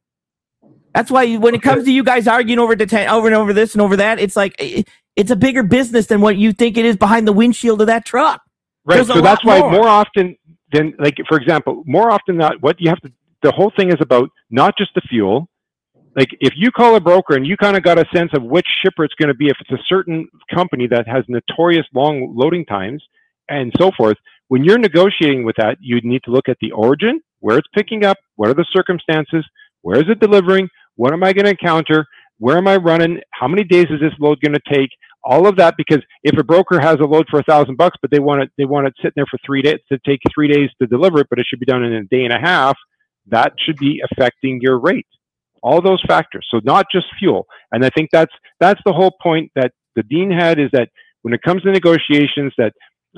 That's 0.94 1.10
why 1.10 1.23
you- 1.23 1.40
when 1.40 1.56
it 1.56 1.61
comes 1.61 1.86
to 1.86 1.91
you 1.94 2.03
guys 2.03 2.28
arguing 2.28 2.60
over 2.60 2.76
deten- 2.76 3.07
over 3.10 3.28
and 3.28 3.36
over 3.38 3.53
this 3.53 3.73
and 3.73 3.82
over 3.82 3.95
that, 3.95 4.19
it's 4.19 4.36
like 4.36 4.56
eh, 4.60 4.84
it's 5.16 5.32
a 5.32 5.36
bigger 5.36 5.64
business 5.64 6.08
than 6.08 6.22
what 6.22 6.38
you 6.38 6.54
think 6.54 6.78
it 6.78 6.86
is 6.86 6.96
behind 6.96 7.28
the 7.28 7.34
windshield 7.34 7.82
of 7.82 7.88
that 7.88 8.06
truck. 8.06 8.42
Right. 8.86 8.96
There's 8.96 9.08
So 9.08 9.22
that's 9.22 9.44
why 9.44 9.60
more. 9.60 9.72
more 9.72 9.88
often 9.88 10.36
than 10.72 10.94
like 11.00 11.18
for 11.28 11.38
example, 11.38 11.84
more 11.86 12.12
often 12.12 12.38
than 12.38 12.38
not, 12.38 12.62
what 12.62 12.80
you 12.80 12.90
have 12.90 13.00
to 13.02 13.12
the 13.44 13.52
whole 13.52 13.72
thing 13.76 13.90
is 13.90 13.98
about 14.00 14.30
not 14.50 14.78
just 14.78 14.94
the 14.96 15.02
fuel. 15.02 15.48
Like 16.16 16.30
if 16.40 16.54
you 16.56 16.72
call 16.72 16.96
a 16.96 17.00
broker 17.00 17.36
and 17.36 17.46
you 17.48 17.58
kind 17.58 17.78
of 17.78 17.84
got 17.84 17.98
a 17.98 18.06
sense 18.14 18.32
of 18.36 18.44
which 18.44 18.68
shipper 18.84 19.04
it's 19.04 19.16
going 19.16 19.30
to 19.30 19.34
be, 19.34 19.48
if 19.48 19.58
it's 19.62 19.72
a 19.72 19.84
certain 19.88 20.28
company 20.54 20.88
that 20.88 21.08
has 21.08 21.24
notorious 21.28 21.86
long 21.94 22.34
loading 22.36 22.66
times 22.66 23.04
and 23.50 23.72
so 23.80 23.92
forth, 23.98 24.18
when 24.50 24.64
you're 24.64 24.78
negotiating 24.78 25.44
with 25.46 25.56
that, 25.56 25.78
you 25.80 26.00
need 26.04 26.22
to 26.24 26.32
look 26.32 26.50
at 26.50 26.58
the 26.60 26.72
origin, 26.72 27.22
where 27.40 27.58
it's 27.58 27.68
picking 27.74 28.04
up, 28.04 28.18
what 28.36 28.50
are 28.50 28.54
the 28.54 28.66
circumstances, 28.72 29.46
where 29.82 29.98
is 29.98 30.10
it 30.10 30.20
delivering, 30.20 30.68
what 30.96 31.14
am 31.14 31.24
I 31.24 31.32
going 31.32 31.46
to 31.46 31.52
encounter, 31.52 32.06
where 32.42 32.58
am 32.58 32.68
I 32.68 32.78
running, 32.78 33.20
how 33.30 33.48
many 33.48 33.64
days 33.64 33.86
is 33.92 34.00
this 34.00 34.18
load 34.20 34.42
going 34.42 34.54
to 34.56 34.74
take, 34.74 34.90
all 35.24 35.48
of 35.48 35.58
that 35.58 35.76
because 35.78 36.00
if 36.24 36.36
a 36.40 36.44
broker 36.44 36.80
has 36.80 36.96
a 36.96 37.06
load 37.06 37.28
for 37.30 37.40
a 37.40 37.44
thousand 37.44 37.78
bucks, 37.78 37.98
but 38.02 38.10
they 38.10 38.18
want 38.18 38.42
it, 38.42 38.50
they 38.58 38.66
want 38.66 38.88
it 38.88 38.94
sitting 38.98 39.14
there 39.16 39.28
for 39.30 39.38
three 39.46 39.62
days 39.62 39.78
to 39.92 40.00
take 40.04 40.20
three 40.34 40.48
days 40.48 40.70
to 40.82 40.88
deliver 40.88 41.20
it, 41.20 41.28
but 41.30 41.38
it 41.38 41.46
should 41.48 41.60
be 41.60 41.68
done 41.68 41.84
in 41.84 41.94
a 41.94 42.04
day 42.06 42.24
and 42.24 42.34
a 42.34 42.40
half. 42.40 42.76
That 43.28 43.54
should 43.64 43.78
be 43.78 44.02
affecting 44.12 44.60
your 44.60 44.80
rate. 44.80 45.06
All 45.62 45.84
those 45.84 46.02
factors. 46.08 46.48
So 46.50 46.60
not 46.64 46.88
just 46.92 47.06
fuel. 47.20 47.46
And 47.72 47.86
I 47.86 47.90
think 47.96 48.10
that's 48.12 48.34
that's 48.60 48.82
the 48.88 48.94
whole 48.94 49.16
point 49.22 49.52
that 49.56 49.72
the 49.96 50.02
dean 50.02 50.32
had 50.32 50.60
is 50.60 50.70
that 50.74 50.90
when 51.22 51.36
it 51.36 51.44
comes 51.44 51.62
to 51.62 51.72
negotiations, 51.72 52.54
that 52.58 52.74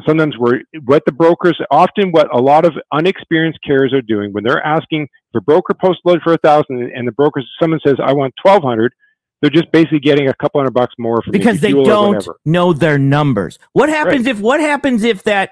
sometimes 0.05 0.35
we're 0.37 0.63
what 0.85 1.03
the 1.05 1.11
brokers 1.13 1.57
often 1.71 2.11
what 2.11 2.35
a 2.35 2.41
lot 2.41 2.65
of 2.65 2.73
unexperienced 2.91 3.59
carriers 3.65 3.93
are 3.93 4.01
doing 4.01 4.33
when 4.33 4.43
they're 4.43 4.65
asking 4.65 5.03
if 5.03 5.37
a 5.37 5.41
broker 5.41 5.73
post 5.73 5.99
load 6.03 6.19
for 6.23 6.33
a 6.33 6.37
thousand 6.37 6.91
and 6.93 7.07
the 7.07 7.11
broker 7.11 7.41
someone 7.61 7.79
says 7.85 7.95
I 8.03 8.13
want 8.13 8.33
twelve 8.43 8.63
hundred, 8.63 8.93
they're 9.43 9.49
just 9.49 9.69
basically 9.73 9.99
getting 9.99 10.29
a 10.29 10.33
couple 10.35 10.61
hundred 10.61 10.71
bucks 10.73 10.95
more 10.97 11.21
from 11.21 11.33
because 11.33 11.59
they 11.59 11.71
don't 11.89 12.13
know 12.45 12.71
their 12.71 12.97
numbers. 12.97 13.59
What 13.73 13.89
happens 13.89 14.25
if 14.25 14.39
what 14.39 14.61
happens 14.61 15.03
if 15.03 15.23
that 15.23 15.51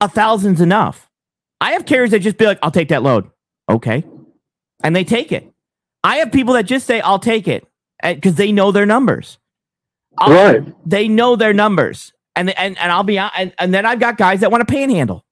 a 0.00 0.08
thousand's 0.08 0.62
enough? 0.62 1.10
I 1.60 1.72
have 1.72 1.84
carriers 1.84 2.12
that 2.12 2.20
just 2.20 2.38
be 2.38 2.46
like, 2.46 2.58
"I'll 2.62 2.70
take 2.70 2.88
that 2.88 3.02
load," 3.02 3.28
okay, 3.70 4.04
and 4.82 4.96
they 4.96 5.04
take 5.04 5.32
it. 5.32 5.52
I 6.02 6.16
have 6.16 6.32
people 6.32 6.54
that 6.54 6.62
just 6.62 6.86
say, 6.86 7.02
"I'll 7.02 7.18
take 7.18 7.46
it," 7.46 7.66
because 8.02 8.36
they 8.36 8.52
know 8.52 8.72
their 8.72 8.86
numbers. 8.86 9.36
I'll- 10.16 10.30
Right. 10.32 10.88
They 10.88 11.06
know 11.06 11.36
their 11.36 11.52
numbers, 11.52 12.14
and 12.34 12.48
and 12.58 12.78
and 12.78 12.90
I'll 12.90 13.02
be 13.02 13.18
and, 13.18 13.52
and 13.58 13.74
then 13.74 13.84
I've 13.84 14.00
got 14.00 14.16
guys 14.16 14.40
that 14.40 14.50
want 14.50 14.66
to 14.66 14.72
panhandle, 14.72 15.26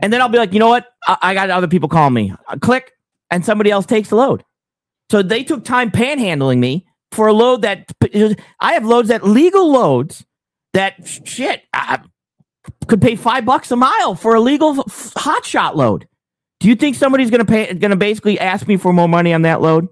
and 0.00 0.10
then 0.10 0.22
I'll 0.22 0.30
be 0.30 0.38
like, 0.38 0.54
you 0.54 0.58
know 0.58 0.68
what? 0.70 0.86
I, 1.06 1.18
I 1.20 1.34
got 1.34 1.50
other 1.50 1.68
people 1.68 1.90
calling 1.90 2.14
me. 2.14 2.32
I 2.48 2.56
click, 2.56 2.92
and 3.30 3.44
somebody 3.44 3.70
else 3.70 3.84
takes 3.84 4.08
the 4.08 4.16
load. 4.16 4.42
So 5.10 5.22
they 5.22 5.44
took 5.44 5.66
time 5.66 5.90
panhandling 5.90 6.58
me 6.58 6.86
for 7.12 7.26
a 7.26 7.32
load 7.32 7.62
that 7.62 7.90
I 8.60 8.74
have 8.74 8.84
loads 8.84 9.08
that 9.08 9.26
legal 9.26 9.70
loads 9.70 10.24
that 10.72 11.06
shit 11.24 11.62
I 11.72 12.00
could 12.86 13.00
pay 13.00 13.16
five 13.16 13.44
bucks 13.44 13.70
a 13.70 13.76
mile 13.76 14.14
for 14.14 14.34
a 14.34 14.40
legal 14.40 14.80
f- 14.80 15.12
hot 15.16 15.44
shot 15.44 15.76
load. 15.76 16.06
Do 16.60 16.68
you 16.68 16.76
think 16.76 16.96
somebody's 16.96 17.30
gonna 17.30 17.44
pay 17.44 17.72
gonna 17.74 17.96
basically 17.96 18.38
ask 18.38 18.68
me 18.68 18.76
for 18.76 18.92
more 18.92 19.08
money 19.08 19.32
on 19.32 19.42
that 19.42 19.60
load? 19.60 19.88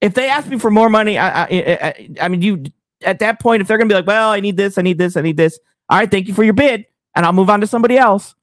If 0.00 0.14
they 0.14 0.28
ask 0.28 0.48
me 0.48 0.58
for 0.58 0.70
more 0.70 0.88
money, 0.88 1.18
I 1.18 1.44
I, 1.44 1.46
I, 1.50 2.08
I 2.22 2.28
mean, 2.28 2.42
you 2.42 2.64
at 3.02 3.18
that 3.20 3.40
point, 3.40 3.62
if 3.62 3.68
they're 3.68 3.78
gonna 3.78 3.88
be 3.88 3.94
like, 3.94 4.06
well, 4.06 4.30
I 4.30 4.40
need 4.40 4.56
this, 4.56 4.78
I 4.78 4.82
need 4.82 4.98
this, 4.98 5.16
I 5.16 5.22
need 5.22 5.36
this. 5.36 5.58
All 5.88 5.98
right, 5.98 6.10
thank 6.10 6.28
you 6.28 6.34
for 6.34 6.44
your 6.44 6.54
bid, 6.54 6.86
and 7.14 7.26
I'll 7.26 7.32
move 7.32 7.50
on 7.50 7.60
to 7.62 7.66
somebody 7.66 7.96
else. 7.96 8.34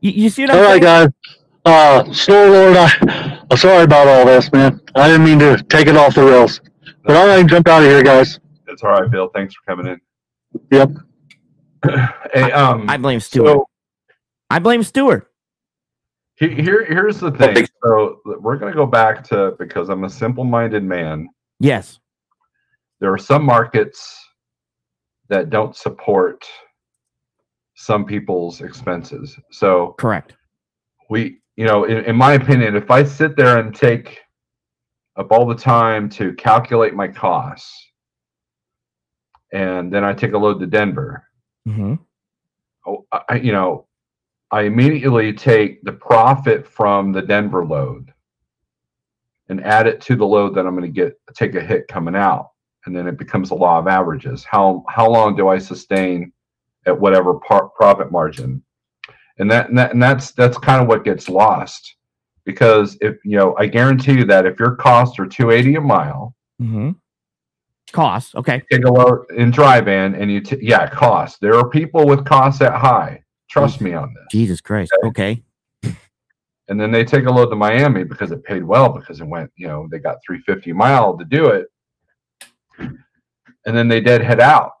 You, 0.00 0.10
you 0.10 0.30
see 0.30 0.42
what 0.42 0.50
I'm 0.50 0.58
All 0.58 0.64
saying? 0.64 0.82
right, 0.82 0.82
guys. 0.82 1.08
Uh, 1.64 2.12
Snow 2.12 2.50
Lord, 2.50 2.76
I, 2.76 3.40
I'm 3.50 3.56
sorry 3.56 3.84
about 3.84 4.06
all 4.06 4.26
this, 4.26 4.52
man. 4.52 4.80
I 4.94 5.08
didn't 5.08 5.24
mean 5.24 5.38
to 5.38 5.62
take 5.70 5.86
it 5.86 5.96
off 5.96 6.14
the 6.14 6.24
rails. 6.24 6.60
But 7.04 7.16
all 7.16 7.26
right, 7.26 7.46
jump 7.46 7.68
out 7.68 7.82
of 7.82 7.88
here, 7.88 8.02
guys. 8.02 8.40
It's 8.66 8.82
all 8.82 8.90
right, 8.92 9.10
Bill. 9.10 9.28
Thanks 9.34 9.54
for 9.54 9.60
coming 9.76 9.92
in. 9.92 10.00
Yep. 10.70 10.90
hey, 12.32 12.50
um, 12.52 12.88
I 12.88 12.96
blame 12.96 13.20
Stewart. 13.20 13.48
so 13.48 13.68
I 14.48 14.58
blame 14.58 14.82
Stewart. 14.82 15.30
he- 16.36 16.54
here, 16.54 16.84
here's 16.86 17.20
the 17.20 17.30
thing. 17.30 17.66
So 17.84 18.20
we're 18.24 18.56
going 18.56 18.72
to 18.72 18.76
go 18.76 18.86
back 18.86 19.22
to 19.24 19.54
because 19.58 19.90
I'm 19.90 20.04
a 20.04 20.10
simple-minded 20.10 20.82
man. 20.82 21.28
Yes. 21.60 21.98
There 23.00 23.12
are 23.12 23.18
some 23.18 23.44
markets 23.44 24.18
that 25.28 25.50
don't 25.50 25.76
support 25.76 26.44
some 27.76 28.06
people's 28.06 28.62
expenses. 28.62 29.38
So 29.50 29.94
Correct. 29.98 30.34
we 31.10 31.38
you 31.56 31.66
know 31.66 31.84
in, 31.84 32.04
in 32.04 32.16
my 32.16 32.32
opinion 32.34 32.74
if 32.76 32.90
i 32.90 33.04
sit 33.04 33.36
there 33.36 33.58
and 33.58 33.74
take 33.74 34.20
up 35.16 35.30
all 35.30 35.46
the 35.46 35.54
time 35.54 36.08
to 36.10 36.32
calculate 36.34 36.94
my 36.94 37.08
costs. 37.08 37.90
And 39.52 39.92
then 39.92 40.04
i 40.04 40.12
take 40.12 40.32
a 40.32 40.38
load 40.38 40.58
to 40.60 40.66
denver. 40.66 41.24
Hmm 41.66 41.94
oh, 42.86 43.06
I, 43.12 43.36
you 43.36 43.52
know 43.52 43.86
i 44.50 44.62
immediately 44.62 45.32
take 45.32 45.82
the 45.82 45.92
profit 45.92 46.66
from 46.66 47.12
the 47.12 47.22
denver 47.22 47.64
load 47.64 48.12
and 49.48 49.64
add 49.64 49.86
it 49.86 50.00
to 50.02 50.16
the 50.16 50.26
load 50.26 50.54
that 50.54 50.66
i'm 50.66 50.76
going 50.76 50.92
to 50.92 51.00
get 51.00 51.18
take 51.34 51.54
a 51.54 51.60
hit 51.60 51.88
coming 51.88 52.16
out. 52.16 52.50
And 52.86 52.94
then 52.94 53.06
it 53.06 53.16
becomes 53.16 53.50
a 53.50 53.54
law 53.54 53.78
of 53.78 53.86
averages. 53.86 54.44
How 54.44 54.84
how 54.90 55.08
long 55.08 55.36
do 55.36 55.48
i 55.48 55.58
sustain 55.58 56.32
at 56.86 56.98
whatever 57.00 57.34
par- 57.40 57.70
profit 57.70 58.12
margin? 58.12 58.62
And 59.38 59.50
that, 59.50 59.70
and 59.70 59.78
that 59.78 59.92
and 59.92 60.02
that's 60.02 60.32
that's 60.32 60.58
kind 60.58 60.82
of 60.82 60.88
what 60.88 61.04
gets 61.04 61.30
lost 61.30 61.96
because 62.44 62.96
if 63.00 63.16
you 63.24 63.36
know 63.36 63.54
i 63.58 63.66
guarantee 63.66 64.12
you 64.12 64.24
that 64.24 64.46
if 64.46 64.58
your 64.58 64.76
costs 64.76 65.18
are 65.18 65.26
280 65.26 65.76
a 65.76 65.80
mile 65.80 66.34
mm-hmm. 66.60 66.90
Cost. 67.92 68.34
Okay. 68.34 68.60
take 68.72 68.84
a 68.86 68.92
load 68.92 69.26
in 69.36 69.50
dry 69.50 69.80
van 69.80 70.14
and 70.16 70.30
you 70.30 70.40
t- 70.40 70.58
yeah 70.60 70.88
cost 70.88 71.40
there 71.40 71.54
are 71.54 71.68
people 71.68 72.06
with 72.06 72.24
costs 72.24 72.58
that 72.58 72.74
high 72.74 73.22
trust 73.48 73.80
me 73.80 73.92
on 73.92 74.12
this 74.14 74.24
Jesus 74.30 74.60
Christ. 74.60 74.90
Okay. 75.04 75.42
and 75.82 76.80
then 76.80 76.90
they 76.90 77.04
take 77.04 77.26
a 77.26 77.30
load 77.30 77.50
to 77.50 77.56
miami 77.56 78.02
because 78.02 78.32
it 78.32 78.42
paid 78.42 78.64
well 78.64 78.88
because 78.88 79.20
it 79.20 79.26
went 79.26 79.50
you 79.56 79.68
know 79.68 79.86
they 79.92 79.98
got 79.98 80.16
350 80.26 80.70
a 80.70 80.74
mile 80.74 81.16
to 81.16 81.24
do 81.24 81.46
it 81.46 81.66
and 82.78 83.76
then 83.76 83.86
they 83.86 84.00
deadhead 84.00 84.40
out 84.40 84.72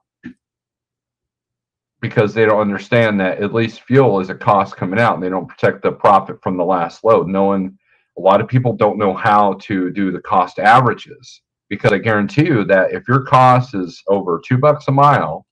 because 2.04 2.34
they 2.34 2.44
don't 2.44 2.60
understand 2.60 3.18
that 3.18 3.42
at 3.42 3.54
least 3.54 3.80
fuel 3.80 4.20
is 4.20 4.28
a 4.28 4.34
cost 4.34 4.76
coming 4.76 5.00
out 5.00 5.14
and 5.14 5.22
they 5.22 5.30
don't 5.30 5.48
protect 5.48 5.82
the 5.82 5.90
profit 5.90 6.36
from 6.42 6.54
the 6.58 6.64
last 6.64 7.02
load 7.02 7.26
no 7.26 7.44
one 7.44 7.78
a 8.18 8.20
lot 8.20 8.42
of 8.42 8.46
people 8.46 8.74
don't 8.74 8.98
know 8.98 9.14
how 9.14 9.54
to 9.54 9.90
do 9.90 10.12
the 10.12 10.20
cost 10.20 10.58
averages 10.58 11.40
because 11.70 11.92
i 11.92 11.96
guarantee 11.98 12.44
you 12.44 12.62
that 12.62 12.92
if 12.92 13.08
your 13.08 13.22
cost 13.22 13.74
is 13.74 14.02
over 14.08 14.38
two 14.46 14.58
bucks 14.58 14.86
a 14.88 14.92
mile 14.92 15.46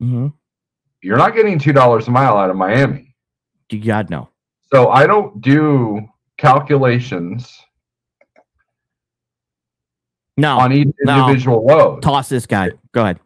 hmm 0.00 0.26
you're 1.00 1.16
not 1.16 1.32
getting 1.32 1.60
two 1.60 1.72
dollars 1.72 2.08
a 2.08 2.10
mile 2.10 2.36
out 2.36 2.50
of 2.50 2.56
miami 2.56 3.14
God 3.86 4.10
no. 4.10 4.28
so 4.72 4.88
i 4.90 5.06
don't 5.06 5.40
do 5.40 6.00
calculations 6.38 7.56
No. 10.36 10.58
on 10.58 10.72
each 10.72 10.88
no. 11.04 11.20
individual 11.20 11.64
load 11.64 12.02
Toss 12.02 12.28
this 12.28 12.46
guy. 12.46 12.70
Go 12.90 13.02
ahead. 13.04 13.20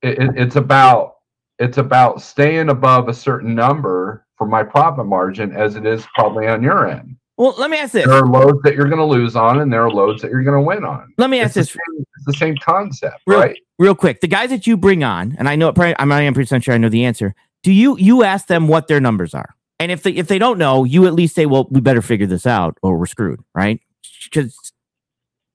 it, 0.00 0.18
it- 0.18 0.34
it's 0.36 0.56
about 0.56 1.16
it's 1.58 1.78
about 1.78 2.22
staying 2.22 2.68
above 2.68 3.08
a 3.08 3.14
certain 3.14 3.54
number 3.54 4.24
for 4.36 4.46
my 4.46 4.62
profit 4.62 5.06
margin 5.06 5.52
as 5.54 5.74
it 5.76 5.84
is 5.86 6.06
probably 6.14 6.46
on 6.46 6.62
your 6.62 6.88
end 6.88 7.16
Well, 7.36 7.54
let 7.58 7.70
me 7.70 7.78
ask 7.78 7.92
this. 7.92 8.06
there 8.06 8.14
are 8.14 8.26
loads 8.26 8.60
that 8.62 8.74
you're 8.74 8.88
going 8.88 8.98
to 8.98 9.04
lose 9.04 9.34
on 9.36 9.60
and 9.60 9.72
there 9.72 9.82
are 9.82 9.90
loads 9.90 10.22
that 10.22 10.30
you're 10.30 10.42
going 10.44 10.56
to 10.56 10.66
win 10.66 10.84
on 10.84 11.12
Let 11.18 11.30
me 11.30 11.40
ask 11.40 11.48
it's, 11.48 11.54
the 11.54 11.60
this 11.60 11.70
same, 11.70 12.06
it's 12.16 12.26
the 12.26 12.32
same 12.34 12.56
concept 12.64 13.20
Real- 13.26 13.40
right 13.40 13.58
real 13.78 13.94
quick. 13.94 14.20
The 14.20 14.26
guys 14.28 14.50
that 14.50 14.66
you 14.66 14.76
bring 14.76 15.04
on, 15.04 15.36
and 15.38 15.48
I 15.48 15.54
know 15.56 15.72
probably, 15.72 15.94
I'm 15.98 16.08
not 16.08 16.20
even 16.22 16.34
percent 16.34 16.64
sure 16.64 16.74
I 16.74 16.78
know 16.78 16.88
the 16.88 17.04
answer. 17.04 17.34
Do 17.62 17.72
you 17.72 17.96
you 17.98 18.24
ask 18.24 18.46
them 18.48 18.66
what 18.68 18.88
their 18.88 19.00
numbers 19.00 19.34
are? 19.34 19.54
And 19.78 19.92
if 19.92 20.02
they 20.02 20.10
if 20.10 20.26
they 20.26 20.38
don't 20.38 20.58
know, 20.58 20.82
you 20.82 21.06
at 21.06 21.14
least 21.14 21.36
say, 21.36 21.46
"Well, 21.46 21.68
we 21.70 21.80
better 21.80 22.02
figure 22.02 22.26
this 22.26 22.44
out, 22.44 22.76
or 22.82 22.98
we're 22.98 23.06
screwed." 23.06 23.40
Right? 23.54 23.80
Because 24.24 24.56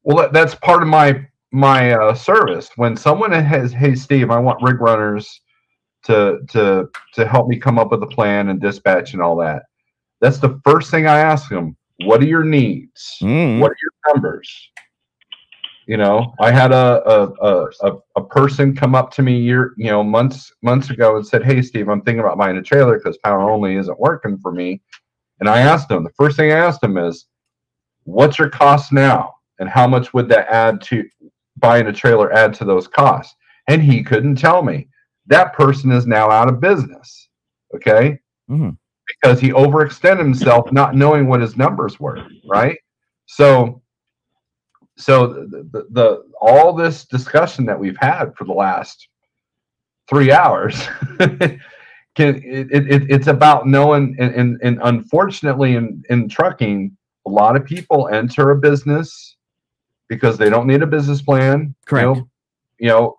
well 0.04 0.18
that, 0.18 0.32
that's 0.34 0.56
part 0.56 0.82
of 0.82 0.88
my 0.88 1.26
my 1.52 1.92
uh, 1.92 2.14
service 2.14 2.70
when 2.78 2.96
someone 2.98 3.32
has 3.32 3.72
hey 3.72 3.94
steve 3.96 4.32
i 4.32 4.40
want 4.40 4.62
rig 4.64 4.82
runners 4.82 5.40
to 6.04 6.40
to 6.50 6.90
to 7.14 7.28
help 7.28 7.48
me 7.48 7.58
come 7.58 7.80
up 7.80 7.92
with 7.92 8.04
a 8.04 8.08
plan 8.08 8.50
and 8.50 8.62
dispatch 8.62 9.14
and 9.14 9.22
all 9.22 9.36
that. 9.38 9.64
That's 10.22 10.40
the 10.40 10.60
first 10.64 10.92
thing 10.92 11.08
i 11.08 11.20
ask 11.20 11.50
them. 11.50 11.76
What 12.06 12.22
are 12.22 12.28
your 12.28 12.44
needs? 12.44 13.18
Mm. 13.22 13.60
what 13.60 13.72
are 13.72 13.78
your 13.82 14.14
numbers? 14.14 14.70
You 15.86 15.98
know 15.98 16.34
i 16.40 16.50
had 16.50 16.72
a 16.72 17.04
a, 17.06 17.34
a 17.42 17.70
a 17.82 17.94
a 18.16 18.24
person 18.24 18.74
come 18.74 18.96
up 18.96 19.12
to 19.16 19.22
me 19.22 19.38
year 19.38 19.74
you 19.76 19.92
know 19.92 20.02
months 20.02 20.50
months 20.62 20.90
ago 20.90 21.18
and 21.18 21.28
said 21.28 21.44
hey 21.44 21.62
steve 21.62 21.90
i'm 21.90 22.02
thinking 22.02 22.22
about 22.22 22.38
buying 22.38 22.56
a 22.56 22.64
trailer 22.64 22.98
because 22.98 23.18
power 23.18 23.50
only 23.50 23.76
isn't 23.76 24.00
working 24.00 24.38
for 24.38 24.54
me. 24.54 24.82
And 25.42 25.50
i 25.50 25.60
asked 25.60 25.92
him 25.92 26.06
the 26.06 26.10
first 26.16 26.38
thing 26.38 26.54
i 26.54 26.56
asked 26.56 26.82
him 26.82 26.98
is 26.98 27.26
what's 28.06 28.40
your 28.40 28.50
cost 28.50 28.92
now? 28.92 29.36
And 29.60 29.70
how 29.70 29.88
much 29.88 30.14
would 30.14 30.30
that 30.30 30.48
add 30.50 30.82
to 30.84 31.08
buying 31.58 31.88
a 31.88 31.94
trailer 31.94 32.34
add 32.34 32.54
to 32.56 32.66
those 32.66 32.88
costs? 32.88 33.36
And 33.68 33.82
he 33.82 34.04
couldn't 34.04 34.36
tell 34.36 34.62
me 34.62 34.88
that 35.28 35.54
person 35.54 35.92
is 35.92 36.06
now 36.08 36.30
out 36.30 36.50
of 36.50 36.60
business 36.60 37.30
okay 37.76 38.20
Mhm. 38.50 38.78
because 39.22 39.40
he 39.40 39.50
overextended 39.52 40.20
himself 40.20 40.72
not 40.72 40.96
knowing 40.96 41.28
what 41.28 41.42
his 41.42 41.56
numbers 41.58 42.00
were 42.00 42.20
right 42.48 42.78
so 43.26 43.82
so 44.98 45.28
the, 45.28 45.68
the, 45.72 45.88
the 45.92 46.24
all 46.40 46.74
this 46.74 47.06
discussion 47.06 47.66
that 47.66 47.80
we've 47.80 47.98
had 47.98 48.36
for 48.36 48.44
the 48.46 48.54
last 48.54 49.08
three 50.10 50.32
hours 50.32 50.76
can 52.16 52.36
it, 52.44 52.68
it, 52.72 53.10
it's 53.10 53.28
about 53.28 53.66
knowing 53.68 54.16
and, 54.20 54.36
and, 54.36 54.60
and 54.62 54.80
unfortunately 54.84 55.76
in, 55.76 56.04
in 56.10 56.28
trucking 56.30 56.96
a 57.26 57.30
lot 57.30 57.56
of 57.56 57.64
people 57.66 58.10
enter 58.10 58.52
a 58.52 58.56
business 58.58 59.38
because 60.10 60.38
they 60.38 60.50
don't 60.50 60.68
need 60.68 60.84
a 60.84 60.88
business 60.88 61.22
plan 61.22 61.74
Correct. 61.86 62.06
you 62.06 62.14
know, 62.16 62.28
you 62.80 62.88
know 62.90 63.18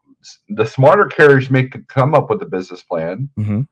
the 0.48 0.64
smarter 0.64 1.06
carriers 1.06 1.50
may 1.50 1.64
c- 1.64 1.80
come 1.88 2.14
up 2.14 2.30
with 2.30 2.42
a 2.42 2.46
business 2.46 2.82
plan 2.82 3.28
Mhm. 3.38 3.66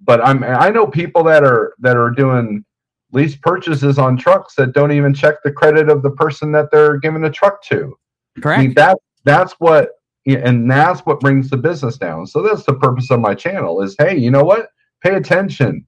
but 0.00 0.24
i'm 0.24 0.42
i 0.44 0.70
know 0.70 0.86
people 0.86 1.22
that 1.24 1.42
are 1.44 1.74
that 1.80 1.96
are 1.96 2.10
doing 2.10 2.64
lease 3.12 3.36
purchases 3.36 3.98
on 3.98 4.16
trucks 4.16 4.54
that 4.56 4.72
don't 4.72 4.92
even 4.92 5.14
check 5.14 5.36
the 5.42 5.52
credit 5.52 5.88
of 5.88 6.02
the 6.02 6.10
person 6.10 6.52
that 6.52 6.70
they're 6.70 6.98
giving 6.98 7.24
a 7.24 7.30
truck 7.30 7.62
to 7.64 7.94
I 8.36 8.40
correct. 8.40 8.58
mean, 8.60 8.74
that 8.74 8.96
that's 9.24 9.54
what 9.54 9.90
and 10.26 10.70
that's 10.70 11.00
what 11.06 11.20
brings 11.20 11.48
the 11.48 11.56
business 11.56 11.96
down. 11.96 12.26
So 12.26 12.42
that's 12.42 12.64
the 12.64 12.74
purpose 12.74 13.10
of 13.10 13.18
my 13.18 13.34
channel 13.34 13.80
is 13.80 13.96
hey, 13.98 14.16
you 14.16 14.30
know 14.30 14.44
what? 14.44 14.68
Pay 15.02 15.14
attention. 15.14 15.86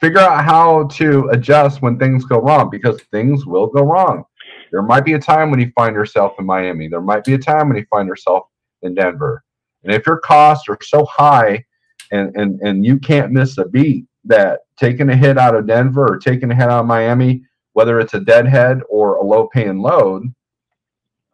Figure 0.00 0.18
out 0.18 0.44
how 0.44 0.84
to 0.98 1.28
adjust 1.28 1.80
when 1.80 1.96
things 1.98 2.24
go 2.24 2.38
wrong 2.40 2.68
because 2.68 3.00
things 3.12 3.46
will 3.46 3.68
go 3.68 3.82
wrong. 3.82 4.24
There 4.72 4.82
might 4.82 5.04
be 5.04 5.12
a 5.12 5.20
time 5.20 5.50
when 5.50 5.60
you 5.60 5.70
find 5.76 5.94
yourself 5.94 6.32
in 6.38 6.46
Miami. 6.46 6.88
There 6.88 7.00
might 7.00 7.22
be 7.24 7.34
a 7.34 7.38
time 7.38 7.68
when 7.68 7.76
you 7.78 7.86
find 7.90 8.08
yourself 8.08 8.44
in 8.82 8.94
Denver. 8.94 9.44
And 9.84 9.92
if 9.92 10.06
your 10.06 10.18
costs 10.18 10.68
are 10.68 10.78
so 10.82 11.04
high 11.06 11.64
and 12.12 12.34
and 12.36 12.60
and 12.60 12.84
you 12.84 12.98
can't 12.98 13.32
miss 13.32 13.58
a 13.58 13.66
beat 13.66 14.06
that 14.24 14.60
taking 14.78 15.08
a 15.10 15.16
hit 15.16 15.38
out 15.38 15.54
of 15.54 15.66
Denver 15.66 16.14
or 16.14 16.18
taking 16.18 16.50
a 16.50 16.54
hit 16.54 16.64
out 16.64 16.80
of 16.80 16.86
Miami, 16.86 17.42
whether 17.72 18.00
it's 18.00 18.14
a 18.14 18.20
deadhead 18.20 18.80
or 18.88 19.16
a 19.16 19.24
low 19.24 19.48
paying 19.48 19.78
load, 19.78 20.24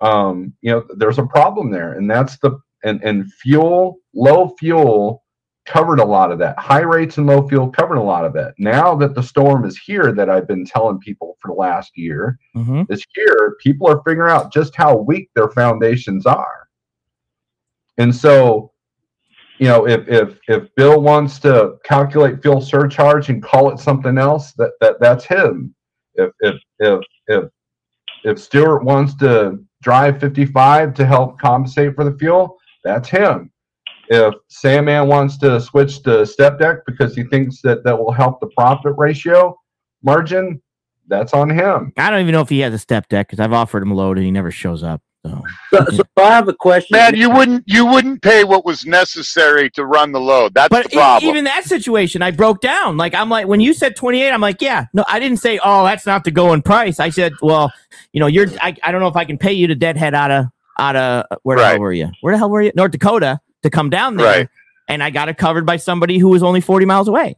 um, 0.01 0.53
you 0.61 0.71
know, 0.71 0.85
there's 0.97 1.19
a 1.19 1.27
problem 1.27 1.71
there, 1.71 1.93
and 1.95 2.11
that's 2.11 2.39
the 2.39 2.59
and 2.85 3.03
and 3.03 3.33
fuel, 3.33 3.99
low 4.15 4.55
fuel 4.59 5.25
covered 5.67 5.99
a 5.99 6.05
lot 6.05 6.31
of 6.31 6.39
that. 6.39 6.59
High 6.59 6.83
rates 6.83 7.19
and 7.19 7.27
low 7.27 7.47
fuel 7.49 7.69
covered 7.69 7.97
a 7.97 8.03
lot 8.03 8.25
of 8.25 8.37
it. 8.37 8.55
Now 8.59 8.95
that 8.97 9.15
the 9.15 9.23
storm 9.23 9.65
is 9.65 9.77
here, 9.77 10.13
that 10.13 10.31
I've 10.31 10.47
been 10.47 10.65
telling 10.65 10.99
people 10.99 11.37
for 11.41 11.49
the 11.49 11.55
last 11.55 11.93
year 11.97 12.39
hmm 12.55 12.83
is 12.89 13.05
here, 13.15 13.57
people 13.61 13.89
are 13.89 14.03
figuring 14.07 14.31
out 14.31 14.53
just 14.53 14.77
how 14.77 14.97
weak 14.97 15.31
their 15.35 15.49
foundations 15.49 16.25
are, 16.27 16.66
and 17.99 18.15
so. 18.15 18.73
You 19.59 19.69
know, 19.69 19.89
if 19.89 20.07
if 20.07 20.39
if 20.49 20.75
Bill 20.75 21.01
wants 21.01 21.39
to 21.39 21.77
calculate 21.83 22.43
fuel 22.43 22.61
surcharge 22.61 23.31
and 23.31 23.43
call 23.43 23.71
it 23.73 23.79
something 23.79 24.19
else, 24.19 24.53
that 24.59 24.73
that 24.83 25.01
that's 25.01 25.25
him. 25.25 25.75
If 26.17 26.31
if 26.41 26.57
if 26.79 27.01
if 27.29 27.45
if 28.25 28.39
Stewart 28.39 28.85
wants 28.85 29.15
to 29.17 29.59
drive 29.83 30.21
55 30.21 30.93
to 30.95 31.07
help 31.07 31.39
compensate 31.41 31.95
for 31.95 32.05
the 32.05 32.19
fuel, 32.19 32.59
that's 32.85 33.09
him. 33.09 33.51
If 34.09 34.35
Sandman 34.49 35.09
wants 35.09 35.37
to 35.39 35.61
switch 35.61 36.03
to 36.03 36.27
step 36.27 36.59
deck 36.59 36.79
because 36.87 37.15
he 37.15 37.25
thinks 37.25 37.61
that 37.63 37.85
that 37.85 37.99
will 37.99 38.13
help 38.13 38.41
the 38.41 38.49
profit 38.49 38.95
ratio 38.97 39.57
margin, 40.03 40.61
that's 41.09 41.33
on 41.33 41.51
him. 41.51 41.93
I 41.97 42.11
don't 42.11 42.21
even 42.21 42.33
know 42.33 42.41
if 42.41 42.49
he 42.49 42.61
has 42.61 42.75
a 42.75 42.79
step 42.79 43.09
deck 43.09 43.29
because 43.29 43.41
I've 43.41 43.53
offered 43.53 43.83
him 43.83 43.91
a 43.91 43.95
load 43.95 44.17
and 44.17 44.25
he 44.25 44.31
never 44.31 44.51
shows 44.51 44.83
up. 44.83 45.03
So 45.29 45.45
So, 45.73 45.85
so 45.97 46.03
I 46.17 46.31
have 46.31 46.49
a 46.49 46.53
question. 46.55 46.97
Man, 46.97 47.15
you 47.17 47.29
wouldn't 47.31 47.65
you 47.67 47.85
wouldn't 47.87 48.23
pay 48.23 48.45
what 48.45 48.65
was 48.65 48.87
necessary 48.87 49.69
to 49.71 49.85
run 49.85 50.13
the 50.13 50.21
load. 50.21 50.55
That's 50.55 50.69
but 50.69 50.85
the 50.85 50.91
e- 50.93 50.95
problem. 50.97 51.31
even 51.31 51.45
that 51.45 51.65
situation, 51.65 52.23
I 52.23 52.31
broke 52.31 52.61
down. 52.61 52.97
Like 52.97 53.15
I'm 53.15 53.29
like 53.29 53.47
when 53.47 53.61
you 53.61 53.75
said 53.75 53.97
28, 53.97 54.31
I'm 54.31 54.41
like, 54.41 54.63
yeah, 54.63 54.87
no, 54.95 55.05
I 55.09 55.19
didn't 55.19 55.39
say, 55.39 55.59
oh, 55.63 55.85
that's 55.85 56.07
not 56.07 56.25
the 56.25 56.31
going 56.31 56.63
price. 56.63 57.01
I 57.01 57.11
said, 57.11 57.33
well, 57.43 57.73
you 58.13 58.21
know, 58.21 58.27
you're, 58.27 58.49
I, 58.61 58.77
I 58.83 58.93
don't 58.93 59.01
know 59.01 59.09
if 59.09 59.17
I 59.17 59.25
can 59.25 59.39
pay 59.39 59.53
you 59.53 59.67
to 59.67 59.75
deadhead 59.75 60.15
out 60.15 60.31
of, 60.31 60.47
out 60.79 60.97
of 60.97 61.25
where 61.43 61.57
the 61.59 61.67
hell 61.67 61.81
were 61.81 61.93
you? 61.93 62.11
Where 62.21 62.33
the 62.35 62.39
hell 62.39 62.51
were 62.51 62.63
you? 62.63 62.73
North 62.75 62.93
Dakota 62.93 63.41
to 63.63 63.71
come 63.71 63.91
down 63.91 64.17
there, 64.17 64.27
Right. 64.27 64.49
and 64.89 65.03
I 65.03 65.11
got 65.11 65.29
it 65.29 65.37
covered 65.39 65.67
by 65.67 65.77
somebody 65.77 66.19
who 66.19 66.29
was 66.29 66.43
only 66.43 66.61
40 66.61 66.87
miles 66.87 67.09
away. 67.09 67.37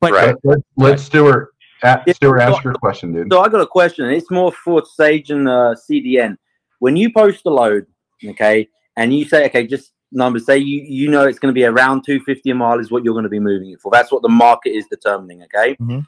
But 0.00 0.12
Right. 0.12 0.34
Let, 0.44 0.58
let 0.76 1.00
Stuart, 1.00 1.52
a- 1.82 2.02
Yeah. 2.06 2.12
Stuart, 2.14 2.40
ask 2.40 2.62
your 2.64 2.74
question, 2.74 3.12
dude. 3.12 3.32
So 3.32 3.40
I 3.40 3.48
got 3.48 3.60
a 3.60 3.66
question. 3.66 4.06
It's 4.10 4.30
more 4.30 4.52
for 4.52 4.82
Sage 4.84 5.30
and 5.30 5.48
uh, 5.48 5.74
CDN. 5.88 6.36
When 6.84 6.96
you 6.96 7.10
post 7.10 7.46
a 7.46 7.50
load, 7.50 7.86
okay, 8.22 8.68
and 8.98 9.10
you 9.16 9.24
say, 9.24 9.46
okay, 9.46 9.66
just 9.66 9.92
numbers, 10.12 10.44
say 10.44 10.58
you 10.58 10.82
you 10.82 11.10
know 11.10 11.24
it's 11.26 11.38
going 11.38 11.48
to 11.48 11.58
be 11.58 11.64
around 11.64 12.04
250 12.04 12.50
a 12.50 12.54
mile 12.54 12.78
is 12.78 12.90
what 12.90 13.02
you're 13.02 13.14
going 13.14 13.30
to 13.30 13.30
be 13.30 13.40
moving 13.40 13.70
it 13.70 13.80
for. 13.80 13.90
That's 13.90 14.12
what 14.12 14.20
the 14.20 14.28
market 14.28 14.72
is 14.72 14.84
determining, 14.88 15.42
okay? 15.44 15.76
Mhm. 15.76 16.06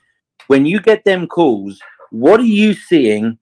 When 0.49 0.67
you 0.67 0.79
get 0.81 1.03
them 1.07 1.29
calls, 1.29 1.81
what 2.11 2.41
are 2.41 2.53
you 2.63 2.75
seeing 2.75 3.39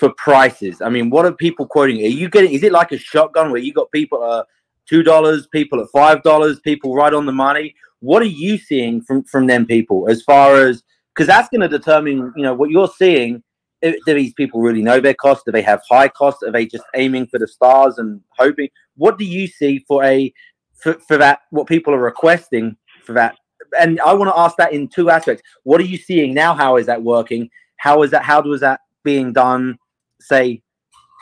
for 0.00 0.12
prices? 0.14 0.82
I 0.82 0.88
mean, 0.88 1.08
what 1.08 1.24
are 1.24 1.30
people 1.30 1.66
quoting? 1.68 1.98
Are 1.98 2.16
you 2.20 2.28
getting? 2.28 2.50
Is 2.50 2.64
it 2.64 2.72
like 2.72 2.90
a 2.90 2.98
shotgun 2.98 3.52
where 3.52 3.60
you 3.60 3.72
got 3.72 3.92
people 3.92 4.20
uh 4.20 4.42
two 4.88 5.04
dollars, 5.04 5.46
people 5.46 5.80
at 5.80 5.86
five 5.90 6.24
dollars, 6.24 6.58
people 6.58 6.96
right 6.96 7.14
on 7.14 7.26
the 7.26 7.38
money? 7.46 7.76
What 8.00 8.22
are 8.22 8.34
you 8.42 8.58
seeing 8.58 9.02
from 9.02 9.22
from 9.22 9.46
them 9.46 9.66
people 9.66 10.08
as 10.10 10.20
far 10.22 10.66
as 10.66 10.82
because 11.14 11.28
that's 11.28 11.48
going 11.48 11.60
to 11.60 11.78
determine 11.78 12.32
you 12.34 12.42
know 12.42 12.54
what 12.54 12.70
you're 12.70 12.94
seeing 12.98 13.44
do 13.92 14.14
these 14.14 14.32
people 14.34 14.60
really 14.60 14.82
know 14.82 15.00
their 15.00 15.14
cost 15.14 15.44
do 15.44 15.52
they 15.52 15.62
have 15.62 15.82
high 15.88 16.08
costs? 16.08 16.42
Are 16.42 16.50
they 16.52 16.66
just 16.66 16.84
aiming 16.94 17.26
for 17.26 17.38
the 17.38 17.46
stars 17.48 17.98
and 17.98 18.20
hoping? 18.38 18.68
What 18.96 19.18
do 19.18 19.24
you 19.24 19.46
see 19.46 19.84
for 19.86 20.02
a 20.04 20.32
for, 20.74 20.94
for 21.06 21.16
that 21.18 21.40
what 21.50 21.66
people 21.66 21.92
are 21.94 21.98
requesting 22.00 22.76
for 23.04 23.12
that? 23.12 23.36
And 23.80 24.00
i 24.00 24.12
want 24.12 24.30
to 24.30 24.38
ask 24.38 24.56
that 24.56 24.72
in 24.72 24.88
two 24.88 25.10
aspects. 25.10 25.42
What 25.64 25.80
are 25.80 25.84
you 25.84 25.96
seeing 25.98 26.32
now? 26.34 26.54
How 26.54 26.76
is 26.76 26.86
that 26.86 27.02
working? 27.02 27.50
How 27.76 28.02
is 28.02 28.10
that 28.12 28.22
how 28.22 28.40
was 28.42 28.60
that 28.60 28.80
being 29.02 29.32
done 29.32 29.78
say 30.20 30.62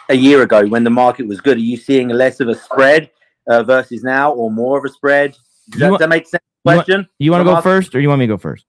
a 0.09 0.15
year 0.15 0.43
ago 0.43 0.67
when 0.67 0.85
the 0.85 0.91
market 0.91 1.27
was 1.27 1.41
good? 1.41 1.57
Are 1.57 1.61
you 1.61 1.77
seeing 1.77 2.09
less 2.09 2.41
of 2.41 2.49
a 2.49 2.55
spread 2.55 3.11
uh, 3.49 3.63
versus 3.63 4.03
now 4.05 4.33
or 4.33 4.51
more 4.51 4.79
of 4.79 4.85
a 4.85 4.89
spread? 4.89 5.33
Does 5.71 5.75
You 5.75 5.79
that, 5.81 5.91
want- 5.91 6.01
that 6.01 6.09
make 6.09 6.27
sense 6.27 6.43
you 6.65 6.69
want- 6.75 6.85
question? 6.87 7.09
you 7.19 7.31
want 7.31 7.41
to 7.41 7.45
go 7.45 7.57
asking- 7.57 7.63
first 7.71 7.95
or 7.95 8.01
you 8.01 8.09
want 8.09 8.19
me 8.21 8.27
to 8.27 8.33
go 8.35 8.39
first? 8.39 8.67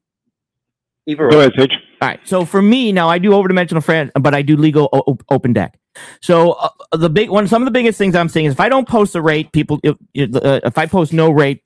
either 1.06 1.30
Go 1.30 1.38
or. 1.38 1.40
ahead, 1.42 1.54
Sage. 1.58 1.72
All 2.04 2.10
right. 2.10 2.20
So 2.28 2.44
for 2.44 2.62
me 2.62 2.92
now, 2.92 3.08
I 3.08 3.18
do 3.18 3.30
overdimensional 3.30 3.82
friend, 3.82 4.12
but 4.20 4.36
I 4.36 4.42
do 4.42 4.58
legal 4.58 4.90
o- 4.92 5.18
open 5.30 5.54
deck. 5.54 5.80
So 6.22 6.52
uh, 6.52 6.70
the 6.92 7.10
big 7.10 7.30
one, 7.30 7.48
some 7.48 7.62
of 7.62 7.66
the 7.66 7.72
biggest 7.72 7.98
things 7.98 8.14
I'm 8.14 8.28
seeing 8.28 8.46
is 8.46 8.52
if 8.52 8.60
I 8.60 8.68
don't 8.68 8.86
post 8.90 9.16
a 9.16 9.22
rate, 9.22 9.54
people, 9.54 9.80
if, 9.84 9.96
if, 10.14 10.36
uh, 10.36 10.60
if 10.66 10.78
I 10.78 10.86
post 10.86 11.14
no 11.14 11.32
rate, 11.32 11.64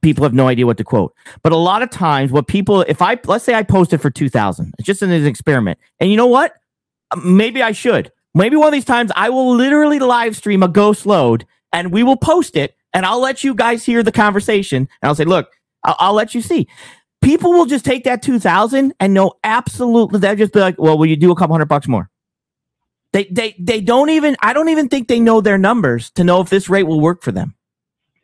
people 0.00 0.22
have 0.22 0.34
no 0.34 0.46
idea 0.46 0.66
what 0.66 0.76
to 0.76 0.84
quote. 0.84 1.12
But 1.42 1.50
a 1.50 1.56
lot 1.56 1.82
of 1.82 1.90
times, 1.90 2.30
what 2.30 2.46
people, 2.46 2.82
if 2.82 3.02
I 3.02 3.18
let's 3.24 3.44
say 3.44 3.54
I 3.54 3.64
posted 3.64 4.00
for 4.00 4.08
two 4.08 4.28
thousand, 4.28 4.72
it's 4.78 4.86
just 4.86 5.02
an 5.02 5.10
experiment, 5.10 5.80
and 5.98 6.08
you 6.12 6.16
know 6.16 6.28
what? 6.28 6.54
Uh, 7.10 7.16
Maybe 7.16 7.60
I 7.60 7.72
should. 7.72 8.12
Maybe 8.34 8.54
one 8.54 8.68
of 8.68 8.72
these 8.72 8.84
times 8.84 9.10
I 9.16 9.30
will 9.30 9.52
literally 9.52 9.98
live 9.98 10.36
stream 10.36 10.62
a 10.62 10.68
ghost 10.68 11.06
load, 11.06 11.44
and 11.72 11.90
we 11.90 12.04
will 12.04 12.16
post 12.16 12.56
it, 12.56 12.76
and 12.94 13.04
I'll 13.04 13.20
let 13.20 13.42
you 13.42 13.52
guys 13.52 13.84
hear 13.84 14.04
the 14.04 14.12
conversation, 14.12 14.88
and 15.02 15.08
I'll 15.08 15.16
say, 15.16 15.24
look, 15.24 15.50
I'll, 15.82 15.96
I'll 15.98 16.14
let 16.14 16.36
you 16.36 16.40
see 16.40 16.68
people 17.22 17.52
will 17.52 17.66
just 17.66 17.84
take 17.84 18.04
that 18.04 18.22
2000 18.22 18.92
and 19.00 19.14
know 19.14 19.32
absolutely 19.44 20.18
they'll 20.18 20.36
just 20.36 20.52
be 20.52 20.60
like 20.60 20.78
well 20.78 20.98
will 20.98 21.06
you 21.06 21.16
do 21.16 21.30
a 21.30 21.36
couple 21.36 21.54
hundred 21.54 21.66
bucks 21.66 21.88
more? 21.88 22.10
They 23.12 23.24
they 23.24 23.54
they 23.58 23.80
don't 23.80 24.10
even 24.10 24.36
i 24.42 24.52
don't 24.52 24.68
even 24.68 24.88
think 24.88 25.08
they 25.08 25.20
know 25.20 25.40
their 25.40 25.58
numbers 25.58 26.10
to 26.12 26.24
know 26.24 26.40
if 26.40 26.50
this 26.50 26.68
rate 26.68 26.84
will 26.84 27.00
work 27.00 27.22
for 27.22 27.32
them. 27.32 27.54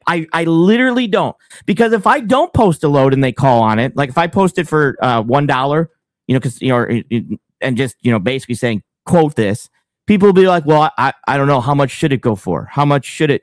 I 0.07 0.27
i 0.33 0.45
literally 0.45 1.07
don't. 1.07 1.37
Because 1.67 1.93
if 1.93 2.07
i 2.07 2.21
don't 2.21 2.53
post 2.53 2.85
a 2.85 2.89
load 2.89 3.15
and 3.15 3.23
they 3.23 3.33
call 3.33 3.63
on 3.63 3.79
it 3.79 3.97
like 3.97 4.11
if 4.11 4.19
i 4.19 4.27
post 4.27 4.59
it 4.59 4.69
for 4.69 4.97
uh 5.03 5.23
one 5.23 5.47
dollar 5.47 5.91
you 6.27 6.35
know 6.35 6.41
because 6.41 6.61
you 6.61 6.69
know 6.69 7.39
and 7.61 7.77
just 7.77 7.97
you 8.03 8.11
know 8.11 8.19
basically 8.19 8.55
saying 8.55 8.83
quote 9.07 9.35
this 9.37 9.69
people 10.07 10.27
will 10.29 10.33
be 10.33 10.47
like 10.49 10.65
well 10.67 10.91
i 10.99 11.13
i 11.27 11.37
don't 11.37 11.49
know. 11.49 11.61
How 11.61 11.75
much 11.75 11.91
should 11.91 12.13
it 12.13 12.21
go 12.21 12.35
for? 12.35 12.69
How 12.71 12.85
much 12.85 13.05
should 13.05 13.31
it 13.31 13.43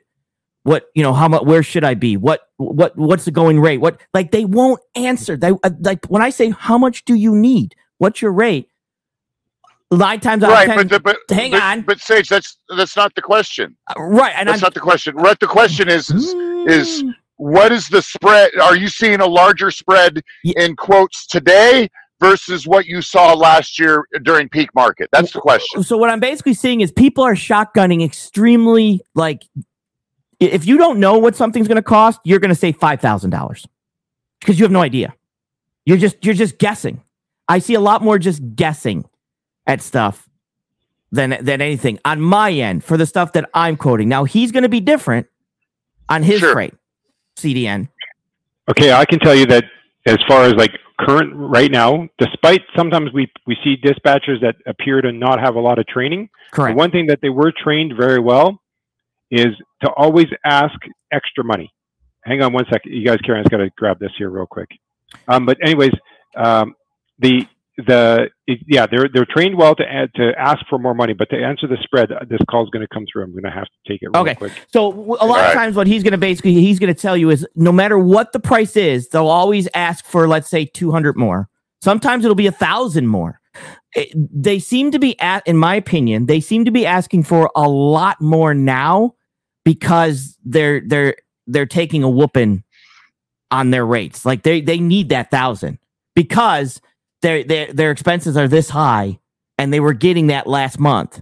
what 0.66 0.86
you 0.94 1.02
know 1.02 1.12
how 1.12 1.28
much 1.28 1.42
where 1.42 1.62
should 1.62 1.84
i 1.84 1.94
be 1.94 2.16
what 2.16 2.40
what 2.56 2.96
what's 2.96 3.24
the 3.24 3.30
going 3.30 3.60
rate 3.60 3.78
what 3.78 4.00
like 4.14 4.32
they 4.32 4.44
won't 4.44 4.80
answer 4.94 5.36
they 5.36 5.50
uh, 5.62 5.70
like 5.80 6.04
when 6.06 6.22
i 6.22 6.30
say 6.30 6.50
how 6.50 6.76
much 6.76 7.04
do 7.04 7.14
you 7.14 7.34
need 7.34 7.74
what's 7.98 8.20
your 8.20 8.32
rate 8.32 8.68
nine 9.92 10.18
times 10.20 10.42
out 10.42 10.50
right, 10.50 10.68
of 10.68 10.74
ten 10.74 10.88
but, 10.88 11.02
but 11.02 11.18
hang 11.30 11.52
but, 11.52 11.62
on. 11.62 11.82
But 11.82 12.00
Sage, 12.00 12.28
that's 12.28 12.58
that's 12.76 12.96
not 12.96 13.14
the 13.14 13.22
question. 13.22 13.76
uh, 13.96 14.02
right 14.02 14.32
and 14.36 14.48
That's 14.48 14.60
i'm 14.60 14.66
not 14.66 14.74
the 14.74 14.80
question. 14.80 15.14
What 15.16 15.38
the 15.38 15.46
question 15.46 15.88
is 15.88 16.10
is 16.10 16.34
is 16.66 17.02
Mm, 17.04 17.14
what 17.36 17.70
is 17.70 17.88
the 17.88 18.02
spread? 18.02 18.50
Are 18.60 18.74
you 18.76 18.88
seeing 18.88 19.20
a 19.20 19.26
larger 19.26 19.70
spread 19.70 20.22
Yeah. 20.42 20.64
in 20.64 20.74
quotes 20.74 21.26
today 21.26 21.88
versus 22.18 22.66
what 22.66 22.86
you 22.86 23.02
saw 23.02 23.34
last 23.34 23.78
year 23.78 24.06
during 24.22 24.48
peak 24.48 24.74
market? 24.74 25.08
That's 25.12 25.32
the 25.32 25.40
question. 25.40 25.82
so 25.84 25.96
what 25.96 26.10
i'm 26.10 26.18
basically 26.20 26.54
seeing 26.54 26.80
is 26.80 26.90
people 26.90 27.22
are 27.22 27.34
shotgunning 27.36 28.04
extremely 28.04 29.00
like 29.14 29.42
if 30.40 30.66
you 30.66 30.76
don't 30.78 30.98
know 31.00 31.18
what 31.18 31.34
something's 31.36 31.68
going 31.68 31.76
to 31.76 31.82
cost 31.82 32.20
you're 32.24 32.38
going 32.38 32.50
to 32.50 32.54
say 32.54 32.72
$5000 32.72 33.66
because 34.40 34.58
you 34.58 34.64
have 34.64 34.72
no 34.72 34.82
idea. 34.82 35.14
You're 35.84 35.96
just 35.98 36.24
you're 36.24 36.34
just 36.34 36.58
guessing. 36.58 37.02
I 37.48 37.60
see 37.60 37.74
a 37.74 37.80
lot 37.80 38.02
more 38.02 38.18
just 38.18 38.42
guessing 38.56 39.04
at 39.66 39.80
stuff 39.80 40.28
than 41.12 41.38
than 41.40 41.60
anything 41.60 41.98
on 42.04 42.20
my 42.20 42.50
end 42.52 42.82
for 42.84 42.96
the 42.96 43.06
stuff 43.06 43.32
that 43.32 43.48
i'm 43.54 43.76
quoting. 43.76 44.08
Now 44.08 44.24
he's 44.24 44.50
going 44.52 44.64
to 44.64 44.68
be 44.68 44.80
different 44.80 45.28
on 46.08 46.22
his 46.24 46.40
Sure. 46.40 46.54
rate 46.56 46.74
cdn 47.38 47.88
Okay, 48.68 48.92
I 48.92 49.04
can 49.04 49.20
tell 49.20 49.34
you 49.34 49.46
that 49.46 49.64
as 50.06 50.16
far 50.28 50.42
as 50.42 50.54
like 50.54 50.72
current 50.98 51.32
right 51.36 51.70
now, 51.70 52.08
despite 52.18 52.62
sometimes 52.76 53.12
we 53.12 53.30
we 53.46 53.56
see 53.62 53.76
dispatchers 53.76 54.40
that 54.40 54.56
appear 54.66 55.00
to 55.00 55.12
not 55.12 55.38
have 55.38 55.54
a 55.54 55.60
lot 55.60 55.78
of 55.78 55.86
training, 55.86 56.28
the 56.50 56.56
correct. 56.56 56.76
one 56.76 56.90
thing 56.90 57.06
that 57.06 57.20
they 57.22 57.28
were 57.28 57.52
trained 57.52 57.92
very 57.96 58.18
well 58.18 58.60
is 59.30 59.48
to 59.82 59.90
always 59.96 60.26
ask 60.44 60.74
extra 61.12 61.44
money. 61.44 61.72
Hang 62.24 62.42
on 62.42 62.52
one 62.52 62.64
second, 62.72 62.92
you 62.92 63.04
guys. 63.06 63.18
Karen's 63.24 63.48
got 63.48 63.58
to 63.58 63.70
grab 63.76 63.98
this 63.98 64.10
here 64.18 64.30
real 64.30 64.46
quick. 64.46 64.68
Um, 65.28 65.46
but 65.46 65.56
anyways, 65.62 65.92
um, 66.36 66.74
the 67.18 67.42
the 67.86 68.28
yeah, 68.66 68.86
they're 68.90 69.08
they're 69.12 69.26
trained 69.26 69.56
well 69.56 69.74
to 69.76 69.84
add, 69.84 70.10
to 70.14 70.32
ask 70.38 70.58
for 70.68 70.78
more 70.78 70.94
money, 70.94 71.12
but 71.12 71.28
to 71.30 71.36
answer 71.36 71.66
the 71.66 71.76
spread, 71.82 72.10
uh, 72.10 72.20
this 72.28 72.40
call 72.50 72.64
is 72.64 72.70
going 72.70 72.80
to 72.86 72.92
come 72.92 73.04
through. 73.12 73.22
I'm 73.24 73.32
going 73.32 73.44
to 73.44 73.50
have 73.50 73.64
to 73.66 73.92
take 73.92 74.00
it 74.02 74.08
real 74.12 74.22
Okay. 74.22 74.34
quick. 74.34 74.52
So 74.72 74.88
a 75.20 75.26
lot 75.26 75.40
of 75.40 75.46
Right. 75.48 75.52
times, 75.54 75.76
what 75.76 75.86
he's 75.86 76.02
going 76.02 76.12
to 76.12 76.18
basically 76.18 76.54
he's 76.54 76.78
going 76.78 76.92
to 76.92 77.00
tell 77.00 77.16
you 77.16 77.30
is 77.30 77.46
no 77.54 77.70
matter 77.72 77.98
what 77.98 78.32
the 78.32 78.40
price 78.40 78.76
is, 78.76 79.08
they'll 79.10 79.28
always 79.28 79.68
ask 79.74 80.04
for 80.06 80.26
let's 80.26 80.48
say 80.48 80.64
two 80.64 80.90
hundred 80.90 81.16
more. 81.16 81.48
Sometimes 81.82 82.24
it'll 82.24 82.34
be 82.34 82.46
a 82.46 82.52
thousand 82.52 83.06
more. 83.08 83.40
It- 83.94 84.10
they 84.14 84.58
seem 84.58 84.90
to 84.92 84.98
be 84.98 85.18
at, 85.20 85.46
in 85.46 85.56
my 85.56 85.74
opinion, 85.74 86.26
they 86.26 86.40
seem 86.40 86.64
to 86.64 86.70
be 86.70 86.86
asking 86.86 87.24
for 87.24 87.50
a 87.54 87.68
lot 87.68 88.20
more 88.22 88.54
now 88.54 89.14
because 89.66 90.38
they're 90.44 90.80
they're 90.86 91.16
they're 91.48 91.66
taking 91.66 92.04
a 92.04 92.08
whooping 92.08 92.62
on 93.50 93.70
their 93.70 93.84
rates. 93.84 94.24
Like 94.24 94.44
they 94.44 94.60
they 94.60 94.78
need 94.78 95.08
that 95.08 95.30
thousand 95.30 95.80
because 96.14 96.80
their 97.20 97.42
their 97.42 97.72
their 97.72 97.90
expenses 97.90 98.36
are 98.36 98.46
this 98.46 98.70
high 98.70 99.18
and 99.58 99.72
they 99.72 99.80
were 99.80 99.92
getting 99.92 100.28
that 100.28 100.46
last 100.46 100.78
month. 100.78 101.20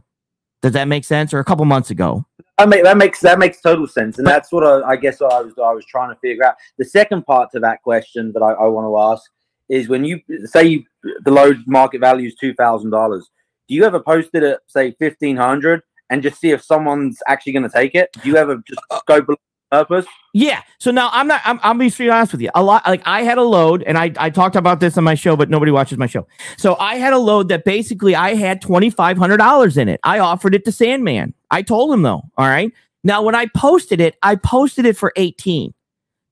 Does 0.60 0.72
that 0.72 0.88
make 0.88 1.04
sense? 1.06 1.32
Or 1.32 1.38
a 1.38 1.44
couple 1.44 1.64
months 1.64 1.90
ago? 1.90 2.26
I 2.58 2.66
mean, 2.66 2.82
that 2.84 2.98
makes 2.98 3.20
that 3.20 3.38
makes 3.38 3.62
total 3.62 3.86
sense, 3.86 4.18
and 4.18 4.26
that's 4.26 4.52
what 4.52 4.62
I, 4.62 4.90
I 4.90 4.96
guess 4.96 5.22
I 5.22 5.40
was 5.40 5.54
I 5.56 5.72
was 5.72 5.86
trying 5.86 6.14
to 6.14 6.20
figure 6.20 6.44
out. 6.44 6.56
The 6.76 6.84
second 6.84 7.24
part 7.24 7.50
to 7.52 7.60
that 7.60 7.82
question 7.82 8.30
that 8.32 8.42
I, 8.42 8.52
I 8.52 8.66
want 8.66 8.86
to 8.86 8.98
ask 8.98 9.30
is 9.70 9.88
when 9.88 10.04
you 10.04 10.20
say 10.44 10.64
you, 10.64 10.84
the 11.24 11.30
load 11.30 11.64
market 11.66 12.02
value 12.02 12.28
is 12.28 12.34
two 12.34 12.52
thousand 12.52 12.90
dollars. 12.90 13.30
Do 13.68 13.74
you 13.74 13.84
ever 13.84 14.00
post 14.00 14.30
it 14.34 14.42
at 14.42 14.60
say 14.66 14.92
fifteen 14.98 15.38
hundred 15.38 15.80
and 16.10 16.22
just 16.22 16.40
see 16.40 16.50
if 16.50 16.62
someone's 16.62 17.22
actually 17.26 17.52
going 17.52 17.62
to 17.62 17.68
take 17.68 17.94
it? 17.94 18.10
Do 18.12 18.28
you 18.28 18.36
ever 18.36 18.56
just 18.66 18.80
uh, 18.90 18.96
uh, 18.96 19.00
go 19.06 19.22
below 19.22 19.36
purpose? 19.70 20.06
Yeah. 20.32 20.62
So 20.78 20.90
now 20.90 21.10
I'm 21.12 21.26
not. 21.26 21.40
I'm. 21.44 21.60
I'm 21.62 21.78
being 21.78 21.90
straight 21.90 22.10
honest 22.10 22.32
with 22.32 22.40
you. 22.40 22.50
A 22.54 22.62
lot. 22.62 22.86
Like 22.86 23.02
I 23.06 23.22
had 23.22 23.38
a 23.38 23.42
load, 23.42 23.82
and 23.84 23.96
I 23.96 24.12
I 24.16 24.30
talked 24.30 24.56
about 24.56 24.80
this 24.80 24.98
on 24.98 25.04
my 25.04 25.14
show, 25.14 25.36
but 25.36 25.50
nobody 25.50 25.70
watches 25.70 25.98
my 25.98 26.06
show. 26.06 26.26
So 26.56 26.76
I 26.76 26.96
had 26.96 27.12
a 27.12 27.18
load 27.18 27.48
that 27.48 27.64
basically 27.64 28.14
I 28.14 28.34
had 28.34 28.60
twenty 28.60 28.90
five 28.90 29.16
hundred 29.16 29.38
dollars 29.38 29.76
in 29.76 29.88
it. 29.88 30.00
I 30.02 30.18
offered 30.18 30.54
it 30.54 30.64
to 30.66 30.72
Sandman. 30.72 31.34
I 31.50 31.62
told 31.62 31.92
him 31.92 32.02
though. 32.02 32.22
All 32.36 32.48
right. 32.48 32.72
Now 33.02 33.22
when 33.22 33.34
I 33.34 33.46
posted 33.54 34.00
it, 34.00 34.16
I 34.22 34.36
posted 34.36 34.86
it 34.86 34.96
for 34.96 35.12
eighteen 35.16 35.74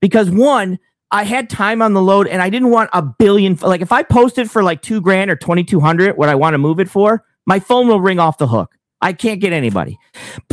because 0.01 0.29
one. 0.29 0.79
I 1.11 1.25
had 1.25 1.47
time 1.47 1.83
on 1.83 1.93
the 1.93 2.01
load 2.01 2.25
and 2.25 2.41
I 2.41 2.49
didn't 2.49 2.71
want 2.71 2.89
a 2.91 3.03
billion. 3.03 3.55
Like 3.57 3.81
if 3.81 3.91
I 3.91 4.01
posted 4.01 4.49
for 4.49 4.63
like 4.63 4.81
two 4.81 4.99
grand 4.99 5.29
or 5.29 5.35
2200, 5.35 6.17
what 6.17 6.27
I 6.27 6.33
want 6.33 6.55
to 6.55 6.57
move 6.57 6.79
it 6.79 6.89
for, 6.89 7.23
my 7.45 7.59
phone 7.59 7.87
will 7.87 8.01
ring 8.01 8.17
off 8.17 8.39
the 8.39 8.47
hook. 8.47 8.75
I 9.03 9.13
can't 9.13 9.41
get 9.41 9.51
anybody. 9.51 9.99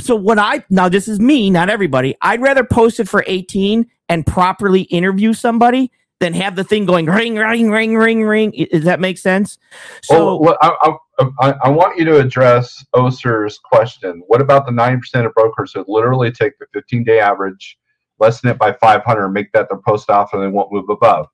So 0.01 0.17
what 0.17 0.39
I 0.39 0.65
now 0.71 0.89
this 0.89 1.07
is 1.07 1.21
me, 1.21 1.51
not 1.51 1.71
everybody. 1.71 2.17
I'd 2.21 2.43
rather 2.43 2.65
post 2.65 2.99
it 2.99 3.09
for 3.09 3.25
18 3.27 3.87
and 4.09 4.27
properly 4.27 4.83
interview 4.83 5.33
somebody 5.33 5.93
than 6.19 6.35
have 6.35 6.57
the 6.57 6.65
thing 6.65 6.85
going 6.85 7.07
ring, 7.07 7.37
ring, 7.37 7.71
ring, 7.71 7.95
ring, 7.95 8.25
ring. 8.25 8.67
Does 8.73 8.85
that 8.85 9.01
make 9.01 9.19
sense? 9.19 9.57
So 10.03 10.37
well, 10.37 10.59
I, 10.61 10.97
I, 11.41 11.55
I, 11.65 11.69
want 11.71 11.97
you 11.99 12.05
to 12.07 12.19
address 12.19 12.85
Oser's 12.93 13.59
question. 13.59 14.23
What 14.27 14.41
about 14.41 14.67
the 14.67 14.73
90% 14.73 15.27
of 15.27 15.33
brokers 15.35 15.73
who 15.73 15.85
literally 15.87 16.33
take 16.33 16.59
the 16.59 16.67
15 16.75 17.05
day 17.05 17.21
average, 17.21 17.79
lessen 18.19 18.51
it 18.51 18.59
by 18.59 18.73
500, 18.73 19.29
make 19.31 19.53
that 19.53 19.69
their 19.71 19.79
post 19.79 20.11
off, 20.11 20.35
and 20.35 20.43
they 20.43 20.49
won't 20.49 20.73
move 20.73 20.89
above? 20.91 21.27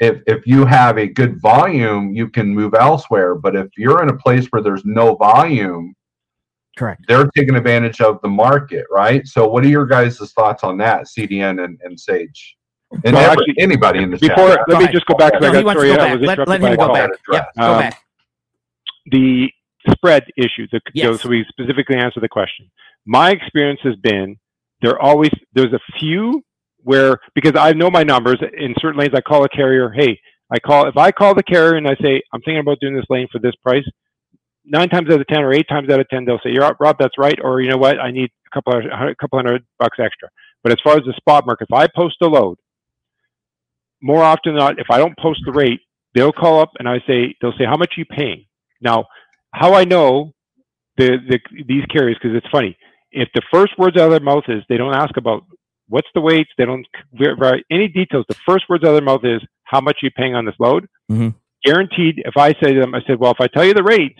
If, 0.00 0.22
if 0.26 0.46
you 0.46 0.64
have 0.64 0.98
a 0.98 1.06
good 1.06 1.40
volume, 1.40 2.14
you 2.14 2.28
can 2.28 2.48
move 2.54 2.74
elsewhere. 2.74 3.34
But 3.34 3.54
if 3.54 3.68
you're 3.76 4.02
in 4.02 4.08
a 4.08 4.16
place 4.16 4.46
where 4.46 4.62
there's 4.62 4.84
no 4.84 5.14
volume, 5.14 5.94
correct. 6.76 7.02
they're 7.08 7.26
taking 7.36 7.56
advantage 7.56 8.00
of 8.00 8.20
the 8.22 8.28
market, 8.28 8.84
right? 8.90 9.26
So, 9.26 9.48
what 9.48 9.64
are 9.64 9.68
your 9.68 9.86
guys' 9.86 10.18
thoughts 10.32 10.64
on 10.64 10.78
that, 10.78 11.06
CDN 11.06 11.64
and, 11.64 11.78
and 11.84 11.98
Sage? 11.98 12.56
And 13.04 13.14
Well, 13.16 13.30
actually, 13.30 13.54
anybody 13.58 14.02
in 14.02 14.10
the 14.10 14.18
Before, 14.18 14.50
chat. 14.56 14.58
let 14.68 14.80
me 14.80 14.88
just 14.92 15.06
go 15.06 15.14
back 15.16 15.32
No, 15.34 15.40
because 15.40 15.52
he 15.54 15.58
I 15.58 15.62
got 15.62 15.74
to 15.74 15.80
sorry, 15.80 15.88
go 15.90 15.96
back. 15.96 16.20
Let, 16.20 16.48
let 16.48 16.60
him 16.62 16.76
go 16.76 16.92
back. 16.92 17.10
Yep, 17.32 17.48
go 17.58 17.62
Um, 17.72 17.78
back. 17.80 18.00
the 19.06 19.50
spread 19.90 20.24
issue. 20.36 20.66
The, 20.72 20.80
you 20.92 21.04
know, 21.04 21.12
Yes. 21.12 21.22
so 21.22 21.28
we 21.28 21.44
specifically 21.48 21.96
answer 21.96 22.20
the 22.20 22.28
question. 22.28 22.70
My 23.06 23.30
experience 23.30 23.80
has 23.82 23.96
been 23.96 24.36
there 24.80 24.98
always 25.00 25.30
there's 25.54 25.72
a 25.72 25.80
few 25.98 26.42
where 26.82 27.18
because 27.34 27.52
I 27.56 27.72
know 27.72 27.90
my 27.90 28.02
numbers 28.02 28.38
in 28.56 28.74
certain 28.80 28.98
lanes. 29.00 29.12
I 29.14 29.20
call 29.20 29.44
a 29.44 29.48
carrier. 29.48 29.90
Hey, 29.90 30.18
I 30.52 30.58
call 30.58 30.86
if 30.88 30.96
I 30.96 31.10
call 31.10 31.34
the 31.34 31.42
carrier 31.42 31.76
and 31.76 31.88
I 31.88 31.96
say 32.02 32.22
I'm 32.32 32.40
thinking 32.42 32.58
about 32.60 32.78
doing 32.80 32.94
this 32.94 33.06
lane 33.10 33.26
for 33.32 33.38
this 33.40 33.54
price. 33.62 33.84
Nine 34.66 34.88
times 34.88 35.10
out 35.10 35.20
of 35.20 35.26
ten 35.26 35.42
or 35.42 35.52
eight 35.52 35.68
times 35.68 35.90
out 35.90 36.00
of 36.00 36.08
ten, 36.08 36.24
they'll 36.24 36.40
say, 36.42 36.50
"You're 36.50 36.64
up, 36.64 36.78
Rob. 36.80 36.96
That's 36.98 37.18
right." 37.18 37.38
Or 37.42 37.60
you 37.60 37.68
know 37.68 37.76
what? 37.76 38.00
I 38.00 38.10
need 38.10 38.30
a 38.46 38.50
couple 38.54 38.72
of 38.78 38.84
a 38.84 39.14
couple 39.14 39.38
hundred 39.38 39.64
bucks 39.78 39.98
extra. 40.00 40.28
But 40.62 40.72
as 40.72 40.78
far 40.82 40.96
as 40.96 41.04
the 41.04 41.12
spot 41.12 41.44
market, 41.46 41.68
if 41.70 41.74
I 41.74 41.86
post 41.94 42.16
a 42.22 42.26
load, 42.26 42.56
more 44.02 44.22
often 44.22 44.54
than 44.54 44.60
not, 44.64 44.78
if 44.78 44.86
I 44.90 44.98
don't 44.98 45.16
post 45.18 45.40
the 45.44 45.52
rate, 45.52 45.80
they'll 46.14 46.32
call 46.32 46.60
up 46.60 46.70
and 46.78 46.88
I 46.88 47.00
say, 47.06 47.34
they'll 47.40 47.52
say, 47.58 47.64
"How 47.64 47.76
much 47.76 47.92
are 47.96 48.00
you 48.00 48.06
paying?" 48.06 48.46
Now, 48.80 49.06
how 49.52 49.74
I 49.74 49.84
know 49.84 50.32
the, 50.96 51.18
the 51.28 51.38
these 51.66 51.84
carriers 51.86 52.16
because 52.20 52.36
it's 52.36 52.48
funny. 52.50 52.76
If 53.12 53.28
the 53.34 53.42
first 53.52 53.78
words 53.78 53.96
out 53.96 54.04
of 54.06 54.10
their 54.10 54.20
mouth 54.20 54.44
is 54.48 54.62
they 54.68 54.76
don't 54.76 54.94
ask 54.94 55.16
about 55.16 55.44
what's 55.88 56.08
the 56.14 56.20
weights, 56.20 56.50
they 56.56 56.64
don't 56.64 56.86
verify 57.12 57.58
any 57.70 57.88
details. 57.88 58.24
The 58.28 58.36
first 58.46 58.64
words 58.68 58.84
out 58.84 58.88
of 58.88 58.94
their 58.94 59.02
mouth 59.02 59.24
is 59.24 59.40
how 59.64 59.80
much 59.80 59.98
are 60.02 60.06
you 60.06 60.10
paying 60.10 60.34
on 60.34 60.44
this 60.44 60.54
load. 60.58 60.88
Mhm. 61.10 61.34
Guaranteed. 61.64 62.22
If 62.24 62.36
I 62.36 62.52
say 62.62 62.72
to 62.74 62.80
them, 62.80 62.94
I 62.94 63.02
said, 63.06 63.18
well, 63.18 63.32
if 63.32 63.40
I 63.40 63.46
tell 63.46 63.64
you 63.64 63.74
the 63.74 63.82
rate, 63.82 64.16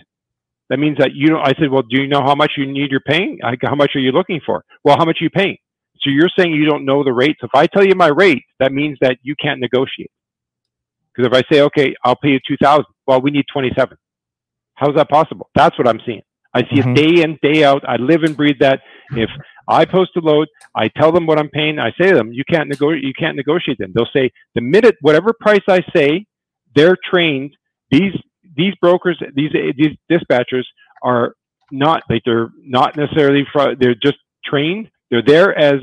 that 0.69 0.79
means 0.79 0.97
that 0.97 1.13
you 1.13 1.27
don't. 1.27 1.41
I 1.41 1.53
said, 1.59 1.69
well, 1.71 1.83
do 1.83 2.01
you 2.01 2.07
know 2.07 2.21
how 2.21 2.35
much 2.35 2.53
you 2.57 2.65
need? 2.65 2.91
You're 2.91 2.99
paying. 3.01 3.39
I, 3.43 3.55
how 3.61 3.75
much 3.75 3.91
are 3.95 3.99
you 3.99 4.11
looking 4.11 4.41
for? 4.45 4.63
Well, 4.83 4.97
how 4.97 5.05
much 5.05 5.17
are 5.21 5.23
you 5.23 5.29
paying? 5.29 5.57
So 6.01 6.09
you're 6.09 6.29
saying 6.37 6.51
you 6.53 6.65
don't 6.65 6.85
know 6.85 7.03
the 7.03 7.13
rate. 7.13 7.37
So 7.39 7.45
if 7.45 7.55
I 7.55 7.67
tell 7.67 7.85
you 7.85 7.95
my 7.95 8.07
rate, 8.07 8.43
that 8.59 8.71
means 8.71 8.97
that 9.01 9.17
you 9.23 9.35
can't 9.41 9.59
negotiate. 9.59 10.11
Because 11.15 11.31
if 11.31 11.33
I 11.33 11.53
say, 11.53 11.61
okay, 11.61 11.95
I'll 12.03 12.15
pay 12.17 12.29
you 12.29 12.39
two 12.47 12.57
thousand, 12.61 12.85
well, 13.07 13.21
we 13.21 13.31
need 13.31 13.45
twenty-seven. 13.51 13.97
How's 14.75 14.95
that 14.95 15.09
possible? 15.09 15.49
That's 15.55 15.77
what 15.77 15.87
I'm 15.87 15.99
seeing. 16.05 16.21
I 16.53 16.61
see 16.63 16.81
Mhm. 16.81 16.91
it 16.91 16.95
day 16.95 17.23
in, 17.23 17.39
day 17.41 17.63
out. 17.63 17.83
I 17.87 17.97
live 17.97 18.23
and 18.23 18.35
breathe 18.35 18.59
that. 18.59 18.81
If 19.11 19.29
I 19.67 19.85
post 19.85 20.11
a 20.17 20.19
load, 20.19 20.47
I 20.75 20.89
tell 20.89 21.11
them 21.11 21.25
what 21.25 21.39
I'm 21.39 21.49
paying. 21.49 21.79
I 21.79 21.91
say 21.99 22.09
to 22.09 22.15
them, 22.15 22.33
you 22.33 22.43
can't 22.49 22.67
negotiate. 22.69 23.03
You 23.03 23.13
can't 23.13 23.35
negotiate. 23.37 23.77
Them. 23.77 23.91
They'll 23.95 24.09
say 24.13 24.31
the 24.55 24.61
minute 24.61 24.95
whatever 25.01 25.33
price 25.39 25.63
I 25.69 25.81
say, 25.95 26.25
they're 26.75 26.97
trained. 27.09 27.55
These 27.91 28.13
these 28.55 28.73
brokers, 28.81 29.21
these 29.35 29.51
these 29.77 29.97
dispatchers 30.09 30.63
are 31.03 31.33
not 31.71 32.03
like 32.09 32.21
they're 32.25 32.49
not 32.57 32.95
necessarily. 32.95 33.45
Fr- 33.51 33.75
they're 33.79 33.95
just 33.95 34.17
trained. 34.43 34.89
They're 35.09 35.23
there 35.25 35.57
as 35.57 35.75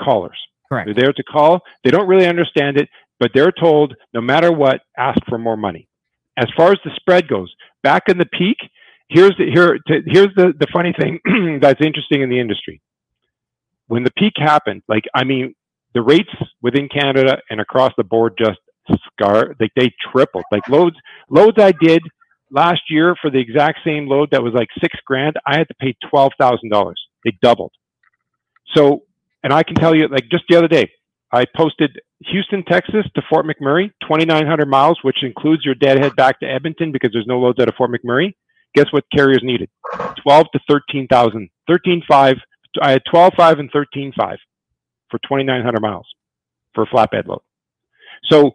callers. 0.00 0.38
Correct. 0.68 0.86
They're 0.86 1.04
there 1.04 1.12
to 1.12 1.22
call. 1.22 1.60
They 1.84 1.90
don't 1.90 2.08
really 2.08 2.26
understand 2.26 2.76
it, 2.76 2.88
but 3.20 3.30
they're 3.34 3.52
told 3.52 3.94
no 4.12 4.20
matter 4.20 4.52
what, 4.52 4.80
ask 4.98 5.18
for 5.28 5.38
more 5.38 5.56
money. 5.56 5.88
As 6.36 6.46
far 6.56 6.72
as 6.72 6.78
the 6.84 6.90
spread 6.96 7.28
goes, 7.28 7.54
back 7.82 8.04
in 8.08 8.18
the 8.18 8.26
peak, 8.26 8.58
here's 9.08 9.36
the, 9.38 9.50
here 9.50 9.78
to, 9.86 10.02
here's 10.06 10.34
the, 10.36 10.52
the 10.58 10.66
funny 10.72 10.92
thing 10.98 11.20
that's 11.62 11.80
interesting 11.80 12.22
in 12.22 12.28
the 12.28 12.40
industry. 12.40 12.80
When 13.86 14.02
the 14.02 14.10
peak 14.18 14.34
happened, 14.36 14.82
like 14.88 15.04
I 15.14 15.24
mean, 15.24 15.54
the 15.94 16.02
rates 16.02 16.30
within 16.60 16.88
Canada 16.88 17.38
and 17.48 17.60
across 17.60 17.92
the 17.96 18.04
board 18.04 18.34
just 18.38 18.58
scar 19.12 19.54
like 19.60 19.72
they 19.76 19.90
tripled. 20.12 20.44
Like 20.52 20.68
loads 20.68 20.96
loads 21.30 21.56
I 21.58 21.72
did 21.72 22.02
last 22.50 22.82
year 22.88 23.16
for 23.20 23.30
the 23.30 23.38
exact 23.38 23.80
same 23.84 24.08
load 24.08 24.30
that 24.32 24.42
was 24.42 24.54
like 24.54 24.68
six 24.80 24.98
grand, 25.04 25.36
I 25.46 25.56
had 25.58 25.68
to 25.68 25.74
pay 25.74 25.96
twelve 26.10 26.32
thousand 26.38 26.70
dollars. 26.70 27.00
It 27.24 27.34
doubled. 27.40 27.72
So, 28.74 29.02
and 29.42 29.52
I 29.52 29.62
can 29.62 29.74
tell 29.74 29.94
you, 29.94 30.08
like 30.08 30.28
just 30.30 30.44
the 30.48 30.56
other 30.56 30.68
day, 30.68 30.90
I 31.32 31.44
posted 31.56 32.00
Houston, 32.20 32.64
Texas 32.64 33.04
to 33.14 33.22
Fort 33.28 33.46
McMurray, 33.46 33.90
2,900 34.02 34.66
miles, 34.68 34.98
which 35.02 35.22
includes 35.22 35.64
your 35.64 35.74
deadhead 35.74 36.16
back 36.16 36.40
to 36.40 36.46
Edmonton 36.46 36.92
because 36.92 37.10
there's 37.12 37.26
no 37.26 37.38
loads 37.38 37.58
out 37.60 37.68
of 37.68 37.74
Fort 37.74 37.90
McMurray. 37.90 38.34
Guess 38.74 38.86
what 38.92 39.04
carriers 39.14 39.40
needed? 39.42 39.68
12 40.22 40.46
to 40.52 40.60
13,000, 40.68 41.48
13.5. 41.68 42.36
I 42.82 42.90
had 42.90 43.02
12.5 43.12 43.60
and 43.60 43.72
13.5 43.72 44.36
for 45.10 45.18
2,900 45.18 45.80
miles 45.80 46.06
for 46.74 46.84
a 46.84 46.86
flatbed 46.86 47.26
load. 47.26 47.40
So 48.30 48.52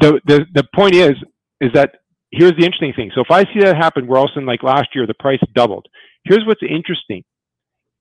the, 0.00 0.20
the, 0.26 0.46
the 0.54 0.64
point 0.74 0.94
is, 0.94 1.12
is 1.60 1.70
that 1.74 1.96
here's 2.32 2.56
the 2.58 2.64
interesting 2.64 2.92
thing. 2.94 3.10
So 3.14 3.20
if 3.20 3.30
I 3.30 3.44
see 3.44 3.60
that 3.60 3.76
happen, 3.76 4.06
where 4.06 4.18
all 4.18 4.24
of 4.24 4.30
a 4.30 4.34
sudden, 4.34 4.46
like 4.46 4.62
last 4.62 4.88
year, 4.94 5.06
the 5.06 5.14
price 5.14 5.40
doubled. 5.54 5.86
Here's 6.24 6.44
what's 6.46 6.62
interesting. 6.62 7.24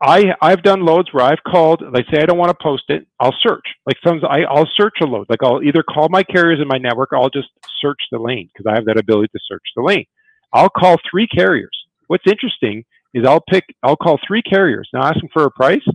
I 0.02 0.34
I've 0.42 0.64
done 0.64 0.86
loads 0.86 1.10
where 1.12 1.26
I've 1.26 1.44
called. 1.48 1.84
Like 1.94 2.06
say 2.12 2.22
I 2.22 2.26
don't 2.26 2.38
want 2.38 2.50
to 2.50 2.64
post 2.64 2.86
it, 2.90 3.06
I'll 3.20 3.36
search. 3.42 3.66
Like 3.86 3.98
sometimes 4.04 4.24
I 4.28 4.42
I'll 4.52 4.70
search 4.76 4.96
a 5.02 5.06
load. 5.06 5.28
Like 5.30 5.44
I'll 5.44 5.62
either 5.64 5.84
call 5.84 6.10
my 6.10 6.24
carriers 6.24 6.60
in 6.60 6.68
my 6.68 6.80
network, 6.80 7.12
or 7.12 7.18
I'll 7.18 7.30
just 7.30 7.50
search 7.82 8.00
the 8.12 8.20
lane 8.20 8.50
because 8.54 8.70
I 8.70 8.76
have 8.76 8.86
that 8.86 9.00
ability 9.00 9.30
to 9.34 9.40
search 9.48 9.64
the 9.76 9.84
lane. 9.84 10.06
I'll 10.54 10.70
call 10.70 10.98
three 11.10 11.28
carriers. 11.28 11.78
What's 12.08 12.26
interesting 12.28 12.84
is 13.14 13.26
I'll 13.28 13.44
pick 13.50 13.66
I'll 13.84 13.96
call 13.96 14.20
three 14.26 14.42
carriers. 14.42 14.90
Now 14.94 15.04
ask 15.04 15.20
them 15.20 15.30
for 15.32 15.46
a 15.46 15.52
price. 15.52 15.86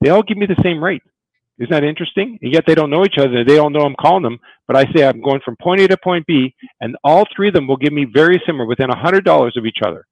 They 0.00 0.08
all 0.10 0.22
give 0.22 0.38
me 0.38 0.46
the 0.46 0.60
same 0.62 0.82
rate. 0.82 1.02
Isn't 1.60 1.70
that 1.70 1.84
interesting? 1.84 2.38
And 2.40 2.52
yet 2.54 2.64
they 2.66 2.74
don't 2.74 2.88
know 2.88 3.04
each 3.04 3.18
other. 3.18 3.44
They 3.44 3.58
all 3.58 3.68
know 3.68 3.80
I'm 3.80 3.94
calling 4.00 4.22
them, 4.22 4.38
but 4.66 4.76
I 4.76 4.90
say 4.92 5.04
I'm 5.04 5.20
going 5.20 5.42
from 5.44 5.56
point 5.60 5.82
A 5.82 5.88
to 5.88 5.96
point 6.02 6.26
B, 6.26 6.54
and 6.80 6.96
all 7.04 7.26
three 7.36 7.48
of 7.48 7.54
them 7.54 7.68
will 7.68 7.76
give 7.76 7.92
me 7.92 8.06
very 8.12 8.42
similar, 8.46 8.66
within 8.66 8.88
hundred 8.88 9.24
dollars 9.24 9.56
of 9.58 9.66
each 9.66 9.78
other. 9.84 10.06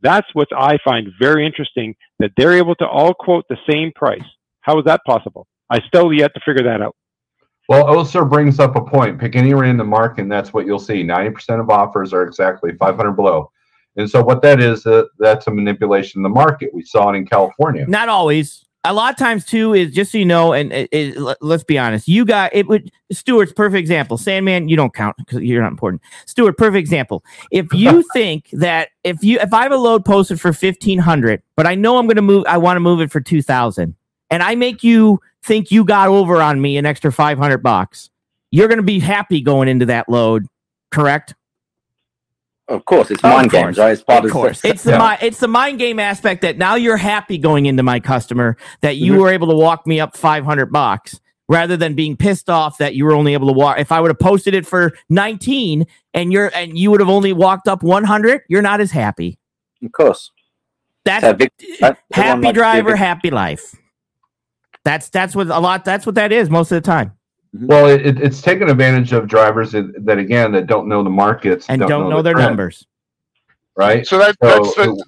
That's 0.00 0.26
what 0.32 0.48
I 0.56 0.78
find 0.82 1.08
very 1.18 1.44
interesting 1.46 1.94
that 2.20 2.30
they're 2.36 2.54
able 2.54 2.74
to 2.76 2.86
all 2.86 3.12
quote 3.12 3.44
the 3.48 3.58
same 3.68 3.92
price. 3.94 4.24
How 4.62 4.78
is 4.78 4.84
that 4.86 5.02
possible? 5.06 5.46
I 5.70 5.80
still 5.86 6.12
yet 6.12 6.32
to 6.34 6.40
figure 6.44 6.64
that 6.64 6.80
out. 6.80 6.96
Well, 7.68 7.88
Oser 7.88 8.24
brings 8.24 8.58
up 8.58 8.76
a 8.76 8.82
point. 8.82 9.18
Pick 9.18 9.36
any 9.36 9.54
random 9.54 9.88
market, 9.88 10.22
and 10.22 10.32
that's 10.32 10.52
what 10.52 10.66
you'll 10.66 10.78
see. 10.78 11.02
90% 11.02 11.60
of 11.60 11.70
offers 11.70 12.12
are 12.12 12.22
exactly 12.22 12.72
500 12.78 13.12
below. 13.12 13.50
And 13.96 14.08
so, 14.08 14.22
what 14.22 14.42
that 14.42 14.60
is, 14.60 14.86
uh, 14.86 15.04
that's 15.18 15.46
a 15.46 15.50
manipulation 15.50 16.20
of 16.20 16.24
the 16.24 16.34
market. 16.34 16.70
We 16.74 16.82
saw 16.82 17.10
it 17.10 17.16
in 17.16 17.26
California. 17.26 17.86
Not 17.86 18.08
always. 18.08 18.63
A 18.86 18.92
lot 18.92 19.10
of 19.12 19.18
times 19.18 19.44
too 19.46 19.72
is 19.72 19.92
just 19.92 20.12
so 20.12 20.18
you 20.18 20.26
know, 20.26 20.52
and 20.52 20.72
it, 20.72 20.88
it, 20.92 21.16
let- 21.16 21.40
let's 21.40 21.64
be 21.64 21.78
honest. 21.78 22.06
You 22.06 22.24
got 22.24 22.54
it. 22.54 22.66
Would 22.68 22.90
Stewart's 23.10 23.52
perfect 23.52 23.78
example. 23.80 24.18
Sandman, 24.18 24.68
you 24.68 24.76
don't 24.76 24.92
count 24.92 25.16
because 25.16 25.40
you're 25.40 25.62
not 25.62 25.70
important. 25.70 26.02
Stewart, 26.26 26.58
perfect 26.58 26.80
example. 26.80 27.24
If 27.50 27.66
you 27.72 28.04
think 28.12 28.50
that 28.52 28.90
if 29.02 29.24
you 29.24 29.38
if 29.40 29.54
I 29.54 29.62
have 29.62 29.72
a 29.72 29.76
load 29.76 30.04
posted 30.04 30.40
for 30.40 30.52
fifteen 30.52 30.98
hundred, 30.98 31.42
but 31.56 31.66
I 31.66 31.74
know 31.74 31.96
I'm 31.96 32.06
going 32.06 32.16
to 32.16 32.22
move, 32.22 32.44
I 32.46 32.58
want 32.58 32.76
to 32.76 32.80
move 32.80 33.00
it 33.00 33.10
for 33.10 33.20
two 33.20 33.40
thousand, 33.40 33.94
and 34.30 34.42
I 34.42 34.54
make 34.54 34.84
you 34.84 35.18
think 35.42 35.70
you 35.70 35.84
got 35.84 36.08
over 36.08 36.40
on 36.42 36.60
me 36.60 36.76
an 36.76 36.84
extra 36.86 37.10
five 37.10 37.38
hundred 37.38 37.62
bucks, 37.62 38.10
you're 38.50 38.68
going 38.68 38.78
to 38.78 38.82
be 38.84 39.00
happy 39.00 39.40
going 39.40 39.68
into 39.68 39.86
that 39.86 40.08
load, 40.10 40.46
correct? 40.90 41.34
Of 42.68 42.84
course, 42.86 43.10
it's 43.10 43.22
mind 43.22 43.50
games, 43.50 43.76
right? 43.76 43.92
It's 43.92 44.02
part 44.02 44.20
Of 44.20 44.26
of, 44.26 44.30
course, 44.32 44.60
it's 44.64 44.84
the 44.84 44.92
Yeah. 44.92 45.18
it's 45.20 45.38
the 45.38 45.48
mind 45.48 45.78
game 45.78 45.98
aspect 46.00 46.40
that 46.42 46.56
now 46.56 46.76
you're 46.76 46.96
happy 46.96 47.36
going 47.36 47.66
into 47.66 47.82
my 47.82 48.00
customer 48.00 48.56
that 48.80 48.96
you 48.96 49.12
Mhm. 49.14 49.18
were 49.20 49.28
able 49.30 49.48
to 49.48 49.54
walk 49.56 49.86
me 49.86 50.00
up 50.00 50.16
500 50.16 50.72
bucks 50.72 51.20
rather 51.46 51.76
than 51.76 51.94
being 51.94 52.16
pissed 52.16 52.48
off 52.48 52.78
that 52.78 52.94
you 52.94 53.04
were 53.04 53.12
only 53.12 53.34
able 53.34 53.46
to 53.48 53.52
walk. 53.52 53.78
If 53.78 53.92
I 53.92 54.00
would 54.00 54.08
have 54.10 54.18
posted 54.18 54.54
it 54.54 54.66
for 54.66 54.92
19 55.10 55.86
and 56.14 56.32
you're 56.32 56.50
and 56.54 56.78
you 56.78 56.90
would 56.90 57.00
have 57.00 57.10
only 57.10 57.34
walked 57.34 57.68
up 57.68 57.82
100, 57.82 58.40
you're 58.48 58.62
not 58.62 58.80
as 58.80 58.90
happy. 58.90 59.38
of 59.84 59.92
course. 59.92 60.30
That's 61.04 61.22
So 61.22 61.34
Vic- 61.34 61.52
that- 61.80 61.98
happy 62.12 62.30
likes 62.30 62.34
to 62.36 62.40
be 62.40 62.48
a 62.48 62.52
driver, 62.54 62.96
happy 62.96 63.30
life. 63.30 63.74
That's 64.86 65.10
that's 65.10 65.36
what 65.36 65.48
a 65.48 65.58
lot. 65.60 65.84
That's 65.84 66.06
what 66.06 66.14
that 66.14 66.32
is 66.32 66.48
most 66.48 66.72
of 66.72 66.82
the 66.82 66.86
time, 66.86 67.12
Mm-hmm. 67.54 67.66
Well, 67.66 67.86
it, 67.86 68.04
it- 68.04 68.20
it's 68.20 68.42
taken 68.42 68.68
advantage 68.68 69.12
of 69.12 69.28
drivers 69.28 69.72
that, 69.72 69.92
that 70.04 70.18
again 70.18 70.52
that 70.52 70.66
don't 70.66 70.88
know 70.88 71.02
the 71.04 71.10
markets 71.10 71.66
and 71.68 71.80
don't, 71.80 72.10
know, 72.10 72.16
the 72.16 72.22
their 72.22 72.32
trend, 72.34 72.48
numbers. 72.48 72.86
right? 73.76 74.06
So 74.06 74.18
that, 74.18 74.36
So, 74.42 74.48
that's 74.48 74.74
the, 74.76 75.04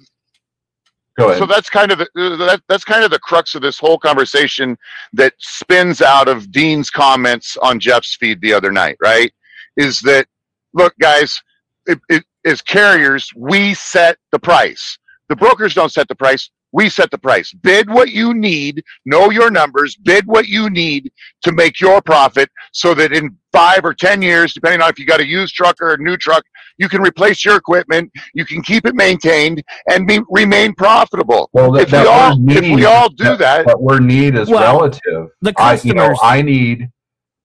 go 1.17 1.27
ahead. 1.27 1.39
so 1.39 1.45
that's 1.45 1.69
kind 1.69 1.91
of 1.91 1.97
the, 1.99 2.07
that, 2.15 2.61
that's 2.69 2.83
kind 2.85 3.03
of 3.03 3.11
the 3.11 3.19
crux 3.19 3.53
of 3.55 3.61
this 3.61 3.77
whole 3.77 3.97
conversation 3.97 4.77
that 5.13 5.33
spins 5.39 6.01
out 6.01 6.27
of 6.29 6.51
Dean's 6.51 6.89
comments 6.89 7.57
on 7.57 7.79
Jeff's 7.79 8.15
feed 8.15 8.39
the 8.41 8.53
other 8.53 8.71
night, 8.71 8.95
right? 9.01 9.33
Is 9.75 9.99
that 10.01 10.25
look, 10.73 10.93
guys, 10.99 11.41
it, 11.85 11.99
it, 12.09 12.23
as 12.45 12.61
carriers, 12.61 13.29
we 13.35 13.73
set 13.73 14.17
the 14.31 14.39
price. 14.39 14.97
The 15.27 15.35
brokers 15.35 15.73
don't 15.73 15.91
set 15.91 16.07
the 16.07 16.15
price. 16.15 16.49
We 16.71 16.89
set 16.89 17.11
the 17.11 17.17
price. 17.17 17.53
Bid 17.53 17.89
what 17.89 18.09
you 18.09 18.33
need, 18.33 18.83
know 19.05 19.29
your 19.29 19.49
numbers, 19.49 19.95
bid 19.95 20.27
what 20.27 20.47
you 20.47 20.69
need 20.69 21.11
to 21.43 21.51
make 21.51 21.79
your 21.79 22.01
profit 22.01 22.49
so 22.73 22.93
that 22.93 23.13
in 23.13 23.37
five 23.53 23.83
or 23.83 23.93
10 23.93 24.21
years, 24.21 24.53
depending 24.53 24.81
on 24.81 24.89
if 24.89 24.99
you 24.99 25.05
got 25.05 25.19
a 25.19 25.27
used 25.27 25.55
truck 25.55 25.77
or 25.81 25.93
a 25.93 25.97
new 25.97 26.17
truck, 26.17 26.43
you 26.77 26.87
can 26.87 27.01
replace 27.01 27.43
your 27.43 27.55
equipment, 27.55 28.11
you 28.33 28.45
can 28.45 28.61
keep 28.61 28.85
it 28.85 28.95
maintained 28.95 29.63
and 29.89 30.07
be, 30.07 30.19
remain 30.29 30.73
profitable. 30.75 31.49
Well, 31.53 31.71
that, 31.71 31.83
if, 31.83 31.89
that 31.89 32.03
we 32.03 32.07
all, 32.07 32.39
word 32.39 32.63
if 32.63 32.75
we 32.75 32.85
all 32.85 33.09
do 33.09 33.35
that, 33.37 33.65
But 33.65 33.81
where 33.81 33.99
need 33.99 34.37
is 34.37 34.49
Well, 34.49 34.77
relative. 34.77 35.29
The 35.41 35.53
I, 35.57 35.73
you 35.81 35.93
know, 35.93 36.09
customers, 36.09 36.19
I 36.21 36.41
need 36.41 36.89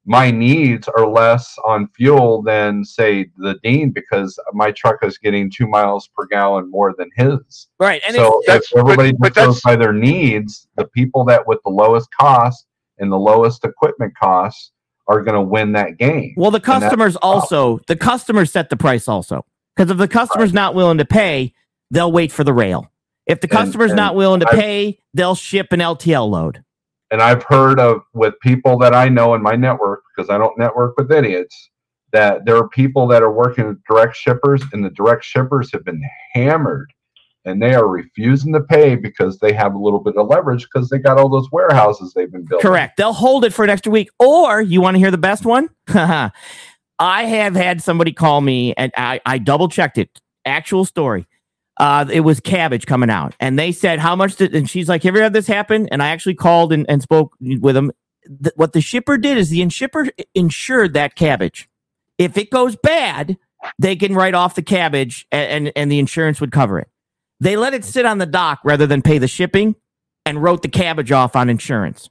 my 0.04 0.30
needs 0.30 0.88
are 0.88 1.06
less 1.06 1.56
on 1.64 1.86
fuel 1.88 2.42
than 2.42 2.84
say 2.84 3.26
the 3.36 3.54
Dean 3.62 3.90
because 3.90 4.38
my 4.52 4.72
truck 4.72 4.96
is 5.04 5.16
getting 5.18 5.50
two 5.50 5.66
miles 5.68 6.08
per 6.16 6.26
gallon 6.26 6.68
more 6.70 6.92
than 6.98 7.08
his. 7.16 7.68
right? 7.78 8.02
And 8.06 8.16
so 8.16 8.42
if 8.46 8.64
everybody 8.76 9.12
but- 9.12 9.32
but 9.32 9.34
goes 9.34 9.60
by 9.60 9.76
their 9.76 9.92
needs, 9.92 10.66
the 10.76 10.86
people 10.88 11.24
that 11.26 11.46
with 11.46 11.60
the 11.64 11.70
lowest 11.70 12.08
cost 12.18 12.66
and 12.98 13.12
the 13.12 13.18
lowest 13.18 13.64
equipment 13.64 14.12
costs 14.20 14.72
are 15.08 15.22
going 15.22 15.34
to 15.34 15.42
win 15.42 15.72
that 15.72 15.98
game. 15.98 16.34
well, 16.36 16.50
the 16.50 16.60
customers 16.60 17.16
also 17.16 17.78
the 17.86 17.96
customers 17.96 18.50
set 18.50 18.70
the 18.70 18.76
price 18.76 19.06
also 19.08 19.44
because 19.76 19.90
if 19.90 19.98
the 19.98 20.08
customer's 20.08 20.52
not 20.52 20.74
willing 20.74 20.98
to 20.98 21.04
pay, 21.04 21.52
they'll 21.90 22.12
wait 22.12 22.32
for 22.32 22.44
the 22.44 22.52
rail. 22.52 22.90
If 23.26 23.40
the 23.40 23.46
And- 23.48 23.56
customer's 23.58 23.90
and 23.92 23.96
not 23.96 24.14
willing 24.16 24.40
to 24.40 24.48
I've- 24.48 24.56
pay, 24.60 24.98
they'll 25.14 25.34
ship 25.36 25.72
an 25.72 25.80
LTL 25.80 26.28
load. 26.28 26.64
and 27.10 27.20
I've 27.20 27.42
heard 27.42 27.78
of 27.78 28.00
with 28.14 28.32
people 28.40 28.78
that 28.78 28.94
I 28.94 29.10
know 29.10 29.34
in 29.34 29.42
my 29.42 29.54
network 29.54 29.91
because 30.14 30.30
I 30.30 30.38
don't 30.38 30.58
network 30.58 30.96
with 30.96 31.10
idiots 31.10 31.70
that 32.12 32.44
there 32.44 32.56
are 32.56 32.68
people 32.68 33.06
that 33.08 33.22
are 33.22 33.32
working 33.32 33.66
with 33.66 33.82
direct 33.88 34.16
shippers 34.16 34.62
and 34.72 34.84
the 34.84 34.90
direct 34.90 35.24
shippers 35.24 35.70
have 35.72 35.84
been 35.84 36.02
hammered 36.34 36.92
and 37.44 37.60
they 37.60 37.74
are 37.74 37.88
refusing 37.88 38.52
to 38.52 38.60
pay 38.60 38.94
because 38.94 39.38
they 39.38 39.52
have 39.52 39.74
a 39.74 39.78
little 39.78 39.98
bit 39.98 40.16
of 40.16 40.28
leverage 40.28 40.66
because 40.72 40.88
they 40.88 40.98
got 40.98 41.18
all 41.18 41.28
those 41.28 41.50
warehouses 41.50 42.12
they've 42.12 42.30
been 42.30 42.44
building. 42.44 42.62
Correct. 42.62 42.96
They'll 42.96 43.12
hold 43.12 43.44
it 43.44 43.52
for 43.52 43.64
an 43.64 43.70
extra 43.70 43.90
week. 43.90 44.10
Or 44.18 44.60
you 44.60 44.80
want 44.80 44.94
to 44.94 44.98
hear 44.98 45.10
the 45.10 45.18
best 45.18 45.44
one? 45.44 45.68
I 45.88 46.30
have 46.98 47.54
had 47.54 47.82
somebody 47.82 48.12
call 48.12 48.40
me 48.40 48.74
and 48.74 48.92
I, 48.96 49.20
I 49.26 49.38
double 49.38 49.68
checked 49.68 49.98
it. 49.98 50.20
Actual 50.44 50.84
story. 50.84 51.26
Uh, 51.78 52.04
it 52.12 52.20
was 52.20 52.38
cabbage 52.38 52.86
coming 52.86 53.10
out. 53.10 53.34
And 53.40 53.58
they 53.58 53.72
said, 53.72 53.98
How 53.98 54.14
much 54.14 54.36
did 54.36 54.54
and 54.54 54.68
she's 54.68 54.88
like, 54.88 55.02
Have 55.02 55.14
you 55.14 55.20
ever 55.20 55.24
had 55.24 55.32
this 55.32 55.46
happen? 55.46 55.88
And 55.88 56.02
I 56.02 56.08
actually 56.08 56.34
called 56.34 56.72
and, 56.72 56.86
and 56.88 57.02
spoke 57.02 57.34
with 57.40 57.74
them. 57.74 57.90
Th- 58.26 58.54
what 58.56 58.72
the 58.72 58.80
shipper 58.80 59.16
did 59.18 59.38
is 59.38 59.50
the 59.50 59.68
shipper 59.68 60.08
insured 60.34 60.94
that 60.94 61.16
cabbage. 61.16 61.68
If 62.18 62.36
it 62.36 62.50
goes 62.50 62.76
bad, 62.76 63.36
they 63.78 63.96
can 63.96 64.14
write 64.14 64.34
off 64.34 64.54
the 64.54 64.62
cabbage 64.62 65.26
and, 65.32 65.66
and, 65.66 65.72
and 65.76 65.92
the 65.92 65.98
insurance 65.98 66.40
would 66.40 66.52
cover 66.52 66.78
it. 66.78 66.88
They 67.40 67.56
let 67.56 67.74
it 67.74 67.84
sit 67.84 68.06
on 68.06 68.18
the 68.18 68.26
dock 68.26 68.60
rather 68.64 68.86
than 68.86 69.02
pay 69.02 69.18
the 69.18 69.28
shipping 69.28 69.74
and 70.24 70.42
wrote 70.42 70.62
the 70.62 70.68
cabbage 70.68 71.10
off 71.10 71.34
on 71.34 71.48
insurance. 71.48 72.08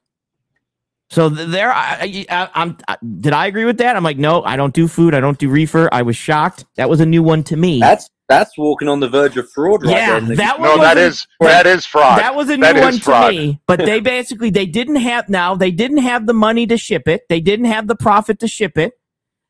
So 1.11 1.27
there, 1.27 1.73
I, 1.73 2.25
I, 2.29 2.49
I'm. 2.53 2.77
Did 3.19 3.33
I 3.33 3.47
agree 3.47 3.65
with 3.65 3.79
that? 3.79 3.97
I'm 3.97 4.03
like, 4.03 4.17
no, 4.17 4.43
I 4.43 4.55
don't 4.55 4.73
do 4.73 4.87
food. 4.87 5.13
I 5.13 5.19
don't 5.19 5.37
do 5.37 5.49
reefer. 5.49 5.89
I 5.91 6.03
was 6.03 6.15
shocked. 6.15 6.63
That 6.77 6.89
was 6.89 7.01
a 7.01 7.05
new 7.05 7.21
one 7.21 7.43
to 7.43 7.57
me. 7.57 7.81
That's 7.81 8.09
that's 8.29 8.57
walking 8.57 8.87
on 8.87 9.01
the 9.01 9.09
verge 9.09 9.35
of 9.35 9.51
fraud 9.51 9.83
right 9.83 9.91
yeah, 9.91 10.19
there. 10.21 10.37
that 10.37 10.57
one. 10.57 10.69
no, 10.69 10.77
that 10.77 10.95
wasn't- 10.95 10.99
is 10.99 11.27
that 11.41 11.67
is 11.67 11.85
fraud. 11.85 12.17
That 12.17 12.33
was 12.33 12.49
a 12.49 12.55
new 12.55 12.61
That 12.61 12.77
is 12.77 12.81
one 13.05 13.27
to 13.27 13.29
me. 13.29 13.61
But 13.67 13.79
they 13.79 13.99
basically 14.15 14.51
they 14.51 14.65
didn't 14.65 14.95
have 14.95 15.27
now 15.27 15.53
they 15.53 15.69
didn't 15.69 15.97
have 15.97 16.27
the 16.27 16.33
money 16.33 16.65
to 16.67 16.77
ship 16.77 17.09
it. 17.09 17.23
They 17.27 17.41
didn't 17.41 17.65
have 17.65 17.87
the 17.87 17.95
profit 17.97 18.39
to 18.39 18.47
ship 18.47 18.77
it, 18.77 18.93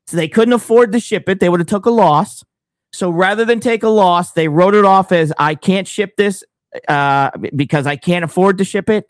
so 0.07 0.17
they 0.17 0.27
couldn't 0.27 0.53
afford 0.53 0.91
to 0.93 0.99
ship 0.99 1.29
it. 1.29 1.39
They 1.39 1.47
would 1.47 1.59
have 1.59 1.67
took 1.67 1.85
a 1.85 1.91
loss. 1.91 2.43
So 2.91 3.11
rather 3.11 3.45
than 3.45 3.59
take 3.59 3.83
a 3.83 3.89
loss, 3.89 4.31
they 4.31 4.47
wrote 4.47 4.73
it 4.73 4.83
off 4.83 5.11
as 5.11 5.31
I 5.37 5.53
can't 5.53 5.87
ship 5.87 6.17
this 6.17 6.43
uh, 6.87 7.29
because 7.55 7.85
I 7.85 7.97
can't 7.97 8.25
afford 8.25 8.57
to 8.57 8.63
ship 8.63 8.89
it, 8.89 9.05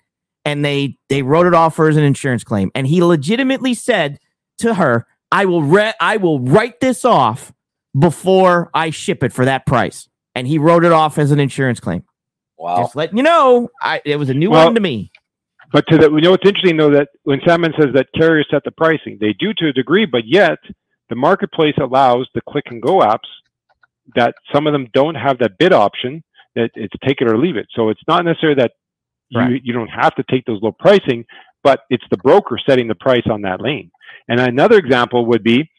and 0.46 0.64
they 0.66 0.98
they 1.10 1.22
wrote 1.22 1.46
it 1.48 1.54
off 1.54 1.76
for 1.76 1.88
as 1.88 1.98
an 1.98 2.04
insurance 2.04 2.44
claim. 2.44 2.72
And 2.76 2.88
he 2.88 3.04
legitimately 3.04 3.74
said 3.74 4.20
to 4.60 4.76
her, 4.76 5.06
"I 5.32 5.46
will 5.46 5.64
re- 5.64 5.94
I 6.00 6.18
will 6.18 6.40
write 6.40 6.80
this 6.80 7.06
off 7.06 7.54
before 7.98 8.70
I 8.74 8.90
ship 8.90 9.24
it 9.24 9.34
for 9.34 9.46
that 9.46 9.66
price." 9.66 10.08
And 10.34 10.48
he 10.48 10.58
wrote 10.58 10.86
it 10.86 10.92
off 10.92 11.18
as 11.18 11.32
an 11.32 11.40
insurance 11.40 11.80
claim. 11.80 12.04
Wow. 12.58 12.78
Just 12.78 12.96
letting 12.96 13.18
you 13.18 13.24
know, 13.24 13.70
I, 13.82 14.02
it 14.06 14.18
was 14.18 14.30
a 14.30 14.34
new 14.34 14.52
Well- 14.52 14.66
one 14.66 14.76
to 14.76 14.82
me. 14.82 15.12
But 15.74 15.86
to 15.88 15.98
that, 16.00 16.12
you 16.12 16.20
know, 16.20 16.32
what's 16.32 16.46
interesting 16.46 16.76
though 16.76 16.92
that 16.92 17.10
when 17.24 17.40
Sandman 17.48 17.74
says 17.80 17.94
that 17.94 18.08
carriers 18.14 18.46
set 18.52 18.64
the 18.66 18.72
pricing, 18.72 19.18
they 19.22 19.34
do 19.34 19.54
to 19.54 19.70
a 19.70 19.72
degree, 19.74 20.06
but 20.06 20.24
yet 20.26 20.58
the 21.10 21.16
marketplace 21.16 21.76
allows 21.82 22.28
the 22.36 22.42
click 22.42 22.66
and 22.68 22.82
go 22.82 23.00
apps 23.00 23.30
that 24.16 24.36
some 24.54 24.68
of 24.68 24.74
them 24.74 24.88
don't 24.94 25.16
have 25.16 25.38
that 25.40 25.58
bid 25.58 25.72
option 25.72 26.24
that 26.56 26.72
it's 26.76 26.94
take 27.08 27.22
it 27.22 27.32
or 27.32 27.38
leave 27.38 27.56
it. 27.56 27.68
So 27.74 27.88
it's 27.90 28.02
not 28.06 28.26
necessarily 28.26 28.62
that 28.62 28.74
you, 29.32 29.40
Right. 29.40 29.62
you 29.64 29.74
don't 29.74 29.88
have 29.90 30.14
to 30.16 30.24
take 30.30 30.46
those 30.46 30.62
low 30.62 30.72
pricing, 30.72 31.26
but 31.64 31.82
it's 31.90 32.04
the 32.12 32.18
broker 32.18 32.58
setting 32.68 32.88
the 32.88 32.96
price 32.96 33.26
on 33.30 33.42
that 33.44 33.62
lane. 33.62 33.92
And 34.28 34.40
another 34.40 34.78
example 34.78 35.26
would 35.28 35.44
be 35.44 35.70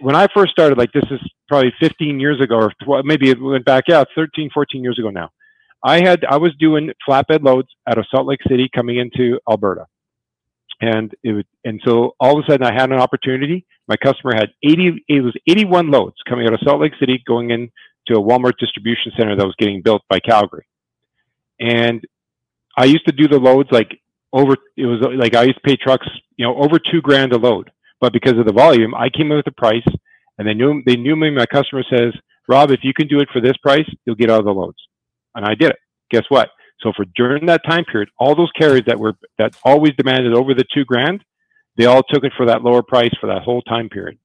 when 0.00 0.14
I 0.14 0.26
first 0.34 0.52
started, 0.52 0.76
like 0.78 0.92
this 0.92 1.04
is 1.10 1.20
probably 1.48 1.72
15 1.80 2.20
years 2.20 2.40
ago, 2.40 2.56
or 2.56 2.70
tw- 2.82 3.04
maybe 3.04 3.30
it 3.30 3.40
went 3.40 3.64
back 3.64 3.88
out 3.90 4.08
13, 4.14 4.50
14 4.52 4.82
years 4.82 4.98
ago 4.98 5.10
now. 5.10 5.30
I 5.84 6.00
had 6.00 6.24
I 6.24 6.36
was 6.36 6.52
doing 6.60 6.92
flatbed 7.08 7.42
loads 7.42 7.68
out 7.88 7.98
of 7.98 8.06
Salt 8.14 8.26
Lake 8.26 8.40
City 8.48 8.68
coming 8.72 8.98
into 8.98 9.40
Alberta, 9.50 9.86
and 10.80 11.12
it 11.24 11.32
was 11.32 11.44
and 11.64 11.80
so 11.84 12.14
all 12.20 12.38
of 12.38 12.44
a 12.44 12.50
sudden 12.50 12.66
I 12.66 12.72
had 12.72 12.92
an 12.92 13.00
opportunity. 13.00 13.66
My 13.88 13.96
customer 13.96 14.34
had 14.34 14.50
80 14.62 15.04
it 15.08 15.22
was 15.22 15.34
81 15.48 15.90
loads 15.90 16.16
coming 16.28 16.46
out 16.46 16.54
of 16.54 16.60
Salt 16.62 16.80
Lake 16.80 16.92
City 17.00 17.22
going 17.26 17.50
in 17.50 17.70
to 18.06 18.14
a 18.14 18.22
Walmart 18.22 18.58
distribution 18.60 19.10
center 19.18 19.34
that 19.36 19.44
was 19.44 19.56
getting 19.58 19.82
built 19.82 20.02
by 20.08 20.20
Calgary, 20.20 20.66
and 21.58 22.04
I 22.78 22.84
used 22.86 23.06
to 23.06 23.12
do 23.12 23.28
the 23.28 23.38
loads 23.38 23.68
like 23.72 24.00
over 24.32 24.56
it 24.76 24.86
was 24.86 25.00
like 25.16 25.34
I 25.36 25.44
used 25.44 25.56
to 25.56 25.68
pay 25.68 25.76
trucks 25.76 26.06
you 26.36 26.46
know 26.46 26.56
over 26.56 26.78
two 26.78 27.00
grand 27.02 27.32
a 27.32 27.38
load, 27.38 27.70
but 28.00 28.12
because 28.12 28.38
of 28.38 28.46
the 28.46 28.52
volume, 28.52 28.94
I 28.94 29.08
came 29.10 29.30
in 29.30 29.36
with 29.36 29.44
the 29.46 29.52
price, 29.52 29.86
and 30.38 30.48
they 30.48 30.54
knew 30.54 30.82
they 30.86 30.96
knew 30.96 31.16
me. 31.16 31.30
My 31.30 31.46
customer 31.46 31.84
says, 31.90 32.14
Rob, 32.48 32.70
if 32.70 32.80
you 32.82 32.94
can 32.94 33.08
do 33.08 33.20
it 33.20 33.28
for 33.32 33.40
this 33.40 33.56
price, 33.62 33.88
you'll 34.06 34.16
get 34.16 34.30
all 34.30 34.42
the 34.42 34.50
loads 34.52 34.78
and 35.34 35.44
I 35.44 35.54
did 35.54 35.70
it. 35.70 35.78
Guess 36.10 36.24
what? 36.28 36.50
So 36.82 36.92
for 36.96 37.04
during 37.16 37.46
that 37.46 37.62
time 37.68 37.84
period, 37.84 38.10
all 38.18 38.34
those 38.34 38.50
carriers 38.58 38.82
that 38.86 38.98
were 38.98 39.14
that 39.38 39.56
always 39.64 39.92
demanded 39.96 40.34
over 40.34 40.54
the 40.54 40.64
two 40.74 40.84
grand, 40.84 41.22
they 41.76 41.86
all 41.86 42.02
took 42.02 42.24
it 42.24 42.32
for 42.36 42.46
that 42.46 42.62
lower 42.62 42.82
price 42.82 43.12
for 43.20 43.28
that 43.28 43.42
whole 43.42 43.62
time 43.62 43.88
period. 43.88 44.18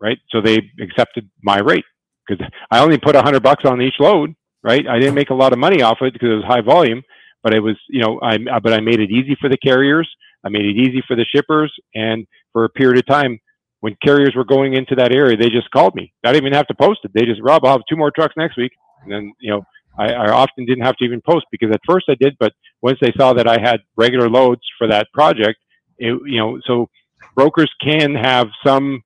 Right? 0.00 0.18
So 0.30 0.40
they 0.40 0.60
accepted 0.80 1.30
my 1.42 1.58
rate 1.60 1.84
because 2.26 2.46
I 2.70 2.80
only 2.80 2.98
put 2.98 3.16
a 3.16 3.22
hundred 3.22 3.42
bucks 3.42 3.64
on 3.64 3.82
each 3.82 3.96
load. 4.00 4.34
Right? 4.62 4.86
I 4.88 4.98
didn't 4.98 5.14
make 5.14 5.30
a 5.30 5.34
lot 5.34 5.52
of 5.52 5.58
money 5.58 5.82
off 5.82 5.98
it 6.02 6.12
because 6.12 6.30
it 6.30 6.34
was 6.36 6.44
high 6.46 6.62
volume, 6.62 7.02
but 7.42 7.54
it 7.54 7.60
was 7.60 7.76
you 7.88 8.00
know 8.00 8.20
I 8.22 8.38
but 8.38 8.72
I 8.72 8.80
made 8.80 9.00
it 9.00 9.10
easy 9.10 9.36
for 9.40 9.48
the 9.48 9.58
carriers. 9.58 10.08
I 10.44 10.48
made 10.48 10.64
it 10.64 10.76
easy 10.76 11.02
for 11.06 11.16
the 11.16 11.24
shippers, 11.24 11.72
and 11.94 12.26
for 12.52 12.64
a 12.64 12.68
period 12.68 12.98
of 12.98 13.06
time, 13.06 13.38
when 13.80 13.96
carriers 14.04 14.34
were 14.36 14.44
going 14.44 14.74
into 14.74 14.94
that 14.96 15.12
area, 15.12 15.36
they 15.36 15.48
just 15.48 15.70
called 15.70 15.94
me. 15.94 16.12
I 16.24 16.32
didn't 16.32 16.46
even 16.46 16.56
have 16.56 16.68
to 16.68 16.74
post 16.74 17.00
it. 17.04 17.12
They 17.14 17.24
just 17.24 17.40
Rob, 17.42 17.64
I'll 17.64 17.72
have 17.72 17.82
two 17.88 17.96
more 17.96 18.10
trucks 18.10 18.34
next 18.36 18.56
week, 18.56 18.72
and 19.02 19.12
then 19.12 19.32
you 19.40 19.50
know 19.50 19.62
I, 19.98 20.12
I 20.12 20.30
often 20.30 20.64
didn't 20.64 20.84
have 20.84 20.96
to 20.96 21.04
even 21.04 21.20
post 21.28 21.46
because 21.50 21.70
at 21.72 21.80
first 21.86 22.06
I 22.08 22.14
did, 22.14 22.36
but 22.38 22.52
once 22.82 22.98
they 23.00 23.12
saw 23.16 23.32
that 23.34 23.48
I 23.48 23.58
had 23.60 23.80
regular 23.96 24.28
loads 24.28 24.62
for 24.78 24.86
that 24.88 25.08
project, 25.12 25.58
it, 25.98 26.18
you 26.26 26.38
know, 26.38 26.60
so 26.66 26.88
brokers 27.34 27.70
can 27.82 28.14
have 28.14 28.48
some 28.64 29.02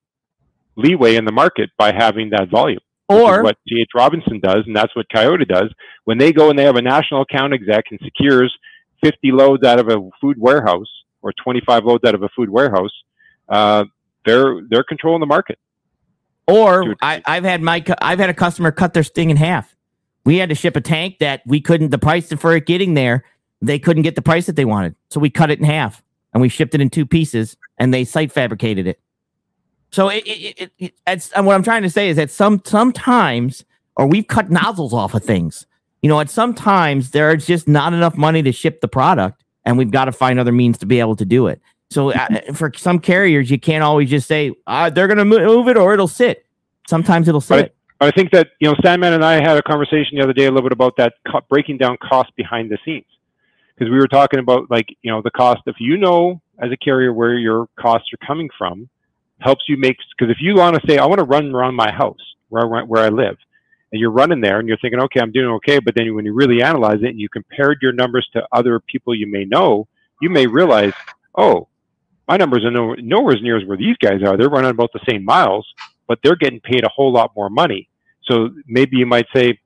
leeway 0.75 1.15
in 1.15 1.25
the 1.25 1.31
market 1.31 1.69
by 1.77 1.91
having 1.91 2.29
that 2.31 2.49
volume. 2.49 2.79
Or 3.09 3.43
what 3.43 3.57
C.H. 3.67 3.89
Robinson 3.93 4.39
does, 4.39 4.63
and 4.65 4.75
that's 4.75 4.95
what 4.95 5.05
Coyote 5.13 5.45
does. 5.45 5.69
When 6.05 6.17
they 6.17 6.31
go 6.31 6.49
and 6.49 6.57
they 6.57 6.63
have 6.63 6.77
a 6.77 6.81
national 6.81 7.21
account 7.21 7.53
exec 7.53 7.85
and 7.91 7.99
secures 8.03 8.55
50 9.03 9.31
loads 9.31 9.63
out 9.63 9.79
of 9.79 9.89
a 9.89 10.09
food 10.21 10.37
warehouse 10.39 10.87
or 11.21 11.33
25 11.43 11.83
loads 11.83 12.03
out 12.05 12.15
of 12.15 12.23
a 12.23 12.29
food 12.29 12.49
warehouse, 12.49 12.91
uh, 13.49 13.85
they're 14.25 14.61
they're 14.69 14.83
controlling 14.83 15.19
the 15.19 15.25
market. 15.25 15.59
or 16.47 16.95
I, 17.01 17.21
I've 17.25 17.43
had 17.43 17.61
my 17.61 17.83
I've 18.01 18.19
had 18.19 18.29
a 18.29 18.33
customer 18.33 18.71
cut 18.71 18.93
their 18.93 19.03
sting 19.03 19.29
in 19.29 19.37
half. 19.37 19.75
We 20.25 20.37
had 20.37 20.49
to 20.49 20.55
ship 20.55 20.77
a 20.77 20.81
tank 20.81 21.17
that 21.19 21.41
we 21.45 21.59
couldn't 21.59 21.89
the 21.89 21.97
price 21.97 22.31
for 22.31 22.55
it 22.55 22.65
getting 22.65 22.93
there. 22.93 23.25
They 23.61 23.79
couldn't 23.79 24.03
get 24.03 24.15
the 24.15 24.21
price 24.21 24.45
that 24.45 24.55
they 24.55 24.65
wanted, 24.65 24.95
so 25.09 25.19
we 25.19 25.29
cut 25.29 25.51
it 25.51 25.59
in 25.59 25.65
half 25.65 26.01
and 26.33 26.41
we 26.41 26.49
shipped 26.49 26.73
it 26.73 26.81
in 26.81 26.89
two 26.89 27.05
pieces, 27.05 27.55
and 27.77 27.93
they 27.93 28.03
site 28.03 28.31
fabricated 28.31 28.87
it. 28.87 28.99
So 29.93 30.09
it, 30.09 30.23
it, 30.25 30.57
it, 30.57 30.71
it 30.79 30.93
it's 31.05 31.31
and 31.33 31.45
what 31.45 31.53
I'm 31.53 31.61
trying 31.61 31.83
to 31.83 31.89
say 31.89 32.09
is 32.09 32.17
that 32.17 32.31
some 32.31 32.61
sometimes, 32.65 33.63
or 33.95 34.07
we've 34.07 34.27
cut 34.27 34.49
nozzles 34.49 34.91
off 34.91 35.13
of 35.13 35.23
things. 35.23 35.67
You 36.01 36.09
know, 36.09 36.19
at 36.19 36.31
sometimes 36.31 37.11
there's 37.11 37.45
just 37.45 37.67
not 37.67 37.93
enough 37.93 38.17
money 38.17 38.41
to 38.41 38.51
ship 38.51 38.81
the 38.81 38.87
product, 38.87 39.43
and 39.65 39.77
we've 39.77 39.91
got 39.91 40.05
to 40.05 40.11
find 40.11 40.39
other 40.39 40.51
means 40.51 40.79
to 40.79 40.87
be 40.87 40.99
able 40.99 41.15
to 41.17 41.25
do 41.25 41.45
it. 41.45 41.61
So 41.91 42.11
uh, 42.11 42.53
for 42.53 42.71
some 42.75 42.97
carriers, 42.97 43.51
you 43.51 43.59
can't 43.59 43.83
always 43.83 44.09
just 44.09 44.27
say 44.27 44.53
uh, 44.65 44.89
they're 44.89 45.07
going 45.07 45.19
to 45.19 45.25
move 45.25 45.67
it 45.67 45.77
or 45.77 45.93
it'll 45.93 46.07
sit. 46.07 46.45
Sometimes 46.87 47.27
it'll 47.27 47.39
sit. 47.39 47.75
I 48.01 48.09
think 48.09 48.31
that 48.31 48.49
you 48.59 48.67
know, 48.67 48.75
Sandman 48.83 49.13
and 49.13 49.23
I 49.23 49.33
had 49.33 49.57
a 49.57 49.61
conversation 49.61 50.17
the 50.17 50.23
other 50.23 50.33
day 50.33 50.45
a 50.45 50.51
little 50.51 50.67
bit 50.67 50.73
about 50.73 50.97
that 50.97 51.13
co- 51.31 51.41
breaking 51.49 51.77
down 51.77 51.97
cost 51.97 52.35
behind 52.35 52.71
the 52.71 52.79
scenes 52.83 53.05
because 53.75 53.91
we 53.91 53.97
were 53.97 54.07
talking 54.07 54.39
about 54.39 54.71
like 54.71 54.87
you 55.03 55.11
know 55.11 55.21
the 55.21 55.31
cost. 55.31 55.61
If 55.67 55.75
you 55.79 55.97
know 55.97 56.41
as 56.59 56.71
a 56.71 56.77
carrier 56.77 57.13
where 57.13 57.35
your 57.35 57.67
costs 57.79 58.09
are 58.11 58.25
coming 58.25 58.49
from, 58.57 58.89
helps 59.43 59.63
you 59.67 59.77
make 59.77 59.97
because 60.17 60.31
if 60.31 60.41
you 60.41 60.55
want 60.55 60.75
to 60.75 60.87
say 60.87 60.97
I 60.97 61.05
want 61.05 61.19
to 61.19 61.25
run 61.25 61.53
around 61.53 61.75
my 61.75 61.91
house 61.91 62.17
where 62.49 62.63
I, 62.63 62.83
where 62.83 63.03
I 63.03 63.09
live, 63.09 63.37
and 63.93 63.99
you're 63.99 64.11
running 64.11 64.41
there 64.41 64.59
and 64.59 64.67
you're 64.67 64.77
thinking, 64.77 64.99
okay, 65.01 65.19
I'm 65.19 65.31
doing 65.31 65.49
okay. 65.55 65.79
But 65.79 65.93
then 65.95 66.13
when 66.15 66.25
you 66.25 66.33
really 66.33 66.63
analyze 66.63 67.03
it 67.03 67.09
and 67.09 67.19
you 67.19 67.29
compared 67.29 67.79
your 67.81 67.93
numbers 67.93 68.27
to 68.33 68.45
other 68.51 68.79
people 68.79 69.13
you 69.13 69.27
may 69.27 69.45
know, 69.45 69.87
you 70.19 70.29
may 70.29 70.47
realize, 70.47 70.93
oh, 71.37 71.67
my 72.27 72.37
numbers 72.37 72.65
are 72.65 72.71
no, 72.71 72.95
nowhere 72.95 73.39
near 73.39 73.57
as 73.57 73.65
where 73.65 73.77
these 73.77 73.97
guys 73.97 74.23
are. 74.23 74.35
They're 74.35 74.49
running 74.49 74.71
about 74.71 74.91
the 74.93 75.01
same 75.07 75.23
miles, 75.23 75.67
but 76.07 76.19
they're 76.23 76.35
getting 76.35 76.59
paid 76.59 76.83
a 76.83 76.89
whole 76.89 77.11
lot 77.11 77.33
more 77.35 77.51
money. 77.51 77.87
So 78.23 78.49
maybe 78.65 78.97
you 78.97 79.05
might 79.05 79.27
say, 79.35 79.59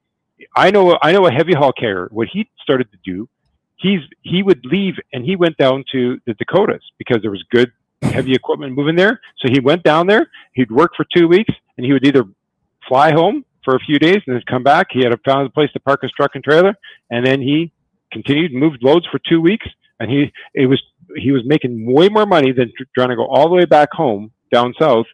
I 0.55 0.71
know, 0.71 0.97
I 1.01 1.13
know 1.13 1.25
a 1.25 1.31
heavy 1.31 1.53
haul 1.53 1.71
carrier. 1.71 2.09
What 2.11 2.27
he 2.31 2.49
started 2.61 2.91
to 2.91 2.97
do, 3.05 3.29
he's 3.77 4.01
he 4.23 4.43
would 4.43 4.65
leave 4.65 4.95
and 5.13 5.23
he 5.23 5.35
went 5.35 5.57
down 5.57 5.85
to 5.93 6.19
the 6.25 6.33
Dakotas 6.33 6.83
because 6.97 7.21
there 7.21 7.31
was 7.31 7.43
good 7.49 7.71
heavy 8.01 8.33
equipment 8.33 8.75
moving 8.75 8.95
there. 8.95 9.19
So 9.39 9.49
he 9.51 9.59
went 9.59 9.83
down 9.83 10.07
there. 10.07 10.29
He'd 10.53 10.71
work 10.71 10.91
for 10.95 11.05
two 11.15 11.27
weeks, 11.27 11.53
and 11.77 11.85
he 11.85 11.93
would 11.93 12.05
either 12.05 12.23
fly 12.87 13.11
home 13.11 13.45
for 13.63 13.75
a 13.75 13.79
few 13.79 13.99
days 13.99 14.17
and 14.25 14.35
then 14.35 14.41
come 14.47 14.63
back. 14.63 14.87
He 14.91 15.03
had 15.03 15.13
a 15.13 15.17
found 15.25 15.47
a 15.47 15.49
place 15.49 15.71
to 15.73 15.79
park 15.79 16.01
his 16.01 16.11
truck 16.11 16.31
and 16.35 16.43
trailer, 16.43 16.75
and 17.09 17.25
then 17.25 17.41
he 17.41 17.71
continued 18.11 18.53
moved 18.53 18.81
loads 18.81 19.05
for 19.11 19.19
two 19.27 19.41
weeks. 19.41 19.67
And 19.99 20.09
he 20.09 20.31
it 20.53 20.67
was 20.67 20.81
he 21.15 21.31
was 21.31 21.41
making 21.45 21.91
way 21.91 22.09
more 22.09 22.25
money 22.25 22.51
than 22.51 22.71
trying 22.95 23.09
to 23.09 23.15
go 23.15 23.25
all 23.25 23.49
the 23.49 23.55
way 23.55 23.65
back 23.65 23.91
home 23.91 24.31
down 24.53 24.73
south. 24.79 25.05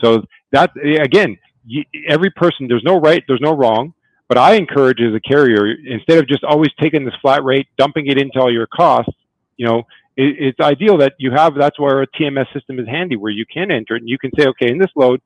So 0.00 0.24
that 0.50 0.72
again, 0.84 1.38
you, 1.64 1.84
every 2.08 2.30
person 2.30 2.68
there's 2.68 2.84
no 2.84 2.98
right, 2.98 3.22
there's 3.28 3.40
no 3.40 3.52
wrong. 3.52 3.94
But 4.28 4.38
I 4.38 4.54
encourage 4.54 5.00
as 5.00 5.14
a 5.14 5.20
carrier, 5.20 5.74
instead 5.86 6.18
of 6.18 6.26
just 6.26 6.42
always 6.42 6.70
taking 6.80 7.04
this 7.04 7.14
flat 7.20 7.44
rate, 7.44 7.68
dumping 7.76 8.06
it 8.06 8.18
into 8.18 8.40
all 8.40 8.50
your 8.50 8.66
costs, 8.66 9.12
you 9.58 9.66
know, 9.66 9.82
it, 10.16 10.36
it's 10.38 10.60
ideal 10.60 10.98
that 10.98 11.14
you 11.18 11.30
have. 11.32 11.54
That's 11.54 11.78
where 11.78 12.02
a 12.02 12.06
TMS 12.06 12.52
system 12.52 12.78
is 12.78 12.86
handy, 12.86 13.16
where 13.16 13.32
you 13.32 13.44
can 13.46 13.70
enter 13.70 13.96
it 13.96 14.02
and 14.02 14.08
you 14.08 14.18
can 14.18 14.30
say, 14.38 14.46
okay, 14.48 14.70
in 14.70 14.78
this 14.78 14.90
load, 14.96 15.20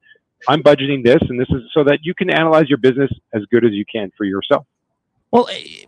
I'm 0.48 0.62
budgeting 0.62 1.04
this, 1.04 1.18
and 1.28 1.40
this 1.40 1.48
is 1.50 1.62
so 1.72 1.84
that 1.84 2.00
you 2.02 2.14
can 2.14 2.30
analyze 2.30 2.68
your 2.68 2.78
business 2.78 3.10
as 3.32 3.42
good 3.50 3.64
as 3.64 3.72
you 3.72 3.84
can 3.90 4.12
for 4.16 4.24
yourself. 4.24 4.66
Well, 5.30 5.48
eh, 5.50 5.86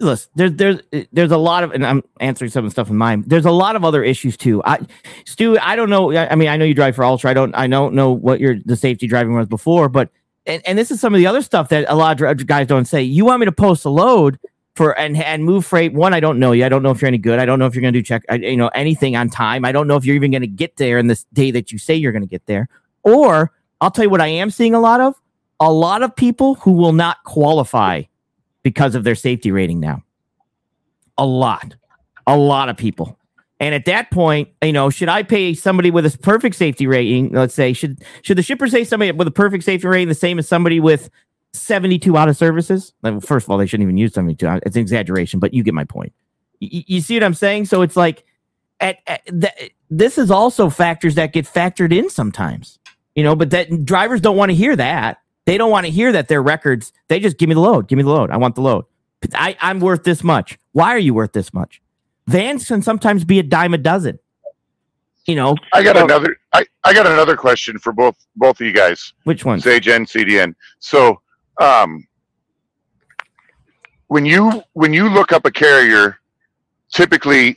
listen, 0.00 0.30
there's 0.34 0.52
there's 0.54 0.80
there's 1.12 1.30
a 1.30 1.38
lot 1.38 1.64
of, 1.64 1.72
and 1.72 1.86
I'm 1.86 2.02
answering 2.18 2.50
some 2.50 2.68
stuff 2.70 2.90
in 2.90 2.96
mine. 2.96 3.24
There's 3.26 3.46
a 3.46 3.50
lot 3.50 3.76
of 3.76 3.84
other 3.84 4.02
issues 4.02 4.36
too. 4.36 4.62
I, 4.64 4.80
Stu, 5.24 5.58
I 5.58 5.76
don't 5.76 5.88
know. 5.88 6.12
I 6.12 6.32
I 6.32 6.34
mean, 6.34 6.48
I 6.48 6.56
know 6.56 6.64
you 6.64 6.74
drive 6.74 6.96
for 6.96 7.04
Ultra. 7.04 7.30
I 7.30 7.34
don't. 7.34 7.54
I 7.54 7.68
don't 7.68 7.94
know 7.94 8.10
what 8.12 8.40
your 8.40 8.56
the 8.64 8.76
safety 8.76 9.06
driving 9.06 9.34
was 9.34 9.46
before, 9.46 9.88
but 9.88 10.10
and, 10.46 10.62
and 10.66 10.78
this 10.78 10.90
is 10.90 11.00
some 11.00 11.14
of 11.14 11.18
the 11.18 11.26
other 11.26 11.42
stuff 11.42 11.68
that 11.68 11.86
a 11.88 11.94
lot 11.94 12.20
of 12.20 12.46
guys 12.46 12.66
don't 12.66 12.86
say. 12.86 13.02
You 13.02 13.24
want 13.24 13.40
me 13.40 13.46
to 13.46 13.52
post 13.52 13.84
a 13.84 13.90
load 13.90 14.38
for 14.80 14.98
and 14.98 15.14
and 15.18 15.44
move 15.44 15.66
freight. 15.66 15.92
One, 15.92 16.14
I 16.14 16.20
don't 16.20 16.38
know 16.38 16.52
you. 16.52 16.64
I 16.64 16.70
don't 16.70 16.82
know 16.82 16.90
if 16.90 17.02
you're 17.02 17.08
any 17.08 17.18
good. 17.18 17.38
I 17.38 17.44
don't 17.44 17.58
know 17.58 17.66
if 17.66 17.74
you're 17.74 17.82
going 17.82 17.92
to 17.92 17.98
do 17.98 18.02
check. 18.02 18.24
I, 18.30 18.36
you 18.36 18.56
know 18.56 18.68
anything 18.68 19.14
on 19.14 19.28
time. 19.28 19.66
I 19.66 19.72
don't 19.72 19.86
know 19.86 19.96
if 19.96 20.06
you're 20.06 20.16
even 20.16 20.30
going 20.30 20.40
to 20.40 20.46
get 20.46 20.78
there 20.78 20.98
in 20.98 21.06
this 21.06 21.24
day 21.34 21.50
that 21.50 21.70
you 21.70 21.76
say 21.76 21.94
you're 21.94 22.12
going 22.12 22.22
to 22.22 22.28
get 22.28 22.46
there. 22.46 22.66
Or 23.02 23.52
I'll 23.82 23.90
tell 23.90 24.04
you 24.04 24.08
what 24.08 24.22
I 24.22 24.28
am 24.28 24.50
seeing 24.50 24.72
a 24.72 24.80
lot 24.80 25.02
of. 25.02 25.14
A 25.60 25.70
lot 25.70 26.02
of 26.02 26.16
people 26.16 26.54
who 26.54 26.72
will 26.72 26.94
not 26.94 27.22
qualify 27.24 28.04
because 28.62 28.94
of 28.94 29.04
their 29.04 29.14
safety 29.14 29.52
rating 29.52 29.80
now. 29.80 30.02
A 31.18 31.26
lot, 31.26 31.76
a 32.26 32.38
lot 32.38 32.70
of 32.70 32.78
people. 32.78 33.18
And 33.58 33.74
at 33.74 33.84
that 33.84 34.10
point, 34.10 34.48
you 34.62 34.72
know, 34.72 34.88
should 34.88 35.10
I 35.10 35.24
pay 35.24 35.52
somebody 35.52 35.90
with 35.90 36.06
a 36.06 36.18
perfect 36.20 36.56
safety 36.56 36.86
rating? 36.86 37.32
Let's 37.32 37.52
say, 37.52 37.74
should 37.74 38.02
should 38.22 38.38
the 38.38 38.42
shipper 38.42 38.66
say 38.66 38.84
somebody 38.84 39.12
with 39.12 39.28
a 39.28 39.30
perfect 39.30 39.64
safety 39.64 39.86
rating 39.86 40.08
the 40.08 40.14
same 40.14 40.38
as 40.38 40.48
somebody 40.48 40.80
with 40.80 41.10
72 41.52 42.16
out 42.16 42.28
of 42.28 42.36
services? 42.36 42.92
Like, 43.02 43.22
first 43.22 43.46
of 43.46 43.50
all, 43.50 43.58
they 43.58 43.66
shouldn't 43.66 43.86
even 43.86 43.96
use 43.96 44.14
72. 44.14 44.60
It's 44.64 44.76
an 44.76 44.82
exaggeration, 44.82 45.40
but 45.40 45.52
you 45.54 45.62
get 45.62 45.74
my 45.74 45.84
point. 45.84 46.12
Y- 46.60 46.84
you 46.86 47.00
see 47.00 47.14
what 47.16 47.24
I'm 47.24 47.34
saying? 47.34 47.66
So 47.66 47.82
it's 47.82 47.96
like, 47.96 48.24
at, 48.80 48.98
at 49.06 49.26
th- 49.26 49.72
this 49.90 50.18
is 50.18 50.30
also 50.30 50.70
factors 50.70 51.14
that 51.16 51.32
get 51.32 51.46
factored 51.46 51.92
in 51.92 52.08
sometimes, 52.08 52.78
you 53.14 53.22
know, 53.22 53.34
but 53.34 53.50
that 53.50 53.84
drivers 53.84 54.20
don't 54.20 54.36
want 54.36 54.50
to 54.50 54.54
hear 54.54 54.76
that. 54.76 55.18
They 55.46 55.58
don't 55.58 55.70
want 55.70 55.86
to 55.86 55.92
hear 55.92 56.12
that 56.12 56.28
their 56.28 56.42
records, 56.42 56.92
they 57.08 57.18
just 57.18 57.38
give 57.38 57.48
me 57.48 57.54
the 57.54 57.60
load, 57.60 57.88
give 57.88 57.96
me 57.96 58.02
the 58.02 58.10
load. 58.10 58.30
I 58.30 58.36
want 58.36 58.54
the 58.54 58.60
load. 58.60 58.84
I, 59.34 59.56
I'm 59.60 59.80
worth 59.80 60.04
this 60.04 60.22
much. 60.22 60.58
Why 60.72 60.90
are 60.94 60.98
you 60.98 61.14
worth 61.14 61.32
this 61.32 61.52
much? 61.52 61.82
Vans 62.26 62.66
can 62.66 62.82
sometimes 62.82 63.24
be 63.24 63.38
a 63.38 63.42
dime 63.42 63.74
a 63.74 63.78
dozen. 63.78 64.18
You 65.26 65.34
know, 65.34 65.56
I 65.74 65.82
got 65.82 65.96
another. 65.96 66.36
I, 66.52 66.64
I 66.84 66.94
got 66.94 67.06
another 67.06 67.36
question 67.36 67.78
for 67.78 67.92
both 67.92 68.16
both 68.36 68.60
of 68.60 68.66
you 68.66 68.72
guys, 68.72 69.12
which 69.24 69.44
one? 69.44 69.60
Sage 69.60 69.86
and 69.86 70.06
CDN. 70.06 70.54
So, 70.78 71.20
um, 71.60 72.06
when 74.08 74.24
you 74.26 74.62
when 74.72 74.92
you 74.92 75.08
look 75.08 75.30
up 75.32 75.44
a 75.44 75.50
carrier, 75.50 76.18
typically, 76.92 77.56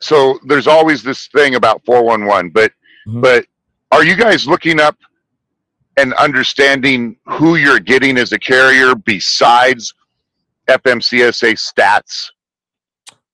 so 0.00 0.38
there's 0.46 0.66
always 0.66 1.02
this 1.02 1.28
thing 1.28 1.54
about 1.54 1.82
four 1.86 2.02
one 2.04 2.26
one, 2.26 2.50
but 2.50 2.72
Mhm. 3.08 3.22
but 3.22 3.46
are 3.92 4.04
you 4.04 4.16
guys 4.16 4.46
looking 4.46 4.80
up 4.80 4.96
and 5.96 6.12
understanding 6.14 7.16
who 7.26 7.56
you're 7.56 7.78
getting 7.78 8.18
as 8.18 8.32
a 8.32 8.38
carrier 8.38 8.94
besides 8.94 9.94
FMCSA 10.68 11.54
stats? 11.54 12.30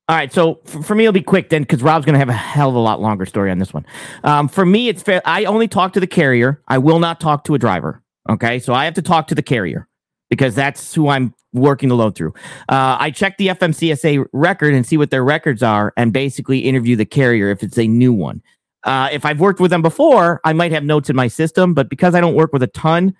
All 0.08 0.16
right, 0.16 0.32
so 0.32 0.58
for, 0.64 0.82
for 0.82 0.94
me, 0.96 1.04
it'll 1.04 1.12
be 1.12 1.22
quick 1.22 1.48
then, 1.50 1.62
because 1.62 1.82
Rob's 1.84 2.04
going 2.04 2.14
to 2.14 2.18
have 2.18 2.28
a 2.28 2.32
hell 2.32 2.68
of 2.68 2.74
a 2.74 2.80
lot 2.80 3.00
longer 3.00 3.24
story 3.24 3.50
on 3.52 3.58
this 3.58 3.72
one. 3.72 3.86
Um, 4.24 4.48
for 4.48 4.66
me, 4.66 4.88
it's 4.88 5.02
fair. 5.04 5.22
I 5.24 5.44
only 5.44 5.68
talk 5.68 5.92
to 5.92 6.00
the 6.00 6.06
carrier. 6.08 6.60
I 6.66 6.78
will 6.78 6.98
not 6.98 7.20
talk 7.20 7.44
to 7.44 7.54
a 7.54 7.58
driver. 7.58 8.02
Okay, 8.28 8.58
so 8.58 8.74
I 8.74 8.84
have 8.84 8.94
to 8.94 9.02
talk 9.02 9.28
to 9.28 9.34
the 9.34 9.42
carrier 9.42 9.88
because 10.28 10.54
that's 10.54 10.94
who 10.94 11.08
I'm 11.08 11.34
working 11.52 11.88
the 11.88 11.96
load 11.96 12.14
through. 12.14 12.34
Uh, 12.68 12.96
I 13.00 13.10
check 13.10 13.38
the 13.38 13.48
FMCSA 13.48 14.26
record 14.32 14.74
and 14.74 14.86
see 14.86 14.96
what 14.96 15.10
their 15.10 15.24
records 15.24 15.62
are, 15.62 15.92
and 15.96 16.12
basically 16.12 16.60
interview 16.60 16.96
the 16.96 17.06
carrier 17.06 17.50
if 17.50 17.62
it's 17.62 17.78
a 17.78 17.86
new 17.86 18.12
one. 18.12 18.42
Uh, 18.84 19.08
if 19.12 19.24
I've 19.24 19.40
worked 19.40 19.60
with 19.60 19.70
them 19.70 19.82
before, 19.82 20.40
I 20.44 20.52
might 20.52 20.72
have 20.72 20.84
notes 20.84 21.10
in 21.10 21.16
my 21.16 21.28
system, 21.28 21.74
but 21.74 21.88
because 21.88 22.14
I 22.14 22.20
don't 22.20 22.34
work 22.34 22.52
with 22.52 22.62
a 22.62 22.68
ton, 22.68 23.14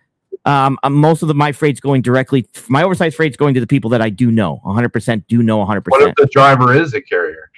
um, 0.46 0.78
uh, 0.82 0.88
most 0.88 1.22
of 1.22 1.28
the, 1.28 1.34
my 1.34 1.52
freight's 1.52 1.80
going 1.80 2.02
directly. 2.02 2.46
My 2.68 2.82
oversized 2.82 3.16
freight's 3.16 3.36
going 3.36 3.52
to 3.54 3.60
the 3.60 3.66
people 3.66 3.90
that 3.90 4.00
I 4.00 4.08
do 4.08 4.30
know. 4.30 4.60
100% 4.64 5.26
do 5.26 5.42
know 5.42 5.58
100%. 5.58 5.82
What 5.88 6.02
if 6.02 6.14
the 6.14 6.28
driver 6.32 6.74
is 6.74 6.94
a 6.94 7.02
carrier? 7.02 7.49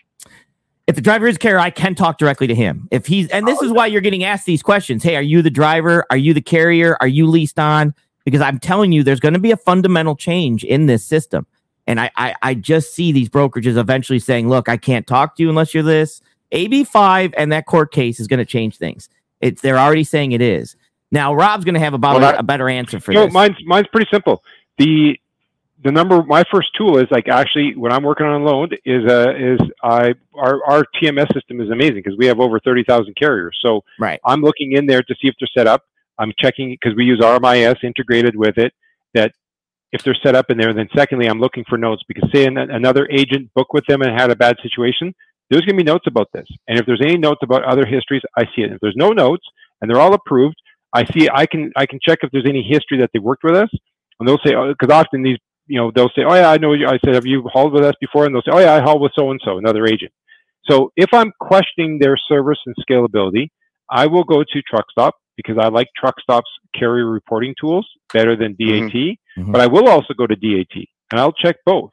If 0.86 0.96
the 0.96 1.00
driver 1.00 1.26
is 1.26 1.36
a 1.36 1.38
carrier, 1.38 1.58
I 1.58 1.70
can 1.70 1.94
talk 1.94 2.18
directly 2.18 2.46
to 2.48 2.54
him. 2.54 2.88
If 2.90 3.06
he's, 3.06 3.28
and 3.28 3.46
this 3.46 3.58
oh, 3.62 3.66
is 3.66 3.72
why 3.72 3.86
you're 3.86 4.00
getting 4.00 4.24
asked 4.24 4.46
these 4.46 4.62
questions. 4.62 5.02
Hey, 5.02 5.16
are 5.16 5.22
you 5.22 5.42
the 5.42 5.50
driver? 5.50 6.04
Are 6.10 6.16
you 6.16 6.34
the 6.34 6.40
carrier? 6.40 6.96
Are 7.00 7.08
you 7.08 7.26
leased 7.26 7.58
on? 7.58 7.94
Because 8.24 8.40
I'm 8.40 8.58
telling 8.58 8.92
you, 8.92 9.02
there's 9.02 9.20
going 9.20 9.34
to 9.34 9.40
be 9.40 9.52
a 9.52 9.56
fundamental 9.56 10.16
change 10.16 10.64
in 10.64 10.86
this 10.86 11.04
system. 11.04 11.46
And 11.86 12.00
I, 12.00 12.10
I, 12.16 12.34
I 12.42 12.54
just 12.54 12.94
see 12.94 13.12
these 13.12 13.28
brokerages 13.28 13.76
eventually 13.76 14.18
saying, 14.18 14.48
look, 14.48 14.68
I 14.68 14.76
can't 14.76 15.06
talk 15.06 15.36
to 15.36 15.42
you 15.42 15.48
unless 15.48 15.74
you're 15.74 15.82
this. 15.82 16.20
AB5 16.52 17.34
and 17.36 17.50
that 17.50 17.66
court 17.66 17.92
case 17.92 18.20
is 18.20 18.28
going 18.28 18.38
to 18.38 18.44
change 18.44 18.76
things. 18.76 19.08
It's, 19.40 19.62
they're 19.62 19.78
already 19.78 20.04
saying 20.04 20.32
it 20.32 20.42
is. 20.42 20.76
Now, 21.10 21.34
Rob's 21.34 21.64
going 21.64 21.74
to 21.74 21.80
have 21.80 21.94
about 21.94 22.20
Well, 22.20 22.28
a, 22.28 22.32
that- 22.32 22.40
a 22.40 22.42
better 22.42 22.68
answer 22.68 23.00
for 23.00 23.12
You 23.12 23.18
know, 23.18 23.24
this. 23.26 23.34
mine's 23.34 23.56
mine's 23.66 23.86
pretty 23.88 24.08
simple. 24.10 24.42
The 24.78 25.18
the 25.84 25.90
number 25.92 26.22
my 26.22 26.44
first 26.52 26.68
tool 26.76 26.98
is 26.98 27.06
like 27.10 27.28
actually 27.28 27.74
when 27.76 27.92
I'm 27.92 28.02
working 28.02 28.26
on 28.26 28.42
a 28.42 28.44
load 28.44 28.78
is 28.84 29.10
uh 29.10 29.34
is 29.36 29.60
I 29.82 30.14
our 30.34 30.60
our 30.64 30.84
TMS 31.00 31.32
system 31.32 31.60
is 31.60 31.70
amazing 31.70 31.96
because 31.96 32.16
we 32.16 32.26
have 32.26 32.40
over 32.40 32.60
thirty 32.60 32.84
thousand 32.84 33.14
carriers. 33.16 33.58
So 33.64 33.82
right. 33.98 34.20
I'm 34.24 34.42
looking 34.42 34.72
in 34.72 34.86
there 34.86 35.02
to 35.02 35.14
see 35.20 35.28
if 35.28 35.34
they're 35.40 35.48
set 35.56 35.66
up. 35.66 35.82
I'm 36.18 36.32
checking 36.38 36.70
because 36.70 36.96
we 36.96 37.04
use 37.04 37.20
RMIS 37.20 37.82
integrated 37.82 38.36
with 38.36 38.58
it 38.58 38.72
that 39.14 39.32
if 39.92 40.02
they're 40.02 40.16
set 40.22 40.34
up 40.34 40.50
in 40.50 40.58
there. 40.58 40.72
Then 40.72 40.88
secondly, 40.94 41.28
I'm 41.28 41.40
looking 41.40 41.64
for 41.68 41.78
notes 41.78 42.02
because 42.06 42.30
say 42.32 42.44
an, 42.44 42.56
another 42.56 43.08
agent 43.10 43.50
booked 43.54 43.74
with 43.74 43.84
them 43.86 44.02
and 44.02 44.18
had 44.18 44.30
a 44.30 44.36
bad 44.36 44.56
situation, 44.62 45.14
there's 45.50 45.62
going 45.62 45.76
to 45.76 45.84
be 45.84 45.90
notes 45.90 46.06
about 46.06 46.28
this. 46.32 46.46
And 46.68 46.78
if 46.78 46.86
there's 46.86 47.02
any 47.02 47.18
notes 47.18 47.40
about 47.42 47.64
other 47.64 47.84
histories, 47.84 48.22
I 48.36 48.44
see 48.56 48.62
it. 48.62 48.72
If 48.72 48.80
there's 48.80 48.96
no 48.96 49.10
notes 49.10 49.44
and 49.80 49.90
they're 49.90 50.00
all 50.00 50.14
approved, 50.14 50.56
I 50.94 51.04
see 51.06 51.28
I 51.32 51.46
can 51.46 51.72
I 51.76 51.86
can 51.86 51.98
check 52.06 52.20
if 52.22 52.30
there's 52.30 52.46
any 52.46 52.62
history 52.62 52.98
that 52.98 53.10
they 53.12 53.18
worked 53.18 53.44
with 53.44 53.54
us, 53.54 53.70
and 54.20 54.28
they'll 54.28 54.40
say 54.44 54.54
because 54.54 54.94
often 54.94 55.22
these 55.22 55.38
you 55.72 55.78
know 55.78 55.90
they'll 55.94 56.14
say 56.14 56.22
oh 56.28 56.34
yeah 56.34 56.50
I 56.50 56.58
know 56.58 56.74
you 56.74 56.86
I 56.86 56.98
said 57.02 57.14
have 57.14 57.24
you 57.24 57.48
hauled 57.54 57.72
with 57.72 57.84
us 57.90 57.94
before 57.98 58.26
and 58.26 58.34
they'll 58.34 58.42
say 58.42 58.52
oh 58.52 58.58
yeah 58.66 58.74
I 58.74 58.80
hauled 58.80 59.00
with 59.00 59.12
so 59.18 59.30
and 59.30 59.40
so 59.42 59.56
another 59.56 59.86
agent. 59.86 60.12
So 60.70 60.92
if 60.96 61.10
I'm 61.14 61.32
questioning 61.40 61.98
their 61.98 62.16
service 62.28 62.58
and 62.66 62.76
scalability, 62.84 63.48
I 63.90 64.06
will 64.06 64.22
go 64.24 64.44
to 64.44 64.62
TruckStop 64.70 65.12
because 65.38 65.56
I 65.58 65.68
like 65.68 65.88
TruckStop's 66.02 66.52
carrier 66.78 67.06
reporting 67.06 67.54
tools 67.58 67.88
better 68.12 68.36
than 68.36 68.54
DAT. 68.60 69.16
Mhm. 69.38 69.50
But 69.52 69.62
I 69.62 69.66
will 69.66 69.88
also 69.88 70.12
go 70.12 70.26
to 70.26 70.36
DAT 70.36 70.74
and 71.10 71.18
I'll 71.18 71.32
check 71.32 71.56
both 71.64 71.92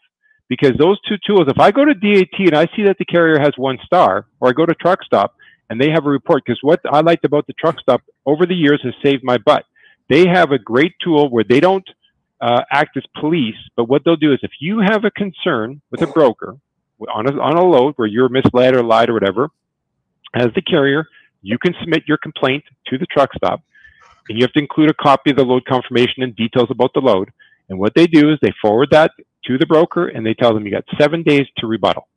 because 0.49 0.73
those 0.77 0.99
two 1.07 1.17
tools. 1.25 1.45
If 1.47 1.59
I 1.59 1.71
go 1.71 1.85
to 1.85 1.93
DAT 1.93 2.37
and 2.39 2.57
I 2.57 2.67
see 2.75 2.83
that 2.83 2.97
the 2.97 3.05
carrier 3.05 3.39
has 3.39 3.53
one 3.55 3.77
star, 3.85 4.25
or 4.41 4.49
I 4.49 4.51
go 4.51 4.65
to 4.65 4.75
TruckStop 4.75 5.29
and 5.69 5.79
they 5.79 5.89
have 5.91 6.05
a 6.05 6.09
report, 6.09 6.43
because 6.45 6.59
what 6.61 6.81
I 6.91 6.99
liked 6.99 7.23
about 7.23 7.47
the 7.47 7.53
TruckStop 7.63 7.99
over 8.25 8.45
the 8.45 8.55
years 8.55 8.81
has 8.83 8.93
saved 9.01 9.23
my 9.23 9.37
butt. 9.37 9.63
They 10.09 10.27
have 10.27 10.51
a 10.51 10.59
great 10.59 10.93
tool 11.01 11.29
where 11.29 11.45
they 11.47 11.59
don't 11.59 11.87
uh, 12.41 12.61
act 12.71 12.95
as 12.97 13.03
police, 13.19 13.55
but 13.75 13.85
what 13.85 14.03
they'll 14.03 14.15
do 14.15 14.33
is 14.33 14.39
if 14.43 14.51
you 14.59 14.79
have 14.79 15.05
a 15.05 15.11
concern 15.11 15.81
with 15.91 16.01
a 16.01 16.07
broker 16.07 16.57
on 17.13 17.27
a, 17.27 17.39
on 17.39 17.57
a 17.57 17.63
load 17.63 17.93
where 17.95 18.07
you're 18.07 18.29
misled 18.29 18.75
or 18.75 18.83
lied 18.83 19.09
or 19.09 19.13
whatever, 19.13 19.49
as 20.33 20.47
the 20.55 20.61
carrier, 20.61 21.07
you 21.41 21.57
can 21.57 21.73
submit 21.79 22.03
your 22.07 22.17
complaint 22.17 22.63
to 22.87 22.97
the 22.97 23.05
truck 23.05 23.29
stop, 23.35 23.61
and 24.27 24.37
you 24.37 24.43
have 24.43 24.53
to 24.53 24.59
include 24.59 24.89
a 24.89 24.93
copy 24.93 25.31
of 25.31 25.37
the 25.37 25.43
load 25.43 25.65
confirmation 25.65 26.23
and 26.23 26.35
details 26.35 26.69
about 26.69 26.91
the 26.93 26.99
load. 26.99 27.31
And 27.69 27.79
what 27.79 27.93
they 27.95 28.07
do 28.07 28.31
is 28.31 28.37
they 28.41 28.53
forward 28.61 28.89
that 28.91 29.11
to 29.45 29.57
the 29.57 29.65
broker, 29.65 30.07
and 30.07 30.25
they 30.25 30.33
tell 30.33 30.53
them 30.53 30.65
you 30.65 30.71
got 30.71 30.85
seven 30.99 31.23
days 31.23 31.45
to 31.57 31.67
rebuttal. 31.67 32.07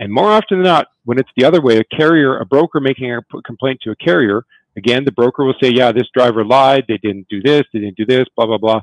And 0.00 0.12
more 0.12 0.30
often 0.30 0.58
than 0.58 0.64
not, 0.64 0.88
when 1.04 1.18
it's 1.18 1.30
the 1.36 1.44
other 1.44 1.60
way, 1.60 1.78
a 1.78 1.84
carrier, 1.84 2.38
a 2.38 2.46
broker 2.46 2.80
making 2.80 3.12
a 3.12 3.22
complaint 3.42 3.80
to 3.82 3.90
a 3.90 3.96
carrier, 3.96 4.44
Again, 4.78 5.04
the 5.04 5.10
broker 5.10 5.44
will 5.44 5.56
say, 5.60 5.70
yeah, 5.70 5.90
this 5.90 6.06
driver 6.14 6.44
lied. 6.44 6.84
They 6.86 6.98
didn't 6.98 7.26
do 7.28 7.42
this. 7.42 7.64
They 7.72 7.80
didn't 7.80 7.96
do 7.96 8.06
this, 8.06 8.26
blah, 8.36 8.46
blah, 8.46 8.58
blah. 8.58 8.80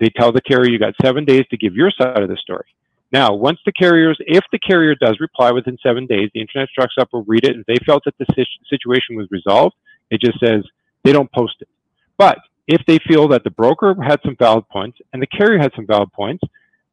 They 0.00 0.10
tell 0.10 0.32
the 0.32 0.40
carrier, 0.40 0.70
you 0.70 0.78
got 0.78 0.94
seven 1.02 1.24
days 1.24 1.44
to 1.50 1.56
give 1.56 1.74
your 1.74 1.90
side 1.90 2.22
of 2.22 2.28
the 2.28 2.36
story. 2.36 2.66
Now, 3.10 3.32
once 3.32 3.58
the 3.64 3.72
carriers, 3.72 4.18
if 4.20 4.44
the 4.52 4.58
carrier 4.58 4.94
does 4.94 5.18
reply 5.18 5.50
within 5.50 5.78
seven 5.82 6.06
days, 6.06 6.30
the 6.34 6.40
internet 6.40 6.68
truck 6.74 6.92
stop 6.92 7.08
will 7.12 7.24
read 7.24 7.44
it. 7.44 7.56
And 7.56 7.64
they 7.66 7.76
felt 7.86 8.04
that 8.04 8.14
the 8.18 8.26
situation 8.68 9.16
was 9.16 9.26
resolved, 9.30 9.74
it 10.10 10.20
just 10.20 10.38
says 10.40 10.62
they 11.04 11.12
don't 11.12 11.32
post 11.32 11.54
it. 11.60 11.68
But 12.18 12.38
if 12.66 12.82
they 12.86 12.98
feel 13.08 13.28
that 13.28 13.44
the 13.44 13.50
broker 13.50 13.96
had 14.02 14.20
some 14.24 14.36
valid 14.38 14.68
points 14.68 14.98
and 15.12 15.22
the 15.22 15.26
carrier 15.26 15.58
had 15.58 15.72
some 15.74 15.86
valid 15.86 16.12
points, 16.12 16.42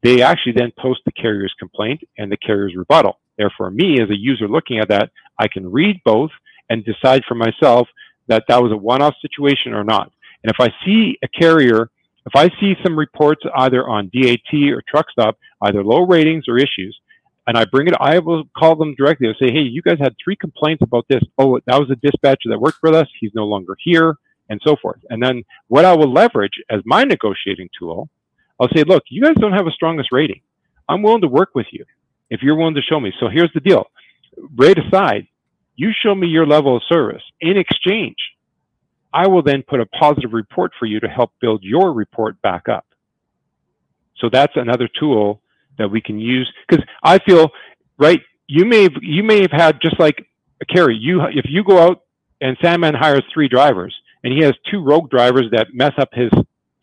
they 0.03 0.21
actually 0.21 0.53
then 0.53 0.71
post 0.79 1.01
the 1.05 1.11
carrier's 1.11 1.53
complaint 1.59 2.01
and 2.17 2.31
the 2.31 2.37
carrier's 2.37 2.75
rebuttal. 2.75 3.19
Therefore, 3.37 3.71
me 3.71 4.01
as 4.01 4.09
a 4.09 4.17
user 4.17 4.47
looking 4.47 4.79
at 4.79 4.87
that, 4.89 5.09
I 5.37 5.47
can 5.47 5.69
read 5.69 5.99
both 6.05 6.31
and 6.69 6.85
decide 6.85 7.23
for 7.27 7.35
myself 7.35 7.87
that 8.27 8.43
that 8.47 8.61
was 8.61 8.71
a 8.71 8.77
one-off 8.77 9.15
situation 9.21 9.73
or 9.73 9.83
not. 9.83 10.11
And 10.43 10.51
if 10.51 10.59
I 10.59 10.73
see 10.85 11.17
a 11.23 11.27
carrier, 11.27 11.89
if 12.25 12.35
I 12.35 12.49
see 12.59 12.75
some 12.83 12.97
reports 12.97 13.41
either 13.55 13.87
on 13.87 14.09
DAT 14.13 14.71
or 14.71 14.81
truck 14.87 15.05
stop, 15.11 15.37
either 15.61 15.83
low 15.83 16.05
ratings 16.05 16.45
or 16.47 16.57
issues, 16.57 16.97
and 17.47 17.57
I 17.57 17.65
bring 17.65 17.87
it, 17.87 17.93
I 17.99 18.19
will 18.19 18.45
call 18.57 18.75
them 18.75 18.95
directly 18.95 19.27
and 19.27 19.35
say, 19.39 19.51
hey, 19.51 19.61
you 19.61 19.81
guys 19.81 19.99
had 19.99 20.15
three 20.23 20.35
complaints 20.35 20.81
about 20.81 21.05
this. 21.07 21.21
Oh, 21.37 21.59
that 21.67 21.79
was 21.79 21.91
a 21.91 21.95
dispatcher 21.95 22.49
that 22.49 22.59
worked 22.59 22.79
with 22.81 22.95
us. 22.95 23.07
He's 23.19 23.35
no 23.35 23.45
longer 23.45 23.77
here, 23.79 24.17
and 24.49 24.59
so 24.65 24.75
forth. 24.81 24.99
And 25.09 25.21
then 25.21 25.43
what 25.67 25.85
I 25.85 25.93
will 25.93 26.11
leverage 26.11 26.53
as 26.69 26.81
my 26.85 27.03
negotiating 27.03 27.69
tool, 27.77 28.09
I'll 28.59 28.69
say, 28.75 28.83
look, 28.83 29.03
you 29.09 29.21
guys 29.21 29.35
don't 29.39 29.53
have 29.53 29.67
a 29.67 29.71
strongest 29.71 30.11
rating. 30.11 30.41
I'm 30.89 31.03
willing 31.03 31.21
to 31.21 31.27
work 31.27 31.49
with 31.53 31.67
you 31.71 31.85
if 32.29 32.41
you're 32.41 32.55
willing 32.55 32.75
to 32.75 32.81
show 32.81 32.99
me. 32.99 33.13
So 33.19 33.27
here's 33.27 33.53
the 33.53 33.59
deal. 33.59 33.85
Rate 34.55 34.79
aside, 34.79 35.27
you 35.75 35.91
show 36.03 36.15
me 36.15 36.27
your 36.27 36.47
level 36.47 36.75
of 36.75 36.83
service. 36.89 37.21
In 37.41 37.57
exchange, 37.57 38.15
I 39.15 39.27
will 39.27 39.41
then 39.41 39.63
put 39.67 39.79
a 39.79 39.85
positive 39.85 40.33
report 40.33 40.73
for 40.77 40.85
you 40.85 40.99
to 40.99 41.07
help 41.07 41.31
build 41.39 41.63
your 41.63 41.93
report 41.93 42.41
back 42.41 42.67
up. 42.67 42.85
So 44.19 44.29
that's 44.31 44.53
another 44.57 44.89
tool 44.99 45.41
that 45.77 45.89
we 45.89 46.01
can 46.01 46.19
use 46.19 46.51
because 46.67 46.85
I 47.01 47.19
feel 47.19 47.49
right. 47.97 48.19
You 48.47 48.65
may 48.65 48.83
have, 48.83 48.93
you 49.01 49.23
may 49.23 49.41
have 49.41 49.51
had 49.51 49.79
just 49.81 49.99
like 49.99 50.27
Carrie. 50.69 50.97
You 50.97 51.21
if 51.27 51.45
you 51.47 51.63
go 51.63 51.79
out 51.79 52.01
and 52.41 52.57
Sandman 52.61 52.93
hires 52.93 53.23
three 53.33 53.47
drivers 53.47 53.95
and 54.23 54.33
he 54.33 54.43
has 54.43 54.53
two 54.69 54.83
rogue 54.83 55.09
drivers 55.09 55.45
that 55.51 55.67
mess 55.73 55.93
up 55.97 56.09
his 56.13 56.29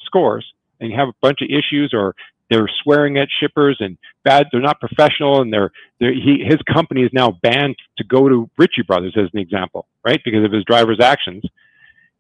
scores 0.05 0.47
and 0.81 0.91
you 0.91 0.97
have 0.97 1.09
a 1.09 1.15
bunch 1.21 1.41
of 1.43 1.49
issues 1.51 1.93
or 1.95 2.15
they're 2.51 2.69
swearing 2.83 3.19
at 3.19 3.29
shippers 3.41 3.77
and 3.81 3.99
bad 4.25 4.47
they're 4.53 4.61
not 4.61 4.81
professional 4.81 5.43
and 5.43 5.53
they're, 5.53 5.71
they're 6.01 6.15
he 6.15 6.45
his 6.47 6.61
company 6.73 7.03
is 7.03 7.11
now 7.13 7.39
banned 7.43 7.77
to 7.99 8.05
go 8.05 8.29
to 8.29 8.51
Ritchie 8.59 8.83
Brothers 8.87 9.15
as 9.19 9.29
an 9.35 9.39
example, 9.39 9.87
right? 10.05 10.21
Because 10.25 10.45
of 10.45 10.53
his 10.53 10.65
driver's 10.65 11.01
actions. 11.01 11.45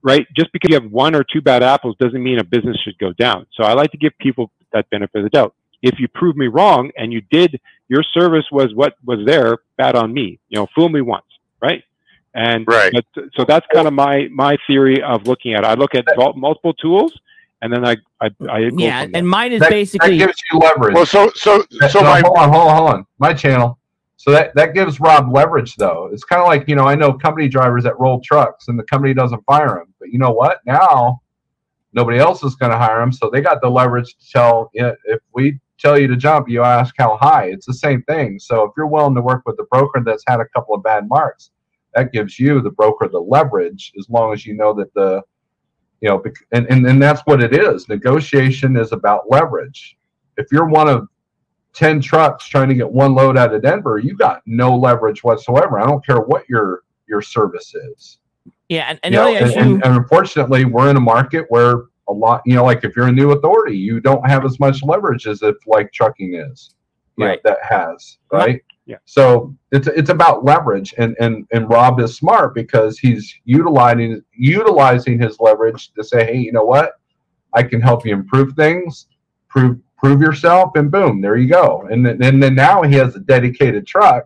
Right? 0.03 0.27
Just 0.37 0.53
because 0.53 0.69
you 0.71 0.75
have 0.81 0.91
one 0.91 1.15
or 1.15 1.23
two 1.25 1.41
bad 1.41 1.63
apples 1.63 1.97
doesn't 2.01 2.23
mean 2.23 2.39
a 2.39 2.45
business 2.45 2.77
should 2.85 2.99
go 2.99 3.13
down. 3.13 3.47
So 3.55 3.65
I 3.65 3.73
like 3.75 3.91
to 3.93 3.97
give 3.99 4.13
people 4.19 4.51
that 4.73 4.91
benefit 4.91 5.19
of 5.19 5.25
the 5.25 5.31
doubt. 5.31 5.55
If 5.83 5.99
you 6.01 6.09
prove 6.09 6.37
me 6.37 6.47
wrong 6.49 6.91
and 6.97 7.13
you 7.13 7.21
did 7.31 7.61
your 7.89 8.03
service 8.03 8.45
was 8.51 8.75
what 8.75 8.95
was 9.05 9.21
there, 9.27 9.59
bad 9.77 9.95
on 9.97 10.13
me. 10.13 10.39
You 10.49 10.61
know, 10.61 10.67
fool 10.75 10.89
me 10.89 11.01
once, 11.03 11.27
right? 11.61 11.83
And 12.35 12.67
Right. 12.67 12.93
but, 12.93 13.05
so 13.35 13.45
that's 13.45 13.67
kind 13.75 13.87
of 13.87 13.93
my 13.93 14.29
my 14.33 14.57
theory 14.67 15.03
of 15.03 15.27
looking 15.27 15.55
at. 15.55 15.61
it. 15.65 15.67
I 15.67 15.75
look 15.75 15.95
at 15.95 16.05
mul- 16.17 16.33
multiple 16.35 16.73
tools, 16.75 17.13
and 17.61 17.73
then 17.73 17.85
I 17.85 17.97
I, 18.21 18.31
I 18.49 18.71
Yeah, 18.77 19.07
and 19.13 19.29
mine 19.29 19.53
is 19.53 19.61
That, 19.61 19.71
basically 19.71 20.19
that 20.19 20.27
gives 20.27 20.39
you 20.51 20.59
leverage. 20.59 20.95
Well, 20.95 21.05
so 21.07 21.31
so 21.35 21.63
That- 21.81 21.91
so 21.91 22.01
no, 22.01 22.07
my 22.07 22.21
hold 22.25 22.39
on, 22.39 22.49
hold 22.53 22.69
on, 22.69 22.77
hold 22.77 22.91
on. 22.91 23.07
My 23.19 23.35
channel. 23.35 23.79
So 24.23 24.31
that, 24.31 24.55
that 24.55 24.73
gives 24.73 25.01
Rob 25.01 25.35
leverage, 25.35 25.75
though. 25.75 26.09
It's 26.13 26.23
kind 26.23 26.41
of 26.41 26.47
like, 26.47 26.69
you 26.69 26.77
know, 26.77 26.87
I 26.87 26.95
know 26.95 27.13
company 27.13 27.49
drivers 27.49 27.83
that 27.83 27.99
roll 27.99 28.21
trucks 28.21 28.69
and 28.69 28.79
the 28.79 28.85
company 28.85 29.13
doesn't 29.13 29.45
fire 29.47 29.75
them. 29.81 29.93
But 29.99 30.11
you 30.11 30.21
know 30.21 30.31
what? 30.31 30.61
Now 30.65 31.21
nobody 31.93 32.19
else 32.19 32.45
is 32.45 32.55
going 32.55 32.71
to 32.71 32.79
hire 32.79 33.01
them. 33.01 33.11
So 33.11 33.29
they 33.29 33.41
got 33.41 33.61
the 33.61 33.69
leverage 33.69 34.15
to 34.15 34.31
tell, 34.31 34.71
yeah, 34.75 34.93
if 35.07 35.19
we 35.35 35.59
tell 35.77 35.99
you 35.99 36.07
to 36.07 36.15
jump, 36.15 36.49
you 36.49 36.63
ask 36.63 36.95
how 36.99 37.17
high. 37.17 37.47
It's 37.47 37.67
the 37.67 37.75
same 37.75 38.05
thing. 38.05 38.39
So 38.39 38.63
if 38.63 38.71
you're 38.77 38.87
willing 38.87 39.17
to 39.17 39.21
work 39.21 39.43
with 39.45 39.57
the 39.57 39.67
broker 39.73 40.01
that's 40.05 40.23
had 40.29 40.39
a 40.39 40.47
couple 40.55 40.77
of 40.77 40.85
bad 40.85 41.09
marks, 41.09 41.51
that 41.97 42.13
gives 42.13 42.39
you, 42.39 42.61
the 42.61 42.71
broker, 42.71 43.09
the 43.09 43.19
leverage 43.19 43.93
as 43.99 44.09
long 44.09 44.33
as 44.33 44.47
you 44.47 44.55
know 44.55 44.73
that 44.75 44.95
the, 44.95 45.21
you 46.01 46.09
know, 46.09 46.23
and, 46.53 46.67
and, 46.71 46.87
and 46.87 47.03
that's 47.03 47.23
what 47.23 47.43
it 47.43 47.53
is. 47.53 47.89
Negotiation 47.89 48.77
is 48.77 48.93
about 48.93 49.29
leverage. 49.29 49.97
If 50.37 50.47
you're 50.53 50.69
one 50.69 50.89
of 50.89 51.09
10 51.75 52.01
trucks 52.01 52.47
trying 52.47 52.69
to 52.69 52.75
get 52.75 52.91
one 52.91 53.15
load 53.15 53.37
out 53.39 53.55
of 53.55 53.63
Denver, 53.63 53.99
you 53.99 54.17
got 54.17 54.43
no 54.47 54.77
leverage 54.77 55.25
whatsoever. 55.25 55.79
I 55.79 55.87
don't 55.87 56.05
care 56.05 56.21
what 56.21 56.49
your 56.49 56.83
your 57.09 57.23
service 57.23 57.75
is. 57.75 58.19
yeah, 58.69 58.87
and, 58.89 59.01
and 59.03 59.15
You 59.15 59.21
know, 59.21 59.35
and, 59.35 59.51
and, 59.53 59.85
and 59.85 59.97
unfortunately, 59.97 60.65
we're 60.65 60.89
in 60.91 60.97
a 60.97 61.01
market 61.01 61.47
where 61.49 61.85
a 62.09 62.13
lot, 62.13 62.43
you 62.47 62.55
know, 62.55 62.65
like 62.65 62.85
if 62.85 62.97
you're 62.97 63.09
a 63.09 63.13
new 63.13 63.33
authority, 63.33 63.77
you 63.77 64.01
don't 64.01 64.27
have 64.29 64.45
as 64.45 64.59
much 64.61 64.83
leverage 64.83 65.27
as 65.27 65.43
if 65.43 65.57
like 65.67 65.93
trucking 65.93 66.35
is, 66.35 66.75
you 67.17 67.25
know, 67.25 67.31
Right. 67.31 67.43
that 67.45 67.59
has, 67.63 68.19
right? 68.33 68.63
Yeah. 68.87 68.97
So 69.05 69.55
it's 69.71 69.87
it's 69.87 70.11
about 70.11 70.45
leverage, 70.45 70.93
and 70.99 71.17
and 71.21 71.47
and 71.53 71.69
Rob 71.71 72.01
is 72.01 72.17
smart 72.17 72.55
because 72.55 72.99
he's 72.99 73.33
utilizing 73.45 74.23
utilizing 74.33 75.21
his 75.21 75.39
leverage 75.39 75.93
to 75.93 76.03
say, 76.03 76.25
hey, 76.27 76.39
you 76.39 76.51
know 76.53 76.65
what, 76.65 76.95
I 77.53 77.63
can 77.63 77.81
help 77.81 78.05
you 78.05 78.13
improve 78.13 78.55
things, 78.55 79.07
prove 79.49 79.79
prove 80.03 80.21
yourself, 80.21 80.73
and 80.75 80.91
boom, 80.91 81.21
there 81.21 81.37
you 81.37 81.49
go. 81.49 81.87
And 81.91 82.05
then 82.05 82.23
and 82.23 82.43
then 82.43 82.55
now 82.55 82.83
he 82.83 82.95
has 82.97 83.15
a 83.15 83.21
dedicated 83.21 83.87
truck 83.87 84.25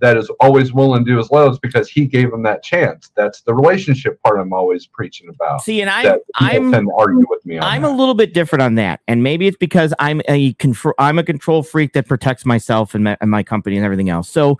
that 0.00 0.16
is 0.16 0.28
always 0.40 0.72
willing 0.72 1.04
to 1.04 1.10
do 1.12 1.16
his 1.16 1.30
loads 1.30 1.60
because 1.60 1.88
he 1.88 2.06
gave 2.06 2.32
him 2.32 2.42
that 2.42 2.64
chance. 2.64 3.12
That's 3.14 3.42
the 3.42 3.54
relationship 3.54 4.20
part 4.22 4.40
I'm 4.40 4.52
always 4.52 4.84
preaching 4.84 5.28
about. 5.28 5.62
See, 5.62 5.80
and 5.80 5.90
people 5.90 6.20
I'm 6.34 6.72
tend 6.72 6.88
to 6.88 6.94
argue 6.98 7.26
with 7.28 7.44
me 7.46 7.58
on. 7.58 7.64
I'm 7.64 7.82
that. 7.82 7.92
a 7.92 7.94
little 7.94 8.14
bit 8.14 8.34
different 8.34 8.62
on 8.62 8.74
that, 8.76 9.00
and 9.06 9.22
maybe 9.22 9.46
it's 9.46 9.58
because 9.58 9.92
I'm 9.98 10.22
a 10.26 10.54
control. 10.54 10.94
I'm 10.98 11.18
a 11.18 11.22
control 11.22 11.62
freak 11.62 11.92
that 11.92 12.08
protects 12.08 12.46
myself 12.46 12.94
and 12.94 13.04
my, 13.04 13.16
and 13.20 13.30
my 13.30 13.42
company 13.42 13.76
and 13.76 13.84
everything 13.84 14.08
else. 14.08 14.30
So 14.30 14.58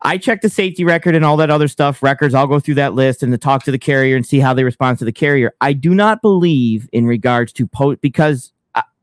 I 0.00 0.16
check 0.16 0.40
the 0.40 0.48
safety 0.48 0.84
record 0.84 1.14
and 1.14 1.24
all 1.24 1.36
that 1.36 1.50
other 1.50 1.68
stuff. 1.68 2.02
Records. 2.02 2.34
I'll 2.34 2.46
go 2.46 2.60
through 2.60 2.76
that 2.76 2.94
list 2.94 3.22
and 3.22 3.30
to 3.32 3.38
talk 3.38 3.62
to 3.64 3.70
the 3.70 3.78
carrier 3.78 4.16
and 4.16 4.26
see 4.26 4.40
how 4.40 4.54
they 4.54 4.64
respond 4.64 4.98
to 5.00 5.04
the 5.04 5.12
carrier. 5.12 5.52
I 5.60 5.74
do 5.74 5.94
not 5.94 6.22
believe 6.22 6.88
in 6.92 7.04
regards 7.04 7.52
to 7.54 7.66
post 7.66 8.00
because 8.00 8.53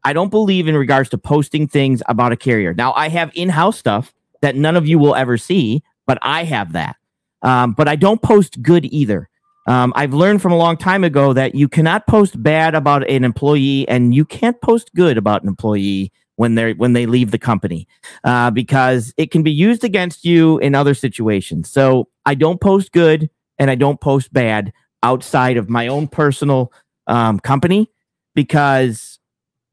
I, 0.04 0.14
don't 0.14 0.30
believe 0.30 0.68
in 0.68 0.76
regards 0.76 1.10
to 1.10 1.18
posting 1.18 1.68
things 1.68 2.02
about 2.08 2.32
a 2.32 2.38
carrier. 2.38 2.74
Now 2.74 2.94
I 2.94 3.10
have 3.10 3.32
in-house 3.36 3.78
stuff 3.78 4.14
that 4.42 4.56
none 4.56 4.76
of 4.76 4.88
you 4.88 5.00
will 5.00 5.16
ever 5.16 5.38
see, 5.38 5.84
but 6.06 6.18
I 6.22 6.44
have 6.44 6.74
that. 6.74 6.96
Um, 7.42 7.74
but 7.74 7.88
I 7.88 7.96
don't 7.96 8.22
post 8.22 8.62
good 8.62 8.86
either. 8.86 9.30
Um, 9.68 9.94
I've 9.96 10.14
learned 10.14 10.42
from 10.42 10.52
a 10.52 10.58
long 10.58 10.78
time 10.78 11.04
ago 11.04 11.34
that 11.34 11.56
you 11.56 11.68
cannot 11.68 12.08
post 12.08 12.42
bad 12.42 12.76
about 12.76 13.08
an 13.10 13.24
employee, 13.24 13.88
and 13.88 14.14
you 14.14 14.26
can't 14.26 14.60
post 14.62 14.92
good 14.96 15.18
about 15.18 15.44
an 15.44 15.48
employee 15.48 16.12
when 16.36 16.56
they're 16.56 16.74
when 16.74 16.94
they 16.94 17.06
leave 17.06 17.30
the 17.30 17.38
company, 17.38 17.88
uh, 18.24 18.50
because 18.50 19.14
it 19.18 19.30
can 19.30 19.44
be 19.44 19.52
used 19.52 19.84
against 19.84 20.26
you 20.26 20.58
in 20.60 20.74
other 20.74 20.96
situations. 20.96 21.70
So 21.70 22.08
I 22.26 22.34
don't 22.34 22.60
post 22.60 22.92
good 22.92 23.30
and 23.60 23.70
I 23.70 23.76
don't 23.76 24.02
post 24.02 24.34
bad 24.34 24.74
outside 25.04 25.58
of 25.58 25.70
my 25.70 25.88
own 25.88 26.08
personal 26.08 26.74
um, 27.08 27.40
company 27.40 27.92
because 28.34 29.11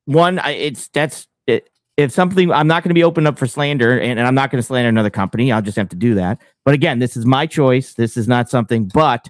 one, 0.08 0.38
I, 0.38 0.52
it's 0.52 0.88
that's 0.88 1.28
it, 1.46 1.68
if 1.98 2.12
something 2.12 2.50
I'm 2.50 2.66
not 2.66 2.82
going 2.82 2.88
to 2.88 2.94
be 2.94 3.04
open 3.04 3.26
up 3.26 3.38
for 3.38 3.46
slander 3.46 3.98
and, 3.98 4.18
and 4.18 4.26
I'm 4.26 4.34
not 4.34 4.50
going 4.50 4.60
to 4.60 4.66
slander 4.66 4.88
another 4.88 5.10
company. 5.10 5.52
I'll 5.52 5.60
just 5.60 5.76
have 5.76 5.90
to 5.90 5.96
do 5.96 6.14
that. 6.14 6.40
But 6.64 6.72
again, 6.72 6.98
this 6.98 7.14
is 7.14 7.26
my 7.26 7.44
choice. 7.46 7.92
This 7.92 8.16
is 8.16 8.26
not 8.26 8.48
something. 8.48 8.86
But 8.86 9.28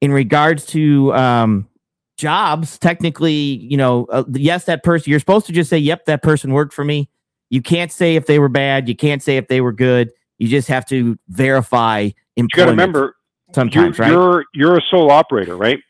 in 0.00 0.12
regards 0.12 0.64
to 0.66 1.12
um, 1.14 1.68
jobs, 2.16 2.78
technically, 2.78 3.34
you 3.34 3.76
know, 3.76 4.06
uh, 4.06 4.24
yes, 4.32 4.64
that 4.64 4.82
person. 4.82 5.10
You're 5.10 5.20
supposed 5.20 5.44
to 5.46 5.52
just 5.52 5.68
say, 5.68 5.76
"Yep, 5.76 6.06
that 6.06 6.22
person 6.22 6.54
worked 6.54 6.72
for 6.72 6.84
me." 6.84 7.10
You 7.50 7.60
can't 7.60 7.92
say 7.92 8.16
if 8.16 8.24
they 8.24 8.38
were 8.38 8.48
bad. 8.48 8.88
You 8.88 8.96
can't 8.96 9.22
say 9.22 9.36
if 9.36 9.48
they 9.48 9.60
were 9.60 9.72
good. 9.72 10.10
You 10.38 10.48
just 10.48 10.68
have 10.68 10.86
to 10.86 11.18
verify 11.28 12.00
you 12.00 12.12
employment. 12.36 12.50
got 12.56 12.64
to 12.64 12.70
remember 12.70 13.16
sometimes, 13.54 13.98
you're, 13.98 14.06
right? 14.06 14.12
You're 14.12 14.44
you're 14.54 14.78
a 14.78 14.82
sole 14.90 15.10
operator, 15.10 15.54
right? 15.54 15.80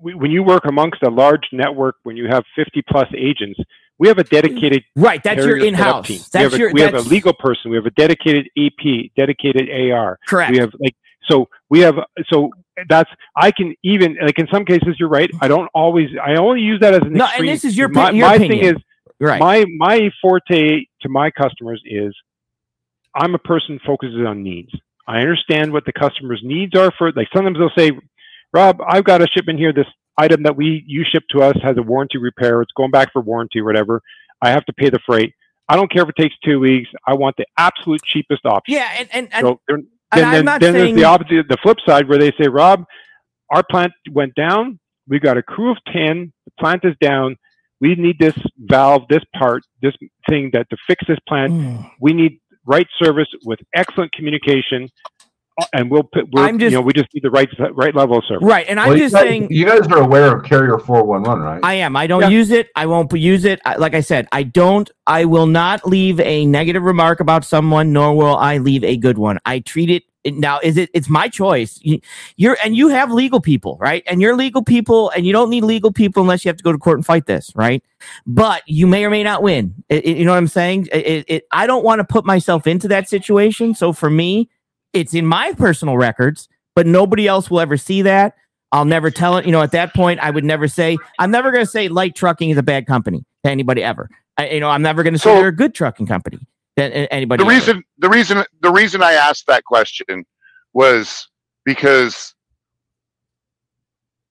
When 0.00 0.30
you 0.30 0.42
work 0.42 0.64
amongst 0.66 1.02
a 1.02 1.10
large 1.10 1.42
network, 1.52 1.96
when 2.04 2.16
you 2.16 2.28
have 2.28 2.44
50 2.54 2.82
plus 2.88 3.08
agents, 3.16 3.58
we 3.98 4.06
have 4.08 4.18
a 4.18 4.24
dedicated 4.24 4.84
right. 4.94 5.22
That's 5.22 5.44
your 5.44 5.58
in-house. 5.58 6.06
team. 6.06 6.20
That's 6.32 6.34
we 6.34 6.42
have, 6.42 6.52
a, 6.52 6.58
your. 6.58 6.72
we 6.72 6.80
have 6.82 6.94
a 6.94 7.00
legal 7.00 7.32
person. 7.32 7.70
We 7.70 7.76
have 7.76 7.86
a 7.86 7.90
dedicated 7.90 8.48
AP, 8.56 9.10
dedicated 9.16 9.68
AR. 9.92 10.18
correct. 10.26 10.52
We 10.52 10.58
have 10.58 10.70
like 10.80 10.94
so 11.28 11.48
we 11.68 11.80
have 11.80 11.96
so 12.32 12.50
that's 12.88 13.10
I 13.36 13.50
can 13.50 13.74
even 13.82 14.16
like 14.24 14.38
in 14.38 14.46
some 14.52 14.64
cases 14.64 14.96
you're 15.00 15.08
right. 15.08 15.28
I 15.40 15.48
don't 15.48 15.68
always 15.74 16.10
I 16.24 16.36
only 16.36 16.60
use 16.60 16.78
that 16.80 16.94
as 16.94 17.02
an 17.02 17.12
No, 17.14 17.24
and 17.24 17.30
extreme. 17.32 17.46
this 17.46 17.64
is 17.64 17.76
your 17.76 17.88
my, 17.88 18.10
your 18.10 18.28
my 18.28 18.34
opinion. 18.36 18.60
thing 18.60 18.76
is 18.76 18.82
right. 19.18 19.40
my 19.40 19.64
my 19.78 20.10
forte 20.22 20.84
to 21.02 21.08
my 21.08 21.30
customers 21.32 21.82
is 21.84 22.14
I'm 23.14 23.34
a 23.34 23.38
person 23.38 23.80
focuses 23.84 24.24
on 24.24 24.44
needs. 24.44 24.70
I 25.08 25.20
understand 25.20 25.72
what 25.72 25.84
the 25.86 25.92
customer's 25.92 26.40
needs 26.44 26.76
are 26.76 26.92
for 26.98 27.10
like 27.12 27.28
sometimes 27.34 27.58
they'll 27.58 27.70
say, 27.76 27.90
Rob, 28.52 28.80
I've 28.86 29.04
got 29.04 29.22
a 29.22 29.26
shipment 29.28 29.58
here. 29.58 29.72
This 29.72 29.86
item 30.16 30.42
that 30.44 30.56
we 30.56 30.82
you 30.86 31.04
ship 31.10 31.24
to 31.30 31.42
us 31.42 31.56
has 31.62 31.76
a 31.76 31.82
warranty 31.82 32.18
repair. 32.18 32.62
It's 32.62 32.72
going 32.76 32.90
back 32.90 33.12
for 33.12 33.20
warranty 33.22 33.60
or 33.60 33.64
whatever. 33.64 34.00
I 34.42 34.50
have 34.50 34.64
to 34.66 34.72
pay 34.72 34.90
the 34.90 34.98
freight. 35.04 35.34
I 35.68 35.76
don't 35.76 35.90
care 35.92 36.02
if 36.02 36.08
it 36.08 36.16
takes 36.20 36.34
two 36.44 36.60
weeks. 36.60 36.88
I 37.06 37.14
want 37.14 37.36
the 37.36 37.44
absolute 37.58 38.02
cheapest 38.02 38.46
option. 38.46 38.74
yeah, 38.74 38.88
and 38.98 39.08
and, 39.12 39.28
and 39.32 39.44
So 39.46 39.60
there- 39.68 39.76
And 39.76 39.86
then, 40.12 40.24
I'm 40.24 40.32
then, 40.32 40.44
not 40.46 40.60
then 40.62 40.72
saying- 40.72 40.94
there's 40.94 41.02
the 41.02 41.08
opposite, 41.08 41.48
the 41.48 41.58
flip 41.62 41.78
side, 41.86 42.08
where 42.08 42.16
they 42.18 42.32
say, 42.40 42.48
Rob, 42.48 42.84
our 43.50 43.62
plant 43.62 43.92
went 44.10 44.34
down. 44.34 44.78
We 45.06 45.18
got 45.18 45.36
a 45.36 45.42
crew 45.42 45.70
of 45.70 45.76
10. 45.92 46.32
The 46.46 46.52
plant 46.58 46.84
is 46.84 46.94
down. 47.00 47.36
We 47.80 47.94
need 47.94 48.18
this 48.18 48.34
valve, 48.58 49.02
this 49.10 49.22
part, 49.38 49.62
this 49.82 49.94
thing 50.28 50.50
that 50.54 50.68
to 50.70 50.76
fix 50.86 51.04
this 51.06 51.18
plant. 51.28 51.52
Mm. 51.52 51.90
We 52.00 52.12
need 52.14 52.40
right 52.66 52.86
service 53.02 53.28
with 53.44 53.60
excellent 53.74 54.12
communication. 54.12 54.88
And 55.72 55.90
we'll 55.90 56.04
put, 56.04 56.30
we're, 56.32 56.42
I'm 56.44 56.58
just- 56.58 56.70
you 56.72 56.78
know, 56.78 56.82
we 56.82 56.92
just 56.92 57.08
need 57.14 57.22
the 57.24 57.30
right, 57.30 57.48
right 57.74 57.94
level 57.94 58.18
of 58.18 58.24
service. 58.26 58.46
Right. 58.46 58.66
And 58.68 58.78
I'm 58.78 58.88
Well, 58.88 58.96
just 58.98 59.12
you 59.12 59.18
guys, 59.18 59.28
saying, 59.28 59.48
you 59.50 59.66
guys 59.66 59.86
are 59.88 59.98
aware 60.02 60.36
of 60.36 60.44
Carrier 60.44 60.78
411, 60.78 61.42
right? 61.44 61.60
I 61.62 61.74
am. 61.74 61.96
I 61.96 62.06
don't 62.06 62.22
Yeah. 62.22 62.28
use 62.28 62.50
it. 62.50 62.68
I 62.76 62.86
won't 62.86 63.12
use 63.12 63.44
it. 63.44 63.60
I, 63.64 63.76
like 63.76 63.94
I 63.94 64.00
said, 64.00 64.28
I 64.32 64.44
don't. 64.44 64.90
I 65.06 65.24
will 65.24 65.46
not 65.46 65.86
leave 65.86 66.20
a 66.20 66.46
negative 66.46 66.82
remark 66.82 67.20
about 67.20 67.44
someone, 67.44 67.92
nor 67.92 68.14
will 68.16 68.36
I 68.36 68.58
leave 68.58 68.84
a 68.84 68.96
good 68.96 69.18
one. 69.18 69.38
I 69.46 69.58
treat 69.60 69.90
it 69.90 70.04
now. 70.38 70.58
Is 70.62 70.76
it? 70.76 70.90
It's 70.94 71.08
my 71.08 71.28
choice. 71.28 71.78
You, 71.82 72.00
you're 72.36 72.56
and 72.62 72.76
you 72.76 72.88
have 72.88 73.10
legal 73.10 73.40
people, 73.40 73.78
right? 73.80 74.02
And 74.06 74.20
you're 74.20 74.36
legal 74.36 74.62
people, 74.62 75.10
and 75.10 75.26
you 75.26 75.32
don't 75.32 75.48
need 75.50 75.64
legal 75.64 75.90
people 75.92 76.22
unless 76.22 76.44
you 76.44 76.50
have 76.50 76.56
to 76.58 76.62
go 76.64 76.70
to 76.72 76.78
court 76.78 76.98
and 76.98 77.06
fight 77.06 77.26
this, 77.26 77.50
right? 77.56 77.82
But 78.26 78.62
you 78.66 78.86
may 78.86 79.04
or 79.04 79.10
may 79.10 79.22
not 79.22 79.42
win. 79.42 79.74
It- 79.88 80.04
it- 80.06 80.16
you 80.18 80.24
know 80.24 80.32
what 80.32 80.38
I'm 80.38 80.46
saying? 80.48 80.88
It, 80.92 81.06
it, 81.06 81.24
it- 81.28 81.44
I 81.50 81.66
don't 81.66 81.84
want 81.84 82.00
to 82.00 82.04
put 82.04 82.24
myself 82.26 82.66
into 82.66 82.86
that 82.88 83.08
situation. 83.08 83.74
So 83.74 83.92
for 83.92 84.10
me, 84.10 84.50
it's 84.92 85.14
in 85.14 85.26
my 85.26 85.52
personal 85.52 85.96
records, 85.96 86.48
but 86.74 86.86
nobody 86.86 87.26
else 87.26 87.50
will 87.50 87.60
ever 87.60 87.76
see 87.76 88.02
that. 88.02 88.34
I'll 88.72 88.84
never 88.84 89.10
tell 89.10 89.36
it. 89.38 89.46
You 89.46 89.52
know, 89.52 89.62
at 89.62 89.72
that 89.72 89.94
point, 89.94 90.20
I 90.20 90.30
would 90.30 90.44
never 90.44 90.68
say, 90.68 90.98
I'm 91.18 91.30
never 91.30 91.50
going 91.50 91.64
to 91.64 91.70
say 91.70 91.88
light 91.88 92.14
trucking 92.14 92.50
is 92.50 92.58
a 92.58 92.62
bad 92.62 92.86
company 92.86 93.24
to 93.44 93.50
anybody 93.50 93.82
ever. 93.82 94.08
I, 94.36 94.50
you 94.50 94.60
know, 94.60 94.68
I'm 94.70 94.82
never 94.82 95.02
going 95.02 95.14
to 95.14 95.18
say 95.18 95.30
So- 95.30 95.36
they're 95.36 95.48
a 95.48 95.52
good 95.56 95.74
trucking 95.74 96.06
company 96.06 96.38
than 96.76 96.92
anybody. 96.92 97.42
the 97.42 97.46
ever. 97.50 97.54
reason 97.58 97.82
the 97.98 98.08
reason 98.08 98.44
the 98.60 98.70
reason 98.70 99.02
I 99.02 99.12
asked 99.14 99.46
that 99.48 99.64
question 99.64 100.24
was 100.74 101.28
because 101.64 102.34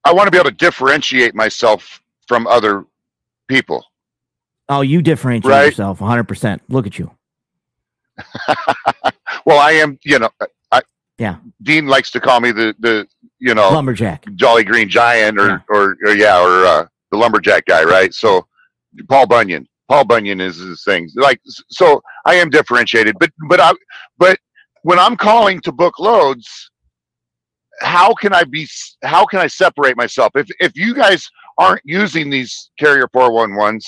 I 0.06 0.14
want 0.14 0.28
to 0.28 0.32
be 0.32 0.38
able 0.38 0.50
to 0.50 0.56
differentiate 0.56 1.36
myself 1.36 2.02
from 2.28 2.48
other 2.48 2.86
people. 3.50 3.84
oh, 4.70 4.82
you 4.82 5.02
differentiate 5.02 5.52
Right. 5.52 5.66
yourself 5.66 6.00
100%. 6.00 6.60
Look 6.70 6.86
at 6.88 6.98
you. 7.00 7.12
well, 9.48 9.58
I 9.60 9.72
am, 9.72 9.98
you 10.04 10.20
know, 10.20 10.30
I, 10.72 10.82
Yeah. 11.18 11.38
Dean 11.64 11.88
likes 11.88 12.12
to 12.12 12.20
call 12.20 12.40
me 12.42 12.52
the 12.52 12.76
the 12.80 13.08
you 13.40 13.56
know 13.56 13.70
Lumberjack. 13.72 14.26
Jolly 14.36 14.64
Green 14.64 14.90
Giant 14.90 15.40
or 15.40 15.48
Yeah. 15.48 15.60
or, 15.70 15.96
or 16.06 16.12
yeah 16.14 16.38
or 16.40 16.66
uh, 16.66 16.86
the 17.12 17.18
lumberjack 17.18 17.66
guy, 17.66 17.84
right? 17.84 18.14
So 18.14 18.46
Paul 19.10 19.26
Bunyan. 19.26 19.68
Paul 19.90 20.04
Bunyan 20.06 20.42
is 20.42 20.58
his 20.58 20.84
thing. 20.84 21.10
Like 21.16 21.40
so, 21.70 22.02
I 22.26 22.36
am 22.36 22.50
differentiated, 22.50 23.16
but 23.20 23.32
but 23.50 23.60
I 23.62 23.72
but 24.18 24.38
when 24.84 25.00
I'm 25.00 25.16
calling 25.16 25.62
to 25.62 25.72
book 25.72 25.98
loads, 25.98 26.48
how 27.82 28.14
can 28.14 28.34
I 28.34 28.44
be? 28.44 28.68
How 29.04 29.26
can 29.26 29.40
I 29.40 29.48
separate 29.48 29.96
myself? 29.98 30.32
If 30.36 30.48
if 30.60 30.74
you 30.76 30.94
guys 30.94 31.26
aren't 31.58 31.82
using 31.86 32.30
these 32.30 32.70
carrier 32.78 33.08
411s, 33.16 33.84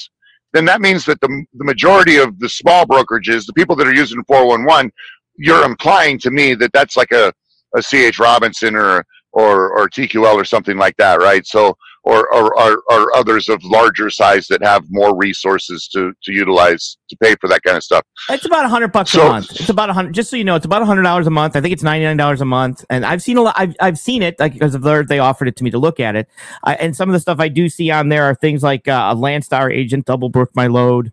then 0.54 0.64
that 0.66 0.80
means 0.82 1.06
that 1.06 1.20
the 1.22 1.28
the 1.60 1.66
majority 1.66 2.18
of 2.18 2.40
the 2.40 2.48
small 2.50 2.86
brokerages, 2.86 3.46
the 3.46 3.54
people 3.54 3.76
that 3.76 3.88
are 3.88 3.94
using 3.94 4.24
411, 4.26 4.92
you're 5.40 5.64
implying 5.66 6.20
to 6.20 6.32
me 6.32 6.54
that 6.56 6.72
that's 6.74 6.96
like 6.98 7.12
a 7.12 7.34
a 7.76 7.82
CH 7.82 8.20
Robinson 8.20 8.76
or 8.76 9.04
or 9.32 9.70
or 9.78 9.88
TQL 9.90 10.34
or 10.34 10.44
something 10.46 10.78
like 10.78 10.98
that, 10.98 11.20
right? 11.20 11.46
So 11.46 11.76
or 12.04 12.34
or, 12.34 12.58
or 12.60 12.82
or 12.90 13.16
others 13.16 13.48
of 13.50 13.64
larger 13.64 14.10
size 14.10 14.48
that 14.48 14.64
have 14.64 14.84
more 14.90 15.16
resources 15.16 15.88
to 15.90 16.14
to 16.24 16.32
utilize 16.34 16.98
to 17.10 17.18
pay 17.18 17.36
for 17.40 17.48
that 17.50 17.62
kind 17.62 17.78
of 17.78 17.84
stuff. 17.84 18.04
It's 18.30 18.46
about 18.46 18.66
a 18.66 18.70
hundred 18.70 18.92
bucks 18.92 19.14
a 19.14 19.18
month. 19.20 19.52
It's 19.60 19.70
about 19.70 19.90
a 19.90 19.94
hundred. 19.94 20.14
Just 20.16 20.30
so 20.32 20.36
you 20.38 20.44
know, 20.46 20.56
it's 20.56 20.66
about 20.66 20.82
a 20.82 20.86
hundred 20.86 21.04
dollars 21.04 21.28
a 21.28 21.30
month. 21.30 21.56
I 21.56 21.62
think 21.62 21.74
it's 21.74 21.84
ninety 21.84 22.06
nine 22.06 22.18
dollars 22.18 22.42
a 22.42 22.46
month. 22.46 22.84
And 22.90 23.06
I've 23.06 23.22
seen 23.22 23.38
a 23.38 23.42
lot. 23.44 23.54
I've 23.58 23.76
I've 23.80 24.00
seen 24.00 24.24
it 24.24 24.40
like 24.40 24.54
because 24.54 24.74
of 24.76 24.82
their, 24.82 25.04
they 25.04 25.20
offered 25.20 25.48
it 25.48 25.56
to 25.58 25.64
me 25.64 25.70
to 25.72 25.78
look 25.78 26.00
at 26.00 26.16
it. 26.16 26.28
I, 26.64 26.74
and 26.76 26.96
some 26.96 27.10
of 27.10 27.14
the 27.14 27.20
stuff 27.20 27.40
I 27.40 27.50
do 27.50 27.70
see 27.70 27.92
on 27.92 28.10
there 28.10 28.24
are 28.24 28.34
things 28.36 28.64
like 28.64 28.88
uh, 28.88 29.14
a 29.14 29.16
Landstar 29.16 29.72
agent 29.72 30.06
double 30.06 30.30
broke 30.30 30.56
my 30.56 30.68
load. 30.68 31.12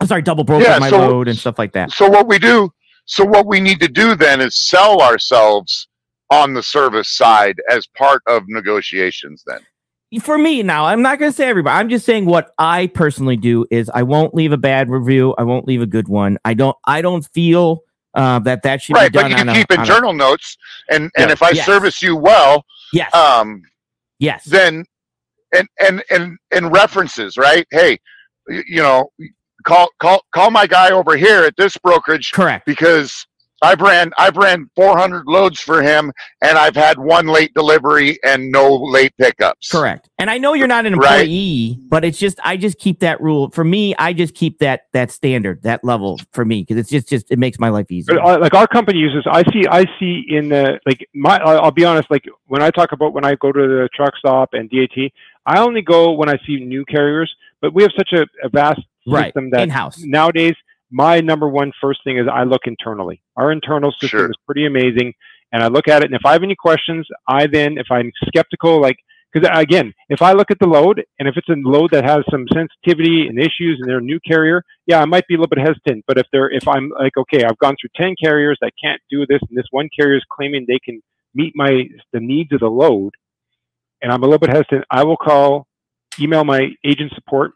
I'm 0.00 0.06
sorry, 0.06 0.22
double 0.22 0.44
broke 0.44 0.62
Yeah, 0.62 0.78
my 0.78 0.90
so- 0.90 0.98
load 1.08 1.28
and 1.28 1.36
stuff 1.38 1.58
like 1.58 1.72
that. 1.72 1.90
So 1.90 2.08
what 2.08 2.28
we 2.28 2.38
do, 2.38 2.70
so 3.04 3.24
what 3.24 3.46
we 3.46 3.60
need 3.60 3.80
to 3.80 3.88
do 3.88 4.14
then 4.14 4.40
is 4.40 4.68
sell 4.68 5.00
ourselves 5.02 5.88
on 6.30 6.54
the 6.54 6.62
service 6.62 7.08
side 7.16 7.60
as 7.70 7.86
part 7.86 8.22
of 8.26 8.42
negotiations. 8.48 9.42
Then 9.46 9.60
for 10.22 10.38
me 10.38 10.62
now 10.62 10.84
i'm 10.84 11.02
not 11.02 11.18
going 11.18 11.28
to 11.28 11.34
say 11.34 11.48
everybody 11.48 11.76
i'm 11.76 11.88
just 11.88 12.06
saying 12.06 12.24
what 12.24 12.52
i 12.56 12.86
personally 12.86 13.36
do 13.36 13.66
is 13.72 13.90
i 13.94 14.02
won't 14.04 14.32
leave 14.32 14.52
a 14.52 14.56
bad 14.56 14.88
review 14.88 15.34
i 15.38 15.42
won't 15.42 15.66
leave 15.66 15.82
a 15.82 15.86
good 15.86 16.06
one 16.06 16.38
i 16.44 16.54
don't 16.54 16.76
i 16.86 17.02
don't 17.02 17.26
feel 17.34 17.80
uh, 18.14 18.38
that 18.38 18.62
that 18.62 18.80
should 18.80 18.94
right, 18.94 19.10
be 19.10 19.18
done 19.18 19.30
but 19.32 19.38
you 19.40 19.44
can 19.44 19.48
a- 19.48 19.54
keep 19.54 19.70
in 19.72 19.80
on 19.80 19.90
a- 19.90 20.12
notes, 20.12 20.56
and 20.88 21.10
and 21.16 21.32
if 21.32 21.42
I 21.42 21.50
Yes. 21.50 21.66
service 21.66 22.00
you 22.00 22.14
well, 22.14 22.64
yes 22.92 23.12
um, 23.12 23.60
yes 24.20 24.44
then 24.44 24.84
and 25.52 25.66
and 25.80 26.04
and 26.10 26.38
and 26.52 26.72
references, 26.72 27.36
right? 27.36 27.66
Hey, 27.72 27.98
you 28.48 28.82
know, 28.82 29.10
call 29.64 29.88
call 29.98 30.24
call 30.34 30.50
my 30.50 30.66
guy 30.66 30.90
over 30.90 31.16
here 31.16 31.42
at 31.44 31.54
this 31.56 31.76
brokerage 31.78 32.32
correct 32.32 32.66
because 32.66 33.26
I've 33.62 33.80
ran 33.80 34.12
I've 34.18 34.36
ran 34.36 34.68
400 34.76 35.26
loads 35.26 35.58
for 35.60 35.80
him 35.82 36.12
and 36.42 36.58
I've 36.58 36.74
had 36.76 36.98
one 36.98 37.26
late 37.28 37.54
delivery 37.54 38.18
and 38.22 38.50
no 38.52 38.74
late 38.74 39.12
pickups. 39.16 39.68
correct 39.70 40.10
and 40.18 40.28
i 40.28 40.36
know 40.36 40.52
you're 40.52 40.66
not 40.68 40.84
an 40.84 40.94
Right. 40.96 41.20
employee 41.22 41.78
but 41.88 42.04
it's 42.04 42.18
just 42.18 42.38
i 42.44 42.56
just 42.58 42.78
keep 42.78 43.00
that 43.00 43.20
rule 43.22 43.50
for 43.50 43.64
me 43.64 43.94
i 43.98 44.12
just 44.12 44.34
keep 44.34 44.58
that 44.58 44.82
that 44.92 45.10
standard 45.10 45.62
that 45.62 45.82
level 45.82 46.20
for 46.32 46.44
me 46.44 46.60
because 46.62 46.76
it's 46.76 46.90
just 46.90 47.08
just 47.08 47.30
it 47.30 47.38
makes 47.38 47.58
my 47.58 47.70
life 47.70 47.90
easier 47.90 48.16
But, 48.16 48.24
uh, 48.26 48.38
like 48.38 48.52
our 48.54 48.66
company 48.66 48.98
uses, 48.98 49.24
I 49.30 49.42
see, 49.50 49.66
I 49.70 49.84
see 49.98 50.24
in 50.28 50.50
the 50.50 50.78
like 50.84 51.06
my. 51.14 51.38
I'll 51.38 51.60
I'll 51.64 51.70
be 51.70 51.84
honest. 51.86 52.10
Like 52.10 52.24
when 52.46 52.62
I 52.62 52.70
talk 52.70 52.92
about 52.92 53.14
when 53.14 53.24
I 53.24 53.34
go 53.36 53.50
to 53.50 53.60
the 53.60 53.88
truck 53.94 54.14
stop 54.18 54.50
and 54.52 54.68
DAT, 54.68 55.10
I 55.46 55.60
only 55.60 55.80
go 55.82 56.12
when 56.12 56.28
I 56.28 56.34
see 56.46 56.56
new 56.64 56.84
carriers. 56.84 57.34
But 57.62 57.72
we 57.72 57.82
have 57.82 57.92
such 57.96 58.12
a, 58.12 58.26
a 58.44 58.48
vast 58.50 58.82
right 59.06 59.26
system 59.26 59.50
that 59.50 59.62
in-house 59.62 59.98
nowadays 60.04 60.54
my 60.90 61.20
number 61.20 61.48
one 61.48 61.72
first 61.80 62.04
thing 62.04 62.18
is 62.18 62.26
I 62.32 62.44
look 62.44 62.62
internally. 62.66 63.20
Our 63.36 63.50
internal 63.50 63.90
system 63.90 64.08
Sure. 64.10 64.30
is 64.30 64.36
pretty 64.46 64.64
amazing, 64.64 65.12
and 65.52 65.60
I 65.62 65.66
look 65.66 65.88
at 65.88 66.02
it. 66.02 66.06
And 66.06 66.14
if 66.14 66.24
I 66.24 66.32
have 66.32 66.44
any 66.44 66.54
questions, 66.54 67.04
I 67.26 67.48
then, 67.48 67.78
if 67.78 67.86
I'm 67.90 68.12
skeptical, 68.26 68.80
like 68.80 68.96
because 69.32 69.48
again, 69.52 69.92
if 70.08 70.22
I 70.22 70.32
look 70.32 70.52
at 70.52 70.60
the 70.60 70.68
load 70.68 71.02
and 71.18 71.26
if 71.26 71.36
it's 71.36 71.48
a 71.48 71.56
load 71.56 71.90
that 71.90 72.04
has 72.04 72.22
some 72.30 72.46
sensitivity 72.52 73.26
and 73.26 73.36
issues, 73.40 73.78
and 73.80 73.90
they're 73.90 73.98
a 73.98 74.02
new 74.02 74.20
carrier, 74.20 74.62
yeah, 74.86 75.00
I 75.00 75.04
might 75.06 75.26
be 75.26 75.34
a 75.34 75.38
little 75.38 75.48
bit 75.48 75.58
hesitant. 75.58 76.04
But 76.06 76.18
if 76.18 76.26
they're, 76.30 76.48
if 76.50 76.68
I'm 76.68 76.92
like, 76.96 77.16
okay, 77.16 77.42
I've 77.42 77.58
gone 77.58 77.74
through 77.80 77.90
ten 77.96 78.14
carriers 78.22 78.56
that 78.60 78.70
can't 78.82 79.00
do 79.10 79.26
this, 79.26 79.40
and 79.48 79.58
this 79.58 79.66
one 79.72 79.88
carrier 79.98 80.16
is 80.16 80.24
claiming 80.30 80.64
they 80.68 80.78
can 80.78 81.02
meet 81.34 81.54
my 81.56 81.88
the 82.12 82.20
needs 82.20 82.52
of 82.52 82.60
the 82.60 82.70
load, 82.70 83.14
and 84.00 84.12
I'm 84.12 84.22
a 84.22 84.26
little 84.26 84.38
bit 84.38 84.50
hesitant, 84.50 84.84
I 84.92 85.02
will 85.02 85.16
call, 85.16 85.66
email 86.20 86.44
my 86.44 86.68
agent 86.86 87.10
support, 87.16 87.54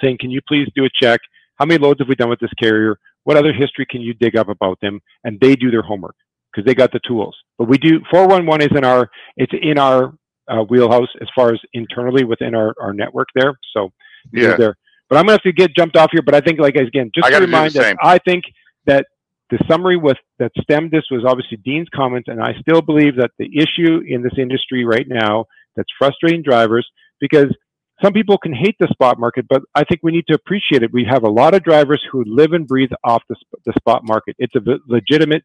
saying, 0.00 0.18
can 0.20 0.30
you 0.30 0.40
please 0.46 0.68
do 0.74 0.84
a 0.84 0.88
check? 1.00 1.20
How 1.56 1.64
many 1.64 1.78
loads 1.78 2.00
have 2.00 2.08
we 2.08 2.14
done 2.14 2.30
with 2.30 2.40
this 2.40 2.52
carrier? 2.60 2.98
What 3.24 3.36
other 3.36 3.52
history 3.52 3.86
can 3.88 4.00
you 4.00 4.14
dig 4.14 4.36
up 4.36 4.48
about 4.48 4.78
them? 4.80 5.00
And 5.24 5.38
they 5.40 5.54
do 5.56 5.70
their 5.70 5.82
homework 5.82 6.16
because 6.52 6.66
they 6.66 6.74
got 6.74 6.92
the 6.92 7.00
tools. 7.06 7.36
But 7.58 7.68
we 7.68 7.78
do 7.78 8.00
411 8.10 8.70
is 8.70 8.76
in 8.76 8.84
our 8.84 9.08
it's 9.36 9.52
in 9.60 9.78
our 9.78 10.14
uh, 10.48 10.62
wheelhouse 10.68 11.08
as 11.20 11.28
far 11.34 11.52
as 11.52 11.60
internally 11.72 12.24
within 12.24 12.54
our, 12.54 12.74
our 12.80 12.92
network 12.92 13.28
there. 13.34 13.54
So 13.72 13.90
Yeah. 14.32 14.56
there. 14.56 14.76
But 15.08 15.18
I'm 15.18 15.24
gonna 15.24 15.32
have 15.32 15.42
to 15.42 15.52
get 15.52 15.74
jumped 15.76 15.96
off 15.96 16.10
here. 16.12 16.22
But 16.22 16.34
I 16.34 16.40
think 16.40 16.58
like 16.60 16.76
again, 16.76 17.10
just 17.14 17.26
I 17.26 17.30
to 17.30 17.32
gotta 17.34 17.46
do 17.46 17.50
the 17.52 17.56
remind 17.56 17.72
same. 17.72 17.96
I 18.02 18.18
think 18.18 18.44
that 18.86 19.06
the 19.50 19.58
summary 19.70 19.96
with 19.96 20.16
that 20.38 20.50
stemmed 20.62 20.90
this 20.90 21.04
was 21.10 21.24
obviously 21.26 21.58
Dean's 21.58 21.88
comments, 21.94 22.28
and 22.28 22.42
I 22.42 22.54
still 22.60 22.80
believe 22.80 23.16
that 23.16 23.30
the 23.38 23.50
issue 23.56 24.00
in 24.06 24.22
this 24.22 24.32
industry 24.38 24.84
right 24.84 25.06
now 25.06 25.44
that's 25.76 25.88
frustrating 25.98 26.42
drivers 26.42 26.88
because 27.20 27.54
some 28.02 28.12
people 28.12 28.38
can 28.38 28.52
hate 28.52 28.76
the 28.80 28.88
spot 28.88 29.18
market, 29.18 29.46
but 29.48 29.62
I 29.74 29.84
think 29.84 30.00
we 30.02 30.12
need 30.12 30.26
to 30.28 30.34
appreciate 30.34 30.82
it. 30.82 30.92
We 30.92 31.04
have 31.08 31.22
a 31.22 31.30
lot 31.30 31.54
of 31.54 31.62
drivers 31.62 32.02
who 32.10 32.24
live 32.26 32.52
and 32.52 32.66
breathe 32.66 32.90
off 33.04 33.22
the, 33.28 33.36
the 33.64 33.72
spot 33.78 34.02
market. 34.04 34.36
It's 34.38 34.54
a 34.56 34.60
v- 34.60 34.78
legitimate 34.88 35.44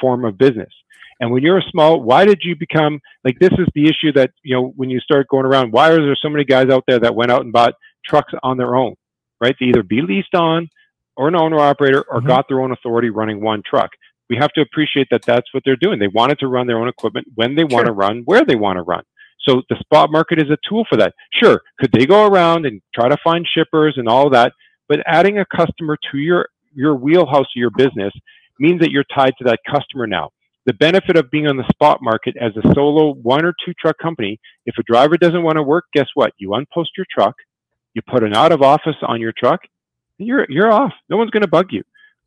form 0.00 0.24
of 0.24 0.38
business. 0.38 0.72
And 1.20 1.30
when 1.30 1.42
you're 1.42 1.58
a 1.58 1.62
small, 1.70 2.00
why 2.00 2.24
did 2.24 2.40
you 2.42 2.56
become 2.56 3.00
like 3.24 3.38
this? 3.38 3.50
Is 3.58 3.68
the 3.74 3.84
issue 3.86 4.12
that 4.14 4.30
you 4.42 4.54
know 4.56 4.72
when 4.76 4.88
you 4.88 5.00
start 5.00 5.28
going 5.28 5.44
around? 5.44 5.72
Why 5.72 5.90
are 5.90 6.00
there 6.02 6.16
so 6.20 6.30
many 6.30 6.44
guys 6.44 6.70
out 6.70 6.84
there 6.88 6.98
that 7.00 7.14
went 7.14 7.30
out 7.30 7.42
and 7.42 7.52
bought 7.52 7.74
trucks 8.06 8.32
on 8.42 8.56
their 8.56 8.74
own, 8.76 8.94
right? 9.40 9.54
They 9.60 9.66
either 9.66 9.82
be 9.82 10.00
leased 10.00 10.34
on, 10.34 10.70
or 11.16 11.28
an 11.28 11.36
owner 11.36 11.58
operator, 11.58 12.02
or 12.08 12.20
Mhm. 12.22 12.26
got 12.26 12.48
their 12.48 12.62
own 12.62 12.72
authority 12.72 13.10
running 13.10 13.42
one 13.42 13.62
truck. 13.68 13.90
We 14.30 14.36
have 14.36 14.52
to 14.54 14.62
appreciate 14.62 15.08
that 15.10 15.22
that's 15.26 15.52
what 15.52 15.62
they're 15.66 15.76
doing. 15.76 15.98
They 15.98 16.08
wanted 16.08 16.38
to 16.38 16.46
run 16.46 16.66
their 16.66 16.78
own 16.78 16.88
equipment 16.88 17.26
when 17.34 17.54
they 17.54 17.64
want 17.64 17.86
to 17.86 17.92
run, 17.92 18.22
where 18.24 18.44
they 18.44 18.54
want 18.56 18.78
to 18.78 18.82
run. 18.82 19.02
So 19.42 19.62
the 19.70 19.76
spot 19.80 20.10
market 20.12 20.38
is 20.38 20.50
a 20.50 20.58
tool 20.68 20.84
for 20.88 20.96
that. 20.98 21.14
Sure, 21.32 21.60
could 21.78 21.90
they 21.92 22.06
go 22.06 22.26
around 22.26 22.66
and 22.66 22.80
try 22.94 23.08
to 23.08 23.16
find 23.24 23.46
shippers 23.46 23.94
and 23.96 24.08
all 24.08 24.30
that? 24.30 24.52
But 24.88 25.00
adding 25.06 25.38
a 25.38 25.44
customer 25.46 25.96
to 26.10 26.18
your 26.18 26.48
your 26.74 26.94
wheelhouse 26.94 27.40
of 27.40 27.56
your 27.56 27.70
business 27.70 28.12
means 28.58 28.80
that 28.80 28.90
you're 28.90 29.04
tied 29.14 29.34
to 29.38 29.44
that 29.44 29.60
customer 29.68 30.06
now. 30.06 30.30
The 30.66 30.74
benefit 30.74 31.16
of 31.16 31.30
being 31.30 31.46
on 31.48 31.56
the 31.56 31.66
spot 31.72 32.00
market 32.02 32.36
as 32.40 32.52
a 32.56 32.74
solo 32.74 33.14
one 33.14 33.44
or 33.44 33.54
two 33.64 33.72
truck 33.80 33.96
company, 33.98 34.38
if 34.66 34.76
a 34.78 34.82
driver 34.82 35.16
doesn't 35.16 35.42
want 35.42 35.56
to 35.56 35.62
work, 35.62 35.86
guess 35.94 36.06
what? 36.14 36.32
You 36.38 36.50
unpost 36.50 36.88
your 36.96 37.06
truck, 37.10 37.34
you 37.94 38.02
put 38.02 38.22
an 38.22 38.34
out 38.34 38.52
of 38.52 38.62
office 38.62 38.96
on 39.02 39.20
your 39.20 39.32
truck, 39.36 39.60
and 40.18 40.28
you're 40.28 40.46
you're 40.48 40.70
off. 40.70 40.92
No 41.08 41.16
one's 41.16 41.30
going 41.30 41.42
to 41.42 41.48
bug 41.48 41.68
you. 41.70 41.82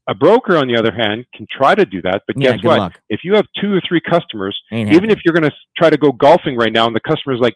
A 0.08 0.14
broker, 0.14 0.58
on 0.58 0.68
the 0.68 0.76
other 0.76 0.92
hand, 0.92 1.26
can 1.34 1.48
try 1.50 1.76
to 1.76 1.86
do 1.86 2.02
that, 2.02 2.24
but 2.28 2.36
Yeah, 2.38 2.54
guess 2.58 2.64
what? 2.64 2.78
luck. 2.78 2.94
If 3.10 3.22
you 3.24 3.36
have 3.36 3.46
two 3.62 3.74
or 3.74 3.82
three 3.88 4.02
customers, 4.02 4.60
Ain't 4.72 4.90
even 4.90 4.94
happening. 4.96 5.12
if 5.12 5.20
you're 5.24 5.34
going 5.34 5.50
to 5.50 5.56
try 5.78 5.90
to 5.90 5.98
go 5.98 6.12
golfing 6.12 6.58
right 6.58 6.74
now 6.74 6.86
and 6.88 6.96
the 6.96 7.00
customer's 7.08 7.40
like 7.40 7.54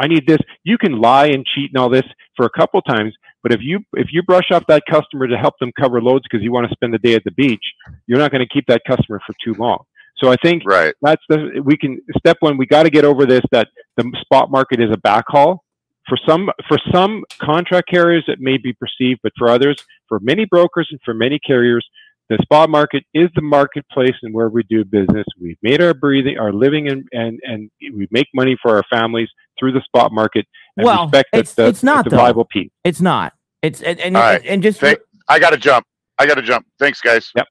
i 0.00 0.06
need 0.06 0.24
this 0.28 0.38
you 0.62 0.78
can 0.78 0.92
lie 1.00 1.26
and 1.26 1.44
cheat 1.44 1.70
and 1.74 1.76
all 1.82 1.88
this 1.88 2.04
for 2.36 2.46
a 2.46 2.50
couple 2.50 2.80
times 2.82 3.12
but 3.42 3.52
if 3.52 3.58
you 3.60 3.80
if 3.94 4.08
you 4.12 4.22
brush 4.22 4.48
off 4.52 4.62
that 4.68 4.82
customer 4.88 5.26
to 5.26 5.36
help 5.36 5.54
them 5.58 5.72
cover 5.76 6.00
loads 6.00 6.24
because 6.30 6.40
you 6.42 6.52
want 6.52 6.64
to 6.68 6.72
spend 6.72 6.94
the 6.94 6.98
day 6.98 7.14
at 7.14 7.24
the 7.24 7.32
beach 7.32 7.64
you're 8.06 8.18
not 8.18 8.30
going 8.30 8.40
to 8.40 8.46
keep 8.54 8.64
that 8.68 8.80
customer 8.86 9.20
for 9.26 9.34
too 9.44 9.54
long 9.58 9.78
so 10.18 10.30
i 10.30 10.36
think 10.36 10.62
Right. 10.64 10.94
that's 11.02 11.22
the 11.28 11.60
we 11.64 11.76
can 11.76 12.00
step 12.16 12.36
one 12.40 12.56
we 12.56 12.64
got 12.66 12.84
to 12.84 12.90
get 12.90 13.04
over 13.04 13.26
this 13.26 13.42
that 13.50 13.66
the 13.96 14.04
spot 14.20 14.52
market 14.52 14.80
is 14.80 14.90
a 14.92 14.96
backhaul 14.98 15.58
for 16.08 16.18
some 16.26 16.50
for 16.68 16.78
some 16.92 17.24
contract 17.40 17.88
carriers 17.88 18.24
it 18.28 18.40
may 18.40 18.56
be 18.56 18.72
perceived 18.72 19.20
but 19.22 19.32
for 19.38 19.48
others 19.48 19.76
for 20.08 20.18
many 20.20 20.44
brokers 20.44 20.88
and 20.90 21.00
for 21.04 21.14
many 21.14 21.38
carriers 21.40 21.86
the 22.30 22.38
spot 22.42 22.68
market 22.70 23.04
is 23.14 23.28
the 23.34 23.40
marketplace 23.42 24.14
and 24.22 24.34
where 24.34 24.48
we 24.48 24.62
do 24.64 24.84
business 24.84 25.24
we've 25.40 25.56
made 25.62 25.80
our 25.82 25.94
breathing 25.94 26.38
our 26.38 26.52
living 26.52 26.88
and 26.88 27.06
and 27.12 27.38
and 27.44 27.70
we 27.94 28.06
make 28.10 28.26
money 28.34 28.56
for 28.62 28.76
our 28.76 28.84
families 28.90 29.28
through 29.58 29.72
the 29.72 29.82
spot 29.82 30.12
market 30.12 30.46
and 30.76 30.84
Well, 30.84 31.04
respect 31.04 31.28
it's- 31.32 31.54
the, 31.54 31.66
it's 31.66 31.82
not, 31.82 32.04
the 32.04 32.10
though. 32.10 32.16
viable 32.18 32.44
piece 32.44 32.70
It's 32.84 33.00
not. 33.00 33.32
It's 33.62 33.82
and 33.82 33.98
and, 34.00 34.16
All 34.16 34.22
right. 34.22 34.42
and 34.46 34.62
just 34.62 34.78
Thank- 34.80 35.00
I 35.28 35.38
got 35.40 35.50
to 35.50 35.56
jump. 35.56 35.84
I 36.18 36.26
got 36.26 36.34
to 36.36 36.42
jump. 36.42 36.64
Thanks, 36.78 37.00
guys. 37.02 37.30
Yep. 37.36 37.46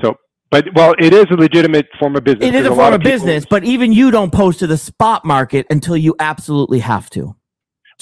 So, 0.00 0.16
but 0.50 0.66
well 0.74 0.94
it 0.98 1.12
is 1.12 1.26
a 1.30 1.34
legitimate 1.34 1.86
form 1.98 2.16
of 2.16 2.24
business 2.24 2.44
it 2.46 2.54
is 2.54 2.62
There's 2.62 2.66
a 2.66 2.70
lot 2.70 2.90
form 2.90 2.94
of 2.94 3.00
business, 3.02 3.44
but 3.48 3.62
even 3.64 3.92
you 3.92 4.10
don't 4.10 4.32
post 4.32 4.60
to 4.60 4.66
the 4.66 4.78
spot 4.78 5.24
market 5.24 5.66
until 5.70 5.96
you 5.96 6.14
absolutely 6.18 6.78
have 6.78 7.10
to. 7.10 7.36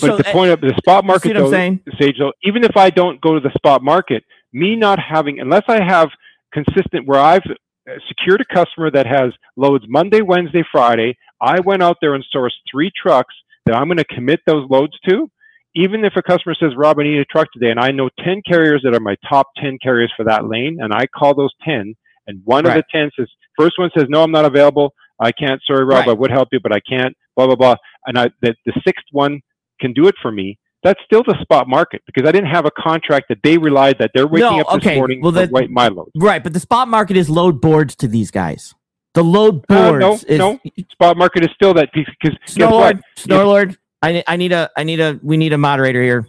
But 0.00 0.10
So, 0.10 0.16
the 0.18 0.28
uh, 0.28 0.33
point 0.33 0.50
of 0.50 0.60
the 0.60 0.75
spot 0.78 1.05
market, 1.05 1.28
what 1.28 1.36
I'm 1.39 1.44
though, 1.44 1.50
saying? 1.50 1.81
Sage, 2.00 2.16
though, 2.18 2.33
even 2.44 2.65
if 2.65 2.76
I 2.76 2.91
don't 2.91 3.20
go 3.20 3.34
to 3.34 3.41
the 3.41 3.50
spot 3.57 3.83
market, 3.83 4.25
me 4.52 4.76
not 4.76 4.99
having, 4.99 5.41
unless 5.41 5.65
I 5.68 5.83
have 5.83 6.08
consistent, 6.52 7.07
where 7.07 7.20
I've 7.20 7.42
uh, 7.47 7.94
secured 8.08 8.41
a 8.42 8.55
customer 8.55 8.91
that 8.91 9.07
has 9.07 9.33
loads 9.57 9.84
Monday, 9.89 10.20
Wednesday, 10.23 10.62
Friday, 10.70 11.16
I 11.41 11.60
went 11.60 11.83
out 11.83 11.97
there 12.00 12.15
and 12.15 12.25
sourced 12.34 12.50
three 12.70 12.91
trucks 13.00 13.34
that 13.66 13.75
I'm 13.75 13.86
going 13.89 13.99
to 13.99 14.05
commit 14.05 14.41
those 14.47 14.68
loads 14.70 14.92
to. 15.08 15.31
Even 15.75 16.05
if 16.05 16.15
a 16.16 16.23
customer 16.23 16.55
says, 16.55 16.70
Rob, 16.76 16.99
I 16.99 17.02
need 17.02 17.18
a 17.18 17.25
truck 17.26 17.49
today, 17.52 17.70
and 17.70 17.78
I 17.81 17.91
know 17.91 18.08
10 18.25 18.42
carriers 18.49 18.81
that 18.84 18.94
are 18.94 19.00
my 19.00 19.16
top 19.28 19.49
10 19.62 19.78
carriers 19.83 20.12
for 20.16 20.25
that 20.25 20.47
lane, 20.49 20.78
and 20.81 20.92
I 20.92 21.07
call 21.07 21.34
those 21.34 21.52
10, 21.65 21.94
and 22.26 22.41
one 22.44 22.65
Right. 22.65 22.78
of 22.78 22.84
the 22.92 22.99
10 22.99 23.10
says, 23.18 23.28
first 23.58 23.75
one 23.78 23.91
says, 23.97 24.07
no, 24.08 24.23
I'm 24.23 24.31
not 24.31 24.47
available. 24.47 24.94
I 25.20 25.33
can't. 25.33 25.60
Sorry, 25.66 25.84
Rob, 25.84 26.00
Right. 26.00 26.08
I 26.08 26.12
would 26.12 26.31
help 26.31 26.49
you, 26.52 26.60
but 26.60 26.73
I 26.73 26.81
can't. 26.81 27.15
Blah, 27.36 27.47
blah, 27.47 27.57
blah. 27.57 27.76
And 28.07 28.18
I, 28.18 28.31
the, 28.42 28.55
the 28.65 28.73
sixth 28.86 29.05
one 29.12 29.41
can 29.80 29.92
do 29.92 30.06
it 30.08 30.14
for 30.22 30.30
me, 30.32 30.58
that's 30.82 31.00
still 31.05 31.22
the 31.26 31.36
spot 31.42 31.68
market 31.68 32.02
because 32.06 32.28
I 32.28 32.32
didn't 32.32 32.50
have 32.50 32.64
a 32.66 32.70
contract 32.78 33.26
that 33.28 33.38
they 33.42 33.58
relied 33.58 33.96
that 33.98 34.10
they're 34.14 34.26
waking 34.26 34.48
No, 34.48 34.60
up 34.60 34.66
this 34.80 34.86
okay, 34.86 34.96
morning 34.96 35.20
well, 35.20 35.32
to 35.32 35.40
that- 35.40 35.50
white 35.50 35.70
my 35.70 35.88
load. 35.88 36.10
Right, 36.16 36.42
but 36.42 36.52
the 36.52 36.60
spot 36.60 36.88
market 36.88 37.16
is 37.16 37.28
load 37.30 37.60
boards 37.60 37.96
to 37.96 38.08
these 38.08 38.30
guys. 38.30 38.74
The 39.14 39.24
load 39.24 39.64
Uh, 39.70 39.90
boards 39.98 40.00
no, 40.00 40.12
is 40.34 40.38
no, 40.38 40.60
spot 40.90 41.16
market 41.16 41.42
is 41.44 41.50
still 41.55 41.72
that 41.74 41.92
piece 41.92 42.06
because 42.20 42.36
guess 42.44 42.52
Snow 42.55 42.66
what? 42.66 42.72
Lord, 42.96 43.02
Snow 43.16 43.46
Lord. 43.46 43.76
I, 44.02 44.22
I 44.28 44.36
need 44.36 44.52
a 44.52 44.70
I 44.76 44.84
need 44.84 45.00
a 45.00 45.18
we 45.22 45.38
need 45.38 45.55
a 45.55 45.58
moderator 45.58 46.02
here. 46.02 46.26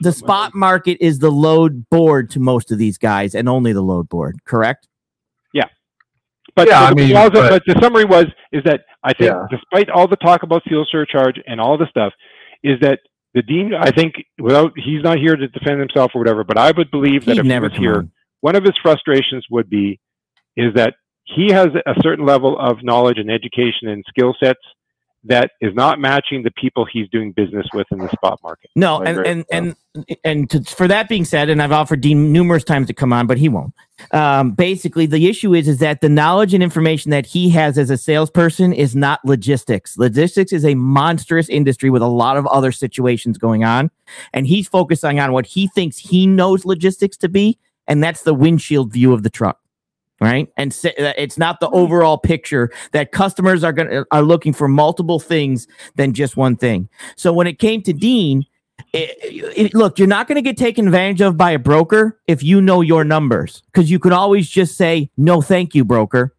The 0.00 0.10
spot 0.12 0.54
market 0.54 0.96
is 1.04 1.18
the 1.18 1.30
load 1.30 1.86
board 1.90 2.30
to 2.30 2.40
most 2.40 2.72
of 2.72 2.78
these 2.78 2.96
guys, 2.96 3.34
and 3.34 3.46
only 3.46 3.74
the 3.74 3.82
load 3.82 4.08
board. 4.08 4.38
Correct? 4.46 4.88
Yeah, 5.52 5.64
But, 6.54 6.68
Yeah, 6.68 6.80
so 6.80 6.86
I 6.86 6.94
mean, 6.94 7.12
but, 7.12 7.32
but- 7.34 7.50
but 7.50 7.62
the 7.66 7.78
summary 7.82 8.06
was 8.06 8.24
is 8.50 8.64
that 8.64 8.80
I 9.04 9.12
think 9.12 9.30
Yeah. 9.32 9.46
despite 9.50 9.90
all 9.90 10.08
the 10.08 10.16
talk 10.16 10.42
about 10.42 10.62
fuel 10.66 10.86
surcharge 10.90 11.38
and 11.46 11.60
all 11.60 11.76
the 11.76 11.86
stuff, 11.90 12.14
is 12.62 12.80
that 12.80 13.00
the 13.34 13.42
dean 13.42 13.72
I 13.78 13.90
think 13.90 14.14
without 14.38 14.72
he's 14.76 15.02
not 15.02 15.18
here 15.18 15.36
to 15.36 15.48
defend 15.48 15.80
himself 15.80 16.12
or 16.14 16.20
whatever, 16.20 16.44
but 16.44 16.58
I 16.58 16.72
would 16.76 16.90
believe 16.90 17.24
that 17.26 17.34
He'd 17.34 17.40
if 17.40 17.46
never 17.46 17.68
he 17.68 17.72
was 17.72 17.78
here, 17.78 17.96
on. 17.96 18.12
one 18.40 18.56
of 18.56 18.64
his 18.64 18.74
frustrations 18.82 19.44
would 19.50 19.68
be 19.68 20.00
is 20.56 20.74
that 20.74 20.94
he 21.24 21.52
has 21.52 21.68
a 21.86 21.94
certain 22.02 22.24
level 22.24 22.58
of 22.58 22.82
knowledge 22.82 23.18
and 23.18 23.30
education 23.30 23.88
and 23.88 24.04
skill 24.08 24.34
sets 24.42 24.60
that 25.28 25.52
is 25.60 25.74
not 25.74 25.98
matching 26.00 26.42
the 26.42 26.50
people 26.50 26.84
he's 26.84 27.08
doing 27.10 27.32
business 27.32 27.66
with 27.74 27.86
in 27.90 27.98
the 27.98 28.08
spot 28.08 28.40
market. 28.42 28.70
No, 28.74 29.00
and 29.02 29.26
and 29.26 29.44
and 29.52 29.76
and 30.24 30.50
to, 30.50 30.62
for 30.62 30.88
that 30.88 31.08
being 31.08 31.24
said, 31.24 31.48
and 31.48 31.62
I've 31.62 31.72
offered 31.72 32.00
Dean 32.00 32.32
numerous 32.32 32.64
times 32.64 32.86
to 32.88 32.94
come 32.94 33.12
on, 33.12 33.26
but 33.26 33.38
he 33.38 33.48
won't. 33.48 33.74
Um, 34.12 34.52
basically, 34.52 35.06
the 35.06 35.28
issue 35.28 35.54
is 35.54 35.68
is 35.68 35.78
that 35.78 36.00
the 36.00 36.08
knowledge 36.08 36.54
and 36.54 36.62
information 36.62 37.10
that 37.10 37.26
he 37.26 37.48
has 37.50 37.78
as 37.78 37.90
a 37.90 37.96
salesperson 37.96 38.72
is 38.72 38.94
not 38.94 39.24
logistics. 39.24 39.96
Logistics 39.96 40.52
is 40.52 40.64
a 40.64 40.74
monstrous 40.74 41.48
industry 41.48 41.90
with 41.90 42.02
a 42.02 42.08
lot 42.08 42.36
of 42.36 42.46
other 42.46 42.72
situations 42.72 43.38
going 43.38 43.64
on, 43.64 43.90
and 44.32 44.46
he's 44.46 44.68
focusing 44.68 45.18
on 45.20 45.32
what 45.32 45.46
he 45.46 45.68
thinks 45.68 45.98
he 45.98 46.26
knows 46.26 46.64
logistics 46.64 47.16
to 47.18 47.28
be, 47.28 47.58
and 47.86 48.02
that's 48.02 48.22
the 48.22 48.34
windshield 48.34 48.92
view 48.92 49.12
of 49.12 49.22
the 49.22 49.30
truck. 49.30 49.58
Right, 50.18 50.48
and 50.56 50.74
it's 50.82 51.36
not 51.36 51.60
the 51.60 51.66
mm-hmm. 51.66 51.76
overall 51.76 52.16
picture 52.16 52.72
that 52.92 53.12
customers 53.12 53.62
are 53.62 53.72
going 53.72 53.90
to 53.90 54.06
are 54.10 54.22
looking 54.22 54.54
for 54.54 54.66
multiple 54.66 55.20
things 55.20 55.68
than 55.96 56.14
just 56.14 56.38
one 56.38 56.56
thing. 56.56 56.88
So 57.16 57.34
when 57.34 57.46
it 57.46 57.58
came 57.58 57.82
to 57.82 57.92
Dean, 57.92 58.46
it, 58.94 59.14
it- 59.22 59.74
look, 59.74 59.98
you're 59.98 60.08
not 60.08 60.26
going 60.26 60.36
to 60.36 60.42
get 60.42 60.56
taken 60.56 60.86
advantage 60.86 61.20
of 61.20 61.36
by 61.36 61.50
a 61.50 61.58
broker 61.58 62.18
if 62.26 62.42
you 62.42 62.62
know 62.62 62.80
your 62.80 63.04
numbers, 63.04 63.62
because 63.66 63.90
you 63.90 63.98
can 63.98 64.14
always 64.14 64.48
just 64.48 64.78
say 64.78 65.10
no, 65.18 65.42
thank 65.42 65.74
you, 65.74 65.84
broker. 65.84 66.34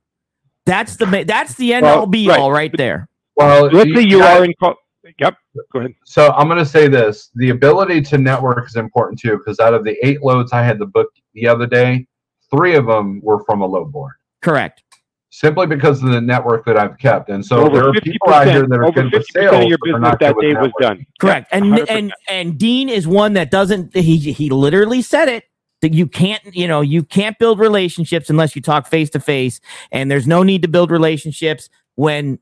That's 0.66 0.96
the 0.96 1.24
that's 1.28 1.54
the 1.54 1.76
end 1.76 1.86
Well, 1.86 2.00
all 2.00 2.08
be 2.08 2.28
right. 2.28 2.40
all 2.40 2.52
right 2.52 2.76
there. 2.76 3.08
Well, 3.36 3.68
Let's 3.72 3.94
say 3.94 4.02
you 4.02 4.20
guys- 4.20 4.40
are 4.40 4.44
in. 4.46 4.54
Call- 4.60 4.76
yep. 5.20 5.36
Go 5.72 5.80
ahead. 5.80 5.94
So 6.04 6.32
I'm 6.34 6.48
going 6.48 6.60
to 6.60 6.66
say 6.66 6.88
this: 6.88 7.30
the 7.36 7.52
ability 7.52 8.02
to 8.02 8.18
network 8.18 8.68
is 8.68 8.76
important 8.76 9.20
too, 9.20 9.38
because 9.38 9.60
out 9.60 9.76
of 9.76 9.84
the 9.84 9.96
eight 10.04 10.24
loads 10.24 10.52
I 10.52 10.64
had 10.64 10.80
to 10.80 10.88
book 10.88 11.10
the 11.36 11.48
other 11.48 11.68
day, 11.68 12.08
three 12.52 12.76
of 12.76 12.86
them 12.86 13.20
were 13.24 13.44
from 13.46 13.62
a 13.62 13.66
load 13.66 13.92
board, 13.92 14.14
Correct. 14.42 14.84
simply 15.30 15.68
because 15.68 16.02
of 16.04 16.10
the 16.10 16.22
network 16.22 16.66
that 16.66 16.78
I've 16.78 16.98
kept. 16.98 17.30
And 17.30 17.46
so 17.46 17.70
there 17.70 17.88
are 17.88 17.94
people 17.94 18.30
out 18.34 18.48
here 18.48 18.66
that 18.68 18.72
are 18.76 18.86
over 18.86 19.04
good 19.04 19.12
fifty 19.12 19.18
with 19.18 19.28
percent 19.28 19.52
sales, 19.52 19.64
of 19.64 19.70
your 19.70 19.78
but 19.78 19.86
they're 19.86 19.94
business 19.94 20.10
not 20.12 20.20
that 20.20 20.36
good 20.36 20.46
with 20.48 20.56
day 20.56 20.62
was 20.62 20.72
done. 20.80 21.06
Correct. 21.20 21.48
Yeah, 21.52 21.58
and 21.58 21.66
100%. 21.74 21.86
and 21.90 22.14
and 22.30 22.58
Dean 22.58 22.90
is 22.90 23.08
one 23.08 23.34
that 23.34 23.52
doesn't 23.52 23.96
he 23.96 24.18
he 24.18 24.50
literally 24.50 25.02
said 25.02 25.28
it 25.28 25.44
that 25.82 25.94
you 25.94 26.08
can't 26.08 26.42
you 26.56 26.68
know 26.68 26.82
you 26.82 27.04
can't 27.04 27.38
build 27.38 27.60
relationships 27.60 28.30
unless 28.30 28.56
you 28.56 28.62
talk 28.62 28.88
face 28.88 29.10
to 29.12 29.20
face 29.20 29.60
and 29.92 30.10
there's 30.10 30.26
no 30.26 30.42
need 30.42 30.64
to 30.64 30.68
build 30.68 30.90
relationships 30.90 31.70
when 31.96 32.40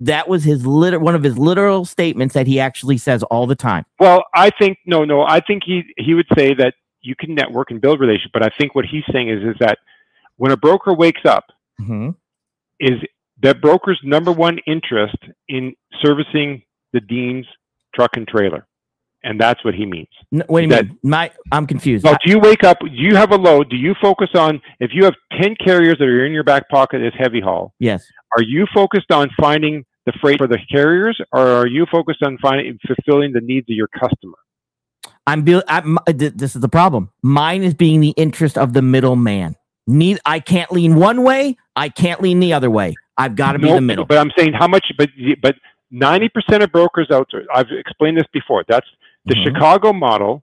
that 0.00 0.26
was 0.28 0.42
his 0.42 0.66
liter- 0.66 0.98
one 0.98 1.14
of 1.14 1.22
his 1.22 1.38
literal 1.38 1.84
statements 1.84 2.34
that 2.34 2.48
he 2.48 2.58
actually 2.58 2.98
says 2.98 3.22
all 3.24 3.46
the 3.46 3.54
time. 3.54 3.84
Well, 4.00 4.24
I 4.34 4.50
think 4.50 4.78
no, 4.84 5.04
no. 5.04 5.22
I 5.22 5.38
think 5.38 5.62
he 5.64 5.84
he 5.96 6.14
would 6.14 6.26
say 6.36 6.54
that 6.54 6.74
you 7.02 7.14
can 7.18 7.34
network 7.34 7.70
and 7.70 7.80
build 7.80 8.00
relationships, 8.00 8.30
but 8.32 8.44
I 8.44 8.50
think 8.58 8.74
what 8.74 8.84
he's 8.84 9.04
saying 9.12 9.28
is 9.28 9.42
is 9.42 9.56
that 9.60 9.78
when 10.36 10.52
a 10.52 10.56
broker 10.56 10.94
wakes 10.94 11.22
up, 11.24 11.44
mm-hmm. 11.80 12.10
is 12.80 13.00
that 13.42 13.60
broker's 13.60 14.00
number 14.04 14.32
one 14.32 14.58
interest 14.66 15.16
in 15.48 15.74
servicing 16.02 16.62
the 16.92 17.00
dean's 17.00 17.46
truck 17.94 18.16
and 18.16 18.26
trailer, 18.26 18.66
and 19.24 19.40
that's 19.40 19.64
what 19.64 19.74
he 19.74 19.84
means. 19.86 20.08
N- 20.32 20.42
Wait 20.48 20.64
a 20.64 20.68
That- 20.68 20.84
minute, 20.86 20.98
my 21.02 21.30
I'm 21.50 21.66
confused. 21.66 22.04
Now, 22.04 22.16
do 22.24 22.30
you 22.30 22.38
wake 22.38 22.64
up? 22.64 22.78
Do 22.80 22.86
you 22.90 23.16
have 23.16 23.32
a 23.32 23.36
load? 23.36 23.68
Do 23.70 23.76
you 23.76 23.94
focus 24.00 24.28
on 24.34 24.60
if 24.80 24.90
you 24.94 25.04
have 25.04 25.14
ten 25.40 25.54
carriers 25.56 25.96
that 25.98 26.04
are 26.06 26.24
in 26.24 26.32
your 26.32 26.44
back 26.44 26.68
pocket 26.68 27.02
as 27.02 27.12
heavy 27.18 27.40
haul? 27.40 27.74
yes. 27.78 28.06
Are 28.36 28.42
you 28.42 28.66
focused 28.74 29.10
on 29.12 29.28
finding 29.38 29.84
the 30.06 30.12
freight 30.20 30.38
for 30.38 30.46
the 30.46 30.58
carriers, 30.70 31.20
or 31.32 31.46
are 31.46 31.66
you 31.66 31.84
focused 31.92 32.22
on 32.22 32.38
finding 32.38 32.78
fulfilling 32.86 33.32
the 33.32 33.40
needs 33.42 33.68
of 33.68 33.76
your 33.76 33.88
customer? 33.88 34.38
I'm, 35.26 35.42
be- 35.42 35.62
I'm 35.68 35.98
this 36.06 36.54
is 36.54 36.60
the 36.60 36.68
problem. 36.68 37.10
Mine 37.22 37.62
is 37.62 37.74
being 37.74 38.00
the 38.00 38.10
interest 38.16 38.58
of 38.58 38.72
the 38.72 38.82
middleman. 38.82 39.56
Neither 39.86 40.20
I 40.26 40.40
can't 40.40 40.70
lean 40.72 40.96
one 40.96 41.22
way, 41.22 41.56
I 41.76 41.88
can't 41.88 42.20
lean 42.20 42.40
the 42.40 42.52
other 42.52 42.70
way. 42.70 42.94
I've 43.18 43.36
got 43.36 43.52
to 43.52 43.58
be 43.58 43.68
No, 43.68 43.74
the 43.76 43.80
middle. 43.80 44.04
But 44.04 44.18
I'm 44.18 44.30
saying 44.36 44.52
how 44.52 44.66
much, 44.68 44.86
but 44.96 45.08
but 45.40 45.56
ninety 45.90 46.28
percent 46.28 46.62
of 46.62 46.72
brokers 46.72 47.08
out 47.10 47.28
there. 47.32 47.44
I've 47.54 47.66
explained 47.70 48.16
this 48.16 48.26
before. 48.32 48.64
That's 48.68 48.86
the 49.26 49.34
Mhm. 49.34 49.44
Chicago 49.44 49.92
model 49.92 50.42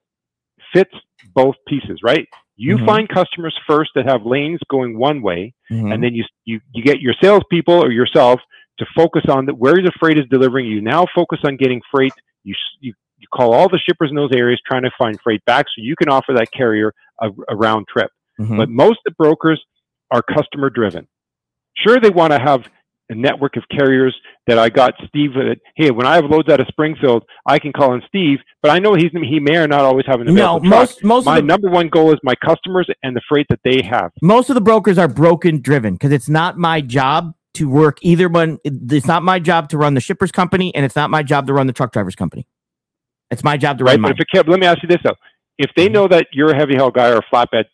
fits 0.74 0.94
both 1.34 1.56
pieces, 1.68 2.00
right? 2.04 2.28
You 2.58 2.78
Mhm. 2.78 2.86
find 2.86 3.10
customers 3.10 3.58
first 3.68 3.92
that 3.96 4.06
have 4.06 4.26
lanes 4.26 4.60
going 4.70 4.98
one 4.98 5.22
way, 5.22 5.54
Mhm. 5.72 5.94
and 5.94 6.04
then 6.04 6.14
you 6.14 6.26
you 6.46 6.60
you 6.74 6.84
get 6.84 7.00
your 7.02 7.14
salespeople 7.22 7.74
or 7.84 7.92
yourself 7.92 8.40
to 8.78 8.86
focus 8.96 9.24
on 9.30 9.46
the, 9.46 9.54
where 9.56 9.82
the 9.82 9.92
freight 10.00 10.18
is 10.18 10.26
delivering. 10.30 10.66
You 10.68 10.82
now 10.82 11.06
focus 11.16 11.40
on 11.44 11.56
getting 11.58 11.82
freight. 11.92 12.14
You 12.44 12.56
you 12.82 12.94
you 13.20 13.28
call 13.34 13.54
all 13.54 13.68
the 13.70 13.80
shippers 13.80 14.10
in 14.10 14.16
those 14.16 14.32
areas 14.34 14.60
trying 14.66 14.84
to 14.84 14.92
find 14.98 15.20
freight 15.22 15.44
back, 15.46 15.66
so 15.68 15.76
you 15.84 15.96
can 15.96 16.10
offer 16.10 16.34
that 16.34 16.52
carrier 16.52 16.94
a, 17.22 17.30
a 17.50 17.56
round 17.56 17.88
trip. 17.88 18.12
Mhm. 18.40 18.58
But 18.58 18.70
most 18.70 19.00
of 19.06 19.14
the 19.14 19.16
brokers 19.18 19.62
are 20.12 20.22
customer 20.22 20.70
driven. 20.70 21.08
Sure, 21.76 22.00
they 22.00 22.10
want 22.10 22.34
to 22.34 22.40
have 22.40 22.62
a 23.12 23.16
network 23.16 23.58
of 23.58 23.64
carriers 23.76 24.16
that 24.48 24.60
I 24.60 24.70
got 24.70 24.94
Steve. 25.08 25.32
uh, 25.36 25.56
hey, 25.76 25.90
when 25.92 26.06
I 26.06 26.16
have 26.16 26.26
loads 26.26 26.48
out 26.50 26.60
of 26.60 26.68
Springfield, 26.68 27.24
I 27.46 27.58
can 27.58 27.74
call 27.74 27.94
in 27.96 28.02
Steve. 28.08 28.38
But 28.62 28.72
I 28.72 28.80
know 28.80 28.94
he's 28.94 29.12
he 29.12 29.40
may 29.40 29.58
or 29.58 29.68
not 29.68 29.82
always 29.82 30.06
have 30.06 30.22
an 30.22 30.28
no, 30.28 30.58
available 30.58 30.70
truck. 30.70 30.80
most 30.80 31.04
most 31.04 31.26
My 31.26 31.40
the, 31.42 31.46
number 31.48 31.70
one 31.70 31.90
goal 31.90 32.14
is 32.14 32.20
my 32.24 32.36
customers 32.36 32.88
and 33.04 33.16
the 33.16 33.22
freight 33.28 33.48
that 33.50 33.60
they 33.64 33.82
have. 33.82 34.12
most 34.22 34.50
of 34.50 34.56
the 34.56 34.62
brokers 34.62 34.98
are 34.98 35.08
broken 35.08 35.60
driven 35.62 35.94
because 35.94 36.12
it's 36.12 36.30
not 36.30 36.58
my 36.58 36.82
job 36.82 37.34
to 37.56 37.68
work 37.68 37.98
either 38.02 38.30
one. 38.30 38.60
It's 38.64 39.08
not 39.08 39.24
my 39.24 39.40
job 39.40 39.70
to 39.70 39.78
run 39.78 39.96
the 39.96 40.02
shippers 40.02 40.32
company, 40.32 40.74
and 40.76 40.86
it's 40.86 40.96
not 40.96 41.10
my 41.10 41.24
job 41.24 41.48
to 41.48 41.54
run 41.54 41.66
the 41.68 41.74
truck 41.74 41.92
drivers 41.92 42.16
company. 42.16 42.48
It's 43.32 43.44
my 43.44 43.58
job 43.58 43.78
to 43.80 43.84
Right? 43.84 43.92
run 43.94 44.02
But 44.02 44.08
mine. 44.10 44.12
if 44.14 44.20
it 44.22 44.28
kept, 44.34 44.50
let 44.50 44.60
me 44.60 44.66
ask 44.68 44.82
you 44.82 44.90
this 44.90 45.02
though: 45.04 45.16
if 45.58 45.72
they 45.76 45.88
Mhm. 45.88 45.94
know 45.94 46.08
that 46.08 46.28
you're 46.34 46.52
a 46.52 46.56
heavy 46.56 46.76
haul 46.76 46.92
guy 46.92 47.10
or 47.10 47.18
a 47.18 47.22
flatbed 47.24 47.66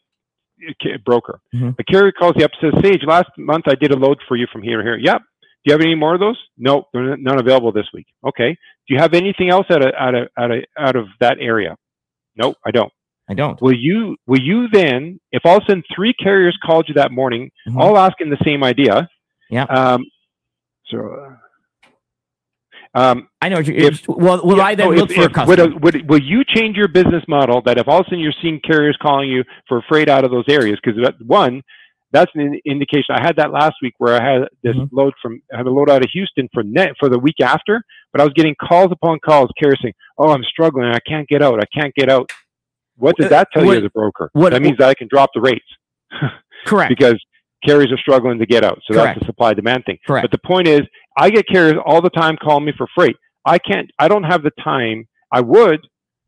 ca- 0.81 0.97
broker. 1.05 1.39
Mhm. 1.53 1.75
A 1.79 1.83
carrier 1.83 2.11
calls 2.11 2.33
you 2.37 2.45
up 2.45 2.51
and 2.61 2.73
says, 2.73 2.83
Sage, 2.83 3.03
last 3.05 3.29
month 3.37 3.67
I 3.67 3.75
did 3.75 3.91
a 3.91 3.95
load 3.95 4.21
for 4.27 4.35
you 4.35 4.47
from 4.47 4.61
here 4.63 4.77
to 4.77 4.83
here. 4.83 4.97
Yep. 4.97 5.21
Do 5.21 5.47
you 5.65 5.71
have 5.73 5.81
any 5.81 5.95
more 5.95 6.13
of 6.13 6.19
those? 6.19 6.39
No, 6.57 6.87
they're 6.93 7.13
n- 7.13 7.23
none 7.23 7.39
available 7.39 7.71
this 7.71 7.87
week. 7.93 8.07
Okay. 8.25 8.51
Do 8.87 8.93
you 8.93 8.99
have 8.99 9.13
anything 9.13 9.49
else 9.49 9.65
out 9.69 9.81
of 9.85 9.93
out 9.97 10.15
of 10.15 10.27
out 10.37 10.51
of 10.51 10.63
out 10.77 10.95
of 10.95 11.07
that 11.19 11.37
area? 11.39 11.75
Nope, 12.35 12.57
I 12.65 12.71
don't. 12.71 12.91
I 13.29 13.33
don't. 13.33 13.59
Will 13.61 13.73
you 13.75 14.15
will 14.27 14.39
you 14.39 14.67
then, 14.69 15.19
if 15.31 15.41
all 15.45 15.57
of 15.57 15.63
a 15.63 15.65
sudden 15.65 15.83
three 15.95 16.13
carriers 16.13 16.55
called 16.63 16.87
you 16.87 16.93
that 16.95 17.11
morning, 17.11 17.49
Mhm. 17.67 17.79
all 17.81 17.97
asking 17.97 18.29
the 18.29 18.37
same 18.43 18.63
idea? 18.63 19.09
Yeah. 19.49 19.63
Um, 19.63 20.05
so. 20.85 21.35
Um, 22.95 23.27
I 23.41 23.49
know. 23.49 23.57
What 23.57 23.67
if- 23.69 24.07
well, 24.07 24.41
will 24.43 24.57
yeah, 24.57 24.63
I 24.63 24.75
then 24.75 24.89
no, 24.89 24.95
look 24.95 25.09
if- 25.11 25.17
for 25.17 25.23
a 25.25 25.29
customer? 25.29 25.67
Would, 25.73 25.83
would, 25.83 26.09
will 26.09 26.21
you 26.21 26.43
change 26.45 26.77
your 26.77 26.87
business 26.87 27.23
model 27.27 27.61
that 27.63 27.77
if 27.77 27.87
all 27.87 27.99
of 27.99 28.05
a 28.05 28.09
sudden 28.09 28.19
you're 28.19 28.33
seeing 28.41 28.59
carriers 28.61 28.97
calling 29.01 29.29
you 29.29 29.43
for 29.67 29.83
freight 29.89 30.07
out 30.09 30.23
of 30.23 30.31
those 30.31 30.45
areas? 30.47 30.79
Because 30.81 30.99
that, 31.03 31.15
one, 31.25 31.61
that's 32.13 32.31
an 32.35 32.57
indication. 32.65 33.13
I 33.13 33.21
had 33.21 33.35
that 33.35 33.51
last 33.51 33.75
week 33.81 33.95
where 33.97 34.15
I 34.19 34.23
had 34.33 34.47
this 34.63 34.77
Mhm. 34.77 34.89
load 34.93 35.13
from 35.21 35.41
I 35.53 35.57
had 35.57 35.67
a 35.67 35.69
load 35.71 35.89
out 35.89 36.03
of 36.05 36.09
Houston 36.11 36.47
for 36.53 36.63
net 36.63 36.93
for 36.97 37.09
the 37.09 37.19
week 37.19 37.41
after, 37.41 37.83
but 38.13 38.21
I 38.21 38.23
was 38.23 38.31
getting 38.33 38.55
calls 38.55 38.91
upon 38.93 39.19
calls, 39.19 39.49
carriers 39.59 39.79
saying, 39.81 39.93
"Oh, 40.17 40.29
I'm 40.31 40.43
struggling. 40.45 40.87
I 40.87 40.99
can't 41.05 41.27
get 41.27 41.41
out. 41.41 41.59
I 41.61 41.65
can't 41.77 41.93
get 41.95 42.09
out." 42.09 42.31
What 42.95 43.17
does 43.17 43.25
Uh, 43.25 43.29
that 43.29 43.47
tell 43.53 43.65
what- 43.65 43.73
you 43.73 43.79
as 43.79 43.85
a 43.85 43.89
broker? 43.89 44.29
what- 44.31 44.53
that 44.53 44.61
means 44.61 44.77
that 44.77 44.87
I 44.87 44.93
can 44.93 45.09
drop 45.09 45.31
the 45.35 45.41
rates 45.41 45.65
Correct. 46.65 46.87
because 46.87 47.21
carriers 47.63 47.91
are 47.91 47.97
struggling 47.97 48.39
to 48.39 48.45
get 48.45 48.63
out. 48.63 48.79
So 48.89 48.93
Correct. 48.97 49.19
that's 49.19 49.23
a 49.23 49.25
supply 49.27 49.53
demand 49.53 49.83
thing. 49.85 49.97
Correct. 50.05 50.23
But 50.23 50.31
the 50.31 50.47
point 50.47 50.67
is, 50.67 50.81
I 51.17 51.29
get 51.29 51.47
carriers 51.47 51.75
all 51.85 52.01
the 52.01 52.09
time 52.09 52.37
calling 52.41 52.65
me 52.65 52.73
for 52.77 52.87
freight. 52.95 53.15
I 53.45 53.57
can't. 53.59 53.89
I 53.99 54.07
don't 54.07 54.23
have 54.23 54.43
the 54.43 54.51
time. 54.63 55.07
I 55.31 55.41
would. 55.41 55.81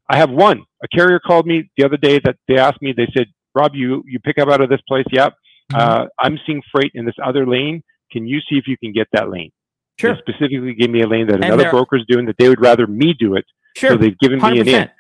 I 0.10 0.18
have 0.18 0.30
one. 0.30 0.64
A 0.84 0.88
carrier 0.96 1.20
called 1.20 1.46
me 1.46 1.70
the 1.78 1.84
other 1.86 1.98
day 1.98 2.20
that 2.24 2.38
they 2.48 2.58
asked 2.58 2.82
me. 2.82 2.94
They 2.96 3.08
said, 3.16 3.28
"Rob, 3.56 3.72
you 3.74 4.04
you 4.06 4.20
pick 4.20 4.38
up 4.38 4.50
out 4.50 4.62
of 4.62 4.70
this 4.70 4.82
place? 4.88 5.06
Yep. 5.12 5.34
Mm-hmm. 5.74 5.76
Uh, 6.04 6.06
I'm 6.22 6.40
seeing 6.46 6.62
freight 6.72 6.92
in 6.94 7.06
this 7.06 7.16
other 7.24 7.46
lane. 7.46 7.84
Can 8.12 8.26
you 8.26 8.40
see 8.42 8.58
if 8.58 8.68
you 8.68 8.78
can 8.78 8.94
get 8.94 9.08
that 9.14 9.30
lane?" 9.30 9.52
They 10.00 10.10
Sure. 10.10 10.18
specifically 10.20 10.76
give 10.76 10.92
me 10.92 11.02
a 11.02 11.08
lane 11.08 11.26
that 11.28 11.38
another 11.38 11.64
they're- 11.64 11.72
broker's 11.72 12.06
doing 12.08 12.26
that 12.28 12.36
they 12.38 12.48
would 12.50 12.62
rather 12.62 12.86
me 12.88 13.14
do 13.18 13.36
it. 13.36 13.46
Sure. 13.76 13.92
So 13.92 13.98
they've 13.98 14.18
given 14.20 14.40
me 14.40 14.48
an 14.48 14.58
in 14.60 14.66
percent. 14.66 14.92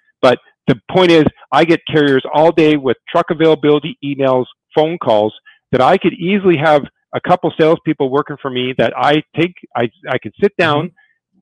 the 0.67 0.75
point 0.91 1.11
is 1.11 1.23
I 1.51 1.63
get 1.63 1.79
carriers 1.89 2.23
all 2.33 2.51
day 2.51 2.75
with 2.75 2.97
truck 3.09 3.27
availability, 3.29 3.97
emails, 4.03 4.45
phone 4.75 4.97
calls 4.97 5.33
that 5.71 5.81
I 5.81 5.97
could 5.97 6.13
easily 6.13 6.57
have 6.57 6.83
a 7.13 7.19
couple 7.21 7.51
salespeople 7.59 8.09
working 8.09 8.37
for 8.41 8.49
me 8.51 8.73
that 8.77 8.93
I 8.97 9.23
take, 9.35 9.53
I, 9.75 9.89
I 10.09 10.17
could 10.17 10.33
sit 10.41 10.55
down. 10.57 10.91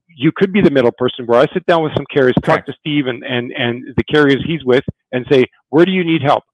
You 0.08 0.32
could 0.34 0.52
be 0.52 0.60
the 0.62 0.70
middle 0.70 0.92
person 0.96 1.26
where 1.26 1.40
I 1.40 1.46
sit 1.52 1.66
down 1.66 1.82
with 1.82 1.92
some 1.94 2.06
carriers, 2.12 2.34
talk 2.42 2.64
to 2.66 2.72
Steve 2.80 3.06
and, 3.06 3.22
and, 3.24 3.52
and 3.52 3.84
the 3.96 4.04
carriers 4.04 4.42
he's 4.46 4.64
with 4.64 4.84
and 5.12 5.26
say, 5.30 5.44
where 5.70 5.84
do 5.84 5.92
you 5.92 6.04
need 6.04 6.22
help? 6.22 6.44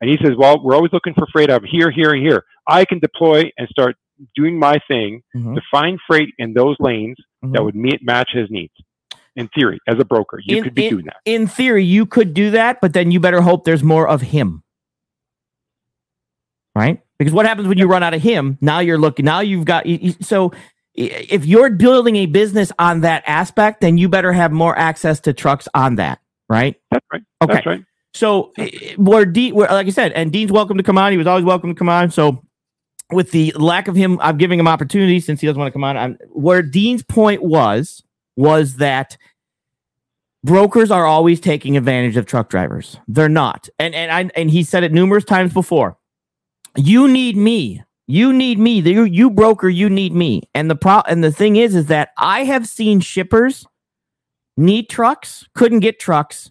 And 0.00 0.08
he 0.08 0.16
says, 0.24 0.32
well, 0.38 0.62
we're 0.62 0.74
always 0.74 0.92
looking 0.92 1.12
for 1.14 1.26
freight 1.32 1.50
out 1.50 1.62
of 1.64 1.68
here, 1.70 1.90
here, 1.90 2.12
and 2.12 2.22
here. 2.26 2.44
I 2.66 2.84
can 2.84 3.00
deploy 3.00 3.50
and 3.58 3.68
start 3.68 3.96
doing 4.34 4.58
my 4.58 4.78
thing 4.88 5.22
Mhm. 5.36 5.54
to 5.56 5.62
find 5.70 5.98
freight 6.06 6.30
in 6.38 6.54
those 6.54 6.76
lanes 6.78 7.16
that 7.42 7.48
Mhm. 7.60 7.64
would 7.64 7.74
meet, 7.74 8.02
match 8.02 8.30
his 8.32 8.50
needs. 8.50 8.72
In 9.36 9.48
theory, 9.48 9.78
as 9.86 9.96
a 9.98 10.04
broker, 10.04 10.40
you 10.42 10.58
In- 10.58 10.64
could 10.64 10.74
be 10.74 10.86
in- 10.86 10.90
doing 10.92 11.04
that. 11.06 11.16
in 11.24 11.46
theory, 11.46 11.84
you 11.84 12.04
could 12.06 12.32
do 12.34 12.50
that, 12.50 12.80
but 12.80 12.92
then 12.92 13.10
you 13.10 13.20
better 13.20 13.42
hope 13.42 13.64
there's 13.64 13.82
more 13.84 14.08
of 14.08 14.20
him. 14.22 14.62
Right? 16.74 17.00
Because 17.20 17.34
what 17.34 17.44
happens 17.44 17.68
when 17.68 17.76
you 17.76 17.86
run 17.86 18.02
out 18.02 18.14
of 18.14 18.22
him? 18.22 18.56
Now 18.62 18.78
you're 18.78 18.96
looking, 18.96 19.26
now 19.26 19.40
you've 19.40 19.66
got, 19.66 19.84
so 20.22 20.52
if 20.94 21.44
you're 21.44 21.68
building 21.68 22.16
a 22.16 22.24
business 22.24 22.72
on 22.78 23.02
that 23.02 23.22
aspect, 23.26 23.82
then 23.82 23.98
you 23.98 24.08
better 24.08 24.32
have 24.32 24.52
more 24.52 24.76
access 24.78 25.20
to 25.20 25.34
trucks 25.34 25.68
on 25.74 25.96
that. 25.96 26.18
Right? 26.48 26.80
That's 26.90 27.04
right. 27.12 27.22
Okay. 27.42 27.52
That's 27.52 27.66
right. 27.66 27.84
So 28.14 28.52
where 28.96 29.26
Dean, 29.26 29.54
where, 29.54 29.68
like 29.68 29.86
I 29.86 29.90
said, 29.90 30.12
and 30.12 30.32
Dean's 30.32 30.50
welcome 30.50 30.78
to 30.78 30.82
come 30.82 30.96
on. 30.96 31.12
He 31.12 31.18
was 31.18 31.26
always 31.26 31.44
welcome 31.44 31.68
to 31.68 31.78
come 31.78 31.90
on. 31.90 32.10
So 32.10 32.42
with 33.12 33.32
the 33.32 33.52
lack 33.54 33.86
of 33.86 33.94
him, 33.94 34.18
I'm 34.22 34.38
giving 34.38 34.58
him 34.58 34.66
opportunity 34.66 35.20
since 35.20 35.42
he 35.42 35.46
doesn't 35.46 35.60
want 35.60 35.68
to 35.68 35.72
come 35.74 35.84
on. 35.84 35.98
I'm, 35.98 36.18
where 36.30 36.62
Dean's 36.62 37.02
point 37.02 37.42
was 37.42 38.02
was 38.36 38.76
that 38.76 39.18
brokers 40.42 40.90
are 40.90 41.04
always 41.04 41.38
taking 41.38 41.76
advantage 41.76 42.16
of 42.16 42.24
truck 42.24 42.48
drivers. 42.48 42.96
They're 43.06 43.28
not, 43.28 43.68
and 43.78 43.94
and 43.94 44.10
I 44.10 44.30
and 44.34 44.50
he 44.50 44.64
said 44.64 44.84
it 44.84 44.92
numerous 44.92 45.24
times 45.24 45.52
before. 45.52 45.98
You 46.76 47.08
need 47.08 47.36
me. 47.36 47.82
You 48.06 48.32
need 48.32 48.58
me. 48.58 48.80
You, 48.80 49.04
you 49.04 49.30
broker. 49.30 49.68
You 49.68 49.88
need 49.88 50.12
me. 50.12 50.42
And 50.54 50.70
the 50.70 50.76
pro 50.76 51.00
and 51.06 51.22
the 51.22 51.32
thing 51.32 51.56
is, 51.56 51.74
is 51.74 51.86
that 51.86 52.10
I 52.18 52.44
have 52.44 52.66
seen 52.66 53.00
shippers 53.00 53.66
need 54.56 54.88
trucks, 54.88 55.48
couldn't 55.54 55.80
get 55.80 55.98
trucks, 55.98 56.50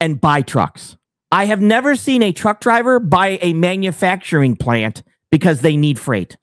and 0.00 0.20
buy 0.20 0.42
trucks. 0.42 0.96
I 1.30 1.46
have 1.46 1.62
never 1.62 1.96
seen 1.96 2.22
a 2.22 2.32
truck 2.32 2.60
driver 2.60 3.00
buy 3.00 3.38
a 3.40 3.54
manufacturing 3.54 4.54
plant 4.54 5.02
because 5.30 5.62
they 5.62 5.76
need 5.76 5.98
freight. 5.98 6.36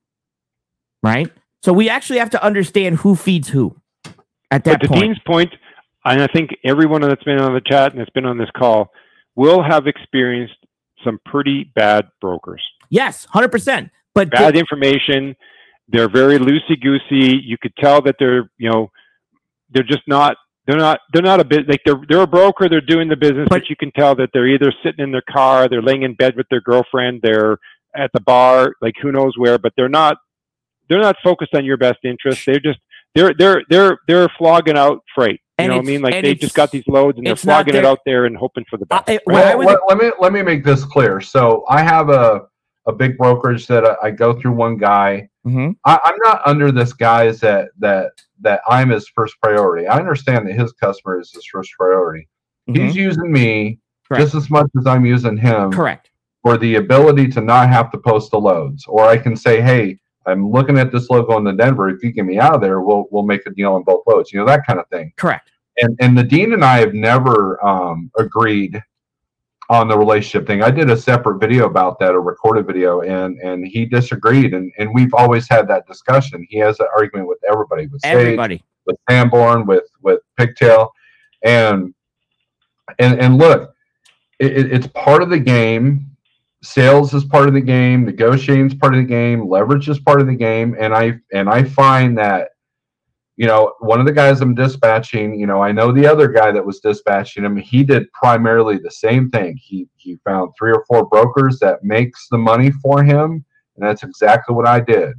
Right? 1.04 1.32
So 1.62 1.74
we 1.74 1.90
actually 1.90 2.20
have 2.20 2.32
to 2.32 2.44
understand 2.44 2.98
who 2.98 3.16
feeds 3.16 3.50
who 3.50 3.76
at 4.50 4.64
that 4.64 4.80
but 4.80 4.82
to 4.82 4.88
point. 4.88 5.02
Dean's 5.02 5.20
point, 5.28 5.54
and 6.06 6.22
I 6.22 6.28
think 6.28 6.52
everyone 6.64 7.02
that's 7.02 7.24
been 7.24 7.40
on 7.40 7.54
the 7.54 7.62
chat 7.62 7.92
and 7.92 8.02
that's 8.02 8.10
been 8.10 8.26
on 8.26 8.38
this 8.38 8.50
call 8.58 8.92
will 9.36 9.62
have 9.62 9.88
experienced 9.88 10.56
some 11.04 11.20
pretty 11.26 11.72
bad 11.76 12.08
brokers. 12.20 12.64
Yes, 12.90 13.28
100%. 13.34 13.90
But 14.16 14.32
Bad 14.32 14.56
information. 14.56 15.36
They're 15.88 16.10
very 16.10 16.38
loosey 16.38 16.80
goosey. 16.82 17.42
You 17.44 17.58
could 17.60 17.76
tell 17.78 18.02
that 18.04 18.16
they're, 18.20 18.50
you 18.58 18.70
know, 18.70 18.92
they're 19.72 19.84
just 19.84 20.08
not. 20.08 20.38
They're 20.68 20.78
not. 20.78 21.00
They're 21.14 21.24
not 21.24 21.40
a 21.40 21.44
bit 21.44 21.68
like 21.68 21.82
they're. 21.84 22.00
They're 22.08 22.22
a 22.22 22.28
broker. 22.28 22.70
They're 22.70 22.80
doing 22.82 23.10
the 23.10 23.16
business, 23.16 23.48
but, 23.50 23.62
But- 23.62 23.70
you 23.70 23.76
can 23.76 23.92
tell 23.92 24.14
that 24.16 24.30
they're 24.34 24.48
either 24.48 24.72
sitting 24.84 25.04
in 25.04 25.12
their 25.12 25.24
car, 25.28 25.68
they're 25.68 25.82
laying 25.82 26.04
in 26.04 26.14
bed 26.14 26.36
with 26.36 26.48
their 26.50 26.62
girlfriend, 26.62 27.22
they're 27.24 27.58
at 27.96 28.12
the 28.14 28.20
bar, 28.22 28.76
like 28.82 28.94
who 29.02 29.12
knows 29.12 29.34
where. 29.38 29.58
But 29.58 29.74
they're 29.76 29.90
not. 29.90 30.18
They're 30.90 31.02
not 31.02 31.16
focused 31.24 31.54
on 31.56 31.66
your 31.66 31.78
best 31.78 32.00
interest. 32.04 32.46
They're 32.46 32.60
just. 32.60 32.80
They're 33.16 33.34
they're 33.34 33.64
they're 33.70 33.98
they're 34.08 34.30
flogging 34.38 34.78
out 34.78 35.04
freight. 35.16 35.42
You 35.60 35.68
know 35.68 35.78
what 35.78 35.84
I 35.84 35.88
mean? 35.88 36.02
Like 36.02 36.22
they 36.22 36.36
just 36.36 36.56
got 36.56 36.72
these 36.72 36.88
loads 36.88 37.18
and 37.18 37.26
they're 37.26 37.34
it's 37.34 37.46
not 37.46 37.66
flogging 37.66 37.76
it 37.76 37.86
out 37.86 38.00
there 38.06 38.26
and 38.26 38.38
hoping 38.38 38.66
for 38.70 38.78
the 38.78 38.86
best. 38.86 39.10
I- 39.10 39.14
right? 39.14 39.22
When 39.26 39.44
I 39.44 39.56
Well, 39.56 39.68
let, 39.68 39.80
let 39.90 39.98
me 39.98 40.12
let 40.20 40.34
me 40.34 40.44
make 40.44 40.64
this 40.64 40.86
clear. 40.86 41.20
So 41.20 41.66
I 41.68 41.82
have 41.82 42.10
a 42.10 42.44
a 42.90 42.94
big 42.94 43.18
brokerage 43.18 43.68
that 43.68 43.86
I, 43.86 43.96
I 44.08 44.12
go 44.12 44.34
through 44.34 44.54
one 44.54 44.78
guy. 44.78 45.30
Mhm. 45.46 45.76
I, 45.86 46.00
I'm 46.04 46.18
not 46.24 46.42
under 46.46 46.72
this 46.72 46.92
guy's 46.94 47.40
that 47.42 47.70
that 47.80 48.12
that 48.42 48.62
I'm 48.68 48.90
his 48.90 49.08
first 49.08 49.36
priority. 49.42 49.88
I 49.88 49.98
understand 50.00 50.48
that 50.48 50.54
his 50.54 50.72
customer 50.74 51.20
is 51.20 51.32
his 51.32 51.46
first 51.46 51.72
priority. 51.78 52.28
He's 52.68 52.96
using 52.96 53.32
me 53.32 53.80
Correct. 54.08 54.22
just 54.24 54.36
as 54.36 54.50
much 54.50 54.68
as 54.78 54.86
I'm 54.86 55.06
using 55.06 55.36
him 55.38 55.72
correct. 55.72 56.12
for 56.44 56.56
the 56.58 56.76
ability 56.76 57.28
to 57.30 57.42
not 57.42 57.68
have 57.70 57.90
to 57.92 57.98
post 57.98 58.30
the 58.32 58.40
loads. 58.40 58.86
Or 58.88 59.06
I 59.06 59.18
can 59.18 59.36
say, 59.36 59.60
hey, 59.60 59.98
I'm 60.28 60.52
looking 60.52 60.78
at 60.78 60.92
this 60.92 61.10
logo 61.10 61.36
in 61.38 61.44
the 61.44 61.54
Denver. 61.54 61.90
If 61.90 62.04
you 62.04 62.12
get 62.12 62.26
me 62.26 62.38
out 62.38 62.54
of 62.56 62.62
there, 62.62 62.82
we'll 62.82 63.06
we'll 63.12 63.24
make 63.24 63.46
a 63.48 63.50
deal 63.52 63.74
on 63.74 63.84
both 63.84 64.04
loads. 64.08 64.32
You 64.32 64.40
know 64.40 64.46
that 64.46 64.66
kind 64.68 64.80
of 64.80 64.88
thing 64.90 65.12
Correct. 65.18 65.50
and 65.82 65.98
and 66.00 66.18
the 66.18 66.24
dean 66.24 66.54
and 66.54 66.64
I 66.64 66.78
have 66.80 66.94
never 66.94 67.64
um, 67.66 68.12
agreed 68.18 68.82
on 69.70 69.88
the 69.88 69.98
relationship 69.98 70.48
thing. 70.48 70.64
I 70.64 70.72
did 70.72 70.90
a 70.90 70.98
separate 70.98 71.40
video 71.40 71.66
about 71.66 72.00
that, 72.00 72.14
a 72.16 72.20
recorded 72.20 72.66
video, 72.68 73.02
and 73.02 73.38
and 73.40 73.66
he 73.66 73.86
disagreed, 73.86 74.54
and 74.54 74.72
and 74.80 74.90
we've 74.94 75.14
always 75.14 75.48
had 75.48 75.68
that 75.68 75.86
discussion. 75.88 76.46
He 76.50 76.58
has 76.60 76.80
an 76.80 76.88
argument 76.96 77.28
with 77.28 77.40
everybody, 77.50 77.88
with 77.88 78.02
Sage, 78.02 78.16
Everybody. 78.16 78.64
with 78.86 78.98
Sandman, 79.10 79.66
with 79.68 79.84
with 80.02 80.22
Pigtail, 80.38 80.92
and 81.44 81.94
and 82.98 83.20
and 83.20 83.38
look, 83.38 83.74
it, 84.40 84.58
it- 84.58 84.72
it's 84.74 84.88
part 84.88 85.22
of 85.22 85.30
the 85.30 85.40
game. 85.40 86.06
Sales 86.62 87.14
is 87.14 87.24
part 87.24 87.48
of 87.48 87.54
the 87.54 87.62
game. 87.62 88.04
Negotiating 88.04 88.68
is 88.68 88.74
part 88.74 88.94
of 88.94 89.00
the 89.00 89.06
game. 89.08 89.48
Leverage 89.48 89.88
is 89.88 89.98
part 90.00 90.20
of 90.20 90.28
the 90.28 90.36
game. 90.36 90.76
And 90.78 90.94
I 90.94 91.14
and 91.32 91.48
I 91.48 91.64
find 91.64 92.18
that, 92.18 92.50
you 93.40 93.48
know, 93.48 93.72
one 93.80 94.02
of 94.02 94.06
the 94.06 94.12
guys 94.12 94.42
I'm 94.42 94.54
dispatching, 94.54 95.40
you 95.40 95.48
know, 95.48 95.64
I 95.64 95.72
know 95.72 95.94
the 95.94 96.06
other 96.06 96.28
guy 96.28 96.52
that 96.52 96.66
was 96.66 96.82
dispatching 96.82 97.46
him. 97.46 97.56
He 97.56 97.86
did 97.86 98.12
primarily 98.12 98.80
the 98.80 98.92
same 98.92 99.30
thing. 99.30 99.56
He 99.56 99.88
he 99.96 100.20
found 100.26 100.52
three 100.60 100.74
or 100.74 100.84
four 100.90 101.06
brokers 101.06 101.58
that 101.60 101.82
makes 101.82 102.28
the 102.28 102.38
money 102.38 102.70
for 102.70 103.02
him, 103.02 103.46
and 103.78 103.88
that's 103.88 104.04
exactly 104.04 104.54
what 104.54 104.68
I 104.68 104.82
did. 104.82 105.14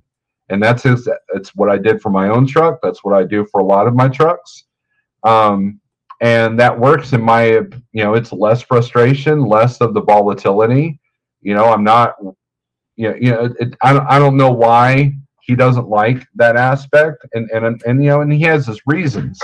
And 0.51 0.63
that's 0.63 0.83
his. 0.83 1.09
It's 1.35 1.55
what 1.55 1.71
I 1.71 1.79
did 1.79 2.03
for 2.03 2.11
my 2.11 2.29
own 2.29 2.47
truck. 2.47 2.81
That's 2.83 3.03
what 3.03 3.15
I 3.15 3.25
do 3.25 3.47
for 3.47 3.63
a 3.63 3.65
lot 3.65 3.87
of 3.87 3.95
my 3.95 4.09
trucks. 4.09 4.65
Um, 5.23 5.81
and 6.21 6.61
that 6.61 6.79
works 6.79 7.15
in 7.15 7.23
my 7.23 7.45
you 7.47 8.05
know 8.05 8.13
it's 8.13 8.35
less 8.35 8.61
frustration 8.61 9.47
less 9.47 9.81
of 9.81 9.95
the 9.95 10.03
volatility 10.03 11.01
you 11.41 11.55
know 11.55 11.65
i'm 11.73 11.83
not 11.83 12.17
you 12.97 13.09
know, 13.09 13.15
you 13.19 13.31
know 13.31 13.55
it, 13.59 13.75
I, 13.83 13.99
I 14.17 14.19
don't 14.19 14.37
know 14.37 14.51
why 14.53 15.15
he 15.51 15.57
doesn't 15.57 15.89
like 15.89 16.25
that 16.37 16.57
aspect 16.57 17.27
and 17.35 17.51
and 17.51 17.83
and 17.85 18.05
you 18.05 18.11
know 18.11 18.21
and 18.21 18.33
he 18.33 18.43
has 18.43 18.67
his 18.67 18.81
reasons 18.87 19.37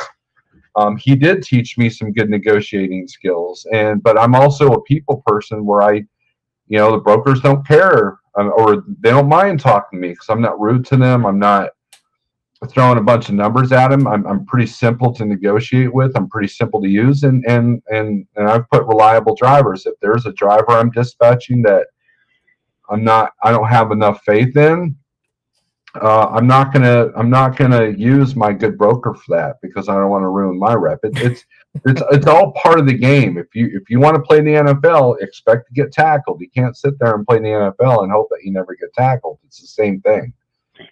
um, 0.77 0.97
he 0.97 1.17
did 1.17 1.43
teach 1.43 1.77
me 1.77 1.91
some 1.91 2.13
good 2.13 2.31
negotiating 2.31 3.09
skills 3.09 3.67
and 3.73 4.01
but 4.05 4.17
i'm 4.17 4.37
also 4.37 4.73
a 4.73 4.83
people 4.85 5.23
person 5.27 5.67
where 5.67 5.83
i 5.83 5.95
you 6.69 6.79
know 6.79 6.93
the 6.93 6.99
brokers 6.99 7.41
don't 7.41 7.67
care 7.67 8.21
um, 8.39 8.53
or 8.57 8.85
they 9.01 9.11
don't 9.11 9.29
mind 9.29 9.59
talking 9.59 9.99
to 9.99 10.07
me 10.07 10.13
because 10.13 10.29
i'm 10.29 10.41
not 10.41 10.61
rude 10.61 10.85
to 10.87 10.97
them 10.97 11.27
i'm 11.27 11.41
not 11.41 11.71
throwing 12.71 12.99
a 12.99 13.03
bunch 13.03 13.29
of 13.29 13.35
numbers 13.35 13.71
at 13.71 13.89
them. 13.89 14.07
I'm, 14.07 14.27
I'm 14.27 14.47
pretty 14.47 14.67
simple 14.67 15.13
to 15.15 15.27
negotiate 15.27 15.93
with. 15.93 16.17
I'm 16.17 16.29
pretty 16.29 16.49
simple 16.49 16.81
to 16.81 16.89
use, 16.89 17.23
and 17.23 17.45
and 17.47 17.83
and 17.89 18.27
and 18.37 18.49
I've 18.49 18.69
put 18.71 18.87
reliable 18.87 19.35
drivers. 19.35 19.85
If 19.85 19.95
there's 20.01 20.25
a 20.25 20.33
driver 20.33 20.71
I'm 20.71 20.91
dispatching 20.91 21.61
that 21.63 21.87
I'm 22.89 23.05
not 23.05 23.33
I 23.43 23.51
don't 23.51 23.69
have 23.69 23.91
enough 23.91 24.23
faith 24.25 24.57
in, 24.57 24.97
uh, 26.03 26.29
I'm 26.33 26.47
not 26.47 26.73
gonna 26.73 27.11
I'm 27.17 27.31
not 27.31 27.57
gonna 27.57 27.89
use 27.89 28.35
my 28.37 28.53
good 28.53 28.77
broker 28.79 29.15
for 29.15 29.37
that 29.37 29.57
because 29.63 29.89
I 29.89 29.95
don't 29.95 30.11
want 30.11 30.23
to 30.23 30.29
ruin 30.29 30.59
my 30.59 30.75
rep. 30.75 31.01
It, 31.05 31.17
it's 31.19 31.45
it's 31.85 32.03
it's 32.13 32.27
all 32.27 32.53
part 32.53 32.79
of 32.79 32.87
the 32.87 32.95
game. 32.97 33.39
If 33.39 33.55
you 33.55 33.67
if 33.73 33.89
you 33.91 34.01
want 34.01 34.17
to 34.17 34.23
play 34.23 34.39
in 34.39 34.45
the 34.45 34.53
NFL, 34.53 35.21
expect 35.23 35.69
to 35.69 35.75
get 35.75 35.93
tackled. 35.93 36.41
You 36.41 36.49
can't 36.51 36.77
sit 36.77 36.99
there 36.99 37.15
and 37.15 37.27
play 37.27 37.39
in 37.39 37.43
the 37.43 37.51
NFL 37.51 38.03
and 38.03 38.13
hope 38.13 38.29
that 38.31 38.41
you 38.45 38.53
never 38.53 38.75
get 38.75 38.93
tackled. 38.95 39.39
It's 39.47 39.61
the 39.61 39.67
same 39.67 40.01
thing. 40.01 40.33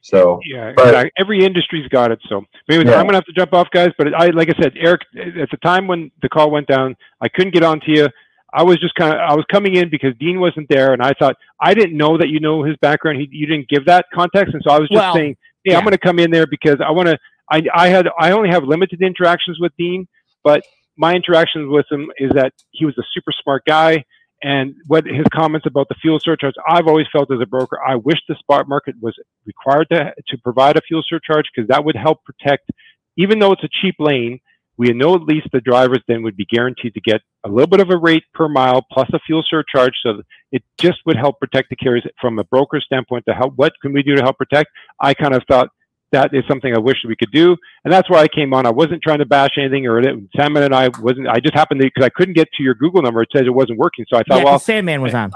So 0.03 0.41
Yeah, 0.45 0.73
But- 0.77 0.87
exactly. 0.87 1.11
every 1.19 1.45
industry's 1.45 1.89
got 1.89 2.11
it. 2.11 2.19
So 2.29 2.43
maybe 2.69 2.85
Yeah. 2.89 2.97
I'm 2.97 3.05
gonna 3.05 3.19
have 3.19 3.27
to 3.27 3.33
jump 3.33 3.53
off, 3.53 3.69
guys. 3.71 3.91
But 3.99 4.15
I, 4.15 4.27
like 4.29 4.49
I 4.49 4.55
said, 4.63 4.73
Eric, 4.77 5.03
at 5.41 5.51
the 5.51 5.59
time 5.63 5.87
when 5.87 6.11
the 6.23 6.29
call 6.29 6.51
went 6.51 6.67
down, 6.69 6.97
I 7.21 7.29
couldn't 7.29 7.53
get 7.53 7.63
on 7.63 7.81
to 7.81 7.91
you. 7.91 8.09
I 8.55 8.63
was 8.63 8.79
just 8.79 8.95
kind 8.95 9.13
of, 9.13 9.19
I 9.19 9.35
was 9.35 9.45
coming 9.51 9.75
in 9.75 9.91
because 9.91 10.13
Dean 10.19 10.39
wasn't 10.39 10.69
there, 10.69 10.93
and 10.93 11.03
I 11.03 11.13
thought 11.19 11.37
I 11.61 11.75
didn't 11.75 11.97
know 11.97 12.17
that 12.19 12.29
you 12.29 12.39
know 12.41 12.63
his 12.63 12.77
background. 12.81 13.19
He, 13.21 13.29
you 13.33 13.47
didn't 13.47 13.69
give 13.69 13.87
that 13.87 14.07
context, 14.15 14.55
and 14.55 14.63
so 14.65 14.73
I 14.73 14.79
was 14.79 14.89
just 14.89 15.01
Well, 15.01 15.15
saying, 15.15 15.37
hey, 15.65 15.73
yeah. 15.73 15.79
I'm 15.79 15.85
gonna 15.85 15.99
come 15.99 16.19
in 16.19 16.31
there 16.31 16.47
because 16.47 16.77
I 16.87 16.93
want 16.93 17.09
to. 17.09 17.19
I, 17.51 17.63
I 17.75 17.89
had, 17.89 18.09
I 18.19 18.31
only 18.31 18.49
have 18.51 18.65
limited 18.65 19.03
interactions 19.03 19.59
with 19.61 19.73
Dean, 19.77 20.07
but 20.43 20.63
my 20.97 21.15
interactions 21.15 21.69
with 21.69 21.87
him 21.91 22.11
is 22.17 22.31
that 22.35 22.53
he 22.71 22.87
was 22.87 22.97
a 22.97 23.03
super 23.13 23.33
smart 23.43 23.65
guy. 23.67 24.05
And 24.43 24.75
what 24.87 25.07
his 25.07 25.27
comments 25.33 25.67
about 25.67 25.89
the 25.89 25.95
fuel 25.95 26.19
surcharge, 26.21 26.55
I've 26.69 26.87
always 26.87 27.07
felt 27.11 27.33
as 27.33 27.41
a 27.41 27.47
broker, 27.47 27.79
I 27.83 27.97
wish 27.97 28.19
the 28.29 28.35
spot 28.35 28.69
market 28.69 28.95
was 29.01 29.15
required 29.47 29.89
to, 29.91 30.13
to 30.29 30.39
provide 30.39 30.77
a 30.77 30.83
fuel 30.83 31.03
surcharge 31.07 31.47
because 31.55 31.69
that 31.69 31.85
would 31.85 31.97
help 31.97 32.25
protect, 32.25 32.71
even 33.17 33.39
though 33.39 33.53
it's 33.53 33.65
a 33.65 33.71
cheap 33.81 33.95
lane, 33.99 34.41
we 34.77 34.89
know 34.93 35.15
at 35.15 35.23
least 35.23 35.47
the 35.53 35.61
drivers 35.61 36.01
then 36.09 36.23
would 36.23 36.37
be 36.37 36.45
guaranteed 36.47 36.95
to 36.95 37.01
get 37.01 37.21
a 37.45 37.49
little 37.49 37.69
bit 37.69 37.81
of 37.81 37.91
a 37.91 37.97
rate 37.97 38.25
per 38.35 38.49
mile 38.49 38.83
plus 38.91 39.09
a 39.13 39.19
fuel 39.21 39.45
surcharge. 39.49 39.95
So 40.03 40.23
it 40.51 40.63
just 40.79 40.99
would 41.07 41.17
help 41.17 41.39
protect 41.39 41.71
the 41.71 41.77
carriers 41.77 42.05
from 42.21 42.39
a 42.39 42.45
broker 42.45 42.81
standpoint 42.81 43.25
to 43.29 43.35
help. 43.35 43.55
What 43.57 43.73
can 43.83 43.93
we 43.93 44.03
do 44.03 44.17
to 44.17 44.23
help 44.23 44.39
protect? 44.39 44.71
I 45.01 45.15
kind 45.15 45.35
of 45.35 45.43
thought 45.49 45.69
that 46.11 46.35
is 46.35 46.45
something 46.49 46.75
I 46.75 46.79
wish 46.79 46.99
we 47.07 47.17
could 47.17 47.33
do. 47.33 47.57
And 47.85 47.93
that's 47.93 48.09
why 48.11 48.19
I 48.19 48.29
came 48.29 48.53
on. 48.55 48.67
I 48.67 48.71
wasn't 48.71 49.03
trying 49.03 49.19
to 49.19 49.27
bash 49.27 49.51
anything 49.59 49.87
or 49.87 49.99
it, 50.01 50.17
Sandman 50.37 50.63
and 50.65 50.75
I 50.75 50.89
wasn't, 51.01 51.29
I 51.29 51.41
just 51.41 51.55
happened 51.55 51.81
to, 51.81 51.87
because 51.87 52.05
I 52.05 52.09
couldn't 52.09 52.35
get 52.35 52.49
to 52.57 52.63
your 52.63 52.75
Google 52.75 53.03
number. 53.03 53.23
It 53.23 53.29
says 53.33 53.43
it 53.47 53.55
wasn't 53.55 53.79
working. 53.79 54.07
So 54.09 54.17
I 54.19 54.23
thought, 54.23 54.39
Yeah, 54.39 54.45
well, 54.45 54.55
'cause 54.55 54.65
Sandman 54.65 55.03
was 55.03 55.15
on. 55.15 55.33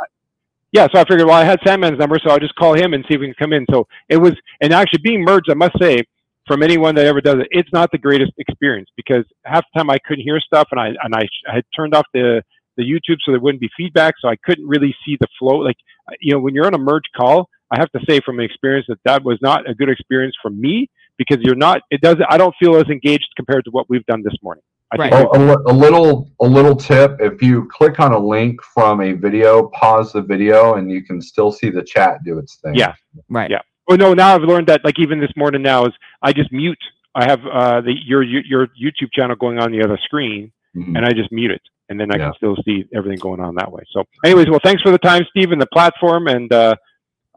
yeah, 0.73 0.87
so 0.93 1.01
I 1.01 1.05
figured, 1.05 1.27
well, 1.27 1.37
I 1.37 1.45
had 1.45 1.59
Sandman's 1.67 1.99
number, 1.99 2.19
so 2.23 2.31
I'll 2.31 2.39
just 2.39 2.55
call 2.57 2.75
him 2.75 2.93
and 2.95 3.05
see 3.09 3.15
if 3.15 3.21
we 3.21 3.27
can 3.27 3.35
come 3.39 3.53
in. 3.53 3.67
So 3.71 3.87
it 4.09 4.19
was, 4.19 4.33
and 4.61 4.73
actually 4.73 5.01
being 5.03 5.25
merged, 5.25 5.51
I 5.51 5.55
must 5.55 5.77
say, 5.81 6.03
from 6.49 6.63
anyone 6.63 6.95
that 6.97 7.07
ever 7.07 7.21
does 7.21 7.37
it, 7.37 7.49
it's 7.51 7.73
not 7.73 7.91
the 7.93 7.99
greatest 7.99 8.33
experience 8.39 8.89
because 8.97 9.25
half 9.45 9.65
the 9.73 9.79
time 9.79 9.91
I 9.91 9.99
couldn't 9.99 10.25
hear 10.25 10.41
stuff, 10.41 10.69
and 10.73 10.81
I 10.81 10.89
and 11.03 11.15
I, 11.15 11.29
I 11.49 11.57
had 11.57 11.65
turned 11.77 11.95
off 11.95 12.07
the 12.13 12.43
the 12.77 12.85
YouTube 12.85 13.19
so 13.25 13.33
there 13.33 13.41
wouldn't 13.41 13.61
be 13.61 13.69
feedback, 13.77 14.15
so 14.21 14.29
I 14.29 14.37
couldn't 14.45 14.67
really 14.67 14.95
see 15.05 15.17
the 15.21 15.27
flow. 15.39 15.59
Like, 15.59 15.77
you 16.21 16.33
know, 16.33 16.41
when 16.41 16.55
you're 16.55 16.67
on 16.67 16.75
a 16.75 16.79
merge 16.79 17.05
call, 17.17 17.49
I 17.71 17.79
have 17.79 17.91
to 17.93 18.01
say 18.09 18.21
from 18.25 18.41
experience 18.41 18.87
that 18.89 18.99
that 19.05 19.25
was 19.25 19.39
not 19.43 19.69
a 19.69 19.75
good 19.75 19.91
experience 19.91 20.35
for 20.41 20.51
me 20.51 20.89
because 21.19 21.39
you're 21.41 21.57
not. 21.57 21.83
It 21.91 22.01
doesn't. 22.01 22.25
I 22.31 22.39
don't 22.39 22.55
feel 22.59 22.77
as 22.77 22.89
engaged 22.89 23.29
compared 23.37 23.65
to 23.65 23.71
what 23.71 23.91
we've 23.91 24.07
done 24.07 24.23
this 24.23 24.35
morning. 24.43 24.63
I 24.91 24.97
think 24.97 25.13
Right. 25.13 25.27
Oh, 25.35 25.39
a, 25.39 25.55
a 25.55 25.73
a 25.73 25.75
little 25.75 26.31
a 26.41 26.47
little 26.47 26.75
tip: 26.75 27.17
if 27.21 27.43
you 27.43 27.69
click 27.71 28.01
on 28.01 28.13
a 28.13 28.19
link 28.19 28.63
from 28.63 29.03
a 29.03 29.13
video, 29.13 29.69
pause 29.69 30.13
the 30.13 30.23
video, 30.23 30.75
and 30.75 30.91
you 30.91 31.03
can 31.03 31.21
still 31.21 31.53
see 31.53 31.69
the 31.69 31.83
chat 31.83 32.21
do 32.25 32.39
its 32.39 32.57
thing. 32.57 32.75
Yeah. 32.75 32.95
Right. 33.29 33.51
Yeah. 33.51 33.61
Well, 33.89 33.97
no, 33.97 34.13
now 34.13 34.35
I've 34.35 34.43
learned 34.43 34.67
that 34.67 34.85
like 34.85 34.99
even 34.99 35.19
this 35.19 35.31
morning 35.35 35.63
now 35.63 35.87
is 35.87 35.93
I 36.23 36.33
just 36.33 36.53
mute. 36.53 36.79
I 37.15 37.25
have 37.25 37.41
uh, 37.47 37.81
the 37.81 37.95
your 38.05 38.23
your 38.23 38.43
your 38.45 38.67
YouTube 38.81 39.11
channel 39.13 39.35
going 39.35 39.59
on 39.59 39.73
the 39.73 39.83
other 39.83 39.99
screen, 40.05 40.53
Mhm. 40.77 40.95
and 40.97 41.07
I 41.07 41.13
just 41.13 41.33
mute 41.33 41.51
it, 41.51 41.63
and 41.89 41.99
then 41.99 42.13
I 42.13 42.19
Yeah. 42.19 42.25
can 42.27 42.35
still 42.35 42.57
see 42.67 42.85
everything 42.95 43.19
going 43.19 43.41
on 43.41 43.55
that 43.55 43.73
way. 43.73 43.83
So, 43.91 44.05
anyways, 44.25 44.49
well, 44.51 44.61
thanks 44.63 44.83
for 44.83 44.91
the 44.91 44.99
time, 44.99 45.25
Steve, 45.31 45.53
and 45.53 45.61
the 45.61 45.67
platform, 45.73 46.29
and 46.29 46.53
uh, 46.53 46.77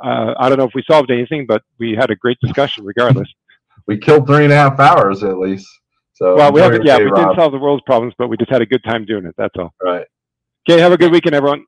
uh, 0.04 0.34
I 0.38 0.50
don't 0.50 0.58
know 0.58 0.66
if 0.66 0.74
we 0.76 0.84
solved 0.92 1.10
anything, 1.10 1.46
but 1.46 1.64
we 1.80 1.96
had 1.96 2.12
a 2.12 2.16
great 2.16 2.38
discussion 2.42 2.84
regardless. 2.86 3.30
We 3.88 3.98
killed 3.98 4.28
three 4.28 4.44
and 4.44 4.54
a 4.54 4.56
half 4.56 4.80
hours 4.80 5.24
at 5.24 5.40
least. 5.40 5.68
So 6.14 6.36
well, 6.36 6.52
we 6.54 6.62
haven't, 6.62 6.86
yeah, 6.86 7.00
day, 7.00 7.06
we 7.06 7.10
Rob. 7.10 7.30
didn't 7.30 7.36
solve 7.36 7.52
the 7.52 7.58
world's 7.58 7.82
problems, 7.84 8.14
but 8.16 8.28
we 8.28 8.38
just 8.38 8.52
had 8.52 8.62
a 8.62 8.66
good 8.66 8.84
time 8.84 9.06
doing 9.06 9.26
it. 9.26 9.34
That's 9.40 9.56
all. 9.58 9.74
Right. 9.82 10.06
Okay, 10.70 10.80
have 10.80 10.92
a 10.92 10.98
good 10.98 11.12
weekend, 11.12 11.34
everyone. 11.34 11.66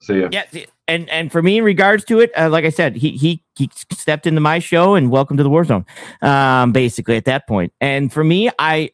See 0.00 0.20
ya. 0.20 0.28
Yeah, 0.30 0.44
and 0.86 1.08
and 1.10 1.32
for 1.32 1.42
me, 1.42 1.58
in 1.58 1.64
regards 1.64 2.04
to 2.06 2.20
it, 2.20 2.30
uh, 2.38 2.48
like 2.48 2.64
I 2.64 2.70
said, 2.70 2.96
he 2.96 3.10
he 3.12 3.42
he 3.56 3.70
stepped 3.92 4.26
into 4.26 4.40
my 4.40 4.58
show 4.58 4.94
and 4.94 5.10
welcome 5.10 5.36
to 5.36 5.42
the 5.42 5.50
war 5.50 5.64
zone. 5.64 5.84
Um, 6.22 6.72
basically 6.72 7.16
at 7.16 7.24
that 7.24 7.48
point, 7.48 7.72
and 7.80 8.12
for 8.12 8.22
me, 8.22 8.50
I 8.58 8.90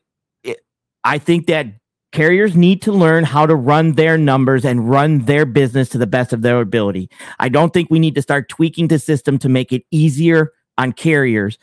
I 1.04 1.18
think 1.18 1.46
that 1.46 1.66
carriers 2.12 2.56
need 2.56 2.80
to 2.82 2.92
learn 2.92 3.24
how 3.24 3.44
to 3.44 3.54
run 3.54 3.92
their 3.92 4.16
numbers 4.16 4.64
and 4.64 4.88
run 4.88 5.20
their 5.26 5.44
business 5.44 5.88
to 5.90 5.98
the 5.98 6.06
best 6.06 6.32
of 6.32 6.42
their 6.42 6.60
ability. 6.60 7.10
I 7.38 7.48
don't 7.48 7.72
think 7.72 7.90
we 7.90 7.98
need 7.98 8.14
to 8.14 8.22
start 8.22 8.48
tweaking 8.48 8.88
the 8.88 8.98
system 8.98 9.38
to 9.38 9.48
make 9.48 9.72
it 9.72 9.82
easier 9.90 10.52
on 10.78 10.92
carriers. 10.92 11.58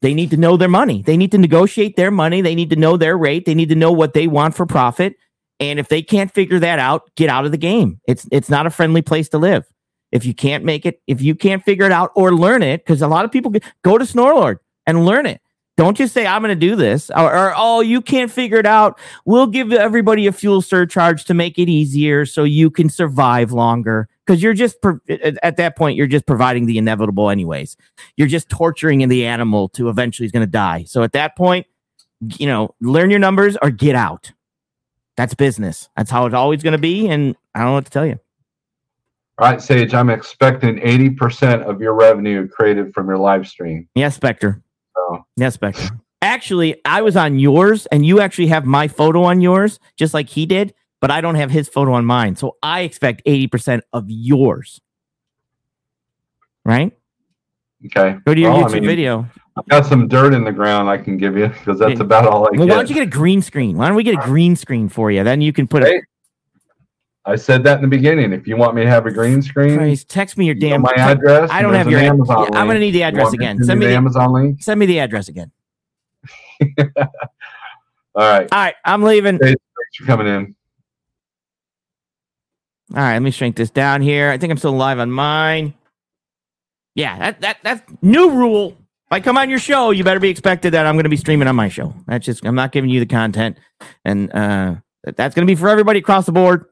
They 0.00 0.14
need 0.14 0.30
to 0.30 0.36
know 0.36 0.56
their 0.56 0.68
money. 0.68 1.02
They 1.02 1.16
need 1.16 1.32
to 1.32 1.38
negotiate 1.38 1.96
their 1.96 2.12
money. 2.12 2.40
They 2.40 2.54
need 2.54 2.70
to 2.70 2.76
know 2.76 2.96
their 2.96 3.18
rate. 3.18 3.44
They 3.44 3.54
need 3.54 3.68
to 3.70 3.74
know 3.74 3.92
what 3.92 4.14
they 4.14 4.28
want 4.28 4.54
for 4.54 4.64
profit. 4.64 5.16
And 5.60 5.78
if 5.78 5.88
they 5.88 6.02
can't 6.02 6.32
figure 6.32 6.58
that 6.60 6.78
out, 6.78 7.10
get 7.16 7.28
out 7.28 7.44
of 7.44 7.50
the 7.50 7.58
game. 7.58 8.00
It's 8.06 8.26
it's 8.30 8.48
not 8.48 8.66
a 8.66 8.70
friendly 8.70 9.02
place 9.02 9.28
to 9.30 9.38
live. 9.38 9.64
If 10.12 10.24
you 10.24 10.34
can't 10.34 10.64
make 10.64 10.86
it, 10.86 11.02
if 11.06 11.20
you 11.20 11.34
can't 11.34 11.62
figure 11.62 11.84
it 11.84 11.92
out 11.92 12.12
or 12.14 12.34
learn 12.34 12.62
it, 12.62 12.84
because 12.84 13.02
a 13.02 13.08
lot 13.08 13.24
of 13.24 13.32
people 13.32 13.52
go 13.82 13.98
to 13.98 14.04
Snorlord 14.04 14.58
and 14.86 15.04
learn 15.04 15.26
it. 15.26 15.40
Don't 15.76 15.96
just 15.96 16.12
say 16.12 16.26
I'm 16.26 16.42
going 16.42 16.58
to 16.58 16.66
do 16.66 16.74
this, 16.74 17.08
or, 17.10 17.32
or 17.32 17.54
oh 17.56 17.80
you 17.80 18.00
can't 18.00 18.32
figure 18.32 18.58
it 18.58 18.66
out. 18.66 18.98
We'll 19.24 19.46
give 19.46 19.72
everybody 19.72 20.26
a 20.26 20.32
fuel 20.32 20.60
surcharge 20.60 21.24
to 21.26 21.34
make 21.34 21.56
it 21.56 21.68
easier 21.68 22.26
so 22.26 22.42
you 22.42 22.70
can 22.70 22.88
survive 22.88 23.52
longer. 23.52 24.08
Because 24.26 24.42
you're 24.42 24.54
just 24.54 24.76
at 25.42 25.56
that 25.56 25.76
point 25.76 25.96
you're 25.96 26.06
just 26.06 26.26
providing 26.26 26.66
the 26.66 26.78
inevitable 26.78 27.30
anyways. 27.30 27.76
You're 28.16 28.28
just 28.28 28.48
torturing 28.48 29.06
the 29.08 29.24
animal 29.24 29.68
to 29.70 29.88
eventually 29.88 30.26
is 30.26 30.32
going 30.32 30.46
to 30.46 30.50
die. 30.50 30.84
So 30.84 31.02
at 31.02 31.12
that 31.12 31.36
point, 31.36 31.66
you 32.38 32.46
know, 32.46 32.74
learn 32.80 33.10
your 33.10 33.20
numbers 33.20 33.56
or 33.62 33.70
get 33.70 33.94
out. 33.94 34.32
That's 35.18 35.34
business. 35.34 35.88
That's 35.96 36.12
how 36.12 36.26
it's 36.26 36.34
always 36.34 36.62
going 36.62 36.72
to 36.74 36.78
be. 36.78 37.08
And 37.08 37.34
I 37.52 37.58
don't 37.58 37.70
know 37.70 37.74
what 37.74 37.86
to 37.86 37.90
tell 37.90 38.06
you. 38.06 38.20
All 39.38 39.50
right, 39.50 39.60
Sage. 39.60 39.92
I'm 39.92 40.10
expecting 40.10 40.76
80% 40.76 41.64
of 41.64 41.80
your 41.80 41.94
revenue 41.94 42.46
created 42.46 42.94
from 42.94 43.08
your 43.08 43.18
live 43.18 43.48
stream. 43.48 43.88
Yes, 43.96 44.14
Spectre. 44.14 44.62
So 44.94 45.26
Yes, 45.36 45.54
Spectre. 45.54 45.88
Actually, 46.22 46.80
I 46.84 47.02
was 47.02 47.16
on 47.16 47.40
yours, 47.40 47.86
and 47.86 48.06
you 48.06 48.20
actually 48.20 48.46
have 48.46 48.64
my 48.64 48.86
photo 48.86 49.24
on 49.24 49.40
yours, 49.40 49.80
just 49.96 50.14
like 50.14 50.28
he 50.28 50.46
did, 50.46 50.72
but 51.00 51.10
I 51.10 51.20
don't 51.20 51.34
have 51.34 51.50
his 51.50 51.68
photo 51.68 51.94
on 51.94 52.04
mine. 52.04 52.36
So 52.36 52.56
I 52.62 52.82
expect 52.82 53.24
80% 53.26 53.80
of 53.92 54.04
yours. 54.06 54.80
Right? 56.64 56.96
okay. 57.86 58.18
Go 58.24 58.34
to 58.34 58.40
your 58.40 58.52
Well, 58.52 58.66
I 58.66 58.68
YouTube 58.68 58.72
mean, 58.74 58.86
video. 58.86 59.28
I've 59.58 59.66
got 59.66 59.86
some 59.86 60.06
dirt 60.06 60.34
in 60.34 60.44
the 60.44 60.52
ground 60.52 60.88
I 60.88 60.98
can 60.98 61.16
give 61.16 61.36
you 61.36 61.48
because 61.48 61.80
that's 61.80 61.98
about 62.00 62.26
all 62.26 62.46
I 62.46 62.56
Well, 62.56 62.68
why 62.68 62.76
don't 62.76 62.88
you 62.88 62.94
get 62.94 63.02
a 63.02 63.10
green 63.10 63.42
screen? 63.42 63.76
Why 63.76 63.88
don't 63.88 63.96
we 63.96 64.04
get 64.04 64.14
a 64.14 64.26
green 64.26 64.54
screen 64.54 64.88
for 64.88 65.10
you? 65.10 65.24
Then 65.24 65.40
you 65.40 65.52
can 65.52 65.66
put 65.66 65.82
a 65.82 65.86
Hey, 65.86 66.02
I 67.24 67.34
said 67.34 67.64
that 67.64 67.76
in 67.76 67.82
the 67.82 67.88
beginning. 67.88 68.32
If 68.32 68.46
you 68.46 68.56
want 68.56 68.74
me 68.74 68.82
to 68.82 68.88
have 68.88 69.04
a 69.06 69.10
green 69.10 69.42
screen, 69.42 69.76
Christ, 69.76 70.08
text 70.08 70.38
me 70.38 70.46
your 70.46 70.54
you 70.54 70.60
damn 70.60 70.82
my 70.82 70.92
address. 70.96 71.50
I 71.50 71.60
don't 71.60 71.74
have 71.74 71.90
your 71.90 72.00
Amazon 72.00 72.36
yeah, 72.38 72.44
link. 72.44 72.54
I'm 72.56 72.66
gonna 72.68 72.78
need 72.78 72.92
the 72.92 73.02
address 73.02 73.24
want 73.24 73.32
me 73.32 73.38
to 73.38 73.44
again. 73.44 73.64
Send 73.64 73.80
me 73.80 73.86
the 73.86 73.90
the 73.90 73.96
Amazon 73.96 74.32
link. 74.32 74.62
send 74.62 74.78
me 74.78 74.86
the 74.86 75.00
address 75.00 75.28
again. 75.28 75.50
All 76.78 76.96
right. 78.14 78.48
All 78.50 78.58
right, 78.58 78.74
I'm 78.84 79.02
leaving. 79.02 79.38
Thanks 79.38 79.60
for 79.98 80.06
coming 80.06 80.26
in. 80.28 80.54
All 82.94 83.02
right, 83.02 83.14
let 83.14 83.22
me 83.22 83.32
shrink 83.32 83.56
this 83.56 83.70
down 83.70 84.02
here. 84.02 84.30
I 84.30 84.38
think 84.38 84.52
I'm 84.52 84.56
still 84.56 84.72
live 84.72 85.00
on 85.00 85.10
mine. 85.10 85.74
Yeah, 86.94 87.18
that 87.18 87.40
that 87.40 87.58
that's 87.62 87.82
new 88.00 88.30
rule. 88.30 88.77
If 89.08 89.12
I 89.12 89.20
come 89.20 89.38
on 89.38 89.48
your 89.48 89.58
show, 89.58 89.90
you 89.90 90.04
better 90.04 90.20
be 90.20 90.28
expected 90.28 90.74
that 90.74 90.84
I'm 90.84 90.96
going 90.96 91.04
to 91.04 91.08
be 91.08 91.16
streaming 91.16 91.48
on 91.48 91.56
my 91.56 91.70
show. 91.70 91.94
That's 92.06 92.26
just 92.26 92.44
I'm 92.44 92.54
not 92.54 92.72
giving 92.72 92.90
you 92.90 93.00
the 93.00 93.06
content, 93.06 93.56
and 94.04 94.30
uh, 94.34 94.74
that's 95.02 95.34
going 95.34 95.46
to 95.46 95.50
be 95.50 95.54
for 95.54 95.70
everybody 95.70 96.00
across 96.00 96.26
the 96.26 96.32
board. 96.32 96.66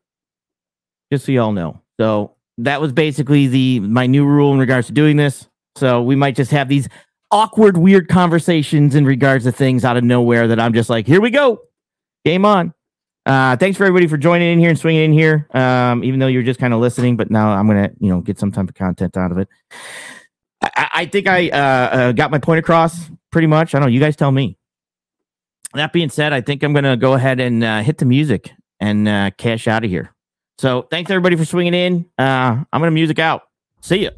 Just 1.10 1.24
so 1.24 1.32
you 1.32 1.40
all 1.40 1.52
know. 1.52 1.80
So 1.98 2.34
that 2.58 2.78
was 2.82 2.92
basically 2.92 3.46
the 3.46 3.80
my 3.80 4.06
new 4.06 4.26
rule 4.26 4.52
in 4.52 4.58
regards 4.58 4.86
to 4.88 4.92
doing 4.92 5.16
this. 5.16 5.48
So 5.76 6.02
we 6.02 6.14
might 6.14 6.36
just 6.36 6.50
have 6.50 6.68
these 6.68 6.90
awkward, 7.30 7.78
weird 7.78 8.06
conversations 8.08 8.94
in 8.94 9.06
regards 9.06 9.44
to 9.44 9.52
things 9.52 9.82
out 9.82 9.96
of 9.96 10.04
nowhere 10.04 10.46
that 10.48 10.60
I'm 10.60 10.74
just 10.74 10.90
like, 10.90 11.06
here 11.06 11.22
we 11.22 11.30
go, 11.30 11.62
game 12.26 12.44
on. 12.44 12.74
Uh, 13.24 13.56
thanks 13.56 13.78
for 13.78 13.84
everybody 13.84 14.06
for 14.06 14.18
joining 14.18 14.52
in 14.52 14.58
here 14.58 14.68
and 14.68 14.78
swinging 14.78 15.04
in 15.04 15.12
here. 15.14 15.48
Um, 15.54 16.04
even 16.04 16.20
though 16.20 16.26
you're 16.26 16.42
just 16.42 16.60
kind 16.60 16.74
of 16.74 16.80
listening, 16.80 17.16
but 17.16 17.30
now 17.30 17.48
I'm 17.48 17.66
gonna, 17.66 17.92
you 17.98 18.10
know, 18.10 18.20
get 18.20 18.38
some 18.38 18.52
type 18.52 18.68
of 18.68 18.74
content 18.74 19.16
out 19.16 19.32
of 19.32 19.38
it. 19.38 19.48
I, 20.76 20.88
I- 20.94 21.06
think 21.06 21.26
I 21.28 21.48
uh, 21.50 21.56
uh, 21.56 22.12
got 22.12 22.30
my 22.30 22.38
point 22.38 22.58
across 22.58 23.10
pretty 23.30 23.46
much. 23.46 23.74
I 23.74 23.78
don't 23.78 23.86
know. 23.88 23.92
You 23.92 24.00
guys 24.00 24.16
tell 24.16 24.32
me. 24.32 24.56
That 25.74 25.92
being 25.92 26.08
said, 26.08 26.32
I 26.32 26.40
think 26.40 26.62
I'm 26.62 26.72
gonna 26.72 26.96
go 26.96 27.12
ahead 27.14 27.38
and 27.40 27.62
uh, 27.62 27.82
hit 27.82 27.98
the 27.98 28.06
music 28.06 28.50
and 28.80 29.06
uh, 29.06 29.30
cash 29.36 29.68
out 29.68 29.84
of 29.84 29.90
here. 29.90 30.12
So 30.58 30.82
thanks 30.90 31.10
everybody 31.10 31.36
for 31.36 31.44
swinging 31.44 31.74
in. 31.74 32.06
Uh, 32.16 32.64
I'm 32.72 32.80
gonna 32.80 32.90
music 32.92 33.18
out. 33.18 33.42
See 33.82 34.04
ya. 34.04 34.10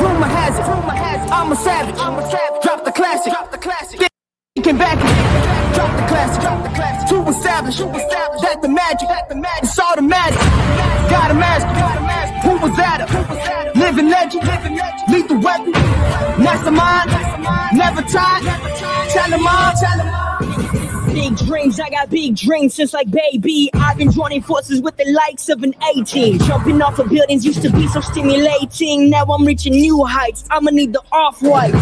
Rumor 0.00 0.26
has 0.26 0.58
it, 0.58 0.62
rumor 0.62 0.94
has 0.94 1.26
it, 1.26 1.32
I'm 1.32 1.52
a 1.52 1.56
savage, 1.56 1.96
I'm 1.98 2.18
a 2.18 2.30
savage. 2.30 2.62
Drop 2.62 2.84
the 2.84 2.92
classic, 2.92 3.32
drop 3.32 3.50
the 3.52 3.58
classic. 3.58 4.00
Thinking 4.64 4.78
back, 4.78 4.98
drop 5.74 5.90
the 5.94 6.00
the 6.00 6.08
classic, 6.08 6.40
drop 6.40 6.62
the 6.62 6.70
classic. 6.70 7.08
To 7.10 7.28
establish, 7.28 7.76
that 7.76 8.62
the 8.62 8.68
magic, 8.70 9.08
that 9.10 9.28
the 9.28 9.34
magic, 9.34 9.66
saw 9.66 9.94
the 9.94 10.00
magic. 10.00 10.40
Got 11.10 11.32
a 11.32 11.34
mask, 11.34 11.66
got 11.66 11.98
a 11.98 12.00
mask. 12.00 12.46
Who 12.46 12.52
was 12.52 12.62
was 12.62 12.76
that? 12.78 13.74
Living 13.76 14.08
legend, 14.08 14.42
living. 14.46 14.80
Lethal 15.12 15.38
weapon. 15.40 15.72
Mastermind, 16.42 17.10
never 17.76 18.00
tired. 18.08 19.10
Tell 19.10 19.28
them 19.28 19.46
all, 19.46 19.72
tell 19.76 19.98
them. 19.98 21.14
Big 21.14 21.36
dreams, 21.46 21.78
I 21.78 21.90
got 21.90 22.08
big 22.08 22.34
dreams 22.34 22.72
since 22.72 22.94
like 22.94 23.10
baby. 23.10 23.68
I've 23.74 23.98
been 23.98 24.12
joining 24.12 24.40
forces 24.40 24.80
with 24.80 24.96
the 24.96 25.04
likes 25.12 25.50
of 25.50 25.62
an 25.62 25.74
18. 25.94 26.38
Jumping 26.38 26.80
off 26.80 26.98
of 26.98 27.10
buildings 27.10 27.44
used 27.44 27.60
to 27.60 27.70
be 27.70 27.86
so 27.88 28.00
stimulating. 28.00 29.10
Now 29.10 29.24
I'm 29.24 29.44
reaching 29.44 29.74
new 29.74 30.04
heights. 30.04 30.46
I'ma 30.50 30.70
need 30.70 30.94
the 30.94 31.02
off 31.12 31.42
whites. 31.42 31.76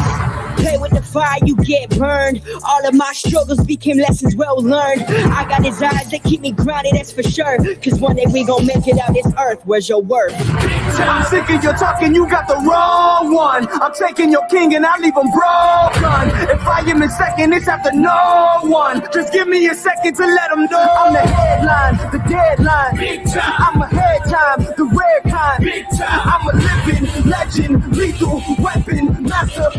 Play 0.63 0.79
with 0.79 0.93
the 0.93 1.03
fire, 1.03 1.39
you 1.45 1.57
get 1.57 1.91
burned. 1.99 2.41
All 2.65 2.87
of 2.87 2.95
my 2.95 3.13
struggles 3.13 3.65
became 3.65 3.99
lessons 3.99 4.37
well 4.37 4.63
learned. 4.63 5.03
I 5.03 5.45
got 5.49 5.65
his 5.65 5.83
eyes 5.83 6.09
that 6.11 6.23
keep 6.23 6.41
me 6.41 6.53
grounded, 6.53 6.93
that's 6.95 7.11
for 7.11 7.25
sure. 7.25 7.59
Cause 7.77 7.99
one 7.99 8.15
day 8.15 8.27
we 8.33 8.45
gon' 8.45 8.65
make 8.65 8.87
it 8.87 8.99
out 8.99 9.13
this 9.13 9.27
earth. 9.39 9.61
Where's 9.65 9.89
your 9.89 10.01
worth? 10.01 10.35
I'm 10.39 11.25
sick 11.27 11.51
of 11.51 11.65
your 11.65 11.73
talking, 11.75 12.15
you 12.15 12.29
got 12.29 12.47
the 12.47 12.55
wrong 12.55 13.35
one. 13.35 13.67
I'm 13.83 13.93
taking 13.93 14.31
your 14.31 14.47
king 14.47 14.75
and 14.77 14.87
I 14.87 14.99
leave 14.99 15.17
him 15.17 15.31
broken. 15.33 16.31
If 16.49 16.67
I 16.67 16.85
am 16.87 17.03
in 17.03 17.11
second, 17.11 17.53
it's 17.53 17.67
after 17.67 17.93
no 17.93 18.61
one. 18.63 19.03
Just 19.13 19.33
give 19.33 19.49
me 19.49 19.67
a 19.69 19.75
second 19.75 20.15
to 20.15 20.27
let 20.27 20.51
them 20.51 20.67
know. 20.67 20.79
I'm 20.79 21.13
the 21.13 21.21
headline, 21.21 21.97
the 22.13 22.19
deadline. 22.29 22.97
Big 22.97 23.25
time. 23.27 23.55
I'm 23.59 23.83
a 23.83 23.87
head 23.89 24.25
time, 24.27 24.65
the 24.77 24.85
rare 24.85 25.33
kind. 25.33 25.65
Big 25.65 25.87
time. 25.99 26.21
I'm 26.25 26.49
a 26.49 26.53
living 26.57 27.29
legend, 27.29 27.97
lethal 27.97 28.43
weapon, 28.59 29.23
master 29.25 29.71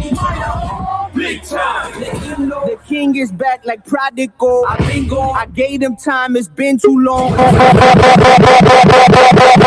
Big 1.15 1.43
time. 1.43 1.99
The 1.99 2.79
king 2.87 3.15
is 3.15 3.31
back 3.31 3.65
like 3.65 3.85
prodigal. 3.85 4.65
I've 4.67 4.79
been 4.87 5.07
gone. 5.07 5.35
I 5.37 5.45
gave 5.45 5.81
him 5.81 5.95
time, 5.95 6.35
it's 6.35 6.47
been 6.47 6.77
too 6.77 6.99
long. 6.99 7.33